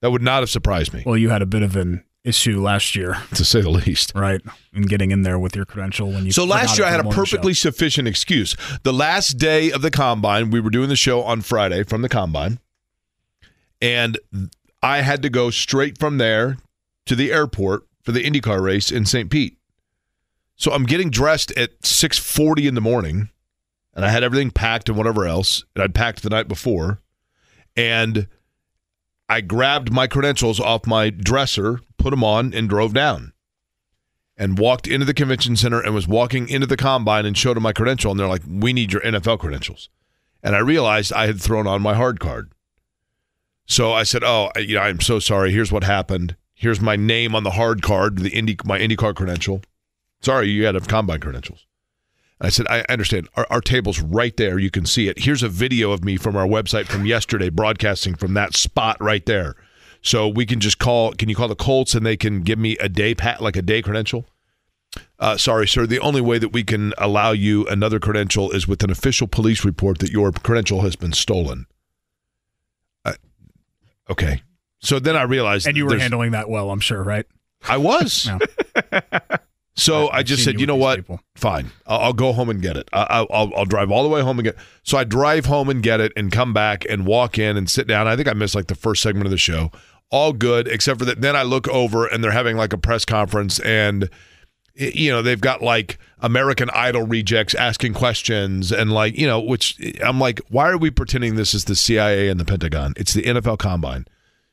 that 0.00 0.10
would 0.10 0.22
not 0.22 0.40
have 0.40 0.50
surprised 0.50 0.92
me, 0.94 1.02
well, 1.04 1.16
you 1.16 1.30
had 1.30 1.42
a 1.42 1.46
bit 1.46 1.62
of 1.62 1.74
an 1.76 2.04
issue 2.22 2.60
last 2.60 2.94
year, 2.96 3.16
to 3.34 3.44
say 3.44 3.60
the 3.60 3.70
least. 3.70 4.12
right? 4.14 4.40
In 4.72 4.82
getting 4.82 5.10
in 5.12 5.22
there 5.22 5.38
with 5.38 5.54
your 5.56 5.64
credential 5.64 6.10
when 6.12 6.24
you. 6.26 6.32
So 6.32 6.44
last 6.44 6.76
year 6.78 6.86
I 6.86 6.90
had 6.90 7.00
a 7.00 7.04
morning 7.04 7.16
show. 7.16 7.22
perfectly 7.22 7.54
sufficient 7.54 8.06
excuse. 8.06 8.56
The 8.84 8.92
last 8.92 9.38
day 9.38 9.70
of 9.72 9.82
the 9.82 9.90
combine, 9.90 10.50
we 10.50 10.60
were 10.60 10.70
doing 10.70 10.88
the 10.88 10.96
show 10.96 11.22
on 11.22 11.40
Friday 11.40 11.82
from 11.84 12.02
the 12.02 12.08
combine, 12.08 12.58
and 13.80 14.18
I 14.82 15.00
had 15.02 15.22
to 15.22 15.28
go 15.30 15.50
straight 15.50 15.98
from 15.98 16.18
there 16.18 16.58
to 17.06 17.14
the 17.16 17.32
airport 17.32 17.85
for 18.06 18.12
the 18.12 18.22
IndyCar 18.22 18.62
race 18.62 18.90
in 18.90 19.04
St. 19.04 19.28
Pete. 19.28 19.58
So 20.54 20.72
I'm 20.72 20.84
getting 20.84 21.10
dressed 21.10 21.50
at 21.52 21.82
6:40 21.82 22.66
in 22.66 22.74
the 22.74 22.80
morning, 22.80 23.28
and 23.94 24.04
I 24.04 24.10
had 24.10 24.22
everything 24.22 24.50
packed 24.50 24.88
and 24.88 24.96
whatever 24.96 25.26
else, 25.26 25.64
and 25.74 25.82
I'd 25.82 25.94
packed 25.94 26.22
the 26.22 26.30
night 26.30 26.48
before, 26.48 27.02
and 27.76 28.28
I 29.28 29.40
grabbed 29.42 29.92
my 29.92 30.06
credentials 30.06 30.60
off 30.60 30.86
my 30.86 31.10
dresser, 31.10 31.80
put 31.98 32.10
them 32.10 32.24
on, 32.24 32.54
and 32.54 32.68
drove 32.68 32.94
down 32.94 33.32
and 34.36 34.58
walked 34.58 34.86
into 34.86 35.04
the 35.04 35.14
convention 35.14 35.56
center 35.56 35.80
and 35.80 35.94
was 35.94 36.06
walking 36.06 36.48
into 36.48 36.66
the 36.66 36.76
combine 36.76 37.26
and 37.26 37.36
showed 37.36 37.56
them 37.56 37.62
my 37.62 37.72
credential 37.72 38.10
and 38.10 38.20
they're 38.20 38.26
like 38.26 38.42
we 38.46 38.72
need 38.72 38.92
your 38.92 39.00
nfl 39.00 39.38
credentials 39.38 39.88
and 40.42 40.54
i 40.54 40.58
realized 40.58 41.10
i 41.12 41.26
had 41.26 41.40
thrown 41.40 41.66
on 41.66 41.80
my 41.80 41.94
hard 41.94 42.20
card 42.20 42.52
so 43.66 43.94
i 43.94 44.02
said 44.02 44.22
oh 44.22 44.50
you 44.56 44.74
know, 44.74 44.82
i'm 44.82 45.00
so 45.00 45.18
sorry 45.18 45.52
here's 45.52 45.72
what 45.72 45.84
happened 45.84 46.36
here's 46.56 46.80
my 46.80 46.96
name 46.96 47.36
on 47.36 47.44
the 47.44 47.52
hard 47.52 47.82
card 47.82 48.18
the 48.18 48.30
Indy, 48.30 48.56
my 48.64 48.80
indycar 48.80 49.14
credential 49.14 49.62
sorry 50.20 50.48
you 50.48 50.64
had 50.64 50.72
to 50.72 50.80
have 50.80 50.88
combine 50.88 51.20
credentials 51.20 51.66
I 52.40 52.50
said, 52.50 52.66
I 52.68 52.84
understand. 52.88 53.28
Our, 53.34 53.46
our 53.50 53.60
table's 53.60 54.00
right 54.00 54.36
there. 54.36 54.58
You 54.58 54.70
can 54.70 54.84
see 54.84 55.08
it. 55.08 55.20
Here's 55.20 55.42
a 55.42 55.48
video 55.48 55.90
of 55.92 56.04
me 56.04 56.16
from 56.16 56.36
our 56.36 56.46
website 56.46 56.86
from 56.86 57.06
yesterday, 57.06 57.48
broadcasting 57.48 58.14
from 58.14 58.34
that 58.34 58.54
spot 58.54 58.98
right 59.00 59.24
there. 59.24 59.56
So 60.02 60.28
we 60.28 60.44
can 60.44 60.60
just 60.60 60.78
call. 60.78 61.12
Can 61.12 61.28
you 61.28 61.34
call 61.34 61.48
the 61.48 61.56
Colts 61.56 61.94
and 61.94 62.04
they 62.04 62.16
can 62.16 62.42
give 62.42 62.58
me 62.58 62.76
a 62.78 62.88
day 62.88 63.14
pat, 63.14 63.42
like 63.42 63.56
a 63.56 63.62
day 63.62 63.80
credential? 63.80 64.26
Uh, 65.18 65.36
sorry, 65.36 65.66
sir. 65.66 65.86
The 65.86 65.98
only 65.98 66.20
way 66.20 66.38
that 66.38 66.50
we 66.50 66.62
can 66.62 66.92
allow 66.98 67.32
you 67.32 67.66
another 67.66 67.98
credential 67.98 68.50
is 68.50 68.68
with 68.68 68.82
an 68.84 68.90
official 68.90 69.26
police 69.26 69.64
report 69.64 69.98
that 69.98 70.10
your 70.10 70.30
credential 70.30 70.82
has 70.82 70.94
been 70.94 71.12
stolen. 71.12 71.66
Uh, 73.04 73.14
okay. 74.10 74.42
So 74.80 74.98
then 74.98 75.16
I 75.16 75.22
realized, 75.22 75.66
and 75.66 75.76
you 75.76 75.86
were 75.86 75.98
handling 75.98 76.32
that 76.32 76.48
well, 76.48 76.70
I'm 76.70 76.80
sure, 76.80 77.02
right? 77.02 77.26
I 77.68 77.76
was. 77.78 78.28
Yeah. 78.92 79.00
So 79.78 80.06
I 80.06 80.20
I've 80.20 80.24
just 80.26 80.42
said, 80.42 80.54
you 80.54 80.60
you 80.60 80.66
know 80.66 80.74
what? 80.76 80.96
people." 80.96 81.20
Fine, 81.34 81.70
I'll, 81.86 81.98
I'll 82.00 82.12
go 82.14 82.32
home 82.32 82.48
and 82.48 82.62
get 82.62 82.78
it. 82.78 82.88
I, 82.94 83.02
I- 83.02 83.26
I'll, 83.30 83.52
I'll 83.54 83.64
drive 83.66 83.90
all 83.90 84.02
the 84.02 84.08
way 84.08 84.22
home 84.22 84.38
and 84.38 84.44
get. 84.44 84.56
So 84.84 84.96
I 84.96 85.04
drive 85.04 85.44
home 85.44 85.68
and 85.68 85.82
get 85.82 86.00
it, 86.00 86.12
and 86.16 86.32
come 86.32 86.54
back 86.54 86.86
and 86.88 87.04
walk 87.06 87.38
in 87.38 87.58
and 87.58 87.68
sit 87.68 87.86
down. 87.86 88.06
I 88.08 88.16
think 88.16 88.26
I 88.26 88.32
missed 88.32 88.54
like 88.54 88.68
the 88.68 88.74
first 88.74 89.02
segment 89.02 89.26
of 89.26 89.30
the 89.32 89.36
show. 89.36 89.70
All 90.10 90.32
good, 90.32 90.66
except 90.66 90.98
for 90.98 91.04
that. 91.04 91.20
Then 91.20 91.36
I 91.36 91.42
look 91.42 91.68
over 91.68 92.06
and 92.06 92.24
they're 92.24 92.30
having 92.30 92.56
like 92.56 92.72
a 92.72 92.78
press 92.78 93.04
conference, 93.04 93.58
and 93.60 94.08
you 94.74 95.10
know 95.10 95.20
they've 95.20 95.42
got 95.42 95.60
like 95.60 95.98
American 96.20 96.70
Idol 96.70 97.02
rejects 97.06 97.54
asking 97.54 97.92
questions, 97.92 98.72
and 98.72 98.92
like 98.92 99.18
you 99.18 99.26
know, 99.26 99.40
which 99.40 99.78
I'm 100.02 100.18
like, 100.18 100.40
why 100.48 100.70
are 100.70 100.78
we 100.78 100.90
pretending 100.90 101.34
this 101.36 101.52
is 101.52 101.66
the 101.66 101.76
CIA 101.76 102.30
and 102.30 102.40
the 102.40 102.46
Pentagon? 102.46 102.94
It's 102.96 103.12
the 103.12 103.24
NFL 103.24 103.58
Combine. 103.58 104.06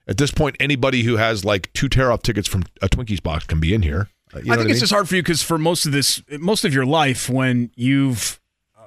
At 0.08 0.18
this 0.18 0.32
point, 0.32 0.56
anybody 0.60 1.04
who 1.04 1.18
has 1.18 1.46
like 1.46 1.72
two 1.74 1.88
tear 1.90 2.12
off 2.12 2.22
tickets 2.24 2.48
from 2.48 2.64
a 2.82 2.90
Twinkies 2.90 3.22
box 3.24 3.46
can 3.46 3.60
be 3.60 3.74
in 3.74 3.82
here. 3.84 4.10
Uh, 4.34 4.40
You 4.40 4.46
know 4.46 4.54
I 4.54 4.58
think 4.58 4.70
it's 4.70 4.76
mean? 4.78 4.80
just 4.82 4.94
hard 4.94 5.08
for 5.08 5.16
you 5.16 5.24
because 5.24 5.42
for 5.42 5.58
most 5.58 5.86
of 5.86 5.92
this, 5.92 6.22
most 6.40 6.66
of 6.66 6.74
your 6.74 6.86
life, 6.86 7.30
when 7.30 7.72
you've 7.76 8.40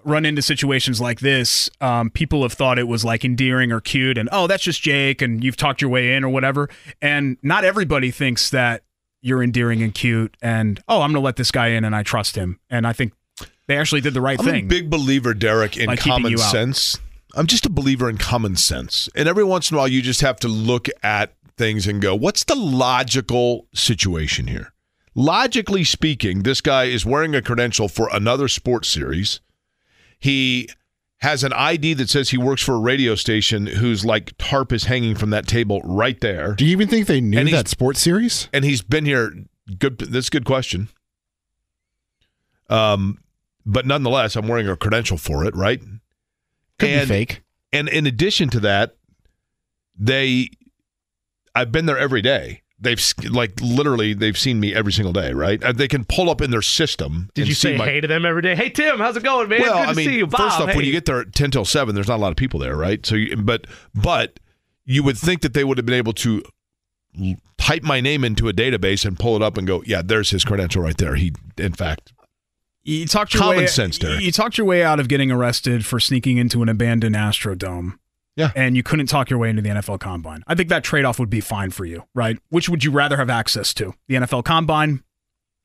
run 0.04 0.24
into 0.26 0.40
situations 0.42 1.00
like 1.00 1.20
this, 1.20 1.68
um, 1.80 2.10
people 2.10 2.42
have 2.42 2.52
thought 2.52 2.78
it 2.78 2.86
was 2.86 3.04
like 3.04 3.24
endearing 3.24 3.72
or 3.72 3.80
cute, 3.80 4.18
and 4.18 4.28
oh, 4.30 4.46
that's 4.46 4.62
just 4.62 4.82
Jake, 4.82 5.20
and 5.22 5.42
you've 5.42 5.56
talked 5.56 5.80
your 5.80 5.90
way 5.90 6.14
in 6.14 6.22
or 6.22 6.28
whatever. 6.28 6.68
And 7.02 7.38
not 7.42 7.64
everybody 7.64 8.10
thinks 8.10 8.50
that 8.50 8.82
you're 9.22 9.42
endearing 9.42 9.82
and 9.82 9.92
cute, 9.94 10.36
and 10.42 10.80
oh, 10.86 11.00
I'm 11.02 11.10
going 11.12 11.20
to 11.22 11.24
let 11.24 11.36
this 11.36 11.50
guy 11.50 11.68
in, 11.68 11.84
and 11.84 11.96
I 11.96 12.02
trust 12.02 12.36
him. 12.36 12.60
And 12.70 12.86
I 12.86 12.92
think 12.92 13.14
they 13.66 13.76
actually 13.76 14.00
did 14.00 14.14
the 14.14 14.20
right 14.20 14.38
I'm 14.38 14.44
thing. 14.44 14.64
a 14.66 14.68
big 14.68 14.90
believer, 14.90 15.34
Derek, 15.34 15.76
in 15.76 15.86
By 15.86 15.96
common 15.96 16.30
you 16.30 16.38
out. 16.40 16.52
sense. 16.52 16.98
I'm 17.36 17.46
just 17.46 17.66
a 17.66 17.70
believer 17.70 18.08
in 18.08 18.16
common 18.18 18.56
sense. 18.56 19.08
And 19.14 19.28
every 19.28 19.44
once 19.44 19.70
in 19.70 19.76
a 19.76 19.78
while, 19.78 19.88
you 19.88 20.02
just 20.02 20.22
have 20.22 20.38
to 20.40 20.48
look 20.48 20.88
at 21.02 21.34
things 21.56 21.86
and 21.86 22.00
go, 22.02 22.14
what's 22.14 22.44
the 22.44 22.54
logical 22.54 23.66
situation 23.74 24.46
here? 24.46 24.72
Logically 25.14 25.84
speaking, 25.84 26.42
this 26.42 26.60
guy 26.60 26.84
is 26.84 27.06
wearing 27.06 27.34
a 27.34 27.42
credential 27.42 27.88
for 27.88 28.08
another 28.12 28.48
sports 28.48 28.88
series. 28.88 29.40
He 30.18 30.68
has 31.20 31.42
an 31.44 31.52
ID 31.54 31.94
that 31.94 32.10
says 32.10 32.28
he 32.30 32.36
works 32.38 32.62
for 32.62 32.74
a 32.74 32.78
radio 32.78 33.14
station 33.14 33.66
whose 33.66 34.04
like 34.04 34.32
tarp 34.38 34.72
is 34.72 34.84
hanging 34.84 35.14
from 35.14 35.30
that 35.30 35.46
table 35.46 35.80
right 35.84 36.20
there. 36.20 36.54
Do 36.54 36.64
you 36.66 36.72
even 36.72 36.88
think 36.88 37.06
they 37.06 37.20
knew 37.22 37.38
And 37.38 37.48
he's- 37.48 37.62
that 37.64 37.68
sports 37.68 38.00
series? 38.00 38.48
and 38.52 38.64
he's 38.64 38.82
been 38.82 39.04
here. 39.06 39.44
Good. 39.78 39.98
That's 39.98 40.28
a 40.28 40.30
good 40.30 40.44
question. 40.44 40.88
Um, 42.68 43.18
but 43.64 43.86
nonetheless, 43.86 44.36
I'm 44.36 44.48
wearing 44.48 44.68
a 44.68 44.76
credential 44.76 45.16
for 45.16 45.44
it, 45.44 45.54
right? 45.56 45.80
Could 46.78 46.90
and, 46.90 47.08
be 47.08 47.14
fake. 47.14 47.42
And 47.72 47.88
in 47.88 48.06
addition 48.06 48.48
to 48.50 48.60
that, 48.60 48.96
they, 49.98 50.48
I've 51.54 51.72
been 51.72 51.86
there 51.86 51.98
every 51.98 52.22
day. 52.22 52.62
They've 52.78 53.02
like 53.30 53.58
literally 53.62 54.12
they've 54.12 54.36
seen 54.36 54.60
me 54.60 54.74
every 54.74 54.92
single 54.92 55.14
day, 55.14 55.32
right? 55.32 55.58
They 55.74 55.88
can 55.88 56.04
pull 56.04 56.28
up 56.28 56.42
in 56.42 56.50
their 56.50 56.60
system. 56.60 57.30
Did 57.32 57.42
and 57.42 57.48
you 57.48 57.54
see 57.54 57.72
say 57.72 57.76
my, 57.78 57.86
hey 57.86 58.02
to 58.02 58.06
them 58.06 58.26
every 58.26 58.42
day? 58.42 58.54
Hey 58.54 58.68
Tim, 58.68 58.98
how's 58.98 59.16
it 59.16 59.22
going, 59.22 59.48
man? 59.48 59.62
well, 59.62 59.78
Good 59.78 59.84
to 59.84 59.88
I 59.88 59.94
mean, 59.94 60.08
see 60.10 60.16
you. 60.18 60.26
Bob, 60.26 60.40
first 60.40 60.60
off, 60.60 60.76
when 60.76 60.84
you 60.84 60.92
get 60.92 61.06
there 61.06 61.20
at 61.20 61.34
ten 61.34 61.50
till 61.50 61.64
seven, 61.64 61.94
there's 61.94 62.08
not 62.08 62.16
a 62.16 62.22
lot 62.22 62.32
of 62.32 62.36
people 62.36 62.60
there, 62.60 62.76
right? 62.76 63.04
So, 63.06 63.14
you, 63.14 63.34
but 63.38 63.66
but 63.94 64.38
you 64.84 65.02
would 65.04 65.16
think 65.16 65.40
that 65.40 65.54
they 65.54 65.64
would 65.64 65.78
have 65.78 65.86
been 65.86 65.94
able 65.94 66.12
to 66.12 66.42
type 67.56 67.82
my 67.82 68.02
name 68.02 68.24
into 68.24 68.46
a 68.48 68.52
database 68.52 69.06
and 69.06 69.18
pull 69.18 69.36
it 69.36 69.42
up 69.42 69.56
and 69.56 69.66
go, 69.66 69.82
yeah, 69.86 70.02
there's 70.02 70.30
his 70.30 70.44
credential 70.44 70.82
right 70.82 70.98
there. 70.98 71.14
He, 71.14 71.32
in 71.56 71.72
fact, 71.72 72.12
you 72.86 73.06
talked 73.06 73.34
your 73.34 73.42
Common 73.42 73.58
way, 73.58 73.66
sense, 73.66 73.98
Derek. 73.98 74.22
You 74.22 74.32
talked 74.32 74.58
your 74.58 74.66
way 74.66 74.82
out 74.82 75.00
of 75.00 75.08
getting 75.08 75.30
arrested 75.30 75.84
for 75.84 75.98
sneaking 76.00 76.36
into 76.38 76.62
an 76.62 76.68
abandoned 76.68 77.16
Astrodome. 77.16 77.98
Yeah. 78.36 78.52
And 78.54 78.76
you 78.76 78.82
couldn't 78.82 79.06
talk 79.06 79.30
your 79.30 79.38
way 79.38 79.48
into 79.50 79.62
the 79.62 79.70
NFL 79.70 79.98
Combine. 79.98 80.44
I 80.46 80.54
think 80.54 80.68
that 80.68 80.84
trade 80.84 81.04
off 81.04 81.18
would 81.18 81.30
be 81.30 81.40
fine 81.40 81.70
for 81.70 81.84
you, 81.84 82.04
right? 82.14 82.38
Which 82.50 82.68
would 82.68 82.84
you 82.84 82.90
rather 82.90 83.16
have 83.16 83.30
access 83.30 83.72
to? 83.74 83.94
The 84.08 84.16
NFL 84.16 84.44
Combine, 84.44 85.02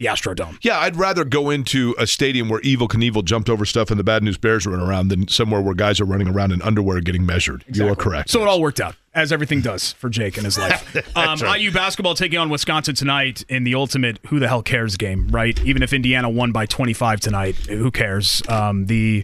the 0.02 0.08
Astrodome. 0.08 0.58
yeah, 0.64 0.80
I'd 0.80 0.96
rather 0.96 1.24
go 1.24 1.52
into 1.52 1.94
a 2.00 2.08
stadium 2.08 2.50
where 2.50 2.60
Evel 2.62 2.88
Knievel 2.90 3.24
jumped 3.24 3.50
over 3.50 3.66
stuff 3.66 3.92
and 3.92 4.00
the 4.00 4.04
Bad 4.04 4.24
News 4.24 4.38
Bears 4.38 4.66
run 4.66 4.80
around 4.80 5.10
than 5.10 5.28
somewhere 5.28 5.62
where 5.62 5.76
guys 5.76 6.02
are 6.02 6.06
running 6.06 6.28
around 6.28 6.52
in 6.52 6.62
underwear 6.64 7.00
getting 7.02 7.24
measured. 7.24 7.64
You 7.72 7.88
are 7.88 7.96
correct. 7.96 8.32
So 8.32 8.42
it 8.42 8.48
all 8.48 8.62
worked 8.62 8.80
out, 8.80 8.96
as 9.14 9.32
everything 9.32 9.62
does 9.62 9.94
for 9.94 10.10
Jake 10.10 10.40
in 10.40 10.44
his 10.44 10.58
life. 10.58 11.16
um, 11.16 11.40
IU 11.40 11.72
basketball 11.72 12.16
taking 12.16 12.40
on 12.40 12.50
Wisconsin 12.50 12.96
tonight 12.96 13.46
in 13.48 13.64
the 13.64 13.76
ultimate 13.76 14.20
who 14.28 14.40
the 14.40 14.48
hell 14.48 14.64
cares 14.64 14.98
game, 14.98 15.28
right? 15.30 15.62
Even 15.64 15.84
if 15.84 15.94
Indiana 15.94 16.30
won 16.30 16.52
by 16.52 16.66
25 16.66 17.20
tonight, 17.20 17.56
who 17.56 17.92
cares? 17.92 18.42
Um, 18.50 18.88
the 18.88 19.24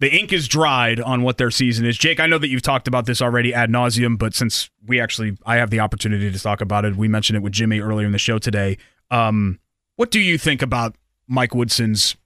the 0.00 0.14
ink 0.14 0.34
is 0.34 0.48
dried 0.48 1.00
on 1.00 1.22
what 1.22 1.38
their 1.38 1.50
season 1.50 1.86
is. 1.86 1.96
Jake, 1.96 2.20
I 2.20 2.26
know 2.26 2.38
that 2.38 2.48
you've 2.48 2.62
talked 2.62 2.88
about 2.88 3.06
this 3.06 3.22
already 3.22 3.54
ad 3.54 3.70
nauseum, 3.70 4.18
but 4.18 4.34
since 4.34 4.68
we 4.86 5.00
actually 5.00 5.38
I 5.46 5.56
have 5.56 5.70
the 5.70 5.80
opportunity 5.80 6.30
to 6.30 6.38
talk 6.38 6.60
about 6.60 6.84
it, 6.84 6.94
we 6.96 7.08
mentioned 7.08 7.38
it 7.38 7.40
with 7.40 7.54
Jimmy 7.54 7.80
earlier 7.80 8.06
in 8.06 8.12
the 8.12 8.18
show 8.18 8.38
today. 8.38 8.76
Um, 9.10 9.58
what 10.00 10.10
do 10.10 10.18
you 10.18 10.38
think 10.38 10.62
about 10.62 10.96
Mike 11.28 11.54
Woodson's 11.54 12.16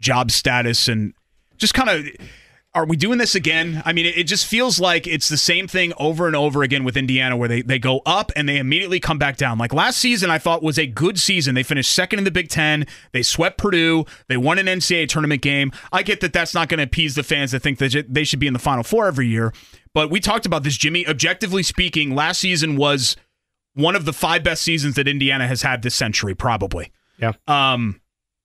job 0.00 0.30
status 0.30 0.86
and 0.86 1.14
just 1.56 1.74
kind 1.74 1.90
of 1.90 2.06
are 2.74 2.86
we 2.86 2.96
doing 2.96 3.18
this 3.18 3.34
again? 3.34 3.82
I 3.84 3.92
mean, 3.92 4.06
it, 4.06 4.22
just 4.22 4.46
feels 4.46 4.78
like 4.78 5.08
it's 5.08 5.28
the 5.28 5.36
same 5.36 5.66
thing 5.66 5.92
over 5.98 6.28
and 6.28 6.36
over 6.36 6.62
again 6.62 6.84
with 6.84 6.96
Indiana, 6.96 7.36
where 7.36 7.48
they, 7.48 7.62
they 7.62 7.80
go 7.80 8.02
up 8.06 8.30
and 8.36 8.48
they 8.48 8.58
immediately 8.58 9.00
come 9.00 9.18
back 9.18 9.36
down. 9.36 9.58
Like 9.58 9.72
last 9.72 9.98
season, 9.98 10.30
I 10.30 10.38
thought 10.38 10.62
was 10.62 10.78
a 10.78 10.86
good 10.86 11.18
season. 11.18 11.56
They 11.56 11.64
finished 11.64 11.90
second 11.90 12.20
in 12.20 12.24
the 12.24 12.30
Big 12.30 12.50
Ten. 12.50 12.86
They 13.10 13.22
swept 13.22 13.58
Purdue. 13.58 14.04
They 14.28 14.36
won 14.36 14.60
an 14.60 14.66
NCAA 14.66 15.08
tournament 15.08 15.42
game. 15.42 15.72
I 15.90 16.04
get 16.04 16.20
that 16.20 16.32
that's 16.32 16.54
not 16.54 16.68
going 16.68 16.78
to 16.78 16.84
appease 16.84 17.16
the 17.16 17.24
fans 17.24 17.50
that 17.50 17.64
think 17.64 17.78
that 17.80 18.04
they 18.08 18.22
should 18.22 18.38
be 18.38 18.46
in 18.46 18.52
the 18.52 18.60
Final 18.60 18.84
Four 18.84 19.08
every 19.08 19.26
year. 19.26 19.52
But 19.92 20.08
we 20.08 20.20
talked 20.20 20.46
about 20.46 20.62
this, 20.62 20.76
Jimmy. 20.76 21.04
Objectively 21.04 21.64
speaking, 21.64 22.14
last 22.14 22.38
season 22.38 22.76
was 22.76 23.16
one 23.74 23.96
of 23.96 24.04
the 24.04 24.12
five 24.12 24.44
best 24.44 24.62
seasons 24.62 24.94
that 24.94 25.08
Indiana 25.08 25.48
has 25.48 25.62
had 25.62 25.82
this 25.82 25.96
century, 25.96 26.36
probably. 26.36 26.92
Yeah. 27.18 27.32
Um, 27.46 28.00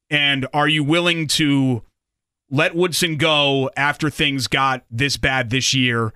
and 0.10 0.48
are 0.54 0.68
you 0.68 0.84
willing 0.84 1.28
to 1.28 1.84
let 2.50 2.76
Woodson 2.76 3.18
go 3.18 3.70
after 3.76 4.10
things 4.10 4.48
got 4.48 4.86
this 4.92 5.18
bad 5.18 5.50
this 5.50 5.74
year, 5.74 6.14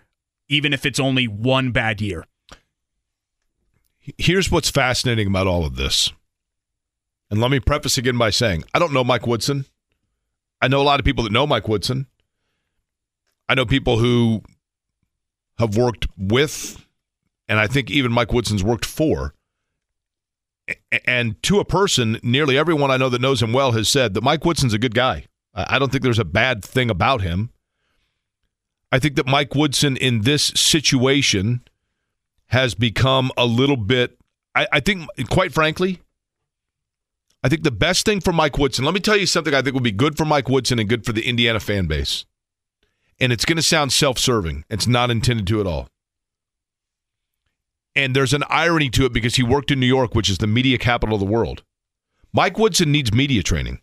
even 0.49 0.73
if 0.73 0.85
it's 0.85 0.99
only 0.99 1.27
one 1.27 1.71
bad 1.71 2.01
year? 2.01 2.25
Here's 4.17 4.51
what's 4.51 4.69
fascinating 4.69 5.27
about 5.27 5.47
all 5.47 5.65
of 5.65 5.75
this. 5.75 6.11
And 7.29 7.41
let 7.41 7.51
me 7.51 7.59
preface 7.59 7.97
again 7.97 8.17
by 8.17 8.29
saying 8.29 8.63
I 8.73 8.79
don't 8.79 8.93
know 8.93 9.03
Mike 9.03 9.27
Woodson. 9.27 9.65
I 10.61 10.67
know 10.67 10.81
a 10.81 10.83
lot 10.83 10.99
of 10.99 11.05
people 11.05 11.23
that 11.23 11.33
know 11.33 11.45
Mike 11.45 11.67
Woodson. 11.67 12.07
I 13.49 13.55
know 13.55 13.65
people 13.65 13.99
who 13.99 14.41
have 15.57 15.75
worked 15.75 16.07
with, 16.17 16.85
and 17.47 17.59
I 17.59 17.67
think 17.67 17.89
even 17.89 18.11
Mike 18.11 18.33
Woodson's 18.33 18.63
worked 18.63 18.85
for. 18.85 19.33
And 21.05 21.41
to 21.43 21.59
a 21.59 21.65
person, 21.65 22.19
nearly 22.23 22.57
everyone 22.57 22.91
I 22.91 22.97
know 22.97 23.09
that 23.09 23.21
knows 23.21 23.41
him 23.41 23.53
well 23.53 23.71
has 23.71 23.87
said 23.87 24.13
that 24.13 24.23
Mike 24.23 24.43
Woodson's 24.43 24.73
a 24.73 24.79
good 24.79 24.95
guy. 24.95 25.25
I 25.53 25.79
don't 25.79 25.91
think 25.91 26.03
there's 26.03 26.19
a 26.19 26.25
bad 26.25 26.63
thing 26.63 26.89
about 26.89 27.21
him. 27.21 27.51
I 28.91 28.99
think 28.99 29.15
that 29.15 29.27
Mike 29.27 29.55
Woodson 29.55 29.97
in 29.97 30.21
this 30.21 30.45
situation 30.55 31.61
has 32.47 32.75
become 32.75 33.31
a 33.35 33.45
little 33.45 33.77
bit. 33.77 34.17
I, 34.55 34.67
I, 34.71 34.79
think, 34.79 35.07
quite 35.29 35.53
frankly, 35.53 35.99
I 37.43 37.49
think 37.49 37.63
the 37.63 37.71
best 37.71 38.05
thing 38.05 38.21
for 38.21 38.31
Mike 38.31 38.57
Woodson, 38.57 38.85
let 38.85 38.93
me 38.93 38.99
tell 38.99 39.17
you 39.17 39.25
something 39.25 39.53
I 39.53 39.61
think 39.61 39.73
would 39.73 39.83
be 39.83 39.91
good 39.91 40.15
for 40.15 40.25
Mike 40.25 40.47
Woodson 40.47 40.79
and 40.79 40.87
good 40.87 41.05
for 41.05 41.11
the 41.11 41.27
Indiana 41.27 41.59
fan 41.59 41.87
base. 41.87 42.25
And 43.19 43.33
it's 43.33 43.45
going 43.45 43.57
to 43.57 43.63
sound 43.63 43.91
self 43.91 44.17
serving, 44.17 44.63
it's 44.69 44.87
not 44.87 45.09
intended 45.09 45.47
to 45.47 45.59
at 45.59 45.67
all. 45.67 45.89
And 47.97 48.15
there's 48.15 48.33
an 48.33 48.43
irony 48.47 48.89
to 48.91 49.05
it 49.05 49.11
because 49.11 49.35
he 49.35 49.43
worked 49.43 49.71
in 49.71 49.79
New 49.79 49.87
York, 49.87 50.13
which 50.13 50.29
is 50.29 50.37
the 50.37 50.45
media 50.45 50.77
capital 50.77 51.15
of 51.15 51.19
the 51.19 51.25
world. 51.25 51.63
Mike 52.31 52.57
Woodson 52.57 52.91
needs 52.91 53.11
media 53.11 53.41
training. 53.41 53.81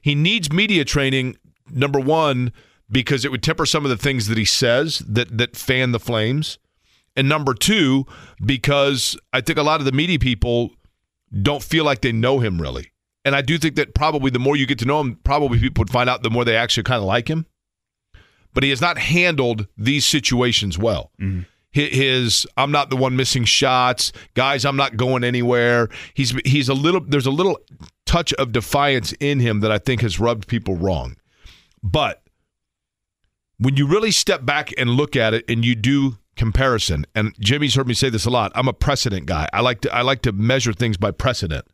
He 0.00 0.14
needs 0.14 0.52
media 0.52 0.84
training, 0.84 1.36
number 1.68 1.98
one, 1.98 2.52
because 2.88 3.24
it 3.24 3.32
would 3.32 3.42
temper 3.42 3.66
some 3.66 3.84
of 3.84 3.90
the 3.90 3.96
things 3.96 4.28
that 4.28 4.38
he 4.38 4.44
says 4.44 5.00
that 5.00 5.36
that 5.36 5.56
fan 5.56 5.90
the 5.90 5.98
flames. 5.98 6.58
And 7.16 7.28
number 7.28 7.52
two, 7.52 8.06
because 8.46 9.18
I 9.32 9.40
think 9.40 9.58
a 9.58 9.64
lot 9.64 9.80
of 9.80 9.86
the 9.86 9.92
media 9.92 10.20
people 10.20 10.70
don't 11.42 11.62
feel 11.62 11.84
like 11.84 12.02
they 12.02 12.12
know 12.12 12.38
him 12.38 12.62
really. 12.62 12.92
And 13.24 13.34
I 13.34 13.42
do 13.42 13.58
think 13.58 13.74
that 13.74 13.92
probably 13.92 14.30
the 14.30 14.38
more 14.38 14.54
you 14.54 14.66
get 14.66 14.78
to 14.78 14.86
know 14.86 15.00
him, 15.00 15.16
probably 15.24 15.58
people 15.58 15.82
would 15.82 15.90
find 15.90 16.08
out 16.08 16.22
the 16.22 16.30
more 16.30 16.44
they 16.44 16.56
actually 16.56 16.84
kind 16.84 17.00
of 17.00 17.04
like 17.06 17.28
him. 17.28 17.46
But 18.54 18.62
he 18.62 18.70
has 18.70 18.80
not 18.80 18.98
handled 18.98 19.66
these 19.76 20.06
situations 20.06 20.78
well. 20.78 21.10
Mm-hmm. 21.20 21.42
His 21.72 22.46
I'm 22.56 22.72
not 22.72 22.90
the 22.90 22.96
one 22.96 23.14
missing 23.16 23.44
shots, 23.44 24.12
guys. 24.34 24.64
I'm 24.64 24.76
not 24.76 24.96
going 24.96 25.22
anywhere. 25.22 25.88
He's 26.14 26.30
he's 26.44 26.68
a 26.68 26.74
little. 26.74 27.00
There's 27.00 27.26
a 27.26 27.30
little 27.30 27.60
touch 28.06 28.32
of 28.34 28.50
defiance 28.50 29.12
in 29.20 29.38
him 29.38 29.60
that 29.60 29.70
I 29.70 29.78
think 29.78 30.00
has 30.00 30.18
rubbed 30.18 30.48
people 30.48 30.74
wrong. 30.74 31.16
But 31.80 32.22
when 33.58 33.76
you 33.76 33.86
really 33.86 34.10
step 34.10 34.44
back 34.44 34.72
and 34.76 34.90
look 34.90 35.14
at 35.14 35.32
it 35.32 35.44
and 35.48 35.64
you 35.64 35.76
do 35.76 36.18
comparison, 36.34 37.06
and 37.14 37.34
Jimmy's 37.38 37.76
heard 37.76 37.86
me 37.86 37.94
say 37.94 38.10
this 38.10 38.24
a 38.24 38.30
lot, 38.30 38.50
I'm 38.56 38.66
a 38.66 38.72
precedent 38.72 39.26
guy. 39.26 39.48
I 39.52 39.60
like 39.60 39.82
to 39.82 39.94
I 39.94 40.02
like 40.02 40.22
to 40.22 40.32
measure 40.32 40.72
things 40.72 40.96
by 40.96 41.12
precedent. 41.12 41.66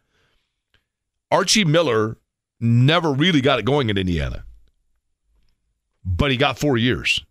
Archie 1.31 1.65
Miller 1.65 2.19
never 2.61 3.13
really 3.13 3.41
got 3.41 3.59
it 3.59 3.65
going 3.65 3.89
in 3.89 3.97
Indiana. 3.97 4.45
But 6.05 6.31
he 6.31 6.37
got 6.37 6.59
four 6.59 6.77
years. 6.77 7.25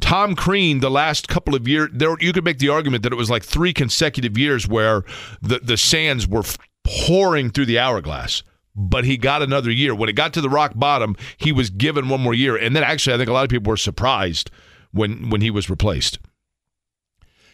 Tom 0.00 0.34
Crean, 0.34 0.80
the 0.80 0.90
last 0.90 1.28
couple 1.28 1.54
of 1.54 1.68
years, 1.68 1.90
there 1.92 2.16
you 2.20 2.32
could 2.32 2.44
make 2.44 2.58
the 2.58 2.68
argument 2.68 3.02
that 3.02 3.12
it 3.12 3.16
was 3.16 3.30
like 3.30 3.44
three 3.44 3.72
consecutive 3.72 4.36
years 4.36 4.66
where 4.66 5.04
the, 5.40 5.60
the 5.60 5.76
sands 5.76 6.26
were 6.26 6.42
pouring 6.84 7.50
through 7.50 7.66
the 7.66 7.78
hourglass. 7.78 8.42
But 8.74 9.04
he 9.04 9.16
got 9.16 9.42
another 9.42 9.70
year. 9.70 9.94
When 9.94 10.08
it 10.08 10.14
got 10.14 10.32
to 10.34 10.40
the 10.40 10.48
rock 10.48 10.72
bottom, 10.74 11.16
he 11.36 11.52
was 11.52 11.70
given 11.70 12.08
one 12.08 12.20
more 12.20 12.34
year. 12.34 12.56
And 12.56 12.74
then 12.74 12.82
actually, 12.82 13.14
I 13.14 13.18
think 13.18 13.28
a 13.28 13.32
lot 13.32 13.44
of 13.44 13.50
people 13.50 13.70
were 13.70 13.76
surprised 13.76 14.50
when 14.92 15.28
when 15.30 15.40
he 15.40 15.50
was 15.50 15.68
replaced. 15.68 16.18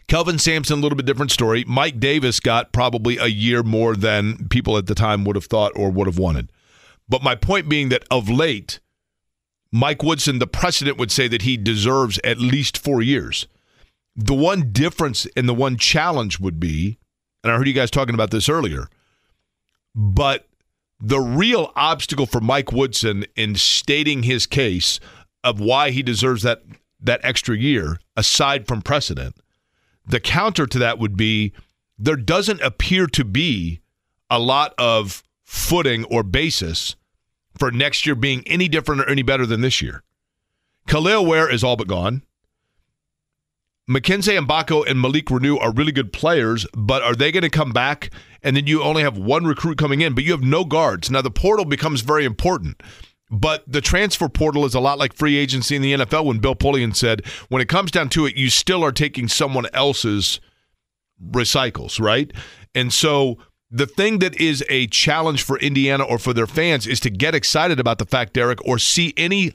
Kelvin 0.09 0.39
Sampson, 0.39 0.78
a 0.78 0.82
little 0.82 0.97
bit 0.97 1.06
different 1.06 1.32
story. 1.32 1.64
Mike 1.66 1.98
Davis 1.98 2.39
got 2.39 2.73
probably 2.73 3.18
a 3.18 3.27
year 3.27 3.64
more 3.64 3.97
than 3.97 4.48
people 4.48 4.77
at 4.77 4.86
the 4.86 4.94
time 4.94 5.24
would 5.24 5.35
have 5.35 5.47
thought 5.47 5.73
or 5.74 5.90
would 5.90 6.06
have 6.06 6.18
wanted. 6.18 6.52
But 7.09 7.24
my 7.24 7.35
point 7.35 7.68
being 7.68 7.89
that 7.89 8.05
of 8.10 8.28
late, 8.28 8.78
Mike 9.77 10.03
Woodson, 10.03 10.39
the 10.39 10.47
precedent 10.47 10.97
would 10.97 11.11
say 11.12 11.28
that 11.28 11.43
he 11.43 11.59
deserves 11.59 12.19
at 12.24 12.39
least 12.39 12.78
four 12.78 13.03
years. 13.03 13.47
The 14.16 14.35
one 14.35 14.73
difference 14.73 15.27
and 15.36 15.47
the 15.47 15.53
one 15.53 15.77
challenge 15.77 16.40
would 16.40 16.59
be, 16.59 16.98
and 17.44 17.53
I 17.53 17.59
heard 17.59 17.69
you 17.69 17.74
guys 17.74 17.90
talking 17.90 18.15
about 18.15 18.31
this 18.31 18.48
earlier, 18.48 18.89
but 19.94 20.48
the 20.98 21.20
real 21.20 21.73
obstacle 21.77 22.24
for 22.24 22.40
Mike 22.40 22.73
Woodson 22.73 23.27
in 23.36 23.55
stating 23.55 24.23
his 24.23 24.47
case 24.47 24.98
of 25.44 25.61
why 25.61 25.90
he 25.90 26.03
deserves 26.03 26.43
that 26.43 26.62
that 26.98 27.20
extra 27.23 27.55
year, 27.55 27.98
aside 28.16 28.66
from 28.66 28.81
precedent, 28.81 29.36
the 30.07 30.20
counter 30.20 30.66
to 30.66 30.78
that 30.78 30.98
would 30.98 31.19
be 31.19 31.53
there 31.98 32.16
doesn't 32.16 32.62
appear 32.62 33.07
to 33.09 33.24
be 33.27 33.81
a 34.31 34.39
lot 34.39 34.73
of 34.78 35.23
footing 35.44 36.05
or 36.05 36.23
basis 36.23 36.97
for 37.58 37.70
next 37.70 38.06
year 38.06 38.14
being 38.14 38.42
any 38.46 38.68
different 38.68 39.00
or 39.00 39.08
any 39.08 39.22
better 39.22 39.46
than 39.46 39.60
this 39.60 39.80
year. 39.80 40.02
Kel'el 40.88 41.26
Ware 41.26 41.50
is 41.50 41.64
all 41.64 41.76
but 41.76 41.88
gone. 41.88 42.22
Mackenzie 43.88 44.32
Mgbako 44.32 44.88
and 44.88 45.00
Malik 45.00 45.26
Reneau 45.26 45.60
are 45.60 45.72
really 45.72 45.92
good 45.92 46.12
players, 46.12 46.66
but 46.74 47.02
are 47.02 47.14
they 47.14 47.30
going 47.30 47.44
to 47.44 47.50
come 47.50 47.72
back 47.72 48.10
and 48.42 48.56
then 48.56 48.66
you 48.66 48.82
only 48.82 49.02
have 49.02 49.16
one 49.16 49.44
recruit 49.44 49.78
coming 49.78 50.00
in, 50.00 50.12
but 50.12 50.24
you 50.24 50.32
have 50.32 50.42
no 50.42 50.64
guards? 50.64 51.08
Now, 51.08 51.22
the 51.22 51.30
portal 51.30 51.64
becomes 51.64 52.00
very 52.00 52.24
important, 52.24 52.82
but 53.30 53.62
the 53.66 53.80
transfer 53.80 54.28
portal 54.28 54.64
is 54.64 54.74
a 54.74 54.80
lot 54.80 54.98
like 54.98 55.12
free 55.12 55.36
agency 55.36 55.76
in 55.76 55.82
the 55.82 55.92
NFL 55.92 56.24
when 56.24 56.38
Bill 56.38 56.56
Polian 56.56 56.96
said, 56.96 57.24
when 57.48 57.62
it 57.62 57.68
comes 57.68 57.92
down 57.92 58.08
to 58.10 58.26
it, 58.26 58.36
you 58.36 58.50
still 58.50 58.84
are 58.84 58.90
taking 58.90 59.28
someone 59.28 59.66
else's 59.72 60.40
recycles, 61.30 62.00
right? 62.00 62.32
And 62.74 62.92
so 62.92 63.38
the 63.70 63.86
thing 63.86 64.20
that 64.20 64.40
is 64.40 64.64
a 64.68 64.86
challenge 64.88 65.43
for 65.43 65.59
Indiana 65.59 66.05
or 66.05 66.18
for 66.18 66.32
their 66.32 66.47
fans 66.47 66.86
is 66.86 67.01
to 67.01 67.10
get 67.10 67.34
excited 67.34 67.80
about 67.80 67.98
the 67.98 68.06
fact, 68.06 68.32
Derek, 68.32 68.64
or 68.64 68.78
see 68.78 69.12
any 69.16 69.52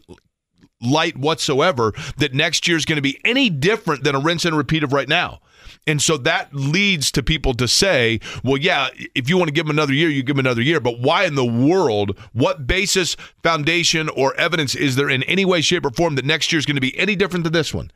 light 0.81 1.15
whatsoever 1.15 1.93
that 2.17 2.33
next 2.33 2.67
year 2.67 2.75
is 2.75 2.85
going 2.85 2.97
to 2.97 3.01
be 3.01 3.19
any 3.23 3.49
different 3.49 4.03
than 4.03 4.15
a 4.15 4.19
rinse 4.19 4.45
and 4.45 4.57
repeat 4.57 4.83
of 4.83 4.93
right 4.93 5.07
now. 5.07 5.39
And 5.87 6.01
so 6.01 6.17
that 6.17 6.53
leads 6.53 7.11
to 7.13 7.23
people 7.23 7.53
to 7.55 7.67
say, 7.67 8.19
well, 8.43 8.57
yeah, 8.57 8.89
if 9.15 9.29
you 9.29 9.37
want 9.37 9.47
to 9.47 9.53
give 9.53 9.65
him 9.65 9.71
another 9.71 9.93
year, 9.93 10.09
you 10.09 10.21
give 10.21 10.35
him 10.35 10.45
another 10.45 10.61
year. 10.61 10.79
But 10.79 10.99
why 10.99 11.25
in 11.25 11.35
the 11.35 11.45
world, 11.45 12.17
what 12.33 12.67
basis, 12.67 13.15
foundation, 13.41 14.09
or 14.09 14.35
evidence 14.35 14.75
is 14.75 14.95
there 14.95 15.09
in 15.09 15.23
any 15.23 15.45
way, 15.45 15.61
shape, 15.61 15.85
or 15.85 15.91
form 15.91 16.15
that 16.15 16.25
next 16.25 16.51
year 16.51 16.59
is 16.59 16.65
going 16.65 16.75
to 16.75 16.81
be 16.81 16.97
any 16.97 17.15
different 17.15 17.43
than 17.43 17.53
this 17.53 17.73
one? 17.73 17.91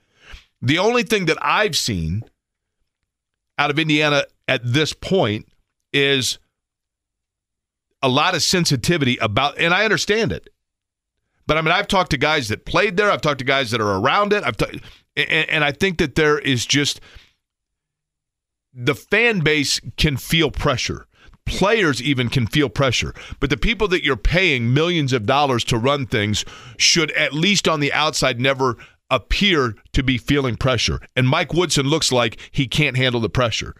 The 0.61 0.80
only 0.80 1.03
thing 1.03 1.26
that 1.26 1.38
I've 1.42 1.77
seen 1.77 2.24
out 3.58 3.69
of 3.69 3.77
Indiana 3.77 4.24
at 4.48 4.61
this 4.64 4.94
point 4.94 5.48
is 5.95 6.38
a 8.01 8.09
lot 8.09 8.35
of 8.35 8.43
sensitivity 8.43 9.17
about, 9.17 9.57
and 9.57 9.74
I 9.74 9.85
understand 9.85 10.32
it. 10.32 10.49
But 11.48 11.57
I 11.57 11.61
mean, 11.61 11.72
I've 11.72 11.88
talked 11.88 12.11
to 12.11 12.17
guys 12.17 12.49
that 12.49 12.65
played 12.65 12.98
there. 12.98 13.09
I've 13.09 13.22
talked 13.22 13.40
to 13.40 13.45
guys 13.45 13.72
that 13.72 13.82
are 13.82 13.99
around 13.99 14.33
it. 14.33 14.43
I've 14.43 14.57
t- 14.57 14.82
and, 15.15 15.49
and 15.49 15.64
I 15.64 15.72
think 15.72 15.98
that 15.99 16.15
there 16.15 16.38
is 16.38 16.65
just 16.65 16.99
the 18.74 18.95
fan 18.95 19.40
base 19.40 19.80
can 19.98 20.17
feel 20.17 20.51
pressure. 20.51 21.07
Players 21.45 22.01
even 22.01 22.30
can 22.30 22.48
feel 22.48 22.69
pressure. 22.69 23.14
But 23.40 23.49
the 23.49 23.57
people 23.57 23.88
that 23.90 24.03
you're 24.03 24.17
paying 24.17 24.74
millions 24.74 25.14
of 25.14 25.25
dollars 25.25 25.64
to 25.65 25.77
run 25.77 26.07
things 26.07 26.43
should, 26.77 27.11
at 27.11 27.33
least 27.33 27.67
on 27.67 27.80
the 27.80 27.93
outside, 27.93 28.40
never 28.40 28.77
appear 29.11 29.75
to 29.93 30.03
be 30.03 30.17
feeling 30.17 30.57
pressure. 30.57 30.99
And 31.15 31.27
Mike 31.27 31.53
Woodson 31.53 31.85
looks 31.85 32.11
like 32.11 32.40
he 32.51 32.67
can't 32.67 32.98
handle 32.98 33.22
the 33.22 33.30
pressure. 33.30 33.75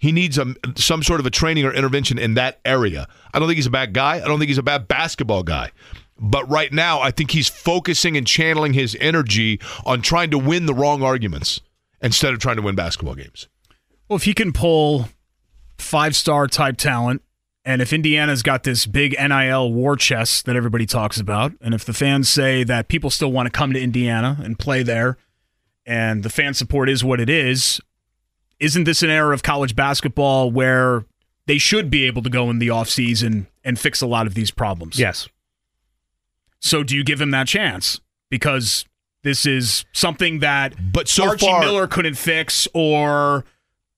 He 0.00 0.12
needs 0.12 0.38
a, 0.38 0.54
some 0.76 1.02
sort 1.02 1.20
of 1.20 1.26
a 1.26 1.30
training 1.30 1.66
or 1.66 1.72
intervention 1.72 2.18
in 2.18 2.34
that 2.34 2.58
area. 2.64 3.06
I 3.34 3.38
don't 3.38 3.46
think 3.46 3.56
he's 3.56 3.66
a 3.66 3.70
bad 3.70 3.92
guy. 3.92 4.16
I 4.16 4.26
don't 4.26 4.38
think 4.38 4.48
he's 4.48 4.58
a 4.58 4.62
bad 4.62 4.88
basketball 4.88 5.42
guy. 5.42 5.70
But 6.18 6.48
right 6.48 6.72
now, 6.72 7.00
I 7.00 7.10
think 7.10 7.30
he's 7.30 7.48
focusing 7.48 8.16
and 8.16 8.26
channeling 8.26 8.72
his 8.72 8.96
energy 8.98 9.60
on 9.84 10.00
trying 10.00 10.30
to 10.30 10.38
win 10.38 10.64
the 10.64 10.74
wrong 10.74 11.02
arguments 11.02 11.60
instead 12.00 12.32
of 12.32 12.38
trying 12.38 12.56
to 12.56 12.62
win 12.62 12.74
basketball 12.74 13.14
games. 13.14 13.46
Well, 14.08 14.16
if 14.16 14.24
he 14.24 14.32
can 14.32 14.54
pull 14.54 15.10
five 15.78 16.16
star 16.16 16.46
type 16.46 16.78
talent, 16.78 17.22
and 17.62 17.82
if 17.82 17.92
Indiana's 17.92 18.42
got 18.42 18.64
this 18.64 18.86
big 18.86 19.14
NIL 19.20 19.70
war 19.70 19.96
chest 19.96 20.46
that 20.46 20.56
everybody 20.56 20.86
talks 20.86 21.20
about, 21.20 21.52
and 21.60 21.74
if 21.74 21.84
the 21.84 21.92
fans 21.92 22.26
say 22.28 22.64
that 22.64 22.88
people 22.88 23.10
still 23.10 23.30
want 23.30 23.46
to 23.46 23.50
come 23.50 23.74
to 23.74 23.80
Indiana 23.80 24.38
and 24.42 24.58
play 24.58 24.82
there, 24.82 25.18
and 25.84 26.22
the 26.22 26.30
fan 26.30 26.54
support 26.54 26.88
is 26.88 27.04
what 27.04 27.20
it 27.20 27.28
is, 27.28 27.80
isn't 28.60 28.84
this 28.84 29.02
an 29.02 29.10
era 29.10 29.34
of 29.34 29.42
college 29.42 29.74
basketball 29.74 30.50
where 30.50 31.04
they 31.46 31.58
should 31.58 31.90
be 31.90 32.04
able 32.04 32.22
to 32.22 32.30
go 32.30 32.50
in 32.50 32.58
the 32.58 32.68
offseason 32.68 33.46
and 33.64 33.78
fix 33.78 34.00
a 34.00 34.06
lot 34.06 34.26
of 34.26 34.34
these 34.34 34.50
problems? 34.50 34.98
Yes. 34.98 35.28
So 36.60 36.82
do 36.82 36.94
you 36.94 37.02
give 37.02 37.20
him 37.20 37.30
that 37.30 37.46
chance? 37.48 38.00
Because 38.28 38.84
this 39.22 39.46
is 39.46 39.84
something 39.92 40.38
that 40.40 40.74
But 40.92 41.08
so 41.08 41.28
Archie 41.28 41.46
far- 41.46 41.60
Miller 41.60 41.86
couldn't 41.86 42.14
fix 42.16 42.68
or 42.74 43.44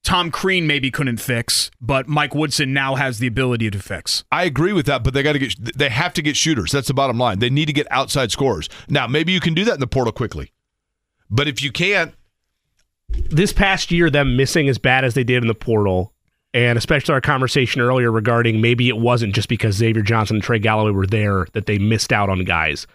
Tom 0.04 0.30
Crean 0.30 0.66
maybe 0.66 0.90
couldn't 0.90 1.18
fix, 1.18 1.70
but 1.80 2.08
Mike 2.08 2.34
Woodson 2.34 2.72
now 2.72 2.96
has 2.96 3.18
the 3.18 3.26
ability 3.28 3.70
to 3.70 3.78
fix. 3.78 4.24
I 4.32 4.44
agree 4.44 4.72
with 4.72 4.86
that, 4.86 5.04
but 5.04 5.14
they 5.14 5.22
got 5.22 5.34
to 5.34 5.38
get 5.38 5.76
they 5.78 5.90
have 5.90 6.12
to 6.14 6.22
get 6.22 6.36
shooters. 6.36 6.72
That's 6.72 6.88
the 6.88 6.94
bottom 6.94 7.18
line. 7.18 7.38
They 7.38 7.50
need 7.50 7.66
to 7.66 7.72
get 7.72 7.86
outside 7.90 8.32
scorers. 8.32 8.68
Now, 8.88 9.06
maybe 9.06 9.32
you 9.32 9.38
can 9.40 9.54
do 9.54 9.64
that 9.64 9.74
in 9.74 9.80
the 9.80 9.86
portal 9.86 10.12
quickly. 10.12 10.52
But 11.30 11.46
if 11.46 11.62
you 11.62 11.70
can't, 11.70 12.14
this 13.30 13.52
past 13.52 13.90
year, 13.90 14.10
them 14.10 14.36
missing 14.36 14.68
as 14.68 14.78
bad 14.78 15.04
as 15.04 15.14
they 15.14 15.24
did 15.24 15.42
in 15.42 15.48
the 15.48 15.54
portal, 15.54 16.12
and 16.54 16.76
especially 16.76 17.14
our 17.14 17.20
conversation 17.20 17.80
earlier 17.80 18.10
regarding 18.10 18.60
maybe 18.60 18.88
it 18.88 18.98
wasn't 18.98 19.34
just 19.34 19.48
because 19.48 19.76
Xavier 19.76 20.02
Johnson 20.02 20.36
and 20.36 20.44
Trey 20.44 20.58
Galloway 20.58 20.92
were 20.92 21.06
there 21.06 21.46
that 21.52 21.66
they 21.66 21.78
missed 21.78 22.12
out 22.12 22.28
on 22.28 22.44
guys. 22.44 22.86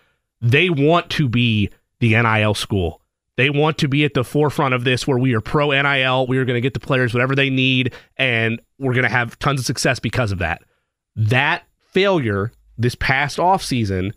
They 0.41 0.69
want 0.69 1.09
to 1.11 1.27
be 1.27 1.69
the 1.99 2.09
NIL 2.09 2.53
school. 2.53 3.01
They 3.37 3.49
want 3.49 3.77
to 3.79 3.87
be 3.87 4.03
at 4.03 4.13
the 4.13 4.23
forefront 4.23 4.73
of 4.73 4.83
this 4.83 5.07
where 5.07 5.17
we 5.17 5.33
are 5.35 5.41
pro 5.41 5.69
NIL. 5.69 6.27
We 6.27 6.37
are 6.39 6.45
going 6.45 6.57
to 6.57 6.61
get 6.61 6.73
the 6.73 6.79
players 6.79 7.13
whatever 7.13 7.35
they 7.35 7.49
need, 7.49 7.93
and 8.17 8.59
we're 8.79 8.93
going 8.93 9.03
to 9.03 9.09
have 9.09 9.37
tons 9.39 9.59
of 9.59 9.65
success 9.65 9.99
because 9.99 10.31
of 10.31 10.39
that. 10.39 10.63
That 11.15 11.63
failure 11.91 12.51
this 12.77 12.95
past 12.95 13.37
offseason 13.37 14.13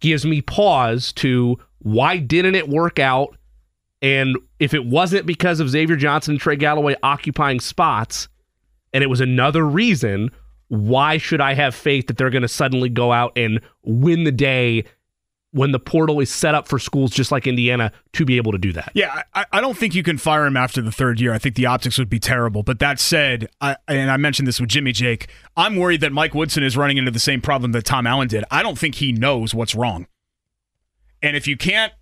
gives 0.00 0.24
me 0.24 0.42
pause 0.42 1.12
to 1.14 1.58
why 1.78 2.18
didn't 2.18 2.56
it 2.56 2.68
work 2.68 2.98
out 2.98 3.36
and 4.02 4.36
if 4.58 4.74
it 4.74 4.84
wasn't 4.84 5.26
because 5.26 5.60
of 5.60 5.70
Xavier 5.70 5.96
Johnson 5.96 6.32
and 6.32 6.40
Trey 6.40 6.56
Galloway 6.56 6.96
occupying 7.02 7.60
spots, 7.60 8.28
and 8.92 9.02
it 9.02 9.08
was 9.08 9.20
another 9.20 9.66
reason, 9.66 10.30
why 10.68 11.18
should 11.18 11.40
I 11.40 11.54
have 11.54 11.74
faith 11.74 12.06
that 12.08 12.16
they're 12.16 12.30
going 12.30 12.42
to 12.42 12.48
suddenly 12.48 12.88
go 12.88 13.12
out 13.12 13.32
and 13.36 13.60
win 13.82 14.24
the 14.24 14.32
day 14.32 14.84
when 15.52 15.72
the 15.72 15.78
portal 15.78 16.20
is 16.20 16.30
set 16.30 16.54
up 16.54 16.68
for 16.68 16.78
schools 16.78 17.10
just 17.10 17.32
like 17.32 17.46
Indiana 17.46 17.90
to 18.12 18.24
be 18.24 18.36
able 18.36 18.52
to 18.52 18.58
do 18.58 18.72
that? 18.72 18.90
Yeah, 18.94 19.22
I, 19.32 19.46
I 19.52 19.60
don't 19.60 19.76
think 19.76 19.94
you 19.94 20.02
can 20.02 20.18
fire 20.18 20.44
him 20.44 20.56
after 20.56 20.82
the 20.82 20.92
third 20.92 21.20
year. 21.20 21.32
I 21.32 21.38
think 21.38 21.54
the 21.54 21.66
optics 21.66 21.98
would 21.98 22.10
be 22.10 22.18
terrible. 22.18 22.62
But 22.62 22.78
that 22.80 23.00
said, 23.00 23.48
I, 23.60 23.76
and 23.88 24.10
I 24.10 24.18
mentioned 24.18 24.46
this 24.46 24.60
with 24.60 24.68
Jimmy 24.68 24.92
Jake, 24.92 25.28
I'm 25.56 25.76
worried 25.76 26.02
that 26.02 26.12
Mike 26.12 26.34
Woodson 26.34 26.62
is 26.62 26.76
running 26.76 26.98
into 26.98 27.10
the 27.10 27.18
same 27.18 27.40
problem 27.40 27.72
that 27.72 27.84
Tom 27.84 28.06
Allen 28.06 28.28
did. 28.28 28.44
I 28.50 28.62
don't 28.62 28.78
think 28.78 28.96
he 28.96 29.12
knows 29.12 29.54
what's 29.54 29.74
wrong. 29.74 30.06
And 31.22 31.36
if 31.36 31.48
you 31.48 31.56
can't 31.56 31.92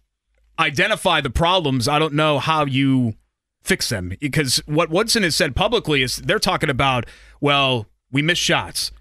identify 0.59 1.21
the 1.21 1.31
problems, 1.31 1.89
I 1.89 1.99
don't 1.99 2.15
know 2.15 2.39
how 2.39 2.67
you 2.67 3.15
fix 3.63 3.89
them. 3.89 4.13
Because 4.21 4.63
what 4.67 4.91
Woodson 4.91 5.23
has 5.23 5.35
said 5.35 5.57
publicly 5.57 6.03
is 6.03 6.17
they're 6.17 6.39
talking 6.39 6.71
about, 6.71 7.07
well, 7.41 7.87
we 8.11 8.23
miss 8.23 8.39
shots. 8.39 8.93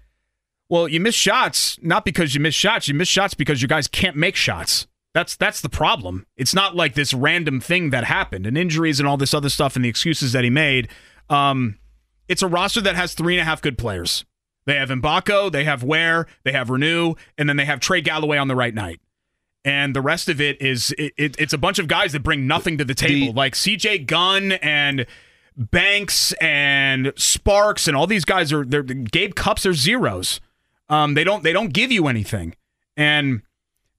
Well, 0.68 0.88
you 0.88 0.98
miss 0.98 1.14
shots 1.14 1.78
not 1.82 2.04
because 2.04 2.34
you 2.34 2.40
miss 2.40 2.54
shots. 2.54 2.88
You 2.88 2.94
miss 2.94 3.08
shots 3.08 3.34
because 3.34 3.62
you 3.62 3.68
guys 3.68 3.86
can't 3.86 4.16
make 4.16 4.34
shots. 4.34 4.86
That's 5.12 5.36
that's 5.36 5.60
the 5.60 5.68
problem. 5.68 6.26
It's 6.36 6.54
not 6.54 6.74
like 6.74 6.94
this 6.94 7.14
random 7.14 7.60
thing 7.60 7.90
that 7.90 8.04
happened 8.04 8.46
and 8.46 8.58
injuries 8.58 8.98
and 8.98 9.08
all 9.08 9.16
this 9.16 9.32
other 9.32 9.48
stuff 9.48 9.76
and 9.76 9.84
the 9.84 9.88
excuses 9.88 10.32
that 10.32 10.42
he 10.42 10.50
made. 10.50 10.88
Um, 11.30 11.78
it's 12.28 12.42
a 12.42 12.48
roster 12.48 12.80
that 12.80 12.96
has 12.96 13.14
three 13.14 13.34
and 13.34 13.42
a 13.42 13.44
half 13.44 13.62
good 13.62 13.78
players. 13.78 14.24
They 14.66 14.74
have 14.76 14.88
Mgbako, 14.88 15.52
they 15.52 15.64
have 15.64 15.82
Ware, 15.82 16.26
they 16.42 16.52
have 16.52 16.68
Reneau, 16.68 17.16
and 17.38 17.48
then 17.48 17.56
they 17.56 17.66
have 17.66 17.80
Trey 17.80 18.00
Galloway 18.00 18.38
on 18.38 18.48
the 18.48 18.56
right 18.56 18.74
night. 18.74 18.98
And 19.64 19.96
the 19.96 20.02
rest 20.02 20.28
of 20.28 20.40
it 20.40 20.60
is 20.60 20.94
it, 20.98 21.14
it, 21.16 21.36
it's 21.38 21.52
a 21.54 21.58
bunch 21.58 21.78
of 21.78 21.88
guys 21.88 22.12
that 22.12 22.22
bring 22.22 22.46
nothing 22.46 22.76
to 22.78 22.84
the 22.84 22.94
table, 22.94 23.28
The- 23.32 23.38
like 23.38 23.54
CJ 23.54 24.06
Gunn 24.06 24.52
and 24.52 25.06
Banks 25.56 26.32
and 26.40 27.12
Sparks 27.16 27.86
and 27.88 27.96
all 27.96 28.06
these 28.06 28.24
guys 28.24 28.52
are 28.52 28.64
they're 28.64 28.82
Gabe 28.82 29.34
Cupps 29.34 29.64
are 29.64 29.72
zeros. 29.72 30.40
Um, 30.88 31.14
they 31.14 31.24
don't 31.24 31.42
they 31.42 31.52
don't 31.52 31.72
give 31.72 31.90
you 31.92 32.08
anything, 32.08 32.56
and 32.96 33.42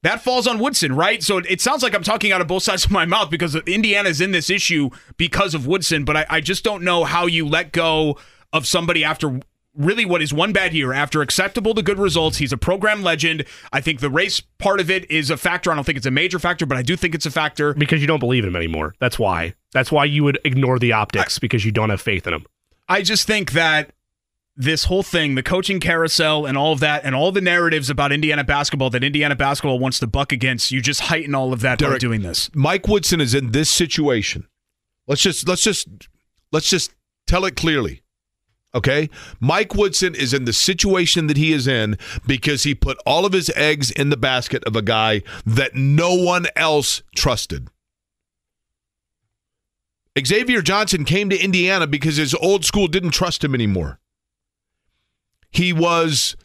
that 0.04 0.22
falls 0.22 0.46
on 0.48 0.60
Woodson, 0.60 0.94
right? 0.96 1.24
So 1.24 1.38
it, 1.38 1.46
it 1.50 1.62
sounds 1.62 1.82
like 1.82 1.96
I'm 1.96 2.04
talking 2.04 2.32
out 2.32 2.42
of 2.42 2.48
both 2.48 2.62
sides 2.64 2.86
of 2.86 2.92
my 2.92 3.06
mouth 3.06 3.32
because 3.32 3.56
Indiana's 3.56 4.22
in 4.22 4.32
this 4.32 4.50
issue 4.52 4.90
because 5.18 5.56
of 5.56 5.66
Woodson, 5.66 6.04
but 6.06 6.16
I, 6.18 6.26
I 6.30 6.42
just 6.42 6.64
don't 6.64 6.84
know 6.84 7.06
how 7.06 7.26
you 7.26 7.48
let 7.48 7.72
go 7.72 8.20
of 8.54 8.68
somebody 8.68 9.04
after 9.04 9.40
really 9.76 10.06
what 10.06 10.22
is 10.22 10.34
one 10.34 10.54
bad 10.54 10.74
year 10.74 10.94
after 10.94 11.22
acceptable 11.22 11.74
to 11.74 11.82
good 11.82 12.00
results. 12.00 12.38
He's 12.38 12.54
a 12.54 12.58
program 12.58 13.04
legend. 13.04 13.46
I 13.72 13.82
think 13.82 14.00
the 14.00 14.10
race 14.10 14.40
part 14.40 14.80
of 14.80 14.90
it 14.90 15.10
is 15.12 15.30
a 15.30 15.38
factor. 15.38 15.72
I 15.72 15.76
don't 15.76 15.84
think 15.84 15.98
it's 15.98 16.06
a 16.06 16.12
major 16.12 16.40
factor, 16.40 16.66
but 16.66 16.78
I 16.78 16.82
do 16.82 16.96
think 16.96 17.16
it's 17.16 17.26
a 17.26 17.32
factor. 17.32 17.74
Because 17.74 18.02
you 18.02 18.08
don't 18.08 18.20
believe 18.20 18.44
in 18.44 18.50
him 18.50 18.56
anymore. 18.56 18.96
That's 19.00 19.20
why. 19.20 19.56
That's 19.74 19.92
why 19.92 20.06
you 20.06 20.24
would 20.24 20.40
ignore 20.46 20.80
the 20.80 20.94
optics 20.94 21.40
because 21.40 21.66
you 21.66 21.72
don't 21.72 21.90
have 21.90 22.02
faith 22.02 22.26
in 22.28 22.34
him. 22.34 22.46
I 22.88 23.02
just 23.02 23.28
think 23.28 23.52
that 23.52 23.92
this 24.56 24.86
whole 24.86 25.04
thing, 25.04 25.36
the 25.36 25.44
coaching 25.44 25.80
carousel 25.80 26.46
and 26.46 26.58
all 26.58 26.72
of 26.72 26.80
that, 26.80 27.04
and 27.04 27.14
all 27.14 27.32
the 27.32 27.42
narratives 27.42 27.90
about 27.90 28.12
Indiana 28.12 28.44
basketball 28.44 28.90
that 28.92 29.04
Indiana 29.04 29.36
basketball 29.36 29.80
wants 29.80 30.00
to 30.00 30.08
buck 30.08 30.32
against, 30.32 30.72
you 30.72 30.82
just 30.82 31.02
heighten 31.02 31.36
all 31.36 31.52
of 31.52 31.62
that 31.62 31.80
by 31.80 31.88
Derek, 31.88 32.00
doing 32.00 32.22
this. 32.22 32.50
Mike 32.54 32.88
Woodson 32.88 33.20
is 33.20 33.34
in 33.34 33.52
this 33.52 33.70
situation. 33.70 34.48
Let's 35.08 35.22
just 35.22 35.48
let's 35.48 35.62
just 35.62 35.88
let's 36.52 36.70
just 36.70 36.94
tell 37.28 37.46
it 37.46 37.56
clearly. 37.56 38.02
Okay? 38.76 39.10
Mike 39.40 39.74
Woodson 39.74 40.14
is 40.14 40.34
in 40.34 40.44
the 40.44 40.54
situation 40.54 41.28
that 41.28 41.38
he 41.38 41.54
is 41.54 41.66
in 41.66 41.98
because 42.28 42.64
he 42.64 42.76
put 42.76 42.98
all 43.06 43.26
of 43.26 43.32
his 43.32 43.50
eggs 43.56 43.90
in 43.90 44.10
the 44.10 44.18
basket 44.18 44.64
of 44.66 44.76
a 44.76 44.82
guy 44.82 45.22
that 45.46 45.74
no 45.74 46.14
one 46.14 46.48
else 46.58 47.02
trusted. 47.16 47.70
Xavier 50.24 50.62
Johnson 50.62 51.06
came 51.06 51.30
to 51.30 51.38
Indiana 51.38 51.88
because 51.88 52.18
his 52.18 52.36
old 52.36 52.66
school 52.66 52.88
didn't 52.88 53.12
trust 53.12 53.44
him 53.44 53.54
anymore. 53.54 54.00
He 55.52 55.72
was 55.74 56.36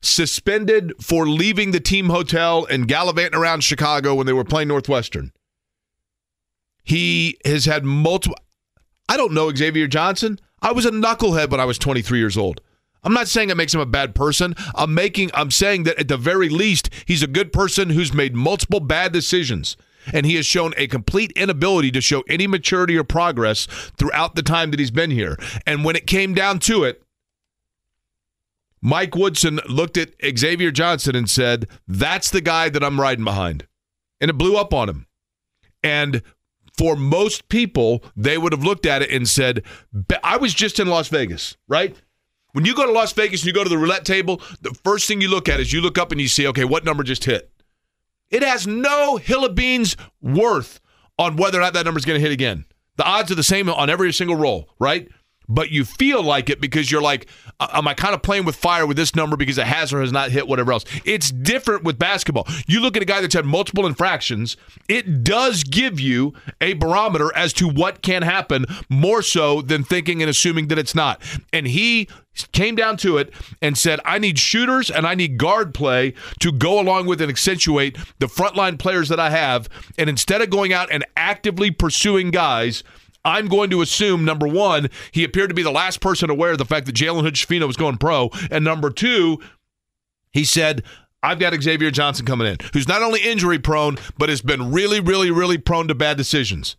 suspended 0.00 0.92
for 1.02 1.26
leaving 1.26 1.72
the 1.72 1.80
team 1.80 2.08
hotel 2.08 2.66
and 2.70 2.88
gallivanting 2.88 3.38
around 3.38 3.62
Chicago 3.62 4.14
when 4.14 4.26
they 4.26 4.32
were 4.32 4.44
playing 4.44 4.68
Northwestern. 4.68 5.32
He 6.82 7.36
has 7.44 7.66
had 7.66 7.84
multiple. 7.84 8.38
I 9.08 9.16
don't 9.16 9.34
know 9.34 9.54
Xavier 9.54 9.86
Johnson. 9.86 10.38
I 10.60 10.72
was 10.72 10.86
a 10.86 10.90
knucklehead 10.90 11.50
when 11.50 11.60
I 11.60 11.64
was 11.64 11.78
23 11.78 12.18
years 12.18 12.36
old. 12.36 12.60
I'm 13.04 13.14
not 13.14 13.28
saying 13.28 13.50
it 13.50 13.56
makes 13.56 13.74
him 13.74 13.80
a 13.80 13.86
bad 13.86 14.14
person. 14.14 14.54
I'm 14.74 14.92
making 14.92 15.30
I'm 15.34 15.50
saying 15.50 15.84
that 15.84 15.98
at 15.98 16.08
the 16.08 16.16
very 16.16 16.48
least 16.48 16.90
he's 17.06 17.22
a 17.22 17.28
good 17.28 17.52
person 17.52 17.90
who's 17.90 18.12
made 18.12 18.34
multiple 18.34 18.80
bad 18.80 19.12
decisions 19.12 19.76
and 20.12 20.26
he 20.26 20.34
has 20.36 20.46
shown 20.46 20.74
a 20.76 20.86
complete 20.86 21.32
inability 21.32 21.90
to 21.92 22.00
show 22.00 22.22
any 22.28 22.46
maturity 22.46 22.96
or 22.96 23.04
progress 23.04 23.66
throughout 23.98 24.34
the 24.34 24.42
time 24.42 24.70
that 24.70 24.80
he's 24.80 24.90
been 24.90 25.10
here. 25.10 25.36
And 25.66 25.84
when 25.84 25.96
it 25.96 26.06
came 26.06 26.34
down 26.34 26.58
to 26.60 26.84
it, 26.84 27.02
Mike 28.80 29.14
Woodson 29.14 29.60
looked 29.68 29.96
at 29.96 30.14
Xavier 30.38 30.70
Johnson 30.70 31.16
and 31.16 31.28
said, 31.28 31.66
"That's 31.86 32.30
the 32.30 32.40
guy 32.40 32.68
that 32.68 32.84
I'm 32.84 33.00
riding 33.00 33.24
behind." 33.24 33.66
And 34.20 34.30
it 34.30 34.34
blew 34.34 34.56
up 34.56 34.72
on 34.72 34.88
him. 34.88 35.06
And 35.82 36.22
for 36.78 36.96
most 36.96 37.48
people, 37.48 38.04
they 38.16 38.38
would 38.38 38.52
have 38.52 38.62
looked 38.62 38.86
at 38.86 39.02
it 39.02 39.10
and 39.10 39.28
said, 39.28 39.64
I 40.22 40.36
was 40.36 40.54
just 40.54 40.78
in 40.78 40.86
Las 40.86 41.08
Vegas, 41.08 41.56
right? 41.66 41.94
When 42.52 42.64
you 42.64 42.74
go 42.74 42.86
to 42.86 42.92
Las 42.92 43.12
Vegas 43.12 43.42
and 43.42 43.48
you 43.48 43.52
go 43.52 43.64
to 43.64 43.68
the 43.68 43.76
roulette 43.76 44.04
table, 44.04 44.40
the 44.62 44.72
first 44.84 45.06
thing 45.06 45.20
you 45.20 45.28
look 45.28 45.48
at 45.48 45.60
is 45.60 45.72
you 45.72 45.80
look 45.80 45.98
up 45.98 46.12
and 46.12 46.20
you 46.20 46.28
see, 46.28 46.46
okay, 46.46 46.64
what 46.64 46.84
number 46.84 47.02
just 47.02 47.24
hit? 47.24 47.50
It 48.30 48.42
has 48.42 48.66
no 48.66 49.16
hill 49.16 49.44
of 49.44 49.54
beans 49.54 49.96
worth 50.22 50.80
on 51.18 51.36
whether 51.36 51.58
or 51.58 51.62
not 51.62 51.72
that 51.72 51.84
number 51.84 51.98
is 51.98 52.04
going 52.04 52.18
to 52.18 52.22
hit 52.22 52.32
again. 52.32 52.64
The 52.96 53.04
odds 53.04 53.30
are 53.30 53.36
the 53.36 53.42
same 53.42 53.68
on 53.68 53.90
every 53.90 54.12
single 54.12 54.36
roll, 54.36 54.70
right? 54.78 55.08
But 55.48 55.70
you 55.70 55.84
feel 55.84 56.22
like 56.22 56.50
it 56.50 56.60
because 56.60 56.90
you're 56.90 57.02
like, 57.02 57.26
uh, 57.60 57.68
am 57.72 57.88
I 57.88 57.94
kind 57.94 58.14
of 58.14 58.22
playing 58.22 58.44
with 58.44 58.56
fire 58.56 58.86
with 58.86 58.96
this 58.96 59.14
number 59.14 59.36
because 59.36 59.58
it 59.58 59.66
has 59.66 59.92
or 59.92 60.00
has 60.00 60.12
not 60.12 60.30
hit 60.30 60.46
whatever 60.46 60.72
else? 60.72 60.84
It's 61.04 61.30
different 61.30 61.84
with 61.84 61.98
basketball. 61.98 62.46
You 62.66 62.80
look 62.80 62.96
at 62.96 63.02
a 63.02 63.06
guy 63.06 63.20
that's 63.20 63.34
had 63.34 63.46
multiple 63.46 63.86
infractions, 63.86 64.56
it 64.88 65.24
does 65.24 65.64
give 65.64 65.98
you 65.98 66.34
a 66.60 66.74
barometer 66.74 67.34
as 67.34 67.52
to 67.54 67.68
what 67.68 68.02
can 68.02 68.22
happen 68.22 68.66
more 68.88 69.22
so 69.22 69.62
than 69.62 69.84
thinking 69.84 70.22
and 70.22 70.30
assuming 70.30 70.68
that 70.68 70.78
it's 70.78 70.94
not. 70.94 71.22
And 71.52 71.66
he 71.66 72.08
came 72.52 72.76
down 72.76 72.96
to 72.98 73.18
it 73.18 73.32
and 73.60 73.76
said, 73.76 74.00
I 74.04 74.18
need 74.18 74.38
shooters 74.38 74.90
and 74.90 75.06
I 75.06 75.14
need 75.14 75.38
guard 75.38 75.74
play 75.74 76.14
to 76.40 76.52
go 76.52 76.80
along 76.80 77.06
with 77.06 77.20
and 77.20 77.30
accentuate 77.30 77.96
the 78.18 78.26
frontline 78.26 78.78
players 78.78 79.08
that 79.08 79.18
I 79.18 79.30
have. 79.30 79.68
And 79.96 80.08
instead 80.08 80.40
of 80.40 80.50
going 80.50 80.72
out 80.72 80.90
and 80.92 81.04
actively 81.16 81.70
pursuing 81.70 82.30
guys, 82.30 82.84
I'm 83.28 83.46
going 83.46 83.68
to 83.70 83.82
assume 83.82 84.24
number 84.24 84.48
one, 84.48 84.88
he 85.12 85.22
appeared 85.22 85.50
to 85.50 85.54
be 85.54 85.62
the 85.62 85.70
last 85.70 86.00
person 86.00 86.30
aware 86.30 86.52
of 86.52 86.58
the 86.58 86.64
fact 86.64 86.86
that 86.86 86.94
Jalen 86.94 87.20
Hood 87.22 87.34
Schifino 87.34 87.66
was 87.66 87.76
going 87.76 87.98
pro. 87.98 88.30
And 88.50 88.64
number 88.64 88.88
two, 88.88 89.38
he 90.32 90.44
said, 90.44 90.82
I've 91.22 91.38
got 91.38 91.60
Xavier 91.60 91.90
Johnson 91.90 92.24
coming 92.24 92.46
in, 92.46 92.56
who's 92.72 92.88
not 92.88 93.02
only 93.02 93.20
injury 93.20 93.58
prone, 93.58 93.98
but 94.16 94.30
has 94.30 94.40
been 94.40 94.72
really, 94.72 95.00
really, 95.00 95.30
really 95.30 95.58
prone 95.58 95.88
to 95.88 95.94
bad 95.94 96.16
decisions. 96.16 96.76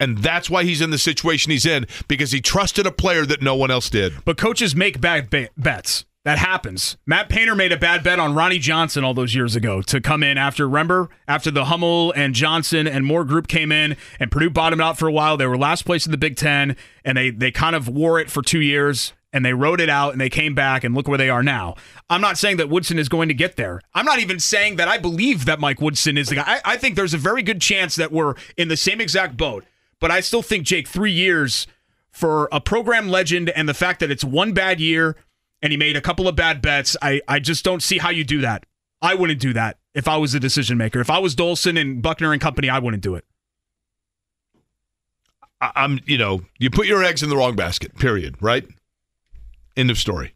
And 0.00 0.18
that's 0.18 0.50
why 0.50 0.64
he's 0.64 0.80
in 0.80 0.90
the 0.90 0.98
situation 0.98 1.52
he's 1.52 1.66
in 1.66 1.86
because 2.08 2.32
he 2.32 2.40
trusted 2.40 2.86
a 2.86 2.92
player 2.92 3.24
that 3.26 3.40
no 3.40 3.54
one 3.54 3.70
else 3.70 3.88
did. 3.88 4.12
But 4.24 4.36
coaches 4.36 4.74
make 4.74 5.00
bad 5.00 5.30
ba- 5.30 5.50
bets. 5.56 6.04
That 6.24 6.38
happens. 6.38 6.96
Matt 7.04 7.28
Painter 7.28 7.54
made 7.54 7.70
a 7.70 7.76
bad 7.76 8.02
bet 8.02 8.18
on 8.18 8.34
Ronnie 8.34 8.58
Johnson 8.58 9.04
all 9.04 9.12
those 9.12 9.34
years 9.34 9.54
ago 9.56 9.82
to 9.82 10.00
come 10.00 10.22
in 10.22 10.38
after, 10.38 10.66
remember, 10.66 11.10
after 11.28 11.50
the 11.50 11.66
Hummel 11.66 12.12
and 12.12 12.34
Johnson 12.34 12.86
and 12.86 13.04
Moore 13.04 13.24
group 13.24 13.46
came 13.46 13.70
in 13.70 13.94
and 14.18 14.30
Purdue 14.30 14.48
bottomed 14.48 14.80
out 14.80 14.96
for 14.98 15.06
a 15.06 15.12
while. 15.12 15.36
They 15.36 15.46
were 15.46 15.58
last 15.58 15.84
place 15.84 16.06
in 16.06 16.12
the 16.12 16.18
Big 16.18 16.36
Ten 16.36 16.76
and 17.04 17.18
they, 17.18 17.28
they 17.28 17.50
kind 17.50 17.76
of 17.76 17.88
wore 17.88 18.18
it 18.18 18.30
for 18.30 18.40
two 18.40 18.62
years 18.62 19.12
and 19.34 19.44
they 19.44 19.52
wrote 19.52 19.82
it 19.82 19.90
out 19.90 20.12
and 20.12 20.20
they 20.20 20.30
came 20.30 20.54
back 20.54 20.82
and 20.82 20.94
look 20.94 21.08
where 21.08 21.18
they 21.18 21.28
are 21.28 21.42
now. 21.42 21.74
I'm 22.08 22.22
not 22.22 22.38
saying 22.38 22.56
that 22.56 22.70
Woodson 22.70 22.98
is 22.98 23.10
going 23.10 23.28
to 23.28 23.34
get 23.34 23.56
there. 23.56 23.82
I'm 23.92 24.06
not 24.06 24.18
even 24.18 24.40
saying 24.40 24.76
that 24.76 24.88
I 24.88 24.96
believe 24.96 25.44
that 25.44 25.60
Mike 25.60 25.82
Woodson 25.82 26.16
is 26.16 26.30
the 26.30 26.36
guy. 26.36 26.44
I, 26.46 26.60
I 26.64 26.76
think 26.78 26.96
there's 26.96 27.12
a 27.12 27.18
very 27.18 27.42
good 27.42 27.60
chance 27.60 27.96
that 27.96 28.12
we're 28.12 28.34
in 28.56 28.68
the 28.68 28.78
same 28.78 29.00
exact 29.00 29.36
boat. 29.36 29.66
But 30.00 30.10
I 30.10 30.20
still 30.20 30.42
think, 30.42 30.64
Jake, 30.64 30.88
three 30.88 31.12
years 31.12 31.66
for 32.10 32.48
a 32.50 32.60
program 32.60 33.08
legend 33.08 33.50
and 33.50 33.68
the 33.68 33.74
fact 33.74 34.00
that 34.00 34.10
it's 34.10 34.24
one 34.24 34.52
bad 34.52 34.80
year 34.80 35.16
and 35.64 35.72
he 35.72 35.78
made 35.78 35.96
a 35.96 36.00
couple 36.02 36.28
of 36.28 36.36
bad 36.36 36.60
bets, 36.60 36.94
I, 37.00 37.22
I 37.26 37.38
just 37.40 37.64
don't 37.64 37.82
see 37.82 37.96
how 37.96 38.10
you 38.10 38.22
do 38.22 38.42
that. 38.42 38.66
I 39.00 39.14
wouldn't 39.14 39.40
do 39.40 39.54
that 39.54 39.78
if 39.94 40.06
I 40.06 40.18
was 40.18 40.34
a 40.34 40.38
decision 40.40 40.76
maker. 40.76 41.00
If 41.00 41.08
I 41.08 41.18
was 41.20 41.34
Dolson 41.34 41.80
and 41.80 42.02
Buckner 42.02 42.32
and 42.34 42.40
company, 42.40 42.68
I 42.68 42.78
wouldn't 42.78 43.02
do 43.02 43.14
it. 43.14 43.24
I- 45.62 45.72
I'm, 45.74 46.00
you 46.04 46.18
know, 46.18 46.42
you 46.58 46.68
put 46.68 46.86
your 46.86 47.02
eggs 47.02 47.22
in 47.22 47.30
the 47.30 47.36
wrong 47.38 47.56
basket, 47.56 47.96
period, 47.98 48.36
right? 48.42 48.68
End 49.74 49.90
of 49.90 49.96
story. 49.96 50.34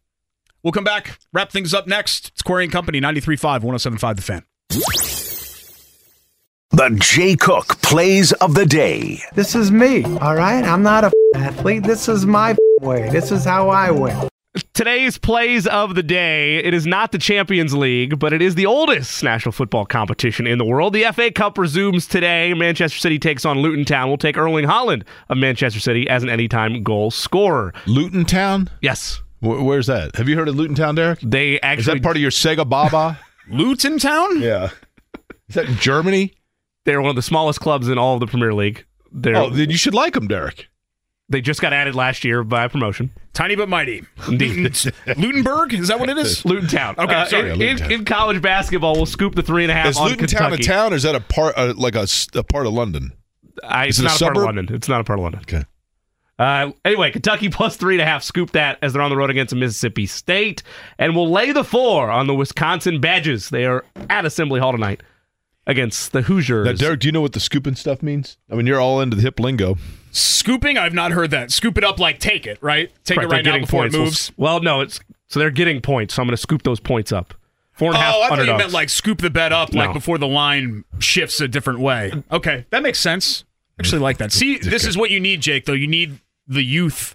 We'll 0.62 0.72
come 0.72 0.82
back, 0.84 1.18
wrap 1.30 1.52
things 1.52 1.74
up 1.74 1.86
next. 1.86 2.28
It's 2.28 2.40
Query 2.42 2.64
and 2.64 2.72
Company, 2.72 2.98
93.5, 2.98 3.60
107.5 3.60 4.16
The 4.16 4.22
Fan. 4.22 4.44
The 6.70 6.96
Jay 7.02 7.36
Cook 7.36 7.82
plays 7.82 8.32
of 8.32 8.54
the 8.54 8.64
day. 8.64 9.20
This 9.34 9.54
is 9.54 9.70
me, 9.70 10.04
all 10.04 10.34
right? 10.34 10.64
I'm 10.64 10.82
not 10.82 11.04
a 11.04 11.12
athlete. 11.34 11.82
This 11.82 12.08
is 12.08 12.24
my 12.24 12.56
way. 12.80 13.10
This 13.10 13.30
is 13.30 13.44
how 13.44 13.68
I 13.68 13.90
win. 13.90 14.28
Today's 14.78 15.18
plays 15.18 15.66
of 15.66 15.96
the 15.96 16.04
day. 16.04 16.58
It 16.58 16.72
is 16.72 16.86
not 16.86 17.10
the 17.10 17.18
Champions 17.18 17.74
League, 17.74 18.20
but 18.20 18.32
it 18.32 18.40
is 18.40 18.54
the 18.54 18.66
oldest 18.66 19.24
national 19.24 19.50
football 19.50 19.84
competition 19.84 20.46
in 20.46 20.58
the 20.58 20.64
world. 20.64 20.92
The 20.92 21.02
FA 21.12 21.32
Cup 21.32 21.58
resumes 21.58 22.06
today. 22.06 22.54
Manchester 22.54 22.96
City 22.96 23.18
takes 23.18 23.44
on 23.44 23.58
Luton 23.58 23.84
Town. 23.84 24.06
We'll 24.06 24.18
take 24.18 24.36
Erling 24.38 24.66
Haaland 24.66 25.02
of 25.30 25.36
Manchester 25.36 25.80
City 25.80 26.08
as 26.08 26.22
an 26.22 26.28
anytime 26.28 26.84
goal 26.84 27.10
scorer. 27.10 27.74
Luton 27.86 28.24
Town? 28.24 28.70
Yes. 28.80 29.20
Wh- 29.40 29.64
where's 29.64 29.88
that? 29.88 30.14
Have 30.14 30.28
you 30.28 30.36
heard 30.36 30.46
of 30.46 30.54
Luton 30.54 30.76
Town, 30.76 30.94
Derek? 30.94 31.18
They 31.22 31.54
Is 31.54 31.60
actually 31.64 31.98
that 31.98 32.04
part 32.04 32.14
of 32.14 32.22
your 32.22 32.30
Sega 32.30 32.68
Baba? 32.68 33.18
Luton 33.50 33.98
Town? 33.98 34.40
yeah. 34.40 34.70
Is 35.48 35.56
that 35.56 35.66
in 35.66 35.74
Germany? 35.78 36.34
they're 36.84 37.00
one 37.02 37.10
of 37.10 37.16
the 37.16 37.22
smallest 37.22 37.58
clubs 37.60 37.88
in 37.88 37.98
all 37.98 38.14
of 38.14 38.20
the 38.20 38.28
Premier 38.28 38.54
League. 38.54 38.86
They're, 39.10 39.34
Oh, 39.38 39.50
then 39.50 39.70
you 39.70 39.76
should 39.76 39.94
like 39.94 40.14
them, 40.14 40.28
Derek. 40.28 40.68
They 41.28 41.40
just 41.40 41.60
got 41.60 41.72
added 41.72 41.94
last 41.94 42.24
year 42.24 42.42
by 42.42 42.68
promotion. 42.68 43.10
Tiny 43.34 43.54
but 43.54 43.68
mighty. 43.68 44.04
Indeed. 44.26 44.56
Lutenberg? 45.16 45.72
Is 45.72 45.88
that 45.88 46.00
what 46.00 46.08
it 46.08 46.18
is? 46.18 46.44
Luton 46.46 46.68
Town. 46.68 46.94
Okay, 46.98 47.14
Uh, 47.14 47.24
sorry. 47.26 47.50
in, 47.52 47.60
in- 47.82 47.92
in 47.92 48.04
college 48.04 48.40
basketball, 48.42 48.94
we'll 48.96 49.06
scoop 49.06 49.34
the 49.34 49.42
three 49.42 49.62
and 49.64 49.70
a 49.70 49.74
half 49.74 49.86
Is 49.88 49.96
on 49.98 50.08
Luton 50.10 50.26
Town 50.26 50.52
a 50.52 50.56
town 50.58 50.92
or 50.92 50.96
is 50.96 51.02
that 51.04 51.14
a 51.14 51.20
part, 51.20 51.56
uh, 51.56 51.74
like 51.76 51.94
a, 51.94 52.00
s- 52.00 52.28
a 52.34 52.42
part 52.42 52.66
of 52.66 52.72
London? 52.72 53.12
I, 53.62 53.86
it's 53.86 53.98
it 53.98 54.04
not 54.04 54.20
a, 54.20 54.24
part 54.24 54.36
of? 54.36 54.42
London. 54.44 54.68
It's 54.74 54.88
not 54.88 55.00
a 55.00 55.04
part 55.04 55.18
of 55.18 55.22
London. 55.24 55.40
Okay. 55.42 55.64
Uh, 56.38 56.70
anyway, 56.84 57.10
Kentucky 57.10 57.48
plus 57.50 57.76
three 57.76 57.94
and 57.94 58.02
a 58.02 58.04
half. 58.06 58.22
Scoop 58.22 58.52
that 58.52 58.78
as 58.82 58.92
they're 58.92 59.02
on 59.02 59.10
the 59.10 59.16
road 59.16 59.30
against 59.30 59.54
Mississippi 59.54 60.06
State, 60.06 60.62
and 60.98 61.14
we'll 61.16 61.30
lay 61.30 61.52
the 61.52 61.64
four 61.64 62.10
on 62.10 62.26
the 62.26 62.34
Wisconsin 62.34 63.00
Badgers. 63.00 63.50
They 63.50 63.64
are 63.66 63.84
at 64.08 64.24
Assembly 64.24 64.60
Hall 64.60 64.72
tonight 64.72 65.02
against 65.68 66.12
the 66.12 66.22
Hoosiers. 66.22 66.64
Now, 66.66 66.72
Derek, 66.72 67.00
do 67.00 67.06
you 67.08 67.12
know 67.12 67.20
what 67.20 67.34
the 67.34 67.40
scooping 67.40 67.76
stuff 67.76 68.02
means? 68.02 68.38
I 68.50 68.54
mean, 68.56 68.66
you're 68.66 68.80
all 68.80 69.00
into 69.00 69.14
the 69.14 69.22
hip 69.22 69.38
lingo. 69.38 69.76
Scooping? 70.10 70.78
I've 70.78 70.94
not 70.94 71.12
heard 71.12 71.30
that. 71.30 71.52
Scoop 71.52 71.78
it 71.78 71.84
up 71.84 72.00
like 72.00 72.18
take 72.18 72.46
it, 72.46 72.58
right? 72.60 72.90
Take 73.04 73.18
Right, 73.18 73.26
it 73.26 73.30
right 73.30 73.44
now 73.44 73.58
before 73.58 73.82
points. 73.82 73.94
it 73.94 73.98
moves. 73.98 74.32
Well, 74.36 74.60
no, 74.60 74.80
it's 74.80 74.98
so 75.28 75.38
they're 75.38 75.50
getting 75.50 75.80
points. 75.80 76.14
So 76.14 76.22
I'm 76.22 76.26
going 76.26 76.32
to 76.32 76.40
scoop 76.40 76.62
those 76.62 76.80
points 76.80 77.12
up. 77.12 77.34
Four 77.72 77.88
and 77.88 77.96
a 77.96 78.00
oh, 78.00 78.02
half 78.02 78.14
Oh, 78.16 78.22
I 78.22 78.28
thought 78.30 78.46
you 78.46 78.56
meant 78.56 78.72
like 78.72 78.88
scoop 78.88 79.20
the 79.20 79.30
bet 79.30 79.52
up 79.52 79.72
like 79.74 79.90
No. 79.90 79.94
before 79.94 80.18
the 80.18 80.26
line 80.26 80.84
shifts 80.98 81.40
a 81.40 81.46
different 81.46 81.78
way. 81.78 82.12
Okay, 82.32 82.66
that 82.70 82.82
makes 82.82 82.98
sense. 82.98 83.44
Actually, 83.78 84.00
like 84.00 84.18
that. 84.18 84.32
See, 84.32 84.58
this 84.58 84.84
is 84.84 84.96
what 84.96 85.10
you 85.10 85.20
need, 85.20 85.40
Jake. 85.42 85.66
Though 85.66 85.74
you 85.74 85.86
need 85.86 86.18
the 86.48 86.62
youth 86.62 87.14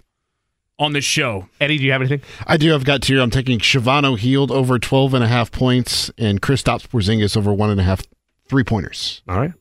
on 0.78 0.92
this 0.92 1.04
show. 1.04 1.48
Eddie, 1.60 1.78
do 1.78 1.84
you 1.84 1.92
have 1.92 2.00
anything? 2.00 2.22
I 2.46 2.56
do. 2.56 2.74
I've 2.74 2.84
got 2.84 3.02
two. 3.02 3.20
I'm 3.20 3.30
taking 3.30 3.58
Shavano 3.58 4.18
Healed 4.18 4.50
over 4.50 4.78
12 4.78 5.12
and 5.14 5.22
a 5.24 5.28
half 5.28 5.52
points 5.52 6.10
and 6.16 6.40
Chris 6.40 6.62
Kristaps 6.62 6.88
Porzingis 6.88 7.36
over 7.36 7.52
one 7.52 7.70
and 7.70 7.78
a 7.80 7.84
half 7.84 8.02
three 8.48 8.64
pointers. 8.64 9.22
All 9.28 9.38
right. 9.38 9.52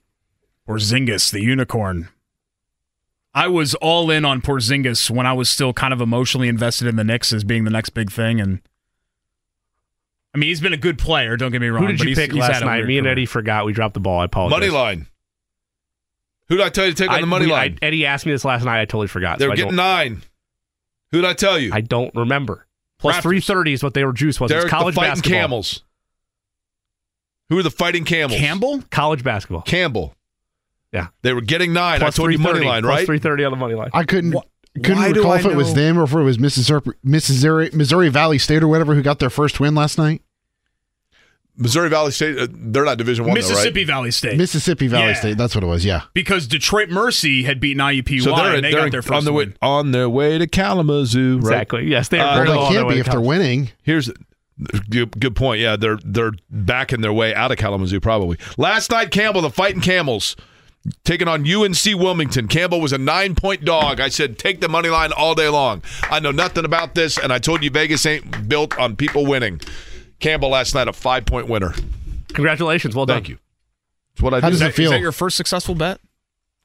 Porzingis, 0.68 1.32
the 1.32 1.42
unicorn. 1.42 2.10
I 3.34 3.48
was 3.48 3.74
all 3.76 4.12
in 4.12 4.26
on 4.26 4.42
Porzingis 4.42 5.10
when 5.10 5.26
I 5.26 5.34
was 5.34 5.50
still 5.50 5.74
kind 5.74 5.94
of 5.94 6.00
emotionally 6.02 6.48
invested 6.48 6.88
in 6.88 6.96
the 6.96 7.04
Knicks 7.04 7.34
as 7.34 7.44
being 7.44 7.64
the 7.64 7.72
next 7.72 7.90
big 7.90 8.12
thing, 8.12 8.40
and 8.40 8.62
I 10.34 10.38
mean 10.38 10.50
he's 10.50 10.62
been 10.62 10.74
a 10.74 10.78
good 10.78 10.98
player. 11.00 11.36
Don't 11.36 11.52
get 11.52 11.60
me 11.62 11.68
wrong. 11.68 11.84
Who 11.84 11.92
did 11.92 12.00
you 12.02 12.10
he's, 12.10 12.18
pick 12.18 12.32
he's 12.32 12.40
last 12.42 12.60
had 12.60 12.66
night? 12.66 12.86
Me 12.86 12.98
and 12.98 13.06
career. 13.06 13.12
Eddie 13.14 13.26
forgot. 13.26 13.66
We 13.66 13.74
dropped 13.74 13.96
the 13.96 14.00
ball. 14.00 14.20
I 14.20 14.26
apologize. 14.26 14.60
Money 14.60 14.72
line. 14.72 15.08
Who 16.50 16.58
did 16.58 16.66
I 16.66 16.70
tell 16.70 16.86
you 16.86 16.92
to 16.92 16.98
take 16.98 17.10
on 17.10 17.22
the 17.22 17.28
money 17.28 17.46
we- 17.48 17.52
line? 17.52 17.80
I- 17.82 17.86
Eddie 17.86 18.06
asked 18.06 18.26
me 18.26 18.32
this 18.32 18.46
last 18.46 18.64
night. 18.64 18.80
I 18.82 18.86
totally 18.86 19.08
forgot. 19.08 19.40
they 19.40 19.46
so 19.46 19.56
getting 19.56 19.76
nine. 19.76 20.22
Who 21.12 21.22
did 21.22 21.30
I 21.30 21.34
tell 21.34 21.58
you? 21.58 21.72
I 21.74 21.82
don't 21.82 22.14
remember. 22.16 22.68
330 23.02 23.74
is 23.74 23.84
what 23.84 23.94
they 23.94 24.04
were 24.06 24.14
juice 24.14 24.40
was. 24.40 24.50
It 24.52 24.56
was 24.56 24.64
Derek, 24.64 24.72
college 24.72 24.96
the 24.96 25.02
fighting 25.02 25.12
basketball. 25.16 25.40
camels. 25.42 25.84
Who 27.50 27.58
are 27.60 27.64
the 27.64 27.72
fighting 27.72 28.06
camels? 28.06 28.40
Campbell. 28.40 28.82
College 28.90 29.24
basketball. 29.24 29.62
Campbell. 29.64 30.16
Yeah. 30.92 31.08
They 31.24 31.34
were 31.34 31.42
getting 31.42 31.74
nine. 31.74 32.00
Plus 32.00 32.14
I 32.14 32.18
told 32.18 32.32
you 32.32 32.38
money 32.38 32.60
330, 32.60 32.68
line, 32.68 32.86
right? 32.86 33.06
330 33.06 33.44
on 33.46 33.52
the 33.52 33.58
money 33.58 33.74
line. 33.76 33.90
I 33.94 34.04
couldn't 34.04 34.36
couldn't 34.76 34.96
why 34.98 35.12
do 35.12 35.20
recall 35.20 35.34
I 35.34 35.40
if 35.40 35.46
it 35.46 35.56
was 35.56 35.74
them 35.74 35.98
or 36.00 36.04
if 36.04 36.14
it 36.14 36.18
was 36.22 36.40
Mississippi, 36.40 36.92
Missouri, 37.04 37.70
Missouri 37.74 38.10
Valley 38.10 38.38
State 38.40 38.64
or 38.64 38.68
whatever 38.68 38.96
who 38.96 39.02
got 39.04 39.20
their 39.20 39.30
first 39.30 39.60
win 39.60 39.76
last 39.76 39.98
night. 39.98 40.22
Missouri 41.56 41.90
Valley 41.90 42.12
State. 42.12 42.38
Uh, 42.40 42.48
they're 42.50 42.84
not 42.84 42.98
Division 42.98 43.26
One, 43.26 43.36
though, 43.36 43.40
Mississippi 43.40 43.82
right? 43.82 43.88
Valley 43.88 44.10
State. 44.12 44.38
Mississippi 44.38 44.88
Valley 44.88 45.10
Yeah. 45.10 45.14
State. 45.14 45.38
That's 45.38 45.54
what 45.54 45.64
it 45.64 45.68
was. 45.68 45.86
Yeah. 45.86 46.02
because 46.16 46.48
Detroit 46.48 46.90
Mercy 46.90 47.44
had 47.44 47.60
beaten 47.60 47.80
IUPUI 47.80 48.22
So 48.24 48.36
they're, 48.36 48.56
and 48.56 48.64
they 48.66 48.72
they're 48.72 48.82
got 48.82 48.92
their 48.92 49.02
first 49.04 49.14
on, 49.14 49.26
the 49.26 49.34
way, 49.34 49.46
win. 49.46 49.58
on 49.62 49.92
their 49.92 50.10
way 50.10 50.40
to 50.40 50.48
Kalamazoo, 50.48 51.38
right? 51.38 51.44
Exactly. 51.54 51.86
Yes, 51.88 52.08
they 52.08 52.20
are 52.20 52.42
Uh, 52.42 52.46
Well, 52.46 52.70
they 52.70 52.76
can't 52.76 52.90
be 52.90 53.00
if 53.00 53.06
they're 53.06 53.22
winning. 53.22 53.70
Here's 53.84 54.10
good, 54.90 55.20
good 55.20 55.36
point. 55.36 55.62
Yeah, 55.62 55.76
they're 55.76 55.98
they're 56.04 56.32
backing 56.50 57.02
their 57.02 57.14
way 57.14 57.34
out 57.36 57.52
of 57.52 57.58
Kalamazoo 57.58 58.00
probably. 58.00 58.38
Last 58.58 58.92
night, 58.92 59.12
Campbell, 59.12 59.42
the 59.42 59.50
fighting 59.50 59.82
Camels, 59.82 60.36
taking 61.04 61.28
on 61.28 61.50
UNC 61.50 61.78
Wilmington. 61.96 62.48
Campbell 62.48 62.80
was 62.82 62.94
a 62.94 62.98
nine 62.98 63.36
point 63.36 63.66
dog. 63.66 64.00
I 64.00 64.10
said 64.10 64.38
take 64.38 64.62
the 64.62 64.70
money 64.70 64.90
line 64.90 65.12
all 65.12 65.36
day 65.36 65.50
long. 65.50 65.82
I 66.04 66.20
know 66.20 66.32
nothing 66.32 66.66
about 66.66 66.96
this, 66.96 67.18
and 67.18 67.32
I 67.34 67.40
told 67.40 67.64
you 67.64 67.70
Vegas 67.70 68.06
ain't 68.06 68.48
built 68.48 68.78
on 68.78 68.96
people 68.96 69.26
winning. 69.26 69.60
Campbell 70.20 70.50
last 70.50 70.74
night 70.76 70.88
a 70.88 70.94
five 70.94 71.26
point 71.26 71.48
winner. 71.48 71.74
Congratulations. 72.34 72.96
Well 72.96 73.06
done. 73.06 73.18
Thank 73.18 73.30
you. 73.30 73.38
That's 74.16 74.24
what 74.24 74.34
I 74.34 74.40
How 74.40 74.50
did. 74.50 74.52
does 74.54 74.56
Is 74.56 74.62
it 74.62 74.64
that, 74.66 74.70
is 74.72 74.76
feel? 74.76 74.92
that 74.92 75.02
your 75.02 75.12
first 75.12 75.36
successful 75.38 75.76
bet? 75.76 76.00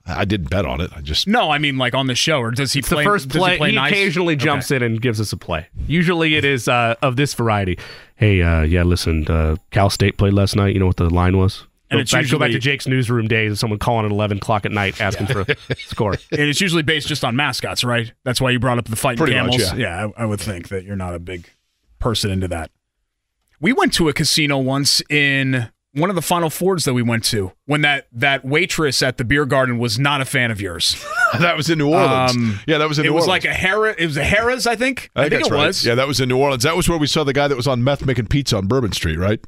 I 0.08 0.24
didn't 0.24 0.50
bet 0.50 0.64
on 0.64 0.80
it. 0.80 0.90
I 0.96 1.00
just 1.00 1.26
No, 1.28 1.50
I 1.50 1.58
mean 1.58 1.76
like 1.78 1.94
on 1.94 2.06
the 2.06 2.14
show, 2.14 2.40
or 2.40 2.50
does 2.50 2.72
he 2.72 2.80
It's 2.80 2.88
play? 2.88 3.04
the 3.04 3.10
first 3.10 3.28
does 3.28 3.38
play. 3.38 3.52
He, 3.52 3.58
play 3.58 3.70
He, 3.70 3.74
nice? 3.76 3.92
occasionally 3.92 4.34
Okay. 4.34 4.44
jumps 4.44 4.70
in 4.70 4.82
and 4.82 5.00
gives 5.00 5.20
us 5.20 5.32
a 5.32 5.36
play. 5.36 5.66
Usually 5.86 6.34
it 6.36 6.44
is 6.44 6.68
uh, 6.68 6.94
of 7.02 7.16
this 7.16 7.34
variety. 7.34 7.78
Hey, 8.16 8.42
uh, 8.42 8.62
yeah, 8.62 8.82
listen, 8.82 9.26
uh, 9.28 9.56
Cal 9.70 9.90
State 9.90 10.16
played 10.18 10.32
last 10.32 10.56
night. 10.56 10.74
You 10.74 10.80
know 10.80 10.86
what 10.86 10.96
the 10.96 11.08
line 11.10 11.36
was? 11.36 11.64
And 11.90 11.98
go, 11.98 12.02
it's 12.02 12.12
back, 12.12 12.28
go 12.30 12.38
back 12.38 12.50
to 12.50 12.58
Jake's 12.58 12.86
newsroom 12.86 13.28
days 13.28 13.52
of 13.52 13.58
someone 13.58 13.78
calling 13.78 14.04
at 14.04 14.10
11 14.10 14.38
o'clock 14.38 14.66
at 14.66 14.72
night 14.72 15.00
asking 15.00 15.26
for 15.28 15.40
a 15.42 15.56
score. 15.76 16.12
And 16.32 16.40
it's 16.42 16.60
usually 16.60 16.82
based 16.82 17.08
just 17.08 17.24
on 17.24 17.34
mascots, 17.36 17.82
right? 17.82 18.12
That's 18.24 18.40
why 18.40 18.50
you 18.50 18.58
brought 18.58 18.76
up 18.78 18.84
the 18.86 18.96
fighting 18.96 19.18
Pretty 19.24 19.40
much, 19.40 19.52
camels. 19.58 19.74
yeah. 19.78 20.08
I, 20.18 20.22
I 20.22 20.26
would 20.26 20.40
think 20.40 20.68
that 20.68 20.84
you're 20.84 20.96
not 20.96 21.14
a 21.14 21.18
big 21.18 21.48
person 21.98 22.30
into 22.30 22.46
that. 22.48 22.70
We 23.60 23.72
went 23.72 23.92
to 23.94 24.08
a 24.08 24.12
casino 24.12 24.58
once 24.58 25.00
in 25.08 25.70
one 25.92 26.10
of 26.10 26.16
the 26.16 26.22
Final 26.22 26.50
Fours 26.50 26.84
that 26.84 26.94
we 26.94 27.02
went 27.02 27.24
to 27.24 27.52
when 27.66 27.80
that 27.82 28.06
that 28.12 28.44
waitress 28.44 29.02
at 29.02 29.16
the 29.16 29.24
beer 29.24 29.46
garden 29.46 29.78
was 29.78 29.98
not 29.98 30.20
a 30.20 30.24
fan 30.24 30.50
of 30.50 30.60
yours. 30.60 31.02
that 31.38 31.56
was 31.56 31.70
in 31.70 31.78
New 31.78 31.88
Orleans. 31.88 32.36
Um, 32.36 32.60
yeah, 32.66 32.78
that 32.78 32.88
was 32.88 32.98
in 32.98 33.04
New 33.04 33.10
Orleans. 33.10 33.24
it 33.24 33.26
was 33.26 33.28
like 33.28 33.44
a 33.44 33.54
Harris. 33.54 33.96
It 33.98 34.06
was 34.06 34.16
a 34.16 34.24
Harris, 34.24 34.66
I 34.66 34.76
think. 34.76 35.10
I 35.16 35.28
think, 35.28 35.46
it 35.46 35.50
right. 35.50 35.66
was. 35.66 35.84
Yeah, 35.84 35.94
that 35.94 36.06
was 36.06 36.20
in 36.20 36.28
New 36.28 36.38
Orleans. 36.38 36.62
That 36.62 36.76
was 36.76 36.88
where 36.88 36.98
we 36.98 37.06
saw 37.06 37.24
the 37.24 37.32
guy 37.32 37.48
that 37.48 37.56
was 37.56 37.66
on 37.66 37.82
meth 37.82 38.04
making 38.04 38.26
pizza 38.26 38.56
on 38.56 38.66
Bourbon 38.66 38.92
Street, 38.92 39.18
right? 39.18 39.40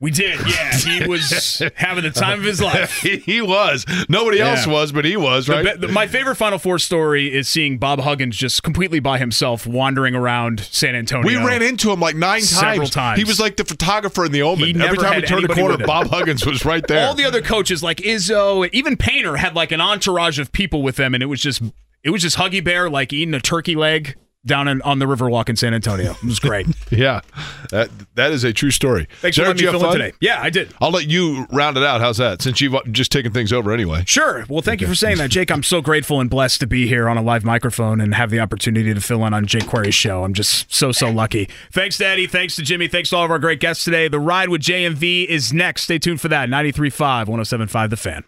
We 0.00 0.12
did. 0.12 0.38
Yeah, 0.48 0.76
he 0.76 1.06
was 1.08 1.60
having 1.74 2.04
the 2.04 2.10
time 2.10 2.38
of 2.38 2.44
his 2.44 2.60
life. 2.60 2.92
he, 3.02 3.42
was. 3.42 3.84
Nobody 4.08 4.38
else 4.40 4.64
was, 4.64 4.92
but 4.92 5.04
he 5.04 5.16
was, 5.16 5.48
right? 5.48 5.64
be- 5.80 5.86
the- 5.86 5.92
my 5.92 6.06
favorite 6.06 6.36
Final 6.36 6.58
Four 6.58 6.78
story 6.78 7.34
is 7.34 7.48
seeing 7.48 7.78
Bob 7.78 7.98
Huggins 8.00 8.36
just 8.36 8.62
completely 8.62 9.00
by 9.00 9.18
himself 9.18 9.66
wandering 9.66 10.14
around 10.14 10.60
San 10.60 10.94
Antonio. 10.94 11.26
we 11.26 11.34
ran 11.34 11.62
into 11.62 11.90
him 11.90 11.98
like 11.98 12.14
nine 12.14 12.42
Several 12.42 12.76
times. 12.86 12.90
times. 12.90 13.18
He 13.18 13.24
was 13.24 13.40
like 13.40 13.56
the 13.56 13.64
photographer 13.64 14.24
in 14.24 14.30
the 14.30 14.42
Omen. 14.42 14.80
Every 14.80 14.98
time 14.98 15.16
we 15.16 15.22
turned 15.22 15.44
a 15.50 15.54
corner. 15.54 15.76
Bob 15.84 16.06
Huggins 16.08 16.46
was 16.46 16.64
right 16.64 16.86
there. 16.86 17.04
All 17.08 17.14
the 17.14 17.24
other 17.24 17.42
coaches, 17.42 17.82
like 17.82 17.96
Izzo, 17.98 18.68
even 18.72 18.96
Painter, 18.96 19.36
had 19.36 19.56
like 19.56 19.72
an 19.72 19.80
entourage 19.80 20.38
of 20.38 20.52
people 20.52 20.82
with 20.82 20.94
them, 20.94 21.12
and 21.14 21.22
it 21.24 21.26
was 21.26 21.40
just 21.40 21.60
it 22.04 22.10
was 22.10 22.22
just 22.22 22.36
Huggy 22.36 22.62
Bear 22.62 22.88
like 22.88 23.12
eating 23.12 23.34
a 23.34 23.40
turkey 23.40 23.74
leg 23.74 24.14
down 24.46 24.68
in, 24.68 24.80
on 24.82 24.98
the 24.98 25.06
Riverwalk 25.06 25.48
in 25.48 25.56
San 25.56 25.74
Antonio. 25.74 26.12
It 26.12 26.24
was 26.24 26.38
great. 26.38 26.66
yeah, 26.90 27.20
That 27.70 27.90
that 28.14 28.32
is 28.32 28.44
a 28.44 28.52
true 28.52 28.70
story. 28.70 29.06
Thanks 29.20 29.36
for 29.36 29.42
Derek, 29.44 29.56
letting 29.60 29.72
me 29.72 29.78
fill 29.80 29.90
in 29.92 29.98
today. 29.98 30.12
Yeah, 30.20 30.40
I 30.40 30.50
did. 30.50 30.72
I'll 30.80 30.90
let 30.90 31.06
you 31.06 31.46
round 31.50 31.76
it 31.76 31.82
out. 31.82 32.00
How's 32.00 32.16
that? 32.18 32.42
Since 32.42 32.60
you've 32.60 32.74
uh, 32.74 32.82
just 32.90 33.12
taken 33.12 33.32
things 33.32 33.52
over 33.52 33.72
anyway. 33.72 34.04
Sure. 34.06 34.44
Well, 34.48 34.62
thank 34.62 34.80
you 34.80 34.86
for 34.86 34.94
saying 34.94 35.18
that, 35.18 35.30
Jake. 35.30 35.50
I'm 35.50 35.62
so 35.62 35.80
grateful 35.80 36.20
and 36.20 36.30
blessed 36.30 36.60
to 36.60 36.66
be 36.66 36.86
here 36.88 37.08
on 37.08 37.16
a 37.18 37.22
live 37.22 37.44
microphone 37.44 38.00
and 38.00 38.14
have 38.14 38.30
the 38.30 38.40
opportunity 38.40 38.92
to 38.94 39.00
fill 39.00 39.24
in 39.26 39.34
on 39.34 39.46
Jake 39.46 39.66
Query's 39.66 39.94
show. 39.94 40.24
I'm 40.24 40.34
just 40.34 40.72
so, 40.72 40.92
so 40.92 41.10
lucky. 41.10 41.48
Thanks, 41.72 41.98
Daddy. 41.98 42.26
Thanks 42.26 42.56
to 42.56 42.62
Jimmy. 42.62 42.88
Thanks 42.88 43.10
to 43.10 43.16
all 43.16 43.24
of 43.24 43.30
our 43.30 43.38
great 43.38 43.60
guests 43.60 43.84
today. 43.84 44.08
The 44.08 44.20
ride 44.20 44.48
with 44.48 44.62
JMV 44.62 45.26
is 45.26 45.52
next. 45.52 45.82
Stay 45.82 45.98
tuned 45.98 46.20
for 46.20 46.28
that. 46.28 46.48
93.5, 46.48 47.26
107.5 47.26 47.90
The 47.90 47.96
Fan. 47.96 48.24